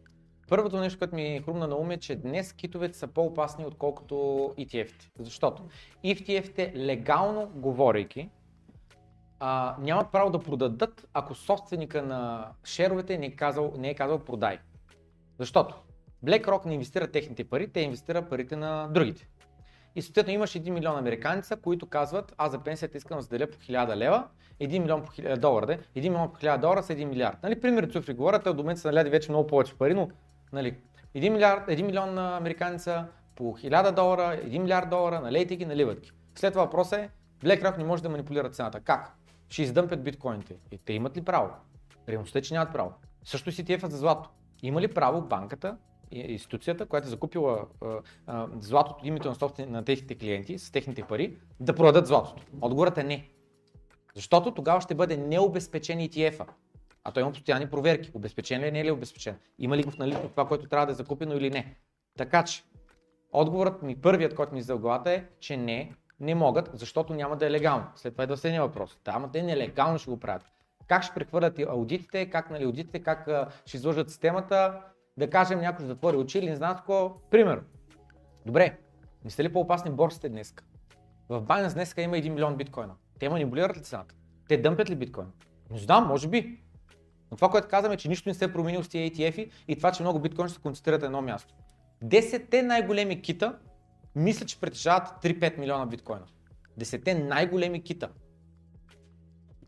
Първото 0.49 0.81
нещо, 0.81 0.99
което 0.99 1.15
ми 1.15 1.43
хрумна 1.45 1.69
на 1.69 1.77
ум 1.77 1.91
е, 1.91 1.97
че 1.97 2.17
днес 2.17 2.53
китовете 2.53 2.99
са 2.99 3.07
по-опасни, 3.07 3.67
отколкото 3.67 4.15
ETF-те. 4.59 5.11
Защото 5.19 5.63
ETF-те, 6.05 6.73
легално 6.77 7.51
говорейки, 7.55 8.31
а, 9.41 9.77
нямат 9.81 10.13
право 10.13 10.31
да 10.31 10.39
продадат, 10.39 11.09
ако 11.13 11.35
собственика 11.35 12.03
на 12.03 12.51
шеровете 12.65 13.19
не 13.19 13.27
е 13.27 13.37
казал, 13.37 13.73
не 13.79 13.91
е 13.91 13.95
казал 13.95 14.19
продай. 14.19 14.59
Защото 15.39 15.75
BlackRock 16.25 16.67
не 16.67 16.75
инвестира 16.75 17.11
техните 17.11 17.45
пари, 17.45 17.69
те 17.69 17.81
инвестира 17.81 18.29
парите 18.29 18.57
на 18.57 18.89
другите. 18.89 19.29
И 19.97 20.03
съответно 20.03 20.33
имаш 20.33 20.51
1 20.51 20.71
милион 20.71 20.97
американца, 20.97 21.57
които 21.57 21.87
казват, 21.87 22.35
аз 22.39 22.53
за 22.53 22.59
пенсията 22.59 22.97
искам 22.97 23.19
да 23.19 23.23
заделя 23.23 23.47
по 23.47 23.57
1000 23.57 23.97
лева, 23.97 24.25
1 24.61 24.79
милион 24.79 25.03
по 25.05 25.13
1000 25.13 25.37
долара, 25.37 25.67
де. 25.67 25.79
1 25.97 26.09
милион 26.09 26.33
по 26.33 26.39
1000 26.39 26.59
долара 26.59 26.83
са 26.83 26.93
1 26.93 27.05
милиард. 27.05 27.43
Нали, 27.43 27.61
пример 27.61 27.89
цифри 27.93 28.15
говорят, 28.15 28.45
до 28.45 28.55
момента 28.55 28.81
са 28.81 28.89
наляди 28.89 29.11
вече 29.11 29.31
много 29.31 29.47
повече 29.47 29.75
пари, 29.75 29.95
но 29.95 30.09
нали, 30.53 30.77
1, 31.17 31.29
милиард, 31.29 31.69
1 31.69 31.83
милион 31.83 32.19
американца 32.19 33.07
по 33.37 33.45
1000 33.45 33.91
долара, 33.91 34.23
1 34.23 34.59
милиард 34.59 34.91
долара, 34.91 35.21
налейте 35.21 35.57
ги, 35.57 35.67
наливат 35.67 36.01
ги. 36.01 36.11
След 36.35 36.53
това 36.53 36.65
въпросът 36.65 36.99
е, 36.99 37.11
BlackRock 37.45 37.79
не 37.79 37.85
може 37.85 38.03
да 38.03 38.09
манипулира 38.09 38.51
цената. 38.51 38.81
Как? 38.81 39.17
Ще 39.49 39.63
издъмпят 39.63 40.05
биткоините. 40.05 40.57
И 40.73 40.79
те 40.79 40.93
имат 40.93 41.17
ли 41.17 41.23
право? 41.23 41.51
Реалността 42.09 42.39
е, 42.39 42.43
че 42.43 42.55
нямат 42.55 42.73
право. 42.73 42.93
Също 43.25 43.53
си 43.53 43.65
тефа 43.65 43.89
за 43.89 43.97
злато. 43.97 44.31
Има 44.63 44.81
ли 44.81 44.89
право 44.89 45.23
банката, 45.23 45.77
институцията, 46.19 46.87
която 46.87 47.07
е 47.07 47.11
закупила 47.11 47.67
а, 47.83 47.87
а, 48.27 48.49
златото, 48.61 49.07
името 49.07 49.29
на, 49.29 49.35
собствен, 49.35 49.71
на 49.71 49.85
техните 49.85 50.15
клиенти 50.15 50.59
с 50.59 50.73
техните 50.73 51.03
пари, 51.03 51.37
да 51.61 51.75
продадат 51.75 52.07
златото? 52.07 52.43
Отговорът 52.61 52.99
е 52.99 53.05
не. 53.05 53.29
Защото 54.15 54.55
тогава 54.55 54.81
ще 54.81 54.95
бъде 54.95 55.17
необезпечен 55.17 55.99
ETF-а. 55.99 56.47
А 57.05 57.13
той 57.13 57.23
има 57.23 57.33
постоянни 57.33 57.71
проверки. 57.71 58.11
Обезпечен 58.15 58.61
ли 58.61 58.69
е, 58.69 58.71
не 58.71 58.81
е 58.81 58.85
ли 58.85 58.91
обезпечен? 58.91 59.37
Има 59.59 59.77
ли 59.77 59.83
го 59.83 59.91
в 59.91 59.99
налично 59.99 60.29
това, 60.29 60.49
което 60.49 60.69
трябва 60.69 60.87
да 60.87 60.93
е 60.93 60.95
закупено 60.95 61.37
или 61.37 61.51
не? 61.51 61.77
Така 62.19 62.45
че, 62.45 62.63
отговорът 63.33 63.83
ми, 63.83 64.01
първият, 64.01 64.35
който 64.35 64.55
ми 64.55 64.63
за 64.63 64.77
главата 64.77 65.11
е, 65.11 65.25
че 65.41 65.57
не, 65.57 65.93
не 66.21 66.35
могат, 66.35 66.71
защото 66.73 67.15
няма 67.15 67.37
да 67.37 67.47
е 67.47 67.51
легално. 67.51 67.85
След 67.97 68.15
това 68.15 68.25
е 68.25 68.27
да 68.27 68.37
следния 68.37 68.63
въпрос. 68.63 68.99
Да, 69.05 69.13
ама 69.15 69.31
те 69.33 69.43
нелегално 69.43 69.99
ще 69.99 70.11
го 70.11 70.21
правят. 70.21 70.45
Как 70.87 71.03
ще 71.03 71.15
прехвърлят 71.15 71.59
аудитите, 71.59 72.31
как 72.31 72.51
нали, 72.51 72.65
аудитите, 72.65 73.03
как 73.03 73.29
ще 73.67 73.77
изложат 73.77 74.11
системата, 74.11 74.81
да 75.17 75.31
кажем 75.31 75.61
някой 75.61 75.85
ще 75.85 75.87
затвори 75.87 76.17
очи 76.17 76.39
или 76.39 76.51
не 76.51 76.57
знам 76.57 76.77
какво. 76.77 77.21
Пример. 77.31 77.63
Добре, 78.47 78.79
не 79.25 79.31
сте 79.31 79.45
ли 79.45 79.53
по-опасни 79.53 79.91
борсите 79.91 80.29
днес? 80.29 80.55
В 81.29 81.43
Binance 81.43 81.75
днес 81.75 81.95
има 81.99 82.17
1 82.17 82.29
милион 82.29 82.57
биткоина. 82.57 82.95
Те 83.19 83.29
манипулират 83.29 83.77
ли 83.77 83.83
цената? 83.83 84.15
Те 84.49 84.57
дъмпят 84.57 84.91
ли 84.91 84.97
биткоин? 84.97 85.27
Не 85.71 85.79
знам, 85.79 86.07
може 86.07 86.29
би. 86.29 86.61
Но 87.31 87.37
това, 87.37 87.49
което 87.49 87.69
казваме, 87.69 87.95
е, 87.95 87.99
че 87.99 88.09
нищо 88.09 88.29
не 88.29 88.35
се 88.35 88.45
е 88.45 88.53
променило 88.53 88.83
с 88.83 88.89
тези 88.89 89.11
ETF-и 89.11 89.51
и 89.69 89.77
това, 89.77 89.93
че 89.93 90.03
много 90.03 90.19
биткоин 90.19 90.49
ще 90.49 90.57
се 90.57 90.63
концентрират 90.63 91.01
на 91.01 91.07
едно 91.07 91.23
място. 91.23 91.55
Десетте 92.03 92.63
най-големи 92.63 93.23
кита 93.23 93.59
мисля, 94.15 94.47
че 94.47 94.61
притежават 94.61 95.23
3-5 95.23 95.59
милиона 95.59 95.87
биткоина. 95.87 96.27
Десетте 96.77 97.15
най-големи 97.15 97.83
кита. 97.83 98.09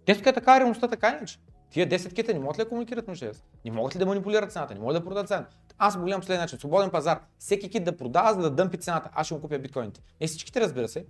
Днес 0.06 0.20
е 0.20 0.22
така, 0.22 0.60
реалността 0.60 0.88
така 0.88 1.08
иначе. 1.08 1.38
Тия 1.76 1.88
10 1.88 2.14
кита 2.14 2.34
не 2.34 2.40
могат 2.40 2.58
ли 2.58 2.62
да 2.62 2.68
комуникират 2.68 3.08
между 3.08 3.26
себе? 3.26 3.38
Не 3.64 3.70
могат 3.70 3.94
ли 3.94 3.98
да 3.98 4.06
манипулират 4.06 4.52
цената? 4.52 4.74
Не 4.74 4.80
могат 4.80 4.96
да 4.96 5.04
продадат 5.04 5.28
цената? 5.28 5.56
Аз 5.78 5.96
го 5.96 6.04
гледам 6.04 6.20
последния 6.20 6.40
начин. 6.40 6.58
Свободен 6.58 6.90
пазар. 6.90 7.20
Всеки 7.38 7.70
кит 7.70 7.84
да 7.84 7.96
продава, 7.96 8.34
за 8.34 8.40
да 8.40 8.50
дъмпи 8.50 8.78
цената. 8.78 9.10
Аз 9.12 9.26
ще 9.26 9.34
му 9.34 9.40
купя 9.40 9.58
биткоините. 9.58 10.00
Не 10.20 10.26
всичките, 10.26 10.60
разбира 10.60 10.88
се, 10.88 11.06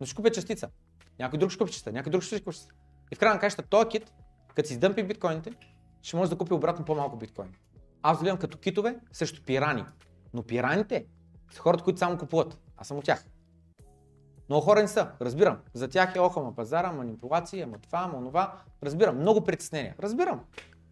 но 0.00 0.06
ще 0.06 0.14
купя 0.16 0.30
частица. 0.30 0.68
Някой 1.18 1.38
друг 1.38 1.50
ще 1.50 1.58
купи 1.58 1.72
частица, 1.72 1.92
някой 1.92 2.10
друг 2.10 2.22
ще 2.22 2.40
купи 2.40 2.56
частица. 2.56 2.74
И 3.12 3.14
в 3.14 3.18
крайна 3.18 3.34
на 3.34 3.40
краща, 3.40 3.62
този 3.62 3.88
кит, 3.88 4.12
като 4.54 4.68
си 4.68 4.72
издъмпи 4.72 5.02
биткоините, 5.02 5.52
ще 6.02 6.16
може 6.16 6.30
да 6.30 6.38
купи 6.38 6.54
обратно 6.54 6.84
по-малко 6.84 7.16
биткоин. 7.16 7.54
Аз 8.02 8.20
гледам 8.20 8.38
като 8.38 8.58
китове 8.58 8.96
срещу 9.12 9.42
пирани. 9.42 9.84
Но 10.34 10.42
пираните 10.42 11.06
са 11.52 11.60
хората, 11.60 11.84
които 11.84 11.98
само 11.98 12.18
купуват. 12.18 12.58
Аз 12.76 12.88
съм 12.88 12.98
от 12.98 13.04
тях. 13.04 13.24
Много 14.48 14.64
хора 14.64 14.82
не 14.82 14.88
са, 14.88 15.08
разбирам. 15.20 15.58
За 15.74 15.88
тях 15.88 16.16
е 16.16 16.20
оха, 16.20 16.40
ма 16.40 16.54
пазара, 16.54 16.92
манипулации, 16.92 17.62
ама 17.62 17.78
това, 17.78 17.98
ама 17.98 18.18
онова. 18.18 18.52
Разбирам, 18.82 19.18
много 19.18 19.44
притеснения. 19.44 19.94
Разбирам. 20.00 20.40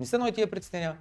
Не 0.00 0.06
са 0.06 0.18
нови 0.18 0.32
тия 0.32 0.50
притеснения. 0.50 0.98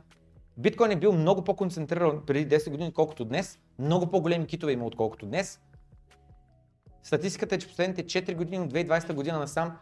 Биткоин 0.57 0.91
е 0.91 0.95
бил 0.95 1.13
много 1.13 1.43
по-концентриран 1.43 2.25
преди 2.25 2.55
10 2.55 2.69
години, 2.69 2.93
колкото 2.93 3.25
днес. 3.25 3.59
Много 3.79 4.07
по-големи 4.07 4.47
китове 4.47 4.71
има, 4.71 4.85
отколкото 4.85 5.25
днес. 5.25 5.59
Статистиката 7.03 7.55
е, 7.55 7.59
че 7.59 7.67
последните 7.67 8.03
4 8.03 8.35
години 8.35 8.59
от 8.59 8.73
2020 8.73 9.13
година 9.13 9.39
насам 9.39 9.77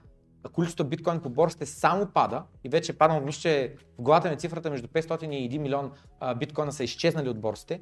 количеството 0.53 0.89
биткоин 0.89 1.21
по 1.21 1.29
борсите 1.29 1.65
само 1.65 2.07
пада 2.07 2.43
и 2.63 2.69
вече 2.69 2.91
е 2.91 2.97
паднало, 2.97 3.21
мисля, 3.21 3.69
в 3.99 4.01
главата 4.01 4.29
ми 4.29 4.37
цифрата 4.37 4.69
между 4.69 4.87
500 4.87 5.25
и 5.25 5.49
1 5.49 5.57
милион 5.57 5.91
биткоина 6.37 6.71
са 6.71 6.83
изчезнали 6.83 7.29
от 7.29 7.41
борсите. 7.41 7.81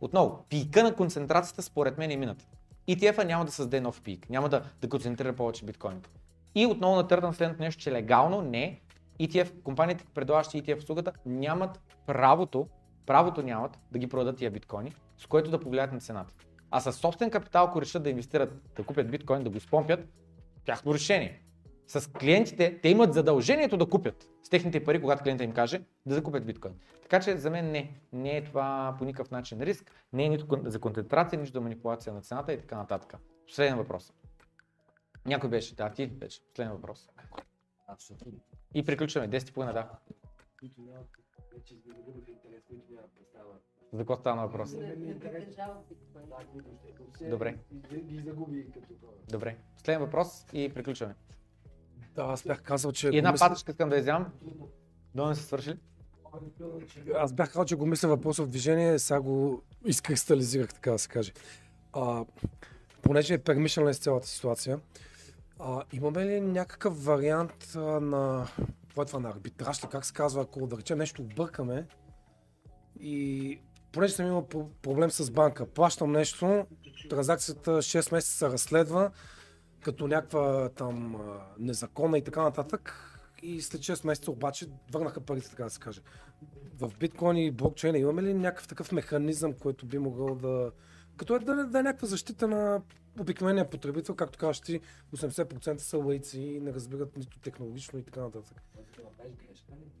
Отново, 0.00 0.44
пика 0.48 0.82
на 0.82 0.94
концентрацията 0.94 1.62
според 1.62 1.98
мен 1.98 2.10
е 2.10 2.16
минат. 2.16 2.46
ETF-а 2.88 3.24
няма 3.24 3.44
да 3.44 3.52
създаде 3.52 3.80
нов 3.80 4.02
пик, 4.02 4.30
няма 4.30 4.48
да, 4.48 4.62
да 4.82 4.88
концентрира 4.88 5.32
повече 5.32 5.64
биткоините. 5.64 6.10
И 6.54 6.66
отново 6.66 6.96
натъртам 6.96 7.34
следното 7.34 7.62
нещо, 7.62 7.82
че 7.82 7.92
легално 7.92 8.42
не, 8.42 8.80
ETF, 9.20 9.62
компаниите, 9.62 10.04
предлагащи 10.14 10.62
ETF 10.62 10.78
услугата, 10.78 11.12
нямат 11.26 11.80
правото, 12.06 12.68
правото 13.06 13.42
нямат 13.42 13.78
да 13.92 13.98
ги 13.98 14.06
продадат 14.06 14.36
тия 14.36 14.50
биткоини, 14.50 14.94
с 15.18 15.26
което 15.26 15.50
да 15.50 15.60
повлияят 15.60 15.92
на 15.92 16.00
цената. 16.00 16.34
А 16.70 16.80
със 16.80 16.96
собствен 16.96 17.30
капитал, 17.30 17.64
ако 17.64 17.80
решат 17.80 18.02
да 18.02 18.10
инвестират, 18.10 18.62
да 18.76 18.82
купят 18.82 19.10
биткоин, 19.10 19.44
да 19.44 19.50
го 19.50 19.60
спомпят, 19.60 20.08
тяхно 20.64 20.94
решение. 20.94 21.42
С 21.90 22.12
клиентите, 22.12 22.80
те 22.82 22.88
имат 22.88 23.14
задължението 23.14 23.76
да 23.76 23.88
купят 23.88 24.28
с 24.42 24.48
техните 24.48 24.84
пари, 24.84 25.00
когато 25.00 25.22
клиента 25.22 25.44
им 25.44 25.52
каже, 25.52 25.82
да 26.06 26.14
закупят 26.14 26.46
биткоин. 26.46 26.74
Така 27.02 27.20
че 27.20 27.36
за 27.36 27.50
мен 27.50 27.70
не, 27.70 28.00
не 28.12 28.36
е 28.36 28.44
това 28.44 28.94
по 28.98 29.04
никакъв 29.04 29.30
начин 29.30 29.60
риск, 29.60 29.92
не 30.12 30.24
е 30.24 30.28
нито 30.28 30.60
за 30.64 30.80
концентрация, 30.80 31.38
нито 31.38 31.52
за 31.52 31.60
манипулация 31.60 32.12
на 32.12 32.20
цената 32.20 32.52
и 32.52 32.58
така 32.58 32.76
нататък. 32.76 33.14
Последен 33.46 33.76
въпрос. 33.76 34.12
Някой 35.26 35.50
беше, 35.50 35.74
да, 35.74 35.90
ти 35.90 36.06
беше. 36.06 36.40
Последен 36.48 36.72
въпрос. 36.72 37.08
И 38.74 38.84
приключваме, 38.84 39.30
10 39.30 39.52
по 39.52 39.60
да. 39.60 39.90
За 43.92 43.98
какво 43.98 44.16
стана 44.16 44.46
въпрос? 44.46 44.76
Добре. 47.30 47.58
Добре. 49.28 49.56
Последен 49.76 50.00
въпрос 50.00 50.46
и 50.52 50.74
приключваме. 50.74 51.14
Да, 52.20 52.26
аз 52.26 52.42
бях 52.42 52.62
казал, 52.62 52.92
че... 52.92 53.08
И 53.08 53.18
една 53.18 53.32
мисля- 53.32 53.48
патичка 53.48 53.70
искам 53.72 53.88
да 53.88 53.96
изям. 53.96 54.26
До 55.14 55.28
не 55.28 55.34
са 55.34 55.42
свършили. 55.42 55.76
Аз 57.16 57.32
бях 57.32 57.48
казал, 57.48 57.64
че 57.64 57.76
го 57.76 57.86
мисля 57.86 58.08
въпроса 58.08 58.42
в 58.42 58.48
движение, 58.48 58.98
сега 58.98 59.20
го 59.20 59.62
изкристализирах, 59.84 60.74
така 60.74 60.90
да 60.90 60.98
се 60.98 61.08
каже. 61.08 61.32
А, 61.92 62.24
понеже 63.02 63.34
е 63.34 63.38
пермишленс 63.38 63.98
цялата 63.98 64.26
ситуация, 64.26 64.80
а, 65.58 65.82
имаме 65.92 66.26
ли 66.26 66.40
някакъв 66.40 67.04
вариант 67.04 67.72
а, 67.74 67.78
на, 67.80 68.48
какво 68.82 69.02
е 69.02 69.06
това, 69.06 69.18
на 69.20 69.28
арбитраж 69.28 69.84
ли, 69.84 69.88
как 69.88 70.04
се 70.04 70.12
казва, 70.12 70.42
ако 70.42 70.66
да 70.66 70.78
речем 70.78 70.98
нещо 70.98 71.22
объркаме 71.22 71.86
и 73.00 73.58
понеже 73.92 74.14
съм 74.14 74.26
имал 74.26 74.42
про- 74.42 74.68
проблем 74.82 75.10
с 75.10 75.30
банка, 75.30 75.66
плащам 75.66 76.12
нещо, 76.12 76.66
транзакцията 77.10 77.70
6 77.70 78.12
месеца 78.12 78.34
се 78.34 78.46
разследва, 78.46 79.10
като 79.82 80.06
някаква 80.06 80.68
там 80.68 81.16
незаконна 81.58 82.18
и 82.18 82.24
така 82.24 82.42
нататък. 82.42 83.06
И 83.42 83.62
след 83.62 83.80
6 83.80 84.06
месеца 84.06 84.30
обаче 84.30 84.66
върнаха 84.92 85.20
парите, 85.20 85.50
така 85.50 85.64
да 85.64 85.70
се 85.70 85.80
каже. 85.80 86.00
В 86.78 86.92
биткоин 86.98 87.36
и 87.36 87.50
блокчейна 87.50 87.98
имаме 87.98 88.22
ли 88.22 88.34
някакъв 88.34 88.68
такъв 88.68 88.92
механизъм, 88.92 89.52
който 89.52 89.86
би 89.86 89.98
могъл 89.98 90.34
да... 90.34 90.72
Като 91.16 91.36
е 91.36 91.38
да, 91.38 91.66
да 91.66 91.78
е 91.78 91.82
някаква 91.82 92.08
защита 92.08 92.48
на 92.48 92.82
обикновения 93.20 93.70
потребител, 93.70 94.14
както 94.14 94.38
казваш 94.38 94.60
ти, 94.60 94.80
80% 95.16 95.78
са 95.78 95.98
лайци 95.98 96.40
и 96.40 96.60
не 96.60 96.72
разбират 96.72 97.16
нито 97.16 97.38
технологично 97.38 97.98
и 97.98 98.02
така 98.02 98.20
нататък. 98.20 98.62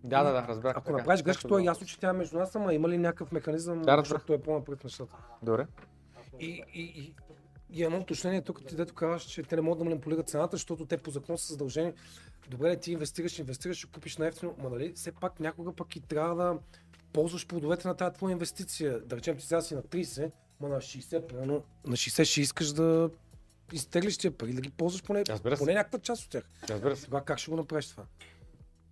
Да, 0.04 0.22
да, 0.22 0.32
да, 0.32 0.48
разбрах. 0.48 0.76
Ако 0.76 0.86
така. 0.86 0.96
направиш 0.96 1.22
грешка, 1.22 1.48
то 1.48 1.58
е 1.58 1.62
ясно, 1.62 1.86
че 1.86 1.98
тя 2.00 2.10
е 2.10 2.12
между 2.12 2.38
нас, 2.38 2.56
ама 2.56 2.74
има 2.74 2.88
ли 2.88 2.98
някакъв 2.98 3.32
механизъм, 3.32 3.82
Да, 3.82 3.98
защото 3.98 4.32
е 4.32 4.38
по-напред 4.38 4.84
нещата. 4.84 5.16
Добре. 5.42 5.66
И, 6.40 6.64
и, 6.74 6.82
и, 6.82 7.14
и 7.72 7.84
едно 7.84 7.98
уточнение 7.98 8.42
тук, 8.42 8.66
ти 8.66 8.76
дето 8.76 8.94
казваш, 8.94 9.22
че 9.22 9.42
те 9.42 9.56
не 9.56 9.62
могат 9.62 9.78
да 9.78 9.84
манипулират 9.84 10.28
цената, 10.28 10.56
защото 10.56 10.86
те 10.86 10.96
по 10.96 11.10
закон 11.10 11.38
са 11.38 11.52
задължени. 11.52 11.92
Добре, 12.48 12.76
ти 12.76 12.92
инвестираш, 12.92 13.38
инвестираш, 13.38 13.76
ще 13.76 13.86
купиш 13.86 14.16
на 14.16 14.26
ефтино, 14.26 14.54
ма 14.58 14.70
нали, 14.70 14.92
все 14.92 15.12
пак 15.12 15.40
някога 15.40 15.72
пък 15.72 15.96
и 15.96 16.00
трябва 16.00 16.34
да 16.44 16.58
ползваш 17.12 17.46
плодовете 17.46 17.88
на 17.88 17.94
тази 17.94 18.14
твоя 18.14 18.32
инвестиция. 18.32 19.00
Да 19.00 19.16
речем, 19.16 19.36
ти 19.36 19.46
сега 19.46 19.60
си 19.60 19.74
на 19.74 19.82
30, 19.82 20.30
ма 20.60 20.68
на 20.68 20.76
60, 20.76 21.26
примерно, 21.26 21.64
на 21.86 21.96
60 21.96 22.24
ще 22.24 22.40
искаш 22.40 22.72
да 22.72 23.10
изтеглиш 23.72 24.18
тия 24.18 24.30
пари, 24.30 24.52
да 24.52 24.60
ги 24.60 24.70
ползваш 24.70 25.02
поне, 25.02 25.24
поне 25.58 25.74
някаква 25.74 25.98
част 25.98 26.24
от 26.24 26.30
тях. 26.30 26.44
Разбира 26.68 26.96
се. 26.96 27.04
Тогава 27.04 27.24
как 27.24 27.38
ще 27.38 27.50
го 27.50 27.56
направиш 27.56 27.88
това? 27.88 28.04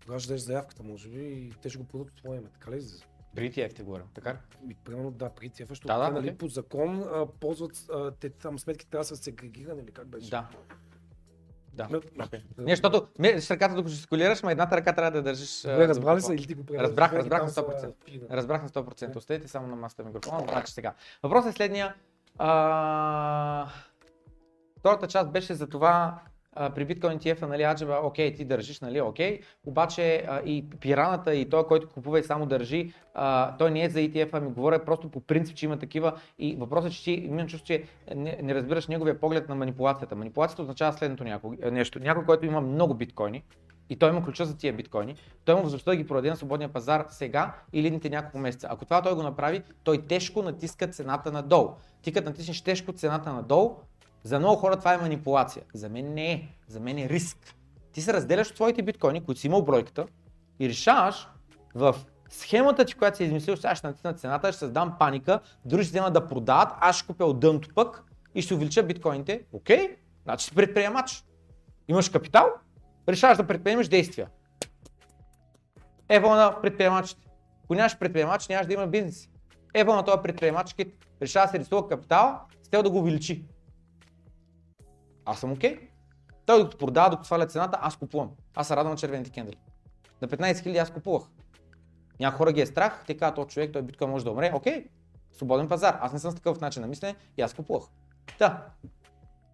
Тогава 0.00 0.20
ще 0.20 0.28
дадеш 0.28 0.42
заявката, 0.42 0.82
може 0.82 1.08
би, 1.08 1.20
и 1.20 1.52
те 1.62 1.68
ще 1.68 1.78
го 1.78 1.84
подадат 1.84 2.12
от 2.12 2.16
твое 2.16 2.36
име, 2.36 2.48
така 2.52 2.70
ли? 2.70 2.76
излиза? 2.76 3.05
При 3.39 3.52
ETF 3.52 3.75
ти 3.75 3.83
говоря, 3.83 4.02
така 4.15 4.33
ли? 4.33 4.36
Ми, 4.62 4.75
примерно, 4.75 5.10
да, 5.10 5.31
при 5.31 5.50
тях, 5.50 5.68
защото 5.68 5.86
Да, 5.86 5.99
да, 5.99 6.10
нали, 6.10 6.34
по 6.34 6.49
закон 6.49 7.02
а, 7.02 7.26
ползват, 7.26 7.84
а, 7.92 8.10
те 8.10 8.31
там 8.31 8.58
сметките 8.58 8.91
трябва 8.91 9.02
да 9.02 9.08
са 9.08 9.17
сегрегирани 9.17 9.83
или 9.83 9.91
как 9.91 10.07
беше? 10.07 10.31
Да. 10.31 10.49
Да. 11.73 11.89
Но- 11.91 12.00
Okay. 12.00 12.42
Не, 12.58 12.70
защото 12.70 13.08
ме, 13.18 13.41
с 13.41 13.50
ръката 13.50 13.75
докато 13.75 13.89
жестикулираш, 13.89 14.42
ма 14.42 14.52
едната 14.52 14.76
ръка 14.76 14.92
трябва 14.92 15.10
да 15.10 15.23
държиш. 15.23 15.62
Добре, 15.62 15.89
разбрали 15.89 16.20
са 16.20 16.34
или 16.34 16.47
ти 16.47 16.55
го? 16.55 16.65
Разбрах, 16.75 17.12
разбрах 17.12 17.42
на 17.42 17.49
са 17.49 17.62
100%. 17.62 17.92
пина. 18.05 18.26
Разбрах 18.31 18.62
на 18.62 18.68
100%. 18.68 19.17
Оставете 19.17 19.49
само 19.49 19.67
на 19.67 19.76
масата 19.76 20.05
микрофона, 20.05 20.47
значи 20.49 20.73
сега. 20.73 20.94
Въпросът 21.23 21.50
е 21.50 21.57
следния. 21.57 21.94
А... 22.39 23.68
Втората 24.78 25.07
част 25.07 25.31
беше 25.31 25.55
за 25.55 25.67
това 25.67 26.20
при 26.74 26.84
биткоин 26.84 27.18
ETF, 27.18 27.42
нали, 27.42 27.62
аджеба, 27.62 28.00
окей, 28.02 28.34
ти 28.34 28.44
държиш, 28.44 28.80
нали, 28.80 29.00
окей, 29.00 29.40
обаче 29.66 30.24
а, 30.28 30.40
и 30.40 30.70
пираната 30.80 31.34
и 31.34 31.48
той, 31.48 31.66
който 31.66 31.88
купува 31.88 32.20
и 32.20 32.22
само 32.22 32.46
държи, 32.46 32.92
а, 33.14 33.56
той 33.56 33.70
не 33.70 33.84
е 33.84 33.90
за 33.90 33.98
ETF, 33.98 34.28
ами 34.32 34.50
говоря 34.52 34.84
просто 34.84 35.10
по 35.10 35.20
принцип, 35.20 35.56
че 35.56 35.66
има 35.66 35.78
такива 35.78 36.12
и 36.38 36.56
въпросът 36.56 36.92
е, 36.92 36.94
че 36.94 37.04
ти 37.04 37.12
имам 37.12 37.46
чувство, 37.46 37.66
че 37.66 37.84
не, 38.14 38.38
не 38.42 38.54
разбираш 38.54 38.86
неговия 38.86 39.20
поглед 39.20 39.48
на 39.48 39.54
манипулацията. 39.54 40.16
Манипулацията 40.16 40.62
означава 40.62 40.92
следното 40.92 41.24
някой, 41.24 41.58
нещо. 41.72 42.00
Някой, 42.00 42.24
който 42.24 42.46
има 42.46 42.60
много 42.60 42.94
биткоини, 42.94 43.42
и 43.90 43.96
той 43.96 44.10
има 44.10 44.24
ключа 44.24 44.44
за 44.44 44.56
тия 44.56 44.72
биткоини, 44.72 45.14
той 45.44 45.52
има 45.52 45.62
възможността 45.62 45.90
да 45.90 45.96
ги 45.96 46.06
продаде 46.06 46.30
на 46.30 46.36
свободния 46.36 46.68
пазар 46.68 47.06
сега 47.08 47.54
или 47.72 47.86
едните 47.86 48.10
няколко 48.10 48.38
месеца. 48.38 48.68
Ако 48.70 48.84
това 48.84 49.02
той 49.02 49.14
го 49.14 49.22
направи, 49.22 49.62
той 49.84 50.06
тежко 50.06 50.42
натиска 50.42 50.88
цената 50.88 51.32
надолу. 51.32 51.68
Ти 52.02 52.12
като 52.12 52.28
натиснеш 52.28 52.62
тежко 52.62 52.92
цената 52.92 53.32
надолу, 53.32 53.76
за 54.22 54.38
много 54.38 54.56
хора 54.56 54.76
това 54.76 54.94
е 54.94 54.98
манипулация. 54.98 55.62
За 55.74 55.88
мен 55.88 56.14
не 56.14 56.32
е. 56.32 56.48
За 56.68 56.80
мен 56.80 56.98
е 56.98 57.08
риск. 57.08 57.55
Ти 57.92 58.02
се 58.02 58.12
разделяш 58.12 58.48
от 58.48 58.55
твоите 58.55 58.82
биткоини, 58.82 59.24
които 59.24 59.40
си 59.40 59.47
имал 59.47 59.62
бройката 59.62 60.06
и 60.60 60.68
решаваш 60.68 61.28
в 61.74 61.97
схемата 62.30 62.84
ти, 62.84 62.94
която 62.94 63.16
си 63.16 63.24
измислил, 63.24 63.56
сега 63.56 63.74
ще 63.74 63.86
натисна 63.86 64.14
цената, 64.14 64.52
ще 64.52 64.58
създам 64.58 64.97
паника, 64.98 65.40
други 65.64 65.84
ще 65.84 65.90
вземат 65.90 66.12
да 66.12 66.26
продават, 66.26 66.68
аз 66.80 66.97
ще 66.97 67.06
купя 67.06 67.24
от 67.24 67.40
дъното 67.40 67.74
пък 67.74 68.05
и 68.34 68.42
ще 68.42 68.55
увелича 68.55 68.82
биткоините. 68.82 69.42
Окей, 69.52 69.97
значи 70.24 70.44
си 70.44 70.55
предприемач. 70.55 71.24
Имаш 71.88 72.08
капитал, 72.08 72.47
решаваш 73.08 73.36
да 73.36 73.47
предприемеш 73.47 73.88
действия. 73.88 74.28
Ево 76.08 76.30
на 76.30 76.60
предприемачите. 76.62 77.26
Ако 77.64 77.74
нямаш 77.74 77.98
предприемач, 77.98 78.48
нямаш 78.48 78.66
да 78.66 78.72
има 78.72 78.86
бизнес. 78.86 79.28
Ево 79.74 79.94
на 79.94 80.05
този 80.05 80.22
предприемач, 80.22 80.74
решава 81.22 81.47
да 81.47 81.50
се 81.50 81.58
рисува 81.58 81.88
капитал, 81.88 82.40
с 82.62 82.68
да 82.68 82.90
го 82.90 82.98
увеличи. 82.98 83.44
Аз 85.28 85.40
съм 85.40 85.52
окей. 85.52 85.76
Okay. 85.76 85.89
Той 86.47 86.58
докато 86.58 86.78
продава, 86.78 87.10
докато 87.10 87.26
сваля 87.26 87.47
цената, 87.47 87.78
аз 87.81 87.97
купувам. 87.97 88.31
Аз 88.55 88.68
се 88.68 88.76
радвам 88.76 88.92
на 88.92 88.98
червените 88.98 89.31
кендали. 89.31 89.57
На 90.23 90.28
15 90.28 90.52
000 90.52 90.82
аз 90.82 90.90
купувах. 90.90 91.23
Някои 92.20 92.36
хора 92.36 92.52
ги 92.52 92.60
е 92.60 92.66
страх, 92.66 93.05
те 93.07 93.16
казват, 93.16 93.34
този 93.36 93.48
човек, 93.48 93.73
той 93.73 93.82
биткоин 93.82 94.10
може 94.10 94.24
да 94.24 94.31
умре. 94.31 94.52
Окей, 94.55 94.73
okay. 94.73 94.86
свободен 95.32 95.68
пазар. 95.68 95.98
Аз 96.00 96.12
не 96.12 96.18
съм 96.18 96.31
с 96.31 96.34
такъв 96.34 96.60
начин 96.60 96.82
на 96.82 96.89
мислене 96.89 97.15
и 97.36 97.42
аз 97.42 97.55
купувах. 97.55 97.84
Да. 98.39 98.66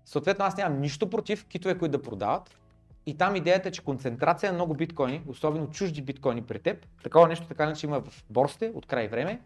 Съответно, 0.04 0.44
аз 0.44 0.56
нямам 0.56 0.80
нищо 0.80 1.10
против 1.10 1.46
китове, 1.46 1.78
които 1.78 1.98
да 1.98 2.02
продават. 2.02 2.56
И 3.06 3.16
там 3.16 3.36
идеята 3.36 3.68
е, 3.68 3.72
че 3.72 3.84
концентрация 3.84 4.52
на 4.52 4.54
много 4.54 4.74
биткоини, 4.74 5.22
особено 5.28 5.70
чужди 5.70 6.02
биткоини 6.02 6.42
при 6.42 6.58
теб, 6.58 6.86
такова 7.02 7.28
нещо 7.28 7.46
така 7.46 7.74
че 7.74 7.86
има 7.86 8.00
в 8.00 8.24
борсите 8.30 8.72
от 8.74 8.86
край 8.86 9.08
време. 9.08 9.40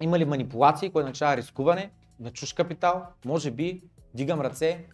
Има 0.00 0.18
ли 0.18 0.24
манипулации, 0.24 0.90
което 0.90 1.04
означава 1.04 1.36
рискуване 1.36 1.90
на 2.20 2.30
чуж 2.30 2.52
капитал, 2.52 3.06
може 3.24 3.50
би 3.50 3.82
дигам 4.16 4.40
ръце, 4.40 4.86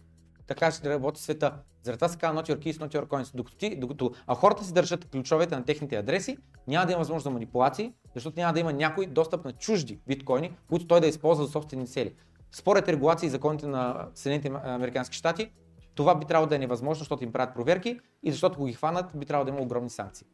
така 0.47 0.71
ще 0.71 0.89
работи 0.89 1.21
света. 1.21 1.53
Заради 1.83 1.97
това 1.97 2.09
се 2.09 2.17
казва 2.17 2.43
not 2.43 2.49
your 2.49 2.57
keys, 2.57 2.87
not 2.87 2.95
your 2.95 3.07
coins. 3.07 3.35
Докато, 3.35 3.57
ти, 3.57 3.75
докато 3.75 4.11
а 4.27 4.35
хората 4.35 4.63
си 4.63 4.73
държат 4.73 5.09
ключовете 5.11 5.55
на 5.55 5.65
техните 5.65 5.95
адреси, 5.95 6.37
няма 6.67 6.85
да 6.85 6.91
има 6.91 6.99
възможност 6.99 7.23
за 7.23 7.29
манипулации, 7.29 7.93
защото 8.13 8.39
няма 8.39 8.53
да 8.53 8.59
има 8.59 8.73
някой 8.73 9.05
достъп 9.05 9.45
на 9.45 9.51
чужди 9.51 9.99
биткоини, 10.07 10.57
които 10.69 10.87
той 10.87 11.01
да 11.01 11.07
използва 11.07 11.45
за 11.45 11.51
собствени 11.51 11.87
цели. 11.87 12.15
Според 12.51 12.87
регулации 12.87 13.27
и 13.27 13.29
законите 13.29 13.67
на 13.67 14.07
Съединените 14.15 14.61
Американски 14.63 15.17
щати, 15.17 15.51
това 15.95 16.15
би 16.15 16.25
трябвало 16.25 16.49
да 16.49 16.55
е 16.55 16.59
невъзможно, 16.59 16.99
защото 16.99 17.23
им 17.23 17.31
правят 17.31 17.55
проверки 17.55 17.99
и 18.23 18.31
защото 18.31 18.59
го 18.59 18.65
ги 18.65 18.73
хванат, 18.73 19.11
би 19.15 19.25
трябвало 19.25 19.45
да 19.45 19.51
има 19.51 19.61
огромни 19.61 19.89
санкции. 19.89 20.27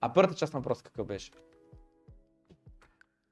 А 0.00 0.12
първата 0.12 0.38
част 0.38 0.54
на 0.54 0.60
въпроса 0.60 0.82
какъв 0.82 1.06
беше? 1.06 1.30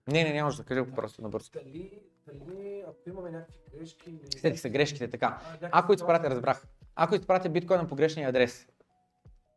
Не, 0.09 0.33
не, 0.33 0.43
можеш 0.43 0.57
да 0.57 0.65
кажа 0.65 0.87
просто 0.95 1.23
набързо. 1.23 1.51
Дали, 1.53 1.91
дали, 2.33 2.85
ако 2.89 3.09
имаме 3.09 3.31
някакви 3.31 3.79
грешки 3.79 4.11
или... 4.11 4.39
Следи 4.39 4.57
са 4.57 4.69
грешките, 4.69 5.11
така. 5.11 5.39
Ако 5.73 5.93
изпратя, 5.93 6.31
разбрах. 6.31 6.67
Ако 6.97 7.15
изпратя 7.15 7.49
биткоин 7.49 7.81
на 7.81 7.89
погрешния 7.89 8.29
адрес, 8.29 8.67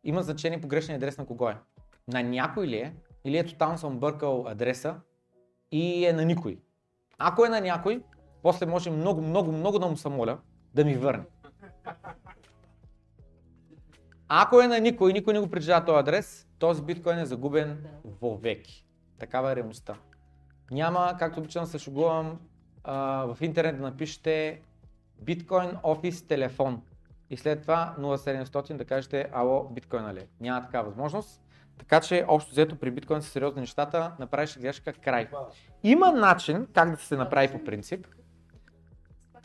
има 0.03 0.23
значение 0.23 0.61
погрешния 0.61 0.95
адрес 0.95 1.17
на 1.17 1.25
кого 1.25 1.49
е? 1.49 1.57
На 2.07 2.23
някой 2.23 2.67
ли 2.67 2.75
е? 2.75 2.95
Или 3.25 3.37
е 3.37 3.45
тотално 3.45 3.77
съм 3.77 3.99
бъркал 3.99 4.47
адреса 4.47 4.95
и 5.71 6.05
е 6.05 6.13
на 6.13 6.25
никой? 6.25 6.61
Ако 7.17 7.45
е 7.45 7.49
на 7.49 7.61
някой, 7.61 8.03
после 8.43 8.65
може 8.65 8.91
много, 8.91 9.21
много, 9.21 9.51
много 9.51 9.79
да 9.79 9.87
му 9.87 9.97
се 9.97 10.09
моля 10.09 10.39
да 10.73 10.85
ми 10.85 10.95
върне. 10.95 11.23
Ако 14.27 14.61
е 14.61 14.67
на 14.67 14.79
никой 14.79 15.13
никой 15.13 15.33
не 15.33 15.39
го 15.39 15.49
притежава 15.49 15.85
този 15.85 15.99
адрес, 15.99 16.47
този 16.59 16.81
биткоин 16.81 17.19
е 17.19 17.25
загубен 17.25 17.85
вовеки. 18.03 18.85
Такава 19.19 19.51
е 19.51 19.55
реалността. 19.55 19.95
Няма, 20.71 21.15
както 21.19 21.39
обичам 21.39 21.65
се 21.65 21.79
шугувам, 21.79 22.39
в 22.87 23.37
интернет 23.41 23.77
да 23.77 23.83
напишете 23.83 24.61
биткоин 25.21 25.71
офис 25.83 26.27
телефон 26.27 26.81
и 27.29 27.37
след 27.37 27.61
това 27.61 27.95
0700 27.99 28.73
да 28.77 28.85
кажете 28.85 29.29
ало 29.33 29.69
биткоин 29.69 30.03
нали. 30.03 30.27
Няма 30.41 30.65
такава 30.65 30.89
възможност. 30.89 31.41
Така 31.77 32.01
че 32.01 32.25
общо 32.27 32.51
взето 32.51 32.75
при 32.75 32.91
биткоин 32.91 33.21
са 33.21 33.29
сериозни 33.29 33.61
нещата, 33.61 34.11
направиш 34.19 34.59
грешка 34.59 34.93
край. 34.93 35.27
Има 35.83 36.11
начин 36.11 36.67
как 36.73 36.91
да 36.91 36.97
се 36.97 37.15
направи 37.15 37.51
по 37.51 37.63
принцип, 37.63 38.07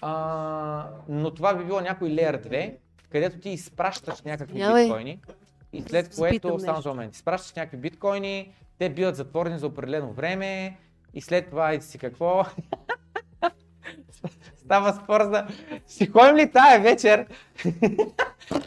а, 0.01 0.89
но 1.09 1.31
това 1.31 1.55
би 1.55 1.65
било 1.65 1.81
някой 1.81 2.11
Layer 2.11 2.49
2, 2.49 2.77
където 3.11 3.39
ти 3.39 3.51
изпращаш 3.51 4.23
някакви 4.23 4.55
биткоини 4.55 5.21
и 5.73 5.83
след 5.83 6.17
което, 6.17 6.59
само 6.59 6.81
за 6.81 6.89
момент, 6.89 7.15
изпращаш 7.15 7.55
някакви 7.55 7.77
биткоини, 7.77 8.55
те 8.79 8.91
биват 8.91 9.17
затворени 9.17 9.59
за 9.59 9.67
определено 9.67 10.13
време 10.13 10.79
и 11.15 11.21
след 11.21 11.51
това 11.51 11.75
и 11.75 11.83
си 11.83 11.99
какво. 11.99 12.45
Става 14.57 14.93
спор 14.93 15.21
за... 15.23 15.47
Си 15.87 16.07
ходим 16.07 16.37
ли 16.37 16.51
тая 16.53 16.81
вечер? 16.81 17.27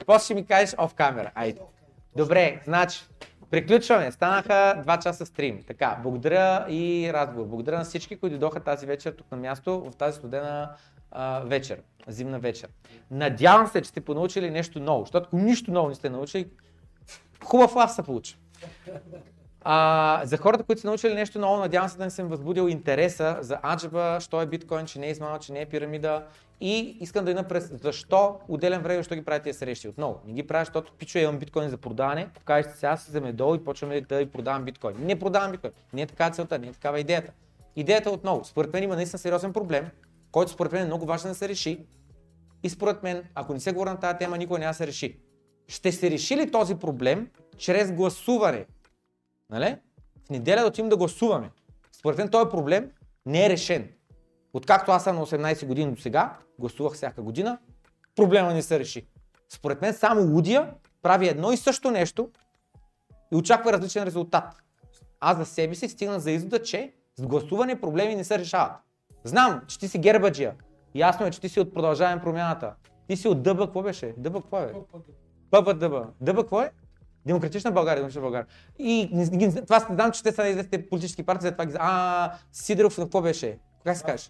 После 0.05 0.25
ще 0.25 0.33
ми 0.33 0.45
кажеш 0.45 0.75
оф 0.77 0.93
камера. 0.93 1.31
Айде. 1.35 1.61
Добре, 2.15 2.61
значи, 2.65 3.05
приключваме. 3.49 4.11
Станаха 4.11 4.83
2 4.87 5.03
часа 5.03 5.25
стрим. 5.25 5.63
Така, 5.67 5.99
благодаря 6.03 6.65
и 6.69 7.13
разговор. 7.13 7.47
Благодаря 7.47 7.77
на 7.77 7.83
всички, 7.83 8.15
които 8.15 8.33
дойдоха 8.33 8.59
тази 8.59 8.85
вечер 8.85 9.11
тук 9.11 9.31
на 9.31 9.37
място 9.37 9.91
в 9.91 9.95
тази 9.95 10.17
студена 10.17 10.75
а, 11.11 11.39
вечер, 11.39 11.81
зимна 12.07 12.39
вечер. 12.39 12.69
Надявам 13.11 13.67
се, 13.67 13.81
че 13.81 13.89
сте 13.89 14.01
понаучили 14.01 14.49
нещо 14.49 14.79
ново, 14.79 15.03
защото 15.03 15.27
ако 15.27 15.37
нищо 15.37 15.71
ново 15.71 15.89
не 15.89 15.95
сте 15.95 16.09
научили, 16.09 16.49
хубав 17.43 17.75
лав 17.75 17.91
се 17.91 18.03
получи. 18.03 18.37
А, 19.67 20.21
за 20.25 20.37
хората, 20.37 20.63
които 20.63 20.81
са 20.81 20.87
научили 20.87 21.13
нещо 21.13 21.39
ново, 21.39 21.57
надявам 21.57 21.89
се 21.89 21.97
да 21.97 22.03
не 22.03 22.09
съм 22.09 22.27
възбудил 22.27 22.69
интереса 22.69 23.37
за 23.41 23.59
аджаба, 23.63 24.17
що 24.21 24.41
е 24.41 24.45
биткоин, 24.45 24.85
че 24.85 24.99
не 24.99 25.07
е 25.07 25.11
измама, 25.11 25.39
че 25.39 25.53
не 25.53 25.61
е 25.61 25.65
пирамида. 25.65 26.23
И 26.61 26.97
искам 26.99 27.25
да 27.25 27.31
видя 27.31 27.47
през 27.47 27.71
защо 27.81 28.39
отделен 28.47 28.81
време, 28.81 28.97
защо 28.97 29.15
ги 29.15 29.25
правите 29.25 29.43
тези 29.43 29.57
срещи 29.57 29.87
отново. 29.87 30.19
Не 30.27 30.33
ги 30.33 30.47
правя, 30.47 30.65
защото 30.65 30.93
пичо 30.93 31.17
имам 31.17 31.37
биткоин 31.37 31.69
за 31.69 31.77
продаване, 31.77 32.29
покажете 32.33 32.77
се, 32.77 32.85
аз 32.85 33.07
вземе 33.07 33.33
долу 33.33 33.55
и 33.55 33.63
почваме 33.63 34.01
да 34.01 34.17
ви 34.17 34.25
продавам 34.25 34.63
биткоин. 34.63 34.95
Не 34.99 35.19
продавам 35.19 35.51
биткоин. 35.51 35.73
Не 35.93 36.01
е 36.01 36.05
така 36.05 36.29
целта, 36.29 36.59
не 36.59 36.67
е 36.67 36.71
такава 36.71 36.99
идеята. 36.99 37.31
Идеята 37.75 38.11
отново, 38.11 38.43
според 38.45 38.73
мен 38.73 38.83
има 38.83 38.95
наистина 38.95 39.19
сериозен 39.19 39.53
проблем, 39.53 39.89
който 40.31 40.51
според 40.51 40.71
мен 40.71 40.81
е 40.81 40.85
много 40.85 41.05
важен 41.05 41.31
да 41.31 41.35
се 41.35 41.49
реши. 41.49 41.85
И 42.63 42.69
според 42.69 43.03
мен, 43.03 43.23
ако 43.35 43.53
не 43.53 43.59
се 43.59 43.71
говори 43.71 43.89
на 43.89 43.99
тази 43.99 44.17
тема, 44.17 44.37
никой 44.37 44.59
няма 44.59 44.69
да 44.69 44.77
се 44.77 44.87
реши. 44.87 45.19
Ще 45.67 45.91
се 45.91 46.11
реши 46.11 46.37
ли 46.37 46.51
този 46.51 46.75
проблем 46.75 47.29
чрез 47.57 47.91
гласуване? 47.91 48.65
Нали? 49.49 49.77
В 50.25 50.29
неделя 50.29 50.61
да 50.61 50.67
отидем 50.67 50.89
да 50.89 50.97
гласуваме. 50.97 51.51
Според 51.91 52.17
мен 52.17 52.29
този 52.29 52.49
проблем 52.49 52.91
не 53.25 53.45
е 53.45 53.49
решен. 53.49 53.89
Откакто 54.53 54.91
аз 54.91 55.03
съм 55.03 55.15
на 55.15 55.25
18 55.25 55.65
години 55.65 55.91
до 55.91 56.01
сега, 56.01 56.37
гласувах 56.59 56.93
всяка 56.93 57.21
година, 57.21 57.57
проблема 58.15 58.53
не 58.53 58.61
се 58.61 58.79
реши. 58.79 59.07
Според 59.49 59.81
мен 59.81 59.93
само 59.93 60.21
лудия 60.21 60.73
прави 61.01 61.27
едно 61.27 61.51
и 61.51 61.57
също 61.57 61.91
нещо 61.91 62.29
и 63.33 63.35
очаква 63.35 63.73
различен 63.73 64.03
резултат. 64.03 64.43
Аз 65.19 65.37
за 65.37 65.45
себе 65.45 65.75
си 65.75 65.89
стигна 65.89 66.19
за 66.19 66.31
извода, 66.31 66.63
че 66.63 66.93
с 67.15 67.25
гласуване 67.25 67.81
проблеми 67.81 68.15
не 68.15 68.23
се 68.23 68.39
решават. 68.39 68.71
Знам, 69.23 69.61
че 69.67 69.79
ти 69.79 69.87
си 69.87 69.99
гербаджия. 69.99 70.55
Ясно 70.95 71.25
е, 71.25 71.31
че 71.31 71.41
ти 71.41 71.49
си 71.49 71.59
от 71.59 71.73
продължаване 71.73 72.21
промяната. 72.21 72.73
Ти 73.07 73.17
си 73.17 73.27
от 73.27 73.43
дъба, 73.43 73.65
какво 73.65 73.81
беше? 73.81 74.13
Дъба, 74.17 74.41
какво 74.41 74.59
е? 74.59 74.73
Пъпа 75.51 75.73
дъба. 75.73 76.07
Дъба, 76.21 76.41
какво 76.41 76.61
е? 76.61 76.71
Демократична 77.25 77.71
България, 77.71 77.95
Демократична 77.95 78.21
България. 78.21 78.47
И 78.79 79.09
не, 79.13 79.47
не, 79.47 79.61
това 79.61 79.79
знам, 79.79 80.11
че 80.11 80.23
те 80.23 80.31
са 80.31 80.47
известните 80.47 80.89
политически 80.89 81.23
партии, 81.23 81.47
за 81.47 81.51
това 81.51 81.65
ги 81.65 81.73
А, 81.79 82.31
Сидоров, 82.51 82.95
какво 82.95 83.21
беше? 83.21 83.57
Как 83.83 83.97
се 83.97 84.03
каже? 84.03 84.29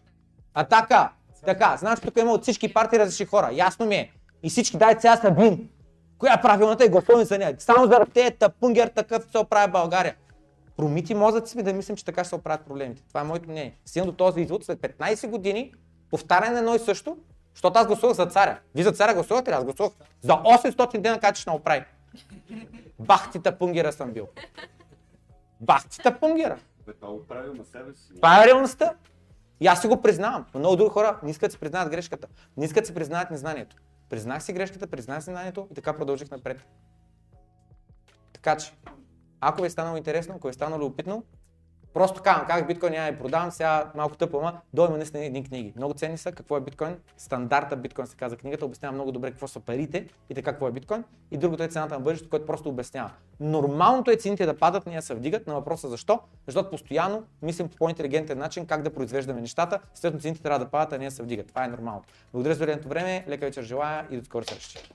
А 0.53 0.63
така, 0.63 1.11
така, 1.45 1.77
знаеш, 1.77 1.99
тук 1.99 2.17
има 2.17 2.31
от 2.31 2.41
всички 2.41 2.73
партии 2.73 2.99
различни 2.99 3.25
хора. 3.25 3.49
Ясно 3.53 3.85
ми 3.85 3.95
е. 3.95 4.11
И 4.43 4.49
всички 4.49 4.77
дай 4.77 4.95
сега 4.99 5.17
Сабин. 5.17 5.69
Коя 6.17 6.33
е 6.33 6.41
правилната 6.41 6.85
и 6.85 6.89
гласуваме 6.89 7.25
за 7.25 7.37
нея. 7.37 7.55
Само 7.59 7.87
заради 7.87 8.11
тези 8.11 8.31
тъпунгер 8.31 8.87
такъв 8.87 9.27
се 9.31 9.37
оправя 9.37 9.67
България. 9.67 10.15
Промити 10.77 11.13
мозъци 11.13 11.57
ми 11.57 11.63
да 11.63 11.73
мислим, 11.73 11.95
че 11.95 12.05
така 12.05 12.23
ще 12.23 12.29
се 12.29 12.35
оправят 12.35 12.65
проблемите. 12.65 13.03
Това 13.07 13.21
е 13.21 13.23
моето 13.23 13.49
мнение. 13.49 13.77
Стигна 13.85 14.05
до 14.05 14.11
този 14.11 14.41
извод 14.41 14.65
след 14.65 14.79
15 14.79 15.27
години, 15.27 15.73
повтаряне 16.11 16.51
на 16.51 16.59
едно 16.59 16.75
и 16.75 16.79
също, 16.79 17.17
защото 17.53 17.79
аз 17.79 17.87
гласувах 17.87 18.15
за 18.15 18.25
царя. 18.25 18.59
Вие 18.75 18.83
за 18.83 18.91
царя 18.91 19.13
гласувате 19.13 19.51
ли? 19.51 19.55
Аз 19.55 19.63
гласувах 19.63 19.91
за 20.21 20.33
800 20.33 20.97
дена 20.97 21.19
как 21.19 21.35
ще 21.35 21.49
Бахтита 22.99 23.57
пунгера 23.57 23.91
съм 23.91 24.11
бил. 24.11 24.27
Бахтита 25.61 26.19
пунгера. 26.19 26.59
Това 27.01 27.13
го 27.13 27.27
прави 27.27 27.57
на 27.57 27.65
себе 27.65 27.93
си. 27.95 28.13
Това 28.15 28.43
е 28.43 28.47
реалността. 28.47 28.93
И 29.59 29.67
аз 29.67 29.81
си 29.81 29.87
го 29.87 30.01
признавам. 30.01 30.45
Но 30.53 30.59
много 30.59 30.75
други 30.75 30.89
хора 30.89 31.19
не 31.23 31.31
искат 31.31 31.47
да 31.47 31.51
си 31.51 31.59
признаят 31.59 31.89
грешката. 31.89 32.27
Не 32.57 32.65
искат 32.65 32.83
да 32.83 32.87
си 32.87 32.93
признаят 32.93 33.31
незнанието. 33.31 33.77
Признах 34.09 34.43
си 34.43 34.53
грешката, 34.53 34.87
признах 34.87 35.23
си 35.23 35.29
знанието 35.29 35.67
и 35.71 35.73
така 35.73 35.93
продължих 35.93 36.31
напред. 36.31 36.65
Така 38.33 38.57
че, 38.57 38.73
ако 39.41 39.61
ви 39.61 39.67
е 39.67 39.69
станало 39.69 39.97
интересно, 39.97 40.35
ако 40.35 40.47
ви 40.47 40.51
е 40.51 40.53
станало 40.53 40.81
любопитно, 40.81 41.23
просто 41.95 42.21
казвам 42.21 42.47
как 42.47 42.67
биткоин 42.67 42.93
я 42.93 43.05
я 43.07 43.19
продавам, 43.19 43.51
сега 43.51 43.91
малко 43.95 44.17
тъпо, 44.17 44.39
ама 44.39 44.61
дойма 44.73 44.97
наистина 44.97 45.25
едни 45.25 45.43
книги. 45.43 45.73
Много 45.75 45.93
ценни 45.93 46.17
са, 46.17 46.31
какво 46.31 46.57
е 46.57 46.61
биткоин, 46.61 46.97
стандарта 47.17 47.75
биткоин 47.75 48.07
се 48.07 48.15
казва 48.15 48.37
книгата, 48.37 48.65
обяснява 48.65 48.93
много 48.93 49.11
добре 49.11 49.31
какво 49.31 49.47
са 49.47 49.59
парите 49.59 50.07
и 50.29 50.35
така 50.35 50.51
какво 50.51 50.67
е 50.67 50.71
биткоин. 50.71 51.03
И 51.31 51.37
другото 51.37 51.63
е 51.63 51.67
цената 51.67 51.93
на 51.93 51.99
бъдещето, 51.99 52.29
което 52.29 52.45
просто 52.45 52.69
обяснява. 52.69 53.11
Нормалното 53.39 54.11
е 54.11 54.15
цените 54.15 54.45
да 54.45 54.57
падат, 54.57 54.85
ние 54.85 55.01
се 55.01 55.15
вдигат 55.15 55.47
на 55.47 55.53
въпроса 55.53 55.89
защо, 55.89 56.19
защото 56.45 56.69
постоянно 56.69 57.23
мислим 57.41 57.69
по 57.69 57.77
по-интелигентен 57.77 58.37
начин 58.37 58.65
как 58.65 58.81
да 58.81 58.93
произвеждаме 58.93 59.41
нещата, 59.41 59.79
следно 59.93 60.19
цените 60.19 60.41
трябва 60.41 60.59
да 60.59 60.71
падат, 60.71 60.93
а 60.93 60.97
ние 60.97 61.11
се 61.11 61.23
вдигат. 61.23 61.47
Това 61.47 61.65
е 61.65 61.67
нормалното. 61.67 62.09
Благодаря 62.33 62.55
за 62.55 62.65
времето 62.65 62.89
време, 62.89 63.25
лека 63.27 63.45
вечер 63.45 63.63
желая 63.63 64.07
и 64.11 64.17
до 64.17 64.25
скоро 64.25 64.45
срещи. 64.45 64.91